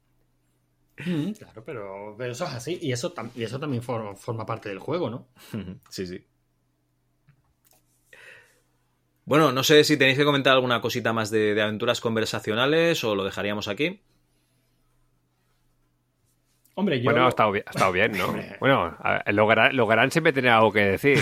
Mm, 1.06 1.32
claro, 1.32 1.64
pero, 1.64 2.14
pero 2.18 2.32
eso 2.32 2.44
es 2.44 2.52
así. 2.54 2.78
Y 2.82 2.92
eso, 2.92 3.14
y 3.34 3.42
eso 3.44 3.58
también 3.58 3.82
for- 3.82 4.16
forma 4.16 4.44
parte 4.44 4.68
del 4.68 4.78
juego, 4.78 5.08
¿no? 5.08 5.28
Sí, 5.88 6.06
sí. 6.06 6.24
Bueno, 9.24 9.52
no 9.52 9.62
sé 9.62 9.84
si 9.84 9.96
tenéis 9.96 10.18
que 10.18 10.24
comentar 10.24 10.54
alguna 10.54 10.80
cosita 10.80 11.12
más 11.12 11.30
de, 11.30 11.54
de 11.54 11.62
aventuras 11.62 12.00
conversacionales 12.00 13.04
o 13.04 13.14
lo 13.14 13.24
dejaríamos 13.24 13.68
aquí. 13.68 14.00
Hombre, 16.74 16.98
yo... 17.00 17.10
Bueno, 17.10 17.26
ha 17.26 17.28
estado, 17.28 17.52
bien, 17.52 17.64
ha 17.66 17.70
estado 17.70 17.92
bien, 17.92 18.12
¿no? 18.12 18.34
bueno, 18.60 18.96
lograrán 19.72 20.10
siempre 20.10 20.32
tener 20.32 20.50
algo 20.50 20.72
que 20.72 20.80
decir. 20.80 21.18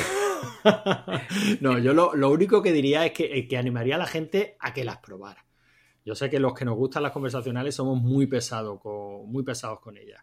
no, 1.60 1.78
yo 1.78 1.92
lo, 1.92 2.14
lo, 2.14 2.30
único 2.30 2.62
que 2.62 2.72
diría 2.72 3.04
es 3.04 3.12
que, 3.12 3.48
que 3.48 3.58
animaría 3.58 3.96
a 3.96 3.98
la 3.98 4.06
gente 4.06 4.56
a 4.60 4.72
que 4.72 4.84
las 4.84 4.98
probara. 4.98 5.44
Yo 6.04 6.14
sé 6.14 6.30
que 6.30 6.38
los 6.38 6.54
que 6.54 6.64
nos 6.64 6.76
gustan 6.76 7.02
las 7.02 7.12
conversacionales 7.12 7.74
somos 7.74 8.00
muy 8.00 8.26
pesados 8.26 8.80
con, 8.80 9.30
muy 9.30 9.42
pesados 9.42 9.80
con 9.80 9.96
ellas. 9.96 10.22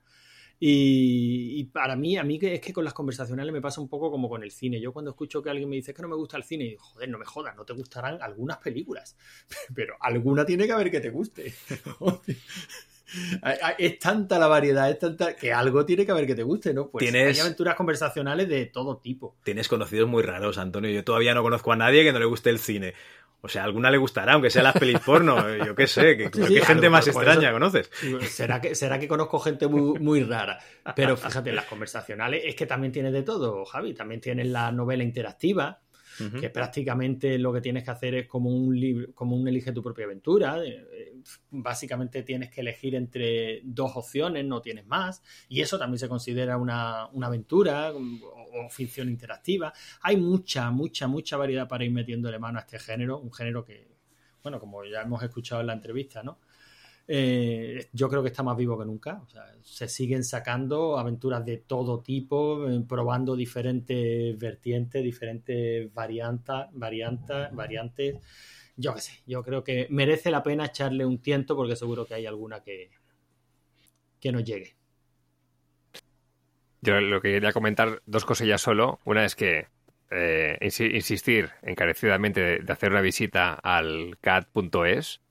Y, 0.59 1.65
para 1.65 1.95
mí, 1.95 2.17
a 2.17 2.23
mí 2.23 2.39
es 2.41 2.61
que 2.61 2.73
con 2.73 2.85
las 2.85 2.93
conversacionales 2.93 3.51
me 3.51 3.61
pasa 3.61 3.81
un 3.81 3.89
poco 3.89 4.09
como 4.09 4.29
con 4.29 4.43
el 4.43 4.51
cine. 4.51 4.79
Yo 4.79 4.93
cuando 4.93 5.11
escucho 5.11 5.43
que 5.43 5.49
alguien 5.49 5.69
me 5.69 5.75
dice 5.75 5.93
que 5.93 6.01
no 6.01 6.07
me 6.07 6.15
gusta 6.15 6.37
el 6.37 6.43
cine, 6.43 6.65
digo, 6.65 6.83
joder, 6.83 7.09
no 7.09 7.17
me 7.17 7.25
jodas, 7.25 7.55
no 7.55 7.65
te 7.65 7.73
gustarán 7.73 8.21
algunas 8.21 8.57
películas, 8.57 9.17
pero 9.75 9.95
alguna 9.99 10.45
tiene 10.45 10.65
que 10.65 10.73
haber 10.73 10.91
que 10.91 11.01
te 11.01 11.09
guste. 11.09 11.53
es 13.77 13.99
tanta 13.99 14.39
la 14.39 14.47
variedad, 14.47 14.89
es 14.89 14.99
tanta 14.99 15.35
que 15.35 15.53
algo 15.53 15.85
tiene 15.85 16.05
que 16.05 16.11
haber 16.11 16.25
que 16.25 16.35
te 16.35 16.43
guste, 16.43 16.73
¿no? 16.73 16.89
Pues 16.89 17.03
¿Tienes... 17.03 17.37
hay 17.37 17.41
aventuras 17.41 17.75
conversacionales 17.75 18.47
de 18.47 18.65
todo 18.65 18.97
tipo. 18.97 19.35
Tienes 19.43 19.67
conocidos 19.67 20.09
muy 20.09 20.23
raros, 20.23 20.57
Antonio. 20.57 20.89
Yo 20.89 21.03
todavía 21.03 21.33
no 21.33 21.43
conozco 21.43 21.71
a 21.71 21.75
nadie 21.75 22.03
que 22.03 22.13
no 22.13 22.19
le 22.19 22.25
guste 22.25 22.49
el 22.49 22.59
cine. 22.59 22.93
O 23.45 23.47
sea, 23.47 23.63
alguna 23.63 23.91
le 23.91 23.97
gustará, 23.97 24.33
aunque 24.33 24.49
sea 24.49 24.63
las 24.63 24.73
pelis 24.73 24.99
porno. 24.99 25.35
Yo 25.65 25.75
qué 25.75 25.85
sé, 25.85 26.17
que, 26.17 26.31
¿qué 26.31 26.61
gente 26.61 26.89
más 26.89 27.07
extraña 27.07 27.51
conoces? 27.51 27.91
¿Será 28.27 28.59
que, 28.59 28.73
será 28.73 28.97
que 28.97 29.07
conozco 29.07 29.39
gente 29.39 29.67
muy, 29.67 29.99
muy 29.99 30.23
rara. 30.23 30.57
Pero 30.95 31.15
fíjate, 31.15 31.51
las 31.51 31.65
conversacionales 31.65 32.41
es 32.43 32.55
que 32.55 32.65
también 32.65 32.91
tienes 32.91 33.13
de 33.13 33.21
todo, 33.21 33.63
Javi. 33.65 33.93
También 33.93 34.19
tienes 34.19 34.47
la 34.47 34.71
novela 34.71 35.03
interactiva, 35.03 35.79
que 36.39 36.49
prácticamente 36.49 37.37
lo 37.37 37.53
que 37.53 37.61
tienes 37.61 37.83
que 37.83 37.91
hacer 37.91 38.15
es 38.15 38.27
como 38.27 38.49
un 38.49 38.79
libro, 38.79 39.13
como 39.13 39.35
un 39.35 39.47
elige 39.47 39.71
tu 39.71 39.83
propia 39.83 40.05
aventura. 40.05 40.63
Eh, 40.65 41.13
básicamente 41.51 42.23
tienes 42.23 42.49
que 42.49 42.61
elegir 42.61 42.95
entre 42.95 43.61
dos 43.63 43.91
opciones, 43.95 44.43
no 44.43 44.59
tienes 44.59 44.87
más. 44.87 45.21
Y 45.49 45.61
eso 45.61 45.77
también 45.77 45.99
se 45.99 46.09
considera 46.09 46.57
una, 46.57 47.07
una 47.11 47.27
aventura 47.27 47.91
o, 48.55 48.69
ficción 48.69 49.09
interactiva. 49.09 49.73
Hay 50.01 50.17
mucha, 50.17 50.71
mucha, 50.71 51.07
mucha 51.07 51.37
variedad 51.37 51.67
para 51.67 51.83
ir 51.83 51.91
metiéndole 51.91 52.39
mano 52.39 52.59
a 52.59 52.61
este 52.61 52.79
género, 52.79 53.19
un 53.19 53.33
género 53.33 53.63
que, 53.63 53.87
bueno, 54.43 54.59
como 54.59 54.83
ya 54.85 55.01
hemos 55.01 55.21
escuchado 55.23 55.61
en 55.61 55.67
la 55.67 55.73
entrevista, 55.73 56.23
¿no? 56.23 56.39
Eh, 57.07 57.87
yo 57.93 58.09
creo 58.09 58.23
que 58.23 58.29
está 58.29 58.41
más 58.41 58.57
vivo 58.57 58.77
que 58.79 58.85
nunca. 58.85 59.21
se 59.61 59.87
siguen 59.87 60.23
sacando 60.23 60.97
aventuras 60.97 61.45
de 61.45 61.57
todo 61.57 62.01
tipo, 62.01 62.67
eh, 62.67 62.83
probando 62.87 63.35
diferentes 63.35 64.37
vertientes, 64.37 65.03
diferentes 65.03 65.93
variantes, 65.93 66.55
variantes, 66.73 67.53
variantes. 67.53 68.15
Yo 68.77 68.93
qué 68.95 69.01
sé, 69.01 69.21
yo 69.25 69.43
creo 69.43 69.63
que 69.63 69.87
merece 69.89 70.31
la 70.31 70.43
pena 70.43 70.65
echarle 70.65 71.05
un 71.05 71.19
tiento 71.19 71.55
porque 71.55 71.75
seguro 71.75 72.05
que 72.05 72.15
hay 72.15 72.25
alguna 72.25 72.61
que, 72.61 72.89
que 74.19 74.31
nos 74.31 74.43
llegue. 74.43 74.75
Yo 76.85 77.01
lo 77.01 77.19
que 77.19 77.33
quería 77.33 77.51
comentar, 77.51 78.01
dos 78.05 78.25
cosillas 78.25 78.61
solo. 78.61 78.99
Una 79.05 79.25
es 79.25 79.35
que 79.35 79.67
eh, 80.11 80.57
insistir 80.61 81.49
encarecidamente 81.63 82.59
de, 82.61 82.71
hacer 82.71 82.91
una 82.91 83.01
visita 83.01 83.53
al 83.53 84.17
cat.es 84.21 85.21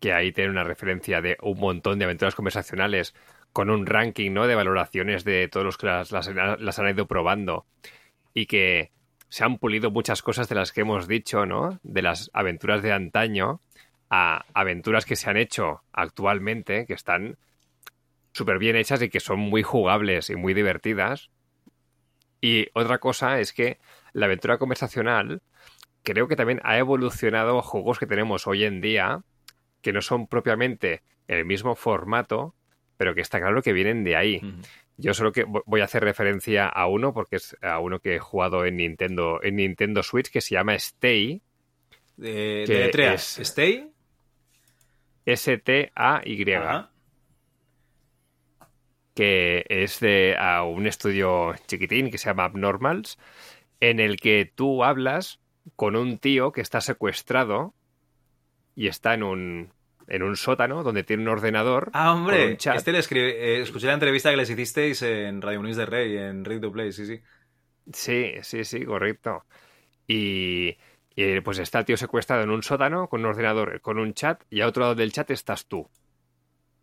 que 0.00 0.12
ahí 0.12 0.32
tiene 0.32 0.50
una 0.50 0.64
referencia 0.64 1.20
de 1.20 1.36
un 1.40 1.60
montón 1.60 2.00
de 2.00 2.06
aventuras 2.06 2.34
conversacionales 2.34 3.14
con 3.52 3.70
un 3.70 3.86
ranking 3.86 4.32
¿no? 4.32 4.48
de 4.48 4.56
valoraciones 4.56 5.22
de 5.22 5.46
todos 5.46 5.64
los 5.64 5.78
que 5.78 5.86
las, 5.86 6.78
han 6.78 6.88
ido 6.88 7.06
probando 7.06 7.64
y 8.34 8.46
que 8.46 8.90
se 9.28 9.44
han 9.44 9.58
pulido 9.58 9.92
muchas 9.92 10.20
cosas 10.20 10.48
de 10.48 10.56
las 10.56 10.72
que 10.72 10.80
hemos 10.80 11.06
dicho, 11.06 11.46
¿no? 11.46 11.78
De 11.84 12.02
las 12.02 12.30
aventuras 12.34 12.82
de 12.82 12.92
antaño 12.92 13.60
a 14.10 14.44
aventuras 14.52 15.06
que 15.06 15.14
se 15.14 15.30
han 15.30 15.36
hecho 15.36 15.82
actualmente, 15.92 16.84
que 16.86 16.94
están 16.94 17.38
súper 18.32 18.58
bien 18.58 18.76
hechas 18.76 19.02
y 19.02 19.08
que 19.08 19.20
son 19.20 19.38
muy 19.38 19.62
jugables 19.62 20.30
y 20.30 20.36
muy 20.36 20.54
divertidas. 20.54 21.30
Y 22.40 22.68
otra 22.74 22.98
cosa 22.98 23.38
es 23.40 23.52
que 23.52 23.78
la 24.12 24.26
aventura 24.26 24.58
conversacional 24.58 25.42
creo 26.02 26.28
que 26.28 26.36
también 26.36 26.60
ha 26.64 26.78
evolucionado 26.78 27.62
juegos 27.62 27.98
que 27.98 28.06
tenemos 28.06 28.46
hoy 28.46 28.64
en 28.64 28.80
día 28.80 29.22
que 29.80 29.92
no 29.92 30.00
son 30.00 30.26
propiamente 30.26 31.02
el 31.28 31.44
mismo 31.44 31.74
formato, 31.74 32.54
pero 32.96 33.14
que 33.14 33.20
está 33.20 33.40
claro 33.40 33.62
que 33.62 33.72
vienen 33.72 34.04
de 34.04 34.16
ahí. 34.16 34.40
Yo 34.96 35.14
solo 35.14 35.32
que 35.32 35.44
voy 35.44 35.80
a 35.80 35.84
hacer 35.84 36.04
referencia 36.04 36.68
a 36.68 36.86
uno, 36.86 37.12
porque 37.12 37.36
es 37.36 37.56
a 37.62 37.78
uno 37.80 37.98
que 37.98 38.16
he 38.16 38.18
jugado 38.18 38.64
en 38.64 38.76
Nintendo, 38.76 39.40
en 39.42 39.56
Nintendo 39.56 40.02
Switch, 40.02 40.30
que 40.30 40.40
se 40.40 40.54
llama 40.54 40.74
Stay. 40.74 41.42
De, 42.16 42.90
es 43.12 43.38
Stay. 43.40 43.90
S-T-A-Y. 45.24 46.44
Que 49.14 49.64
es 49.68 50.00
de 50.00 50.36
un 50.64 50.86
estudio 50.86 51.54
chiquitín 51.66 52.10
que 52.10 52.18
se 52.18 52.30
llama 52.30 52.44
Abnormals, 52.44 53.18
en 53.80 54.00
el 54.00 54.16
que 54.16 54.50
tú 54.54 54.84
hablas 54.84 55.40
con 55.76 55.96
un 55.96 56.18
tío 56.18 56.52
que 56.52 56.60
está 56.60 56.80
secuestrado 56.80 57.74
y 58.74 58.88
está 58.88 59.14
en 59.14 59.22
un, 59.22 59.72
en 60.08 60.22
un 60.22 60.36
sótano 60.36 60.82
donde 60.82 61.04
tiene 61.04 61.22
un 61.22 61.28
ordenador. 61.28 61.90
Ah, 61.92 62.12
hombre, 62.12 62.56
este 62.74 62.92
le 62.92 62.98
escribe, 62.98 63.30
eh, 63.30 63.62
escuché 63.62 63.86
la 63.86 63.94
entrevista 63.94 64.30
que 64.30 64.36
les 64.36 64.50
hicisteis 64.50 65.02
en 65.02 65.42
Radio 65.42 65.62
News 65.62 65.76
de 65.76 65.86
Rey, 65.86 66.16
en 66.16 66.44
Ready 66.44 66.60
to 66.60 66.72
Play, 66.72 66.92
sí, 66.92 67.06
sí. 67.06 67.20
Sí, 67.92 68.32
sí, 68.42 68.64
sí, 68.64 68.84
correcto. 68.84 69.44
Y, 70.06 70.76
pues 71.44 71.58
está 71.58 71.80
el 71.80 71.84
tío 71.84 71.96
secuestrado 71.96 72.42
en 72.42 72.50
un 72.50 72.62
sótano 72.62 73.08
con 73.08 73.20
un 73.20 73.26
ordenador, 73.26 73.80
con 73.80 73.98
un 73.98 74.14
chat, 74.14 74.42
y 74.50 74.60
a 74.60 74.68
otro 74.68 74.82
lado 74.82 74.94
del 74.94 75.12
chat 75.12 75.30
estás 75.30 75.66
tú. 75.66 75.88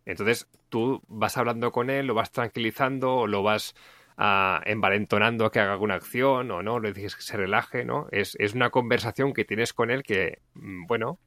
Entonces 0.06 0.48
tú 0.68 1.02
vas 1.08 1.36
hablando 1.36 1.72
con 1.72 1.90
él, 1.90 2.06
lo 2.06 2.14
vas 2.14 2.32
tranquilizando, 2.32 3.14
o 3.14 3.26
lo 3.26 3.42
vas 3.42 3.74
ah, 4.16 4.60
envalentonando 4.66 5.44
a 5.46 5.52
que 5.52 5.60
haga 5.60 5.72
alguna 5.72 5.94
acción, 5.94 6.50
o 6.50 6.62
no, 6.62 6.80
le 6.80 6.92
dices 6.92 7.16
que 7.16 7.22
se 7.22 7.36
relaje, 7.36 7.84
¿no? 7.84 8.06
Es, 8.10 8.36
es 8.38 8.54
una 8.54 8.70
conversación 8.70 9.32
que 9.32 9.44
tienes 9.44 9.72
con 9.72 9.90
él 9.90 10.02
que, 10.02 10.40
mm, 10.54 10.86
bueno, 10.86 11.18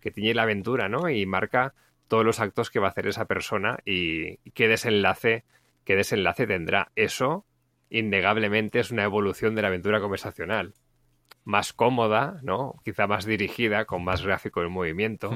que 0.00 0.10
tiene 0.10 0.34
la 0.34 0.42
aventura, 0.42 0.88
¿no? 0.88 1.08
Y 1.08 1.24
marca 1.26 1.74
todos 2.08 2.26
los 2.26 2.40
actos 2.40 2.70
que 2.70 2.78
va 2.78 2.88
a 2.88 2.90
hacer 2.90 3.06
esa 3.06 3.24
persona 3.24 3.78
y 3.86 4.36
qué 4.50 4.68
desenlace, 4.68 5.44
qué 5.84 5.96
desenlace 5.96 6.46
tendrá. 6.46 6.92
Eso, 6.94 7.46
innegablemente, 7.88 8.80
es 8.80 8.90
una 8.90 9.04
evolución 9.04 9.54
de 9.54 9.62
la 9.62 9.68
aventura 9.68 10.00
conversacional. 10.00 10.74
Más 11.44 11.72
cómoda, 11.72 12.38
¿no? 12.42 12.74
Quizá 12.84 13.06
más 13.06 13.24
dirigida, 13.24 13.86
con 13.86 14.04
más 14.04 14.22
gráfico 14.22 14.62
en 14.62 14.72
movimiento. 14.72 15.30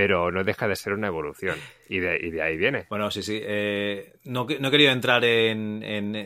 Pero 0.00 0.32
no 0.32 0.44
deja 0.44 0.66
de 0.66 0.76
ser 0.76 0.94
una 0.94 1.08
evolución. 1.08 1.58
Y 1.86 1.98
de, 1.98 2.40
ahí 2.42 2.56
viene. 2.56 2.86
Bueno, 2.88 3.10
sí, 3.10 3.22
sí. 3.22 3.38
Eh, 3.42 4.14
no, 4.24 4.46
no, 4.58 4.68
he 4.68 4.70
querido 4.70 4.92
entrar 4.92 5.22
en, 5.26 5.82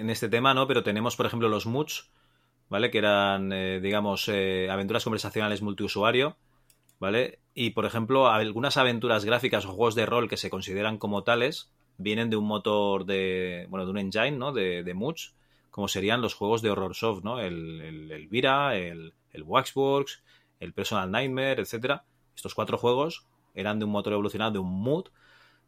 este 0.09 0.28
tema, 0.28 0.55
¿no? 0.55 0.68
Pero 0.68 0.84
tenemos, 0.84 1.16
por 1.16 1.26
ejemplo, 1.26 1.48
los 1.48 1.66
MUDs, 1.66 2.09
¿vale? 2.68 2.92
Que 2.92 2.98
eran, 2.98 3.52
eh, 3.52 3.80
digamos, 3.80 4.28
eh, 4.28 4.68
aventuras 4.70 5.02
conversacionales 5.02 5.60
multiusuario 5.60 6.36
¿vale? 7.01 7.40
Y, 7.52 7.70
por 7.70 7.84
ejemplo, 7.84 8.28
algunas 8.28 8.76
aventuras 8.76 9.24
gráficas 9.24 9.64
o 9.64 9.70
juegos 9.70 9.96
de 9.96 10.06
rol 10.06 10.28
que 10.28 10.36
se 10.36 10.51
consideran 10.51 10.96
como 10.96 11.24
tales 11.24 11.72
vienen 11.98 12.30
de 12.30 12.36
un 12.36 12.46
motor 12.46 13.05
de, 13.06 13.66
bueno, 13.70 13.86
de 13.86 13.90
un 13.90 13.98
engine, 13.98 14.38
¿no? 14.38 14.52
De, 14.52 14.84
de 14.84 14.94
como 15.72 15.88
serían 15.88 16.20
los 16.20 16.34
juegos 16.34 16.62
de 16.62 16.70
Horror 16.70 16.94
Soft, 16.94 17.24
¿no? 17.24 17.40
El, 17.40 17.80
el, 17.80 18.12
el 18.12 18.28
Vira, 18.28 18.76
el, 18.76 19.14
el 19.32 19.42
Waxworks, 19.42 20.22
el 20.60 20.72
Personal 20.72 21.10
Nightmare, 21.10 21.60
etcétera. 21.60 22.05
Estos 22.36 22.55
cuatro 22.55 22.78
juegos 22.78 23.26
eran 23.55 23.78
de 23.78 23.85
un 23.85 23.90
motor 23.90 24.12
evolucionado 24.12 24.52
de 24.52 24.59
un 24.59 24.82
mood 24.82 25.06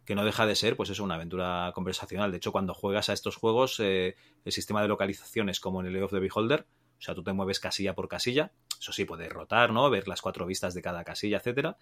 que 0.04 0.14
no 0.14 0.24
deja 0.24 0.46
de 0.46 0.54
ser, 0.54 0.76
pues 0.76 0.90
eso, 0.90 1.02
una 1.02 1.16
aventura 1.16 1.72
conversacional. 1.74 2.30
De 2.30 2.36
hecho, 2.36 2.52
cuando 2.52 2.74
juegas 2.74 3.08
a 3.08 3.12
estos 3.12 3.36
juegos, 3.36 3.80
eh, 3.80 4.16
el 4.44 4.52
sistema 4.52 4.80
de 4.82 4.88
localización 4.88 5.48
es 5.48 5.58
como 5.58 5.80
en 5.80 5.86
el 5.86 5.94
Lay 5.94 6.02
of 6.02 6.12
the 6.12 6.20
Beholder, 6.20 6.66
o 6.98 7.02
sea, 7.02 7.14
tú 7.14 7.22
te 7.22 7.32
mueves 7.32 7.60
casilla 7.60 7.94
por 7.94 8.08
casilla. 8.08 8.52
Eso 8.80 8.92
sí, 8.92 9.04
puedes 9.04 9.30
rotar, 9.30 9.72
¿no? 9.72 9.88
Ver 9.90 10.08
las 10.08 10.22
cuatro 10.22 10.46
vistas 10.46 10.74
de 10.74 10.82
cada 10.82 11.04
casilla, 11.04 11.38
etcétera. 11.38 11.76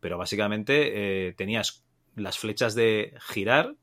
Pero 0.00 0.18
básicamente 0.18 1.28
eh, 1.28 1.32
tenías 1.32 1.84
las 2.16 2.38
flechas 2.38 2.74
de 2.74 3.14
girar, 3.20 3.76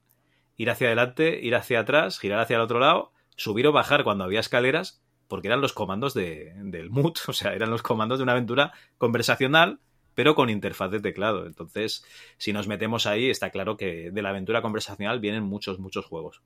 ir 0.56 0.70
hacia 0.70 0.88
adelante, 0.88 1.40
ir 1.42 1.56
hacia 1.56 1.80
atrás, 1.80 2.20
girar 2.20 2.40
hacia 2.40 2.58
el 2.58 2.62
otro 2.62 2.80
lado, 2.80 3.12
subir 3.36 3.68
o 3.68 3.72
bajar 3.72 4.04
cuando 4.04 4.24
había 4.24 4.40
escaleras, 4.40 5.02
porque 5.28 5.48
eran 5.48 5.62
los 5.62 5.74
comandos 5.74 6.14
de, 6.14 6.54
del 6.58 6.90
mood, 6.90 7.14
o 7.28 7.34
sea, 7.34 7.54
eran 7.54 7.70
los 7.70 7.82
comandos 7.82 8.20
de 8.20 8.24
una 8.24 8.34
aventura 8.34 8.74
conversacional, 8.98 9.80
pero 10.18 10.34
con 10.34 10.50
interfaz 10.50 10.90
de 10.90 11.00
teclado. 11.00 11.46
Entonces, 11.46 12.04
si 12.40 12.52
nos 12.52 12.68
metemos 12.68 13.06
ahí, 13.06 13.30
está 13.30 13.52
claro 13.52 13.78
que 13.78 14.10
de 14.10 14.22
la 14.24 14.30
aventura 14.30 14.64
conversacional 14.64 15.20
vienen 15.20 15.44
muchos, 15.44 15.78
muchos 15.78 16.08
juegos. 16.08 16.42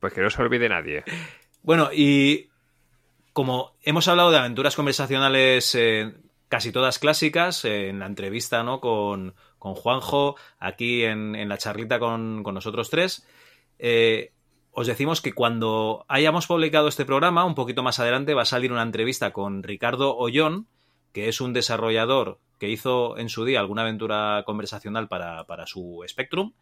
Pues 0.00 0.12
que 0.12 0.20
no 0.20 0.28
se 0.28 0.42
olvide 0.42 0.68
nadie. 0.68 1.04
Bueno, 1.62 1.90
y 1.92 2.48
como 3.32 3.76
hemos 3.82 4.08
hablado 4.08 4.32
de 4.32 4.38
aventuras 4.38 4.74
conversacionales 4.74 5.76
eh, 5.76 6.12
casi 6.48 6.72
todas 6.72 6.98
clásicas, 6.98 7.64
eh, 7.64 7.90
en 7.90 8.00
la 8.00 8.06
entrevista 8.06 8.64
¿no? 8.64 8.80
con, 8.80 9.36
Juanjo, 9.60 10.34
aquí 10.58 11.04
en, 11.04 11.48
la 11.48 11.56
charlita 11.56 12.00
con, 12.00 12.42
nosotros 12.42 12.90
tres, 12.90 13.24
eh, 13.78 14.32
os 14.72 14.88
decimos 14.88 15.20
que 15.20 15.34
cuando 15.34 16.04
hayamos 16.08 16.48
publicado 16.48 16.88
este 16.88 17.04
programa, 17.04 17.44
un 17.44 17.54
poquito 17.54 17.84
más 17.84 18.00
adelante 18.00 18.34
va 18.34 18.42
a 18.42 18.46
salir 18.46 18.72
una 18.72 18.82
entrevista 18.82 19.32
con 19.32 19.62
Ricardo 19.62 20.16
Ollón, 20.16 20.66
que 21.16 21.30
es 21.30 21.40
un 21.40 21.54
desarrollador 21.54 22.40
que 22.58 22.68
hizo 22.68 23.16
en 23.16 23.30
su 23.30 23.46
día 23.46 23.60
alguna 23.60 23.80
aventura 23.80 24.42
conversacional 24.44 25.08
para, 25.08 25.46
para 25.46 25.66
su 25.66 26.04
Spectrum 26.06 26.52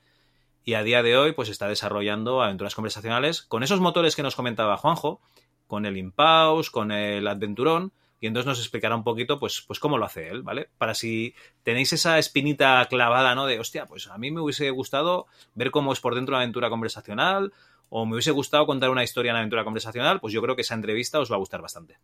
y 0.64 0.74
a 0.74 0.84
día 0.84 1.02
de 1.02 1.16
hoy 1.16 1.32
pues 1.32 1.48
está 1.48 1.66
desarrollando 1.66 2.40
aventuras 2.40 2.76
conversacionales 2.76 3.42
con 3.42 3.64
esos 3.64 3.80
motores 3.80 4.14
que 4.14 4.22
nos 4.22 4.36
comentaba 4.36 4.76
Juanjo, 4.76 5.20
con 5.66 5.86
el 5.86 5.96
Impause, 5.96 6.70
con 6.70 6.92
el 6.92 7.26
Adventurón, 7.26 7.92
y 8.20 8.28
entonces 8.28 8.46
nos 8.46 8.60
explicará 8.60 8.94
un 8.94 9.02
poquito 9.02 9.40
pues, 9.40 9.60
pues 9.66 9.80
cómo 9.80 9.98
lo 9.98 10.04
hace 10.04 10.28
él, 10.28 10.44
¿vale? 10.44 10.68
Para 10.78 10.94
si 10.94 11.34
tenéis 11.64 11.92
esa 11.92 12.16
espinita 12.20 12.86
clavada, 12.88 13.34
¿no? 13.34 13.46
De, 13.46 13.58
hostia, 13.58 13.86
pues 13.86 14.06
a 14.06 14.18
mí 14.18 14.30
me 14.30 14.40
hubiese 14.40 14.70
gustado 14.70 15.26
ver 15.56 15.72
cómo 15.72 15.92
es 15.92 15.98
por 15.98 16.14
dentro 16.14 16.34
una 16.34 16.42
aventura 16.42 16.70
conversacional, 16.70 17.52
o 17.88 18.06
me 18.06 18.12
hubiese 18.12 18.30
gustado 18.30 18.66
contar 18.66 18.90
una 18.90 19.02
historia 19.02 19.30
en 19.30 19.36
aventura 19.38 19.64
conversacional, 19.64 20.20
pues 20.20 20.32
yo 20.32 20.40
creo 20.40 20.54
que 20.54 20.62
esa 20.62 20.76
entrevista 20.76 21.18
os 21.18 21.28
va 21.28 21.34
a 21.34 21.40
gustar 21.40 21.60
bastante. 21.60 21.98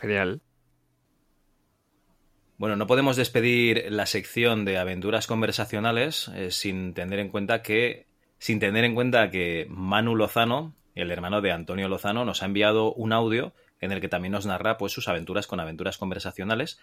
Genial. 0.00 0.40
Bueno, 2.56 2.76
no 2.76 2.86
podemos 2.86 3.16
despedir 3.16 3.86
la 3.90 4.06
sección 4.06 4.64
de 4.64 4.78
aventuras 4.78 5.26
conversacionales 5.26 6.28
eh, 6.34 6.50
sin 6.50 6.94
tener 6.94 7.18
en 7.18 7.28
cuenta 7.28 7.62
que 7.62 8.06
sin 8.38 8.58
tener 8.58 8.84
en 8.84 8.94
cuenta 8.94 9.30
que 9.30 9.66
Manu 9.68 10.16
Lozano, 10.16 10.74
el 10.94 11.10
hermano 11.10 11.42
de 11.42 11.52
Antonio 11.52 11.88
Lozano, 11.88 12.24
nos 12.24 12.42
ha 12.42 12.46
enviado 12.46 12.94
un 12.94 13.12
audio 13.12 13.52
en 13.80 13.92
el 13.92 14.00
que 14.00 14.08
también 14.08 14.32
nos 14.32 14.46
narra 14.46 14.78
pues 14.78 14.92
sus 14.92 15.08
aventuras 15.08 15.46
con 15.46 15.60
aventuras 15.60 15.98
conversacionales, 15.98 16.80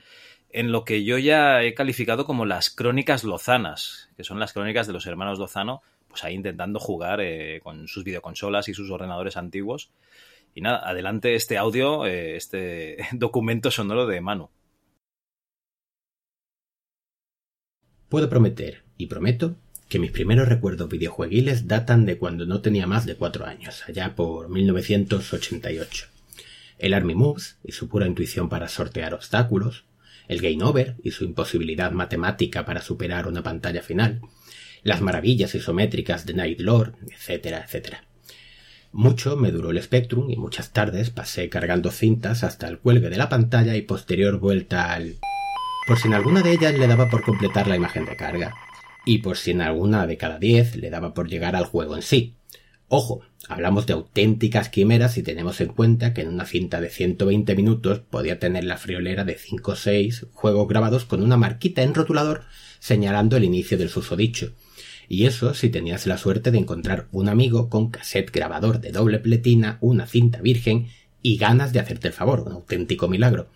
en 0.49 0.71
lo 0.71 0.85
que 0.85 1.03
yo 1.03 1.17
ya 1.17 1.63
he 1.63 1.73
calificado 1.73 2.25
como 2.25 2.45
las 2.45 2.69
crónicas 2.69 3.23
lozanas, 3.23 4.09
que 4.17 4.23
son 4.23 4.39
las 4.39 4.53
crónicas 4.53 4.87
de 4.87 4.93
los 4.93 5.05
hermanos 5.07 5.39
Lozano, 5.39 5.81
pues 6.07 6.23
ahí 6.23 6.33
intentando 6.35 6.79
jugar 6.79 7.21
eh, 7.21 7.59
con 7.63 7.87
sus 7.87 8.03
videoconsolas 8.03 8.69
y 8.69 8.73
sus 8.73 8.89
ordenadores 8.89 9.37
antiguos. 9.37 9.91
Y 10.57 10.61
nada, 10.61 10.89
adelante 10.89 11.35
este 11.35 11.55
audio, 11.55 12.07
eh, 12.07 12.35
este 12.35 12.97
documento 13.11 13.69
sonoro 13.69 14.07
de 14.07 14.21
Manu. 14.21 14.49
Puedo 18.09 18.27
prometer, 18.27 18.81
y 18.97 19.05
prometo, 19.05 19.55
que 19.87 19.99
mis 19.99 20.09
primeros 20.09 20.47
recuerdos 20.49 20.89
videojueguiles 20.89 21.67
datan 21.67 22.07
de 22.07 22.17
cuando 22.17 22.47
no 22.47 22.61
tenía 22.61 22.87
más 22.87 23.05
de 23.05 23.13
cuatro 23.13 23.45
años, 23.45 23.83
allá 23.87 24.15
por 24.15 24.49
1988. 24.49 26.07
El 26.79 26.95
Army 26.95 27.13
Moves 27.13 27.59
y 27.63 27.73
su 27.73 27.87
pura 27.87 28.07
intuición 28.07 28.49
para 28.49 28.67
sortear 28.67 29.13
obstáculos, 29.13 29.85
el 30.27 30.41
Game 30.41 30.63
Over 30.63 30.95
y 31.03 31.11
su 31.11 31.23
imposibilidad 31.23 31.91
matemática 31.91 32.65
para 32.65 32.81
superar 32.81 33.27
una 33.27 33.43
pantalla 33.43 33.83
final, 33.83 34.21
las 34.81 35.01
maravillas 35.01 35.53
isométricas 35.53 36.25
de 36.25 36.33
Night 36.33 36.61
Lord, 36.61 36.95
etcétera, 37.11 37.63
etcétera. 37.63 38.06
Mucho 38.97 39.37
me 39.37 39.51
duró 39.51 39.69
el 39.69 39.79
Spectrum 39.79 40.31
y 40.31 40.37
muchas 40.37 40.73
tardes 40.73 41.11
pasé 41.11 41.49
cargando 41.49 41.91
cintas 41.91 42.43
hasta 42.43 42.67
el 42.67 42.79
cuelgue 42.79 43.11
de 43.11 43.17
la 43.17 43.29
pantalla 43.29 43.75
y 43.75 43.83
posterior 43.83 44.39
vuelta 44.39 44.91
al... 44.91 45.17
por 45.85 45.99
si 45.99 46.07
en 46.07 46.15
alguna 46.15 46.41
de 46.41 46.53
ellas 46.53 46.73
le 46.73 46.87
daba 46.87 47.07
por 47.07 47.21
completar 47.21 47.67
la 47.67 47.75
imagen 47.75 48.05
de 48.05 48.15
carga, 48.15 48.55
y 49.05 49.19
por 49.19 49.37
si 49.37 49.51
en 49.51 49.61
alguna 49.61 50.07
de 50.07 50.17
cada 50.17 50.39
diez 50.39 50.75
le 50.75 50.89
daba 50.89 51.13
por 51.13 51.29
llegar 51.29 51.55
al 51.55 51.65
juego 51.65 51.95
en 51.95 52.01
sí. 52.01 52.37
Ojo, 52.87 53.21
hablamos 53.47 53.85
de 53.85 53.93
auténticas 53.93 54.69
quimeras 54.69 55.13
si 55.13 55.21
tenemos 55.21 55.61
en 55.61 55.67
cuenta 55.67 56.15
que 56.15 56.21
en 56.21 56.29
una 56.29 56.47
cinta 56.47 56.81
de 56.81 56.89
120 56.89 57.55
minutos 57.55 57.99
podía 57.99 58.39
tener 58.39 58.63
la 58.63 58.77
friolera 58.77 59.25
de 59.25 59.35
5 59.35 59.73
o 59.73 59.75
6 59.75 60.25
juegos 60.33 60.67
grabados 60.67 61.05
con 61.05 61.21
una 61.21 61.37
marquita 61.37 61.83
en 61.83 61.93
rotulador 61.93 62.45
señalando 62.79 63.37
el 63.37 63.43
inicio 63.43 63.77
del 63.77 63.89
susodicho, 63.89 64.53
y 65.09 65.25
eso 65.25 65.53
si 65.53 65.69
tenías 65.69 66.05
la 66.05 66.17
suerte 66.17 66.51
de 66.51 66.57
encontrar 66.57 67.07
un 67.11 67.29
amigo 67.29 67.69
con 67.69 67.89
cassette 67.89 68.31
grabador 68.31 68.79
de 68.81 68.91
doble 68.91 69.19
pletina, 69.19 69.77
una 69.81 70.05
cinta 70.05 70.41
virgen 70.41 70.89
y 71.21 71.37
ganas 71.37 71.73
de 71.73 71.79
hacerte 71.79 72.07
el 72.07 72.13
favor, 72.13 72.41
un 72.41 72.53
auténtico 72.53 73.07
milagro. 73.07 73.47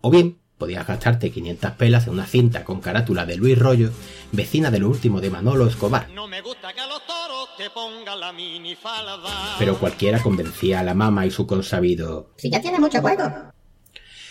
O 0.00 0.10
bien 0.10 0.38
podías 0.58 0.86
gastarte 0.86 1.30
500 1.30 1.72
pelas 1.72 2.06
en 2.06 2.12
una 2.12 2.26
cinta 2.26 2.64
con 2.64 2.80
carátula 2.80 3.26
de 3.26 3.36
Luis 3.36 3.58
Rollo, 3.58 3.90
vecina 4.32 4.70
del 4.70 4.84
último 4.84 5.20
de 5.20 5.30
Manolo 5.30 5.66
Escobar. 5.66 6.08
No 6.10 6.28
me 6.28 6.40
gusta 6.40 6.72
que 6.72 6.80
a 6.80 6.86
los 6.86 7.04
toros 7.06 7.48
te 7.58 7.70
pongan 7.70 8.20
la 8.20 8.32
minifalda. 8.32 9.56
Pero 9.58 9.78
cualquiera 9.78 10.22
convencía 10.22 10.80
a 10.80 10.84
la 10.84 10.94
mama 10.94 11.26
y 11.26 11.30
su 11.30 11.46
consabido. 11.46 12.30
Si 12.36 12.50
ya 12.50 12.60
tiene 12.60 12.78
mucho 12.78 13.00
juego. 13.00 13.52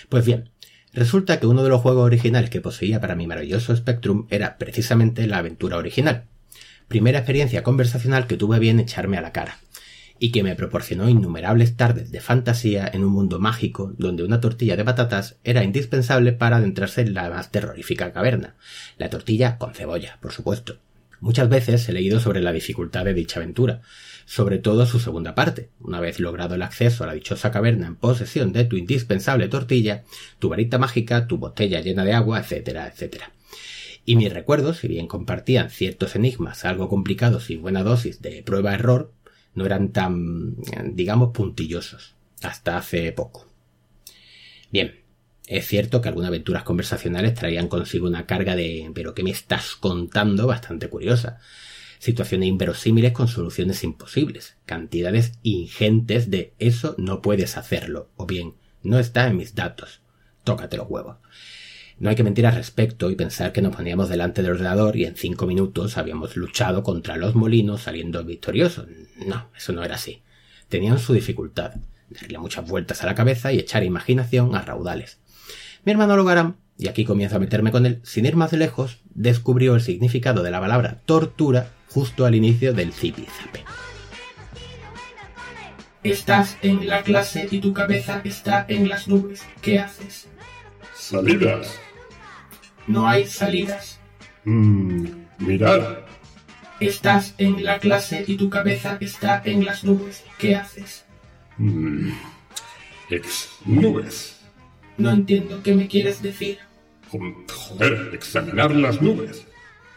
Pues 0.07 0.25
bien, 0.25 0.49
resulta 0.93 1.39
que 1.39 1.47
uno 1.47 1.63
de 1.63 1.69
los 1.69 1.81
juegos 1.81 2.05
originales 2.05 2.49
que 2.49 2.61
poseía 2.61 3.01
para 3.01 3.15
mi 3.15 3.27
maravilloso 3.27 3.75
Spectrum 3.75 4.27
era 4.29 4.57
precisamente 4.57 5.27
la 5.27 5.39
aventura 5.39 5.77
original 5.77 6.27
primera 6.87 7.19
experiencia 7.19 7.63
conversacional 7.63 8.27
que 8.27 8.37
tuve 8.37 8.59
bien 8.59 8.79
echarme 8.79 9.17
a 9.17 9.21
la 9.21 9.31
cara, 9.31 9.59
y 10.19 10.31
que 10.31 10.43
me 10.43 10.55
proporcionó 10.55 11.09
innumerables 11.09 11.75
tardes 11.75 12.11
de 12.11 12.21
fantasía 12.21 12.89
en 12.91 13.03
un 13.03 13.11
mundo 13.11 13.39
mágico 13.39 13.93
donde 13.97 14.23
una 14.23 14.39
tortilla 14.39 14.77
de 14.77 14.85
patatas 14.85 15.37
era 15.43 15.63
indispensable 15.63 16.33
para 16.33 16.57
adentrarse 16.57 17.01
en 17.01 17.13
la 17.13 17.29
más 17.29 17.51
terrorífica 17.51 18.13
caverna, 18.13 18.55
la 18.97 19.09
tortilla 19.09 19.57
con 19.57 19.73
cebolla, 19.73 20.19
por 20.21 20.31
supuesto. 20.31 20.77
Muchas 21.19 21.49
veces 21.49 21.87
he 21.87 21.93
leído 21.93 22.19
sobre 22.19 22.41
la 22.41 22.51
dificultad 22.51 23.05
de 23.05 23.13
dicha 23.13 23.39
aventura, 23.39 23.81
sobre 24.25 24.59
todo 24.59 24.85
su 24.85 24.99
segunda 24.99 25.35
parte. 25.35 25.69
Una 25.79 26.01
vez 26.01 26.19
logrado 26.19 26.55
el 26.55 26.61
acceso 26.61 27.03
a 27.03 27.07
la 27.07 27.13
dichosa 27.13 27.51
caverna 27.51 27.87
en 27.87 27.95
posesión 27.95 28.51
de 28.51 28.65
tu 28.65 28.75
indispensable 28.75 29.47
tortilla, 29.47 30.03
tu 30.39 30.49
varita 30.49 30.77
mágica, 30.77 31.27
tu 31.27 31.37
botella 31.37 31.79
llena 31.79 32.03
de 32.03 32.13
agua, 32.13 32.39
etcétera, 32.39 32.87
etcétera 32.87 33.31
y 34.05 34.15
mis 34.15 34.33
recuerdos, 34.33 34.77
si 34.77 34.87
bien 34.87 35.07
compartían 35.07 35.69
ciertos 35.69 36.15
enigmas 36.15 36.65
algo 36.65 36.89
complicados 36.89 37.49
y 37.49 37.55
buena 37.55 37.83
dosis 37.83 38.21
de 38.21 38.43
prueba-error, 38.43 39.13
no 39.55 39.65
eran 39.65 39.91
tan, 39.91 40.55
digamos, 40.93 41.31
puntillosos, 41.33 42.15
hasta 42.41 42.77
hace 42.77 43.11
poco. 43.11 43.47
Bien, 44.71 45.03
es 45.47 45.67
cierto 45.67 46.01
que 46.01 46.09
algunas 46.09 46.29
aventuras 46.29 46.63
conversacionales 46.63 47.33
traían 47.33 47.67
consigo 47.67 48.07
una 48.07 48.25
carga 48.25 48.55
de 48.55 48.91
pero 48.93 49.13
¿qué 49.13 49.23
me 49.23 49.31
estás 49.31 49.75
contando? 49.75 50.47
bastante 50.47 50.89
curiosa. 50.89 51.39
Situaciones 51.99 52.49
inverosímiles 52.49 53.13
con 53.13 53.27
soluciones 53.27 53.83
imposibles, 53.83 54.57
cantidades 54.65 55.33
ingentes 55.43 56.29
de 56.29 56.53
eso 56.59 56.95
no 56.97 57.21
puedes 57.21 57.55
hacerlo, 57.55 58.09
o 58.17 58.25
bien 58.25 58.55
no 58.81 58.99
está 58.99 59.27
en 59.27 59.37
mis 59.37 59.55
datos, 59.55 60.01
tócate 60.43 60.75
los 60.75 60.89
huevos. 60.89 61.17
No 61.99 62.09
hay 62.09 62.15
que 62.15 62.23
mentir 62.23 62.45
al 62.47 62.55
respecto 62.55 63.09
y 63.09 63.15
pensar 63.15 63.51
que 63.51 63.61
nos 63.61 63.75
poníamos 63.75 64.09
delante 64.09 64.41
del 64.41 64.51
ordenador 64.51 64.95
y 64.95 65.05
en 65.05 65.15
cinco 65.15 65.45
minutos 65.45 65.97
habíamos 65.97 66.35
luchado 66.35 66.83
contra 66.83 67.17
los 67.17 67.35
molinos 67.35 67.83
saliendo 67.83 68.23
victoriosos. 68.23 68.87
No, 69.25 69.49
eso 69.55 69.73
no 69.73 69.83
era 69.83 69.95
así. 69.95 70.21
Tenían 70.69 70.99
su 70.99 71.13
dificultad, 71.13 71.75
darle 72.09 72.39
muchas 72.39 72.67
vueltas 72.67 73.03
a 73.03 73.05
la 73.05 73.15
cabeza 73.15 73.53
y 73.53 73.59
echar 73.59 73.83
imaginación 73.83 74.55
a 74.55 74.61
raudales. 74.61 75.19
Mi 75.85 75.91
hermano 75.91 76.17
Logaram, 76.17 76.55
y 76.77 76.87
aquí 76.87 77.05
comienzo 77.05 77.35
a 77.35 77.39
meterme 77.39 77.71
con 77.71 77.85
él, 77.85 77.99
sin 78.03 78.25
ir 78.25 78.35
más 78.35 78.53
lejos, 78.53 78.99
descubrió 79.13 79.75
el 79.75 79.81
significado 79.81 80.41
de 80.43 80.51
la 80.51 80.59
palabra 80.59 81.01
tortura 81.05 81.71
justo 81.89 82.25
al 82.25 82.35
inicio 82.35 82.73
del 82.73 82.91
zipizape. 82.91 83.63
Estás 86.03 86.57
en 86.61 86.87
la 86.87 87.01
clase 87.03 87.47
y 87.49 87.59
tu 87.59 87.71
cabeza 87.71 88.21
está 88.25 88.65
en 88.67 88.89
las 88.89 89.07
nubes. 89.07 89.43
¿Qué 89.61 89.79
haces? 89.79 90.27
Salidas. 91.03 91.77
No 92.87 93.05
hay 93.05 93.27
salidas. 93.27 93.99
Mm, 94.45 95.05
mirar. 95.39 96.05
Estás 96.79 97.35
en 97.39 97.65
la 97.65 97.79
clase 97.79 98.23
y 98.25 98.37
tu 98.37 98.49
cabeza 98.49 98.97
está 99.01 99.41
en 99.43 99.65
las 99.65 99.83
nubes. 99.83 100.23
¿Qué 100.37 100.55
haces? 100.55 101.03
Mm, 101.57 102.11
ex 103.09 103.49
nubes. 103.65 104.39
No 104.97 105.11
entiendo 105.11 105.61
qué 105.61 105.75
me 105.75 105.89
quieres 105.89 106.21
decir. 106.21 106.59
Joder, 107.09 108.11
examinar 108.13 108.73
las 108.73 109.01
nubes. 109.01 109.45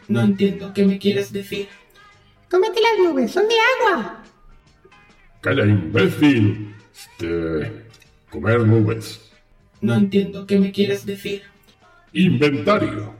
No 0.08 0.20
entiendo 0.20 0.74
qué 0.74 0.84
me 0.86 0.98
quieres 0.98 1.32
decir. 1.32 1.68
Cómete 2.50 2.80
las 2.80 3.06
nubes, 3.06 3.30
son 3.30 3.44
de 3.46 3.54
agua. 3.70 4.24
Calla, 5.40 5.66
imbécil. 5.66 6.74
Este. 6.92 7.86
Comer 8.28 8.60
nubes. 8.66 9.25
No 9.80 9.94
entiendo 9.94 10.46
qué 10.46 10.58
me 10.58 10.72
quieres 10.72 11.06
decir. 11.06 11.42
Inventario. 12.12 13.14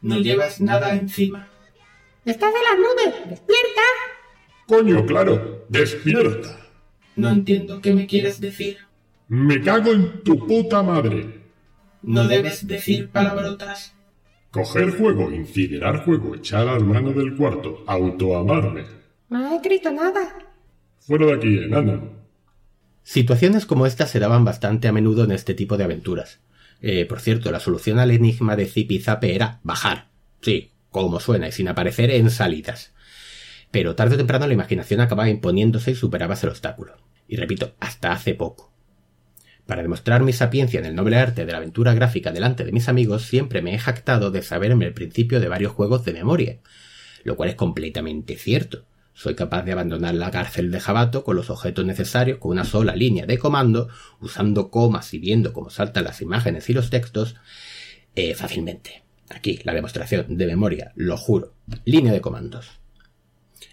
No 0.00 0.18
llevas 0.18 0.60
nada 0.60 0.94
encima. 0.94 1.48
Estás 2.24 2.52
en 2.54 2.62
las 2.62 2.78
nubes. 2.78 3.30
Despierta. 3.30 3.82
Coño, 4.66 5.06
claro. 5.06 5.64
Despierta. 5.68 6.58
No 7.16 7.30
entiendo 7.30 7.80
qué 7.80 7.92
me 7.92 8.06
quieres 8.06 8.40
decir. 8.40 8.78
Me 9.28 9.60
cago 9.60 9.92
en 9.92 10.22
tu 10.22 10.46
puta 10.46 10.82
madre. 10.82 11.42
No 12.02 12.26
debes 12.26 12.66
decir 12.66 13.08
palabrotas. 13.10 13.94
Coger 14.50 14.96
juego, 14.96 15.30
incinerar 15.30 16.04
juego, 16.04 16.34
echar 16.34 16.68
al 16.68 16.84
mano 16.84 17.12
del 17.12 17.36
cuarto, 17.36 17.84
autoamarme. 17.86 18.84
No 19.28 19.52
he 19.52 19.56
escrito 19.56 19.90
nada. 19.90 20.38
Fuera 21.00 21.26
de 21.26 21.34
aquí, 21.34 21.58
enano. 21.58 22.17
Situaciones 23.10 23.64
como 23.64 23.86
esta 23.86 24.06
se 24.06 24.18
daban 24.18 24.44
bastante 24.44 24.86
a 24.86 24.92
menudo 24.92 25.24
en 25.24 25.32
este 25.32 25.54
tipo 25.54 25.78
de 25.78 25.84
aventuras. 25.84 26.40
Eh, 26.82 27.06
por 27.06 27.20
cierto, 27.20 27.50
la 27.50 27.58
solución 27.58 27.98
al 27.98 28.10
enigma 28.10 28.54
de 28.54 28.66
Zipi 28.66 28.98
Zape 28.98 29.34
era 29.34 29.60
bajar. 29.62 30.08
Sí, 30.42 30.72
como 30.90 31.18
suena 31.18 31.48
y 31.48 31.52
sin 31.52 31.68
aparecer 31.68 32.10
en 32.10 32.28
salidas. 32.28 32.92
Pero 33.70 33.94
tarde 33.94 34.16
o 34.16 34.18
temprano 34.18 34.46
la 34.46 34.52
imaginación 34.52 35.00
acababa 35.00 35.30
imponiéndose 35.30 35.92
y 35.92 35.94
superabas 35.94 36.44
el 36.44 36.50
obstáculo. 36.50 36.98
Y 37.26 37.36
repito, 37.36 37.76
hasta 37.80 38.12
hace 38.12 38.34
poco. 38.34 38.74
Para 39.64 39.80
demostrar 39.80 40.22
mi 40.22 40.34
sapiencia 40.34 40.78
en 40.78 40.84
el 40.84 40.94
noble 40.94 41.16
arte 41.16 41.46
de 41.46 41.52
la 41.52 41.58
aventura 41.58 41.94
gráfica 41.94 42.30
delante 42.30 42.66
de 42.66 42.72
mis 42.72 42.90
amigos, 42.90 43.22
siempre 43.22 43.62
me 43.62 43.74
he 43.74 43.78
jactado 43.78 44.30
de 44.30 44.42
saberme 44.42 44.84
el 44.84 44.92
principio 44.92 45.40
de 45.40 45.48
varios 45.48 45.72
juegos 45.72 46.04
de 46.04 46.12
memoria. 46.12 46.58
lo 47.24 47.36
cual 47.36 47.48
es 47.48 47.54
completamente 47.54 48.36
cierto. 48.36 48.84
Soy 49.18 49.34
capaz 49.34 49.64
de 49.64 49.72
abandonar 49.72 50.14
la 50.14 50.30
cárcel 50.30 50.70
de 50.70 50.78
Jabato 50.78 51.24
con 51.24 51.34
los 51.34 51.50
objetos 51.50 51.84
necesarios 51.84 52.38
con 52.38 52.52
una 52.52 52.62
sola 52.62 52.94
línea 52.94 53.26
de 53.26 53.36
comando, 53.36 53.88
usando 54.20 54.70
comas 54.70 55.12
y 55.12 55.18
viendo 55.18 55.52
cómo 55.52 55.70
saltan 55.70 56.04
las 56.04 56.22
imágenes 56.22 56.70
y 56.70 56.72
los 56.72 56.88
textos, 56.88 57.34
eh, 58.14 58.34
fácilmente. 58.34 59.02
Aquí, 59.28 59.58
la 59.64 59.74
demostración 59.74 60.36
de 60.36 60.46
memoria, 60.46 60.92
lo 60.94 61.16
juro. 61.16 61.56
Línea 61.84 62.12
de 62.12 62.20
comandos. 62.20 62.78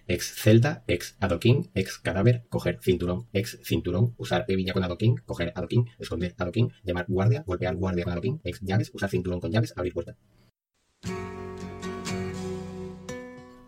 Ex 0.07 0.34
celda, 0.34 0.84
ex 0.88 1.15
adoquín, 1.19 1.69
ex 1.76 1.99
cadáver, 1.99 2.45
coger 2.49 2.80
cinturón, 2.81 3.27
ex 3.31 3.59
cinturón, 3.63 4.15
usar 4.17 4.45
hebilla 4.47 4.73
con 4.73 4.84
adoquín, 4.84 5.17
coger 5.27 5.53
adoquín, 5.55 5.85
esconder 5.99 6.34
adoquín, 6.39 6.73
llamar 6.84 7.05
guardia, 7.07 7.43
golpear 7.45 7.76
guardia 7.76 8.03
con 8.03 8.13
adoquín, 8.13 8.41
ex 8.43 8.61
llaves, 8.61 8.89
usar 8.95 9.11
cinturón 9.11 9.39
con 9.39 9.51
llaves, 9.51 9.76
abrir 9.77 9.93
puerta. 9.93 10.17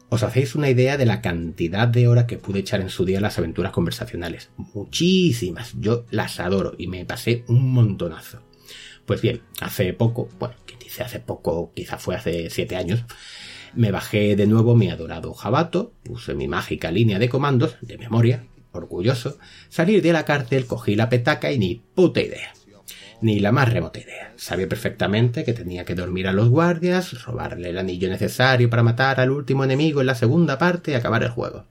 Os 0.09 0.23
hacéis 0.23 0.55
una 0.55 0.69
idea 0.69 0.95
de 0.97 1.05
la 1.05 1.21
cantidad 1.21 1.87
de 1.87 2.07
horas 2.07 2.25
que 2.25 2.37
pude 2.37 2.59
echar 2.59 2.79
en 2.79 2.89
su 2.89 3.03
día 3.03 3.19
las 3.19 3.37
aventuras 3.37 3.73
conversacionales. 3.73 4.51
Muchísimas. 4.55 5.73
Yo 5.79 6.05
las 6.11 6.39
adoro 6.39 6.75
y 6.77 6.87
me 6.87 7.03
pasé 7.05 7.43
un 7.47 7.73
montonazo. 7.73 8.41
Pues 9.05 9.21
bien, 9.21 9.41
hace 9.59 9.91
poco, 9.93 10.29
bueno, 10.39 10.55
quien 10.65 10.79
dice 10.79 11.03
hace 11.03 11.19
poco, 11.19 11.71
quizá 11.73 11.97
fue 11.97 12.15
hace 12.15 12.49
siete 12.49 12.77
años, 12.77 13.03
me 13.73 13.91
bajé 13.91 14.35
de 14.35 14.47
nuevo 14.47 14.75
mi 14.75 14.89
adorado 14.89 15.33
jabato, 15.33 15.93
puse 16.03 16.35
mi 16.35 16.47
mágica 16.47 16.91
línea 16.91 17.19
de 17.19 17.29
comandos, 17.29 17.77
de 17.81 17.97
memoria, 17.97 18.47
orgulloso, 18.71 19.37
salir 19.69 20.01
de 20.01 20.13
la 20.13 20.25
cárcel, 20.25 20.65
cogí 20.65 20.95
la 20.95 21.09
petaca 21.09 21.51
y 21.51 21.59
ni 21.59 21.75
puta 21.75 22.21
idea 22.21 22.53
ni 23.21 23.39
la 23.39 23.51
más 23.51 23.71
remota 23.71 23.99
idea. 23.99 24.33
Sabía 24.35 24.69
perfectamente 24.69 25.43
que 25.43 25.53
tenía 25.53 25.85
que 25.85 25.95
dormir 25.95 26.27
a 26.27 26.33
los 26.33 26.49
guardias, 26.49 27.23
robarle 27.23 27.69
el 27.69 27.77
anillo 27.77 28.09
necesario 28.09 28.69
para 28.69 28.83
matar 28.83 29.19
al 29.19 29.31
último 29.31 29.63
enemigo 29.63 30.01
en 30.01 30.07
la 30.07 30.15
segunda 30.15 30.57
parte 30.57 30.91
y 30.91 30.95
acabar 30.95 31.23
el 31.23 31.29
juego. 31.29 31.65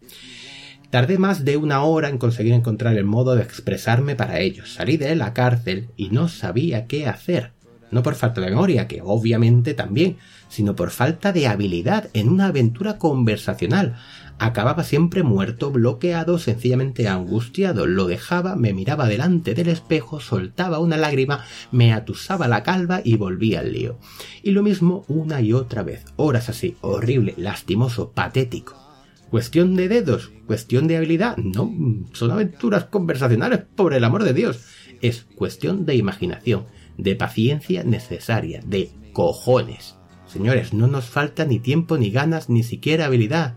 Tardé 0.91 1.19
más 1.19 1.45
de 1.45 1.57
una 1.57 1.83
hora 1.83 2.09
en 2.09 2.19
conseguir 2.19 2.53
encontrar 2.53 2.97
el 2.97 3.05
modo 3.05 3.35
de 3.35 3.43
expresarme 3.43 4.15
para 4.15 4.41
ellos. 4.41 4.75
Salí 4.75 4.97
de 4.97 5.15
la 5.17 5.35
cárcel 5.35 5.89
y 5.97 6.11
no 6.11 6.29
sabía 6.29 6.87
qué 6.87 7.07
hacer. 7.07 7.53
No 7.91 8.03
por 8.03 8.15
falta 8.15 8.41
de 8.41 8.51
memoria, 8.51 8.89
que 8.89 9.01
obviamente 9.03 9.75
también, 9.75 10.17
sino 10.49 10.75
por 10.75 10.91
falta 10.91 11.33
de 11.33 11.47
habilidad 11.47 12.09
en 12.15 12.29
una 12.29 12.47
aventura 12.47 12.99
conversacional, 12.99 13.97
acababa 14.39 14.85
siempre 14.85 15.23
muerto, 15.23 15.71
bloqueado, 15.71 16.39
sencillamente 16.39 17.09
angustiado. 17.09 17.87
Lo 17.87 18.07
dejaba, 18.07 18.57
me 18.57 18.73
miraba 18.73 19.07
delante 19.07 19.55
del 19.55 19.69
espejo, 19.69 20.21
soltaba 20.21 20.79
una 20.79 20.97
lágrima, 20.97 21.45
me 21.73 21.93
atusaba 21.93 22.49
la 22.49 22.63
calva 22.63 23.01
y 23.03 23.17
volvía 23.17 23.61
al 23.61 23.73
lío. 23.73 23.99
Y 24.43 24.51
lo 24.51 24.63
mismo 24.63 25.05
una 25.09 25.41
y 25.41 25.53
otra 25.53 25.83
vez, 25.83 26.05
horas 26.17 26.49
así, 26.49 26.77
horrible, 26.81 27.35
lastimoso, 27.37 28.13
patético. 28.13 28.75
Cuestión 29.31 29.75
de 29.75 29.89
dedos, 29.89 30.31
cuestión 30.47 30.87
de 30.87 30.97
habilidad, 30.97 31.37
no, 31.37 31.73
son 32.13 32.31
aventuras 32.31 32.85
conversacionales, 32.85 33.61
por 33.75 33.93
el 33.93 34.05
amor 34.05 34.23
de 34.23 34.33
Dios. 34.33 34.65
Es 35.03 35.27
cuestión 35.35 35.85
de 35.85 35.97
imaginación, 35.97 36.67
de 36.97 37.17
paciencia 37.17 37.83
necesaria, 37.83 38.61
de 38.65 38.91
cojones. 39.13 39.97
Señores, 40.27 40.73
no 40.73 40.87
nos 40.87 41.07
falta 41.07 41.45
ni 41.45 41.59
tiempo, 41.59 41.99
ni 41.99 42.11
ganas, 42.11 42.49
ni 42.49 42.63
siquiera 42.63 43.07
habilidad 43.07 43.57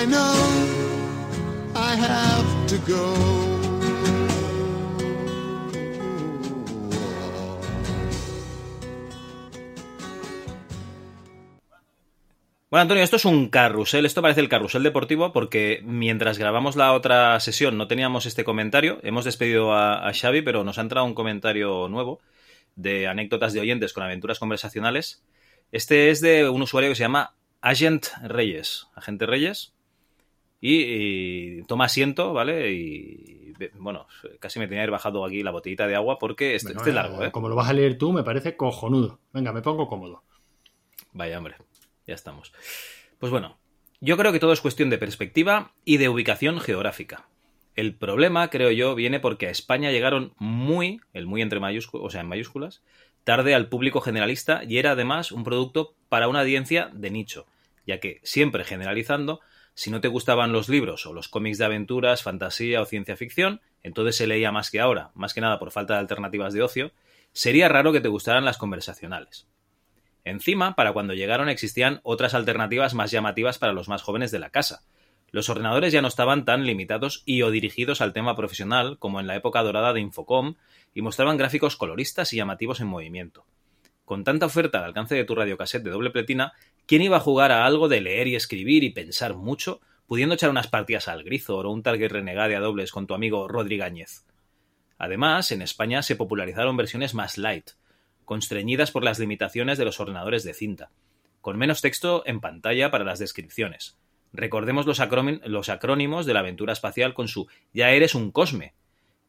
I 0.00 1.96
have 1.96 2.66
to 2.68 2.78
go. 2.86 3.14
Bueno, 12.70 12.82
Antonio, 12.82 13.02
esto 13.02 13.16
es 13.16 13.24
un 13.24 13.48
carrusel, 13.48 14.06
esto 14.06 14.22
parece 14.22 14.40
el 14.40 14.48
carrusel 14.48 14.84
deportivo 14.84 15.32
porque 15.32 15.80
mientras 15.82 16.38
grabamos 16.38 16.76
la 16.76 16.92
otra 16.92 17.40
sesión 17.40 17.76
no 17.76 17.88
teníamos 17.88 18.24
este 18.26 18.44
comentario, 18.44 19.00
hemos 19.02 19.24
despedido 19.24 19.72
a, 19.72 20.06
a 20.06 20.12
Xavi, 20.12 20.42
pero 20.42 20.62
nos 20.62 20.78
ha 20.78 20.82
entrado 20.82 21.06
un 21.06 21.14
comentario 21.14 21.88
nuevo 21.88 22.20
de 22.76 23.08
anécdotas 23.08 23.52
de 23.52 23.60
oyentes 23.60 23.92
con 23.92 24.04
aventuras 24.04 24.38
conversacionales. 24.38 25.24
Este 25.72 26.10
es 26.10 26.20
de 26.20 26.48
un 26.48 26.62
usuario 26.62 26.90
que 26.90 26.94
se 26.94 27.02
llama 27.02 27.34
Agent 27.62 28.06
Reyes, 28.22 28.86
Agente 28.94 29.26
Reyes, 29.26 29.72
y, 30.60 31.58
y 31.58 31.62
toma 31.64 31.86
asiento, 31.86 32.32
¿vale? 32.32 32.72
Y 32.72 33.54
bueno, 33.74 34.06
casi 34.40 34.58
me 34.58 34.66
tenía 34.66 34.78
que 34.78 34.82
haber 34.82 34.90
bajado 34.92 35.24
aquí 35.24 35.42
la 35.42 35.50
botellita 35.50 35.86
de 35.86 35.96
agua 35.96 36.18
porque 36.18 36.54
este, 36.54 36.68
Bueno, 36.68 36.80
este 36.80 36.90
es 36.90 36.94
largo, 36.94 37.24
¿eh? 37.24 37.30
Como 37.30 37.48
lo 37.48 37.56
vas 37.56 37.68
a 37.68 37.72
leer 37.72 37.98
tú, 37.98 38.12
me 38.12 38.22
parece 38.22 38.56
cojonudo. 38.56 39.20
Venga, 39.32 39.52
me 39.52 39.62
pongo 39.62 39.88
cómodo. 39.88 40.22
Vaya, 41.12 41.38
hombre, 41.38 41.56
ya 42.06 42.14
estamos. 42.14 42.52
Pues 43.18 43.32
bueno, 43.32 43.58
yo 44.00 44.16
creo 44.16 44.32
que 44.32 44.40
todo 44.40 44.52
es 44.52 44.60
cuestión 44.60 44.90
de 44.90 44.98
perspectiva 44.98 45.72
y 45.84 45.96
de 45.96 46.08
ubicación 46.08 46.60
geográfica. 46.60 47.28
El 47.74 47.94
problema, 47.94 48.50
creo 48.50 48.70
yo, 48.70 48.94
viene 48.94 49.20
porque 49.20 49.46
a 49.46 49.50
España 49.50 49.90
llegaron 49.90 50.32
muy, 50.38 51.00
el 51.12 51.26
muy 51.26 51.42
entre 51.42 51.60
mayúsculas, 51.60 52.06
o 52.06 52.10
sea, 52.10 52.22
en 52.22 52.28
mayúsculas, 52.28 52.82
tarde 53.24 53.54
al 53.54 53.68
público 53.68 54.00
generalista 54.00 54.62
y 54.64 54.78
era 54.78 54.92
además 54.92 55.32
un 55.32 55.44
producto 55.44 55.94
para 56.08 56.28
una 56.28 56.40
audiencia 56.40 56.90
de 56.92 57.10
nicho, 57.10 57.46
ya 57.86 58.00
que, 58.00 58.20
siempre 58.24 58.64
generalizando, 58.64 59.40
si 59.78 59.92
no 59.92 60.00
te 60.00 60.08
gustaban 60.08 60.50
los 60.50 60.68
libros 60.68 61.06
o 61.06 61.12
los 61.12 61.28
cómics 61.28 61.56
de 61.56 61.64
aventuras, 61.64 62.24
fantasía 62.24 62.82
o 62.82 62.84
ciencia 62.84 63.16
ficción, 63.16 63.60
entonces 63.84 64.16
se 64.16 64.26
leía 64.26 64.50
más 64.50 64.72
que 64.72 64.80
ahora, 64.80 65.12
más 65.14 65.34
que 65.34 65.40
nada 65.40 65.60
por 65.60 65.70
falta 65.70 65.94
de 65.94 66.00
alternativas 66.00 66.52
de 66.52 66.62
ocio, 66.62 66.90
sería 67.32 67.68
raro 67.68 67.92
que 67.92 68.00
te 68.00 68.08
gustaran 68.08 68.44
las 68.44 68.58
conversacionales. 68.58 69.46
Encima, 70.24 70.74
para 70.74 70.92
cuando 70.92 71.14
llegaron 71.14 71.48
existían 71.48 72.00
otras 72.02 72.34
alternativas 72.34 72.94
más 72.94 73.12
llamativas 73.12 73.58
para 73.58 73.72
los 73.72 73.88
más 73.88 74.02
jóvenes 74.02 74.32
de 74.32 74.40
la 74.40 74.50
casa. 74.50 74.82
Los 75.30 75.48
ordenadores 75.48 75.92
ya 75.92 76.02
no 76.02 76.08
estaban 76.08 76.44
tan 76.44 76.66
limitados 76.66 77.22
y 77.24 77.42
o 77.42 77.52
dirigidos 77.52 78.00
al 78.00 78.12
tema 78.12 78.34
profesional 78.34 78.98
como 78.98 79.20
en 79.20 79.28
la 79.28 79.36
época 79.36 79.62
dorada 79.62 79.92
de 79.92 80.00
Infocom 80.00 80.56
y 80.92 81.02
mostraban 81.02 81.36
gráficos 81.36 81.76
coloristas 81.76 82.32
y 82.32 82.36
llamativos 82.38 82.80
en 82.80 82.88
movimiento. 82.88 83.44
Con 84.08 84.24
tanta 84.24 84.46
oferta 84.46 84.78
al 84.78 84.84
alcance 84.84 85.14
de 85.14 85.26
tu 85.26 85.34
radiocassette 85.34 85.82
de 85.82 85.90
doble 85.90 86.08
pletina, 86.08 86.54
¿quién 86.86 87.02
iba 87.02 87.18
a 87.18 87.20
jugar 87.20 87.52
a 87.52 87.66
algo 87.66 87.88
de 87.88 88.00
leer 88.00 88.26
y 88.26 88.36
escribir 88.36 88.82
y 88.82 88.88
pensar 88.88 89.34
mucho, 89.34 89.82
pudiendo 90.06 90.34
echar 90.34 90.48
unas 90.48 90.66
partidas 90.66 91.08
al 91.08 91.24
Grizor 91.24 91.66
o 91.66 91.70
un 91.70 91.82
target 91.82 92.12
renegade 92.12 92.56
a 92.56 92.60
dobles 92.60 92.90
con 92.90 93.06
tu 93.06 93.12
amigo 93.12 93.48
Rodríguez? 93.48 94.24
Además, 94.96 95.52
en 95.52 95.60
España 95.60 96.02
se 96.02 96.16
popularizaron 96.16 96.74
versiones 96.78 97.12
más 97.12 97.36
light, 97.36 97.72
constreñidas 98.24 98.92
por 98.92 99.04
las 99.04 99.18
limitaciones 99.18 99.76
de 99.76 99.84
los 99.84 100.00
ordenadores 100.00 100.42
de 100.42 100.54
cinta, 100.54 100.90
con 101.42 101.58
menos 101.58 101.82
texto 101.82 102.22
en 102.24 102.40
pantalla 102.40 102.90
para 102.90 103.04
las 103.04 103.18
descripciones. 103.18 103.98
Recordemos 104.32 104.86
los, 104.86 105.02
los 105.44 105.68
acrónimos 105.68 106.24
de 106.24 106.32
la 106.32 106.40
aventura 106.40 106.72
espacial 106.72 107.12
con 107.12 107.28
su 107.28 107.46
Ya 107.74 107.90
eres 107.90 108.14
un 108.14 108.30
cosme, 108.30 108.72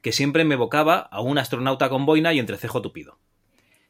que 0.01 0.13
siempre 0.13 0.45
me 0.45 0.53
evocaba 0.53 0.99
a 0.99 1.19
un 1.19 1.37
astronauta 1.37 1.89
con 1.89 2.05
boina 2.05 2.31
y 2.31 2.39
entrecejo 2.39 2.81
tupido. 2.81 3.19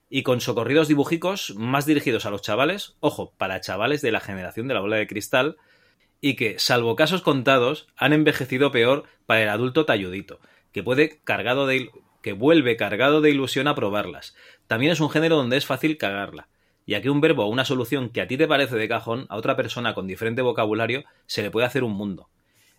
Y 0.10 0.24
con 0.24 0.42
socorridos 0.42 0.88
dibujicos 0.88 1.54
más 1.56 1.86
dirigidos 1.86 2.26
a 2.26 2.32
los 2.32 2.42
chavales, 2.42 2.96
ojo, 3.00 3.34
para 3.38 3.62
chavales 3.62 4.02
de 4.02 4.12
la 4.12 4.20
generación 4.20 4.68
de 4.68 4.74
la 4.74 4.80
bola 4.80 4.98
de 4.98 5.08
cristal, 5.08 5.58
y 6.22 6.36
que, 6.36 6.60
salvo 6.60 6.96
casos 6.96 7.22
contados, 7.22 7.88
han 7.96 8.14
envejecido 8.14 8.72
peor 8.72 9.04
para 9.26 9.44
el 9.44 9.50
adulto 9.50 9.86
talludito, 9.86 10.40
que 10.72 10.84
puede 10.84 11.20
cargado 11.24 11.68
de 11.68 11.90
que 12.22 12.34
vuelve 12.34 12.76
cargado 12.76 13.22
de 13.22 13.30
ilusión 13.30 13.68
a 13.68 13.76
probarlas. 13.76 14.36
También 14.68 14.92
es 14.92 15.00
un 15.00 15.10
género 15.10 15.38
donde 15.38 15.58
es 15.58 15.66
fácil 15.66 15.98
cagarla, 15.98 16.50
ya 16.86 17.02
que 17.02 17.10
un 17.10 17.22
verbo 17.22 17.46
o 17.46 17.50
una 17.50 17.64
solución 17.64 18.10
que 18.10 18.22
a 18.22 18.28
ti 18.28 18.36
te 18.36 18.48
parece 18.48 18.76
de 18.76 18.90
cajón, 18.90 19.26
a 19.30 19.38
otra 19.38 19.56
persona 19.56 19.94
con 19.94 20.08
diferente 20.08 20.42
vocabulario 20.42 21.06
se 21.28 21.42
le 21.42 21.52
puede 21.52 21.68
hacer 21.68 21.84
un 21.84 21.94
mundo. 21.94 22.30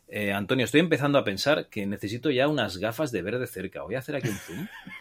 Eh, 0.09 0.33
Antonio, 0.33 0.65
estoy 0.65 0.81
empezando 0.81 1.19
a 1.19 1.25
pensar 1.25 1.69
que 1.69 1.87
necesito 1.87 2.31
ya 2.31 2.49
unas 2.49 2.79
gafas 2.79 3.13
de 3.13 3.23
ver 3.23 3.39
de 3.39 3.47
cerca. 3.47 3.83
Voy 3.83 3.95
a 3.95 4.01
hacer 4.01 4.17
aquí 4.17 4.29
un 4.29 4.37
zoom. 4.37 4.67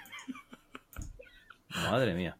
Madre 1.70 2.14
mía. 2.14 2.38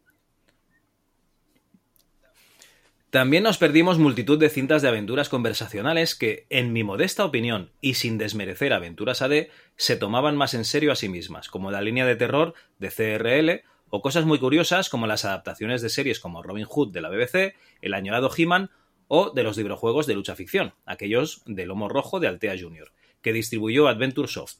También 3.10 3.42
nos 3.42 3.58
perdimos 3.58 3.98
multitud 3.98 4.38
de 4.38 4.50
cintas 4.50 4.82
de 4.82 4.88
aventuras 4.88 5.28
conversacionales 5.28 6.14
que, 6.14 6.46
en 6.48 6.72
mi 6.72 6.84
modesta 6.84 7.24
opinión 7.24 7.72
y 7.80 7.94
sin 7.94 8.18
desmerecer 8.18 8.72
Aventuras 8.72 9.20
AD, 9.20 9.48
se 9.76 9.96
tomaban 9.96 10.36
más 10.36 10.54
en 10.54 10.64
serio 10.64 10.92
a 10.92 10.96
sí 10.96 11.08
mismas, 11.08 11.48
como 11.48 11.72
la 11.72 11.80
línea 11.80 12.06
de 12.06 12.14
terror 12.14 12.54
de 12.78 12.90
CRL 12.90 13.68
o 13.88 14.00
cosas 14.00 14.26
muy 14.26 14.38
curiosas 14.38 14.88
como 14.88 15.08
las 15.08 15.24
adaptaciones 15.24 15.82
de 15.82 15.88
series 15.88 16.20
como 16.20 16.44
Robin 16.44 16.66
Hood 16.66 16.92
de 16.92 17.00
la 17.00 17.08
BBC, 17.08 17.56
El 17.82 17.94
añorado 17.94 18.30
He-Man 18.36 18.70
o 19.08 19.30
de 19.30 19.42
los 19.42 19.56
librojuegos 19.56 20.06
de 20.06 20.14
lucha 20.14 20.36
ficción, 20.36 20.74
aquellos 20.86 21.42
de 21.46 21.66
lomo 21.66 21.88
rojo 21.88 22.20
de 22.20 22.28
Altea 22.28 22.54
Jr., 22.60 22.92
que 23.22 23.32
distribuyó 23.32 23.88
Adventure 23.88 24.28
Soft, 24.28 24.58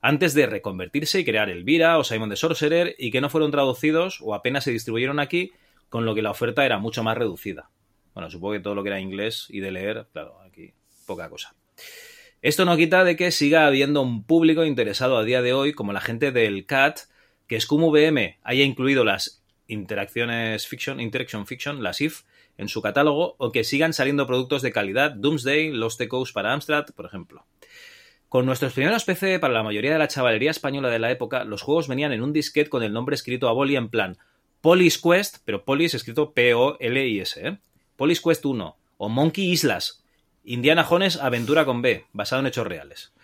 antes 0.00 0.34
de 0.34 0.46
reconvertirse 0.46 1.20
y 1.20 1.24
crear 1.24 1.50
Elvira 1.50 1.98
o 1.98 2.04
Simon 2.04 2.30
the 2.30 2.36
Sorcerer 2.36 2.94
y 2.98 3.10
que 3.10 3.20
no 3.20 3.30
fueron 3.30 3.50
traducidos 3.50 4.18
o 4.20 4.34
apenas 4.34 4.64
se 4.64 4.72
distribuyeron 4.72 5.18
aquí, 5.18 5.52
con 5.88 6.04
lo 6.04 6.14
que 6.14 6.22
la 6.22 6.30
oferta 6.30 6.64
era 6.66 6.78
mucho 6.78 7.02
más 7.02 7.16
reducida. 7.16 7.70
Bueno, 8.14 8.30
supongo 8.30 8.54
que 8.54 8.60
todo 8.60 8.74
lo 8.74 8.82
que 8.82 8.88
era 8.88 9.00
inglés 9.00 9.46
y 9.50 9.60
de 9.60 9.70
leer, 9.70 10.06
claro, 10.12 10.40
aquí 10.40 10.72
poca 11.06 11.28
cosa. 11.28 11.54
Esto 12.42 12.64
no 12.64 12.76
quita 12.76 13.04
de 13.04 13.16
que 13.16 13.30
siga 13.30 13.66
habiendo 13.66 14.02
un 14.02 14.24
público 14.24 14.64
interesado 14.64 15.16
a 15.16 15.24
día 15.24 15.42
de 15.42 15.52
hoy, 15.52 15.72
como 15.72 15.92
la 15.92 16.00
gente 16.00 16.32
del 16.32 16.66
CAT, 16.66 17.00
que 17.46 17.60
Scum 17.60 17.82
VM 17.84 18.38
haya 18.42 18.64
incluido 18.64 19.04
las 19.04 19.42
interacciones 19.66 20.66
fiction, 20.66 21.00
interaction 21.00 21.46
fiction, 21.46 21.82
las 21.82 22.00
IF, 22.00 22.22
en 22.56 22.68
su 22.68 22.82
catálogo, 22.82 23.36
o 23.38 23.52
que 23.52 23.64
sigan 23.64 23.92
saliendo 23.92 24.26
productos 24.26 24.62
de 24.62 24.72
calidad, 24.72 25.12
Doomsday, 25.12 25.72
Lost 25.72 26.00
Echoes 26.00 26.32
para 26.32 26.52
Amstrad, 26.52 26.86
por 26.94 27.06
ejemplo. 27.06 27.44
Con 28.36 28.44
nuestros 28.44 28.74
primeros 28.74 29.04
PC, 29.04 29.38
para 29.38 29.54
la 29.54 29.62
mayoría 29.62 29.94
de 29.94 29.98
la 29.98 30.08
chavalería 30.08 30.50
española 30.50 30.90
de 30.90 30.98
la 30.98 31.10
época, 31.10 31.44
los 31.44 31.62
juegos 31.62 31.88
venían 31.88 32.12
en 32.12 32.20
un 32.20 32.34
disquete 32.34 32.68
con 32.68 32.82
el 32.82 32.92
nombre 32.92 33.14
escrito 33.14 33.48
a 33.48 33.52
boli 33.52 33.76
en 33.76 33.88
plan 33.88 34.18
Polis 34.60 34.98
Quest, 34.98 35.38
pero 35.46 35.64
Polis 35.64 35.94
escrito 35.94 36.34
P-O-L-I-S, 36.34 37.40
¿eh? 37.48 37.56
Polis 37.96 38.20
Quest 38.20 38.44
1, 38.44 38.76
o 38.98 39.08
Monkey 39.08 39.50
Islas, 39.50 40.04
Indiana 40.44 40.84
Jones 40.84 41.16
Aventura 41.16 41.64
con 41.64 41.80
B, 41.80 42.04
basado 42.12 42.40
en 42.40 42.48
hechos 42.48 42.66
reales. 42.66 43.14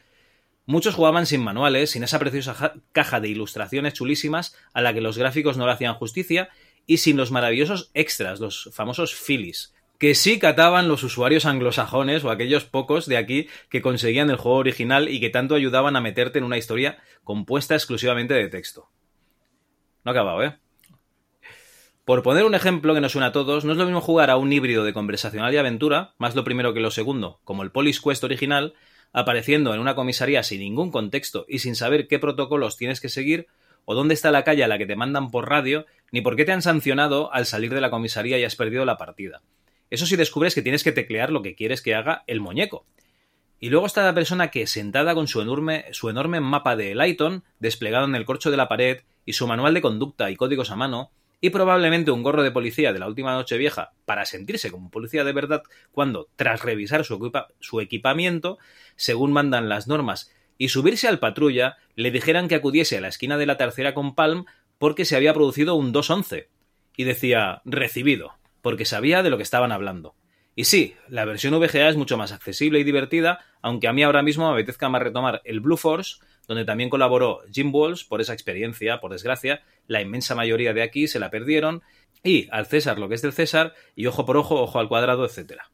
Muchos 0.65 0.95
jugaban 0.95 1.27
sin 1.27 1.45
manuales, 1.45 1.91
sin 1.91 2.05
esa 2.05 2.19
preciosa 2.19 2.73
caja 2.93 3.21
de 3.21 3.29
ilustraciones 3.29 3.93
chulísimas 3.93 4.57
a 4.73 4.81
la 4.81 4.95
que 4.95 5.03
los 5.03 5.19
gráficos 5.19 5.59
no 5.59 5.67
le 5.67 5.73
hacían 5.73 5.93
justicia 5.93 6.49
y 6.87 6.97
sin 6.97 7.19
los 7.19 7.31
maravillosos 7.31 7.91
extras, 7.93 8.41
los 8.41 8.71
famosos 8.73 9.15
filis, 9.15 9.75
que 10.03 10.17
sí 10.17 10.41
cataban 10.41 10.89
los 10.89 11.05
usuarios 11.05 11.47
anglosajones 11.47 12.25
o 12.25 12.33
aquellos 12.33 12.65
pocos 12.65 13.07
de 13.07 13.17
aquí 13.17 13.47
que 13.69 13.83
conseguían 13.83 14.31
el 14.31 14.37
juego 14.37 14.59
original 14.59 15.09
y 15.09 15.21
que 15.21 15.31
tanto 15.31 15.55
ayudaban 15.55 15.95
a 15.95 16.01
meterte 16.01 16.41
en 16.41 16.45
una 16.45 16.59
historia 16.59 16.99
compuesta 17.23 17.77
exclusivamente 17.77 18.35
de 18.35 18.49
texto. 18.49 18.91
No 20.03 20.11
ha 20.11 20.11
acabado, 20.11 20.43
¿eh? 20.43 20.59
Por 22.05 22.25
poner 22.25 22.43
un 22.43 22.57
ejemplo 22.57 22.95
que 22.95 23.01
nos 23.01 23.13
suena 23.13 23.29
a 23.29 23.33
todos, 23.33 23.65
no 23.65 23.71
es 23.71 23.79
lo 23.79 23.85
mismo 23.85 24.01
jugar 24.01 24.31
a 24.31 24.39
un 24.39 24.53
híbrido 24.53 24.83
de 24.83 24.93
conversacional 24.93 25.55
y 25.55 25.59
aventura, 25.59 26.15
más 26.19 26.35
lo 26.35 26.43
primero 26.43 26.75
que 26.75 26.81
lo 26.81 26.91
segundo, 26.91 27.39
como 27.45 27.63
el 27.63 27.71
Police 27.71 28.01
Quest 28.03 28.25
original, 28.25 28.75
apareciendo 29.13 29.73
en 29.73 29.79
una 29.79 29.95
comisaría 29.95 30.43
sin 30.43 30.63
ningún 30.63 30.91
contexto 30.91 31.47
y 31.49 31.61
sin 31.61 31.77
saber 31.77 32.09
qué 32.09 32.19
protocolos 32.19 32.77
tienes 32.77 33.01
que 33.01 33.09
seguir, 33.09 33.47
o 33.85 33.95
dónde 33.95 34.15
está 34.15 34.33
la 34.33 34.43
calle 34.43 34.65
a 34.65 34.69
la 34.69 34.79
que 34.79 34.87
te 34.87 34.97
mandan 34.97 35.31
por 35.31 35.49
radio, 35.49 35.87
ni 36.11 36.23
por 36.23 36.35
qué 36.35 36.45
te 36.45 36.51
han 36.51 36.63
sancionado 36.63 37.33
al 37.33 37.47
salir 37.47 37.73
de 37.73 37.81
la 37.81 37.91
comisaría 37.91 38.37
y 38.37 38.43
has 38.43 38.57
perdido 38.57 38.85
la 38.85 38.99
partida. 38.99 39.43
Eso 39.93 40.07
sí 40.07 40.17
descubres 40.17 40.55
que 40.55 40.63
tienes 40.63 40.85
que 40.85 40.93
teclear 40.93 41.31
lo 41.31 41.43
que 41.43 41.55
quieres 41.55 41.83
que 41.83 41.95
haga 41.95 42.25
el 42.27 42.41
muñeco. 42.41 42.87
Y 43.61 43.69
luego 43.69 43.85
está 43.85 44.03
la 44.03 44.15
persona 44.15 44.51
que, 44.51 44.67
sentada 44.67 45.15
con 45.15 45.29
su 45.29 45.43
enorme, 45.43 45.85
su 45.93 46.09
enorme 46.09 46.41
mapa 46.41 46.77
de 46.77 46.95
Lighton, 46.95 47.45
desplegado 47.61 48.07
en 48.07 48.15
el 48.15 48.25
corcho 48.25 48.51
de 48.51 48.57
la 48.57 48.71
pared, 48.71 49.03
y 49.27 49.35
su 49.35 49.47
manual 49.47 49.75
de 49.75 49.83
conducta 49.83 50.31
y 50.31 50.37
códigos 50.37 50.71
a 50.71 50.77
mano, 50.77 51.11
y 51.43 51.51
probablemente 51.51 52.11
un 52.11 52.23
gorro 52.23 52.43
de 52.43 52.51
policía 52.51 52.95
de 52.95 53.01
la 53.01 53.07
última 53.07 53.35
noche 53.35 53.59
vieja 53.59 53.93
para 54.07 54.25
sentirse 54.25 54.71
como 54.71 54.91
policía 54.91 55.25
de 55.25 55.35
verdad 55.35 55.63
cuando, 55.91 56.31
tras 56.37 56.63
revisar 56.63 57.05
su, 57.05 57.31
su 57.61 57.81
equipamiento, 57.83 58.57
según 58.97 59.31
mandan 59.35 59.69
las 59.69 59.89
normas, 59.89 60.33
y 60.57 60.71
subirse 60.71 61.07
al 61.07 61.19
patrulla, 61.19 61.77
le 61.97 62.11
dijeran 62.11 62.49
que 62.49 62.55
acudiese 62.55 62.97
a 62.97 63.03
la 63.03 63.09
esquina 63.09 63.37
de 63.37 63.45
la 63.45 63.59
tercera 63.59 63.93
con 63.93 64.15
Palm 64.15 64.47
porque 64.79 65.05
se 65.05 65.17
había 65.17 65.35
producido 65.35 65.75
un 65.75 65.93
211. 65.93 66.49
Y 66.97 67.05
decía, 67.05 67.61
recibido, 67.67 68.33
porque 68.63 68.85
sabía 68.85 69.23
de 69.23 69.31
lo 69.31 69.37
que 69.37 69.43
estaban 69.43 69.73
hablando. 69.73 70.15
Y 70.55 70.65
sí, 70.65 70.95
la 71.09 71.25
versión 71.25 71.59
VGA 71.59 71.89
es 71.89 71.97
mucho 71.97 72.17
más 72.17 72.33
accesible 72.33 72.79
y 72.79 72.85
divertida, 72.85 73.41
aunque 73.63 73.89
a 73.89 73.93
mí 73.93 74.03
ahora 74.03 74.23
mismo 74.23 74.47
me 74.47 74.53
apetezca 74.53 74.89
más 74.89 75.03
retomar 75.03 75.41
el 75.45 75.61
Blue 75.61 75.77
Force, 75.77 76.17
donde 76.47 76.65
también 76.65 76.91
colaboró 76.91 77.41
Jim 77.53 77.75
Walls 77.75 78.05
por 78.05 78.21
esa 78.21 78.35
experiencia, 78.35 79.01
por 79.01 79.13
desgracia, 79.13 79.63
la 79.87 80.03
inmensa 80.03 80.35
mayoría 80.35 80.75
de 80.75 80.83
aquí 80.83 81.09
se 81.09 81.19
la 81.19 81.31
perdieron, 81.31 81.83
y 82.23 82.49
al 82.51 82.67
César 82.67 82.99
lo 82.99 83.09
que 83.09 83.15
es 83.15 83.23
del 83.23 83.33
César, 83.33 83.75
y 83.97 84.07
ojo 84.07 84.27
por 84.27 84.37
ojo, 84.37 84.61
ojo 84.61 84.79
al 84.79 84.89
cuadrado, 84.89 85.25
etcétera. 85.25 85.71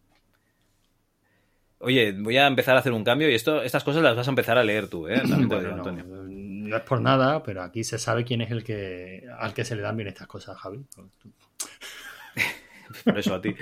Oye, 1.81 2.12
voy 2.12 2.36
a 2.36 2.47
empezar 2.47 2.77
a 2.77 2.81
hacer 2.81 2.93
un 2.93 3.05
cambio 3.05 3.31
y 3.31 3.35
esto, 3.35 3.62
estas 3.62 3.85
cosas 3.85 4.02
las 4.02 4.16
vas 4.16 4.27
a 4.27 4.31
empezar 4.31 4.59
a 4.59 4.65
leer 4.65 4.89
tú, 4.89 5.06
¿eh? 5.06 5.20
También 5.20 5.48
te 5.48 5.60
digo, 5.60 5.74
Antonio. 5.74 6.05
No, 6.05 6.24
no, 6.24 6.77
es 6.77 6.82
por 6.82 7.01
nada, 7.01 7.43
pero 7.43 7.62
aquí 7.62 7.85
se 7.85 7.98
sabe 7.98 8.24
quién 8.24 8.40
es 8.40 8.51
el 8.51 8.65
que 8.65 9.24
al 9.39 9.55
que 9.55 9.65
se 9.65 9.77
le 9.77 9.82
dan 9.82 9.97
bien 9.97 10.09
estas 10.09 10.27
cosas, 10.27 10.59
Javi. 10.59 10.85
por 13.05 13.19
eso 13.19 13.35
a 13.35 13.40
ti. 13.40 13.55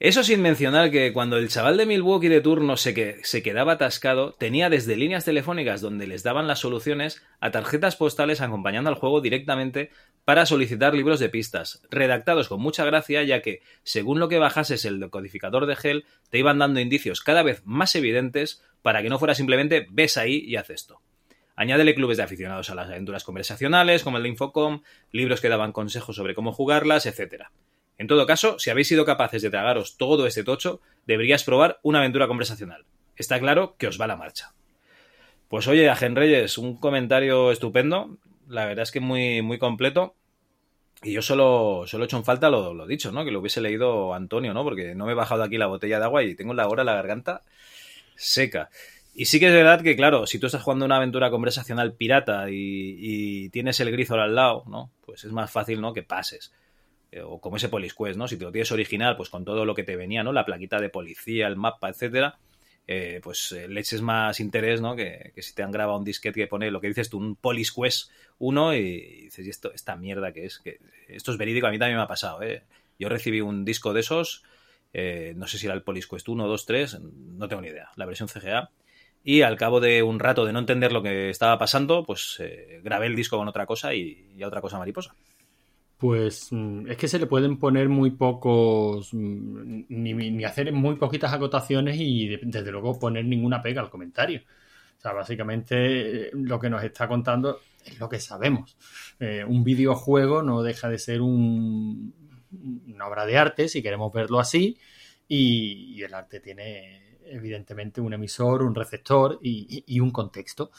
Eso 0.00 0.24
sin 0.24 0.40
mencionar 0.40 0.90
que 0.90 1.12
cuando 1.12 1.36
el 1.36 1.50
chaval 1.50 1.76
de 1.76 1.84
Milwaukee 1.84 2.28
de 2.28 2.40
turno 2.40 2.78
se, 2.78 2.94
que, 2.94 3.20
se 3.22 3.42
quedaba 3.42 3.72
atascado, 3.72 4.32
tenía 4.32 4.70
desde 4.70 4.96
líneas 4.96 5.26
telefónicas 5.26 5.82
donde 5.82 6.06
les 6.06 6.22
daban 6.22 6.46
las 6.46 6.60
soluciones 6.60 7.22
a 7.38 7.50
tarjetas 7.50 7.96
postales 7.96 8.40
acompañando 8.40 8.88
al 8.88 8.96
juego 8.96 9.20
directamente 9.20 9.90
para 10.24 10.46
solicitar 10.46 10.94
libros 10.94 11.20
de 11.20 11.28
pistas, 11.28 11.82
redactados 11.90 12.48
con 12.48 12.62
mucha 12.62 12.86
gracia 12.86 13.22
ya 13.24 13.42
que, 13.42 13.60
según 13.82 14.20
lo 14.20 14.30
que 14.30 14.38
bajases 14.38 14.86
el 14.86 15.00
decodificador 15.00 15.66
de 15.66 15.76
gel, 15.76 16.06
te 16.30 16.38
iban 16.38 16.58
dando 16.58 16.80
indicios 16.80 17.20
cada 17.20 17.42
vez 17.42 17.60
más 17.66 17.94
evidentes 17.94 18.62
para 18.80 19.02
que 19.02 19.10
no 19.10 19.18
fuera 19.18 19.34
simplemente 19.34 19.86
ves 19.90 20.16
ahí 20.16 20.38
y 20.38 20.56
haz 20.56 20.70
esto. 20.70 21.02
Añádele 21.60 21.94
clubes 21.94 22.16
de 22.16 22.22
aficionados 22.22 22.70
a 22.70 22.74
las 22.74 22.88
aventuras 22.88 23.22
conversacionales, 23.22 24.02
como 24.02 24.16
el 24.16 24.22
de 24.22 24.30
Infocom, 24.30 24.80
libros 25.12 25.42
que 25.42 25.50
daban 25.50 25.72
consejos 25.72 26.16
sobre 26.16 26.34
cómo 26.34 26.54
jugarlas, 26.54 27.04
etcétera. 27.04 27.52
En 27.98 28.06
todo 28.06 28.24
caso, 28.24 28.58
si 28.58 28.70
habéis 28.70 28.88
sido 28.88 29.04
capaces 29.04 29.42
de 29.42 29.50
tragaros 29.50 29.98
todo 29.98 30.26
este 30.26 30.42
tocho, 30.42 30.80
deberías 31.06 31.44
probar 31.44 31.78
una 31.82 31.98
aventura 31.98 32.28
conversacional. 32.28 32.86
Está 33.14 33.38
claro 33.38 33.76
que 33.76 33.88
os 33.88 34.00
va 34.00 34.06
la 34.06 34.16
marcha. 34.16 34.54
Pues 35.48 35.68
oye, 35.68 35.90
Agen 35.90 36.16
Reyes, 36.16 36.56
un 36.56 36.78
comentario 36.78 37.52
estupendo. 37.52 38.16
La 38.48 38.64
verdad 38.64 38.84
es 38.84 38.90
que 38.90 39.00
muy, 39.00 39.42
muy 39.42 39.58
completo. 39.58 40.14
Y 41.02 41.12
yo 41.12 41.20
solo, 41.20 41.84
solo 41.86 42.04
he 42.04 42.06
hecho 42.06 42.16
en 42.16 42.24
falta 42.24 42.48
lo, 42.48 42.72
lo, 42.72 42.86
dicho, 42.86 43.12
¿no? 43.12 43.22
Que 43.22 43.32
lo 43.32 43.40
hubiese 43.40 43.60
leído 43.60 44.14
Antonio, 44.14 44.54
¿no? 44.54 44.64
Porque 44.64 44.94
no 44.94 45.04
me 45.04 45.12
he 45.12 45.14
bajado 45.14 45.42
aquí 45.42 45.58
la 45.58 45.66
botella 45.66 45.98
de 45.98 46.06
agua 46.06 46.22
y 46.22 46.34
tengo 46.34 46.54
la 46.54 46.68
hora 46.68 46.84
la 46.84 46.94
garganta 46.94 47.42
seca. 48.16 48.70
Y 49.12 49.26
sí 49.26 49.40
que 49.40 49.48
es 49.48 49.52
verdad 49.52 49.82
que, 49.82 49.96
claro, 49.96 50.26
si 50.26 50.38
tú 50.38 50.46
estás 50.46 50.62
jugando 50.62 50.84
una 50.84 50.96
aventura 50.96 51.30
conversacional 51.30 51.94
pirata 51.94 52.46
y, 52.50 53.48
tienes 53.50 53.80
el 53.80 53.90
grisol 53.90 54.20
al 54.20 54.34
lado, 54.34 54.64
¿no? 54.66 54.92
Pues 55.04 55.24
es 55.24 55.32
más 55.32 55.50
fácil, 55.50 55.80
¿no? 55.80 55.92
Que 55.92 56.02
pases 56.02 56.52
o 57.24 57.40
como 57.40 57.56
ese 57.56 57.68
Police 57.68 57.94
Quest, 57.98 58.16
¿no? 58.16 58.28
Si 58.28 58.36
te 58.36 58.44
lo 58.44 58.52
tienes 58.52 58.70
original, 58.70 59.16
pues 59.16 59.28
con 59.30 59.44
todo 59.44 59.64
lo 59.64 59.74
que 59.74 59.82
te 59.82 59.96
venía, 59.96 60.22
¿no? 60.22 60.32
La 60.32 60.44
plaquita 60.44 60.80
de 60.80 60.90
policía, 60.90 61.48
el 61.48 61.56
mapa, 61.56 61.88
etcétera, 61.88 62.38
eh, 62.86 63.20
pues 63.22 63.52
eh, 63.52 63.68
le 63.68 63.80
eches 63.80 64.02
más 64.02 64.40
interés, 64.40 64.80
¿no? 64.80 64.96
Que, 64.96 65.32
si 65.38 65.54
te 65.54 65.62
han 65.62 65.70
grabado 65.70 65.98
un 65.98 66.04
disquete 66.04 66.40
que 66.40 66.46
pone 66.46 66.70
lo 66.70 66.80
que 66.80 66.88
dices 66.88 67.10
tú, 67.10 67.18
un 67.18 67.36
Police 67.36 67.72
Quest 67.74 68.10
1 68.38 68.74
y, 68.74 69.00
dices, 69.24 69.46
¿y 69.46 69.50
esto, 69.50 69.72
esta 69.72 69.96
mierda 69.96 70.32
que 70.32 70.44
es? 70.44 70.58
que 70.58 70.78
Esto 71.08 71.32
es 71.32 71.38
verídico, 71.38 71.66
a 71.66 71.70
mí 71.70 71.78
también 71.78 71.98
me 71.98 72.02
ha 72.02 72.08
pasado, 72.08 72.42
¿eh? 72.42 72.64
Yo 72.98 73.08
recibí 73.08 73.40
un 73.40 73.64
disco 73.64 73.92
de 73.92 74.00
esos, 74.00 74.44
eh, 74.92 75.34
no 75.36 75.46
sé 75.46 75.58
si 75.58 75.66
era 75.66 75.74
el 75.74 75.82
Police 75.82 76.08
Quest 76.08 76.28
1, 76.28 76.46
2, 76.46 76.66
3, 76.66 77.00
no 77.00 77.48
tengo 77.48 77.62
ni 77.62 77.68
idea, 77.68 77.90
la 77.96 78.06
versión 78.06 78.28
CGA. 78.28 78.70
Y 79.22 79.42
al 79.42 79.56
cabo 79.56 79.80
de 79.80 80.02
un 80.02 80.18
rato 80.18 80.44
de 80.44 80.52
no 80.52 80.58
entender 80.58 80.92
lo 80.92 81.02
que 81.02 81.30
estaba 81.30 81.58
pasando, 81.58 82.04
pues 82.04 82.36
eh, 82.40 82.80
grabé 82.82 83.06
el 83.06 83.16
disco 83.16 83.36
con 83.36 83.48
otra 83.48 83.66
cosa 83.66 83.94
y, 83.94 84.42
a 84.42 84.46
otra 84.46 84.60
cosa 84.60 84.78
mariposa. 84.78 85.14
Pues 85.98 86.48
es 86.88 86.96
que 86.96 87.08
se 87.08 87.18
le 87.18 87.26
pueden 87.26 87.58
poner 87.58 87.90
muy 87.90 88.12
pocos, 88.12 89.12
ni, 89.12 90.14
ni 90.14 90.44
hacer 90.44 90.72
muy 90.72 90.96
poquitas 90.96 91.32
acotaciones 91.34 91.96
y 91.98 92.38
desde 92.42 92.72
luego 92.72 92.98
poner 92.98 93.26
ninguna 93.26 93.60
pega 93.60 93.82
al 93.82 93.90
comentario. 93.90 94.40
O 94.96 95.00
sea, 95.00 95.12
básicamente 95.12 96.30
lo 96.32 96.58
que 96.58 96.70
nos 96.70 96.82
está 96.82 97.06
contando 97.06 97.60
es 97.84 97.98
lo 97.98 98.08
que 98.08 98.20
sabemos. 98.20 98.76
Eh, 99.18 99.44
un 99.46 99.64
videojuego 99.64 100.42
no 100.42 100.62
deja 100.62 100.88
de 100.88 100.98
ser 100.98 101.22
un, 101.22 102.14
una 102.86 103.06
obra 103.06 103.26
de 103.26 103.38
arte, 103.38 103.68
si 103.68 103.82
queremos 103.82 104.12
verlo 104.12 104.40
así, 104.40 104.78
y, 105.28 106.02
el 106.02 106.14
arte 106.14 106.40
tiene 106.40 107.09
evidentemente 107.30 108.00
un 108.00 108.12
emisor, 108.12 108.62
un 108.62 108.74
receptor 108.74 109.38
y, 109.42 109.84
y 109.86 110.00
un 110.00 110.10
contexto. 110.10 110.70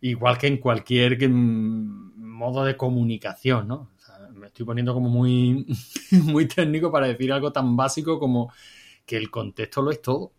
Igual 0.00 0.38
que 0.38 0.46
en 0.46 0.58
cualquier 0.58 1.28
modo 1.28 2.64
de 2.64 2.76
comunicación, 2.76 3.68
¿no? 3.68 3.90
me 4.34 4.46
estoy 4.46 4.66
poniendo 4.66 4.94
como 4.94 5.08
muy, 5.08 5.66
muy 6.24 6.46
técnico 6.46 6.90
para 6.90 7.06
decir 7.06 7.32
algo 7.32 7.52
tan 7.52 7.76
básico 7.76 8.18
como 8.18 8.52
que 9.06 9.16
el 9.16 9.30
contexto 9.30 9.82
lo 9.82 9.90
es 9.90 10.02
todo. 10.02 10.32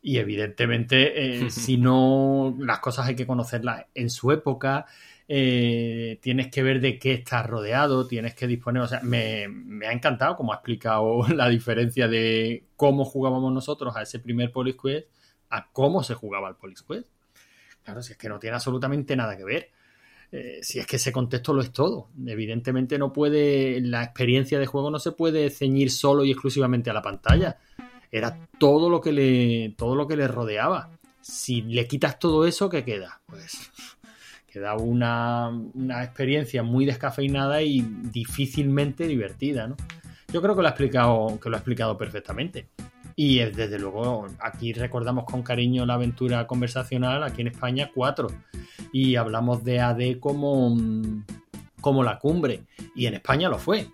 Y 0.00 0.18
evidentemente, 0.18 1.46
eh, 1.46 1.50
si 1.50 1.76
no, 1.76 2.54
las 2.58 2.80
cosas 2.80 3.06
hay 3.06 3.16
que 3.16 3.26
conocerlas 3.26 3.86
en 3.94 4.10
su 4.10 4.30
época, 4.30 4.86
eh, 5.30 6.18
tienes 6.22 6.50
que 6.50 6.62
ver 6.62 6.80
de 6.80 6.98
qué 6.98 7.12
estás 7.12 7.46
rodeado, 7.46 8.06
tienes 8.06 8.34
que 8.34 8.46
disponer, 8.46 8.82
o 8.82 8.88
sea, 8.88 9.00
me, 9.02 9.44
ha 9.86 9.92
encantado 9.92 10.36
como 10.36 10.52
ha 10.52 10.56
explicado 10.56 11.28
la 11.34 11.50
diferencia 11.50 12.08
de 12.08 12.64
cómo 12.76 13.04
jugábamos 13.04 13.52
nosotros 13.52 13.94
a 13.94 14.02
ese 14.02 14.20
primer 14.20 14.50
Police 14.50 14.78
Quest 14.82 15.06
a 15.50 15.70
cómo 15.70 16.02
se 16.02 16.14
jugaba 16.14 16.48
el 16.48 16.56
Police 16.56 16.82
Quest. 16.86 17.06
Claro, 17.84 18.02
si 18.02 18.12
es 18.12 18.18
que 18.18 18.28
no 18.28 18.38
tiene 18.38 18.56
absolutamente 18.56 19.16
nada 19.16 19.36
que 19.36 19.44
ver. 19.44 19.70
eh, 20.30 20.60
si 20.62 20.78
es 20.78 20.86
que 20.86 20.96
ese 20.96 21.12
contexto 21.12 21.54
lo 21.54 21.62
es 21.62 21.72
todo. 21.72 22.08
Evidentemente 22.26 22.98
no 22.98 23.12
puede, 23.12 23.80
la 23.80 24.04
experiencia 24.04 24.58
de 24.58 24.66
juego 24.66 24.90
no 24.90 24.98
se 24.98 25.12
puede 25.12 25.48
ceñir 25.50 25.90
solo 25.90 26.24
y 26.24 26.30
exclusivamente 26.30 26.90
a 26.90 26.94
la 26.94 27.02
pantalla. 27.02 27.58
Era 28.10 28.48
todo 28.58 28.90
lo 28.90 29.00
que 29.00 29.12
le, 29.12 29.74
todo 29.76 29.94
lo 29.94 30.06
que 30.06 30.16
le 30.16 30.28
rodeaba. 30.28 30.90
Si 31.20 31.62
le 31.62 31.86
quitas 31.86 32.18
todo 32.18 32.46
eso, 32.46 32.68
¿qué 32.68 32.84
queda? 32.84 33.20
Pues 33.26 33.70
queda 34.50 34.74
una, 34.76 35.48
una 35.74 36.02
experiencia 36.02 36.62
muy 36.62 36.86
descafeinada 36.86 37.62
y 37.62 37.80
difícilmente 37.80 39.06
divertida, 39.06 39.68
¿no? 39.68 39.76
Yo 40.32 40.42
creo 40.42 40.54
que 40.54 40.62
lo 40.62 40.68
ha 40.68 40.70
explicado, 40.70 41.38
que 41.40 41.48
lo 41.48 41.56
ha 41.56 41.58
explicado 41.58 41.96
perfectamente. 41.96 42.68
Y 43.16 43.40
es, 43.40 43.56
desde 43.56 43.78
luego, 43.78 44.26
aquí 44.38 44.72
recordamos 44.72 45.24
con 45.24 45.42
cariño 45.42 45.86
la 45.86 45.94
aventura 45.94 46.46
conversacional, 46.46 47.22
aquí 47.24 47.40
en 47.40 47.48
España, 47.48 47.90
4. 47.94 48.28
Y 48.92 49.16
hablamos 49.16 49.64
de 49.64 49.80
AD 49.80 50.20
como, 50.20 50.76
como 51.80 52.04
la 52.04 52.18
cumbre. 52.18 52.64
Y 52.94 53.06
en 53.06 53.14
España 53.14 53.48
lo 53.48 53.58
fue. 53.58 53.88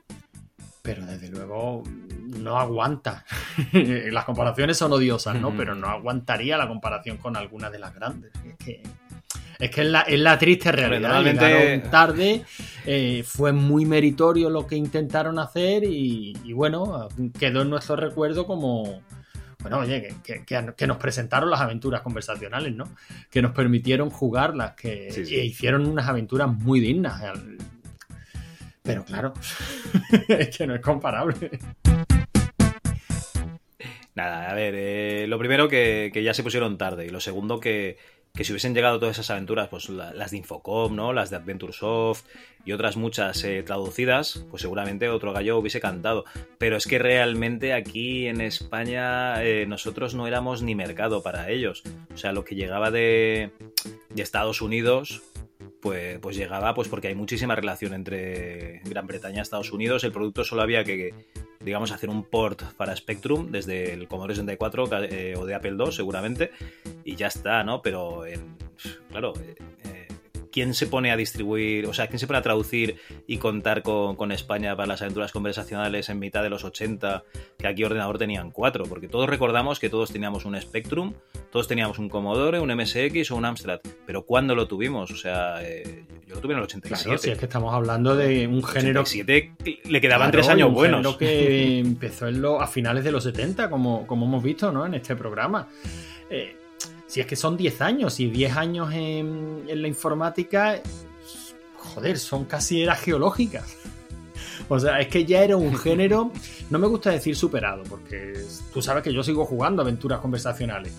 Pero 0.82 1.06
desde 1.06 1.30
luego 1.30 1.84
no 2.38 2.58
aguanta. 2.58 3.24
las 3.72 4.24
comparaciones 4.24 4.76
son 4.76 4.92
odiosas, 4.92 5.40
¿no? 5.40 5.56
Pero 5.56 5.74
no 5.74 5.86
aguantaría 5.86 6.58
la 6.58 6.68
comparación 6.68 7.16
con 7.16 7.36
alguna 7.36 7.70
de 7.70 7.78
las 7.78 7.94
grandes. 7.94 8.32
Es 8.44 8.56
que 8.56 8.82
es 9.58 9.70
que 9.70 9.80
es 9.82 9.86
la, 9.86 10.00
es 10.02 10.18
la 10.20 10.38
triste 10.38 10.72
realidad. 10.72 11.22
Llegaron 11.22 11.90
tarde, 11.90 12.44
eh, 12.86 13.22
fue 13.26 13.52
muy 13.52 13.84
meritorio 13.86 14.50
lo 14.50 14.66
que 14.66 14.76
intentaron 14.76 15.38
hacer 15.38 15.84
y, 15.84 16.36
y 16.44 16.52
bueno, 16.52 17.08
quedó 17.38 17.62
en 17.62 17.70
nuestro 17.70 17.96
recuerdo 17.96 18.46
como, 18.46 19.02
bueno, 19.60 19.78
oye, 19.78 20.02
que, 20.02 20.14
que- 20.34 20.44
que- 20.44 20.72
que 20.76 20.86
nos 20.86 20.96
presentaron 20.98 21.50
las 21.50 21.60
aventuras 21.60 22.02
conversacionales, 22.02 22.74
¿no? 22.74 22.84
Que 23.30 23.40
nos 23.42 23.52
permitieron 23.52 24.10
jugarlas, 24.10 24.72
que 24.74 25.10
Sí, 25.10 25.24
sí. 25.26 25.36
e 25.36 25.44
hicieron 25.44 25.86
unas 25.86 26.08
aventuras 26.08 26.48
muy 26.48 26.80
dignas. 26.80 27.22
Pero 28.82 29.04
claro, 29.04 29.32
es 30.28 30.56
que 30.56 30.66
no 30.66 30.74
es 30.74 30.80
comparable. 30.82 31.50
Nada, 34.14 34.48
a 34.48 34.54
ver, 34.54 34.74
eh, 34.76 35.26
lo 35.26 35.38
primero 35.38 35.68
que, 35.68 36.10
que 36.12 36.22
ya 36.22 36.32
se 36.34 36.44
pusieron 36.44 36.78
tarde 36.78 37.06
y 37.06 37.08
lo 37.08 37.18
segundo 37.18 37.58
que, 37.58 37.96
que 38.36 38.42
si 38.42 38.50
hubiesen 38.52 38.74
llegado 38.74 38.98
todas 38.98 39.16
esas 39.16 39.30
aventuras, 39.30 39.68
pues 39.68 39.88
la- 39.88 40.12
las 40.12 40.32
de 40.32 40.38
Infocom, 40.38 40.96
¿no? 40.96 41.12
Las 41.12 41.30
de 41.30 41.36
Adventure 41.36 41.72
Soft 41.72 42.24
y 42.64 42.72
otras 42.72 42.96
muchas 42.96 43.44
eh, 43.44 43.62
traducidas, 43.62 44.44
pues 44.50 44.62
seguramente 44.62 45.08
otro 45.08 45.32
gallo 45.32 45.56
hubiese 45.56 45.80
cantado. 45.80 46.24
Pero 46.58 46.76
es 46.76 46.86
que 46.88 46.98
realmente 46.98 47.72
aquí 47.72 48.26
en 48.26 48.40
España 48.40 49.40
eh, 49.44 49.66
nosotros 49.68 50.16
no 50.16 50.26
éramos 50.26 50.62
ni 50.62 50.74
mercado 50.74 51.22
para 51.22 51.48
ellos. 51.50 51.84
O 52.12 52.16
sea, 52.16 52.32
lo 52.32 52.44
que 52.44 52.56
llegaba 52.56 52.90
de 52.90 53.52
Estados 54.16 54.62
Unidos, 54.62 55.22
pues, 55.80 56.18
pues 56.18 56.36
llegaba 56.36 56.74
pues 56.74 56.88
porque 56.88 57.08
hay 57.08 57.14
muchísima 57.14 57.54
relación 57.54 57.94
entre 57.94 58.80
Gran 58.84 59.06
Bretaña 59.06 59.38
y 59.38 59.40
Estados 59.40 59.72
Unidos. 59.72 60.04
El 60.04 60.12
producto 60.12 60.44
solo 60.44 60.62
había 60.62 60.84
que, 60.84 61.14
digamos, 61.60 61.92
hacer 61.92 62.10
un 62.10 62.24
port 62.24 62.62
para 62.76 62.94
Spectrum 62.96 63.50
desde 63.50 63.92
el 63.92 64.08
Commodore 64.08 64.34
64 64.34 64.88
ca- 64.88 65.04
eh, 65.04 65.34
o 65.36 65.46
de 65.46 65.54
Apple 65.54 65.76
II 65.78 65.92
seguramente 65.92 66.50
y 67.04 67.16
ya 67.16 67.28
está, 67.28 67.64
¿no? 67.64 67.82
Pero, 67.82 68.26
en- 68.26 68.56
claro, 69.10 69.32
¿quién 70.54 70.72
se 70.72 70.86
pone 70.86 71.10
a 71.10 71.16
distribuir, 71.16 71.86
o 71.86 71.92
sea, 71.92 72.06
quién 72.06 72.20
se 72.20 72.28
pone 72.28 72.38
a 72.38 72.42
traducir 72.42 72.96
y 73.26 73.38
contar 73.38 73.82
con, 73.82 74.14
con 74.14 74.30
España 74.30 74.76
para 74.76 74.86
las 74.86 75.02
aventuras 75.02 75.32
conversacionales 75.32 76.08
en 76.10 76.20
mitad 76.20 76.44
de 76.44 76.48
los 76.50 76.62
80, 76.62 77.24
que 77.58 77.66
aquí 77.66 77.82
ordenador 77.82 78.18
tenían 78.18 78.52
cuatro? 78.52 78.84
Porque 78.84 79.08
todos 79.08 79.28
recordamos 79.28 79.80
que 79.80 79.90
todos 79.90 80.12
teníamos 80.12 80.44
un 80.44 80.54
Spectrum, 80.60 81.12
todos 81.50 81.66
teníamos 81.66 81.98
un 81.98 82.08
Commodore, 82.08 82.60
un 82.60 82.72
MSX 82.72 83.32
o 83.32 83.36
un 83.36 83.44
Amstrad, 83.46 83.80
pero 84.06 84.24
¿cuándo 84.24 84.54
lo 84.54 84.68
tuvimos? 84.68 85.10
O 85.10 85.16
sea, 85.16 85.56
eh, 85.62 86.04
yo 86.24 86.36
lo 86.36 86.40
tuve 86.40 86.52
en 86.52 86.58
el 86.58 86.64
87. 86.66 87.02
Claro, 87.04 87.18
si 87.18 87.30
es 87.30 87.38
que 87.38 87.46
estamos 87.46 87.74
hablando 87.74 88.14
de 88.14 88.46
un 88.46 88.62
género 88.62 89.00
87 89.00 89.54
le 89.86 90.00
quedaban 90.00 90.30
Claro, 90.30 90.42
tres 90.44 90.48
años 90.48 90.68
un 90.68 90.74
buenos. 90.74 90.98
género 91.00 91.18
que 91.18 91.78
empezó 91.80 92.28
en 92.28 92.40
lo- 92.40 92.60
a 92.60 92.68
finales 92.68 93.02
de 93.02 93.10
los 93.10 93.24
70, 93.24 93.68
como, 93.70 94.06
como 94.06 94.26
hemos 94.26 94.42
visto 94.44 94.70
¿no? 94.70 94.86
en 94.86 94.94
este 94.94 95.16
programa. 95.16 95.66
Eh, 96.30 96.56
si 97.14 97.20
es 97.20 97.28
que 97.28 97.36
son 97.36 97.56
10 97.56 97.80
años 97.80 98.18
y 98.18 98.28
10 98.28 98.56
años 98.56 98.92
en, 98.92 99.62
en 99.68 99.82
la 99.82 99.86
informática, 99.86 100.80
joder, 101.76 102.18
son 102.18 102.44
casi 102.44 102.82
eras 102.82 103.00
geológicas. 103.00 103.76
O 104.68 104.80
sea, 104.80 104.98
es 104.98 105.08
que 105.08 105.24
ya 105.24 105.42
era 105.44 105.56
un 105.56 105.76
género, 105.78 106.32
no 106.70 106.78
me 106.78 106.86
gusta 106.86 107.10
decir 107.10 107.36
superado, 107.36 107.82
porque 107.84 108.32
tú 108.72 108.80
sabes 108.80 109.02
que 109.04 109.12
yo 109.12 109.22
sigo 109.22 109.44
jugando 109.44 109.82
aventuras 109.82 110.20
conversacionales. 110.20 110.92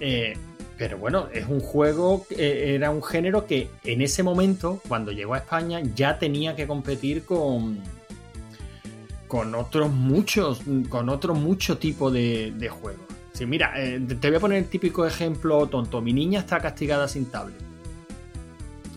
Eh, 0.00 0.34
pero 0.76 0.98
bueno, 0.98 1.28
es 1.32 1.46
un 1.46 1.60
juego, 1.60 2.26
eh, 2.30 2.72
era 2.74 2.90
un 2.90 3.02
género 3.02 3.46
que 3.46 3.70
en 3.84 4.02
ese 4.02 4.22
momento, 4.22 4.82
cuando 4.88 5.12
llegó 5.12 5.34
a 5.34 5.38
España, 5.38 5.80
ya 5.94 6.18
tenía 6.18 6.56
que 6.56 6.66
competir 6.66 7.24
con, 7.24 7.78
con 9.28 9.54
otros 9.54 9.90
muchos, 9.90 10.60
con 10.88 11.08
otro 11.08 11.34
mucho 11.34 11.78
tipo 11.78 12.10
de, 12.10 12.52
de 12.56 12.68
juegos. 12.68 13.03
Sí, 13.34 13.46
mira, 13.46 13.72
eh, 13.76 14.00
te 14.20 14.28
voy 14.28 14.36
a 14.36 14.40
poner 14.40 14.58
el 14.58 14.68
típico 14.68 15.04
ejemplo 15.04 15.66
tonto. 15.66 16.00
Mi 16.00 16.12
niña 16.12 16.40
está 16.40 16.60
castigada 16.60 17.08
sin 17.08 17.26
tablet. 17.26 17.56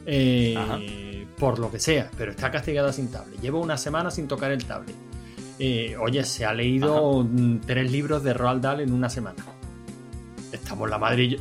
Eh, 0.05 1.25
por 1.37 1.59
lo 1.59 1.69
que 1.71 1.79
sea, 1.79 2.09
pero 2.17 2.31
está 2.31 2.49
castigada 2.51 2.93
sin 2.93 3.09
tablet. 3.11 3.39
Llevo 3.41 3.59
una 3.59 3.77
semana 3.77 4.09
sin 4.11 4.27
tocar 4.27 4.51
el 4.51 4.63
tablet. 4.63 4.95
Eh, 5.59 5.95
oye, 5.99 6.23
se 6.23 6.45
ha 6.45 6.53
leído 6.53 7.25
tres 7.65 7.91
libros 7.91 8.23
de 8.23 8.33
Roald 8.33 8.61
Dahl 8.61 8.81
en 8.81 8.93
una 8.93 9.09
semana. 9.09 9.43
Estamos 10.51 10.89
la 10.89 10.97
madre 10.97 11.23
y 11.23 11.29
yo. 11.31 11.37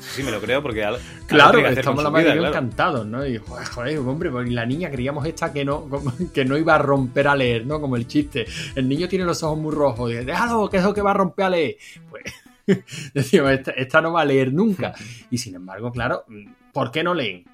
Sí, 0.00 0.22
me 0.22 0.30
lo 0.30 0.40
creo 0.40 0.62
porque 0.62 0.84
al- 0.84 0.98
Claro, 1.26 1.58
que 1.60 1.68
estamos 1.72 2.02
la 2.04 2.10
madre 2.10 2.24
vida, 2.26 2.34
y 2.34 2.36
yo 2.36 2.42
claro. 2.42 2.54
encantados, 2.54 3.06
¿no? 3.06 3.26
Y 3.26 3.38
joder, 3.38 3.66
joder, 3.66 3.98
hombre, 3.98 4.30
pues 4.30 4.48
la 4.50 4.64
niña 4.64 4.90
creíamos 4.90 5.26
esta 5.26 5.52
que 5.52 5.64
no, 5.64 5.88
que 6.32 6.44
no 6.44 6.56
iba 6.56 6.74
a 6.74 6.78
romper 6.78 7.26
a 7.28 7.34
leer, 7.34 7.66
¿no? 7.66 7.80
Como 7.80 7.96
el 7.96 8.06
chiste. 8.06 8.46
El 8.74 8.88
niño 8.88 9.08
tiene 9.08 9.24
los 9.24 9.42
ojos 9.42 9.58
muy 9.58 9.74
rojos. 9.74 10.10
Dice, 10.10 10.24
déjalo, 10.24 10.68
que 10.70 10.76
es 10.76 10.84
lo 10.84 10.94
que 10.94 11.02
va 11.02 11.10
a 11.10 11.14
romper 11.14 11.44
a 11.46 11.50
leer. 11.50 11.76
Pues 12.08 12.22
decimos, 13.14 13.50
esta, 13.52 13.70
esta 13.72 14.00
no 14.00 14.12
va 14.12 14.22
a 14.22 14.24
leer 14.24 14.52
nunca. 14.52 14.94
Y 15.30 15.38
sin 15.38 15.54
embargo, 15.54 15.90
claro, 15.92 16.24
¿por 16.72 16.90
qué 16.90 17.02
no 17.04 17.14
leen? 17.14 17.44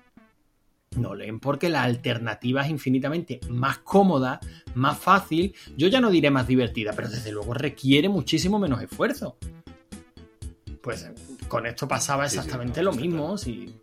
No 0.97 1.15
leen 1.15 1.41
porque 1.41 1.71
la 1.71 1.83
alternativa 1.85 2.63
es 2.65 2.71
infinitamente 2.71 3.41
más 3.49 3.79
cómoda, 3.79 4.41
más 4.75 4.99
fácil, 4.99 5.55
yo 5.77 5.89
ya 5.89 6.01
no 6.01 6.11
diré 6.11 6.31
más 6.31 6.47
divertida, 6.47 6.93
pero 6.95 7.09
desde 7.09 7.33
luego 7.33 7.55
requiere 7.55 8.09
muchísimo 8.11 8.59
menos 8.59 8.83
esfuerzo. 8.83 9.37
Pues 10.83 11.05
eh, 11.05 11.15
con 11.49 11.65
esto 11.67 11.87
pasaba 11.89 12.29
Sí, 12.29 12.35
sí, 12.35 12.39
exactamente 12.41 12.83
no, 12.83 12.91
lo 12.91 12.97
mismo. 12.97 13.39
si- 13.39 13.75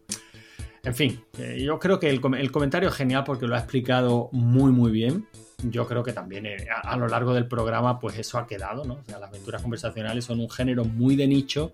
En 0.84 0.94
fin, 0.96 1.20
eh, 1.38 1.62
yo 1.64 1.80
creo 1.80 2.00
que 2.00 2.10
el, 2.10 2.22
el 2.38 2.52
comentario 2.52 2.90
es 2.90 2.96
genial 2.96 3.24
porque 3.26 3.48
lo 3.48 3.56
ha 3.56 3.60
explicado 3.60 4.30
muy 4.32 4.72
muy 4.72 4.92
bien. 4.92 5.26
Yo 5.64 5.86
creo 5.88 6.04
que 6.04 6.14
también 6.14 6.46
eh, 6.46 6.68
a, 6.74 6.92
a 6.92 6.98
lo 6.98 7.08
largo 7.08 7.34
del 7.34 7.48
programa 7.48 8.00
pues 8.00 8.18
eso 8.18 8.38
ha 8.38 8.48
quedado, 8.48 8.86
¿no? 8.86 8.96
O 8.96 9.04
sea, 9.04 9.20
las 9.20 9.30
aventuras 9.30 9.62
conversacionales 9.62 10.24
son 10.26 10.40
un 10.40 10.50
género 10.50 10.86
muy 10.86 11.16
de 11.16 11.28
nicho 11.28 11.74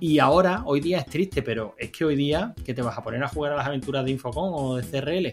y 0.00 0.18
ahora, 0.18 0.62
hoy 0.66 0.80
día 0.80 0.98
es 0.98 1.06
triste, 1.06 1.42
pero 1.42 1.74
es 1.78 1.90
que 1.90 2.04
hoy 2.04 2.16
día 2.16 2.54
que 2.64 2.74
te 2.74 2.82
vas 2.82 2.98
a 2.98 3.02
poner 3.02 3.22
a 3.24 3.28
jugar 3.28 3.52
a 3.52 3.56
las 3.56 3.66
aventuras 3.66 4.04
de 4.04 4.10
Infocom 4.10 4.52
o 4.54 4.76
de 4.76 4.82
CRL, 4.82 5.30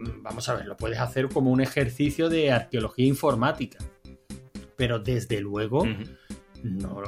Mm, 0.00 0.22
vamos 0.22 0.48
a 0.48 0.54
ver, 0.54 0.66
lo 0.66 0.76
puedes 0.76 0.98
hacer 0.98 1.28
como 1.28 1.50
un 1.50 1.60
ejercicio 1.60 2.28
de 2.30 2.50
arqueología 2.52 3.06
informática. 3.06 3.78
Pero 4.76 4.98
desde 4.98 5.40
luego, 5.40 5.82
Ujú. 5.82 6.04
no, 6.62 7.02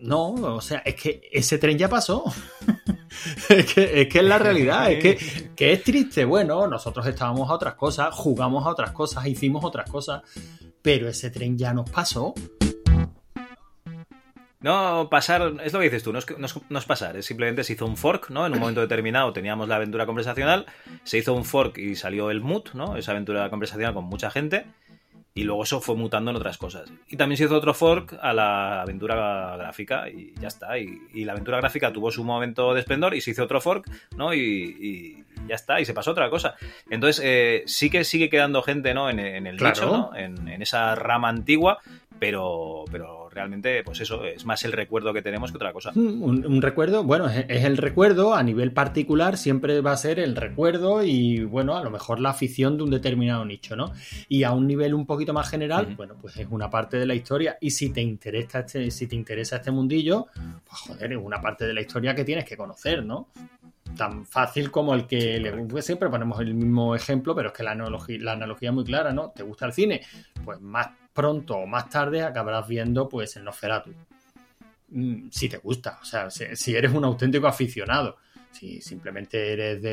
no, 0.00 0.30
o 0.32 0.60
sea, 0.60 0.78
es 0.84 0.94
que 0.94 1.28
ese 1.32 1.58
tren 1.58 1.78
ya 1.78 1.88
pasó. 1.88 2.24
es, 3.48 3.74
que, 3.74 4.08
es 4.12 4.24
la 4.24 4.38
realidad, 4.38 4.90
es 4.90 5.18
que, 5.54 5.72
es 5.72 5.82
triste. 5.82 6.24
Bueno, 6.24 6.66
nosotros 6.66 7.06
estábamos 7.06 7.48
a 7.50 7.54
otras 7.54 7.74
cosas, 7.74 8.14
jugamos 8.14 8.66
a 8.66 8.70
otras 8.70 8.92
cosas, 8.92 9.26
hicimos 9.26 9.64
otras 9.64 9.90
cosas, 9.90 10.22
pero 10.82 11.08
ese 11.08 11.30
tren 11.30 11.56
ya 11.56 11.72
nos 11.72 11.88
pasó. 11.90 12.34
No, 14.60 15.08
pasar, 15.10 15.52
es 15.62 15.72
lo 15.72 15.78
que 15.78 15.84
dices 15.84 16.02
tú, 16.02 16.12
no 16.12 16.18
es- 16.18 16.26
no 16.68 16.78
es 16.78 16.84
pasar, 16.86 17.16
es 17.16 17.26
simplemente 17.26 17.62
se 17.62 17.74
hizo 17.74 17.86
un 17.86 17.96
fork, 17.96 18.30
¿no? 18.30 18.46
En 18.46 18.52
un 18.54 18.58
momento 18.58 18.80
determinado 18.80 19.32
teníamos 19.32 19.68
la 19.68 19.76
aventura 19.76 20.06
conversacional, 20.06 20.66
se 21.04 21.18
hizo 21.18 21.34
un 21.34 21.44
fork 21.44 21.78
y 21.78 21.94
salió 21.94 22.30
el 22.30 22.40
mood, 22.40 22.64
¿no? 22.74 22.96
Esa 22.96 23.12
aventura 23.12 23.48
conversacional 23.50 23.94
con 23.94 24.04
mucha 24.06 24.30
gente, 24.30 24.66
y 25.36 25.44
luego 25.44 25.62
eso 25.62 25.80
fue 25.80 25.94
mutando 25.94 26.30
en 26.32 26.36
otras 26.38 26.56
cosas. 26.58 26.90
Y 27.08 27.16
también 27.16 27.36
se 27.36 27.44
hizo 27.44 27.54
otro 27.54 27.74
fork 27.74 28.18
a 28.20 28.32
la 28.32 28.80
aventura 28.82 29.54
gráfica 29.56 30.08
y 30.08 30.32
ya 30.40 30.48
está. 30.48 30.78
Y, 30.78 30.98
y 31.14 31.24
la 31.24 31.32
aventura 31.32 31.58
gráfica 31.58 31.92
tuvo 31.92 32.10
su 32.10 32.24
momento 32.24 32.74
de 32.74 32.80
esplendor 32.80 33.14
y 33.14 33.20
se 33.20 33.30
hizo 33.32 33.44
otro 33.44 33.60
fork, 33.60 33.88
¿no? 34.16 34.32
Y, 34.34 34.40
y 34.40 35.24
ya 35.46 35.54
está, 35.54 35.80
y 35.80 35.84
se 35.84 35.94
pasó 35.94 36.10
a 36.10 36.12
otra 36.12 36.30
cosa. 36.30 36.56
Entonces, 36.90 37.22
eh, 37.24 37.62
sí 37.66 37.90
que 37.90 38.02
sigue 38.02 38.28
quedando 38.30 38.62
gente, 38.62 38.94
¿no? 38.94 39.08
En, 39.10 39.20
en 39.20 39.46
el 39.46 39.56
Claro. 39.58 39.74
nicho, 39.74 39.86
¿no? 39.86 40.16
En, 40.16 40.48
en 40.48 40.62
esa 40.62 40.94
rama 40.94 41.28
antigua, 41.28 41.78
pero, 42.18 42.84
pero 42.90 43.15
realmente, 43.36 43.84
pues 43.84 44.00
eso, 44.00 44.24
es 44.24 44.46
más 44.46 44.64
el 44.64 44.72
recuerdo 44.72 45.12
que 45.12 45.20
tenemos 45.20 45.52
que 45.52 45.58
otra 45.58 45.72
cosa. 45.72 45.92
Un, 45.94 46.44
un 46.46 46.62
recuerdo, 46.62 47.04
bueno, 47.04 47.28
es, 47.28 47.44
es 47.48 47.64
el 47.64 47.76
recuerdo 47.76 48.34
a 48.34 48.42
nivel 48.42 48.72
particular, 48.72 49.36
siempre 49.36 49.82
va 49.82 49.92
a 49.92 49.96
ser 49.98 50.18
el 50.18 50.34
recuerdo 50.34 51.04
y, 51.04 51.44
bueno, 51.44 51.76
a 51.76 51.84
lo 51.84 51.90
mejor 51.90 52.18
la 52.18 52.30
afición 52.30 52.78
de 52.78 52.84
un 52.84 52.90
determinado 52.90 53.44
nicho, 53.44 53.76
¿no? 53.76 53.92
Y 54.28 54.42
a 54.44 54.52
un 54.52 54.66
nivel 54.66 54.94
un 54.94 55.04
poquito 55.04 55.34
más 55.34 55.50
general, 55.50 55.94
bueno, 55.96 56.14
pues 56.18 56.38
es 56.38 56.46
una 56.50 56.70
parte 56.70 56.96
de 56.96 57.04
la 57.04 57.14
historia 57.14 57.58
y 57.60 57.70
si 57.70 57.90
te 57.90 58.00
interesa 58.00 58.60
este, 58.60 58.90
si 58.90 59.06
te 59.06 59.14
interesa 59.14 59.56
este 59.56 59.70
mundillo, 59.70 60.28
pues 60.32 60.80
joder, 60.80 61.12
es 61.12 61.18
una 61.22 61.40
parte 61.40 61.66
de 61.66 61.74
la 61.74 61.82
historia 61.82 62.14
que 62.14 62.24
tienes 62.24 62.46
que 62.46 62.56
conocer, 62.56 63.04
¿no? 63.04 63.28
tan 63.96 64.26
fácil 64.26 64.70
como 64.70 64.92
el 64.92 65.06
que 65.06 65.40
le 65.40 65.82
siempre 65.82 66.10
ponemos 66.10 66.38
el 66.40 66.52
mismo 66.52 66.94
ejemplo, 66.94 67.34
pero 67.34 67.48
es 67.48 67.54
que 67.54 67.62
la 67.62 67.70
analogía, 67.70 68.18
la 68.20 68.32
analogía 68.32 68.68
es 68.68 68.74
muy 68.74 68.84
clara, 68.84 69.12
¿no? 69.12 69.30
¿Te 69.30 69.42
gusta 69.42 69.64
el 69.64 69.72
cine? 69.72 70.02
Pues 70.44 70.60
más 70.60 70.88
pronto 71.16 71.56
o 71.56 71.66
más 71.66 71.90
tarde 71.90 72.22
acabarás 72.22 72.68
viendo 72.68 73.08
pues 73.08 73.34
el 73.36 73.44
Nosferatu. 73.44 73.90
Mm, 74.90 75.28
Si 75.30 75.48
te 75.48 75.56
gusta, 75.56 75.98
o 76.00 76.04
sea, 76.04 76.30
si, 76.30 76.76
eres 76.76 76.92
un 76.92 77.04
auténtico 77.04 77.48
aficionado. 77.48 78.18
Si 78.52 78.80
simplemente 78.80 79.52
eres 79.52 79.84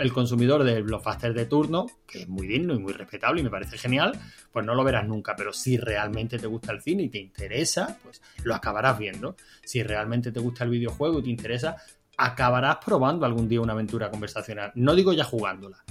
el 0.00 0.12
consumidor 0.14 0.64
del 0.64 0.82
blockbuster 0.82 1.34
de 1.34 1.44
turno, 1.44 1.86
que 2.06 2.22
es 2.22 2.28
muy 2.28 2.46
digno 2.46 2.74
y 2.74 2.78
muy 2.78 2.94
respetable 2.94 3.40
y 3.40 3.44
me 3.44 3.50
parece 3.50 3.76
genial, 3.76 4.18
pues 4.50 4.64
no 4.64 4.74
lo 4.74 4.82
verás 4.82 5.06
nunca. 5.06 5.36
Pero 5.36 5.52
si 5.52 5.76
realmente 5.76 6.38
te 6.38 6.46
gusta 6.46 6.72
el 6.72 6.80
cine 6.80 7.02
y 7.02 7.08
te 7.10 7.18
interesa, 7.18 7.98
pues 8.02 8.22
lo 8.44 8.54
acabarás 8.54 8.98
viendo. 8.98 9.36
Si 9.62 9.82
realmente 9.82 10.32
te 10.32 10.40
gusta 10.40 10.64
el 10.64 10.70
videojuego 10.70 11.18
y 11.18 11.24
te 11.24 11.30
interesa, 11.30 11.76
acabarás 12.16 12.78
probando 12.82 13.26
algún 13.26 13.46
día 13.46 13.60
una 13.60 13.74
aventura 13.74 14.10
conversacional. 14.10 14.72
No 14.74 14.94
digo 14.94 15.12
ya 15.12 15.24
jugándola, 15.24 15.84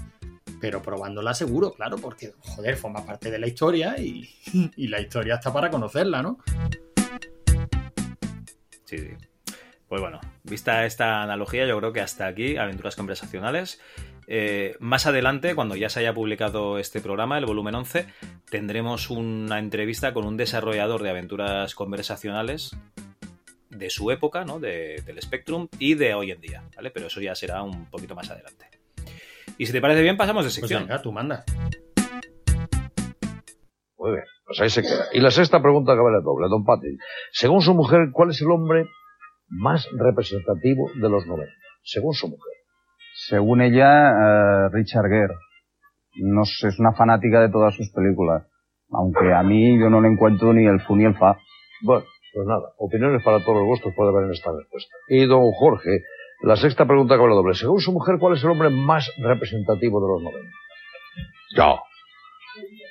pero 0.60 0.82
probándola 0.82 1.34
seguro, 1.34 1.74
claro, 1.74 1.98
porque, 1.98 2.34
joder, 2.40 2.76
forma 2.78 3.06
parte 3.06 3.30
de 3.32 3.40
la 3.40 3.48
historia 3.48 3.96
y, 4.00 4.30
la 4.88 5.00
historia 5.00 5.36
está 5.36 5.52
para 5.54 5.70
conocerla, 5.70 6.22
¿no? 6.22 6.40
Sí, 8.86 8.98
sí. 8.98 9.10
Pues 9.88 10.02
bueno, 10.02 10.20
vista 10.44 10.86
esta 10.86 11.22
analogía, 11.24 11.66
yo 11.66 11.78
creo 11.78 11.94
que 11.94 12.02
hasta 12.02 12.28
aquí, 12.28 12.58
aventuras 12.58 12.96
conversacionales. 12.96 13.80
Eh, 14.28 14.76
más 14.82 15.06
adelante, 15.06 15.56
cuando 15.56 15.78
ya 15.78 15.88
se 15.90 16.02
haya 16.02 16.14
publicado 16.14 16.78
este 16.78 17.00
programa, 17.00 17.38
el 17.38 17.46
volumen 17.46 17.76
11, 17.76 18.06
tendremos 18.50 19.10
una 19.10 19.60
entrevista 19.60 20.14
con 20.14 20.26
un 20.26 20.36
desarrollador 20.36 21.04
de 21.04 21.10
aventuras 21.12 21.74
conversacionales 21.76 22.76
de 23.70 23.90
su 23.90 24.12
época, 24.12 24.44
¿no? 24.44 24.60
De- 24.60 25.02
del 25.06 25.22
Spectrum 25.22 25.70
y 25.80 25.94
de 25.94 26.14
hoy 26.14 26.32
en 26.32 26.42
día, 26.42 26.64
¿vale? 26.76 26.92
Pero 26.92 27.08
eso 27.08 27.22
ya 27.22 27.34
será 27.36 27.64
un 27.64 27.86
poquito 27.86 28.14
más 28.16 28.30
adelante. 28.30 28.68
Y 29.58 29.66
si 29.66 29.72
te 29.74 29.82
parece 29.82 30.02
bien, 30.02 30.18
pasamos 30.18 30.44
de 30.44 30.48
Pues 30.48 30.56
sección. 30.56 30.84
venga, 30.84 31.02
tú 31.02 31.12
mandas. 31.12 31.44
Muy 33.98 34.12
bien, 34.12 34.24
pues 34.46 34.60
ahí 34.62 34.70
se 34.70 34.82
queda. 34.84 35.06
Y 35.14 35.20
la 35.20 35.32
sexta 35.32 35.62
pregunta 35.62 35.94
que 35.96 36.02
vale 36.02 36.22
doble, 36.24 36.48
don 36.50 36.64
Pati. 36.64 36.88
Según 37.32 37.62
su 37.62 37.74
mujer, 37.74 38.10
¿cuál 38.14 38.30
es 38.30 38.42
el 38.42 38.52
hombre 38.52 38.86
más 39.50 39.88
representativo 39.98 40.90
de 41.02 41.10
los 41.10 41.26
90? 41.26 41.52
Según 41.84 42.14
su 42.14 42.28
mujer. 42.28 42.54
Según 43.28 43.62
ella, 43.62 44.10
eh, 44.12 44.70
Richard 44.72 45.08
Gere. 45.10 45.34
No 46.22 46.46
sé, 46.46 46.68
es 46.68 46.80
una 46.80 46.94
fanática 46.94 47.42
de 47.42 47.50
todas 47.50 47.76
sus 47.76 47.90
películas. 47.92 48.44
Aunque 48.92 49.34
a 49.34 49.42
mí 49.44 49.80
yo 49.80 49.90
no 49.90 50.02
le 50.02 50.10
encuentro 50.10 50.54
ni 50.54 50.66
el 50.68 50.80
fu 50.82 50.96
ni 50.96 51.06
el 51.06 51.16
fa. 51.16 51.38
Bueno, 51.84 52.06
pues 52.34 52.48
nada, 52.48 52.74
opiniones 52.78 53.24
para 53.24 53.40
todos 53.44 53.56
los 53.58 53.66
gustos 53.66 53.94
puede 53.96 54.12
haber 54.12 54.26
en 54.26 54.32
esta 54.32 54.52
respuesta. 54.52 54.96
Y 55.10 55.26
don 55.26 55.52
Jorge, 55.52 56.04
la 56.42 56.56
sexta 56.56 56.86
pregunta 56.86 57.16
que 57.16 57.22
vale 57.22 57.36
doble. 57.36 57.54
Según 57.54 57.80
su 57.80 57.92
mujer, 57.92 58.18
¿cuál 58.20 58.36
es 58.36 58.44
el 58.44 58.50
hombre 58.50 58.70
más 58.70 59.12
representativo 59.18 60.00
de 60.02 60.08
los 60.08 60.22
90? 60.22 60.52
Yo. 61.56 61.80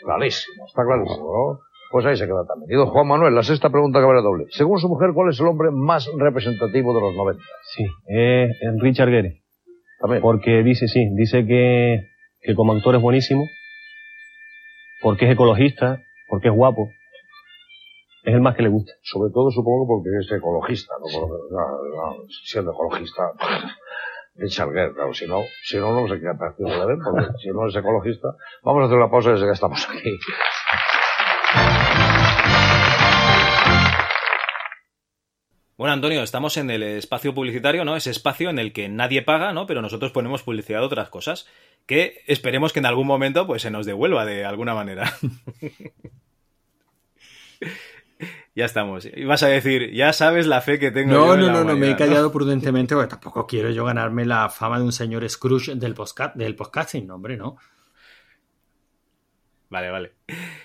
Clarísimo, 0.03 0.67
está 0.67 0.85
clarísimo, 0.85 1.33
¿no? 1.33 1.61
Pues 1.91 2.05
ahí 2.07 2.17
se 2.17 2.27
queda 2.27 2.45
también. 2.47 2.71
Y 2.71 2.75
don 2.75 2.89
Juan 2.89 3.07
Manuel, 3.07 3.35
la 3.35 3.43
sexta 3.43 3.71
pregunta 3.71 4.01
que 4.01 4.07
vale 4.07 4.23
doble. 4.23 4.47
Según 4.51 4.79
su 4.79 4.89
mujer, 4.89 5.11
¿cuál 5.15 5.31
es 5.31 5.41
el 5.41 5.47
hombre 5.47 5.71
más 5.71 6.11
representativo 6.17 6.95
de 6.95 7.01
los 7.01 7.15
90? 7.15 7.43
Sí, 7.75 7.85
es 8.09 8.51
es 8.51 8.81
Richard 8.81 9.11
Gere. 9.11 9.43
Porque 10.21 10.63
dice, 10.63 10.89
sí, 10.89 11.09
dice 11.15 11.47
que, 11.47 12.09
que 12.43 12.55
como 12.55 12.73
actor 12.75 12.95
es 12.97 13.03
buenísimo, 13.03 13.47
porque 15.01 15.27
es 15.27 15.33
ecologista, 15.33 16.03
porque 16.29 16.49
es 16.49 16.55
guapo. 16.55 16.91
Es 18.27 18.35
el 18.35 18.41
más 18.41 18.57
que 18.57 18.65
le 18.65 18.69
gusta. 18.69 18.93
Sobre 19.03 19.33
todo 19.33 19.53
supongo 19.53 19.87
porque 19.87 20.09
es 20.19 20.31
ecologista, 20.33 20.95
¿no? 20.99 21.05
Porque, 21.05 21.45
no, 21.49 21.61
no, 21.95 22.17
siendo 22.45 22.73
ecologista, 22.73 23.31
Richard 24.35 24.73
Gere, 24.73 24.95
claro, 24.95 25.15
si 25.15 25.29
no, 25.29 25.43
si 25.63 25.77
no, 25.77 25.93
no 25.93 26.09
sé 26.09 26.21
qué 26.21 26.27
partido 26.37 26.69
de 26.69 26.87
ver, 26.87 26.99
porque 27.05 27.25
si 27.41 27.51
no 27.51 27.69
es 27.69 27.77
ecologista, 27.77 28.35
vamos 28.65 28.83
a 28.83 28.87
hacer 28.87 28.97
una 28.99 29.09
pausa 29.09 29.31
desde 29.31 29.47
que 29.47 29.53
estamos 29.53 29.89
aquí. 29.89 30.19
Bueno, 35.77 35.93
Antonio, 35.93 36.25
estamos 36.25 36.57
en 36.57 36.71
el 36.71 36.83
espacio 36.83 37.33
publicitario, 37.33 37.85
¿no? 37.85 37.95
Ese 37.95 38.11
espacio 38.11 38.51
en 38.51 38.59
el 38.59 38.73
que 38.73 38.89
nadie 38.89 39.23
paga, 39.23 39.53
¿no? 39.53 39.69
Pero 39.69 39.83
nosotros 39.83 40.11
ponemos 40.11 40.43
publicidad 40.43 40.81
de 40.81 40.87
otras 40.87 41.11
cosas 41.11 41.47
que 41.87 42.25
esperemos 42.27 42.73
que 42.73 42.81
en 42.81 42.87
algún 42.87 43.07
momento 43.07 43.47
pues 43.47 43.63
se 43.63 43.71
nos 43.71 43.87
devuelva 43.87 44.25
de 44.25 44.45
alguna 44.45 44.75
manera. 44.75 45.13
ya 48.57 48.65
estamos. 48.65 49.05
Y 49.05 49.25
vas 49.25 49.43
a 49.43 49.49
decir, 49.49 49.93
ya 49.93 50.13
sabes 50.13 50.47
la 50.47 50.61
fe 50.63 50.79
que 50.79 50.91
tengo. 50.91 51.13
yo 51.13 51.27
No, 51.27 51.35
en 51.35 51.41
no, 51.41 51.47
la 51.47 51.53
no, 51.53 51.65
no, 51.65 51.77
me 51.77 51.91
he 51.91 51.97
callado 51.97 52.33
prudentemente 52.33 52.95
porque 52.95 53.11
tampoco 53.11 53.47
quiero 53.47 53.71
yo 53.71 53.85
ganarme 53.85 54.25
la 54.25 54.49
fama 54.49 54.79
de 54.79 54.85
un 54.85 54.93
señor 54.93 55.29
Scrooge 55.29 55.75
del, 55.77 55.95
postca- 55.95 56.33
del 56.35 56.57
podcasting, 56.57 57.07
no, 57.07 57.17
hombre, 57.17 57.37
no. 57.37 57.57
Vale, 59.69 59.91
vale. 59.91 60.13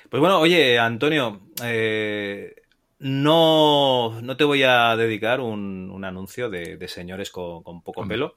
Pues 0.10 0.20
bueno, 0.22 0.40
oye, 0.40 0.78
Antonio, 0.78 1.42
eh, 1.64 2.56
no, 3.00 4.22
no 4.22 4.38
te 4.38 4.44
voy 4.44 4.64
a 4.64 4.96
dedicar 4.96 5.40
un, 5.42 5.90
un 5.92 6.06
anuncio 6.06 6.50
de, 6.50 6.78
de 6.78 6.88
señores 6.88 7.32
con, 7.32 7.64
con 7.64 7.82
poco 7.82 8.08
pelo, 8.08 8.36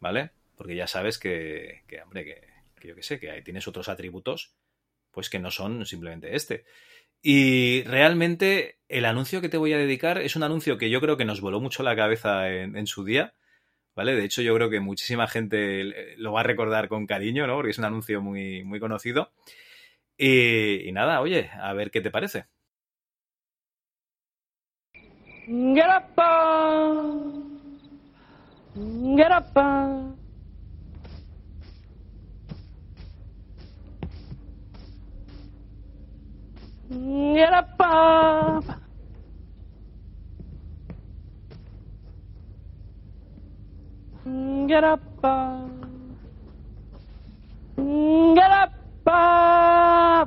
¿vale? 0.00 0.30
Porque 0.56 0.76
ya 0.76 0.86
sabes 0.86 1.18
que, 1.18 1.82
que, 1.88 2.00
hombre, 2.02 2.24
que, 2.24 2.40
que 2.80 2.88
yo 2.88 2.94
qué 2.94 3.02
sé, 3.02 3.18
que 3.18 3.30
ahí 3.30 3.42
tienes 3.42 3.66
otros 3.66 3.88
atributos, 3.88 4.54
pues 5.10 5.28
que 5.28 5.40
no 5.40 5.50
son 5.50 5.84
simplemente 5.84 6.36
este. 6.36 6.64
Y 7.26 7.84
realmente 7.84 8.80
el 8.86 9.06
anuncio 9.06 9.40
que 9.40 9.48
te 9.48 9.56
voy 9.56 9.72
a 9.72 9.78
dedicar 9.78 10.18
es 10.18 10.36
un 10.36 10.42
anuncio 10.42 10.76
que 10.76 10.90
yo 10.90 11.00
creo 11.00 11.16
que 11.16 11.24
nos 11.24 11.40
voló 11.40 11.58
mucho 11.58 11.82
la 11.82 11.96
cabeza 11.96 12.50
en, 12.50 12.86
su 12.86 13.02
día, 13.02 13.32
¿vale? 13.96 14.14
De 14.14 14.26
hecho, 14.26 14.42
yo 14.42 14.54
creo 14.54 14.68
que 14.68 14.80
muchísima 14.80 15.26
gente 15.26 16.16
lo 16.18 16.32
va 16.34 16.40
a 16.40 16.42
recordar 16.42 16.86
con 16.88 17.06
cariño, 17.06 17.46
¿no? 17.46 17.54
Porque 17.54 17.70
es 17.70 17.78
un 17.78 17.86
anuncio 17.86 18.20
muy, 18.20 18.62
muy 18.64 18.78
conocido. 18.78 19.32
Y, 20.18 20.90
nada, 20.92 21.22
oye, 21.22 21.50
a 21.58 21.72
ver 21.72 21.90
qué 21.90 22.02
te 22.02 22.10
parece. 22.10 22.44
Uh. 36.90 37.34
Get 37.34 37.52
up, 37.52 37.68
uh. 37.80 38.60
Get 44.66 44.84
up, 44.84 45.02
uh. 45.22 45.68
Get 48.34 48.50
up, 48.50 48.72
uh. 49.06 50.26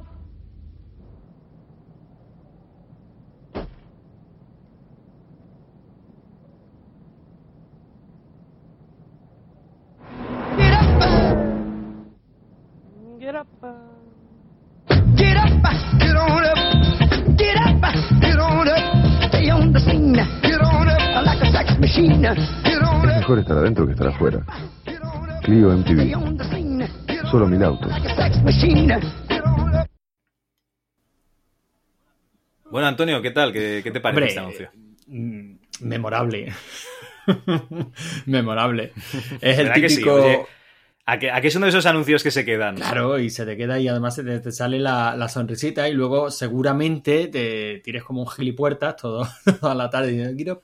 Get 13.19 13.35
up, 13.35 13.47
uh. 13.63 14.06
Es 21.79 23.17
mejor 23.17 23.39
estar 23.39 23.57
adentro 23.57 23.85
que 23.85 23.91
estar 23.93 24.07
afuera. 24.07 24.43
Clio 25.43 25.71
MTV. 25.71 27.29
Solo 27.29 27.47
mil 27.47 27.63
autos. 27.63 27.91
Bueno, 32.71 32.87
Antonio, 32.87 33.21
¿qué 33.21 33.31
tal? 33.31 33.53
¿Qué, 33.53 33.81
qué 33.83 33.91
te 33.91 33.99
parece 34.01 34.25
este 34.27 34.39
anuncio? 34.39 34.69
Mm, 35.07 35.55
Memorable. 35.81 36.53
Memorable. 38.25 38.93
Es 39.41 39.59
el 39.59 39.65
¿Verdad 39.67 39.75
que 39.75 39.89
sí? 39.89 39.95
típico. 39.97 40.15
Oye, 40.15 40.45
¿a 41.05 41.19
qué, 41.19 41.31
a 41.31 41.39
qué 41.41 41.47
es 41.47 41.55
uno 41.55 41.65
de 41.65 41.69
esos 41.69 41.85
anuncios 41.85 42.23
que 42.23 42.31
se 42.31 42.43
quedan? 42.43 42.75
Claro, 42.75 43.19
y 43.19 43.29
se 43.29 43.45
te 43.45 43.55
queda 43.55 43.79
y 43.79 43.87
además 43.87 44.15
se 44.15 44.23
te, 44.23 44.39
te 44.39 44.51
sale 44.51 44.79
la, 44.79 45.15
la 45.15 45.29
sonrisita 45.29 45.87
y 45.87 45.93
luego 45.93 46.31
seguramente 46.31 47.27
te 47.27 47.79
tires 47.83 48.03
como 48.03 48.21
un 48.21 48.27
gilipuertas 48.27 48.95
todo, 48.95 49.27
toda 49.61 49.75
la 49.75 49.89
tarde 49.89 50.09
diciendo, 50.09 50.63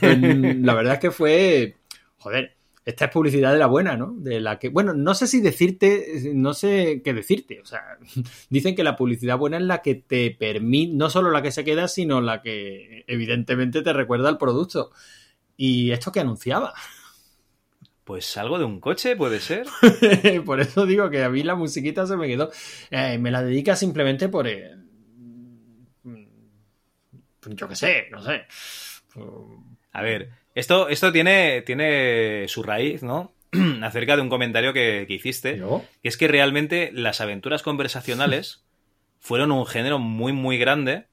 La 0.00 0.74
verdad 0.74 0.94
es 0.94 1.00
que 1.00 1.10
fue, 1.10 1.76
joder, 2.18 2.56
esta 2.84 3.04
es 3.04 3.10
publicidad 3.10 3.52
de 3.52 3.58
la 3.58 3.66
buena, 3.66 3.96
¿no? 3.96 4.14
De 4.16 4.40
la 4.40 4.58
que, 4.58 4.70
bueno, 4.70 4.94
no 4.94 5.14
sé 5.14 5.26
si 5.26 5.40
decirte, 5.40 6.32
no 6.34 6.54
sé 6.54 7.02
qué 7.04 7.12
decirte, 7.12 7.60
o 7.60 7.66
sea, 7.66 7.98
dicen 8.50 8.74
que 8.74 8.82
la 8.82 8.96
publicidad 8.96 9.36
buena 9.36 9.58
es 9.58 9.64
la 9.64 9.82
que 9.82 9.94
te 9.94 10.30
permite, 10.30 10.94
no 10.94 11.10
solo 11.10 11.30
la 11.30 11.42
que 11.42 11.52
se 11.52 11.64
queda, 11.64 11.86
sino 11.86 12.20
la 12.20 12.40
que 12.40 13.04
evidentemente 13.06 13.82
te 13.82 13.92
recuerda 13.92 14.30
al 14.30 14.38
producto. 14.38 14.90
¿Y 15.56 15.90
esto 15.90 16.12
que 16.12 16.20
anunciaba? 16.20 16.72
Pues 18.04 18.38
algo 18.38 18.58
de 18.58 18.64
un 18.64 18.80
coche, 18.80 19.16
puede 19.16 19.38
ser. 19.38 19.66
por 20.46 20.60
eso 20.60 20.86
digo 20.86 21.10
que 21.10 21.22
a 21.22 21.28
mí 21.28 21.42
la 21.42 21.56
musiquita 21.56 22.06
se 22.06 22.16
me 22.16 22.26
quedó. 22.26 22.50
Eh, 22.90 23.18
me 23.18 23.30
la 23.30 23.42
dedica 23.42 23.76
simplemente 23.76 24.30
por. 24.30 24.48
eh, 24.48 24.74
yo 27.44 27.68
qué 27.68 27.76
sé, 27.76 28.06
no 28.10 28.22
sé. 28.22 28.46
A 29.92 30.02
ver, 30.02 30.30
Esto, 30.54 30.88
esto 30.88 31.12
tiene, 31.12 31.62
tiene 31.62 32.46
su 32.48 32.62
raíz, 32.62 33.02
¿no? 33.02 33.32
Acerca 33.82 34.16
de 34.16 34.22
un 34.22 34.28
comentario 34.28 34.72
que, 34.72 35.04
que 35.06 35.14
hiciste, 35.14 35.56
que 36.02 36.08
es 36.08 36.16
que 36.16 36.28
realmente 36.28 36.90
las 36.92 37.20
aventuras 37.20 37.62
conversacionales 37.62 38.64
fueron 39.20 39.52
un 39.52 39.66
género 39.66 39.98
muy, 39.98 40.32
muy 40.32 40.58
grande, 40.58 41.06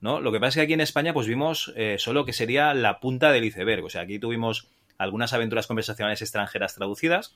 ¿no? 0.00 0.20
Lo 0.20 0.32
que 0.32 0.40
pasa 0.40 0.48
es 0.48 0.54
que 0.56 0.60
aquí 0.62 0.72
en 0.74 0.80
España, 0.80 1.12
pues 1.12 1.26
vimos 1.26 1.72
eh, 1.76 1.96
solo 1.98 2.24
que 2.24 2.32
sería 2.32 2.72
la 2.74 3.00
punta 3.00 3.32
del 3.32 3.44
iceberg. 3.44 3.84
O 3.84 3.90
sea, 3.90 4.02
aquí 4.02 4.18
tuvimos 4.18 4.68
algunas 4.98 5.32
aventuras 5.32 5.66
conversacionales 5.66 6.22
extranjeras 6.22 6.74
traducidas, 6.74 7.34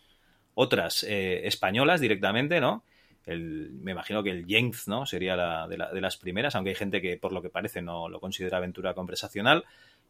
otras 0.54 1.02
eh, 1.08 1.46
españolas 1.46 2.00
directamente, 2.00 2.60
¿no? 2.60 2.84
El, 3.26 3.70
me 3.80 3.92
imagino 3.92 4.22
que 4.22 4.30
el 4.30 4.46
Jenks, 4.46 4.86
¿no? 4.86 5.06
Sería 5.06 5.34
la 5.34 5.66
de, 5.66 5.78
la- 5.78 5.90
de 5.92 6.00
las 6.02 6.16
primeras, 6.18 6.54
aunque 6.54 6.70
hay 6.70 6.76
gente 6.76 7.00
que, 7.00 7.16
por 7.16 7.32
lo 7.32 7.40
que 7.42 7.48
parece, 7.48 7.80
no 7.80 8.08
lo 8.10 8.20
considera 8.20 8.58
aventura 8.58 8.92
conversacional. 8.94 9.64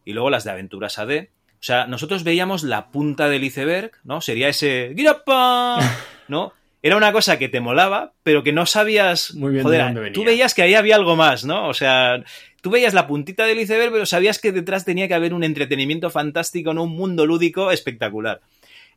Y 0.05 0.12
luego 0.12 0.31
las 0.31 0.44
de 0.44 0.51
aventuras 0.51 0.98
AD. 0.98 1.28
O 1.64 1.66
sea, 1.66 1.86
nosotros 1.86 2.24
veíamos 2.24 2.62
la 2.62 2.90
punta 2.90 3.28
del 3.28 3.44
iceberg, 3.44 3.93
¿no? 4.05 4.20
Sería 4.20 4.48
ese 4.48 4.93
¡Girapa! 4.94 5.78
¿no? 6.28 6.52
Era 6.82 6.98
una 6.98 7.12
cosa 7.12 7.39
que 7.39 7.48
te 7.48 7.60
molaba, 7.60 8.12
pero 8.22 8.43
que 8.43 8.52
no 8.52 8.66
sabías. 8.66 9.32
bien 9.35 9.55
de 9.55 9.62
joder, 9.62 9.85
dónde 9.85 10.01
venía. 10.01 10.12
tú 10.12 10.24
veías 10.24 10.52
que 10.52 10.60
ahí 10.60 10.74
había 10.74 10.97
algo 10.97 11.16
más, 11.16 11.47
¿no? 11.47 11.68
O 11.68 11.72
sea, 11.72 12.22
tú 12.60 12.68
veías 12.68 12.93
la 12.93 13.06
puntita 13.06 13.47
del 13.47 13.59
iceberg, 13.59 13.90
pero 13.90 14.05
sabías 14.05 14.39
que 14.39 14.52
detrás 14.52 14.85
tenía 14.85 15.09
que 15.09 15.14
haber 15.14 15.32
un 15.32 15.44
entretenimiento 15.44 16.10
fantástico, 16.10 16.74
¿no? 16.74 16.82
Un 16.82 16.94
mundo 16.94 17.24
lúdico 17.24 17.70
espectacular. 17.70 18.43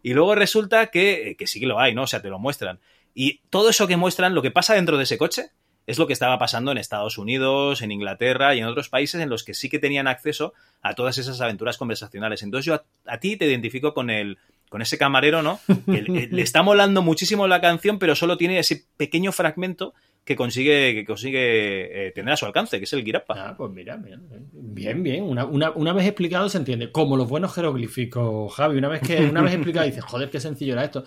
Y 0.04 0.14
luego 0.14 0.36
resulta 0.36 0.88
que, 0.88 1.38
que 1.40 1.48
sí 1.48 1.62
que 1.62 1.66
lo 1.66 1.80
hay, 1.80 1.96
¿no? 1.96 2.04
O 2.04 2.08
sea, 2.08 2.22
te 2.22 2.30
lo 2.30 2.40
muestran. 2.40 2.80
Y 3.16 3.40
todo 3.50 3.70
eso 3.70 3.88
que 3.88 3.96
muestran, 3.96 4.36
lo 4.36 4.42
que 4.42 4.52
pasa 4.52 4.76
dentro 4.76 4.98
de 4.98 5.04
ese 5.04 5.18
coche, 5.18 5.52
es 5.88 5.98
lo 5.98 6.06
que 6.06 6.14
estaba 6.14 6.38
pasando 6.38 6.72
en 6.72 6.78
Estados 6.78 7.18
Unidos, 7.18 7.82
en 7.82 7.92
Inglaterra 7.92 8.54
y 8.54 8.60
en 8.60 8.66
otros 8.66 8.90
países 8.90 9.22
en 9.22 9.30
los 9.30 9.44
que 9.46 9.54
sí 9.54 9.70
que 9.70 9.80
tenían 9.80 10.08
acceso 10.08 10.54
a 10.82 10.94
todas 10.94 11.18
esas 11.18 11.40
aventuras 11.40 11.78
conversacionales. 11.78 12.44
Entonces 12.44 12.66
yo 12.66 12.84
a, 13.06 13.18
ti 13.20 13.38
te 13.38 13.46
identifico 13.46 13.94
con 13.94 14.10
el 14.10 14.38
con 14.70 14.82
ese 14.82 14.98
camarero, 14.98 15.42
¿no? 15.42 15.62
Que 15.86 16.02
le, 16.02 16.42
está 16.42 16.62
molando 16.62 17.02
muchísimo 17.02 17.48
la 17.48 17.62
canción, 17.62 18.00
pero 18.00 18.16
solo 18.16 18.36
tiene 18.38 18.60
ese 18.60 18.84
pequeño 18.98 19.32
fragmento 19.32 19.94
que 20.26 20.36
consigue, 20.36 20.94
que 20.94 21.06
consigue 21.06 22.08
eh, 22.08 22.12
tener 22.12 22.34
a 22.34 22.38
su 22.38 22.46
alcance, 22.46 22.78
que 22.80 22.84
es 22.84 22.92
el 22.92 23.06
Girapa. 23.06 23.34
Ah, 23.38 23.56
pues 23.58 23.72
mira, 23.72 23.96
mira, 23.96 24.20
bien, 24.52 25.02
bien. 25.02 25.24
Una, 25.24 25.46
una, 25.46 25.72
una 25.72 25.94
vez 25.94 26.06
explicado 26.06 26.50
se 26.50 26.58
entiende. 26.58 26.92
Como 26.92 27.16
los 27.16 27.30
buenos 27.30 27.54
jeroglíficos, 27.54 28.54
Javi. 28.54 28.78
Una 28.78 28.90
vez 28.90 29.02
que 29.04 29.22
una 29.22 29.42
vez 29.42 29.54
explicado 29.54 29.86
dices, 29.86 30.04
joder, 30.04 30.30
qué 30.30 30.42
sencillo 30.42 30.74
era 30.74 30.84
esto. 30.84 31.06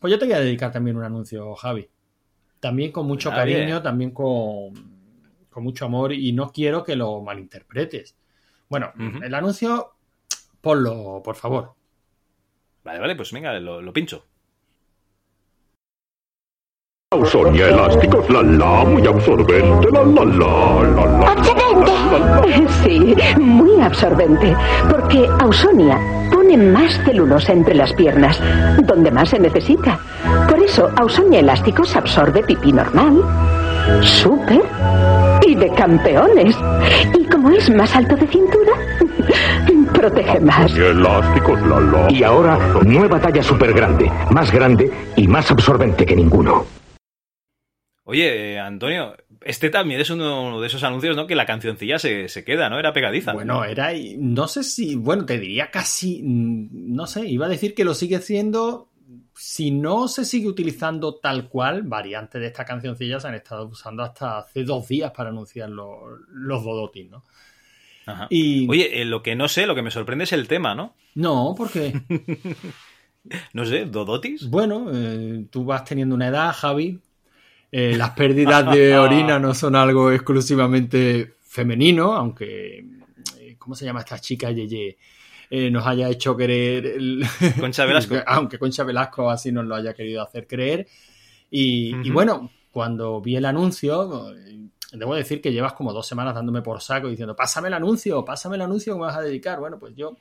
Pues 0.00 0.10
yo 0.10 0.18
te 0.18 0.24
voy 0.24 0.32
a 0.32 0.40
dedicar 0.40 0.72
también 0.72 0.96
un 0.96 1.04
anuncio, 1.04 1.54
Javi. 1.56 1.86
También 2.62 2.92
con 2.92 3.08
mucho 3.08 3.30
cariño, 3.30 3.82
también 3.82 4.12
con, 4.12 4.72
con 5.50 5.64
mucho 5.64 5.84
amor 5.84 6.12
y 6.12 6.32
no 6.32 6.52
quiero 6.52 6.84
que 6.84 6.94
lo 6.94 7.20
malinterpretes. 7.20 8.14
Bueno, 8.68 8.92
el 9.20 9.34
anuncio, 9.34 9.94
ponlo, 10.60 11.20
por 11.24 11.34
favor. 11.34 11.74
Vale, 12.84 13.00
vale, 13.00 13.16
pues 13.16 13.32
venga, 13.32 13.58
lo, 13.58 13.82
lo 13.82 13.92
pincho. 13.92 14.26
Sonia 17.26 17.66
elásticos, 17.68 18.30
la 18.30 18.42
la, 18.42 18.84
muy 18.84 19.04
absorbente, 19.08 19.90
la 19.90 20.04
la 20.04 20.24
la, 20.24 20.82
la 20.82 21.06
la. 21.18 21.32
¡Absorbente! 21.32 21.92
Sí, 22.84 23.14
muy 23.40 23.80
absorbente. 23.80 24.54
Porque 24.88 25.26
Ausonia 25.40 25.98
más 26.56 26.98
celulosa 27.04 27.52
entre 27.52 27.74
las 27.74 27.92
piernas, 27.92 28.40
donde 28.84 29.10
más 29.10 29.30
se 29.30 29.38
necesita. 29.38 29.98
Por 30.48 30.62
eso, 30.62 30.90
Ausonia 30.96 31.40
Elásticos 31.40 31.94
absorbe 31.96 32.42
pipí 32.42 32.72
normal, 32.72 33.22
súper 34.00 34.62
y 35.46 35.54
de 35.54 35.68
campeones. 35.70 36.56
Y 37.18 37.24
como 37.24 37.50
es 37.50 37.68
más 37.70 37.94
alto 37.94 38.16
de 38.16 38.26
cintura, 38.26 38.72
protege 39.92 40.40
más. 40.40 40.70
Sonia 40.70 40.88
elásticos, 40.88 41.62
la 41.62 41.80
la. 41.80 42.10
Y 42.10 42.22
ahora, 42.24 42.58
nueva 42.84 43.20
talla 43.20 43.42
super 43.42 43.72
grande, 43.72 44.10
más 44.30 44.50
grande 44.50 44.90
y 45.16 45.28
más 45.28 45.50
absorbente 45.50 46.04
que 46.04 46.16
ninguno. 46.16 46.64
Oye, 48.04 48.54
eh, 48.54 48.58
Antonio, 48.58 49.14
este 49.44 49.70
también 49.70 50.00
es 50.00 50.10
uno 50.10 50.60
de 50.60 50.66
esos 50.66 50.82
anuncios, 50.84 51.16
¿no? 51.16 51.26
Que 51.26 51.34
la 51.34 51.46
cancioncilla 51.46 51.98
se, 51.98 52.28
se 52.28 52.44
queda, 52.44 52.68
¿no? 52.70 52.78
Era 52.78 52.92
pegadiza. 52.92 53.32
Bueno, 53.32 53.64
era, 53.64 53.90
no 54.18 54.48
sé 54.48 54.62
si, 54.64 54.94
bueno, 54.96 55.24
te 55.26 55.38
diría 55.38 55.70
casi, 55.70 56.22
mm, 56.22 56.94
no 56.94 57.06
sé, 57.06 57.26
iba 57.28 57.46
a 57.46 57.48
decir 57.48 57.74
que 57.74 57.84
lo 57.84 57.94
sigue 57.94 58.20
siendo, 58.20 58.90
si 59.34 59.70
no 59.70 60.08
se 60.08 60.24
sigue 60.24 60.48
utilizando 60.48 61.16
tal 61.16 61.48
cual, 61.48 61.82
variantes 61.82 62.40
de 62.40 62.46
esta 62.48 62.64
cancioncilla 62.64 63.18
se 63.20 63.28
han 63.28 63.34
estado 63.34 63.66
usando 63.68 64.02
hasta 64.02 64.38
hace 64.38 64.64
dos 64.64 64.88
días 64.88 65.10
para 65.10 65.30
anunciar 65.30 65.70
los, 65.70 65.88
los 66.28 66.64
Dodotis, 66.64 67.10
¿no? 67.10 67.24
Ajá. 68.06 68.26
Y- 68.30 68.68
Oye, 68.68 69.00
eh, 69.00 69.04
lo 69.04 69.22
que 69.22 69.36
no 69.36 69.48
sé, 69.48 69.66
lo 69.66 69.74
que 69.74 69.82
me 69.82 69.90
sorprende 69.90 70.24
es 70.24 70.32
el 70.32 70.48
tema, 70.48 70.74
¿no? 70.74 70.94
No, 71.14 71.54
porque, 71.56 71.92
No 73.52 73.64
sé, 73.64 73.84
¿Dodotis? 73.86 74.48
bueno, 74.50 74.86
eh, 74.92 75.46
tú 75.50 75.64
vas 75.64 75.84
teniendo 75.84 76.14
una 76.14 76.28
edad, 76.28 76.52
Javi, 76.52 76.98
eh, 77.72 77.96
las 77.96 78.10
pérdidas 78.10 78.70
de 78.72 78.96
orina 78.98 79.38
no 79.40 79.54
son 79.54 79.74
algo 79.74 80.12
exclusivamente 80.12 81.34
femenino, 81.42 82.12
aunque, 82.12 82.78
eh, 83.40 83.56
¿cómo 83.58 83.74
se 83.74 83.84
llama 83.84 84.00
esta 84.00 84.18
chica, 84.20 84.50
Yeye? 84.50 84.96
Eh, 85.54 85.70
nos 85.70 85.86
haya 85.86 86.08
hecho 86.08 86.34
querer 86.34 86.86
el- 86.86 87.26
Concha 87.60 87.84
Velasco. 87.84 88.14
aunque 88.26 88.58
Concha 88.58 88.84
Velasco 88.84 89.28
así 89.28 89.52
nos 89.52 89.66
lo 89.66 89.74
haya 89.74 89.92
querido 89.92 90.22
hacer 90.22 90.46
creer 90.46 90.86
y, 91.50 92.08
bueno 92.08 92.50
cuando 92.70 93.20
vi 93.20 93.36
el 93.36 93.44
anuncio 93.44 94.34
eh, 94.34 94.68
debo 94.92 95.14
decir 95.14 95.42
que 95.42 95.52
llevas 95.52 95.74
como 95.74 95.92
dos 95.92 96.06
semanas 96.06 96.34
dándome 96.34 96.62
por 96.62 96.80
saco 96.80 97.08
diciendo 97.08 97.36
pásame 97.36 97.68
el 97.68 97.74
anuncio 97.74 98.24
pásame 98.24 98.56
el 98.56 98.62
anuncio 98.62 98.94
que 98.94 99.00
me 99.00 99.04
vas 99.04 99.16
a 99.18 99.20
dedicar 99.20 99.60
bueno 99.60 99.78
pues 99.78 99.94
yo 99.94 100.16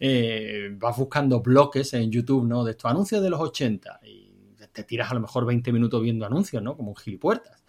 eh, 0.00 0.70
vas 0.78 0.96
buscando 0.96 1.40
bloques 1.40 1.92
en 1.92 2.10
YouTube 2.10 2.46
no 2.46 2.64
de 2.64 2.70
estos 2.70 2.90
anuncios 2.90 3.22
de 3.22 3.28
los 3.28 3.40
80 3.40 4.00
y 4.02 4.23
te 4.74 4.84
tiras 4.84 5.10
a 5.10 5.14
lo 5.14 5.20
mejor 5.20 5.46
20 5.46 5.72
minutos 5.72 6.02
viendo 6.02 6.26
anuncios 6.26 6.62
no 6.62 6.76
como 6.76 6.90
un 6.90 6.96
gilipuertas 6.96 7.64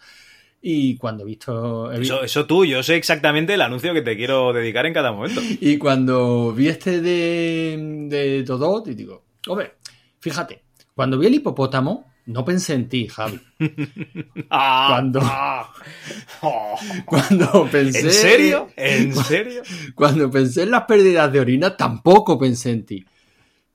y 0.68 0.96
cuando 0.96 1.22
he 1.22 1.26
visto 1.26 1.92
he 1.92 2.02
Eso, 2.02 2.24
eso 2.24 2.46
tú, 2.46 2.64
yo 2.64 2.82
sé 2.82 2.96
exactamente 2.96 3.54
el 3.54 3.62
anuncio 3.62 3.94
que 3.94 4.02
te 4.02 4.16
quiero 4.16 4.52
dedicar 4.52 4.84
en 4.86 4.94
cada 4.94 5.12
momento. 5.12 5.40
Y 5.60 5.78
cuando 5.78 6.52
vi 6.52 6.68
este 6.68 7.00
de, 7.00 8.06
de 8.08 8.42
Dodot, 8.42 8.88
y 8.88 8.94
digo, 8.94 9.22
hombre, 9.46 9.74
fíjate, 10.18 10.64
cuando 10.94 11.18
vi 11.18 11.26
el 11.26 11.34
hipopótamo, 11.34 12.10
no 12.26 12.44
pensé 12.44 12.74
en 12.74 12.88
ti, 12.88 13.06
Javi. 13.06 13.40
Ah, 14.50 14.86
Cuando, 14.90 15.20
ah. 15.22 15.72
Oh. 16.42 16.76
cuando 17.06 17.68
pensé. 17.70 18.00
¿En 18.00 18.12
serio? 18.12 18.68
¿En 18.76 19.14
serio? 19.24 19.62
Cuando 19.94 20.30
pensé 20.30 20.64
en 20.64 20.72
las 20.72 20.82
pérdidas 20.82 21.32
de 21.32 21.40
orina, 21.40 21.76
tampoco 21.76 22.38
pensé 22.38 22.70
en 22.70 22.86
ti. 22.86 23.06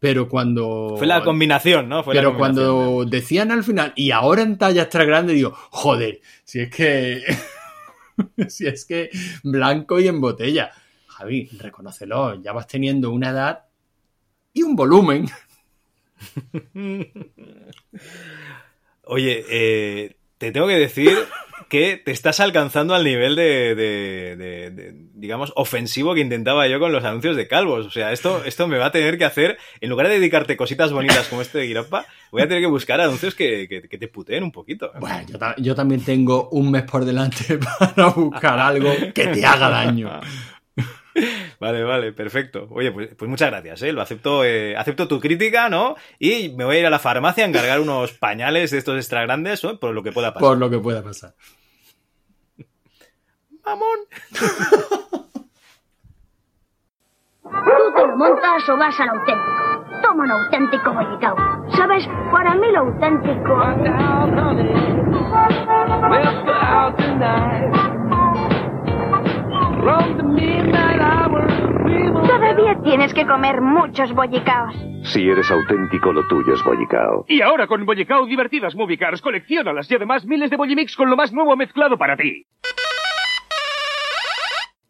Pero 0.01 0.27
cuando. 0.27 0.95
Fue 0.97 1.05
la 1.05 1.23
combinación, 1.23 1.87
¿no? 1.87 2.03
Fue 2.03 2.15
la 2.15 2.21
pero 2.21 2.31
combinación. 2.35 2.75
cuando 2.75 3.05
decían 3.05 3.51
al 3.51 3.63
final, 3.63 3.93
y 3.95 4.09
ahora 4.09 4.41
en 4.41 4.57
talla 4.57 4.81
extra 4.81 5.05
grande, 5.05 5.33
digo, 5.33 5.53
joder, 5.69 6.21
si 6.43 6.61
es 6.61 6.71
que. 6.71 7.23
si 8.49 8.65
es 8.65 8.85
que 8.85 9.11
blanco 9.43 9.99
y 9.99 10.07
en 10.07 10.19
botella. 10.19 10.71
Javi, 11.05 11.49
reconócelo, 11.59 12.41
ya 12.41 12.51
vas 12.51 12.65
teniendo 12.65 13.11
una 13.11 13.29
edad 13.29 13.65
y 14.53 14.63
un 14.63 14.75
volumen. 14.75 15.29
Oye, 19.03 19.45
eh, 19.49 20.15
te 20.39 20.51
tengo 20.51 20.65
que 20.65 20.79
decir 20.79 21.15
que 21.71 21.95
te 21.95 22.11
estás 22.11 22.41
alcanzando 22.41 22.93
al 22.93 23.05
nivel 23.05 23.37
de, 23.37 23.75
de- 23.75 24.35
de- 24.35 24.71
de, 24.71 24.93
digamos, 25.13 25.53
ofensivo 25.55 26.13
que 26.13 26.19
intentaba 26.19 26.67
yo 26.67 26.79
con 26.81 26.91
los 26.91 27.05
anuncios 27.05 27.37
de 27.37 27.47
calvos. 27.47 27.85
O 27.87 27.91
sea, 27.91 28.11
esto, 28.11 28.43
esto 28.43 28.67
me 28.67 28.77
va 28.77 28.87
a 28.87 28.91
tener 28.91 29.17
que 29.17 29.23
hacer, 29.23 29.57
en 29.79 29.89
lugar 29.89 30.09
de 30.09 30.15
dedicarte 30.19 30.57
cositas 30.57 30.91
bonitas 30.91 31.27
como 31.29 31.41
este 31.41 31.59
de 31.59 31.67
Girapa, 31.67 32.05
voy 32.29 32.41
a 32.41 32.47
tener 32.49 32.61
que 32.61 32.67
buscar 32.67 32.99
anuncios 32.99 33.33
que, 33.35 33.67
que- 33.69 33.83
que 33.87 33.97
te 33.97 34.09
puteen 34.09 34.43
un 34.43 34.51
poquito. 34.51 34.91
Bueno, 34.99 35.21
yo, 35.27 35.39
ta- 35.39 35.55
yo 35.57 35.73
también 35.73 36.03
tengo 36.03 36.49
un 36.49 36.71
mes 36.71 36.83
por 36.83 37.05
delante 37.05 37.57
para 37.79 38.09
buscar 38.09 38.59
algo 38.59 38.91
que 39.15 39.27
te 39.27 39.45
haga 39.45 39.69
daño. 39.69 40.11
Vale, 41.59 41.83
vale, 41.83 42.13
perfecto. 42.13 42.67
Oye, 42.71 42.91
pues, 42.91 43.09
pues 43.17 43.29
muchas 43.29 43.49
gracias, 43.49 43.81
¿eh? 43.83 43.91
Lo 43.91 44.01
acepto, 44.01 44.43
eh, 44.45 44.75
acepto 44.77 45.07
tu 45.07 45.19
crítica, 45.19 45.69
¿no? 45.69 45.95
Y 46.19 46.49
me 46.49 46.63
voy 46.65 46.77
a 46.77 46.79
ir 46.79 46.85
a 46.85 46.89
la 46.89 46.99
farmacia 46.99 47.43
a 47.45 47.47
encargar 47.47 47.79
unos 47.81 48.13
pañales 48.13 48.71
de 48.71 48.77
estos 48.77 48.95
extra 48.97 49.21
grandes, 49.23 49.63
¿no? 49.63 49.77
Por 49.79 49.93
lo 49.93 50.03
que 50.03 50.11
pueda 50.11 50.33
pasar. 50.33 50.47
Por 50.49 50.57
lo 50.57 50.69
que 50.69 50.79
pueda 50.79 51.03
pasar. 51.03 51.33
¡Mamón! 53.65 53.99
¿Tú 57.43 57.93
te 57.95 58.07
lo 58.07 58.17
montas 58.17 58.69
o 58.69 58.77
vas 58.77 58.99
al 58.99 59.09
auténtico? 59.09 60.01
Toma 60.01 60.23
un 60.23 60.31
auténtico 60.31 60.93
bollicao. 60.93 61.35
¿Sabes? 61.75 62.07
Para 62.31 62.55
mí 62.55 62.71
lo 62.71 62.79
auténtico... 62.79 63.55
Todavía 72.27 72.77
tienes 72.83 73.13
que 73.13 73.25
comer 73.25 73.61
muchos 73.61 74.13
bollicaos. 74.13 74.75
Si 75.03 75.27
eres 75.27 75.49
auténtico, 75.51 76.13
lo 76.13 76.27
tuyo 76.27 76.53
es 76.53 76.63
bollicao. 76.63 77.25
Y 77.27 77.41
ahora 77.41 77.67
con 77.67 77.85
Bollicao 77.85 78.25
divertidas 78.25 78.75
movie 78.75 78.97
cars, 78.97 79.21
colecciónalas 79.21 79.89
y 79.89 79.95
además 79.95 80.25
miles 80.25 80.49
de 80.49 80.57
Bollimix 80.57 80.95
con 80.95 81.09
lo 81.09 81.15
más 81.15 81.33
nuevo 81.33 81.55
mezclado 81.55 81.97
para 81.97 82.15
ti. 82.15 82.45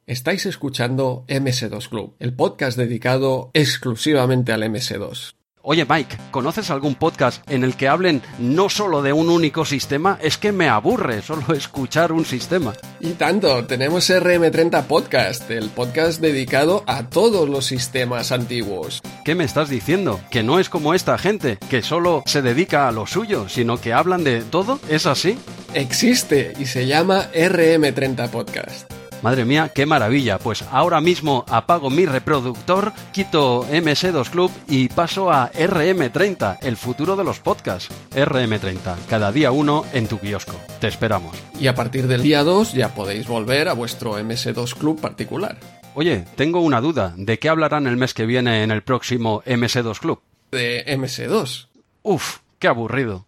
Estáis 0.08 0.46
escuchando 0.46 1.26
MS2 1.28 1.88
Club, 1.88 2.16
el 2.20 2.34
podcast 2.34 2.78
dedicado 2.78 3.52
exclusivamente 3.54 4.52
al 4.52 4.64
MS2. 4.64 5.36
Oye 5.64 5.86
Mike, 5.88 6.18
¿conoces 6.32 6.72
algún 6.72 6.96
podcast 6.96 7.48
en 7.52 7.64
el 7.64 7.76
que 7.76 7.88
hablen 7.88 8.24
no 8.40 8.68
solo 8.68 9.04
de 9.04 9.14
un 9.14 9.30
único 9.30 9.64
sistema? 9.64 10.18
Es 10.20 10.40
que 10.40 10.52
me 10.52 10.70
aburre 10.70 11.22
solo 11.22 11.54
escuchar 11.56 12.12
un 12.12 12.26
sistema. 12.26 12.74
Y 13.00 13.12
tanto, 13.12 13.64
tenemos 13.66 14.10
RM30 14.10 14.86
Podcast, 14.86 15.52
el 15.52 15.70
podcast 15.70 16.20
dedicado 16.20 16.84
a 16.88 17.08
todos 17.10 17.48
los 17.48 17.66
sistemas 17.66 18.32
antiguos. 18.32 19.04
¿Qué 19.24 19.36
me 19.36 19.44
estás 19.44 19.70
diciendo? 19.70 20.20
¿Que 20.32 20.42
no 20.42 20.58
es 20.58 20.68
como 20.68 20.96
esta 20.96 21.20
gente, 21.20 21.60
que 21.70 21.84
solo 21.84 22.24
se 22.26 22.42
dedica 22.42 22.88
a 22.88 22.92
lo 22.92 23.06
suyo, 23.06 23.48
sino 23.50 23.80
que 23.80 23.94
hablan 23.94 24.24
de 24.24 24.42
todo? 24.42 24.80
¿Es 24.90 25.06
así? 25.06 25.38
Existe 25.76 26.54
y 26.60 26.66
se 26.66 26.88
llama 26.88 27.32
RM30 27.34 28.30
Podcast. 28.30 29.01
Madre 29.22 29.46
mía, 29.46 29.72
qué 29.74 29.86
maravilla. 29.86 30.40
Pues 30.40 30.64
ahora 30.72 31.00
mismo 31.00 31.46
apago 31.48 31.90
mi 31.90 32.06
reproductor, 32.06 32.92
quito 33.12 33.66
MS2 33.68 34.30
Club 34.30 34.52
y 34.68 34.90
paso 34.90 35.32
a 35.32 35.52
RM30, 35.52 36.58
el 36.62 36.76
futuro 36.76 37.16
de 37.16 37.24
los 37.24 37.40
podcasts. 37.40 37.94
RM30, 38.12 38.96
cada 39.08 39.32
día 39.32 39.52
uno 39.52 39.86
en 39.94 40.08
tu 40.08 40.20
kiosco. 40.20 40.56
Te 40.80 40.88
esperamos. 40.88 41.38
Y 41.60 41.68
a 41.68 41.76
partir 41.76 42.08
del 42.08 42.24
día 42.24 42.44
2 42.44 42.74
ya 42.74 42.96
podéis 42.96 43.28
volver 43.28 43.68
a 43.68 43.74
vuestro 43.74 44.20
MS2 44.20 44.76
Club 44.76 45.00
particular. 45.00 45.58
Oye, 45.94 46.26
tengo 46.36 46.62
una 46.62 46.82
duda. 46.82 47.14
¿De 47.16 47.38
qué 47.38 47.50
hablarán 47.50 47.86
el 47.86 47.98
mes 47.98 48.14
que 48.14 48.26
viene 48.26 48.64
en 48.64 48.72
el 48.72 48.82
próximo 48.82 49.44
MS2 49.46 50.00
Club? 50.00 50.22
De 50.52 50.86
MS2. 50.88 51.68
Uf, 52.02 52.40
qué 52.58 52.68
aburrido. 52.68 53.28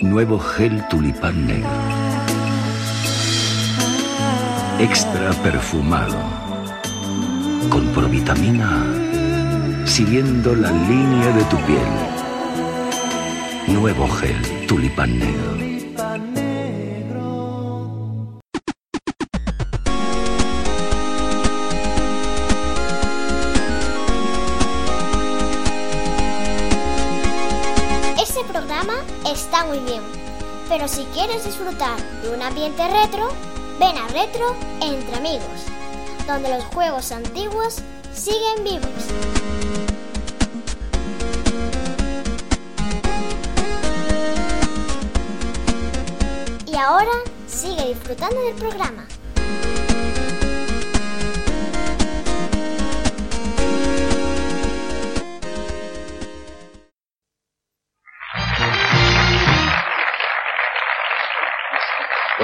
Nuevo 0.00 0.38
gel 0.38 0.86
tulipán 0.88 1.46
negro. 1.46 1.70
Extra 4.78 5.30
perfumado. 5.42 6.18
Con 7.70 7.86
provitamina 7.94 8.82
A. 8.82 9.86
Siguiendo 9.86 10.54
la 10.54 10.70
línea 10.70 11.32
de 11.32 11.44
tu 11.44 11.56
piel. 11.64 11.88
Nuevo 13.68 14.06
gel 14.08 14.66
tulipán 14.66 15.18
negro. 15.18 15.65
Muy 29.64 29.78
bien, 29.78 30.02
pero 30.68 30.86
si 30.86 31.04
quieres 31.06 31.44
disfrutar 31.44 31.96
de 32.22 32.30
un 32.30 32.42
ambiente 32.42 32.86
retro, 32.88 33.28
ven 33.80 33.96
a 33.96 34.06
Retro 34.08 34.54
entre 34.82 35.16
amigos, 35.16 35.64
donde 36.26 36.50
los 36.50 36.64
juegos 36.66 37.10
antiguos 37.10 37.78
siguen 38.12 38.64
vivos. 38.64 38.90
Y 46.66 46.76
ahora 46.76 47.12
sigue 47.46 47.88
disfrutando 47.88 48.40
del 48.42 48.54
programa. 48.54 49.06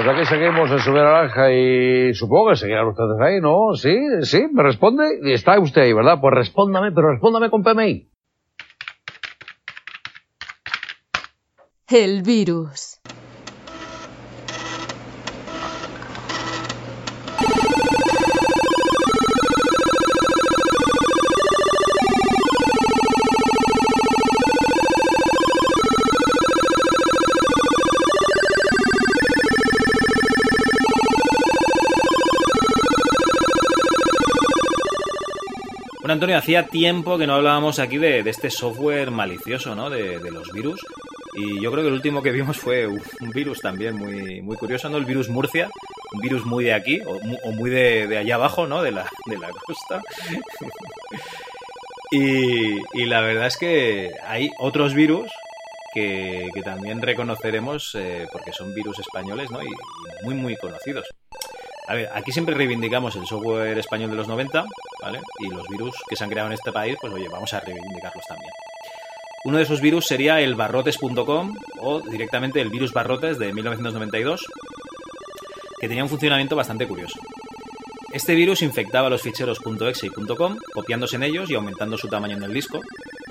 Pues 0.03 0.17
aquí 0.17 0.25
seguimos 0.25 0.69
en 0.69 0.79
Sube 0.79 0.99
Naranja 0.99 1.49
y 1.53 2.13
supongo 2.13 2.49
que 2.49 2.57
seguirán 2.57 2.87
ustedes 2.87 3.21
ahí, 3.21 3.39
¿no? 3.39 3.73
Sí, 3.73 3.95
sí, 4.23 4.47
me 4.51 4.61
responde. 4.61 5.05
Y 5.23 5.31
está 5.31 5.57
usted 5.57 5.83
ahí, 5.83 5.93
¿verdad? 5.93 6.17
Pues 6.19 6.33
respóndame, 6.35 6.91
pero 6.91 7.11
respóndame 7.11 7.49
con 7.49 7.63
PMI. 7.63 8.09
El 11.87 12.21
virus. 12.21 12.99
Antonio, 36.13 36.37
hacía 36.37 36.67
tiempo 36.67 37.17
que 37.17 37.27
no 37.27 37.33
hablábamos 37.33 37.79
aquí 37.79 37.97
de, 37.97 38.19
este 38.19 38.49
software 38.49 39.11
malicioso, 39.11 39.75
¿no? 39.75 39.89
De, 39.89 40.19
los 40.31 40.51
virus. 40.51 40.79
Y 41.35 41.61
yo 41.61 41.71
creo 41.71 41.83
que 41.83 41.87
el 41.87 41.95
último 41.95 42.21
que 42.21 42.31
vimos 42.31 42.57
fue 42.57 42.87
un 42.87 43.29
virus 43.33 43.59
también 43.59 43.95
muy, 43.95 44.41
muy 44.41 44.55
curioso, 44.55 44.89
¿no? 44.89 44.97
El 44.97 45.05
virus 45.05 45.29
Murcia, 45.29 45.69
un 46.13 46.21
virus 46.21 46.45
muy 46.45 46.65
de 46.65 46.73
aquí, 46.73 47.01
o, 47.01 47.15
o 47.15 47.51
muy 47.51 47.69
de, 47.69 48.17
allá 48.17 48.35
abajo, 48.35 48.67
¿no? 48.67 48.83
De 48.83 48.91
la, 48.91 49.09
de 49.25 49.37
la 49.37 49.49
costa. 49.49 50.01
y, 52.11 53.05
la 53.05 53.21
verdad 53.21 53.47
es 53.47 53.57
que 53.57 54.11
hay 54.27 54.49
otros 54.59 54.93
virus 54.93 55.31
que, 55.93 56.47
que 56.53 56.61
también 56.61 57.01
reconoceremos 57.01 57.95
eh, 57.95 58.27
porque 58.31 58.53
son 58.53 58.73
virus 58.73 58.99
españoles, 58.99 59.49
¿no? 59.49 59.63
Y, 59.63 59.67
y 59.67 60.25
muy, 60.25 60.35
muy 60.35 60.55
conocidos. 60.57 61.07
A 61.87 61.95
ver, 61.95 62.09
aquí 62.13 62.31
siempre 62.31 62.55
reivindicamos 62.55 63.15
el 63.15 63.25
software 63.25 63.77
español 63.77 64.11
de 64.11 64.15
los 64.15 64.27
90, 64.27 64.63
¿vale? 65.03 65.19
Y 65.39 65.49
los 65.49 65.67
virus 65.67 65.95
que 66.07 66.15
se 66.15 66.23
han 66.23 66.29
creado 66.29 66.47
en 66.47 66.53
este 66.53 66.71
país, 66.71 66.95
pues 66.99 67.13
oye, 67.13 67.27
vamos 67.29 67.53
a 67.53 67.59
reivindicarlos 67.59 68.25
también. 68.25 68.51
Uno 69.45 69.57
de 69.57 69.63
esos 69.63 69.81
virus 69.81 70.05
sería 70.05 70.39
el 70.39 70.55
barrotes.com 70.55 71.53
o 71.81 71.99
directamente 71.99 72.61
el 72.61 72.69
virus 72.69 72.93
barrotes 72.93 73.37
de 73.37 73.51
1992, 73.51 74.41
que 75.79 75.87
tenía 75.89 76.03
un 76.03 76.09
funcionamiento 76.09 76.55
bastante 76.55 76.87
curioso. 76.87 77.19
Este 78.13 78.35
virus 78.35 78.61
infectaba 78.61 79.09
los 79.09 79.21
ficheros 79.21 79.59
.exe 79.59 80.09
copiándose 80.73 81.15
en 81.17 81.23
ellos 81.23 81.49
y 81.49 81.55
aumentando 81.55 81.97
su 81.97 82.07
tamaño 82.07 82.37
en 82.37 82.43
el 82.43 82.53
disco. 82.53 82.79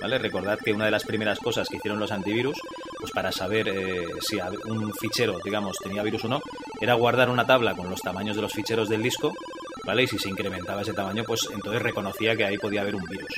¿vale? 0.02 0.18
Recordad 0.18 0.58
que 0.58 0.72
una 0.72 0.86
de 0.86 0.90
las 0.90 1.04
primeras 1.04 1.38
cosas 1.38 1.68
que 1.68 1.76
hicieron 1.76 2.00
los 2.00 2.10
antivirus, 2.10 2.56
pues 2.98 3.12
para 3.12 3.32
saber 3.32 3.68
eh, 3.68 4.04
si 4.20 4.38
un 4.66 4.92
fichero, 4.92 5.38
digamos, 5.42 5.76
tenía 5.78 6.02
virus 6.02 6.24
o 6.24 6.28
no, 6.28 6.40
era 6.80 6.94
guardar 6.94 7.30
una 7.30 7.46
tabla 7.46 7.74
con 7.74 7.88
los 7.88 8.02
tamaños 8.02 8.34
de 8.36 8.42
los 8.42 8.52
ficheros 8.52 8.88
del 8.88 9.02
disco, 9.02 9.32
¿vale? 9.84 10.04
Y 10.04 10.06
si 10.06 10.18
se 10.18 10.28
incrementaba 10.28 10.82
ese 10.82 10.92
tamaño, 10.92 11.24
pues 11.24 11.48
entonces 11.52 11.82
reconocía 11.82 12.36
que 12.36 12.44
ahí 12.44 12.58
podía 12.58 12.82
haber 12.82 12.94
un 12.94 13.04
virus. 13.04 13.32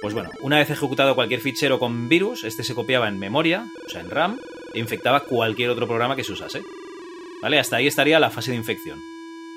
Pues 0.00 0.14
bueno, 0.14 0.30
una 0.40 0.58
vez 0.58 0.68
ejecutado 0.68 1.14
cualquier 1.14 1.40
fichero 1.40 1.78
con 1.78 2.08
virus, 2.08 2.42
este 2.42 2.64
se 2.64 2.74
copiaba 2.74 3.08
en 3.08 3.18
memoria, 3.18 3.66
o 3.86 3.88
sea, 3.88 4.00
en 4.00 4.10
RAM, 4.10 4.40
e 4.74 4.80
infectaba 4.80 5.20
cualquier 5.20 5.70
otro 5.70 5.86
programa 5.86 6.16
que 6.16 6.24
se 6.24 6.32
usase. 6.32 6.62
¿Vale? 7.40 7.58
Hasta 7.58 7.76
ahí 7.76 7.86
estaría 7.86 8.18
la 8.18 8.30
fase 8.30 8.50
de 8.50 8.56
infección. 8.56 8.98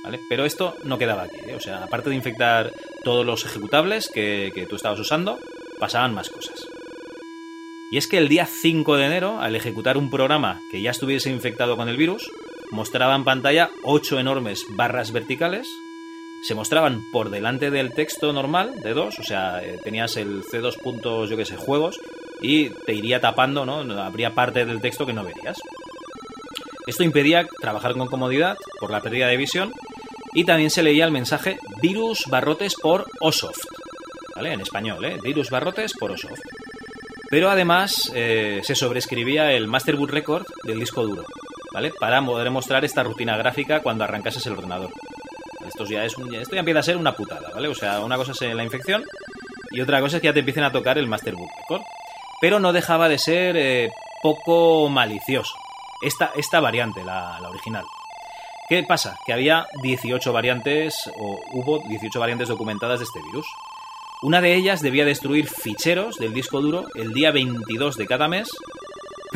¿Vale? 0.04 0.20
Pero 0.30 0.46
esto 0.46 0.76
no 0.84 1.00
quedaba 1.00 1.24
aquí, 1.24 1.38
¿eh? 1.48 1.56
O 1.56 1.60
sea, 1.60 1.84
aparte 1.84 2.12
de 2.12 2.16
infectar 2.16 2.72
todos 3.04 3.26
los 3.26 3.44
ejecutables 3.44 4.08
que, 4.14 4.52
que 4.54 4.68
tú 4.68 4.76
estabas 4.76 5.00
usando, 5.00 5.40
pasaban 5.80 6.14
más 6.14 6.30
cosas. 6.30 6.68
Y 7.92 7.98
es 7.98 8.08
que 8.08 8.18
el 8.18 8.28
día 8.28 8.46
5 8.46 8.98
de 8.98 9.06
enero, 9.06 9.40
al 9.40 9.56
ejecutar 9.56 9.98
un 9.98 10.12
programa 10.12 10.62
que 10.70 10.82
ya 10.82 10.92
estuviese 10.92 11.32
infectado 11.32 11.76
con 11.76 11.90
el 11.90 11.98
virus, 11.98 12.30
mostraba 12.76 13.16
en 13.16 13.24
pantalla 13.24 13.72
8 13.84 14.20
enormes 14.20 14.66
barras 14.70 15.12
verticales 15.12 15.68
se 16.44 16.54
mostraban 16.54 17.02
por 17.12 17.32
delante 17.32 17.72
del 17.72 17.92
texto 17.94 18.32
normal 18.32 18.80
de 18.84 18.94
2, 18.94 19.18
o 19.18 19.24
sea, 19.24 19.64
eh, 19.64 19.80
tenías 19.84 20.16
el 20.16 20.44
C2 20.44 20.78
puntos, 20.78 21.28
yo 21.28 21.38
que 21.38 21.46
sé, 21.46 21.58
juegos, 21.58 22.00
y 22.40 22.70
te 22.70 22.94
iría 22.94 23.20
tapando, 23.20 23.66
¿no? 23.66 23.80
Habría 24.00 24.36
parte 24.36 24.64
del 24.64 24.80
texto 24.80 25.08
que 25.08 25.14
no 25.14 25.24
verías. 25.24 25.58
Esto 26.86 27.04
impedía 27.04 27.48
trabajar 27.60 27.94
con 27.94 28.08
comodidad 28.08 28.58
por 28.80 28.92
la 28.92 29.02
pérdida 29.02 29.28
de 29.28 29.38
visión, 29.38 29.72
y 30.36 30.44
también 30.44 30.70
se 30.70 30.84
leía 30.84 31.06
el 31.06 31.12
mensaje 31.12 31.58
virus 31.82 32.26
barrotes 32.30 32.76
por 32.76 33.06
Osoft, 33.22 33.64
¿vale? 34.36 34.54
En 34.54 34.62
español, 34.62 35.04
¿eh? 35.04 35.18
Virus 35.24 35.50
barrotes 35.50 35.94
por 35.94 36.12
Osoft. 36.12 36.42
Pero 37.32 37.50
además 37.50 38.12
eh, 38.14 38.60
se 38.62 38.76
sobrescribía 38.76 39.52
el 39.52 39.68
Master 39.68 39.96
Boot 39.96 40.12
Record 40.12 40.46
del 40.64 40.80
disco 40.80 41.04
duro, 41.04 41.24
¿vale? 41.76 41.92
Para 42.00 42.26
poder 42.26 42.50
mostrar 42.50 42.86
esta 42.86 43.04
rutina 43.04 43.36
gráfica 43.36 43.82
cuando 43.82 44.06
arrancases 44.06 44.46
el 44.48 44.54
ordenador. 44.54 44.92
Esto 45.68 45.84
ya, 45.86 46.06
es 46.06 46.16
un- 46.18 46.34
esto 46.34 46.56
ya 46.56 46.60
empieza 46.62 46.80
a 46.80 46.84
ser 46.84 46.96
una 46.96 47.14
putada, 47.14 47.50
¿vale? 47.54 47.68
O 47.68 47.76
sea, 47.76 48.00
una 48.00 48.16
cosa 48.16 48.32
es 48.32 48.56
la 48.56 48.64
infección 48.64 49.04
y 49.72 49.82
otra 49.82 50.00
cosa 50.00 50.16
es 50.18 50.22
que 50.22 50.28
ya 50.30 50.34
te 50.34 50.40
empiecen 50.40 50.64
a 50.64 50.72
tocar 50.72 50.98
el 50.98 51.08
Master 51.08 51.36
Book 51.36 51.50
Record. 51.60 51.82
Pero 52.40 52.60
no 52.62 52.72
dejaba 52.72 53.10
de 53.10 53.18
ser 53.18 53.58
eh, 53.58 53.90
poco 54.24 54.88
malicioso. 54.88 55.54
Esta, 56.02 56.32
esta 56.36 56.60
variante, 56.62 57.04
la, 57.04 57.40
la 57.42 57.50
original. 57.50 57.84
¿Qué 58.70 58.84
pasa? 58.84 59.18
Que 59.26 59.34
había 59.34 59.68
18 59.84 60.32
variantes, 60.34 60.96
o 61.18 61.40
hubo 61.54 61.80
18 61.90 62.20
variantes 62.20 62.48
documentadas 62.48 63.00
de 63.00 63.06
este 63.06 63.20
virus. 63.22 63.46
Una 64.22 64.42
de 64.42 64.56
ellas 64.56 64.82
debía 64.82 65.06
destruir 65.06 65.48
ficheros 65.48 66.18
del 66.18 66.34
disco 66.34 66.62
duro 66.62 66.86
el 66.96 67.12
día 67.14 67.32
22 67.32 67.96
de 67.98 68.08
cada 68.08 68.28
mes, 68.28 68.50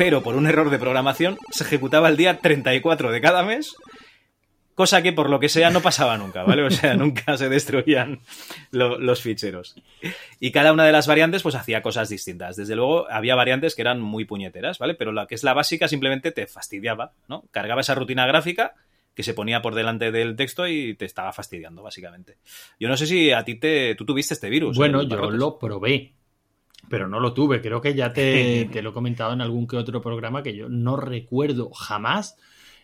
pero 0.00 0.22
por 0.22 0.34
un 0.34 0.46
error 0.46 0.70
de 0.70 0.78
programación 0.78 1.36
se 1.50 1.62
ejecutaba 1.62 2.08
el 2.08 2.16
día 2.16 2.38
34 2.38 3.10
de 3.12 3.20
cada 3.20 3.42
mes, 3.42 3.76
cosa 4.74 5.02
que 5.02 5.12
por 5.12 5.28
lo 5.28 5.38
que 5.40 5.50
sea 5.50 5.68
no 5.68 5.82
pasaba 5.82 6.16
nunca, 6.16 6.42
¿vale? 6.42 6.62
O 6.62 6.70
sea, 6.70 6.94
nunca 6.96 7.36
se 7.36 7.50
destruían 7.50 8.20
lo- 8.70 8.98
los 8.98 9.20
ficheros. 9.20 9.74
Y 10.38 10.52
cada 10.52 10.72
una 10.72 10.86
de 10.86 10.92
las 10.92 11.06
variantes 11.06 11.42
pues 11.42 11.54
hacía 11.54 11.82
cosas 11.82 12.08
distintas. 12.08 12.56
Desde 12.56 12.76
luego 12.76 13.10
había 13.10 13.34
variantes 13.34 13.74
que 13.74 13.82
eran 13.82 14.00
muy 14.00 14.24
puñeteras, 14.24 14.78
¿vale? 14.78 14.94
Pero 14.94 15.12
la 15.12 15.26
que 15.26 15.34
es 15.34 15.44
la 15.44 15.52
básica 15.52 15.86
simplemente 15.86 16.32
te 16.32 16.46
fastidiaba, 16.46 17.12
¿no? 17.28 17.44
Cargaba 17.50 17.82
esa 17.82 17.94
rutina 17.94 18.26
gráfica 18.26 18.72
que 19.14 19.22
se 19.22 19.34
ponía 19.34 19.60
por 19.60 19.74
delante 19.74 20.12
del 20.12 20.34
texto 20.34 20.66
y 20.66 20.94
te 20.94 21.04
estaba 21.04 21.34
fastidiando, 21.34 21.82
básicamente. 21.82 22.38
Yo 22.78 22.88
no 22.88 22.96
sé 22.96 23.06
si 23.06 23.32
a 23.32 23.44
ti 23.44 23.56
te... 23.56 23.94
tú 23.96 24.06
tuviste 24.06 24.32
este 24.32 24.48
virus. 24.48 24.78
Bueno, 24.78 25.02
el 25.02 25.10
yo 25.10 25.30
lo 25.30 25.58
probé, 25.58 26.14
pero 26.88 27.08
no 27.08 27.20
lo 27.20 27.34
tuve. 27.34 27.60
Creo 27.60 27.80
que 27.80 27.94
ya 27.94 28.12
te, 28.12 28.68
te 28.72 28.82
lo 28.82 28.90
he 28.90 28.92
comentado 28.94 29.32
en 29.32 29.40
algún 29.40 29.66
que 29.66 29.76
otro 29.76 30.00
programa 30.00 30.42
que 30.42 30.54
yo 30.54 30.68
no 30.68 30.96
recuerdo 30.96 31.70
jamás 31.70 32.36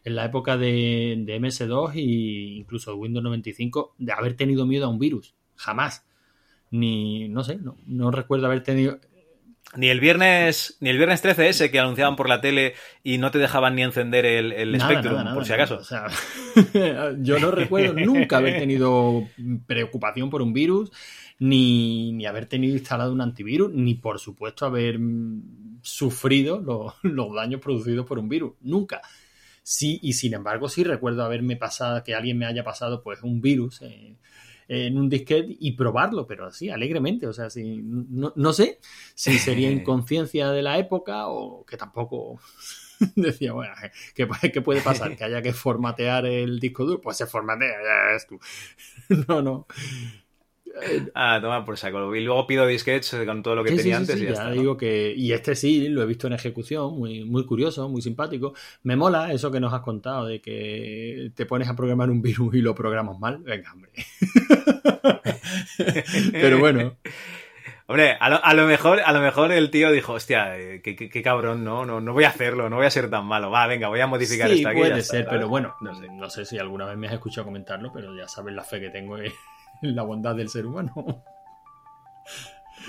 en 0.05 0.15
la 0.15 0.25
época 0.25 0.57
de, 0.57 1.17
de 1.19 1.41
MS2 1.41 1.95
e 1.97 2.01
incluso 2.59 2.93
de 2.93 2.97
Windows 2.97 3.25
95 3.25 3.97
de 3.99 4.13
haber 4.13 4.35
tenido 4.35 4.65
miedo 4.65 4.87
a 4.87 4.89
un 4.89 5.01
virus. 5.01 5.35
Jamás. 5.57 6.07
Ni, 6.71 7.29
no 7.29 7.43
sé, 7.43 7.57
no, 7.57 7.77
no 7.87 8.11
recuerdo 8.11 8.47
haber 8.47 8.63
tenido... 8.63 9.01
Ni 9.75 9.89
el 9.89 9.99
viernes, 9.99 10.77
ni 10.81 10.91
el 10.91 10.97
viernes 10.97 11.23
13 11.23 11.49
ese 11.49 11.71
que 11.73 11.81
anunciaban 11.81 12.15
por 12.15 12.29
la 12.29 12.41
tele 12.41 12.75
y 13.03 13.19
no 13.19 13.33
te 13.33 13.39
dejaban 13.39 13.75
ni 13.75 13.83
encender 13.83 14.25
el, 14.25 14.53
el 14.53 14.73
Nada, 14.73 14.85
Spectrum, 14.85 15.13
nada, 15.13 15.25
nada, 15.25 15.35
por 15.35 15.45
si 15.45 15.53
acaso. 15.53 15.79
O 15.79 15.85
sea, 15.85 16.07
yo 17.19 17.41
no 17.41 17.51
recuerdo 17.51 17.93
nunca 17.95 18.37
haber 18.37 18.61
tenido 18.61 19.25
preocupación 19.67 20.31
por 20.31 20.41
un 20.41 20.53
virus, 20.53 20.93
ni, 21.39 22.13
ni 22.13 22.27
haber 22.27 22.47
tenido 22.47 22.75
instalado 22.77 23.13
un 23.13 23.21
antivirus, 23.21 23.73
ni 23.73 23.95
por 23.95 24.19
supuesto 24.19 24.67
haber 24.67 24.99
mm, 24.99 25.81
sufrido 25.83 26.61
lo- 26.61 26.95
los 27.03 27.35
daños 27.35 27.61
producidos 27.61 28.07
por 28.07 28.19
un 28.19 28.29
virus. 28.29 28.55
Nunca. 28.61 29.03
Sí, 29.63 29.99
y 30.03 30.13
sin 30.13 30.35
embargo, 30.35 30.69
sí 30.69 30.85
recuerdo 30.85 31.25
haberme 31.25 31.57
pasado, 31.57 32.03
que 32.05 32.15
alguien 32.15 32.39
me 32.39 32.47
haya 32.47 32.63
pasado 32.65 33.03
pues 33.03 33.23
un 33.23 33.41
virus 33.41 33.83
eh, 33.83 34.17
en 34.69 34.97
un 34.99 35.09
disquete 35.09 35.57
y 35.59 35.73
probarlo, 35.73 36.27
pero 36.27 36.47
así, 36.47 36.71
alegremente. 36.71 37.27
O 37.27 37.33
sea, 37.33 37.51
sí, 37.51 37.81
no, 37.83 38.33
no 38.37 38.53
sé 38.53 38.79
si 39.15 39.39
sería 39.39 39.71
inconsciencia 39.73 40.51
de 40.51 40.63
la 40.63 40.79
época 40.79 41.29
o 41.29 41.65
que 41.67 41.77
tampoco 41.77 42.41
decía, 43.17 43.53
bueno, 43.53 43.75
¿qué, 44.15 44.29
qué 44.53 44.61
puede 44.63 44.83
pasar? 44.83 45.17
Que 45.17 45.25
haya 45.25 45.43
que 45.43 45.53
formatear 45.53 46.27
el 46.27 46.61
disco 46.61 46.85
duro. 46.85 47.01
Pues 47.01 47.17
se 47.17 47.27
formatea, 47.27 47.71
ya 47.83 48.13
ves 48.13 48.27
tú. 48.27 48.39
No, 49.29 49.43
no. 49.43 49.67
Ah, 51.15 51.39
toma 51.41 51.65
por 51.65 51.79
saco. 51.79 52.15
Y 52.15 52.23
luego 52.23 52.47
pido 52.47 52.67
disquets 52.67 53.17
con 53.25 53.43
todo 53.43 53.55
lo 53.55 53.65
que 53.65 53.71
Sí, 53.71 53.77
tenía 53.77 53.97
sí, 53.97 54.01
antes 54.03 54.17
sí, 54.17 54.23
y 54.23 54.25
ya, 54.25 54.31
ya 54.33 54.35
está. 54.35 54.49
¿no? 54.51 54.61
digo 54.61 54.77
que. 54.77 55.15
Y 55.17 55.33
este 55.33 55.55
sí, 55.55 55.89
lo 55.89 56.03
he 56.03 56.07
visto 56.07 56.27
en 56.27 56.35
ejecución, 56.35 56.99
muy, 56.99 57.25
muy 57.25 57.47
curioso, 57.47 57.89
muy 57.89 58.03
simpático. 58.03 58.53
Me 58.83 58.97
mola 58.97 59.33
eso 59.33 59.51
que 59.51 59.61
nos 59.61 59.73
has 59.73 59.81
contado 59.81 60.27
de 60.27 60.41
que 60.41 61.31
te 61.35 61.47
pones 61.47 61.69
a 61.69 61.77
programar 61.77 62.11
un 62.11 62.21
virus 62.23 62.55
y 62.55 62.61
lo 62.61 62.75
programas 62.75 63.19
mal. 63.19 63.39
Venga, 63.39 63.73
hombre. 63.73 63.91
Pero 66.33 66.59
bueno. 66.59 66.97
Hombre, 67.89 68.17
a 68.19 68.29
lo, 68.29 68.45
a 68.45 68.53
lo 68.53 68.67
mejor, 68.67 68.99
a 69.05 69.13
lo 69.13 69.21
mejor 69.21 69.53
el 69.53 69.71
tío 69.71 69.93
dijo, 69.93 70.15
hostia, 70.15 70.59
eh, 70.59 70.81
qué, 70.83 70.97
qué- 70.97 71.09
qué 71.09 71.23
cabrón, 71.23 71.63
no, 71.63 71.87
no, 71.87 72.01
no 72.01 72.13
voy 72.15 72.25
a 72.25 72.31
hacerlo, 72.31 72.69
no 72.69 72.75
voy 72.79 72.87
a 72.87 72.91
ser 72.91 73.09
tan 73.09 73.25
malo. 73.27 73.49
Va, 73.53 73.69
venga, 73.69 73.87
voy 73.87 74.01
a 74.01 74.09
modificar 74.09 74.49
Sí, 74.51 74.57
esto 74.57 74.71
aquí. 74.71 74.79
puede 74.81 75.01
ser, 75.03 75.25
pero 75.31 75.49
bueno, 75.49 75.77
no 75.81 75.95
sé, 75.95 76.09
no 76.11 76.29
sé 76.29 76.45
si 76.45 76.59
alguna 76.59 76.85
vez 76.87 76.97
me 76.97 77.07
has 77.07 77.13
escuchado 77.13 77.45
comentarlo, 77.45 77.93
pero 77.95 78.13
ya 78.17 78.27
sabes 78.27 78.57
la 78.57 78.65
fe 78.65 78.81
que 78.81 78.91
tengo 78.91 79.17
en 79.19 79.27
la 79.83 80.03
bondad 80.03 80.35
del 80.35 80.49
ser 80.49 80.67
humano. 80.67 81.23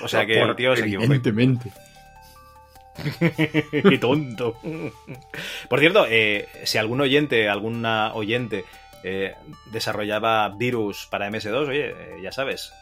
O 0.04 0.08
sea 0.08 0.26
que 0.26 0.40
el 0.40 0.56
tío 0.56 0.76
se 0.76 0.84
equivocó. 0.84 1.06
Evidentemente. 1.06 1.72
Qué 3.72 3.98
tonto. 4.00 4.58
Por 5.70 5.80
cierto, 5.80 6.06
eh, 6.10 6.48
si 6.64 6.78
algún 6.78 7.02
oyente, 7.02 7.50
alguna 7.50 8.14
oyente 8.14 8.66
eh, 9.04 9.36
desarrollaba 9.72 10.50
virus 10.50 11.08
para 11.10 11.30
MS2, 11.30 11.68
oye, 11.68 11.90
eh, 11.90 12.20
ya 12.22 12.32
sabes, 12.32 12.74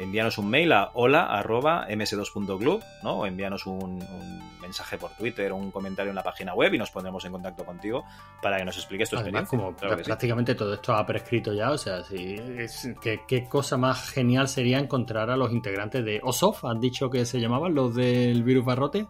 envíanos 0.00 0.38
un 0.38 0.48
mail 0.50 0.72
a 0.72 0.90
hola.ms2.club, 0.94 2.82
¿no? 3.02 3.18
O 3.20 3.26
envíanos 3.26 3.66
un, 3.66 3.82
un 3.82 4.58
mensaje 4.60 4.98
por 4.98 5.10
Twitter 5.12 5.50
o 5.52 5.56
un 5.56 5.70
comentario 5.70 6.10
en 6.10 6.16
la 6.16 6.22
página 6.22 6.54
web 6.54 6.74
y 6.74 6.78
nos 6.78 6.90
pondremos 6.90 7.24
en 7.24 7.32
contacto 7.32 7.64
contigo 7.64 8.04
para 8.42 8.58
que 8.58 8.64
nos 8.64 8.76
expliques 8.76 9.08
tu 9.10 9.16
Además, 9.16 9.42
experiencia. 9.42 9.66
como 9.66 9.76
Claro 9.78 9.96
que 9.96 10.04
sí. 10.04 10.08
prácticamente 10.08 10.54
todo 10.54 10.74
esto 10.74 10.92
ha 10.94 11.06
prescrito 11.06 11.52
ya, 11.54 11.70
o 11.70 11.78
sea, 11.78 12.02
sí, 12.04 12.36
es- 12.58 12.88
¿qué, 13.00 13.20
qué 13.26 13.48
cosa 13.48 13.76
más 13.76 14.10
genial 14.10 14.48
sería 14.48 14.78
encontrar 14.78 15.30
a 15.30 15.36
los 15.36 15.52
integrantes 15.52 16.04
de 16.04 16.20
Osof, 16.22 16.64
has 16.64 16.80
dicho 16.80 17.08
que 17.10 17.24
se 17.24 17.40
llamaban 17.40 17.74
los 17.74 17.94
del 17.94 18.42
virus 18.42 18.64
barrote. 18.64 19.06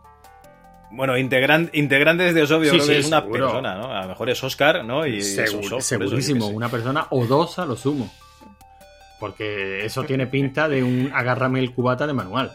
Bueno, 0.91 1.19
integran- 1.19 1.69
integrantes 1.75 2.35
de 2.35 2.43
Osof, 2.43 2.65
yo 2.65 2.71
Sí, 2.71 2.77
creo 2.79 2.87
que 2.87 2.99
es 2.99 3.07
una 3.09 3.27
persona, 3.27 3.75
¿no? 3.75 3.93
A 3.93 4.03
lo 4.03 4.09
mejor 4.09 4.31
es 4.31 4.43
Oscar, 4.43 4.85
¿no? 4.85 5.07
Y 5.07 5.19
Osof, 5.21 5.83
segurísimo, 5.83 6.47
una 6.47 6.69
persona 6.69 7.07
o 7.11 7.27
dos 7.27 7.59
a 7.59 7.67
lo 7.67 7.77
sumo. 7.77 8.11
Porque 9.19 9.85
eso 9.85 10.05
tiene 10.05 10.27
pinta 10.27 10.69
de 10.69 10.83
un 10.83 11.11
agárrame 11.15 11.61
el 11.61 11.73
cubata 11.75 12.07
de 12.07 12.13
manual. 12.13 12.53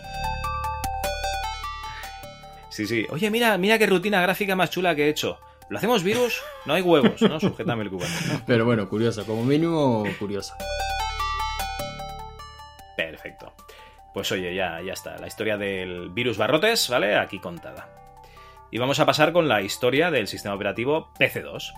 Sí, 2.69 2.88
sí. 2.88 3.06
Oye, 3.10 3.30
mira, 3.30 3.57
mira 3.57 3.77
qué 3.77 3.85
rutina 3.85 4.22
gráfica 4.22 4.56
más 4.56 4.69
chula 4.72 4.95
que 4.95 5.06
he 5.06 5.10
hecho. 5.10 5.40
¿Lo 5.69 5.77
hacemos 5.77 6.03
virus? 6.03 6.41
No 6.65 6.73
hay 6.73 6.81
huevos, 6.81 7.22
¿no? 7.22 7.40
Sujétame 7.40 7.84
el 7.84 7.90
cubata. 7.90 8.14
Pero 8.45 8.65
bueno, 8.65 8.90
curioso, 8.90 9.26
como 9.26 9.44
mínimo 9.44 10.03
curioso. 10.19 10.56
Perfecto. 12.98 13.53
Pues 14.14 14.31
oye, 14.31 14.53
ya, 14.56 14.81
ya 14.81 14.94
está. 14.94 15.18
La 15.18 15.27
historia 15.27 15.57
del 15.57 16.10
virus 16.10 16.38
barrotes, 16.38 16.90
¿vale? 16.90 17.18
Aquí 17.18 17.40
contada. 17.40 17.90
Y 18.72 18.77
vamos 18.77 18.99
a 18.99 19.06
pasar 19.06 19.34
con 19.34 19.48
la 19.48 19.61
historia 19.61 20.11
del 20.11 20.27
sistema 20.27 20.56
operativo 20.56 21.11
PC2. 21.19 21.73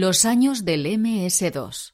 Los 0.00 0.24
años 0.24 0.64
del 0.64 0.86
MS2. 0.86 1.92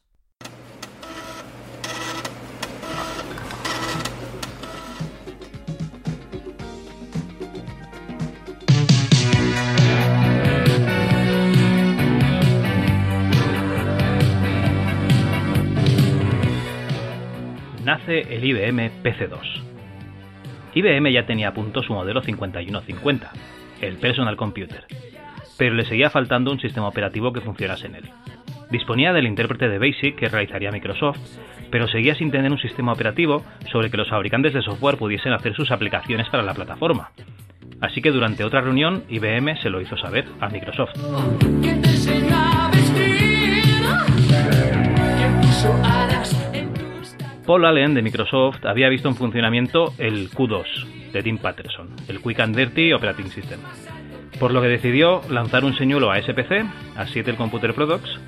nace 17.87 18.21
el 18.21 18.45
IBM 18.45 19.03
PC2. 19.03 19.41
IBM 20.75 21.11
ya 21.11 21.25
tenía 21.25 21.49
a 21.49 21.55
punto 21.55 21.83
su 21.83 21.95
modelo 21.95 22.21
5150, 22.21 23.33
el 23.81 23.97
Personal 23.97 24.37
Computer, 24.37 24.85
pero 25.59 25.75
le 25.75 25.85
seguía 25.85 26.11
faltando 26.11 26.51
un 26.51 26.61
sistema 26.61 26.89
operativo 26.89 27.33
que 27.33 27.41
funcionase 27.41 27.87
en 27.87 27.97
él. 27.97 28.11
Disponía 28.71 29.13
del 29.13 29.27
intérprete 29.27 29.69
de 29.69 29.79
BASIC 29.79 30.17
que 30.17 30.29
realizaría 30.29 30.71
Microsoft, 30.71 31.19
pero 31.71 31.89
seguía 31.89 32.15
sin 32.15 32.31
tener 32.31 32.51
un 32.51 32.59
sistema 32.59 32.93
operativo 32.93 33.45
sobre 33.71 33.91
que 33.91 33.97
los 33.97 34.09
fabricantes 34.09 34.55
de 34.55 34.63
software 34.63 34.97
pudiesen 34.97 35.33
hacer 35.33 35.55
sus 35.55 35.71
aplicaciones 35.71 36.29
para 36.29 36.43
la 36.43 36.55
plataforma. 36.55 37.11
Así 37.81 38.01
que 38.01 38.11
durante 38.11 38.45
otra 38.45 38.61
reunión, 38.61 39.05
IBM 39.09 39.61
se 39.61 39.71
lo 39.71 39.81
hizo 39.81 39.97
saber 39.97 40.27
a 40.41 40.49
Microsoft. 40.49 40.93
Paul 47.47 47.67
Allen 47.67 47.95
de 47.95 48.03
Microsoft 48.03 48.65
había 48.65 48.89
visto 48.89 49.09
en 49.09 49.17
funcionamiento 49.17 49.93
el 49.99 50.31
Q2 50.31 51.13
de 51.13 51.23
Tim 51.23 51.39
Patterson, 51.39 51.91
el 52.09 52.21
Quick 52.21 52.41
and 52.41 52.57
Dirty 52.57 52.93
Operating 52.93 53.29
System, 53.29 53.61
por 54.39 54.53
lo 54.53 54.61
que 54.61 54.69
decidió 54.69 55.21
lanzar 55.31 55.65
un 55.65 55.77
señuelo 55.77 56.11
a 56.11 56.21
SPC, 56.21 56.65
a 56.97 57.07
Seattle 57.07 57.37
Computer 57.37 57.75
Products, 57.75 58.19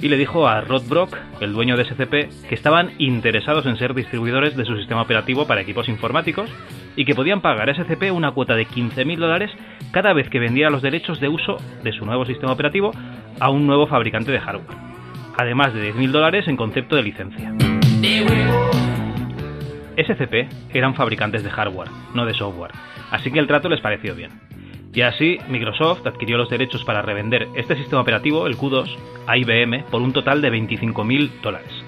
y 0.00 0.08
le 0.08 0.16
dijo 0.16 0.46
a 0.46 0.60
Rod 0.60 0.82
Brock, 0.88 1.16
el 1.40 1.52
dueño 1.52 1.76
de 1.76 1.84
SCP, 1.84 2.46
que 2.48 2.54
estaban 2.54 2.90
interesados 2.98 3.64
en 3.66 3.76
ser 3.76 3.94
distribuidores 3.94 4.56
de 4.56 4.64
su 4.64 4.76
sistema 4.76 5.02
operativo 5.02 5.46
para 5.46 5.60
equipos 5.60 5.88
informáticos 5.88 6.50
y 6.96 7.04
que 7.04 7.14
podían 7.14 7.40
pagar 7.40 7.70
a 7.70 7.74
SCP 7.74 8.12
una 8.12 8.32
cuota 8.32 8.54
de 8.54 8.66
15.000 8.66 9.18
dólares 9.18 9.50
cada 9.92 10.12
vez 10.12 10.28
que 10.28 10.40
vendiera 10.40 10.70
los 10.70 10.82
derechos 10.82 11.20
de 11.20 11.28
uso 11.28 11.56
de 11.82 11.92
su 11.92 12.04
nuevo 12.04 12.26
sistema 12.26 12.52
operativo 12.52 12.90
a 13.40 13.50
un 13.50 13.66
nuevo 13.66 13.86
fabricante 13.86 14.32
de 14.32 14.40
hardware, 14.40 14.76
además 15.38 15.72
de 15.72 15.94
10.000 15.94 16.10
dólares 16.10 16.48
en 16.48 16.56
concepto 16.56 16.96
de 16.96 17.02
licencia. 17.02 17.54
SCP 19.96 20.74
eran 20.74 20.94
fabricantes 20.94 21.44
de 21.44 21.50
hardware, 21.50 21.88
no 22.14 22.26
de 22.26 22.34
software, 22.34 22.72
así 23.10 23.30
que 23.30 23.38
el 23.38 23.46
trato 23.46 23.68
les 23.68 23.80
pareció 23.80 24.14
bien. 24.14 24.32
Y 24.94 25.02
así, 25.02 25.38
Microsoft 25.48 26.06
adquirió 26.06 26.38
los 26.38 26.48
derechos 26.48 26.84
para 26.84 27.02
revender 27.02 27.48
este 27.54 27.74
sistema 27.76 28.02
operativo, 28.02 28.46
el 28.46 28.56
Q2, 28.56 28.96
a 29.26 29.36
IBM 29.36 29.84
por 29.90 30.02
un 30.02 30.12
total 30.12 30.40
de 30.40 30.52
25.000 30.52 31.40
dólares. 31.42 31.84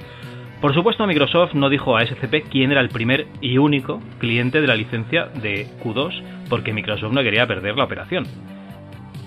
Por 0.60 0.74
supuesto, 0.74 1.06
Microsoft 1.06 1.54
no 1.54 1.68
dijo 1.68 1.96
a 1.96 2.04
SCP 2.04 2.48
quién 2.50 2.72
era 2.72 2.80
el 2.80 2.88
primer 2.88 3.28
y 3.40 3.58
único 3.58 4.00
cliente 4.18 4.60
de 4.60 4.66
la 4.66 4.74
licencia 4.74 5.26
de 5.26 5.68
Q2, 5.84 6.22
porque 6.48 6.72
Microsoft 6.72 7.12
no 7.12 7.22
quería 7.22 7.46
perder 7.46 7.76
la 7.76 7.84
operación. 7.84 8.26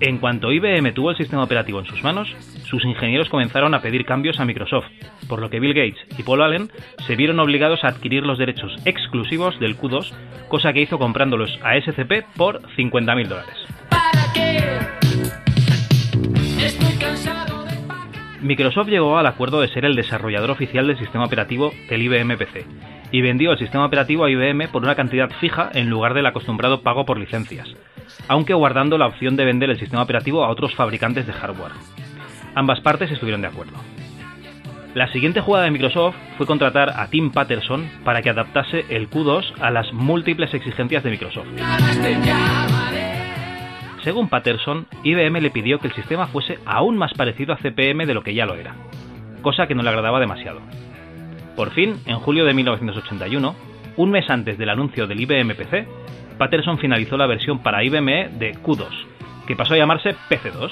En 0.02 0.18
cuanto 0.18 0.52
IBM 0.52 0.94
tuvo 0.94 1.12
el 1.12 1.18
sistema 1.18 1.44
operativo 1.44 1.80
en 1.80 1.86
sus 1.86 2.04
manos, 2.04 2.34
sus 2.64 2.86
ingenieros 2.86 3.30
comenzaron 3.30 3.74
a 3.74 3.82
pedir 3.82 4.06
cambios 4.06 4.40
a 4.40 4.46
Microsoft, 4.46 4.86
por 5.28 5.42
lo 5.42 5.50
que 5.50 5.60
Bill 5.60 5.74
Gates 5.74 6.00
y 6.18 6.24
Paul 6.24 6.42
Allen 6.42 6.72
se 7.06 7.16
vieron 7.16 7.40
obligados 7.40 7.84
a 7.84 7.90
adquirir 7.90 8.24
los 8.24 8.38
derechos 8.38 8.76
exclusivos 8.86 9.60
del 9.60 9.78
Q2, 9.78 10.14
cosa 10.48 10.72
que 10.72 10.82
hizo 10.82 11.00
comprándolos 11.00 11.60
a 11.64 11.76
SCP 11.80 12.26
por 12.38 12.62
50.000 12.78 13.28
dólares. 13.28 13.58
Microsoft 18.42 18.88
llegó 18.88 19.18
al 19.18 19.28
acuerdo 19.28 19.60
de 19.60 19.68
ser 19.68 19.86
el 19.86 19.96
desarrollador 19.96 20.52
oficial 20.52 20.88
del 20.88 20.98
sistema 20.98 21.26
operativo 21.26 21.74
del 21.90 22.02
IBM 22.02 22.38
PC 22.38 22.66
y 23.12 23.22
vendió 23.22 23.52
el 23.52 23.60
sistema 23.60 23.86
operativo 23.86 24.24
a 24.24 24.32
IBM 24.32 24.70
por 24.70 24.84
una 24.84 24.96
cantidad 24.96 25.30
fija 25.40 25.70
en 25.74 25.90
lugar 25.90 26.14
del 26.14 26.26
acostumbrado 26.26 26.82
pago 26.82 27.06
por 27.06 27.20
licencias, 27.20 27.68
aunque 28.28 28.54
guardando 28.54 28.98
la 28.98 29.08
opción 29.08 29.36
de 29.36 29.46
vender 29.46 29.70
el 29.70 29.80
sistema 29.80 30.04
operativo 30.04 30.44
a 30.44 30.50
otros 30.50 30.74
fabricantes 30.76 31.28
de 31.28 31.34
hardware. 31.34 31.74
Ambas 32.56 32.80
partes 32.82 33.12
estuvieron 33.12 33.42
de 33.42 33.48
acuerdo. 33.48 33.74
La 34.96 35.12
siguiente 35.12 35.42
jugada 35.42 35.66
de 35.66 35.72
Microsoft 35.72 36.16
fue 36.38 36.48
contratar 36.48 36.90
a 36.96 37.10
Tim 37.10 37.32
Patterson 37.32 37.90
para 38.04 38.22
que 38.22 38.30
adaptase 38.30 38.86
el 38.90 39.10
Q2 39.10 39.54
a 39.60 39.70
las 39.70 39.92
múltiples 39.94 40.54
exigencias 40.54 41.04
de 41.04 41.12
Microsoft. 41.12 41.48
Según 44.04 44.30
Patterson, 44.30 44.88
IBM 45.04 45.42
le 45.42 45.52
pidió 45.52 45.80
que 45.80 45.88
el 45.88 45.94
sistema 45.94 46.28
fuese 46.28 46.60
aún 46.66 46.98
más 46.98 47.14
parecido 47.14 47.54
a 47.54 47.58
CPM 47.58 48.06
de 48.06 48.14
lo 48.14 48.24
que 48.24 48.34
ya 48.34 48.46
lo 48.46 48.56
era, 48.56 48.76
cosa 49.42 49.68
que 49.68 49.76
no 49.76 49.84
le 49.84 49.90
agradaba 49.90 50.20
demasiado. 50.20 50.62
Por 51.56 51.72
fin, 51.72 51.96
en 52.06 52.18
julio 52.20 52.46
de 52.46 52.54
1981, 52.54 53.56
un 53.98 54.12
mes 54.12 54.30
antes 54.30 54.58
del 54.58 54.70
anuncio 54.70 55.08
del 55.08 55.20
IBM 55.20 55.56
PC, 55.56 55.86
Patterson 56.38 56.78
finalizó 56.78 57.18
la 57.18 57.28
versión 57.28 57.60
para 57.60 57.84
IBM 57.84 58.40
de 58.40 58.54
Q2, 58.64 58.88
que 59.46 59.58
pasó 59.58 59.74
a 59.74 59.78
llamarse 59.78 60.16
PC2. 60.30 60.72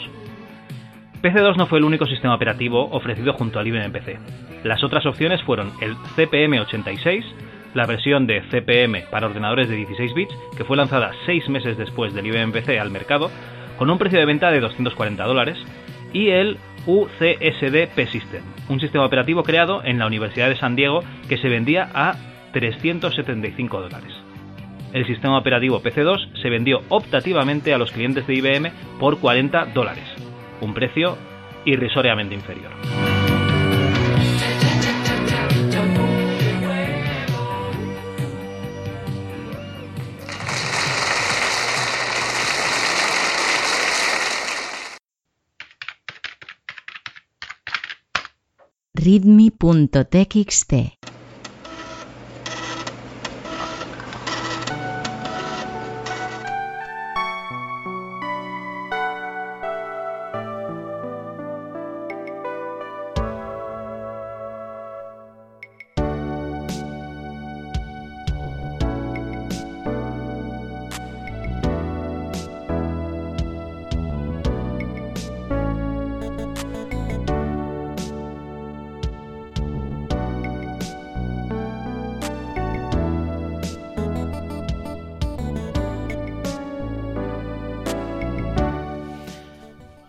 PC2 1.22 1.58
no 1.58 1.66
fue 1.66 1.80
el 1.80 1.86
único 1.86 2.06
sistema 2.06 2.36
operativo 2.36 2.90
ofrecido 2.91 3.34
junto 3.34 3.60
al 3.60 3.68
IBM 3.68 3.91
PC. 3.91 4.18
Las 4.64 4.82
otras 4.84 5.06
opciones 5.06 5.44
fueron 5.44 5.74
el 5.82 5.98
CPM86, 6.16 7.26
la 7.73 7.85
versión 7.85 8.27
de 8.27 8.41
CPM 8.49 9.06
para 9.10 9.27
ordenadores 9.27 9.69
de 9.69 9.76
16 9.76 10.14
bits, 10.14 10.35
que 10.56 10.64
fue 10.64 10.77
lanzada 10.77 11.11
seis 11.26 11.48
meses 11.49 11.77
después 11.77 12.14
del 12.14 12.27
IBM 12.27 12.52
PC 12.52 12.80
al 12.80 12.91
mercado, 12.91 13.31
con 13.77 13.89
un 13.89 13.98
precio 13.98 14.19
de 14.19 14.26
venta 14.26 14.52
de 14.52 14.60
240 14.60 15.23
dólares, 15.23 15.57
y 16.14 16.30
el 16.30 16.57
UCSD 16.85 17.94
P-System, 17.94 18.41
un 18.69 18.80
sistema 18.80 19.06
operativo 19.06 19.44
creado 19.44 19.84
en 19.84 19.99
la 19.99 20.07
Universidad 20.07 20.49
de 20.49 20.56
San 20.56 20.76
Diego 20.76 21.03
que 21.27 21.38
se 21.38 21.49
vendía 21.49 21.89
a 21.94 22.15
375 22.53 23.81
dólares. 23.81 24.14
El 24.94 25.06
sistema 25.06 25.38
operativo 25.38 25.81
PC2 25.81 26.41
se 26.41 26.49
vendió 26.49 26.81
optativamente 26.89 27.73
a 27.73 27.77
los 27.77 27.91
clientes 27.91 28.26
de 28.26 28.35
IBM 28.35 28.72
por 28.99 29.19
40 29.19 29.65
dólares, 29.73 30.06
un 30.61 30.73
precio 30.73 31.18
irrisoriamente 31.65 32.34
inferior. 32.34 32.72
readme.txt 49.08 50.72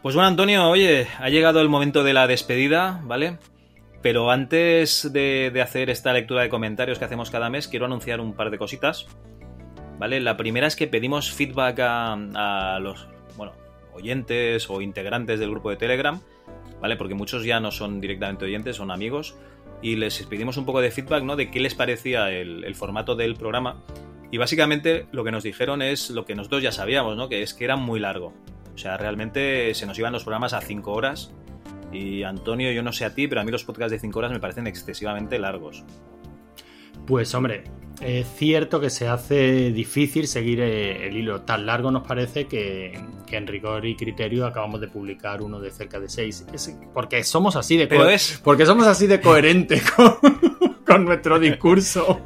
Pues 0.03 0.15
bueno, 0.15 0.29
Antonio, 0.29 0.69
oye, 0.69 1.09
ha 1.19 1.29
llegado 1.29 1.61
el 1.61 1.69
momento 1.69 2.05
de 2.05 2.13
la 2.13 2.29
despedida, 2.29 3.01
¿vale? 3.03 3.39
Pero 4.01 4.31
antes 4.31 5.13
de, 5.13 5.53
hacer 5.61 5.91
esta 5.91 6.13
lectura 6.13 6.43
de 6.43 6.49
comentarios 6.49 7.01
que 7.01 7.05
hacemos 7.05 7.31
cada 7.31 7.51
mes, 7.51 7.67
quiero 7.67 7.87
anunciar 7.87 8.21
un 8.21 8.35
par 8.35 8.51
de 8.51 8.59
cositas. 8.59 9.07
¿Vale? 9.99 10.21
La 10.21 10.37
primera 10.37 10.69
es 10.69 10.77
que 10.77 10.87
pedimos 10.87 11.33
feedback 11.33 11.81
a, 11.81 12.13
a 12.13 12.79
los 12.79 13.09
bueno, 13.37 13.55
oyentes 13.93 14.71
o 14.71 14.81
integrantes 14.81 15.41
del 15.41 15.51
grupo 15.51 15.71
de 15.71 15.77
Telegram, 15.77 16.21
¿vale? 16.81 16.97
Porque 16.97 17.15
muchos 17.15 17.45
ya 17.45 17.59
no 17.59 17.73
son 17.73 18.01
directamente 18.01 18.45
oyentes, 18.45 18.77
son 18.77 18.93
amigos. 18.93 19.37
Y 19.83 19.97
les 19.97 20.23
pedimos 20.23 20.57
un 20.57 20.65
poco 20.65 20.81
de 20.81 20.93
feedback, 20.93 21.25
¿no? 21.25 21.35
De 21.35 21.51
qué 21.51 21.59
les 21.59 21.75
parecía 21.75 22.31
el, 22.31 22.63
el 22.63 22.75
formato 22.77 23.17
del 23.17 23.35
programa. 23.35 23.83
Y 24.31 24.39
básicamente 24.39 25.07
lo 25.11 25.25
que 25.25 25.33
nos 25.33 25.43
dijeron 25.43 25.83
es 25.83 26.11
lo 26.11 26.25
que 26.25 26.37
nosotros 26.37 26.63
ya 26.63 26.71
sabíamos, 26.71 27.17
¿no? 27.17 27.29
Que 27.29 27.43
es 27.43 27.53
que 27.53 27.65
era 27.65 27.75
muy 27.75 27.99
largo. 27.99 28.33
O 28.79 28.81
sea, 28.81 28.97
realmente 28.97 29.75
se 29.75 29.87
nos 29.87 29.99
iban 29.99 30.13
los 30.13 30.23
programas 30.23 30.53
a 30.53 30.61
5 30.61 30.93
horas. 30.93 31.33
Y 31.93 32.23
Antonio, 32.23 32.71
yo 32.71 32.81
no 32.85 32.93
sé 32.93 33.05
a 33.05 33.13
ti, 33.13 33.27
pero 33.27 33.41
a 33.41 33.45
mí 33.45 33.51
los 33.51 33.65
podcasts 33.65 33.91
de 33.91 33.99
5 33.99 34.17
horas 34.21 34.31
me 34.31 34.39
parecen 34.39 34.69
excesivamente 34.69 35.37
largos. 35.41 35.83
Pues 37.05 37.35
hombre, 37.35 37.65
es 38.01 38.25
cierto 38.37 38.81
que 38.81 38.89
se 38.91 39.09
hace 39.09 39.73
difícil 39.73 40.29
seguir 40.29 40.61
eh, 40.61 41.09
el 41.09 41.17
hilo. 41.17 41.41
Tan 41.41 41.67
largo 41.67 41.91
nos 41.91 42.07
parece 42.07 42.47
que, 42.47 42.97
que 43.27 43.37
en 43.37 43.49
rigor 43.49 43.85
y 43.85 43.97
criterio 43.97 44.47
acabamos 44.47 44.81
de 44.81 44.87
publicar 44.87 45.43
uno 45.43 45.59
de 45.59 45.73
cerca 45.73 45.99
de 45.99 46.09
6. 46.09 46.47
Porque 46.95 47.25
somos 47.25 47.57
así 47.57 47.77
de 47.77 47.89
co- 47.89 48.09
es- 48.09 48.41
porque 48.45 48.65
somos 48.65 48.87
así 48.87 49.09
de 49.09 49.21
coherentes 49.21 49.83
con, 49.91 50.15
con 50.87 51.05
nuestro 51.05 51.41
discurso. 51.41 52.21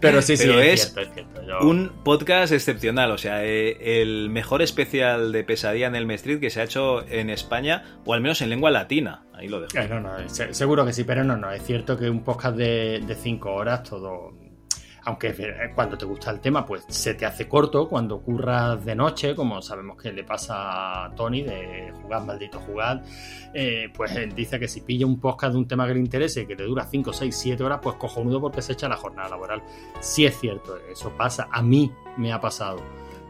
Pero 0.00 0.22
sí, 0.22 0.36
sí, 0.36 0.44
Pero 0.46 0.60
es, 0.60 0.72
es 0.86 0.92
cierto, 0.92 1.00
es 1.00 1.14
cierto. 1.14 1.42
Yo- 1.46 1.68
Un 1.68 1.90
podcast 2.04 2.52
excepcional, 2.52 3.10
o 3.10 3.18
sea, 3.18 3.44
eh, 3.44 4.00
el 4.00 4.30
mejor 4.30 4.62
especial 4.62 5.32
de 5.32 5.44
pesadilla 5.44 5.86
en 5.86 5.94
el 5.96 6.10
Street 6.12 6.40
que 6.40 6.50
se 6.50 6.60
ha 6.60 6.64
hecho 6.64 7.06
en 7.08 7.30
España, 7.30 7.84
o 8.04 8.14
al 8.14 8.20
menos 8.20 8.40
en 8.42 8.50
lengua 8.50 8.70
latina. 8.70 9.24
Ahí 9.32 9.48
lo 9.48 9.60
dejo. 9.60 9.76
Eh, 9.78 9.88
no, 9.88 10.00
no, 10.00 10.28
se- 10.28 10.54
seguro 10.54 10.86
que 10.86 10.92
sí, 10.92 11.04
pero 11.04 11.24
no, 11.24 11.36
no. 11.36 11.50
Es 11.52 11.62
cierto 11.64 11.98
que 11.98 12.08
un 12.08 12.22
podcast 12.24 12.56
de, 12.56 13.00
de 13.06 13.14
cinco 13.14 13.52
horas, 13.54 13.82
todo. 13.82 14.32
Aunque 15.06 15.28
eh, 15.28 15.72
cuando 15.74 15.98
te 15.98 16.06
gusta 16.06 16.30
el 16.30 16.40
tema, 16.40 16.64
pues 16.64 16.84
se 16.88 17.14
te 17.14 17.26
hace 17.26 17.46
corto. 17.48 17.88
Cuando 17.88 18.20
curras 18.20 18.84
de 18.84 18.94
noche, 18.94 19.34
como 19.34 19.60
sabemos 19.60 20.00
que 20.00 20.12
le 20.12 20.24
pasa 20.24 21.04
a 21.04 21.14
Tony 21.14 21.42
de 21.42 21.92
jugar, 22.02 22.24
maldito 22.24 22.58
jugar, 22.60 23.02
eh, 23.52 23.90
pues 23.94 24.14
él 24.16 24.34
dice 24.34 24.58
que 24.58 24.68
si 24.68 24.80
pilla 24.80 25.06
un 25.06 25.20
podcast 25.20 25.52
de 25.52 25.58
un 25.58 25.68
tema 25.68 25.86
que 25.86 25.94
le 25.94 26.00
interese 26.00 26.46
que 26.46 26.54
le 26.54 26.64
dura 26.64 26.84
5, 26.84 27.12
6, 27.12 27.36
7 27.36 27.62
horas, 27.62 27.80
pues 27.82 27.96
cojonudo 27.96 28.40
porque 28.40 28.62
se 28.62 28.72
echa 28.72 28.88
la 28.88 28.96
jornada 28.96 29.28
laboral. 29.28 29.62
Sí 30.00 30.24
es 30.24 30.38
cierto, 30.38 30.76
eso 30.90 31.12
pasa. 31.16 31.48
A 31.50 31.62
mí 31.62 31.92
me 32.16 32.32
ha 32.32 32.40
pasado 32.40 32.78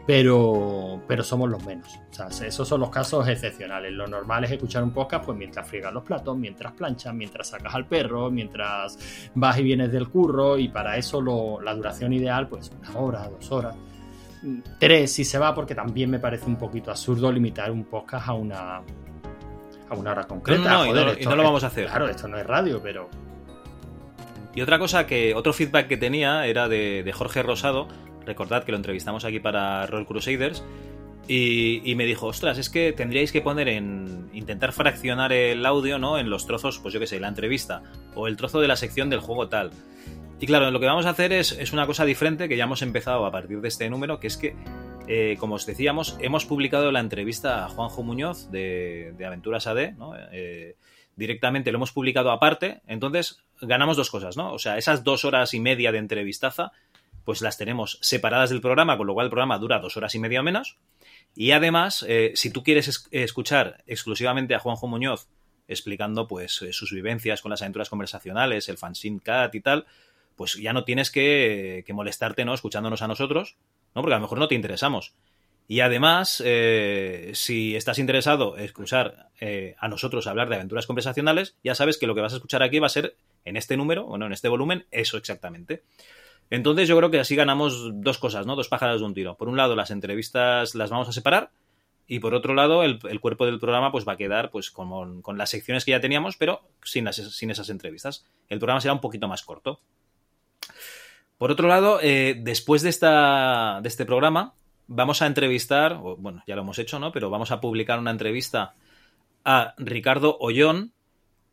pero, 0.07 1.01
pero 1.07 1.23
somos 1.23 1.49
los 1.49 1.63
menos. 1.65 1.99
O 2.11 2.13
sea, 2.31 2.47
esos 2.47 2.67
son 2.67 2.79
los 2.81 2.89
casos 2.89 3.27
excepcionales. 3.27 3.91
Lo 3.91 4.07
normal 4.07 4.43
es 4.43 4.51
escuchar 4.51 4.83
un 4.83 4.91
podcast 4.91 5.25
pues 5.25 5.37
mientras 5.37 5.67
friegas 5.67 5.91
los 5.93 6.03
platos, 6.03 6.37
mientras 6.37 6.73
planchas, 6.73 7.13
mientras 7.13 7.47
sacas 7.49 7.73
al 7.73 7.85
perro, 7.87 8.29
mientras 8.29 8.97
vas 9.33 9.57
y 9.59 9.63
vienes 9.63 9.91
del 9.91 10.07
curro 10.09 10.57
y 10.57 10.67
para 10.69 10.97
eso 10.97 11.21
lo- 11.21 11.59
la 11.61 11.73
duración 11.73 12.13
ideal 12.13 12.47
pues 12.47 12.71
una 12.79 12.97
hora, 12.99 13.27
dos 13.29 13.51
horas. 13.51 13.75
Tres 14.79 15.11
si 15.11 15.25
se 15.25 15.39
va 15.39 15.55
porque 15.55 15.73
también 15.73 16.09
me 16.11 16.19
parece 16.19 16.45
un 16.45 16.55
poquito 16.57 16.91
absurdo 16.91 17.31
limitar 17.31 17.71
un 17.71 17.83
podcast 17.85 18.27
a 18.27 18.33
una 18.33 18.77
a 19.87 19.93
una 19.95 20.11
hora 20.11 20.23
concreta. 20.25 20.61
No, 20.63 20.69
no, 20.69 20.77
no, 20.79 20.85
y 20.85 20.89
Joder, 20.89 21.05
no- 21.05 21.11
y 21.11 21.15
esto 21.17 21.29
no 21.31 21.35
lo 21.35 21.43
vamos 21.43 21.63
a 21.63 21.67
hacer. 21.67 21.85
Claro, 21.87 22.07
esto 22.09 22.27
no 22.27 22.37
es 22.37 22.45
radio, 22.45 22.79
pero 22.81 23.09
Y 24.53 24.61
otra 24.61 24.77
cosa 24.79 25.05
que, 25.07 25.33
otro 25.35 25.51
feedback 25.51 25.87
que 25.87 25.97
tenía 25.97 26.45
era 26.47 26.67
de, 26.69 27.01
de 27.03 27.11
Jorge 27.11 27.43
Rosado, 27.43 27.87
recordad 28.25 28.63
que 28.63 28.71
lo 28.71 28.77
entrevistamos 28.77 29.25
aquí 29.25 29.39
para 29.39 29.85
Roll 29.87 30.05
Crusaders, 30.05 30.63
y, 31.27 31.93
me 31.95 32.05
dijo, 32.05 32.27
ostras, 32.27 32.59
es 32.59 32.69
que 32.69 32.93
tendríais 32.93 33.31
que 33.31 33.41
poner 33.41 33.67
en, 33.67 34.29
intentar 34.33 34.73
fraccionar 34.73 35.33
el 35.33 35.65
audio, 35.65 35.97
¿no? 35.97 36.19
En 36.19 36.29
los 36.29 36.45
trozos, 36.45 36.77
pues 36.77 36.93
yo 36.93 36.99
qué 36.99 37.07
sé, 37.07 37.19
la 37.19 37.27
entrevista, 37.27 37.81
o 38.13 38.27
el 38.27 38.37
trozo 38.37 38.59
de 38.59 38.67
la 38.67 38.75
sección 38.75 39.09
del 39.09 39.21
juego 39.21 39.47
tal. 39.47 39.71
Y 40.39 40.45
claro, 40.45 40.69
lo 40.69 40.79
que 40.79 40.85
vamos 40.85 41.07
a 41.07 41.09
hacer 41.09 41.33
es, 41.33 41.53
es 41.53 41.73
una 41.73 41.87
cosa 41.87 42.05
diferente 42.05 42.47
que 42.47 42.57
ya 42.57 42.65
hemos 42.65 42.83
empezado 42.83 43.25
a 43.25 43.31
partir 43.31 43.59
de 43.61 43.67
este 43.69 43.89
número, 43.89 44.19
que 44.19 44.27
es 44.27 44.37
que, 44.37 44.55
eh, 45.07 45.35
como 45.39 45.55
os 45.55 45.65
decíamos, 45.65 46.15
hemos 46.19 46.45
publicado 46.45 46.91
la 46.91 46.99
entrevista 46.99 47.65
a 47.65 47.69
Juanjo 47.69 48.03
Muñoz 48.03 48.51
de, 48.51 49.13
de 49.17 49.25
Aventuras 49.25 49.65
AD, 49.65 49.93
¿no? 49.93 50.13
Eh, 50.31 50.75
directamente 51.15 51.71
lo 51.71 51.77
hemos 51.77 51.91
publicado 51.91 52.29
aparte, 52.31 52.81
entonces 52.85 53.43
ganamos 53.61 53.97
dos 53.97 54.11
cosas, 54.11 54.37
¿no? 54.37 54.53
O 54.53 54.59
sea, 54.59 54.77
esas 54.77 55.03
dos 55.03 55.25
horas 55.25 55.53
y 55.53 55.59
media 55.59 55.91
de 55.91 55.97
entrevistaza, 55.97 56.71
pues 57.25 57.41
las 57.41 57.57
tenemos 57.57 57.97
separadas 58.01 58.51
del 58.51 58.61
programa, 58.61 58.97
con 58.97 59.07
lo 59.07 59.13
cual 59.13 59.25
el 59.25 59.31
programa 59.31 59.57
dura 59.57 59.79
dos 59.79 59.97
horas 59.97 60.15
y 60.15 60.19
media 60.19 60.39
o 60.39 60.43
menos. 60.43 60.77
Y 61.35 61.51
además, 61.51 62.05
eh, 62.07 62.31
si 62.35 62.51
tú 62.51 62.63
quieres 62.63 62.87
es- 62.87 63.07
escuchar 63.11 63.83
exclusivamente 63.87 64.55
a 64.55 64.59
Juanjo 64.59 64.87
Muñoz 64.87 65.27
explicando 65.67 66.27
pues 66.27 66.61
eh, 66.61 66.71
sus 66.71 66.91
vivencias 66.91 67.41
con 67.41 67.49
las 67.49 67.61
aventuras 67.63 67.89
conversacionales, 67.89 68.69
el 68.69 68.77
fanzine 68.77 69.19
cat 69.19 69.53
y 69.55 69.61
tal, 69.61 69.85
pues 70.35 70.53
ya 70.55 70.71
no 70.73 70.83
tienes 70.85 71.09
que, 71.11 71.83
que 71.87 71.93
molestarte, 71.93 72.45
¿no? 72.45 72.53
Escuchándonos 72.53 73.01
a 73.01 73.07
nosotros, 73.07 73.57
¿no? 73.95 74.01
Porque 74.01 74.13
a 74.13 74.17
lo 74.17 74.21
mejor 74.21 74.37
no 74.37 74.47
te 74.47 74.55
interesamos. 74.55 75.13
Y 75.67 75.79
además, 75.79 76.43
eh, 76.45 77.31
si 77.33 77.75
estás 77.75 77.97
interesado 77.97 78.55
en 78.55 78.65
escuchar 78.65 79.29
a 79.79 79.87
nosotros 79.87 80.27
hablar 80.27 80.47
de 80.47 80.55
aventuras 80.55 80.85
conversacionales, 80.85 81.55
ya 81.63 81.73
sabes 81.73 81.97
que 81.97 82.05
lo 82.05 82.13
que 82.13 82.21
vas 82.21 82.33
a 82.33 82.35
escuchar 82.35 82.61
aquí 82.61 82.77
va 82.77 82.85
a 82.85 82.89
ser 82.89 83.15
en 83.45 83.57
este 83.57 83.75
número, 83.75 84.05
o 84.05 84.17
no, 84.19 84.27
en 84.27 84.33
este 84.33 84.47
volumen, 84.47 84.85
eso 84.91 85.17
exactamente. 85.17 85.81
Entonces 86.49 86.87
yo 86.87 86.97
creo 86.97 87.11
que 87.11 87.19
así 87.19 87.35
ganamos 87.35 87.91
dos 88.01 88.17
cosas, 88.17 88.45
¿no? 88.45 88.55
Dos 88.55 88.69
pájaros 88.69 89.01
de 89.01 89.07
un 89.07 89.13
tiro. 89.13 89.35
Por 89.35 89.49
un 89.49 89.57
lado, 89.57 89.75
las 89.75 89.91
entrevistas 89.91 90.75
las 90.75 90.89
vamos 90.89 91.09
a 91.09 91.11
separar 91.11 91.51
y 92.07 92.19
por 92.19 92.35
otro 92.35 92.53
lado, 92.53 92.83
el, 92.83 92.99
cuerpo 93.19 93.45
del 93.45 93.59
programa 93.59 93.91
pues 93.91 94.07
va 94.07 94.13
a 94.13 94.17
quedar 94.17 94.51
pues 94.51 94.69
con, 94.69 95.23
las 95.35 95.49
secciones 95.49 95.85
que 95.85 95.91
ya 95.91 95.99
teníamos, 95.99 96.37
pero 96.37 96.61
sin, 96.83 97.05
las- 97.05 97.15
sin 97.15 97.49
esas 97.49 97.69
entrevistas. 97.69 98.25
El 98.47 98.59
programa 98.59 98.79
será 98.81 98.93
un 98.93 99.01
poquito 99.01 99.27
más 99.27 99.41
corto. 99.43 99.79
Por 101.37 101.51
otro 101.51 101.67
lado, 101.67 101.99
eh, 102.01 102.39
después 102.39 102.81
de, 102.83 102.89
esta, 102.89 103.79
de 103.81 103.89
este 103.89 104.05
programa, 104.05 104.53
vamos 104.87 105.21
a 105.21 105.27
entrevistar, 105.27 105.97
bueno, 105.97 106.43
ya 106.47 106.55
lo 106.55 106.61
hemos 106.61 106.77
hecho, 106.79 106.99
¿no? 106.99 107.11
Pero 107.11 107.29
vamos 107.29 107.51
a 107.51 107.59
publicar 107.59 107.99
una 107.99 108.11
entrevista 108.11 108.75
a 109.43 109.73
Ricardo 109.77 110.37
Ollón, 110.39 110.93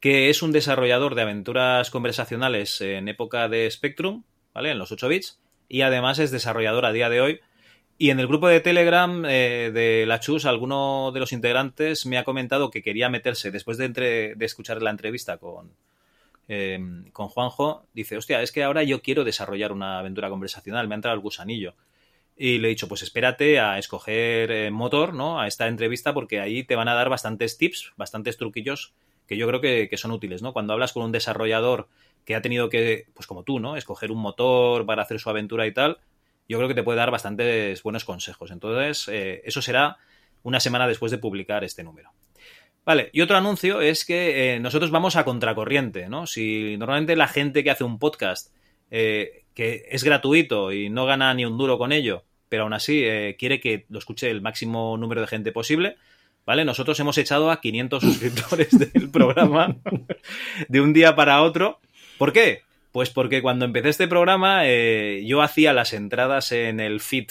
que 0.01 0.29
es 0.29 0.43
un 0.43 0.53
desarrollador 0.53 1.15
de 1.15 1.23
aventuras 1.23 1.91
conversacionales 1.91 2.81
en 2.81 3.09
época 3.09 3.49
de 3.49 3.71
Spectrum, 3.71 4.23
¿vale? 4.55 4.71
En 4.71 4.79
los 4.79 4.93
8 4.93 5.09
bits, 5.09 5.41
y 5.69 5.83
además 5.83 6.19
es 6.19 6.31
desarrollador 6.31 6.87
a 6.87 6.93
día 6.93 7.09
de 7.09 7.21
hoy. 7.21 7.41
Y 7.99 8.11
en 8.11 8.19
el 8.21 8.27
grupo 8.27 8.49
de 8.49 8.61
Telegram 8.61 9.25
eh, 9.27 9.71
de 9.73 10.07
la 10.07 10.19
Chus, 10.19 10.45
alguno 10.47 11.13
de 11.13 11.21
los 11.21 11.33
integrantes 11.33 12.05
me 12.07 12.19
ha 12.19 12.25
comentado 12.25 12.71
que 12.71 12.83
quería 12.83 13.09
meterse, 13.09 13.51
después 13.51 13.79
de, 13.79 13.85
entre- 13.85 14.35
de 14.35 14.45
escuchar 14.45 14.83
la 14.83 14.91
entrevista 14.91 15.37
con, 15.39 15.71
eh, 16.49 16.81
con 17.13 17.29
Juanjo, 17.29 17.87
dice, 17.95 18.17
hostia, 18.17 18.43
es 18.43 18.51
que 18.53 18.65
ahora 18.65 18.83
yo 18.83 19.03
quiero 19.03 19.25
desarrollar 19.25 19.73
una 19.73 19.99
aventura 19.99 20.29
conversacional, 20.31 20.89
me 20.89 20.95
ha 20.95 20.97
entrado 20.97 21.15
el 21.15 21.21
gusanillo. 21.23 21.75
Y 22.37 22.59
le 22.59 22.69
he 22.69 22.71
dicho, 22.71 22.89
pues 22.89 23.03
espérate 23.03 23.61
a 23.61 23.79
escoger 23.79 24.51
eh, 24.51 24.71
motor, 24.71 25.15
¿no? 25.15 25.39
A 25.41 25.47
esta 25.47 25.69
entrevista, 25.69 26.13
porque 26.15 26.41
ahí 26.41 26.65
te 26.65 26.77
van 26.77 26.89
a 26.89 26.95
dar 26.95 27.09
bastantes 27.09 27.59
tips, 27.59 27.93
bastantes 27.97 28.37
truquillos 28.39 28.95
que 29.29 29.37
yo 29.37 29.47
creo 29.47 29.61
que, 29.61 29.89
que 29.89 29.97
son 29.97 30.11
útiles, 30.11 30.43
¿no? 30.43 30.53
Cuando 30.53 30.73
hablas 30.73 30.93
con 30.93 31.05
un 31.05 31.13
desarrollador 31.13 31.89
que 32.25 32.35
ha 32.35 32.43
tenido 32.43 32.69
que, 32.69 33.07
pues 33.15 33.27
como 33.27 33.43
tú, 33.43 33.59
¿no? 33.59 33.77
Escoger 33.77 34.13
un 34.13 34.19
motor 34.19 34.87
para 34.87 35.03
hacer 35.03 35.19
su 35.19 35.31
aventura 35.31 35.67
y 35.67 35.73
tal, 35.73 35.99
yo 36.49 36.59
creo 36.59 36.69
que 36.69 36.75
te 36.75 36.83
puede 36.83 36.99
dar 36.99 37.11
bastantes 37.11 37.83
buenos 37.83 38.05
consejos. 38.05 38.51
Entonces, 38.51 39.09
eh, 39.09 39.43
eso 39.45 39.63
será 39.63 39.97
una 40.43 40.61
semana 40.61 40.87
después 40.87 41.11
de 41.13 41.19
publicar 41.19 41.65
este 41.65 41.83
número. 41.83 42.11
Vale, 42.85 43.11
y 43.13 43.21
otro 43.21 43.37
anuncio 43.37 43.81
es 43.81 44.05
que 44.05 44.55
eh, 44.55 44.61
nosotros 44.61 44.91
vamos 44.91 45.15
a 45.15 45.25
contracorriente, 45.25 46.09
¿no? 46.09 46.27
Si 46.27 46.77
normalmente 46.79 47.15
la 47.15 47.29
gente 47.29 47.63
que 47.63 47.71
hace 47.71 47.85
un 47.85 47.99
podcast, 47.99 48.53
eh, 48.91 49.45
que 49.55 49.87
es 49.89 50.03
gratuito 50.03 50.73
y 50.73 50.91
no 50.91 51.07
gana 51.07 51.33
ni 51.33 51.45
un 51.45 51.57
duro 51.57 51.79
con 51.79 51.93
ello, 51.93 52.25
pero 52.49 52.65
aún 52.65 52.73
así 52.73 53.05
quiere 53.39 53.61
que 53.61 53.87
lo 53.89 53.99
escuche 53.99 54.31
el 54.31 54.43
máximo 54.43 54.97
número 54.99 55.21
de 55.21 55.27
gente 55.27 55.53
posible, 55.53 55.97
¿vale? 56.45 56.65
Nosotros 56.65 56.99
hemos 57.01 57.17
echado 57.19 57.51
a 57.51 57.61
500 57.61 58.03
suscriptores 58.03 58.79
del 58.79 59.11
programa 59.11 59.77
de 60.69 60.81
un 60.81 60.93
día 60.93 61.15
para 61.15 61.43
otro. 61.43 61.81
¿Por 62.23 62.33
qué? 62.33 62.63
Pues 62.93 63.11
porque 63.11 63.43
cuando 63.43 63.65
empecé 63.65 63.89
este 63.89 64.07
programa 64.07 64.61
eh, 64.65 65.25
yo 65.27 65.43
hacía 65.43 65.73
las 65.73 65.93
entradas 65.93 66.53
en 66.53 66.79
el 66.79 67.01
feed 67.01 67.27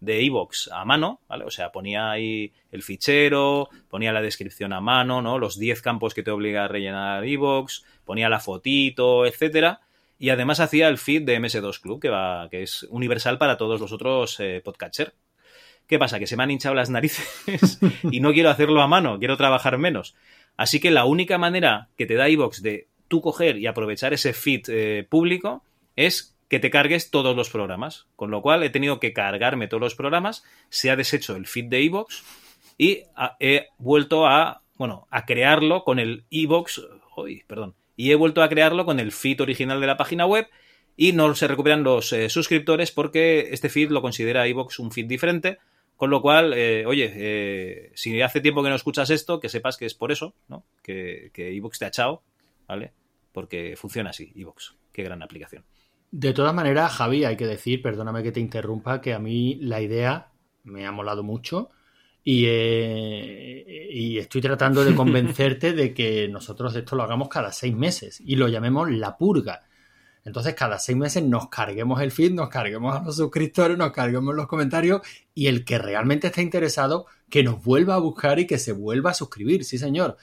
de 0.00 0.24
Evox 0.24 0.68
a 0.72 0.84
mano, 0.84 1.20
¿vale? 1.28 1.44
O 1.44 1.50
sea, 1.52 1.70
ponía 1.70 2.10
ahí 2.10 2.52
el 2.72 2.82
fichero, 2.82 3.68
ponía 3.88 4.12
la 4.12 4.20
descripción 4.20 4.72
a 4.72 4.80
mano, 4.80 5.22
¿no? 5.22 5.38
Los 5.38 5.60
10 5.60 5.80
campos 5.80 6.12
que 6.12 6.24
te 6.24 6.32
obliga 6.32 6.64
a 6.64 6.66
rellenar 6.66 7.24
Evox, 7.24 7.84
ponía 8.04 8.28
la 8.28 8.40
fotito, 8.40 9.26
etcétera. 9.26 9.80
Y 10.18 10.30
además 10.30 10.58
hacía 10.58 10.88
el 10.88 10.98
feed 10.98 11.22
de 11.22 11.38
MS2 11.38 11.78
Club, 11.78 12.00
que, 12.00 12.08
va, 12.08 12.48
que 12.50 12.64
es 12.64 12.82
universal 12.90 13.38
para 13.38 13.56
todos 13.56 13.80
los 13.80 13.92
otros 13.92 14.40
eh, 14.40 14.60
podcatcher. 14.64 15.14
¿Qué 15.86 16.00
pasa? 16.00 16.18
Que 16.18 16.26
se 16.26 16.36
me 16.36 16.42
han 16.42 16.50
hinchado 16.50 16.74
las 16.74 16.90
narices 16.90 17.78
y 18.10 18.18
no 18.18 18.32
quiero 18.32 18.50
hacerlo 18.50 18.82
a 18.82 18.88
mano, 18.88 19.20
quiero 19.20 19.36
trabajar 19.36 19.78
menos. 19.78 20.16
Así 20.56 20.80
que 20.80 20.90
la 20.90 21.04
única 21.04 21.38
manera 21.38 21.90
que 21.96 22.06
te 22.06 22.14
da 22.14 22.28
iVox 22.28 22.60
de 22.60 22.88
tú 23.12 23.20
coger 23.20 23.58
y 23.58 23.66
aprovechar 23.66 24.14
ese 24.14 24.32
feed 24.32 24.62
eh, 24.68 25.06
público 25.06 25.62
es 25.96 26.34
que 26.48 26.58
te 26.58 26.70
cargues 26.70 27.10
todos 27.10 27.36
los 27.36 27.50
programas. 27.50 28.06
Con 28.16 28.30
lo 28.30 28.40
cual 28.40 28.62
he 28.62 28.70
tenido 28.70 28.98
que 29.00 29.12
cargarme 29.12 29.68
todos 29.68 29.82
los 29.82 29.94
programas, 29.94 30.44
se 30.70 30.90
ha 30.90 30.96
deshecho 30.96 31.36
el 31.36 31.46
feed 31.46 31.66
de 31.66 31.82
iVox 31.82 32.22
y 32.78 33.02
a- 33.14 33.36
he 33.38 33.66
vuelto 33.76 34.26
a, 34.26 34.62
bueno, 34.78 35.06
a 35.10 35.26
crearlo 35.26 35.84
con 35.84 35.98
el 35.98 36.24
iVox, 36.30 36.80
uy, 37.18 37.44
perdón, 37.46 37.74
y 37.96 38.10
he 38.12 38.14
vuelto 38.14 38.42
a 38.42 38.48
crearlo 38.48 38.86
con 38.86 38.98
el 38.98 39.12
feed 39.12 39.42
original 39.42 39.78
de 39.82 39.86
la 39.86 39.98
página 39.98 40.24
web 40.24 40.46
y 40.96 41.12
no 41.12 41.34
se 41.34 41.48
recuperan 41.48 41.82
los 41.84 42.12
eh, 42.14 42.30
suscriptores 42.30 42.92
porque 42.92 43.48
este 43.52 43.68
feed 43.68 43.90
lo 43.90 44.00
considera 44.00 44.48
iVox 44.48 44.78
un 44.78 44.90
feed 44.90 45.06
diferente. 45.06 45.58
Con 45.96 46.10
lo 46.10 46.20
cual, 46.20 46.52
eh, 46.56 46.84
oye, 46.84 47.92
si 47.94 48.20
hace 48.22 48.40
tiempo 48.40 48.62
que 48.64 48.70
no 48.70 48.74
escuchas 48.74 49.08
esto, 49.10 49.38
que 49.38 49.48
sepas 49.48 49.76
que 49.76 49.86
es 49.86 49.94
por 49.94 50.10
eso, 50.10 50.34
¿no? 50.48 50.64
Que, 50.82 51.30
que 51.32 51.60
te 51.78 51.84
ha 51.84 51.88
echado, 51.88 52.22
¿vale? 52.66 52.90
Porque 53.32 53.74
funciona 53.76 54.10
así, 54.10 54.30
iVoox. 54.34 54.74
Qué 54.92 55.02
gran 55.02 55.22
aplicación. 55.22 55.64
De 56.10 56.34
todas 56.34 56.54
maneras, 56.54 56.92
Javi, 56.92 57.24
hay 57.24 57.36
que 57.36 57.46
decir, 57.46 57.80
perdóname 57.80 58.22
que 58.22 58.32
te 58.32 58.40
interrumpa, 58.40 59.00
que 59.00 59.14
a 59.14 59.18
mí 59.18 59.54
la 59.56 59.80
idea 59.80 60.32
me 60.64 60.86
ha 60.86 60.92
molado 60.92 61.22
mucho 61.22 61.70
y, 62.22 62.44
eh, 62.46 63.88
y 63.90 64.18
estoy 64.18 64.42
tratando 64.42 64.84
de 64.84 64.94
convencerte 64.96 65.72
de 65.72 65.94
que 65.94 66.28
nosotros 66.28 66.76
esto 66.76 66.96
lo 66.96 67.02
hagamos 67.02 67.28
cada 67.28 67.50
seis 67.52 67.74
meses 67.74 68.20
y 68.20 68.36
lo 68.36 68.48
llamemos 68.48 68.90
la 68.90 69.16
purga. 69.16 69.62
Entonces, 70.24 70.54
cada 70.54 70.78
seis 70.78 70.96
meses 70.96 71.22
nos 71.24 71.48
carguemos 71.48 72.00
el 72.00 72.12
feed, 72.12 72.32
nos 72.32 72.48
carguemos 72.48 72.94
a 72.94 73.02
los 73.02 73.16
suscriptores, 73.16 73.76
nos 73.76 73.90
carguemos 73.90 74.34
los 74.34 74.46
comentarios 74.46 75.00
y 75.34 75.48
el 75.48 75.64
que 75.64 75.78
realmente 75.78 76.28
está 76.28 76.42
interesado, 76.42 77.06
que 77.28 77.42
nos 77.42 77.62
vuelva 77.64 77.94
a 77.94 77.98
buscar 77.98 78.38
y 78.38 78.46
que 78.46 78.58
se 78.58 78.72
vuelva 78.72 79.10
a 79.10 79.14
suscribir. 79.14 79.64
Sí, 79.64 79.78
señor. 79.78 80.16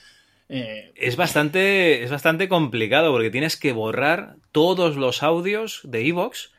Eh, 0.49 0.91
Es 0.95 1.15
bastante, 1.15 2.03
es 2.03 2.11
bastante 2.11 2.49
complicado 2.49 3.11
porque 3.11 3.29
tienes 3.29 3.55
que 3.55 3.71
borrar 3.71 4.35
todos 4.51 4.95
los 4.97 5.21
audios 5.23 5.81
de 5.83 6.03
iVoox 6.03 6.49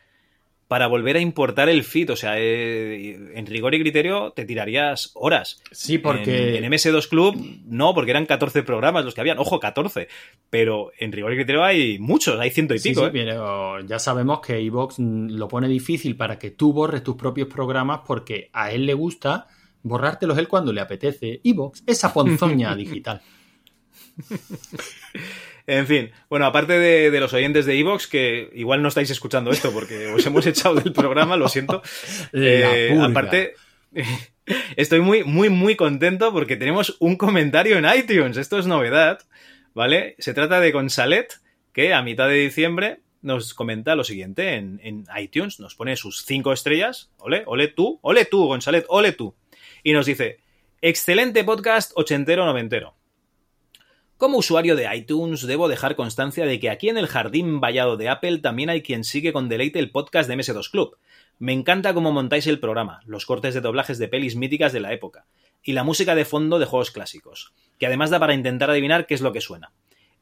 para 0.69 0.87
volver 0.87 1.17
a 1.17 1.19
importar 1.19 1.67
el 1.67 1.83
feed. 1.83 2.11
O 2.11 2.15
sea, 2.15 2.35
eh, 2.39 3.31
en 3.35 3.45
rigor 3.45 3.75
y 3.75 3.81
criterio 3.81 4.31
te 4.31 4.45
tirarías 4.45 5.11
horas. 5.15 5.61
Sí, 5.71 5.97
porque- 5.97 6.57
En, 6.57 6.63
en 6.63 6.71
MS2 6.71 7.09
Club 7.09 7.35
no, 7.65 7.93
porque 7.93 8.11
eran 8.11 8.25
14 8.25 8.63
programas 8.63 9.03
los 9.03 9.13
que 9.13 9.19
habían. 9.19 9.37
Ojo, 9.39 9.59
14. 9.59 10.07
Pero 10.49 10.91
en 10.97 11.11
rigor 11.11 11.33
y 11.33 11.35
criterio 11.35 11.61
hay 11.65 11.99
muchos, 11.99 12.39
hay 12.39 12.51
ciento 12.51 12.73
y 12.73 12.79
Sí, 12.79 12.89
pico. 12.91 13.01
sí, 13.01 13.07
¿eh? 13.07 13.11
pero 13.11 13.81
ya 13.81 13.99
sabemos 13.99 14.39
que 14.39 14.61
iVoox 14.61 14.99
mm, 14.99 15.31
lo 15.31 15.49
pone 15.49 15.67
difícil 15.67 16.15
para 16.15 16.39
que 16.39 16.51
tú 16.51 16.71
borres 16.71 17.03
tus 17.03 17.17
propios 17.17 17.49
programas 17.49 18.01
porque 18.07 18.49
a 18.53 18.71
él 18.71 18.85
le 18.85 18.93
gusta 18.93 19.47
borrártelos 19.83 20.37
él 20.37 20.47
cuando 20.47 20.71
le 20.71 20.79
apetece. 20.79 21.41
iVoox, 21.43 21.81
esa 21.85 22.13
ponzoña 22.13 22.73
digital. 22.77 23.21
En 25.67 25.87
fin, 25.87 26.11
bueno, 26.29 26.45
aparte 26.45 26.73
de, 26.79 27.11
de 27.11 27.19
los 27.19 27.33
oyentes 27.33 27.65
de 27.65 27.79
Evox, 27.79 28.07
que 28.07 28.49
igual 28.55 28.81
no 28.81 28.87
estáis 28.87 29.09
escuchando 29.09 29.51
esto 29.51 29.71
porque 29.71 30.07
os 30.07 30.25
hemos 30.25 30.45
echado 30.45 30.75
del 30.75 30.91
programa, 30.91 31.37
lo 31.37 31.47
siento. 31.47 31.81
Eh, 32.33 32.97
aparte, 33.01 33.55
estoy 34.75 35.01
muy, 35.01 35.23
muy, 35.23 35.49
muy 35.49 35.75
contento 35.75 36.31
porque 36.31 36.55
tenemos 36.55 36.97
un 36.99 37.15
comentario 37.15 37.77
en 37.77 37.85
iTunes. 37.85 38.37
Esto 38.37 38.57
es 38.57 38.67
novedad, 38.67 39.19
¿vale? 39.73 40.15
Se 40.19 40.33
trata 40.33 40.59
de 40.59 40.71
Gonzalet, 40.71 41.39
que 41.73 41.93
a 41.93 42.01
mitad 42.01 42.27
de 42.27 42.35
diciembre 42.35 43.01
nos 43.21 43.53
comenta 43.53 43.95
lo 43.95 44.03
siguiente 44.03 44.55
en, 44.55 44.79
en 44.83 45.05
iTunes, 45.17 45.59
nos 45.59 45.75
pone 45.75 45.95
sus 45.95 46.25
cinco 46.25 46.53
estrellas, 46.53 47.11
ole, 47.17 47.43
ole 47.45 47.67
tú, 47.67 47.99
ole 48.01 48.25
tú, 48.25 48.45
Gonzalet, 48.45 48.85
ole 48.87 49.11
tú. 49.11 49.35
Y 49.83 49.93
nos 49.93 50.05
dice, 50.05 50.39
excelente 50.81 51.43
podcast 51.43 51.91
ochentero 51.95 52.45
noventero. 52.45 52.95
Como 54.21 54.37
usuario 54.37 54.75
de 54.75 54.87
iTunes, 54.95 55.47
debo 55.47 55.67
dejar 55.67 55.95
constancia 55.95 56.45
de 56.45 56.59
que 56.59 56.69
aquí 56.69 56.89
en 56.89 56.99
el 56.99 57.07
jardín 57.07 57.59
vallado 57.59 57.97
de 57.97 58.07
Apple 58.07 58.37
también 58.37 58.69
hay 58.69 58.83
quien 58.83 59.03
sigue 59.03 59.33
con 59.33 59.49
deleite 59.49 59.79
el 59.79 59.89
podcast 59.89 60.29
de 60.29 60.35
MS2 60.35 60.69
Club. 60.69 60.99
Me 61.39 61.53
encanta 61.53 61.95
cómo 61.95 62.11
montáis 62.11 62.45
el 62.45 62.59
programa, 62.59 62.99
los 63.07 63.25
cortes 63.25 63.55
de 63.55 63.61
doblajes 63.61 63.97
de 63.97 64.07
pelis 64.07 64.35
míticas 64.35 64.73
de 64.73 64.79
la 64.79 64.93
época, 64.93 65.25
y 65.63 65.71
la 65.71 65.83
música 65.83 66.13
de 66.13 66.25
fondo 66.25 66.59
de 66.59 66.67
juegos 66.67 66.91
clásicos, 66.91 67.55
que 67.79 67.87
además 67.87 68.11
da 68.11 68.19
para 68.19 68.35
intentar 68.35 68.69
adivinar 68.69 69.07
qué 69.07 69.15
es 69.15 69.21
lo 69.21 69.33
que 69.33 69.41
suena. 69.41 69.71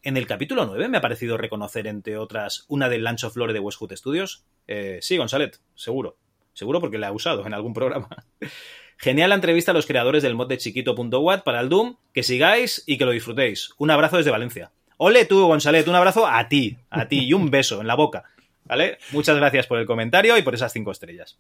En 0.02 0.16
el 0.16 0.28
capítulo 0.28 0.66
9 0.66 0.88
me 0.88 1.00
ha 1.00 1.02
parecido 1.02 1.36
reconocer, 1.36 1.86
entre 1.86 2.18
otras, 2.18 2.64
una 2.70 2.88
del 2.88 3.04
Lunch 3.04 3.26
of 3.26 3.36
Lore 3.36 3.52
de 3.52 3.60
Westwood 3.60 3.98
Studios. 3.98 4.46
Eh, 4.66 5.00
sí, 5.02 5.18
Gonzalet, 5.18 5.60
seguro. 5.76 6.16
Seguro 6.54 6.80
porque 6.80 7.00
la 7.00 7.10
he 7.10 7.12
usado 7.12 7.46
en 7.46 7.54
algún 7.54 7.74
programa. 7.74 8.08
Genial 9.02 9.30
la 9.30 9.36
entrevista 9.36 9.72
a 9.72 9.74
los 9.74 9.86
creadores 9.86 10.24
del 10.24 10.36
mod 10.36 10.50
de 10.50 10.58
chiquito.wat 10.58 11.44
para 11.44 11.62
el 11.62 11.70
Doom. 11.70 11.96
Que 12.14 12.22
sigáis 12.22 12.84
y 12.86 12.98
que 12.98 13.06
lo 13.06 13.12
disfrutéis. 13.12 13.70
Un 13.78 13.92
abrazo 13.92 14.18
desde 14.18 14.30
Valencia. 14.30 14.72
Ole 14.98 15.24
tú, 15.24 15.48
González, 15.48 15.88
un 15.88 15.96
abrazo 15.96 16.28
a 16.28 16.50
ti, 16.50 16.78
a 16.90 17.08
ti 17.08 17.20
y 17.20 17.34
un 17.34 17.50
beso 17.52 17.80
en 17.80 17.88
la 17.88 17.96
boca. 17.96 18.26
¿Vale? 18.66 18.98
Muchas 19.12 19.38
gracias 19.38 19.68
por 19.68 19.80
el 19.80 19.86
comentario 19.86 20.38
y 20.38 20.42
por 20.42 20.54
esas 20.54 20.74
cinco 20.74 20.92
estrellas. 20.92 21.40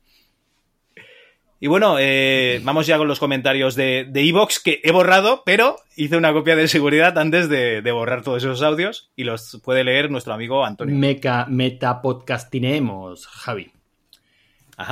Y 1.60 1.68
bueno, 1.68 1.98
eh, 1.99 2.61
vamos 2.64 2.88
ya 2.88 2.98
con 2.98 3.10
los 3.10 3.19
comentarios 3.19 3.76
de 3.76 4.07
de 4.10 4.22
Evox 4.22 4.61
que 4.61 4.80
he 4.81 4.94
borrado, 4.94 5.44
pero 5.45 5.76
hice 5.98 6.15
una 6.15 6.31
copia 6.31 6.56
de 6.56 6.69
seguridad 6.69 7.18
antes 7.18 7.49
de, 7.49 7.81
de 7.81 7.91
borrar 7.91 8.23
todos 8.23 8.41
esos 8.41 8.61
audios 8.61 9.11
y 9.18 9.26
los 9.26 9.60
puede 9.61 9.84
leer 9.84 10.10
nuestro 10.10 10.34
amigo 10.34 10.64
Antonio. 10.64 10.95
Meca, 10.95 11.45
metapodcastinemos, 11.49 13.27
Javi. 13.27 13.73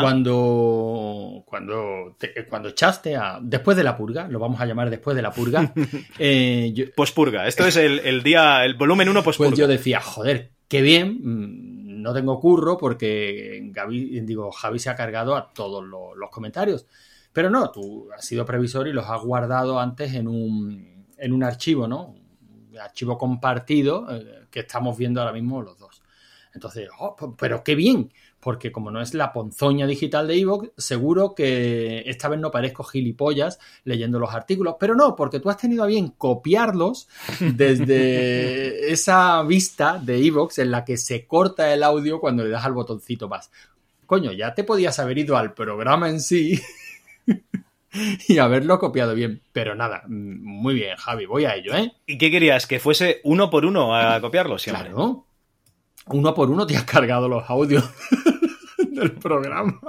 Cuando, 0.02 1.44
cuando, 1.46 2.16
te- 2.18 2.46
cuando 2.48 2.70
echaste 2.70 3.16
a. 3.16 3.40
Después 3.42 3.78
de 3.78 3.84
la 3.84 3.96
purga, 3.96 4.28
lo 4.28 4.40
vamos 4.40 4.60
a 4.60 4.66
llamar 4.66 4.90
después 4.90 5.16
de 5.16 5.22
la 5.22 5.32
purga. 5.32 5.74
eh, 6.20 6.72
yo- 6.74 6.86
Pospurga. 6.96 7.48
Esto 7.48 7.66
es 7.66 7.76
el, 7.78 8.00
el 8.00 8.24
día, 8.24 8.66
el 8.66 8.74
volumen 8.76 9.10
1 9.10 9.24
pospurga. 9.24 9.50
Pues 9.52 9.60
yo 9.60 9.68
decía, 9.68 10.02
joder, 10.02 10.52
qué 10.68 10.82
bien, 10.82 11.20
mm, 11.24 12.02
no 12.02 12.14
tengo 12.14 12.40
curro 12.40 12.78
porque 12.78 13.62
Gaby, 13.72 14.22
digo, 14.22 14.52
Javi 14.52 14.80
se 14.80 14.90
ha 14.90 14.96
cargado 14.96 15.36
a 15.36 15.52
todos 15.54 15.86
lo- 15.86 16.16
los, 16.16 16.30
comentarios. 16.30 16.86
Pero 17.34 17.50
no, 17.50 17.70
tú 17.72 18.10
has 18.16 18.26
sido 18.26 18.46
previsor 18.46 18.88
y 18.88 18.94
los 18.94 19.06
has 19.08 19.22
guardado 19.22 19.80
antes 19.80 20.14
en 20.14 20.28
un, 20.28 21.06
en 21.18 21.34
un 21.34 21.44
archivo, 21.44 21.88
¿no? 21.88 22.16
Un 22.72 22.78
archivo 22.80 23.18
compartido 23.18 24.08
eh, 24.10 24.46
que 24.50 24.62
estamos 24.62 24.98
viendo 24.98 25.22
ahora 25.22 25.34
mismo 25.34 25.62
los 25.62 25.78
dos. 25.78 26.02
Entonces, 26.54 26.90
oh, 27.00 27.16
p- 27.16 27.36
pero 27.38 27.64
qué 27.64 27.76
bien, 27.76 28.12
porque 28.48 28.72
como 28.72 28.92
no 28.92 29.02
es 29.02 29.14
la 29.14 29.34
ponzoña 29.34 29.86
digital 29.86 30.26
de 30.26 30.40
Evox, 30.40 30.70
seguro 30.78 31.36
que 31.36 32.04
esta 32.06 32.30
vez 32.30 32.40
no 32.40 32.50
parezco 32.50 32.86
gilipollas 32.86 33.60
leyendo 33.84 34.20
los 34.20 34.34
artículos, 34.34 34.78
pero 34.80 34.96
no, 34.96 35.18
porque 35.18 35.42
tú 35.42 35.50
has 35.50 35.58
tenido 35.58 35.84
a 35.84 35.88
bien 35.88 36.14
copiarlos 36.18 37.10
desde 37.42 38.90
esa 38.90 39.44
vista 39.44 40.00
de 40.02 40.26
Evox 40.26 40.60
en 40.60 40.72
la 40.72 40.86
que 40.86 40.96
se 40.96 41.28
corta 41.28 41.74
el 41.74 41.84
audio 41.84 42.22
cuando 42.22 42.46
le 42.46 42.50
das 42.50 42.64
al 42.64 42.72
botoncito 42.72 43.28
más. 43.28 43.52
Coño, 44.06 44.32
ya 44.32 44.56
te 44.56 44.64
podías 44.64 44.98
haber 45.00 45.18
ido 45.18 45.36
al 45.36 45.54
programa 45.54 46.08
en 46.08 46.22
sí 46.22 46.58
y 48.30 48.38
haberlo 48.38 48.80
copiado 48.80 49.14
bien, 49.14 49.42
pero 49.52 49.76
nada, 49.76 50.04
mm, 50.08 50.42
muy 50.42 50.74
bien, 50.74 50.96
Javi, 50.96 51.26
voy 51.26 51.44
a 51.44 51.54
ello, 51.54 51.76
¿eh? 51.76 51.92
¿Y 52.06 52.18
qué 52.18 52.32
querías? 52.32 52.66
¿Que 52.66 52.80
fuese 52.80 53.20
uno 53.26 53.50
por 53.50 53.66
uno 53.66 53.94
a 53.94 54.22
copiarlo 54.22 54.58
siempre? 54.58 54.86
Claro. 54.86 55.26
Uno 56.10 56.34
por 56.34 56.50
uno 56.50 56.66
te 56.66 56.78
has 56.78 56.86
cargado 56.86 57.28
los 57.28 57.50
audios 57.50 57.84
del 59.00 59.12
programa. 59.14 59.80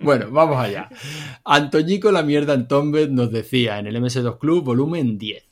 Bueno, 0.00 0.30
vamos 0.30 0.56
allá. 0.58 0.88
Antoñico 1.44 2.10
la 2.12 2.22
mierda 2.22 2.54
en 2.54 2.68
Tombed 2.68 3.08
nos 3.10 3.30
decía 3.32 3.78
en 3.78 3.86
el 3.86 3.96
MS2 3.96 4.38
Club 4.38 4.64
volumen 4.64 5.18
10. 5.18 5.44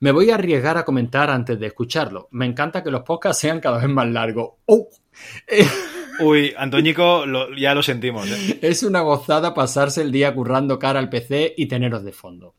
Me 0.00 0.12
voy 0.12 0.30
a 0.30 0.36
arriesgar 0.36 0.78
a 0.78 0.84
comentar 0.84 1.28
antes 1.30 1.58
de 1.60 1.66
escucharlo. 1.66 2.28
Me 2.30 2.46
encanta 2.46 2.82
que 2.82 2.90
los 2.90 3.02
podcasts 3.02 3.40
sean 3.40 3.60
cada 3.60 3.78
vez 3.78 3.88
más 3.88 4.08
largos. 4.08 4.52
¡Oh! 4.66 4.88
Eh, 5.46 5.66
Uy, 6.20 6.54
Antoñico, 6.56 7.26
lo- 7.26 7.54
ya 7.56 7.74
lo 7.74 7.82
sentimos. 7.82 8.28
¿eh? 8.30 8.58
es 8.62 8.82
una 8.82 9.00
gozada 9.00 9.54
pasarse 9.54 10.02
el 10.02 10.12
día 10.12 10.34
currando 10.34 10.78
cara 10.78 10.98
al 10.98 11.08
PC 11.10 11.54
y 11.56 11.66
teneros 11.66 12.04
de 12.04 12.12
fondo. 12.12 12.54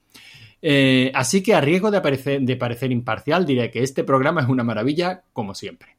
Eh, 0.61 1.11
así 1.15 1.41
que 1.41 1.55
a 1.55 1.61
riesgo 1.61 1.89
de, 1.91 1.97
aparecer- 2.01 2.41
de 2.41 2.55
parecer 2.57 2.91
imparcial, 2.91 3.45
diré 3.45 3.71
que 3.71 3.81
este 3.83 4.03
programa 4.03 4.41
es 4.41 4.47
una 4.47 4.63
maravilla, 4.63 5.23
como 5.33 5.55
siempre. 5.55 5.97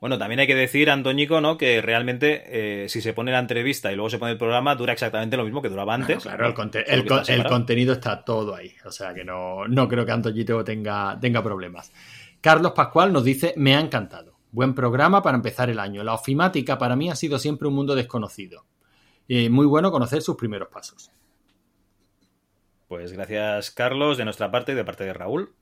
Bueno, 0.00 0.16
también 0.16 0.38
hay 0.38 0.46
que 0.46 0.54
decir, 0.54 0.90
Antoñico, 0.90 1.40
¿no? 1.40 1.58
Que 1.58 1.82
realmente, 1.82 2.84
eh, 2.84 2.88
si 2.88 3.00
se 3.00 3.12
pone 3.12 3.32
la 3.32 3.40
entrevista 3.40 3.90
y 3.90 3.96
luego 3.96 4.08
se 4.10 4.18
pone 4.18 4.30
el 4.32 4.38
programa, 4.38 4.76
dura 4.76 4.92
exactamente 4.92 5.36
lo 5.36 5.44
mismo 5.44 5.60
que 5.60 5.68
duraba 5.68 5.94
antes. 5.94 6.22
Claro, 6.22 6.46
el, 6.46 6.54
conte- 6.54 6.84
el 6.86 7.04
con- 7.04 7.22
el 7.28 7.44
contenido 7.44 7.94
está 7.94 8.24
todo 8.24 8.54
ahí. 8.54 8.72
O 8.84 8.92
sea 8.92 9.12
que 9.12 9.24
no, 9.24 9.66
no 9.66 9.88
creo 9.88 10.06
que 10.06 10.12
Antoñito 10.12 10.62
tenga, 10.62 11.18
tenga 11.20 11.42
problemas. 11.42 11.92
Carlos 12.40 12.72
Pascual 12.72 13.12
nos 13.12 13.24
dice: 13.24 13.54
Me 13.56 13.74
ha 13.74 13.80
encantado. 13.80 14.38
Buen 14.52 14.72
programa 14.74 15.20
para 15.20 15.36
empezar 15.36 15.68
el 15.68 15.80
año. 15.80 16.04
La 16.04 16.14
ofimática 16.14 16.78
para 16.78 16.94
mí 16.94 17.10
ha 17.10 17.16
sido 17.16 17.38
siempre 17.38 17.66
un 17.66 17.74
mundo 17.74 17.94
desconocido. 17.96 18.66
Eh, 19.26 19.50
muy 19.50 19.66
bueno 19.66 19.90
conocer 19.90 20.22
sus 20.22 20.36
primeros 20.36 20.68
pasos. 20.68 21.10
Pues 22.86 23.12
gracias, 23.12 23.70
Carlos, 23.72 24.16
de 24.16 24.24
nuestra 24.24 24.50
parte 24.50 24.72
y 24.72 24.74
de 24.74 24.84
parte 24.84 25.04
de 25.04 25.12
Raúl. 25.12 25.52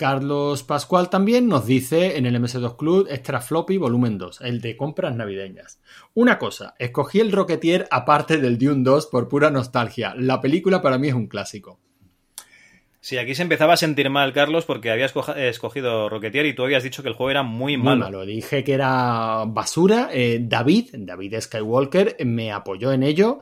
Carlos 0.00 0.62
Pascual 0.62 1.10
también 1.10 1.46
nos 1.46 1.66
dice 1.66 2.16
en 2.16 2.24
el 2.24 2.34
MS2 2.40 2.78
Club 2.78 3.06
Extra 3.10 3.42
Floppy 3.42 3.76
Volumen 3.76 4.16
2, 4.16 4.40
el 4.40 4.62
de 4.62 4.74
compras 4.74 5.14
navideñas. 5.14 5.78
Una 6.14 6.38
cosa, 6.38 6.74
escogí 6.78 7.20
el 7.20 7.32
Rocketeer 7.32 7.86
aparte 7.90 8.38
del 8.38 8.56
Dune 8.56 8.82
2 8.82 9.08
por 9.08 9.28
pura 9.28 9.50
nostalgia. 9.50 10.14
La 10.16 10.40
película 10.40 10.80
para 10.80 10.96
mí 10.96 11.08
es 11.08 11.14
un 11.14 11.26
clásico. 11.26 11.78
Sí, 13.02 13.18
aquí 13.18 13.34
se 13.34 13.42
empezaba 13.42 13.74
a 13.74 13.76
sentir 13.78 14.08
mal, 14.10 14.32
Carlos, 14.32 14.64
porque 14.64 14.90
habías 14.90 15.12
coja- 15.12 15.38
escogido 15.38 16.08
Rocketeer 16.08 16.46
y 16.46 16.54
tú 16.54 16.64
habías 16.64 16.82
dicho 16.82 17.02
que 17.02 17.08
el 17.10 17.14
juego 17.14 17.30
era 17.30 17.42
muy 17.42 17.76
Muy 17.76 17.84
malo. 17.84 18.04
malo. 18.06 18.26
Dije 18.26 18.64
que 18.64 18.72
era 18.72 19.44
basura. 19.46 20.08
Eh, 20.12 20.38
David, 20.42 20.90
David 20.94 21.40
Skywalker, 21.40 22.16
me 22.24 22.52
apoyó 22.52 22.92
en 22.92 23.02
ello. 23.02 23.40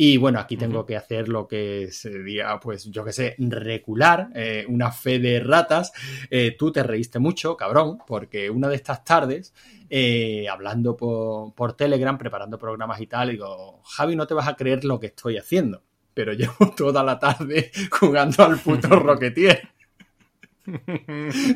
Y 0.00 0.16
bueno, 0.16 0.38
aquí 0.38 0.56
tengo 0.56 0.86
que 0.86 0.96
hacer 0.96 1.28
lo 1.28 1.48
que 1.48 1.88
sería, 1.90 2.60
pues 2.60 2.84
yo 2.84 3.04
que 3.04 3.12
sé, 3.12 3.34
recular 3.36 4.28
eh, 4.32 4.64
una 4.68 4.92
fe 4.92 5.18
de 5.18 5.40
ratas. 5.40 5.92
Eh, 6.30 6.54
tú 6.56 6.70
te 6.70 6.84
reíste 6.84 7.18
mucho, 7.18 7.56
cabrón, 7.56 7.98
porque 8.06 8.48
una 8.48 8.68
de 8.68 8.76
estas 8.76 9.02
tardes, 9.02 9.52
eh, 9.90 10.46
hablando 10.48 10.96
por, 10.96 11.52
por 11.52 11.72
Telegram, 11.72 12.16
preparando 12.16 12.60
programas 12.60 13.00
y 13.00 13.08
tal, 13.08 13.30
digo, 13.30 13.82
Javi, 13.82 14.14
no 14.14 14.28
te 14.28 14.34
vas 14.34 14.46
a 14.46 14.54
creer 14.54 14.84
lo 14.84 15.00
que 15.00 15.08
estoy 15.08 15.36
haciendo. 15.36 15.82
Pero 16.14 16.32
llevo 16.34 16.72
toda 16.76 17.02
la 17.02 17.18
tarde 17.18 17.72
jugando 17.90 18.44
al 18.44 18.56
puto 18.60 18.88
Rocketeer. 19.00 19.77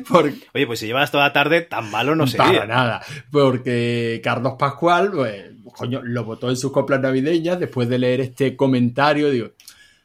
Porque- 0.09 0.35
Oye, 0.53 0.67
pues 0.67 0.79
si 0.79 0.87
llevas 0.87 1.11
toda 1.11 1.25
la 1.25 1.33
tarde, 1.33 1.61
tan 1.61 1.89
malo 1.91 2.15
no 2.15 2.25
para 2.25 2.45
sería. 2.45 2.65
nada, 2.65 3.01
porque 3.31 4.21
Carlos 4.23 4.53
Pascual, 4.57 5.11
pues, 5.11 5.51
coño, 5.75 6.01
lo 6.03 6.23
votó 6.23 6.49
en 6.49 6.57
sus 6.57 6.71
coplas 6.71 6.99
navideñas 7.01 7.59
después 7.59 7.87
de 7.89 7.99
leer 7.99 8.21
este 8.21 8.55
comentario. 8.55 9.29
Digo, 9.29 9.51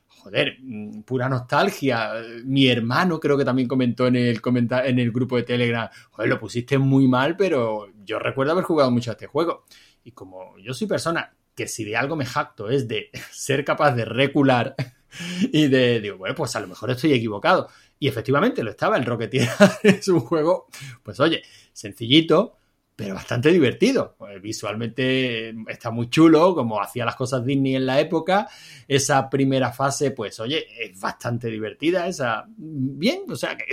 joder, 0.06 0.56
mm, 0.60 1.02
pura 1.02 1.28
nostalgia. 1.28 2.12
Mi 2.44 2.68
hermano 2.68 3.18
creo 3.20 3.36
que 3.36 3.44
también 3.44 3.68
comentó 3.68 4.06
en 4.06 4.16
el, 4.16 4.40
en 4.84 4.98
el 4.98 5.12
grupo 5.12 5.36
de 5.36 5.42
Telegram, 5.42 5.88
joder, 6.10 6.28
lo 6.30 6.38
pusiste 6.40 6.78
muy 6.78 7.06
mal, 7.08 7.36
pero 7.36 7.86
yo 8.04 8.18
recuerdo 8.18 8.52
haber 8.52 8.64
jugado 8.64 8.90
mucho 8.90 9.10
a 9.10 9.14
este 9.14 9.26
juego. 9.26 9.64
Y 10.04 10.12
como 10.12 10.56
yo 10.58 10.72
soy 10.74 10.86
persona 10.86 11.32
que 11.54 11.66
si 11.66 11.84
de 11.84 11.96
algo 11.96 12.14
me 12.16 12.24
jacto 12.24 12.70
es 12.70 12.86
de 12.88 13.10
ser 13.32 13.64
capaz 13.64 13.92
de 13.92 14.04
recular 14.04 14.74
y 15.52 15.66
de, 15.68 16.00
digo, 16.00 16.16
bueno, 16.18 16.34
pues 16.34 16.54
a 16.56 16.60
lo 16.60 16.68
mejor 16.68 16.90
estoy 16.90 17.12
equivocado. 17.12 17.68
Y 17.98 18.08
efectivamente 18.08 18.62
lo 18.62 18.70
estaba, 18.70 18.96
el 18.96 19.04
Rocketeer 19.04 19.48
es 19.82 20.08
un 20.08 20.20
juego, 20.20 20.66
pues 21.02 21.18
oye, 21.20 21.42
sencillito, 21.72 22.58
pero 22.98 23.14
bastante 23.14 23.52
divertido. 23.52 24.16
Pues, 24.18 24.42
visualmente 24.42 25.54
está 25.68 25.92
muy 25.92 26.10
chulo, 26.10 26.52
como 26.56 26.82
hacía 26.82 27.04
las 27.04 27.14
cosas 27.14 27.44
Disney 27.44 27.76
en 27.76 27.86
la 27.86 28.00
época. 28.00 28.48
Esa 28.88 29.30
primera 29.30 29.72
fase, 29.72 30.10
pues 30.10 30.40
oye, 30.40 30.66
es 30.80 30.98
bastante 30.98 31.46
divertida. 31.46 32.08
Esa, 32.08 32.44
bien, 32.56 33.20
o 33.28 33.36
sea, 33.36 33.56
que 33.56 33.66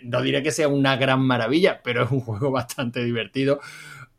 no 0.02 0.20
diré 0.22 0.42
que 0.42 0.50
sea 0.50 0.66
una 0.66 0.96
gran 0.96 1.20
maravilla, 1.20 1.80
pero 1.84 2.02
es 2.02 2.10
un 2.10 2.18
juego 2.20 2.50
bastante 2.50 3.04
divertido. 3.04 3.60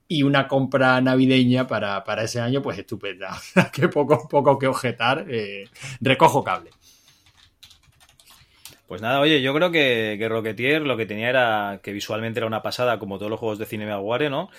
Y 0.08 0.24
una 0.24 0.48
compra 0.48 1.01
navideña 1.01 1.67
para, 1.67 2.03
para 2.06 2.24
ese 2.24 2.40
año, 2.40 2.61
pues 2.61 2.77
estupenda. 2.77 3.38
Que 3.74 3.90
poco, 3.90 4.25
poco 4.30 4.58
que 4.58 4.67
objetar. 4.67 5.25
eh, 5.30 5.66
recojo 6.00 6.45
cable. 6.45 6.69
Pues 8.88 9.02
nada, 9.02 9.20
oye, 9.20 9.42
yo 9.42 9.54
creo 9.54 9.72
que, 9.72 10.16
que 10.20 10.30
Rocketeer 10.30 10.84
lo 10.84 10.96
que 10.96 11.06
tenía 11.06 11.30
era 11.30 11.80
que 11.82 11.92
visualmente 11.92 12.40
era 12.40 12.48
una 12.48 12.62
pasada, 12.62 13.00
como 13.00 13.18
todos 13.18 13.32
los 13.32 13.40
juegos 13.40 13.58
de 13.58 13.66
Cinemaguare, 13.66 14.30
¿no? 14.30 14.50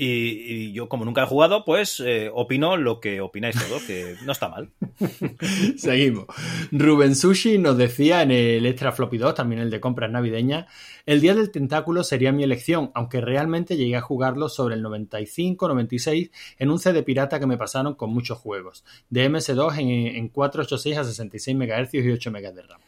Y, 0.00 0.44
y 0.46 0.72
yo, 0.72 0.88
como 0.88 1.04
nunca 1.04 1.24
he 1.24 1.26
jugado, 1.26 1.64
pues 1.64 1.98
eh, 1.98 2.30
opino 2.32 2.76
lo 2.76 3.00
que 3.00 3.20
opináis 3.20 3.56
todos, 3.56 3.82
que 3.82 4.14
no 4.24 4.30
está 4.30 4.48
mal. 4.48 4.70
Seguimos. 5.76 6.26
Rubén 6.70 7.16
Sushi 7.16 7.58
nos 7.58 7.76
decía 7.76 8.22
en 8.22 8.30
el 8.30 8.64
Extra 8.64 8.92
Floppy 8.92 9.18
2, 9.18 9.34
también 9.34 9.60
el 9.60 9.70
de 9.70 9.80
compras 9.80 10.12
navideñas, 10.12 10.66
el 11.04 11.20
Día 11.20 11.34
del 11.34 11.50
Tentáculo 11.50 12.04
sería 12.04 12.30
mi 12.30 12.44
elección, 12.44 12.92
aunque 12.94 13.20
realmente 13.20 13.76
llegué 13.76 13.96
a 13.96 14.00
jugarlo 14.00 14.48
sobre 14.48 14.76
el 14.76 14.84
95-96 14.84 16.30
en 16.60 16.70
un 16.70 16.78
CD 16.78 17.02
pirata 17.02 17.40
que 17.40 17.46
me 17.46 17.58
pasaron 17.58 17.94
con 17.96 18.10
muchos 18.10 18.38
juegos, 18.38 18.84
de 19.10 19.28
MS2 19.28 19.78
en, 19.78 20.16
en 20.16 20.28
486 20.28 20.96
a 20.96 21.02
66 21.02 21.56
MHz 21.56 21.94
y 21.94 22.12
8 22.12 22.30
MB 22.30 22.54
de 22.54 22.62
RAM. 22.62 22.80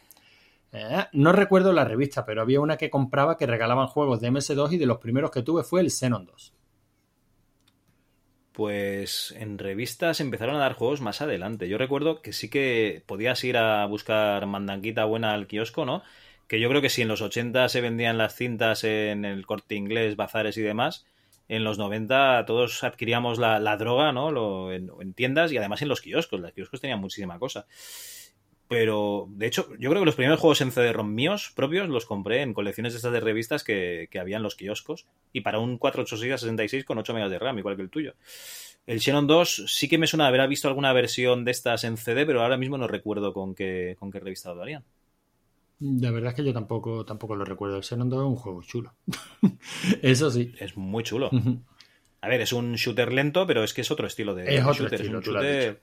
Eh, 0.73 1.05
no 1.13 1.31
recuerdo 1.31 1.71
la 1.71 1.85
revista, 1.85 2.25
pero 2.25 2.41
había 2.41 2.59
una 2.59 2.75
que 2.75 2.89
compraba 2.89 3.37
que 3.37 3.45
regalaban 3.47 3.87
juegos 3.87 4.19
de 4.19 4.27
MS2 4.27 4.73
y 4.73 4.77
de 4.77 4.85
los 4.85 4.97
primeros 4.97 5.31
que 5.31 5.43
tuve 5.43 5.63
fue 5.63 5.79
el 5.79 5.91
Xenon 5.91 6.25
2. 6.25 6.53
Pues 8.51 9.33
en 9.37 9.57
revistas 9.57 10.19
empezaron 10.19 10.55
a 10.57 10.59
dar 10.59 10.73
juegos 10.73 10.99
más 11.01 11.21
adelante. 11.21 11.69
Yo 11.69 11.77
recuerdo 11.77 12.21
que 12.21 12.33
sí 12.33 12.49
que 12.49 13.01
podías 13.05 13.41
ir 13.45 13.55
a 13.57 13.85
buscar 13.85 14.45
mandanguita 14.45 15.05
buena 15.05 15.33
al 15.33 15.47
kiosco, 15.47 15.85
¿no? 15.85 16.03
Que 16.47 16.59
yo 16.59 16.67
creo 16.67 16.81
que 16.81 16.89
si 16.89 17.01
en 17.01 17.07
los 17.07 17.21
80 17.21 17.69
se 17.69 17.79
vendían 17.79 18.17
las 18.17 18.35
cintas 18.35 18.83
en 18.83 19.23
el 19.23 19.45
corte 19.45 19.75
inglés, 19.75 20.17
bazares 20.17 20.57
y 20.57 20.61
demás, 20.61 21.05
en 21.47 21.63
los 21.63 21.77
90 21.77 22.43
todos 22.45 22.83
adquiríamos 22.83 23.39
la, 23.39 23.57
la 23.59 23.77
droga, 23.77 24.11
¿no? 24.11 24.31
Lo- 24.31 24.73
en, 24.73 24.89
en 24.99 25.13
tiendas 25.13 25.51
y 25.53 25.57
además 25.57 25.81
en 25.81 25.87
los 25.87 26.01
kioscos. 26.01 26.41
Los 26.41 26.51
kioscos 26.51 26.81
tenían 26.81 26.99
muchísima 26.99 27.39
cosa. 27.39 27.67
Pero 28.71 29.27
de 29.31 29.47
hecho, 29.47 29.67
yo 29.79 29.89
creo 29.89 30.01
que 30.01 30.05
los 30.05 30.15
primeros 30.15 30.39
juegos 30.39 30.61
en 30.61 30.71
CD-ROM 30.71 31.13
míos 31.13 31.51
propios 31.53 31.89
los 31.89 32.05
compré 32.05 32.41
en 32.41 32.53
colecciones 32.53 32.93
de 32.93 32.97
estas 32.97 33.11
de 33.11 33.19
revistas 33.19 33.65
que, 33.65 34.07
que 34.09 34.17
había 34.17 34.37
en 34.37 34.43
los 34.43 34.55
kioscos 34.55 35.07
y 35.33 35.41
para 35.41 35.59
un 35.59 35.77
486 35.77 36.39
66 36.39 36.85
con 36.85 36.97
8 36.97 37.13
megas 37.13 37.29
de 37.29 37.37
RAM, 37.37 37.59
igual 37.59 37.75
que 37.75 37.81
el 37.81 37.89
tuyo. 37.89 38.13
El 38.87 39.01
Xenon 39.01 39.27
2 39.27 39.65
sí 39.67 39.89
que 39.89 39.97
me 39.97 40.07
suena 40.07 40.23
de 40.23 40.29
haber 40.29 40.47
visto 40.47 40.69
alguna 40.69 40.93
versión 40.93 41.43
de 41.43 41.51
estas 41.51 41.83
en 41.83 41.97
CD, 41.97 42.25
pero 42.25 42.43
ahora 42.43 42.55
mismo 42.55 42.77
no 42.77 42.87
recuerdo 42.87 43.33
con 43.33 43.55
qué, 43.55 43.97
con 43.99 44.09
qué 44.09 44.21
revista 44.21 44.53
lo 44.53 44.61
harían. 44.61 44.85
La 45.81 46.11
verdad 46.11 46.29
es 46.29 46.35
que 46.37 46.45
yo 46.45 46.53
tampoco, 46.53 47.03
tampoco 47.03 47.35
lo 47.35 47.43
recuerdo. 47.43 47.75
El 47.75 47.83
Xenon 47.83 48.09
2 48.09 48.19
es 48.21 48.25
un 48.25 48.35
juego 48.37 48.63
chulo. 48.63 48.93
Eso 50.01 50.31
sí. 50.31 50.53
Es 50.59 50.77
muy 50.77 51.03
chulo. 51.03 51.29
A 52.21 52.27
ver, 52.29 52.39
es 52.39 52.53
un 52.53 52.75
shooter 52.75 53.11
lento, 53.11 53.45
pero 53.45 53.65
es 53.65 53.73
que 53.73 53.81
es 53.81 53.91
otro 53.91 54.07
estilo 54.07 54.33
de, 54.33 54.55
Es 54.55 54.61
otro 54.61 54.85
shooter. 54.85 55.01
estilo, 55.01 55.19
es 55.19 55.27
un 55.27 55.33
shooter. 55.33 55.81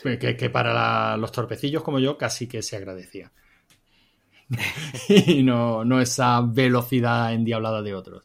Que, 0.00 0.50
para 0.50 0.72
la- 0.72 1.16
los 1.16 1.30
torpecillos 1.32 1.82
como 1.82 1.98
yo 1.98 2.16
casi 2.18 2.46
que 2.48 2.62
se 2.62 2.76
agradecía. 2.76 3.30
y 5.08 5.42
no, 5.42 5.84
no 5.84 6.00
esa 6.00 6.40
velocidad 6.42 7.32
endiablada 7.32 7.82
de 7.82 7.94
otros. 7.94 8.24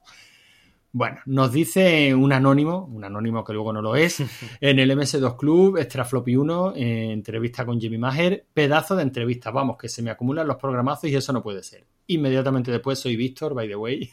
Bueno, 0.92 1.20
nos 1.26 1.52
dice 1.52 2.16
un 2.16 2.34
anónimo, 2.34 2.86
un 2.92 3.04
anónimo 3.04 3.44
que 3.44 3.54
luego 3.54 3.72
no 3.72 3.82
lo 3.82 3.96
es, 3.96 4.20
en 4.62 4.80
el 4.80 4.90
MS2 4.92 5.38
Club, 5.38 5.78
Extra 5.78 6.06
Floppy 6.06 6.36
1, 6.36 6.74
eh, 6.76 7.12
entrevista 7.12 7.66
con 7.66 7.80
Jimmy 7.80 7.98
Maher, 8.00 8.46
pedazo 8.54 8.96
de 8.96 9.04
entrevista, 9.04 9.52
vamos, 9.52 9.78
que 9.78 9.90
se 9.90 10.02
me 10.02 10.10
acumulan 10.10 10.48
los 10.48 10.58
programazos 10.58 11.10
y 11.10 11.16
eso 11.16 11.32
no 11.34 11.44
puede 11.44 11.62
ser. 11.62 11.86
Inmediatamente 12.08 12.72
después 12.72 12.98
soy 13.00 13.16
Víctor, 13.16 13.54
by 13.54 13.68
the 13.68 13.76
way. 13.76 14.10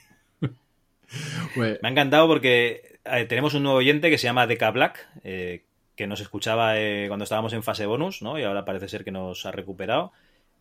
Pues- 1.55 1.79
Me 1.81 1.89
ha 1.89 1.91
encantado 1.93 2.27
porque 2.27 2.99
eh, 3.05 3.25
tenemos 3.27 3.55
un 3.55 3.63
nuevo 3.63 3.79
oyente 3.79 4.11
que 4.11 4.19
se 4.19 4.25
llama 4.27 4.47
Deca 4.47 4.71
Black, 4.71 5.07
eh, 5.23 5.65
que 5.97 6.07
nos 6.07 6.21
escuchaba 6.21 6.79
eh, 6.81 7.05
cuando 7.09 7.25
estábamos 7.25 7.53
en 7.53 7.63
fase 7.63 7.87
bonus, 7.87 8.23
¿no? 8.23 8.39
Y 8.39 8.43
ahora 8.43 8.65
parece 8.65 8.89
ser 8.89 9.05
que 9.05 9.11
nos 9.11 9.47
ha 9.47 9.53
recuperado 9.53 10.13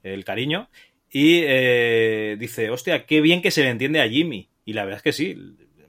el 0.04 0.24
cariño. 0.26 0.70
Y 1.10 1.42
eh, 1.44 2.38
dice, 2.40 2.70
hostia, 2.70 3.06
qué 3.06 3.22
bien 3.22 3.42
que 3.42 3.52
se 3.52 3.62
le 3.64 3.70
entiende 3.70 4.02
a 4.02 4.10
Jimmy. 4.10 4.50
Y 4.66 4.74
la 4.74 4.84
verdad 4.84 4.98
es 4.98 5.04
que 5.04 5.14
sí, 5.14 5.38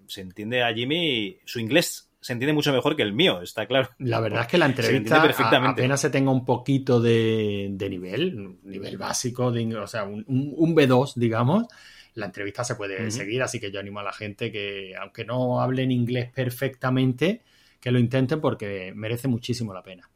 se 0.06 0.20
entiende 0.20 0.62
a 0.62 0.72
Jimmy, 0.74 1.38
su 1.44 1.60
inglés 1.60 2.10
se 2.20 2.32
entiende 2.32 2.54
mucho 2.54 2.72
mejor 2.72 2.96
que 2.96 3.02
el 3.02 3.12
mío, 3.12 3.42
está 3.42 3.66
claro. 3.66 3.90
La 3.98 4.18
verdad 4.20 4.42
es 4.42 4.46
que 4.48 4.56
la 4.58 4.64
Se 4.66 4.70
entrevista 4.70 4.96
entiende 5.16 5.26
perfectamente. 5.28 5.80
apenas 5.82 6.00
se 6.00 6.08
tenga 6.10 6.30
un 6.30 6.44
poquito 6.46 7.00
de, 7.00 7.68
de 7.72 7.90
nivel, 7.90 8.56
nivel 8.62 8.96
básico, 8.96 9.52
de, 9.52 9.76
o 9.76 9.86
sea, 9.86 10.04
un, 10.04 10.24
un- 10.26 10.54
un 10.56 10.74
B2, 10.74 11.14
digamos, 11.16 11.66
la 12.14 12.26
entrevista 12.26 12.64
se 12.64 12.76
puede 12.76 13.10
seguir, 13.10 13.42
así 13.42 13.60
que 13.60 13.70
yo 13.70 13.78
animo 13.80 14.00
a 14.00 14.04
la 14.04 14.12
gente 14.12 14.50
que, 14.50 14.94
aunque 14.98 15.24
no 15.26 15.60
hablen 15.60 15.90
inglés 15.90 16.30
perfectamente, 16.34 17.42
que 17.84 17.90
lo 17.90 17.98
intenten 17.98 18.40
porque 18.40 18.94
merece 18.96 19.28
muchísimo 19.28 19.74
la 19.74 19.82
pena. 19.82 20.08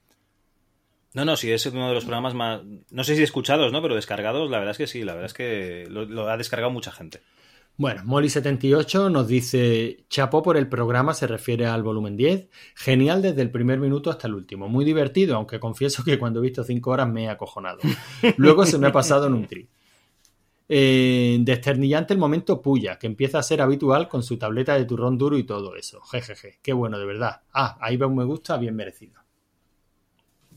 No, 1.13 1.27
no, 1.27 1.37
sí, 1.37 1.53
es 1.53 1.67
uno 1.67 1.89
de 1.89 1.95
los 1.95 2.07
programas 2.07 2.33
más, 2.33 2.63
no 2.65 3.05
sé 3.05 3.15
si 3.15 3.23
escuchados, 3.23 3.73
¿no? 3.73 3.83
Pero 3.83 3.95
descargados, 3.95 4.51
la 4.51 4.57
verdad 4.57 4.71
es 4.71 4.79
que 4.79 4.87
sí, 4.87 5.05
la 5.05 5.13
verdad 5.13 5.27
es 5.27 5.35
que 5.35 5.87
lo, 5.91 6.07
lo 6.07 6.31
ha 6.31 6.39
descargado 6.39 6.73
mucha 6.73 6.93
gente. 6.93 7.21
Bueno, 7.77 8.05
Molly78 8.05 9.13
nos 9.13 9.29
dice, 9.29 10.07
chapó 10.09 10.43
por 10.43 10.57
el 10.57 10.67
programa, 10.67 11.13
se 11.13 11.27
refiere 11.27 11.67
al 11.67 11.83
volumen 11.83 12.17
10, 12.17 12.49
genial 12.75 13.21
desde 13.21 13.43
el 13.43 13.51
primer 13.51 13.79
minuto 13.81 14.09
hasta 14.09 14.29
el 14.29 14.35
último, 14.35 14.67
muy 14.71 14.87
divertido, 14.87 15.37
aunque 15.37 15.61
confieso 15.61 16.03
que 16.03 16.19
cuando 16.19 16.41
he 16.41 16.45
visto 16.45 16.65
5 16.65 16.91
horas 16.91 17.09
me 17.11 17.25
he 17.25 17.29
acojonado. 17.29 17.81
Luego 18.39 18.65
se 18.65 18.79
me 18.79 18.87
ha 18.87 18.93
pasado 18.93 19.27
en 19.27 19.35
un 19.35 19.47
tri. 19.47 19.69
Eh, 20.69 21.39
desternillante 21.41 22.13
el 22.13 22.19
momento 22.19 22.61
puya, 22.61 22.99
que 22.99 23.07
empieza 23.07 23.39
a 23.39 23.43
ser 23.43 23.63
habitual 23.63 24.09
con 24.09 24.23
su 24.23 24.37
tableta 24.37 24.75
de 24.75 24.85
turrón 24.85 25.17
duro 25.17 25.39
y 25.39 25.45
todo 25.45 25.75
eso. 25.77 26.01
Jejeje, 26.03 26.59
qué 26.63 26.73
bueno, 26.73 26.99
de 26.99 27.07
verdad. 27.07 27.43
Ah, 27.53 27.79
ahí 27.81 27.97
va 27.97 28.07
un 28.07 28.17
me 28.17 28.25
gusta, 28.25 28.57
bien 28.59 28.77
merecido. 28.77 29.15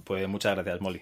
Pues 0.04 0.28
muchas 0.28 0.56
gracias, 0.56 0.82
Molly. 0.82 1.02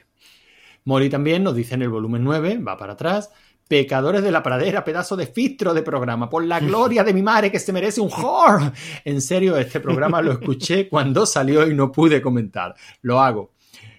Mori 0.85 1.09
también 1.09 1.43
nos 1.43 1.55
dice 1.55 1.75
en 1.75 1.81
el 1.81 1.89
volumen 1.89 2.23
9, 2.23 2.59
va 2.59 2.77
para 2.77 2.93
atrás, 2.93 3.31
Pecadores 3.69 4.23
de 4.23 4.31
la 4.31 4.41
pradera, 4.41 4.83
pedazo 4.83 5.15
de 5.15 5.27
filtro 5.27 5.75
de 5.75 5.83
programa, 5.83 6.27
por 6.27 6.43
la 6.43 6.59
gloria 6.59 7.03
de 7.03 7.13
mi 7.13 7.21
madre 7.21 7.51
que 7.51 7.59
se 7.59 7.71
merece 7.71 8.01
un 8.01 8.09
whore. 8.09 8.71
En 9.05 9.21
serio, 9.21 9.55
este 9.57 9.79
programa 9.79 10.23
lo 10.23 10.31
escuché 10.31 10.89
cuando 10.89 11.27
salió 11.27 11.67
y 11.67 11.75
no 11.75 11.91
pude 11.91 12.19
comentar. 12.19 12.73
Lo 13.03 13.21
hago. 13.21 13.51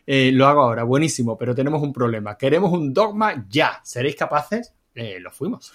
Eh, 0.05 0.33
lo 0.35 0.49
hago 0.49 0.63
ahora, 0.63 0.83
buenísimo, 0.83 1.39
pero 1.39 1.55
tenemos 1.55 1.81
un 1.85 1.93
problema. 1.93 2.37
Queremos 2.37 2.73
un 2.73 2.93
dogma 2.93 3.47
ya. 3.49 3.81
¿Seréis 3.85 4.17
capaces? 4.17 4.75
Eh, 4.95 5.19
lo 5.21 5.31
fuimos. 5.31 5.73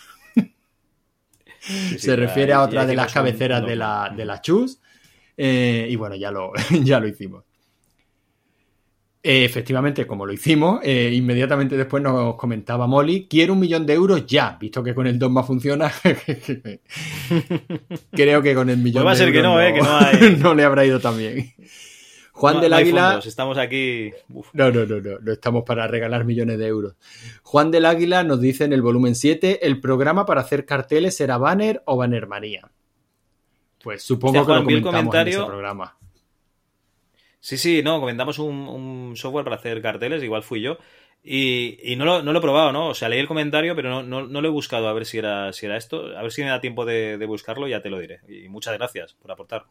sí, 1.59 1.99
se 1.99 2.15
refiere 2.15 2.53
a 2.53 2.61
otra 2.61 2.85
de 2.85 2.95
las 2.95 3.07
un 3.07 3.13
cabeceras 3.13 3.65
de 3.65 3.75
la, 3.75 4.13
de 4.15 4.25
la 4.25 4.41
chus. 4.41 4.79
Eh, 5.37 5.87
y 5.89 5.95
bueno, 5.95 6.15
ya 6.15 6.31
lo, 6.31 6.51
ya 6.83 6.99
lo 6.99 7.07
hicimos. 7.07 7.43
Eh, 9.27 9.43
efectivamente, 9.43 10.05
como 10.05 10.23
lo 10.27 10.33
hicimos, 10.33 10.81
eh, 10.83 11.09
inmediatamente 11.11 11.75
después 11.75 12.03
nos 12.03 12.35
comentaba 12.35 12.85
Molly, 12.85 13.25
quiero 13.27 13.53
un 13.53 13.59
millón 13.59 13.83
de 13.83 13.95
euros 13.95 14.23
ya, 14.27 14.55
visto 14.61 14.83
que 14.83 14.93
con 14.93 15.07
el 15.07 15.17
Dogma 15.17 15.41
funciona. 15.43 15.91
Creo 18.11 18.41
que 18.43 18.53
con 18.53 18.69
el 18.69 18.77
millón 18.77 19.03
Pues 19.03 19.07
va 19.07 19.23
a 19.23 19.25
de 19.25 19.31
que 19.31 19.39
euros 19.39 19.53
no, 19.53 19.73
que 19.73 19.81
no 19.81 19.97
hay- 19.97 20.35
no 20.39 20.53
le 20.53 20.63
habrá 20.63 20.85
ido 20.85 20.99
tan 20.99 21.17
bien. 21.17 21.55
Juan 22.37 22.55
No- 22.55 22.61
del 22.61 22.71
no 22.71 22.75
Águila. 22.77 23.07
fondos, 23.11 23.25
estamos 23.27 23.57
aquí. 23.57 24.11
Uf. 24.29 24.49
No, 24.53 24.69
no, 24.69 24.85
no, 24.85 24.99
no, 24.99 25.19
no 25.19 25.31
estamos 25.31 25.63
para 25.63 25.87
regalar 25.87 26.25
millones 26.25 26.57
de 26.59 26.67
euros. 26.67 26.95
Juan 27.43 27.71
del 27.71 27.85
Águila 27.85 28.23
nos 28.23 28.41
dice 28.41 28.65
en 28.65 28.73
el 28.73 28.81
volumen 28.81 29.15
7, 29.15 29.65
el 29.65 29.79
programa 29.79 30.25
para 30.25 30.41
hacer 30.41 30.65
carteles 30.65 31.15
será 31.15 31.37
Banner 31.37 31.81
o 31.85 31.95
Banner 31.95 32.27
Manía. 32.27 32.69
Pues 33.81 34.03
supongo 34.03 34.33
que 34.33 34.39
lo 34.39 34.45
Juan, 34.45 34.63
comentamos 34.65 35.15
en 35.15 35.27
ese 35.29 35.43
programa. 35.45 35.97
Sí, 37.39 37.57
sí, 37.57 37.81
no, 37.83 37.99
comentamos 37.99 38.39
un, 38.39 38.55
un 38.67 39.15
software 39.15 39.43
para 39.45 39.55
hacer 39.57 39.81
carteles, 39.81 40.21
igual 40.23 40.43
fui 40.43 40.61
yo. 40.61 40.77
Y, 41.23 41.77
y 41.91 41.95
no, 41.95 42.03
lo, 42.05 42.21
no 42.21 42.33
lo 42.33 42.39
he 42.39 42.41
probado, 42.41 42.71
¿no? 42.71 42.89
O 42.89 42.93
sea, 42.93 43.07
leí 43.09 43.19
el 43.19 43.27
comentario, 43.27 43.75
pero 43.75 43.89
no, 43.89 44.03
no, 44.03 44.27
no 44.27 44.41
lo 44.41 44.47
he 44.47 44.51
buscado 44.51 44.87
a 44.89 44.93
ver 44.93 45.05
si 45.05 45.19
era, 45.19 45.53
si 45.53 45.65
era 45.67 45.77
esto. 45.77 46.17
A 46.17 46.21
ver 46.21 46.31
si 46.31 46.43
me 46.43 46.49
da 46.49 46.59
tiempo 46.61 46.85
de, 46.85 47.17
de 47.17 47.25
buscarlo, 47.25 47.67
ya 47.67 47.81
te 47.81 47.89
lo 47.89 47.99
diré. 47.99 48.19
Y 48.27 48.49
muchas 48.49 48.73
gracias 48.77 49.13
por 49.13 49.31
aportar. 49.31 49.65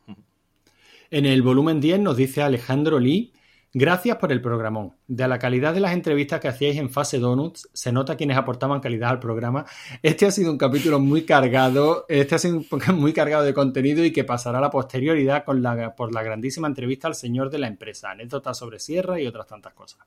En 1.15 1.26
el 1.26 1.43
volumen 1.43 1.81
10 1.81 2.01
nos 2.01 2.17
dice 2.17 2.43
Alejandro 2.43 2.99
Lee, 2.99 3.33
gracias 3.73 4.17
por 4.17 4.33
el 4.33 4.43
programón. 4.43 4.97
De 5.07 5.28
la 5.28 5.39
calidad 5.39 5.73
de 5.73 5.78
las 5.78 5.93
entrevistas 5.93 6.41
que 6.41 6.49
hacíais 6.49 6.76
en 6.76 6.91
fase 6.91 7.20
Donuts, 7.20 7.68
se 7.73 7.93
nota 7.93 8.17
quienes 8.17 8.36
aportaban 8.36 8.81
calidad 8.81 9.10
al 9.10 9.20
programa. 9.20 9.65
Este 10.02 10.26
ha 10.26 10.33
sido 10.33 10.51
un 10.51 10.59
capítulo 10.59 10.99
muy 10.99 11.23
cargado, 11.25 12.05
este 12.09 12.34
ha 12.34 12.39
sido 12.39 12.57
un 12.57 12.67
muy 12.99 13.12
cargado 13.12 13.44
de 13.44 13.55
contenido 13.55 14.05
y 14.05 14.10
que 14.10 14.25
pasará 14.25 14.59
a 14.59 14.60
la 14.60 14.70
posterioridad 14.70 15.44
con 15.44 15.62
la, 15.62 15.94
por 15.94 16.12
la 16.12 16.25
grandísima 16.25 16.67
entrevista 16.67 17.07
al 17.07 17.15
señor 17.15 17.49
de 17.49 17.59
la 17.59 17.68
empresa, 17.68 18.10
anécdotas 18.10 18.59
sobre 18.59 18.81
Sierra 18.81 19.20
y 19.20 19.28
otras 19.28 19.47
tantas 19.47 19.73
cosas. 19.73 20.05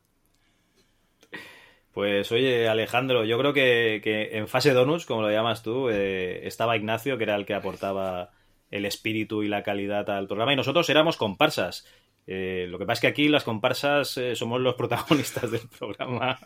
Pues 1.94 2.30
oye, 2.34 2.68
Alejandro, 2.68 3.24
yo 3.24 3.40
creo 3.40 3.54
que, 3.54 4.02
que 4.04 4.38
en 4.38 4.50
fase 4.50 4.74
donuts, 4.74 5.06
como 5.06 5.22
lo 5.22 5.32
llamas 5.32 5.64
tú, 5.64 5.88
eh, 5.88 6.46
estaba 6.46 6.76
Ignacio, 6.76 7.18
que 7.18 7.24
era 7.24 7.38
el 7.38 7.46
que 7.46 7.54
aportaba 7.54 8.32
el 8.72 8.86
espíritu 8.86 9.44
y 9.44 9.48
la 9.48 9.64
calidad 9.64 10.10
al 10.10 10.28
programa, 10.28 10.54
y 10.54 10.56
nosotros 10.58 10.90
éramos 10.90 11.18
comparsas. 11.18 11.86
Eh, 12.30 12.66
lo 12.70 12.78
que 12.78 12.86
pasa 12.86 12.94
es 12.98 13.02
que 13.02 13.08
aquí 13.08 13.28
las 13.30 13.46
comparsas 13.46 14.18
eh, 14.18 14.36
somos 14.36 14.60
los 14.60 14.76
protagonistas 14.76 15.50
del 15.52 15.62
programa. 15.80 16.38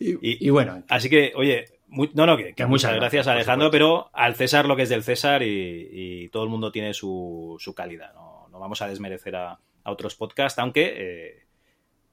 Y, 0.00 0.46
y 0.46 0.50
bueno, 0.50 0.82
Así 0.88 1.08
que, 1.08 1.32
oye, 1.36 1.66
muy- 1.86 2.10
no, 2.14 2.26
no, 2.26 2.36
que, 2.36 2.66
muchas 2.66 2.94
gracias, 2.94 3.26
Alejandro, 3.28 3.70
pero 3.70 4.10
al 4.12 4.34
César 4.34 4.66
lo 4.66 4.74
que 4.76 4.82
es 4.82 4.88
del 4.88 5.04
César 5.04 5.42
y, 5.42 5.88
y 5.92 6.28
todo 6.30 6.42
el 6.44 6.48
mundo 6.50 6.72
tiene 6.72 6.94
su, 6.94 7.56
su 7.60 7.74
calidad. 7.74 8.12
No, 8.14 8.48
no 8.50 8.58
vamos 8.58 8.82
a 8.82 8.88
desmerecer 8.88 9.36
a, 9.36 9.52
a 9.84 9.90
otros 9.92 10.14
podcasts, 10.16 10.58
aunque 10.58 10.94
eh, 10.96 11.46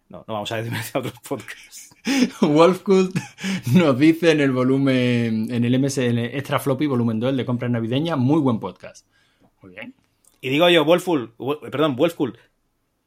no, 0.10 0.24
no 0.28 0.34
vamos 0.36 0.52
a 0.52 0.58
desmerecer 0.58 0.98
a 0.98 1.00
otros 1.00 1.20
podcasts. 1.28 1.95
Wolfcult 2.42 3.16
nos 3.74 3.98
dice 3.98 4.32
en 4.32 4.42
el 4.42 4.52
volumen, 4.52 5.48
en 5.52 5.66
el 5.66 5.80
MSN 5.80 6.18
Extra 6.20 6.60
Floppy, 6.60 6.86
volumen 6.88 7.20
2, 7.20 7.32
el 7.32 7.38
de 7.38 7.46
compras 7.46 7.72
navideñas, 7.72 8.18
muy 8.18 8.40
buen 8.40 8.60
podcast. 8.60 9.06
Muy 9.62 9.72
bien. 9.74 9.94
Y 10.42 10.50
digo 10.50 10.70
yo, 10.70 10.86
Wolful, 10.86 11.34
Wol- 11.38 11.60
perdón, 11.72 11.96
Wolfcool, 11.96 12.38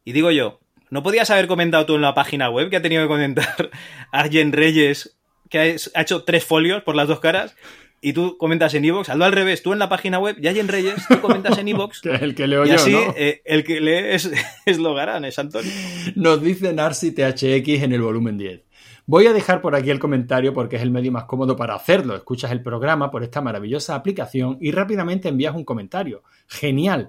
y 0.05 0.12
digo 0.12 0.31
yo, 0.31 0.60
¿no 0.91 1.02
podías 1.02 1.31
haber 1.31 1.47
comentado 1.47 1.86
tú 1.86 1.94
en 1.94 2.01
la 2.02 2.15
página 2.15 2.51
web 2.51 2.70
que 2.70 2.77
ha 2.77 2.83
tenido 2.83 3.02
que 3.02 3.09
comentar 3.09 3.70
Arjen 4.12 4.52
Reyes, 4.52 5.17
que 5.49 5.77
ha 5.94 6.01
hecho 6.02 6.25
tres 6.25 6.44
folios 6.44 6.83
por 6.83 6.97
las 6.97 7.07
dos 7.09 7.20
caras? 7.20 7.55
Y 8.01 8.12
tú 8.12 8.36
comentas 8.39 8.75
en 8.75 8.85
Evox, 8.85 9.09
hazlo 9.09 9.25
al 9.25 9.33
revés, 9.33 9.60
tú 9.62 9.73
en 9.73 9.81
la 9.81 9.89
página 9.89 10.20
web, 10.20 10.36
y 10.41 10.47
Arjen 10.47 10.68
Reyes, 10.68 10.94
tú 11.09 11.20
comentas 11.20 11.59
en 11.59 11.67
Evox. 11.67 12.01
El 12.20 12.35
que 12.36 12.47
leo 12.47 12.65
y 12.65 12.68
yo, 12.68 12.75
así, 12.77 12.93
¿no? 12.93 13.12
eh, 13.17 13.43
el 13.44 13.65
que 13.65 13.81
lee 13.81 14.15
es, 14.15 14.31
es 14.67 14.78
Logarán, 14.78 15.25
es 15.25 15.36
Antonio. 15.39 15.70
Nos 16.15 16.41
dice 16.41 16.73
Narcy 16.73 17.10
THX 17.10 17.83
en 17.83 17.93
el 17.93 18.01
volumen 18.02 18.39
10. 18.39 18.62
Voy 19.09 19.27
a 19.27 19.33
dejar 19.33 19.62
por 19.62 19.75
aquí 19.75 19.89
el 19.89 19.99
comentario 19.99 20.53
porque 20.53 20.77
es 20.77 20.83
el 20.83 20.91
medio 20.91 21.11
más 21.11 21.25
cómodo 21.25 21.57
para 21.57 21.75
hacerlo. 21.75 22.15
Escuchas 22.15 22.53
el 22.53 22.62
programa 22.62 23.11
por 23.11 23.23
esta 23.23 23.41
maravillosa 23.41 23.95
aplicación 23.95 24.59
y 24.61 24.70
rápidamente 24.70 25.31
envías 25.31 25.55
un 25.55 25.65
comentario. 25.65 26.23
Genial. 26.47 27.09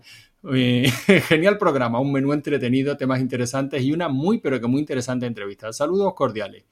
Eh, 0.49 0.89
genial 1.27 1.57
programa, 1.57 1.99
un 1.99 2.13
menú 2.13 2.31
entretenido, 2.31 2.95
temas 2.95 3.19
interesantes 3.19 3.83
y 3.83 3.91
una 3.91 4.07
muy 4.07 4.37
pero 4.37 4.61
que 4.61 4.67
muy 4.67 4.79
interesante 4.79 5.25
entrevista. 5.25 5.73
Saludos 5.73 6.13
cordiales. 6.13 6.63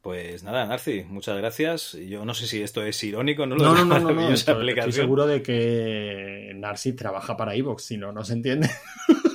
Pues 0.00 0.42
nada, 0.42 0.66
Narci, 0.66 1.04
muchas 1.04 1.36
gracias. 1.36 1.92
Yo 1.92 2.24
no 2.24 2.34
sé 2.34 2.48
si 2.48 2.60
esto 2.60 2.82
es 2.82 3.04
irónico, 3.04 3.46
¿no? 3.46 3.54
Lo 3.54 3.72
No, 3.72 3.84
no, 3.84 4.00
no, 4.00 4.10
no, 4.10 4.28
estoy, 4.32 4.90
seguro 4.90 5.28
de 5.28 5.42
que 5.44 6.54
Narcy 6.56 6.94
trabaja 6.94 7.36
para 7.36 7.54
Evox, 7.54 7.84
si 7.84 7.98
no, 7.98 8.10
no 8.10 8.24
se 8.24 8.32
entiende. 8.32 8.68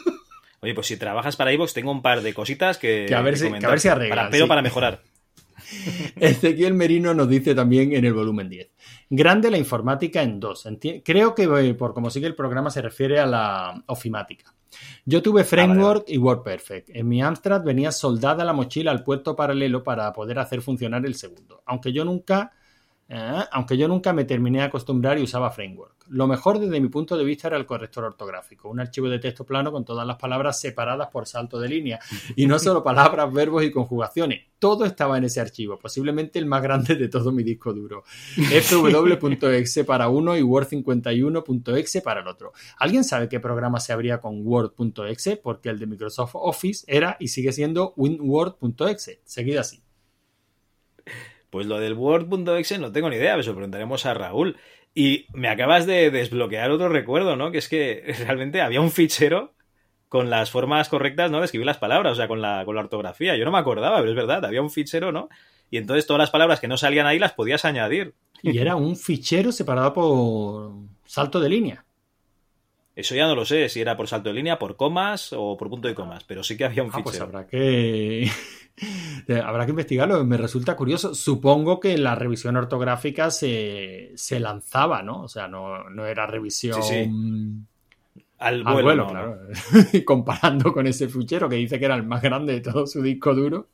Oye, 0.64 0.74
pues 0.74 0.88
si 0.88 0.98
trabajas 0.98 1.36
para 1.36 1.54
iVoox, 1.54 1.74
tengo 1.74 1.92
un 1.92 2.02
par 2.02 2.22
de 2.22 2.34
cositas 2.34 2.78
que. 2.80 3.06
Que 3.08 3.14
a 3.16 3.22
ver 3.22 3.38
si- 3.38 3.52
que 3.52 3.66
a 3.66 3.70
ver 3.70 3.80
si 3.80 3.90
arreglan, 3.90 4.18
Para- 4.18 4.30
pero 4.32 4.46
sí. 4.46 4.50
para 4.50 4.62
mejorar. 4.64 5.02
Ezequiel 6.20 6.74
Merino 6.74 7.14
nos 7.14 7.30
dice 7.30 7.54
también 7.56 7.94
en 7.94 8.06
el 8.06 8.14
volumen 8.14 8.50
10. 8.50 8.70
Grande 9.10 9.52
la 9.52 9.58
informática 9.58 10.22
en 10.22 10.40
dos. 10.40 10.66
Enti- 10.66 11.02
Creo 11.04 11.36
que 11.36 11.44
eh, 11.44 11.74
por 11.74 11.94
como 11.94 12.10
sigue 12.10 12.28
el 12.28 12.36
programa 12.36 12.70
se 12.70 12.82
refiere 12.82 13.20
a 13.20 13.26
la 13.26 13.84
ofimática. 13.88 14.54
Yo 15.06 15.22
tuve 15.22 15.44
Framework 15.44 16.06
y 16.08 16.18
WordPerfect. 16.18 16.90
En 16.96 17.08
mi 17.08 17.22
Amstrad 17.22 17.64
venía 17.64 17.92
soldada 17.92 18.44
la 18.44 18.54
mochila 18.54 18.92
al 18.92 19.04
puerto 19.04 19.36
paralelo 19.36 19.84
para 19.84 20.12
poder 20.14 20.40
hacer 20.40 20.62
funcionar 20.62 21.06
el 21.06 21.16
segundo. 21.16 21.62
Aunque 21.66 21.94
yo 21.94 22.04
nunca, 22.06 22.52
eh, 23.16 23.46
aunque 23.52 23.78
yo 23.78 23.88
nunca 23.88 24.12
me 24.12 24.26
terminé 24.26 24.58
de 24.58 24.66
acostumbrar 24.66 25.20
y 25.20 25.22
usaba 25.22 25.52
Framework. 25.52 26.06
Lo 26.08 26.26
mejor 26.26 26.58
desde 26.58 26.82
mi 26.82 26.90
punto 26.90 27.16
de 27.16 27.24
vista 27.24 27.48
era 27.48 27.58
el 27.58 27.66
corrector 27.68 28.04
ortográfico, 28.06 28.70
un 28.70 28.80
archivo 28.80 29.08
de 29.08 29.20
texto 29.20 29.46
plano 29.46 29.72
con 29.72 29.86
todas 29.86 30.06
las 30.08 30.18
palabras 30.18 30.60
separadas 30.60 31.10
por 31.10 31.28
salto 31.28 31.60
de 31.60 31.70
línea 31.70 32.00
y 32.36 32.48
no 32.48 32.58
solo 32.58 32.84
palabras, 32.84 33.32
verbos 33.32 33.64
y 33.64 33.72
conjugaciones. 33.72 34.42
Todo 34.58 34.86
estaba 34.86 35.20
en 35.20 35.26
ese 35.26 35.40
archivo, 35.40 35.78
posiblemente 35.78 36.40
el 36.40 36.48
más 36.48 36.64
grande 36.64 36.96
de 36.96 37.08
todo 37.08 37.32
mi 37.32 37.44
disco 37.44 37.72
duro. 37.72 38.04
fw.exe 38.36 39.84
para 39.84 40.10
uno 40.10 40.36
y 40.36 40.42
word51.exe 40.42 42.02
para 42.02 42.22
el 42.22 42.28
otro. 42.28 42.54
¿Alguien 42.80 43.04
sabe 43.04 43.30
qué 43.30 43.40
programa 43.40 43.80
se 43.80 43.94
abría 43.94 44.20
con 44.20 44.42
word.exe? 44.44 45.38
Porque 45.38 45.70
el 45.70 45.78
de 45.78 45.86
Microsoft 45.86 46.32
Office 46.34 46.84
era 46.88 47.16
y 47.20 47.28
sigue 47.28 47.52
siendo 47.52 47.94
winword.exe. 47.96 49.22
Seguida 49.24 49.62
así. 49.62 49.84
Pues 51.54 51.68
lo 51.68 51.80
del 51.80 51.94
Word.exe 51.94 52.80
no 52.80 52.92
tengo 52.92 53.12
ni 53.12 53.18
idea, 53.18 53.36
eso 53.36 53.52
lo 53.52 53.58
preguntaremos 53.58 54.08
a 54.08 54.16
Raúl. 54.16 54.58
Y 54.96 55.28
me 55.34 55.50
acabas 55.50 55.86
de 55.86 56.10
desbloquear 56.10 56.72
otro 56.72 56.90
recuerdo, 56.90 57.36
¿no? 57.36 57.52
Que 57.52 57.60
es 57.60 57.70
que 57.70 58.12
realmente 58.26 58.60
había 58.60 58.82
un 58.82 58.90
fichero 58.90 59.54
con 60.10 60.32
las 60.32 60.50
formas 60.50 60.90
correctas, 60.90 61.30
¿no? 61.30 61.38
De 61.38 61.46
escribir 61.46 61.68
las 61.68 61.78
palabras, 61.78 62.14
o 62.14 62.16
sea, 62.16 62.28
con 62.28 62.42
la, 62.42 62.66
con 62.66 62.74
la 62.74 62.82
ortografía. 62.82 63.38
Yo 63.38 63.46
no 63.46 63.52
me 63.52 63.60
acordaba, 63.60 64.00
pero 64.00 64.10
es 64.10 64.16
verdad, 64.16 64.44
había 64.44 64.64
un 64.64 64.72
fichero, 64.72 65.12
¿no? 65.12 65.30
Y 65.70 65.78
entonces 65.78 66.08
todas 66.08 66.22
las 66.22 66.32
palabras 66.32 66.60
que 66.60 66.68
no 66.68 66.76
salían 66.76 67.06
ahí 67.06 67.20
las 67.20 67.34
podías 67.34 67.66
añadir. 67.66 68.16
Y 68.42 68.58
era 68.58 68.76
un 68.76 68.96
fichero 68.96 69.52
separado 69.52 69.94
por 69.94 70.72
salto 71.06 71.40
de 71.40 71.50
línea. 71.50 71.86
Eso 72.96 73.16
ya 73.16 73.26
no 73.26 73.34
lo 73.36 73.44
sé, 73.44 73.70
si 73.70 73.82
era 73.82 73.98
por 73.98 74.08
salto 74.08 74.30
de 74.30 74.36
línea, 74.36 74.60
por 74.60 74.76
comas 74.76 75.34
o 75.36 75.58
por 75.58 75.70
punto 75.70 75.90
y 75.90 75.96
comas, 75.96 76.24
pero 76.26 76.44
sí 76.44 76.56
que 76.56 76.66
había 76.66 76.84
un 76.84 76.90
Ah, 76.94 77.00
pues 77.02 77.16
fichero. 77.16 77.26
habrá 77.26 77.48
que 77.48 78.30
habrá 79.44 79.66
que 79.66 79.72
investigarlo. 79.72 80.24
Me 80.26 80.38
resulta 80.38 80.76
curioso. 80.76 81.16
Supongo 81.16 81.80
que 81.80 81.98
la 81.98 82.14
revisión 82.16 82.56
ortográfica 82.56 83.32
se, 83.32 84.12
se 84.16 84.40
lanzaba, 84.40 85.02
¿no? 85.02 85.22
O 85.24 85.28
sea, 85.28 85.48
no, 85.48 85.90
no 85.90 86.06
era 86.06 86.28
revisión 86.28 86.84
Sí, 86.84 87.10
Al 88.38 88.64
vuelo, 88.64 88.84
vuelo, 88.84 89.04
no, 89.06 89.10
claro. 89.10 89.40
Comparando 90.06 90.72
con 90.72 90.86
ese 90.86 91.08
fichero 91.08 91.50
que 91.50 91.56
dice 91.56 91.80
que 91.80 91.86
era 91.86 91.96
el 91.96 92.04
más 92.04 92.22
grande 92.22 92.54
de 92.54 92.62
todo 92.62 92.86
su 92.86 93.02
disco 93.02 93.34
duro. 93.34 93.70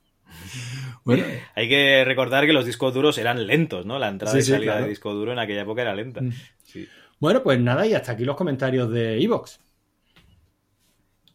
Bueno, 1.03 1.23
Hay 1.55 1.67
que 1.67 2.03
recordar 2.05 2.45
que 2.45 2.53
los 2.53 2.65
discos 2.65 2.93
duros 2.93 3.17
eran 3.17 3.47
lentos, 3.47 3.85
¿no? 3.85 3.97
La 3.99 4.09
entrada 4.09 4.33
Sí, 4.35 4.39
y 4.39 4.53
salida 4.53 4.71
claro. 4.73 4.83
de 4.83 4.89
disco 4.91 5.13
duro 5.13 5.31
en 5.33 5.39
aquella 5.39 5.61
época 5.63 5.81
era 5.81 5.95
lenta. 5.95 6.21
Mm. 6.21 6.31
Sí. 6.63 6.87
Bueno, 7.19 7.43
pues 7.43 7.59
nada, 7.59 7.85
y 7.85 7.93
hasta 7.93 8.13
aquí 8.13 8.25
los 8.25 8.35
comentarios 8.35 8.89
de 8.91 9.21
Evox. 9.23 9.59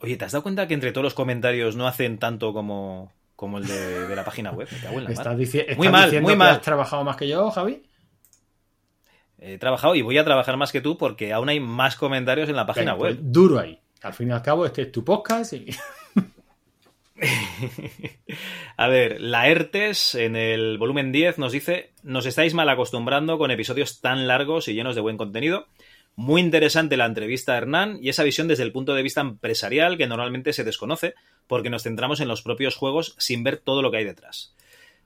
Oye, 0.01 0.17
¿te 0.17 0.25
has 0.25 0.33
dado 0.33 0.43
cuenta 0.43 0.67
que 0.69 0.75
entre 0.75 0.93
todos 0.93 1.05
los 1.05 1.15
comentarios 1.15 1.77
no 1.77 1.87
hacen 1.87 2.19
tanto 2.19 2.53
como, 2.53 3.13
como 3.37 3.59
el 3.59 3.67
de, 3.67 4.07
de 4.09 4.17
la 4.17 4.25
página 4.25 4.51
web? 4.53 4.69
Me 4.71 4.79
cago 4.81 4.99
en 4.99 5.05
la 5.05 5.11
¿Estás, 5.11 5.27
mar. 5.27 5.37
dici- 5.37 5.61
estás 5.61 5.77
Muy 5.79 5.89
mal, 5.89 6.05
diciendo 6.05 6.27
muy 6.27 6.35
que 6.35 6.39
mal. 6.39 6.51
has 6.57 6.61
trabajado 6.61 7.05
más 7.05 7.17
que 7.17 7.29
yo, 7.29 7.51
Javi? 7.51 7.83
He 9.39 9.59
trabajado 9.59 9.95
y 9.95 10.03
voy 10.03 10.17
a 10.19 10.25
trabajar 10.25 10.57
más 10.57 10.73
que 10.73 10.81
tú 10.81 10.97
porque 10.99 11.33
aún 11.33 11.49
hay 11.49 11.61
más 11.61 11.97
comentarios 11.97 12.49
en 12.49 12.57
la 12.57 12.67
página 12.67 12.97
pues, 12.97 13.17
web. 13.17 13.25
duro 13.25 13.59
ahí. 13.59 13.79
Al 14.03 14.13
fin 14.13 14.29
y 14.29 14.33
al 14.33 14.43
cabo, 14.43 14.67
este 14.67 14.83
es 14.83 14.93
tu 14.93 15.05
podcast 15.05 15.53
y... 15.55 15.67
A 18.77 18.89
ver, 18.89 19.21
la 19.21 19.49
ERTES 19.49 20.15
en 20.17 20.37
el 20.37 20.79
volumen 20.79 21.13
10 21.13 21.39
nos 21.39 21.53
dice, 21.53 21.93
nos 22.03 22.27
estáis 22.27 22.55
mal 22.55 22.69
acostumbrando 22.69 23.39
con 23.39 23.51
episodios 23.51 24.01
tan 24.01 24.27
largos 24.27 24.69
y 24.69 24.75
llenos 24.75 24.95
de 24.95 25.01
buen 25.01 25.17
contenido. 25.17 25.67
Muy 26.17 26.41
interesante 26.41 26.97
la 26.97 27.07
entrevista 27.07 27.55
a 27.55 27.59
Hernán 27.59 27.99
y 28.01 28.09
esa 28.09 28.23
visión 28.23 28.47
desde 28.47 28.63
el 28.63 28.73
punto 28.73 28.95
de 28.95 29.03
vista 29.03 29.21
empresarial 29.21 29.99
que 29.99 30.07
normalmente 30.07 30.53
se 30.53 30.65
desconoce 30.65 31.15
porque 31.47 31.71
nos 31.71 31.83
centramos 31.83 32.21
en 32.21 32.29
los 32.29 32.43
propios 32.43 32.77
juegos 32.77 33.17
sin 33.19 33.43
ver 33.43 33.59
todo 33.59 33.83
lo 33.83 33.91
que 33.91 33.99
hay 33.99 34.05
detrás. 34.05 34.55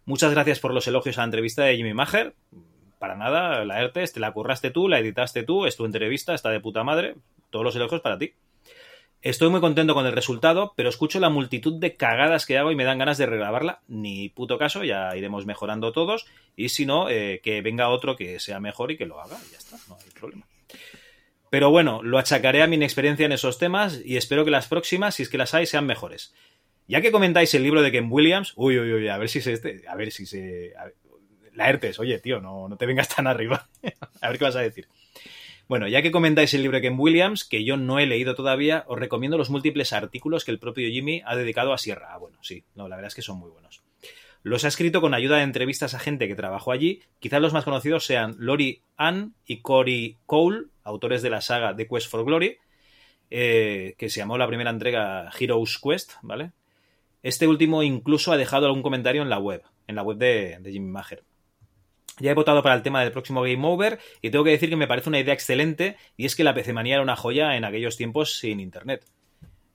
Muchas 0.05 0.32
gracias 0.32 0.60
por 0.60 0.74
los 0.74 0.86
elogios 0.86 1.18
a 1.18 1.22
la 1.22 1.26
entrevista 1.26 1.64
de 1.64 1.76
Jimmy 1.76 1.94
Maher. 1.94 2.34
Para 2.98 3.16
nada, 3.16 3.64
la 3.64 3.80
ERTES 3.80 4.12
te 4.12 4.20
la 4.20 4.32
curraste 4.32 4.70
tú, 4.70 4.88
la 4.88 4.98
editaste 4.98 5.44
tú, 5.44 5.66
es 5.66 5.76
tu 5.76 5.84
entrevista, 5.84 6.34
está 6.34 6.50
de 6.50 6.60
puta 6.60 6.84
madre. 6.84 7.14
Todos 7.50 7.64
los 7.64 7.76
elogios 7.76 8.00
para 8.00 8.18
ti. 8.18 8.34
Estoy 9.20 9.50
muy 9.50 9.60
contento 9.60 9.94
con 9.94 10.06
el 10.06 10.12
resultado, 10.12 10.74
pero 10.76 10.88
escucho 10.88 11.18
la 11.18 11.28
multitud 11.28 11.80
de 11.80 11.97
cagadas 11.97 12.47
que 12.47 12.56
hago 12.56 12.70
y 12.70 12.76
me 12.76 12.84
dan 12.84 12.98
ganas 12.98 13.18
de 13.18 13.26
regrabarla. 13.26 13.80
Ni 13.88 14.28
puto 14.28 14.58
caso, 14.58 14.84
ya 14.84 15.16
iremos 15.16 15.44
mejorando 15.44 15.92
todos. 15.92 16.26
Y 16.55 16.68
si 16.68 16.86
no, 16.86 17.10
eh, 17.10 17.40
que 17.42 17.60
venga 17.60 17.88
otro 17.88 18.14
que 18.14 18.38
sea 18.38 18.60
mejor 18.60 18.92
y 18.92 18.97
que 18.97 19.06
lo 19.06 19.20
haga. 19.20 19.36
Y 19.48 19.52
ya 19.52 19.58
está, 19.58 19.76
no 19.88 19.97
hay 19.97 20.10
problema. 20.10 20.47
Pero 21.50 21.70
bueno, 21.70 22.02
lo 22.02 22.18
achacaré 22.18 22.62
a 22.62 22.66
mi 22.66 22.76
inexperiencia 22.76 23.26
en 23.26 23.32
esos 23.32 23.58
temas 23.58 24.00
y 24.05 24.16
espero 24.16 24.44
que 24.44 24.50
las 24.50 24.68
próximas, 24.68 25.16
si 25.16 25.24
es 25.24 25.28
que 25.28 25.38
las 25.38 25.55
hay, 25.55 25.66
sean 25.66 25.86
mejores. 25.86 26.34
Ya 26.86 27.00
que 27.00 27.10
comentáis 27.10 27.52
el 27.55 27.62
libro 27.62 27.82
de 27.82 27.90
Ken 27.90 28.08
Williams, 28.10 28.52
uy, 28.56 28.78
uy, 28.78 28.92
uy, 28.92 29.08
a 29.08 29.18
ver 29.18 29.28
si 29.28 29.40
se 29.40 29.55
este, 29.55 29.82
a 29.88 29.94
ver 29.97 30.12
si 30.12 30.26
se, 30.26 30.74
a 30.76 30.84
ver, 30.84 30.94
la 31.55 31.68
ERTES, 31.68 31.98
oye, 31.98 32.18
tío, 32.18 32.40
no, 32.40 32.68
no 32.68 32.76
te 32.76 32.86
vengas 32.86 33.08
tan 33.08 33.26
arriba. 33.26 33.68
a 34.20 34.28
ver 34.28 34.38
qué 34.38 34.44
vas 34.44 34.56
a 34.56 34.60
decir. 34.60 34.88
Bueno, 35.68 35.86
ya 35.86 36.00
que 36.00 36.10
comentáis 36.10 36.55
el 36.55 36.62
libro 36.62 36.78
de 36.78 36.82
Ken 36.82 36.97
Williams, 36.98 37.44
que 37.44 37.62
yo 37.62 37.76
no 37.76 37.98
he 37.98 38.06
leído 38.06 38.34
todavía, 38.34 38.84
os 38.88 38.98
recomiendo 38.98 39.36
los 39.36 39.50
múltiples 39.50 39.92
artículos 39.92 40.47
que 40.47 40.50
el 40.50 40.58
propio 40.58 40.88
Jimmy 40.88 41.20
ha 41.26 41.36
dedicado 41.36 41.74
a 41.74 41.78
Sierra. 41.78 42.08
Ah, 42.10 42.16
bueno, 42.16 42.38
sí, 42.40 42.64
no, 42.74 42.88
la 42.88 42.97
verdad 42.97 43.08
es 43.08 43.14
que 43.14 43.20
son 43.20 43.38
muy 43.38 43.50
buenos. 43.50 43.82
Los 44.42 44.64
ha 44.64 44.68
escrito 44.68 45.02
con 45.02 45.12
ayuda 45.12 45.36
de 45.36 45.42
entrevistas 45.42 45.92
a 45.92 45.98
gente 45.98 46.26
que 46.26 46.34
trabajó 46.34 46.72
allí. 46.72 47.02
Quizás 47.20 47.42
los 47.42 47.52
más 47.52 47.64
conocidos 47.64 48.06
sean 48.06 48.34
Lori 48.38 48.80
Ann 48.97 49.34
y 49.44 49.60
Cory 49.60 50.16
Cole, 50.24 50.68
autores 50.84 51.20
de 51.20 51.28
la 51.28 51.42
saga 51.42 51.76
The 51.76 51.86
Quest 51.86 52.08
for 52.08 52.24
Glory, 52.24 52.56
eh, 53.28 53.94
que 53.98 54.08
se 54.08 54.20
llamó 54.20 54.38
la 54.38 54.47
primera 54.47 54.70
entrega 54.70 55.30
Heroes 55.38 55.78
Quest, 55.82 56.12
¿vale? 56.22 56.52
Este 57.22 57.47
último 57.47 57.82
incluso 57.82 58.32
ha 58.32 58.38
dejado 58.38 58.64
algún 58.64 58.82
comentario 58.82 59.20
en 59.20 59.28
la 59.28 59.38
web, 59.38 59.62
en 59.86 59.97
la 59.97 60.02
web 60.02 60.16
de, 60.16 60.58
de 60.60 60.72
Jimmy 60.72 60.88
Maher. 60.88 61.24
Ya 62.20 62.30
he 62.30 62.34
votado 62.34 62.62
para 62.62 62.74
el 62.74 62.82
tema 62.82 63.02
del 63.02 63.12
próximo 63.12 63.42
Game 63.42 63.66
Over 63.66 63.98
y 64.22 64.30
tengo 64.30 64.44
que 64.44 64.50
decir 64.50 64.68
que 64.68 64.76
me 64.76 64.86
parece 64.86 65.08
una 65.08 65.20
idea 65.20 65.34
excelente 65.34 65.97
y 66.16 66.26
es 66.26 66.36
que 66.36 66.44
la 66.44 66.55
PC 66.55 66.72
manía 66.72 66.94
era 66.94 67.02
una 67.02 67.16
joya 67.16 67.56
en 67.56 67.64
aquellos 67.64 67.97
tiempos 67.97 68.38
sin 68.38 68.60
internet. 68.60 69.05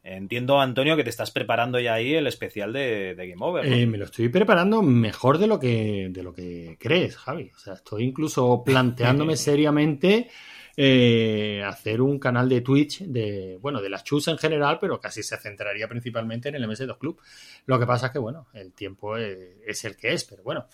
Entiendo, 0.05 0.59
Antonio, 0.59 0.97
que 0.97 1.05
te 1.05 1.09
estás 1.09 1.31
preparando 1.31 1.79
ya 1.79 1.93
ahí 1.93 2.13
el 2.13 2.27
especial 2.27 2.73
de, 2.73 3.15
de 3.15 3.27
Game 3.29 3.43
Over. 3.43 3.65
¿no? 3.65 3.73
Eh, 3.73 3.87
me 3.87 3.97
lo 3.97 4.03
estoy 4.03 4.27
preparando 4.27 4.81
mejor 4.81 5.37
de 5.37 5.47
lo 5.47 5.59
que 5.59 6.09
de 6.11 6.23
lo 6.23 6.33
que 6.33 6.75
crees, 6.77 7.15
Javi. 7.15 7.51
O 7.55 7.57
sea, 7.57 7.75
estoy 7.75 8.03
incluso 8.03 8.63
planteándome 8.65 9.37
seriamente 9.37 10.27
eh, 10.75 11.63
hacer 11.65 12.01
un 12.01 12.19
canal 12.19 12.49
de 12.49 12.59
Twitch 12.59 13.03
de, 13.03 13.57
bueno, 13.61 13.81
de 13.81 13.89
las 13.89 14.03
chus 14.03 14.27
en 14.27 14.37
general, 14.37 14.77
pero 14.81 14.99
casi 14.99 15.23
se 15.23 15.37
centraría 15.37 15.87
principalmente 15.87 16.49
en 16.49 16.55
el 16.55 16.67
MS2 16.67 16.97
Club. 16.97 17.21
Lo 17.65 17.79
que 17.79 17.85
pasa 17.85 18.07
es 18.07 18.11
que, 18.11 18.19
bueno, 18.19 18.47
el 18.53 18.73
tiempo 18.73 19.15
es, 19.15 19.37
es 19.65 19.85
el 19.85 19.95
que 19.95 20.13
es, 20.13 20.25
pero 20.25 20.43
bueno, 20.43 20.67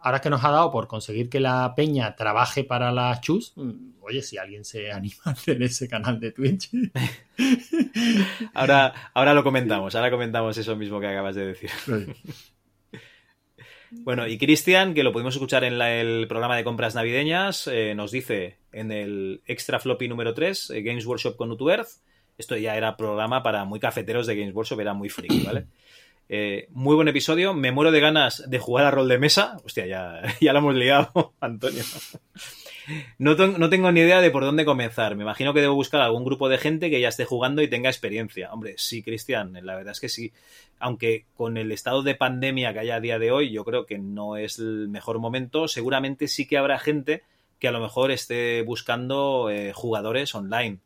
ahora 0.00 0.20
que 0.20 0.30
nos 0.30 0.42
ha 0.44 0.50
dado 0.50 0.70
por 0.70 0.86
conseguir 0.88 1.28
que 1.28 1.40
la 1.40 1.72
peña 1.76 2.16
trabaje 2.16 2.64
para 2.64 2.90
las 2.92 3.20
chus, 3.20 3.52
mm, 3.56 3.72
oye, 4.02 4.22
si 4.22 4.36
alguien 4.38 4.64
se 4.64 4.90
anima 4.92 5.14
a 5.24 5.30
hacer 5.30 5.62
ese 5.62 5.88
canal 5.88 6.18
de 6.20 6.32
Twitch. 6.32 6.70
Ahora, 8.54 9.10
ahora 9.14 9.34
lo 9.34 9.42
comentamos, 9.44 9.94
ahora 9.94 10.10
comentamos 10.10 10.56
eso 10.58 10.76
mismo 10.76 11.00
que 11.00 11.06
acabas 11.08 11.34
de 11.34 11.46
decir. 11.46 11.70
Bueno, 13.90 14.26
y 14.26 14.38
Cristian, 14.38 14.92
que 14.94 15.04
lo 15.04 15.12
pudimos 15.12 15.34
escuchar 15.34 15.62
en 15.64 15.78
la- 15.78 15.94
el 16.00 16.26
programa 16.26 16.56
de 16.56 16.64
compras 16.64 16.94
navideñas, 16.96 17.68
eh, 17.68 17.94
nos 17.94 18.10
dice 18.10 18.58
en 18.72 18.90
el 18.90 19.42
extra 19.46 19.78
floppy 19.78 20.08
número 20.08 20.34
3, 20.34 20.70
eh, 20.70 20.82
Games 20.82 21.06
Workshop 21.06 21.36
con 21.36 21.56
Earth. 21.70 21.88
Esto 22.36 22.56
ya 22.56 22.76
era 22.76 22.96
programa 22.96 23.42
para 23.44 23.64
muy 23.64 23.78
cafeteros 23.78 24.26
de 24.26 24.34
Games 24.36 24.54
Workshop, 24.54 24.80
era 24.80 24.94
muy 24.94 25.08
friki, 25.08 25.44
¿vale? 25.44 25.66
Eh, 26.28 26.68
muy 26.70 26.94
buen 26.94 27.08
episodio, 27.08 27.52
me 27.52 27.70
muero 27.70 27.92
de 27.92 28.00
ganas 28.00 28.48
de 28.48 28.58
jugar 28.58 28.86
a 28.86 28.90
rol 28.90 29.08
de 29.08 29.18
mesa. 29.18 29.58
Hostia, 29.64 29.86
ya, 29.86 30.22
ya 30.40 30.52
lo 30.52 30.60
hemos 30.60 30.74
liado, 30.74 31.34
Antonio. 31.40 31.82
No, 33.18 33.34
no 33.34 33.70
tengo 33.70 33.92
ni 33.92 34.00
idea 34.00 34.20
de 34.20 34.30
por 34.30 34.44
dónde 34.44 34.64
comenzar. 34.64 35.16
Me 35.16 35.22
imagino 35.22 35.54
que 35.54 35.60
debo 35.60 35.74
buscar 35.74 36.00
algún 36.00 36.24
grupo 36.24 36.48
de 36.48 36.58
gente 36.58 36.90
que 36.90 37.00
ya 37.00 37.08
esté 37.08 37.24
jugando 37.24 37.62
y 37.62 37.68
tenga 37.68 37.88
experiencia. 37.88 38.52
Hombre, 38.52 38.74
sí, 38.76 39.02
Cristian, 39.02 39.52
la 39.62 39.76
verdad 39.76 39.92
es 39.92 40.00
que 40.00 40.08
sí. 40.08 40.32
Aunque 40.78 41.26
con 41.34 41.56
el 41.56 41.72
estado 41.72 42.02
de 42.02 42.14
pandemia 42.14 42.72
que 42.72 42.80
hay 42.80 42.90
a 42.90 43.00
día 43.00 43.18
de 43.18 43.30
hoy, 43.30 43.50
yo 43.50 43.64
creo 43.64 43.86
que 43.86 43.98
no 43.98 44.36
es 44.36 44.58
el 44.58 44.88
mejor 44.88 45.18
momento. 45.18 45.68
Seguramente 45.68 46.28
sí 46.28 46.46
que 46.46 46.58
habrá 46.58 46.78
gente 46.78 47.22
que 47.58 47.68
a 47.68 47.72
lo 47.72 47.80
mejor 47.80 48.10
esté 48.10 48.62
buscando 48.62 49.48
eh, 49.50 49.72
jugadores 49.72 50.34
online. 50.34 50.80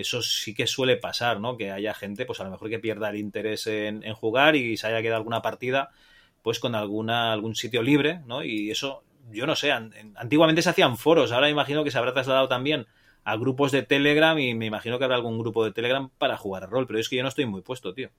Eso 0.00 0.22
sí 0.22 0.54
que 0.54 0.66
suele 0.66 0.96
pasar, 0.96 1.40
¿no? 1.40 1.56
Que 1.56 1.70
haya 1.72 1.94
gente, 1.94 2.26
pues 2.26 2.40
a 2.40 2.44
lo 2.44 2.50
mejor 2.50 2.70
que 2.70 2.78
pierda 2.78 3.10
el 3.10 3.16
interés 3.18 3.66
en, 3.66 4.02
jugar 4.14 4.56
y 4.56 4.76
se 4.76 4.86
haya 4.86 5.02
quedado 5.02 5.18
alguna 5.18 5.42
partida, 5.42 5.90
pues 6.42 6.58
con 6.60 6.74
alguna, 6.74 7.32
algún 7.32 7.54
sitio 7.54 7.82
libre, 7.82 8.20
¿no? 8.26 8.42
Y 8.44 8.70
eso, 8.70 9.02
yo 9.30 9.46
no 9.46 9.56
sé, 9.56 9.72
an- 9.72 9.92
en- 9.94 10.14
antiguamente 10.16 10.62
se 10.62 10.70
hacían 10.70 10.96
foros, 10.98 11.32
ahora 11.32 11.50
imagino 11.50 11.84
que 11.84 11.90
se 11.90 11.98
habrá 11.98 12.12
trasladado 12.14 12.48
también 12.48 12.86
a 13.24 13.36
grupos 13.36 13.72
de 13.72 13.82
Telegram 13.82 14.38
y 14.38 14.54
me 14.54 14.66
imagino 14.66 14.98
que 14.98 15.04
habrá 15.04 15.16
algún 15.16 15.38
grupo 15.38 15.64
de 15.64 15.72
Telegram 15.72 16.10
para 16.18 16.36
jugar 16.38 16.64
a 16.64 16.66
rol, 16.66 16.86
pero 16.86 16.98
es 16.98 17.08
que 17.08 17.16
yo 17.16 17.22
no 17.22 17.28
estoy 17.28 17.46
muy 17.46 17.62
puesto, 17.62 17.92
tío. 17.94 18.10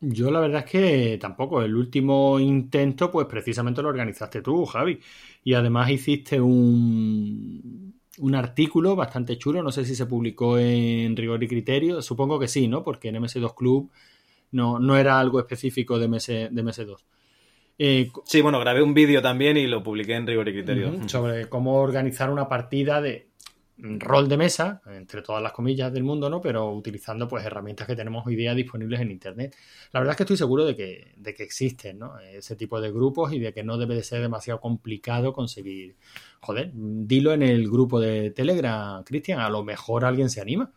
Yo 0.00 0.30
la 0.30 0.40
verdad 0.40 0.64
es 0.66 0.70
que 0.70 1.18
tampoco. 1.20 1.62
El 1.62 1.74
último 1.76 2.38
intento, 2.38 3.10
pues 3.10 3.26
precisamente 3.26 3.80
lo 3.82 3.88
organizaste 3.88 4.42
tú, 4.42 4.64
Javi. 4.66 5.00
Y 5.42 5.54
además 5.54 5.90
hiciste 5.90 6.40
un, 6.40 7.93
un 8.18 8.34
artículo 8.34 8.96
bastante 8.96 9.38
chulo. 9.38 9.62
No 9.62 9.72
sé 9.72 9.84
si 9.84 9.94
se 9.94 10.06
publicó 10.06 10.58
en 10.58 11.16
Rigor 11.16 11.42
y 11.42 11.48
Criterio. 11.48 12.02
Supongo 12.02 12.38
que 12.38 12.48
sí, 12.48 12.68
¿no? 12.68 12.82
Porque 12.82 13.08
en 13.08 13.16
MS2 13.16 13.54
Club 13.54 13.90
no, 14.52 14.78
no 14.78 14.96
era 14.96 15.18
algo 15.18 15.40
específico 15.40 15.98
de, 15.98 16.08
MS, 16.08 16.26
de 16.26 16.50
MS2. 16.50 16.96
Eh, 17.78 18.10
Sí, 18.24 18.40
bueno, 18.40 18.60
grabé 18.60 18.82
un 18.82 18.94
vídeo 18.94 19.20
también 19.20 19.56
y 19.56 19.66
lo 19.66 19.82
publiqué 19.82 20.14
en 20.14 20.26
Rigor 20.26 20.48
y 20.48 20.52
Criterio. 20.52 21.08
Sobre 21.08 21.48
cómo 21.48 21.76
organizar 21.76 22.30
una 22.30 22.48
partida 22.48 23.00
de 23.00 23.28
rol 23.76 24.28
de 24.28 24.36
mesa, 24.36 24.80
entre 24.86 25.20
todas 25.20 25.42
las 25.42 25.52
comillas 25.52 25.92
del 25.92 26.04
mundo, 26.04 26.30
¿no? 26.30 26.40
Pero 26.40 26.70
utilizando 26.70 27.26
pues 27.26 27.44
herramientas 27.44 27.86
que 27.86 27.96
tenemos 27.96 28.24
hoy 28.26 28.36
día 28.36 28.54
disponibles 28.54 29.00
en 29.00 29.10
internet. 29.10 29.56
La 29.92 30.00
verdad 30.00 30.12
es 30.12 30.16
que 30.16 30.22
estoy 30.22 30.36
seguro 30.36 30.64
de 30.64 30.76
que, 30.76 31.12
de 31.16 31.34
que 31.34 31.42
existen, 31.42 31.98
¿no? 31.98 32.18
Ese 32.20 32.54
tipo 32.54 32.80
de 32.80 32.92
grupos 32.92 33.32
y 33.32 33.40
de 33.40 33.52
que 33.52 33.64
no 33.64 33.76
debe 33.76 33.96
de 33.96 34.04
ser 34.04 34.20
demasiado 34.20 34.60
complicado 34.60 35.32
conseguir. 35.32 35.96
Joder, 36.40 36.70
dilo 36.72 37.32
en 37.32 37.42
el 37.42 37.68
grupo 37.68 38.00
de 38.00 38.30
Telegram, 38.30 39.02
Cristian, 39.02 39.40
a 39.40 39.50
lo 39.50 39.64
mejor 39.64 40.04
alguien 40.04 40.30
se 40.30 40.40
anima. 40.40 40.72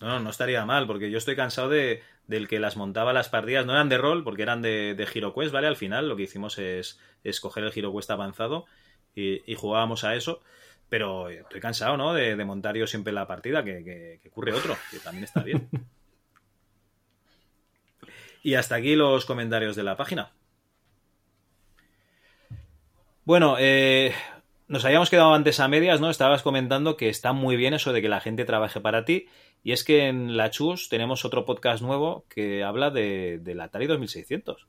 No, 0.00 0.20
no, 0.20 0.28
estaría 0.28 0.64
mal, 0.66 0.86
porque 0.86 1.10
yo 1.10 1.16
estoy 1.16 1.36
cansado 1.36 1.70
de, 1.70 2.02
del 2.26 2.48
que 2.48 2.60
las 2.60 2.76
montaba 2.76 3.14
las 3.14 3.30
partidas. 3.30 3.64
No 3.64 3.72
eran 3.72 3.88
de 3.88 3.96
rol, 3.96 4.24
porque 4.24 4.42
eran 4.42 4.60
de, 4.60 4.94
de 4.94 5.06
HeroQuest, 5.06 5.52
¿vale? 5.52 5.68
Al 5.68 5.76
final 5.76 6.08
lo 6.08 6.16
que 6.16 6.24
hicimos 6.24 6.58
es 6.58 7.00
escoger 7.24 7.64
el 7.64 7.72
HeroQuest 7.74 8.10
avanzado 8.10 8.66
y, 9.14 9.50
y 9.50 9.54
jugábamos 9.54 10.04
a 10.04 10.14
eso. 10.14 10.42
Pero 10.88 11.28
estoy 11.28 11.60
cansado, 11.60 11.96
¿no? 11.96 12.14
De, 12.14 12.36
de 12.36 12.44
montar 12.44 12.76
yo 12.76 12.86
siempre 12.86 13.12
la 13.12 13.26
partida, 13.26 13.64
que, 13.64 13.82
que, 13.82 14.20
que 14.22 14.28
ocurre 14.28 14.52
otro, 14.52 14.76
que 14.90 14.98
también 14.98 15.24
está 15.24 15.42
bien. 15.42 15.68
Y 18.46 18.54
hasta 18.54 18.76
aquí 18.76 18.94
los 18.94 19.26
comentarios 19.26 19.74
de 19.74 19.82
la 19.82 19.96
página. 19.96 20.30
Bueno, 23.24 23.56
eh, 23.58 24.14
nos 24.68 24.84
habíamos 24.84 25.10
quedado 25.10 25.34
antes 25.34 25.58
a 25.58 25.66
medias, 25.66 26.00
¿no? 26.00 26.10
Estabas 26.10 26.44
comentando 26.44 26.96
que 26.96 27.08
está 27.08 27.32
muy 27.32 27.56
bien 27.56 27.74
eso 27.74 27.92
de 27.92 28.00
que 28.00 28.08
la 28.08 28.20
gente 28.20 28.44
trabaje 28.44 28.80
para 28.80 29.04
ti. 29.04 29.26
Y 29.64 29.72
es 29.72 29.82
que 29.82 30.06
en 30.06 30.36
la 30.36 30.50
Chus 30.50 30.88
tenemos 30.88 31.24
otro 31.24 31.44
podcast 31.44 31.82
nuevo 31.82 32.24
que 32.28 32.62
habla 32.62 32.90
de, 32.90 33.40
del 33.42 33.60
Atari 33.60 33.88
2600. 33.88 34.68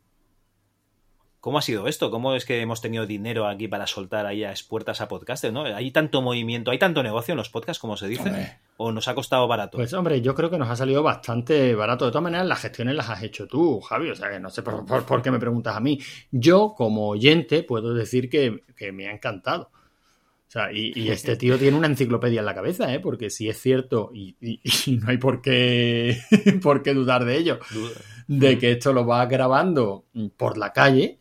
¿Cómo 1.39 1.59
ha 1.59 1.61
sido 1.61 1.87
esto? 1.87 2.09
¿Cómo 2.11 2.33
es 2.35 2.45
que 2.45 2.59
hemos 2.61 2.81
tenido 2.81 3.05
dinero 3.05 3.47
aquí 3.47 3.67
para 3.67 3.87
soltar 3.87 4.25
ahí 4.25 4.43
a 4.43 4.49
expuertas 4.49 5.01
a 5.01 5.07
podcasters, 5.07 5.53
no? 5.53 5.63
¿Hay 5.63 5.91
tanto 5.91 6.21
movimiento, 6.21 6.71
hay 6.71 6.79
tanto 6.79 7.03
negocio 7.03 7.33
en 7.33 7.37
los 7.37 7.49
podcasts, 7.49 7.79
como 7.79 7.95
se 7.95 8.07
dice? 8.07 8.23
Hombre. 8.29 8.57
¿O 8.77 8.91
nos 8.91 9.07
ha 9.07 9.15
costado 9.15 9.47
barato? 9.47 9.77
Pues 9.77 9.93
hombre, 9.93 10.19
yo 10.21 10.35
creo 10.35 10.49
que 10.49 10.57
nos 10.57 10.69
ha 10.69 10.75
salido 10.75 11.01
bastante 11.03 11.73
barato. 11.75 12.05
De 12.05 12.11
todas 12.11 12.23
maneras, 12.23 12.47
las 12.47 12.59
gestiones 12.59 12.95
las 12.95 13.09
has 13.09 13.23
hecho 13.23 13.47
tú, 13.47 13.79
Javi. 13.81 14.09
O 14.09 14.15
sea, 14.15 14.29
que 14.29 14.39
no 14.39 14.49
sé 14.49 14.61
por, 14.61 14.85
por- 14.85 15.05
por 15.05 15.21
qué 15.21 15.31
me 15.31 15.39
preguntas 15.39 15.75
a 15.75 15.79
mí. 15.79 15.99
Yo, 16.31 16.73
como 16.75 17.07
oyente, 17.07 17.63
puedo 17.63 17.93
decir 17.93 18.29
que, 18.29 18.63
que 18.75 18.91
me 18.91 19.07
ha 19.07 19.11
encantado. 19.13 19.69
O 19.71 20.49
sea, 20.49 20.71
y, 20.71 20.91
y 20.95 21.09
este 21.09 21.35
tío 21.37 21.57
tiene 21.57 21.77
una 21.77 21.87
enciclopedia 21.87 22.39
en 22.39 22.45
la 22.45 22.55
cabeza, 22.55 22.93
¿eh? 22.93 22.99
Porque 22.99 23.29
si 23.29 23.49
es 23.49 23.59
cierto, 23.61 24.11
y, 24.13 24.35
y- 24.41 24.59
y 24.85 24.97
no 24.97 25.09
hay 25.09 25.17
por 25.17 25.41
qué, 25.41 26.19
por 26.63 26.83
qué 26.83 26.93
dudar 26.93 27.25
de 27.25 27.37
ello, 27.37 27.59
de 28.27 28.57
que 28.57 28.71
esto 28.73 28.93
lo 28.93 29.05
va 29.05 29.25
grabando 29.25 30.05
por 30.37 30.57
la 30.57 30.71
calle, 30.73 31.19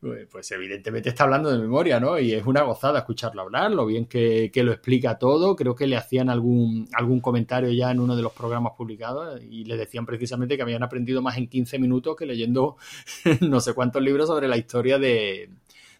pues 0.00 0.26
pues 0.30 0.50
evidentemente 0.52 1.10
está 1.10 1.24
hablando 1.24 1.50
de 1.50 1.58
memoria, 1.58 2.00
¿no? 2.00 2.18
Y 2.18 2.32
es 2.32 2.46
una 2.46 2.62
gozada 2.62 3.00
escucharlo 3.00 3.42
hablar, 3.42 3.70
lo 3.70 3.84
bien 3.84 4.06
que, 4.06 4.50
que 4.52 4.62
lo 4.62 4.72
explica 4.72 5.18
todo. 5.18 5.54
Creo 5.56 5.74
que 5.74 5.86
le 5.86 5.96
hacían 5.96 6.30
algún, 6.30 6.88
algún 6.94 7.20
comentario 7.20 7.70
ya 7.70 7.90
en 7.90 8.00
uno 8.00 8.16
de 8.16 8.22
los 8.22 8.32
programas 8.32 8.72
publicados 8.76 9.40
y 9.42 9.64
le 9.64 9.76
decían 9.76 10.06
precisamente 10.06 10.56
que 10.56 10.62
habían 10.62 10.82
aprendido 10.82 11.20
más 11.20 11.36
en 11.36 11.48
15 11.48 11.78
minutos 11.78 12.16
que 12.16 12.24
leyendo 12.24 12.76
no 13.42 13.60
sé 13.60 13.74
cuántos 13.74 14.02
libros 14.02 14.28
sobre 14.28 14.48
la 14.48 14.56
historia 14.56 14.98
de, 14.98 15.50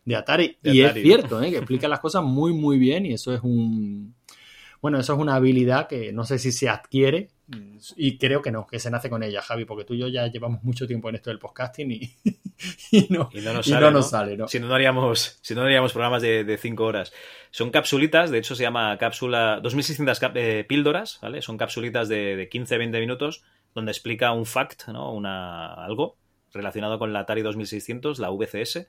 de 0.04 0.16
Atari. 0.16 0.56
De 0.62 0.74
y 0.74 0.82
Atari, 0.82 1.00
es 1.00 1.06
cierto, 1.06 1.42
¿eh? 1.42 1.50
que 1.50 1.58
explica 1.58 1.86
las 1.86 2.00
cosas 2.00 2.24
muy, 2.24 2.54
muy 2.54 2.78
bien 2.78 3.04
y 3.04 3.12
eso 3.12 3.34
es 3.34 3.42
un... 3.42 4.14
Bueno, 4.80 4.98
eso 4.98 5.12
es 5.12 5.18
una 5.18 5.34
habilidad 5.34 5.88
que 5.88 6.10
no 6.10 6.24
sé 6.24 6.38
si 6.38 6.52
se 6.52 6.70
adquiere 6.70 7.28
y 7.96 8.18
creo 8.18 8.42
que 8.42 8.50
no, 8.50 8.66
que 8.66 8.78
se 8.78 8.90
nace 8.90 9.10
con 9.10 9.22
ella, 9.22 9.42
Javi, 9.42 9.64
porque 9.64 9.84
tú 9.84 9.94
y 9.94 9.98
yo 9.98 10.08
ya 10.08 10.26
llevamos 10.28 10.62
mucho 10.62 10.86
tiempo 10.86 11.08
en 11.08 11.16
esto 11.16 11.30
del 11.30 11.38
podcasting 11.38 11.90
y, 11.90 12.00
y 12.92 13.06
no, 13.10 13.30
Y 13.32 13.40
no 13.40 13.52
nos 13.52 13.66
y 13.66 13.70
sale, 13.70 14.36
no. 14.36 14.48
Si 14.48 14.60
no, 14.60 14.68
no 14.68 14.74
haríamos, 14.74 15.38
si 15.42 15.54
no, 15.54 15.60
no 15.62 15.66
haríamos 15.66 15.92
programas 15.92 16.22
de, 16.22 16.44
de 16.44 16.56
cinco 16.58 16.84
horas. 16.84 17.12
Son 17.50 17.70
capsulitas, 17.70 18.30
de 18.30 18.38
hecho 18.38 18.54
se 18.54 18.62
llama 18.62 18.96
cápsula 18.98 19.60
2600 19.62 20.20
cap- 20.20 20.36
eh, 20.36 20.64
píldoras, 20.68 21.18
¿vale? 21.22 21.42
Son 21.42 21.56
capsulitas 21.56 22.08
de, 22.08 22.36
de 22.36 22.48
15-20 22.50 23.00
minutos 23.00 23.42
donde 23.74 23.92
explica 23.92 24.32
un 24.32 24.46
fact, 24.46 24.88
¿no? 24.88 25.12
Una, 25.12 25.74
algo 25.74 26.16
relacionado 26.52 26.98
con 26.98 27.12
la 27.12 27.20
Atari 27.20 27.42
2600, 27.42 28.18
la 28.18 28.30
VCS, 28.30 28.86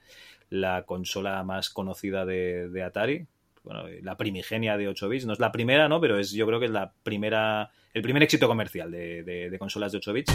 la 0.49 0.83
consola 0.83 1.43
más 1.43 1.69
conocida 1.69 2.25
de, 2.25 2.67
de 2.69 2.83
Atari. 2.83 3.27
Bueno, 3.63 3.85
la 4.01 4.17
primigenia 4.17 4.77
de 4.77 4.87
8 4.87 5.09
bits. 5.09 5.25
No 5.25 5.33
es 5.33 5.39
la 5.39 5.51
primera, 5.51 5.87
¿no? 5.87 6.01
Pero 6.01 6.17
es, 6.17 6.31
yo 6.31 6.45
creo 6.47 6.59
que 6.59 6.65
es 6.65 6.71
la 6.71 6.91
primera, 7.03 7.71
el 7.93 8.01
primer 8.01 8.23
éxito 8.23 8.47
comercial 8.47 8.91
de, 8.91 9.55
consolas 9.59 9.91
de 9.91 9.99
8 9.99 10.13
bits. 10.13 10.33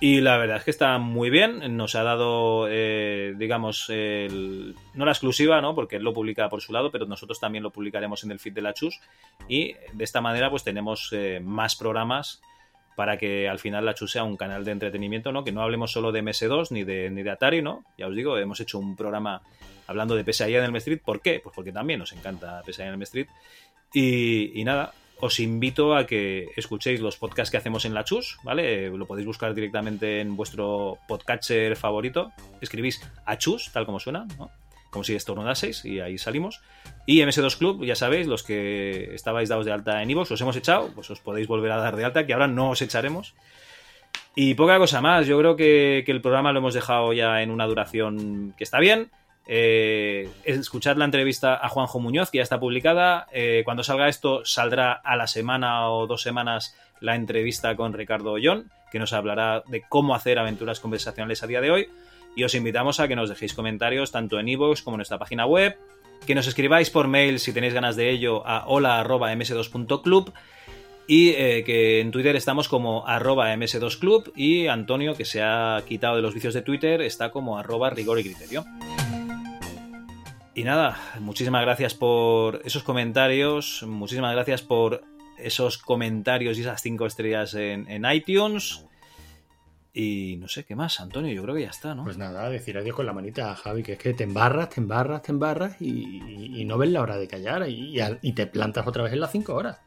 Y 0.00 0.20
la 0.20 0.36
verdad 0.36 0.56
es 0.56 0.64
que 0.64 0.72
está 0.72 0.98
muy 0.98 1.30
bien. 1.30 1.76
Nos 1.76 1.94
ha 1.94 2.02
dado, 2.02 2.66
eh, 2.68 3.34
digamos, 3.38 3.88
no 3.88 5.04
la 5.04 5.12
exclusiva, 5.12 5.60
¿no? 5.60 5.76
Porque 5.76 5.96
él 5.96 6.02
lo 6.02 6.12
publica 6.12 6.48
por 6.48 6.60
su 6.60 6.72
lado, 6.72 6.90
pero 6.90 7.06
nosotros 7.06 7.38
también 7.38 7.62
lo 7.62 7.70
publicaremos 7.70 8.24
en 8.24 8.32
el 8.32 8.40
feed 8.40 8.52
de 8.52 8.62
la 8.62 8.74
Chus. 8.74 9.00
Y 9.48 9.74
de 9.92 10.04
esta 10.04 10.20
manera, 10.20 10.50
pues 10.50 10.64
tenemos 10.64 11.10
eh, 11.12 11.40
más 11.40 11.76
programas 11.76 12.42
para 12.96 13.18
que 13.18 13.48
al 13.48 13.58
final 13.58 13.84
la 13.84 13.94
Chus 13.94 14.12
sea 14.12 14.24
un 14.24 14.36
canal 14.36 14.64
de 14.64 14.72
entretenimiento, 14.72 15.32
¿no? 15.32 15.44
Que 15.44 15.52
no 15.52 15.62
hablemos 15.62 15.92
solo 15.92 16.12
de 16.12 16.22
MS2 16.22 16.70
ni 16.70 16.84
de, 16.84 17.10
ni 17.10 17.22
de 17.22 17.30
Atari, 17.30 17.62
¿no? 17.62 17.84
Ya 17.98 18.06
os 18.06 18.14
digo, 18.14 18.38
hemos 18.38 18.60
hecho 18.60 18.78
un 18.78 18.96
programa 18.96 19.42
hablando 19.86 20.14
de 20.14 20.24
pesadilla 20.24 20.64
en 20.64 20.70
el 20.70 20.76
Street. 20.76 21.00
¿Por 21.04 21.20
qué? 21.20 21.40
Pues 21.42 21.54
porque 21.54 21.72
también 21.72 21.98
nos 21.98 22.12
encanta 22.12 22.62
pesadilla 22.64 22.94
en 22.94 23.00
el 23.00 23.02
Street. 23.02 23.26
Y, 23.92 24.58
y 24.60 24.64
nada, 24.64 24.92
os 25.20 25.38
invito 25.38 25.94
a 25.94 26.06
que 26.06 26.48
escuchéis 26.56 27.00
los 27.00 27.16
podcasts 27.16 27.50
que 27.50 27.56
hacemos 27.56 27.84
en 27.84 27.94
la 27.94 28.04
Chus, 28.04 28.38
¿vale? 28.42 28.90
Lo 28.90 29.06
podéis 29.06 29.26
buscar 29.26 29.54
directamente 29.54 30.20
en 30.20 30.34
vuestro 30.36 30.98
podcatcher 31.06 31.76
favorito. 31.76 32.32
Escribís 32.60 33.00
a 33.24 33.38
Chus, 33.38 33.70
tal 33.72 33.86
como 33.86 34.00
suena, 34.00 34.26
¿no? 34.38 34.50
Como 34.92 35.02
si 35.02 35.14
estornudaseis 35.16 35.84
y 35.84 35.98
ahí 35.98 36.18
salimos. 36.18 36.60
Y 37.06 37.22
MS2 37.22 37.56
Club, 37.56 37.84
ya 37.84 37.96
sabéis, 37.96 38.28
los 38.28 38.44
que 38.44 39.12
estabais 39.14 39.48
dados 39.48 39.64
de 39.64 39.72
alta 39.72 40.02
en 40.02 40.10
iVoox, 40.10 40.30
os 40.30 40.40
hemos 40.40 40.54
echado, 40.54 40.90
pues 40.94 41.10
os 41.10 41.18
podéis 41.18 41.48
volver 41.48 41.72
a 41.72 41.78
dar 41.78 41.96
de 41.96 42.04
alta, 42.04 42.26
que 42.26 42.34
ahora 42.34 42.46
no 42.46 42.70
os 42.70 42.82
echaremos. 42.82 43.34
Y 44.36 44.54
poca 44.54 44.78
cosa 44.78 45.00
más, 45.00 45.26
yo 45.26 45.38
creo 45.38 45.56
que, 45.56 46.02
que 46.06 46.12
el 46.12 46.20
programa 46.20 46.52
lo 46.52 46.58
hemos 46.58 46.74
dejado 46.74 47.12
ya 47.12 47.42
en 47.42 47.50
una 47.50 47.66
duración 47.66 48.54
que 48.56 48.64
está 48.64 48.78
bien. 48.78 49.10
Eh, 49.46 50.30
escuchad 50.44 50.96
la 50.96 51.04
entrevista 51.04 51.54
a 51.54 51.68
Juanjo 51.68 52.00
Muñoz, 52.00 52.30
que 52.30 52.38
ya 52.38 52.42
está 52.42 52.60
publicada. 52.60 53.26
Eh, 53.32 53.62
cuando 53.64 53.82
salga 53.82 54.08
esto, 54.08 54.44
saldrá 54.44 54.92
a 54.92 55.16
la 55.16 55.26
semana 55.26 55.90
o 55.90 56.06
dos 56.06 56.22
semanas 56.22 56.76
la 57.00 57.16
entrevista 57.16 57.74
con 57.74 57.92
Ricardo 57.92 58.32
Ollón, 58.32 58.70
que 58.90 58.98
nos 58.98 59.12
hablará 59.12 59.64
de 59.66 59.82
cómo 59.88 60.14
hacer 60.14 60.38
aventuras 60.38 60.80
conversacionales 60.80 61.42
a 61.42 61.46
día 61.46 61.60
de 61.60 61.70
hoy. 61.70 61.88
Y 62.34 62.44
os 62.44 62.54
invitamos 62.54 63.00
a 63.00 63.08
que 63.08 63.16
nos 63.16 63.28
dejéis 63.28 63.54
comentarios 63.54 64.10
tanto 64.10 64.38
en 64.38 64.48
iVoox 64.48 64.82
como 64.82 64.94
en 64.94 64.98
nuestra 64.98 65.18
página 65.18 65.46
web, 65.46 65.76
que 66.26 66.34
nos 66.34 66.46
escribáis 66.46 66.90
por 66.90 67.08
mail 67.08 67.38
si 67.38 67.52
tenéis 67.52 67.74
ganas 67.74 67.96
de 67.96 68.10
ello 68.10 68.46
a 68.46 68.66
hola.ms2.club 68.66 70.32
y 71.06 71.30
eh, 71.30 71.64
que 71.64 72.00
en 72.00 72.10
Twitter 72.10 72.36
estamos 72.36 72.68
como 72.68 73.06
arroba 73.06 73.52
ms2club 73.54 74.32
y 74.36 74.68
Antonio, 74.68 75.14
que 75.14 75.24
se 75.24 75.42
ha 75.42 75.82
quitado 75.86 76.16
de 76.16 76.22
los 76.22 76.34
vicios 76.34 76.54
de 76.54 76.62
Twitter, 76.62 77.02
está 77.02 77.30
como 77.30 77.58
arroba 77.58 77.90
rigor 77.90 78.18
y 78.20 78.24
criterio. 78.24 78.64
Y 80.54 80.64
nada, 80.64 80.98
muchísimas 81.18 81.62
gracias 81.62 81.94
por 81.94 82.60
esos 82.64 82.82
comentarios, 82.82 83.82
muchísimas 83.86 84.32
gracias 84.34 84.62
por 84.62 85.02
esos 85.38 85.78
comentarios 85.78 86.58
y 86.58 86.60
esas 86.60 86.82
cinco 86.82 87.06
estrellas 87.06 87.54
en, 87.54 87.90
en 87.90 88.04
iTunes. 88.10 88.84
Y 89.94 90.36
no 90.38 90.48
sé 90.48 90.64
qué 90.64 90.74
más, 90.74 91.00
Antonio, 91.00 91.30
yo 91.34 91.42
creo 91.42 91.54
que 91.54 91.62
ya 91.62 91.68
está, 91.68 91.94
¿no? 91.94 92.04
Pues 92.04 92.16
nada, 92.16 92.48
decir 92.48 92.78
adiós 92.78 92.96
con 92.96 93.04
la 93.04 93.12
manita, 93.12 93.54
Javi, 93.54 93.82
que 93.82 93.92
es 93.92 93.98
que 93.98 94.14
te 94.14 94.24
embarras, 94.24 94.70
te 94.70 94.80
embarras, 94.80 95.20
te 95.22 95.32
embarras 95.32 95.76
y, 95.82 95.90
y- 95.90 96.60
y 96.62 96.64
no 96.64 96.78
ves 96.78 96.90
la 96.90 97.02
hora 97.02 97.18
de 97.18 97.28
callar 97.28 97.68
y, 97.68 97.98
y 98.22 98.32
te 98.32 98.46
plantas 98.46 98.86
otra 98.86 99.02
vez 99.02 99.12
en 99.12 99.20
las 99.20 99.30
5 99.32 99.54
horas. 99.54 99.80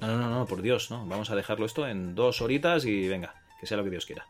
No, 0.00 0.08
no, 0.08 0.18
no, 0.18 0.28
no, 0.30 0.44
por 0.46 0.60
Dios, 0.60 0.90
¿no? 0.90 1.06
Vamos 1.06 1.30
a 1.30 1.36
dejarlo 1.36 1.64
esto 1.64 1.88
en 1.88 2.14
dos 2.14 2.42
horitas 2.42 2.84
y 2.84 3.08
venga, 3.08 3.34
que 3.58 3.66
sea 3.66 3.78
lo 3.78 3.84
que 3.84 3.90
Dios 3.90 4.04
quiera. 4.04 4.26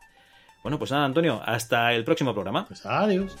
Bueno, 0.63 0.79
pues 0.79 0.91
nada, 0.91 1.03
Antonio, 1.03 1.41
hasta 1.45 1.93
el 1.93 2.05
próximo 2.05 2.33
programa. 2.33 2.65
Pues 2.65 2.85
adiós. 2.85 3.35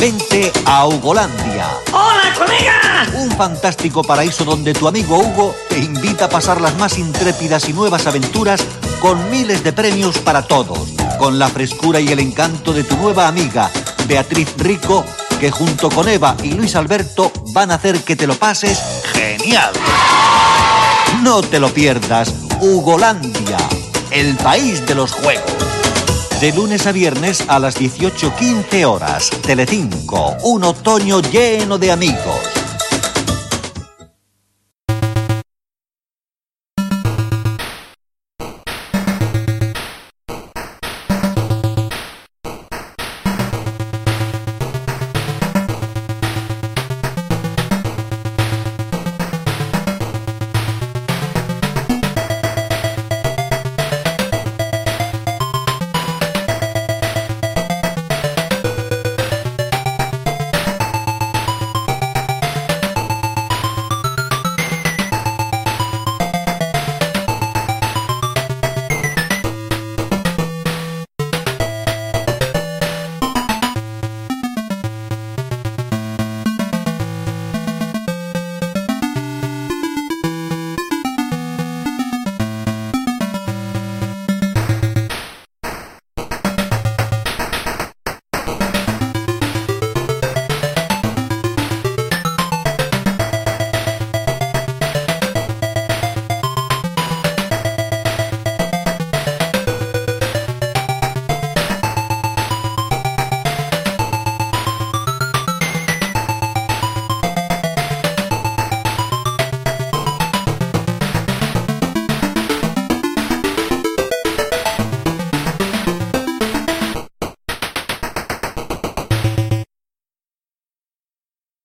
Vente 0.00 0.52
a 0.64 0.86
Hugolandia. 0.86 1.66
¡Hola, 1.92 2.32
colega! 2.36 3.06
Un 3.14 3.32
fantástico 3.32 4.04
paraíso 4.04 4.44
donde 4.44 4.72
tu 4.72 4.86
amigo 4.86 5.18
Hugo 5.18 5.56
te 5.68 5.78
invita 5.78 6.26
a 6.26 6.28
pasar 6.28 6.60
las 6.60 6.76
más 6.76 6.98
intrépidas 6.98 7.68
y 7.68 7.72
nuevas 7.72 8.06
aventuras 8.06 8.60
con 9.00 9.28
miles 9.28 9.64
de 9.64 9.72
premios 9.72 10.18
para 10.18 10.42
todos. 10.42 10.90
Con 11.18 11.40
la 11.40 11.48
frescura 11.48 11.98
y 12.00 12.08
el 12.12 12.20
encanto 12.20 12.72
de 12.72 12.84
tu 12.84 12.96
nueva 12.96 13.26
amiga, 13.26 13.72
Beatriz 14.06 14.54
Rico, 14.58 15.04
que 15.40 15.50
junto 15.50 15.90
con 15.90 16.08
Eva 16.08 16.36
y 16.44 16.52
Luis 16.52 16.76
Alberto 16.76 17.32
van 17.52 17.72
a 17.72 17.74
hacer 17.74 18.04
que 18.04 18.14
te 18.14 18.28
lo 18.28 18.36
pases 18.36 18.80
genial. 19.12 19.72
No 21.22 21.42
te 21.42 21.58
lo 21.58 21.70
pierdas, 21.74 22.32
Hugolandia, 22.60 23.58
el 24.12 24.36
país 24.36 24.86
de 24.86 24.94
los 24.94 25.10
juegos. 25.10 25.77
De 26.40 26.52
lunes 26.52 26.86
a 26.86 26.92
viernes 26.92 27.44
a 27.48 27.58
las 27.58 27.80
18.15 27.80 28.84
horas. 28.84 29.28
Telecinco, 29.44 30.36
un 30.44 30.62
otoño 30.62 31.20
lleno 31.20 31.78
de 31.78 31.90
amigos. 31.90 32.57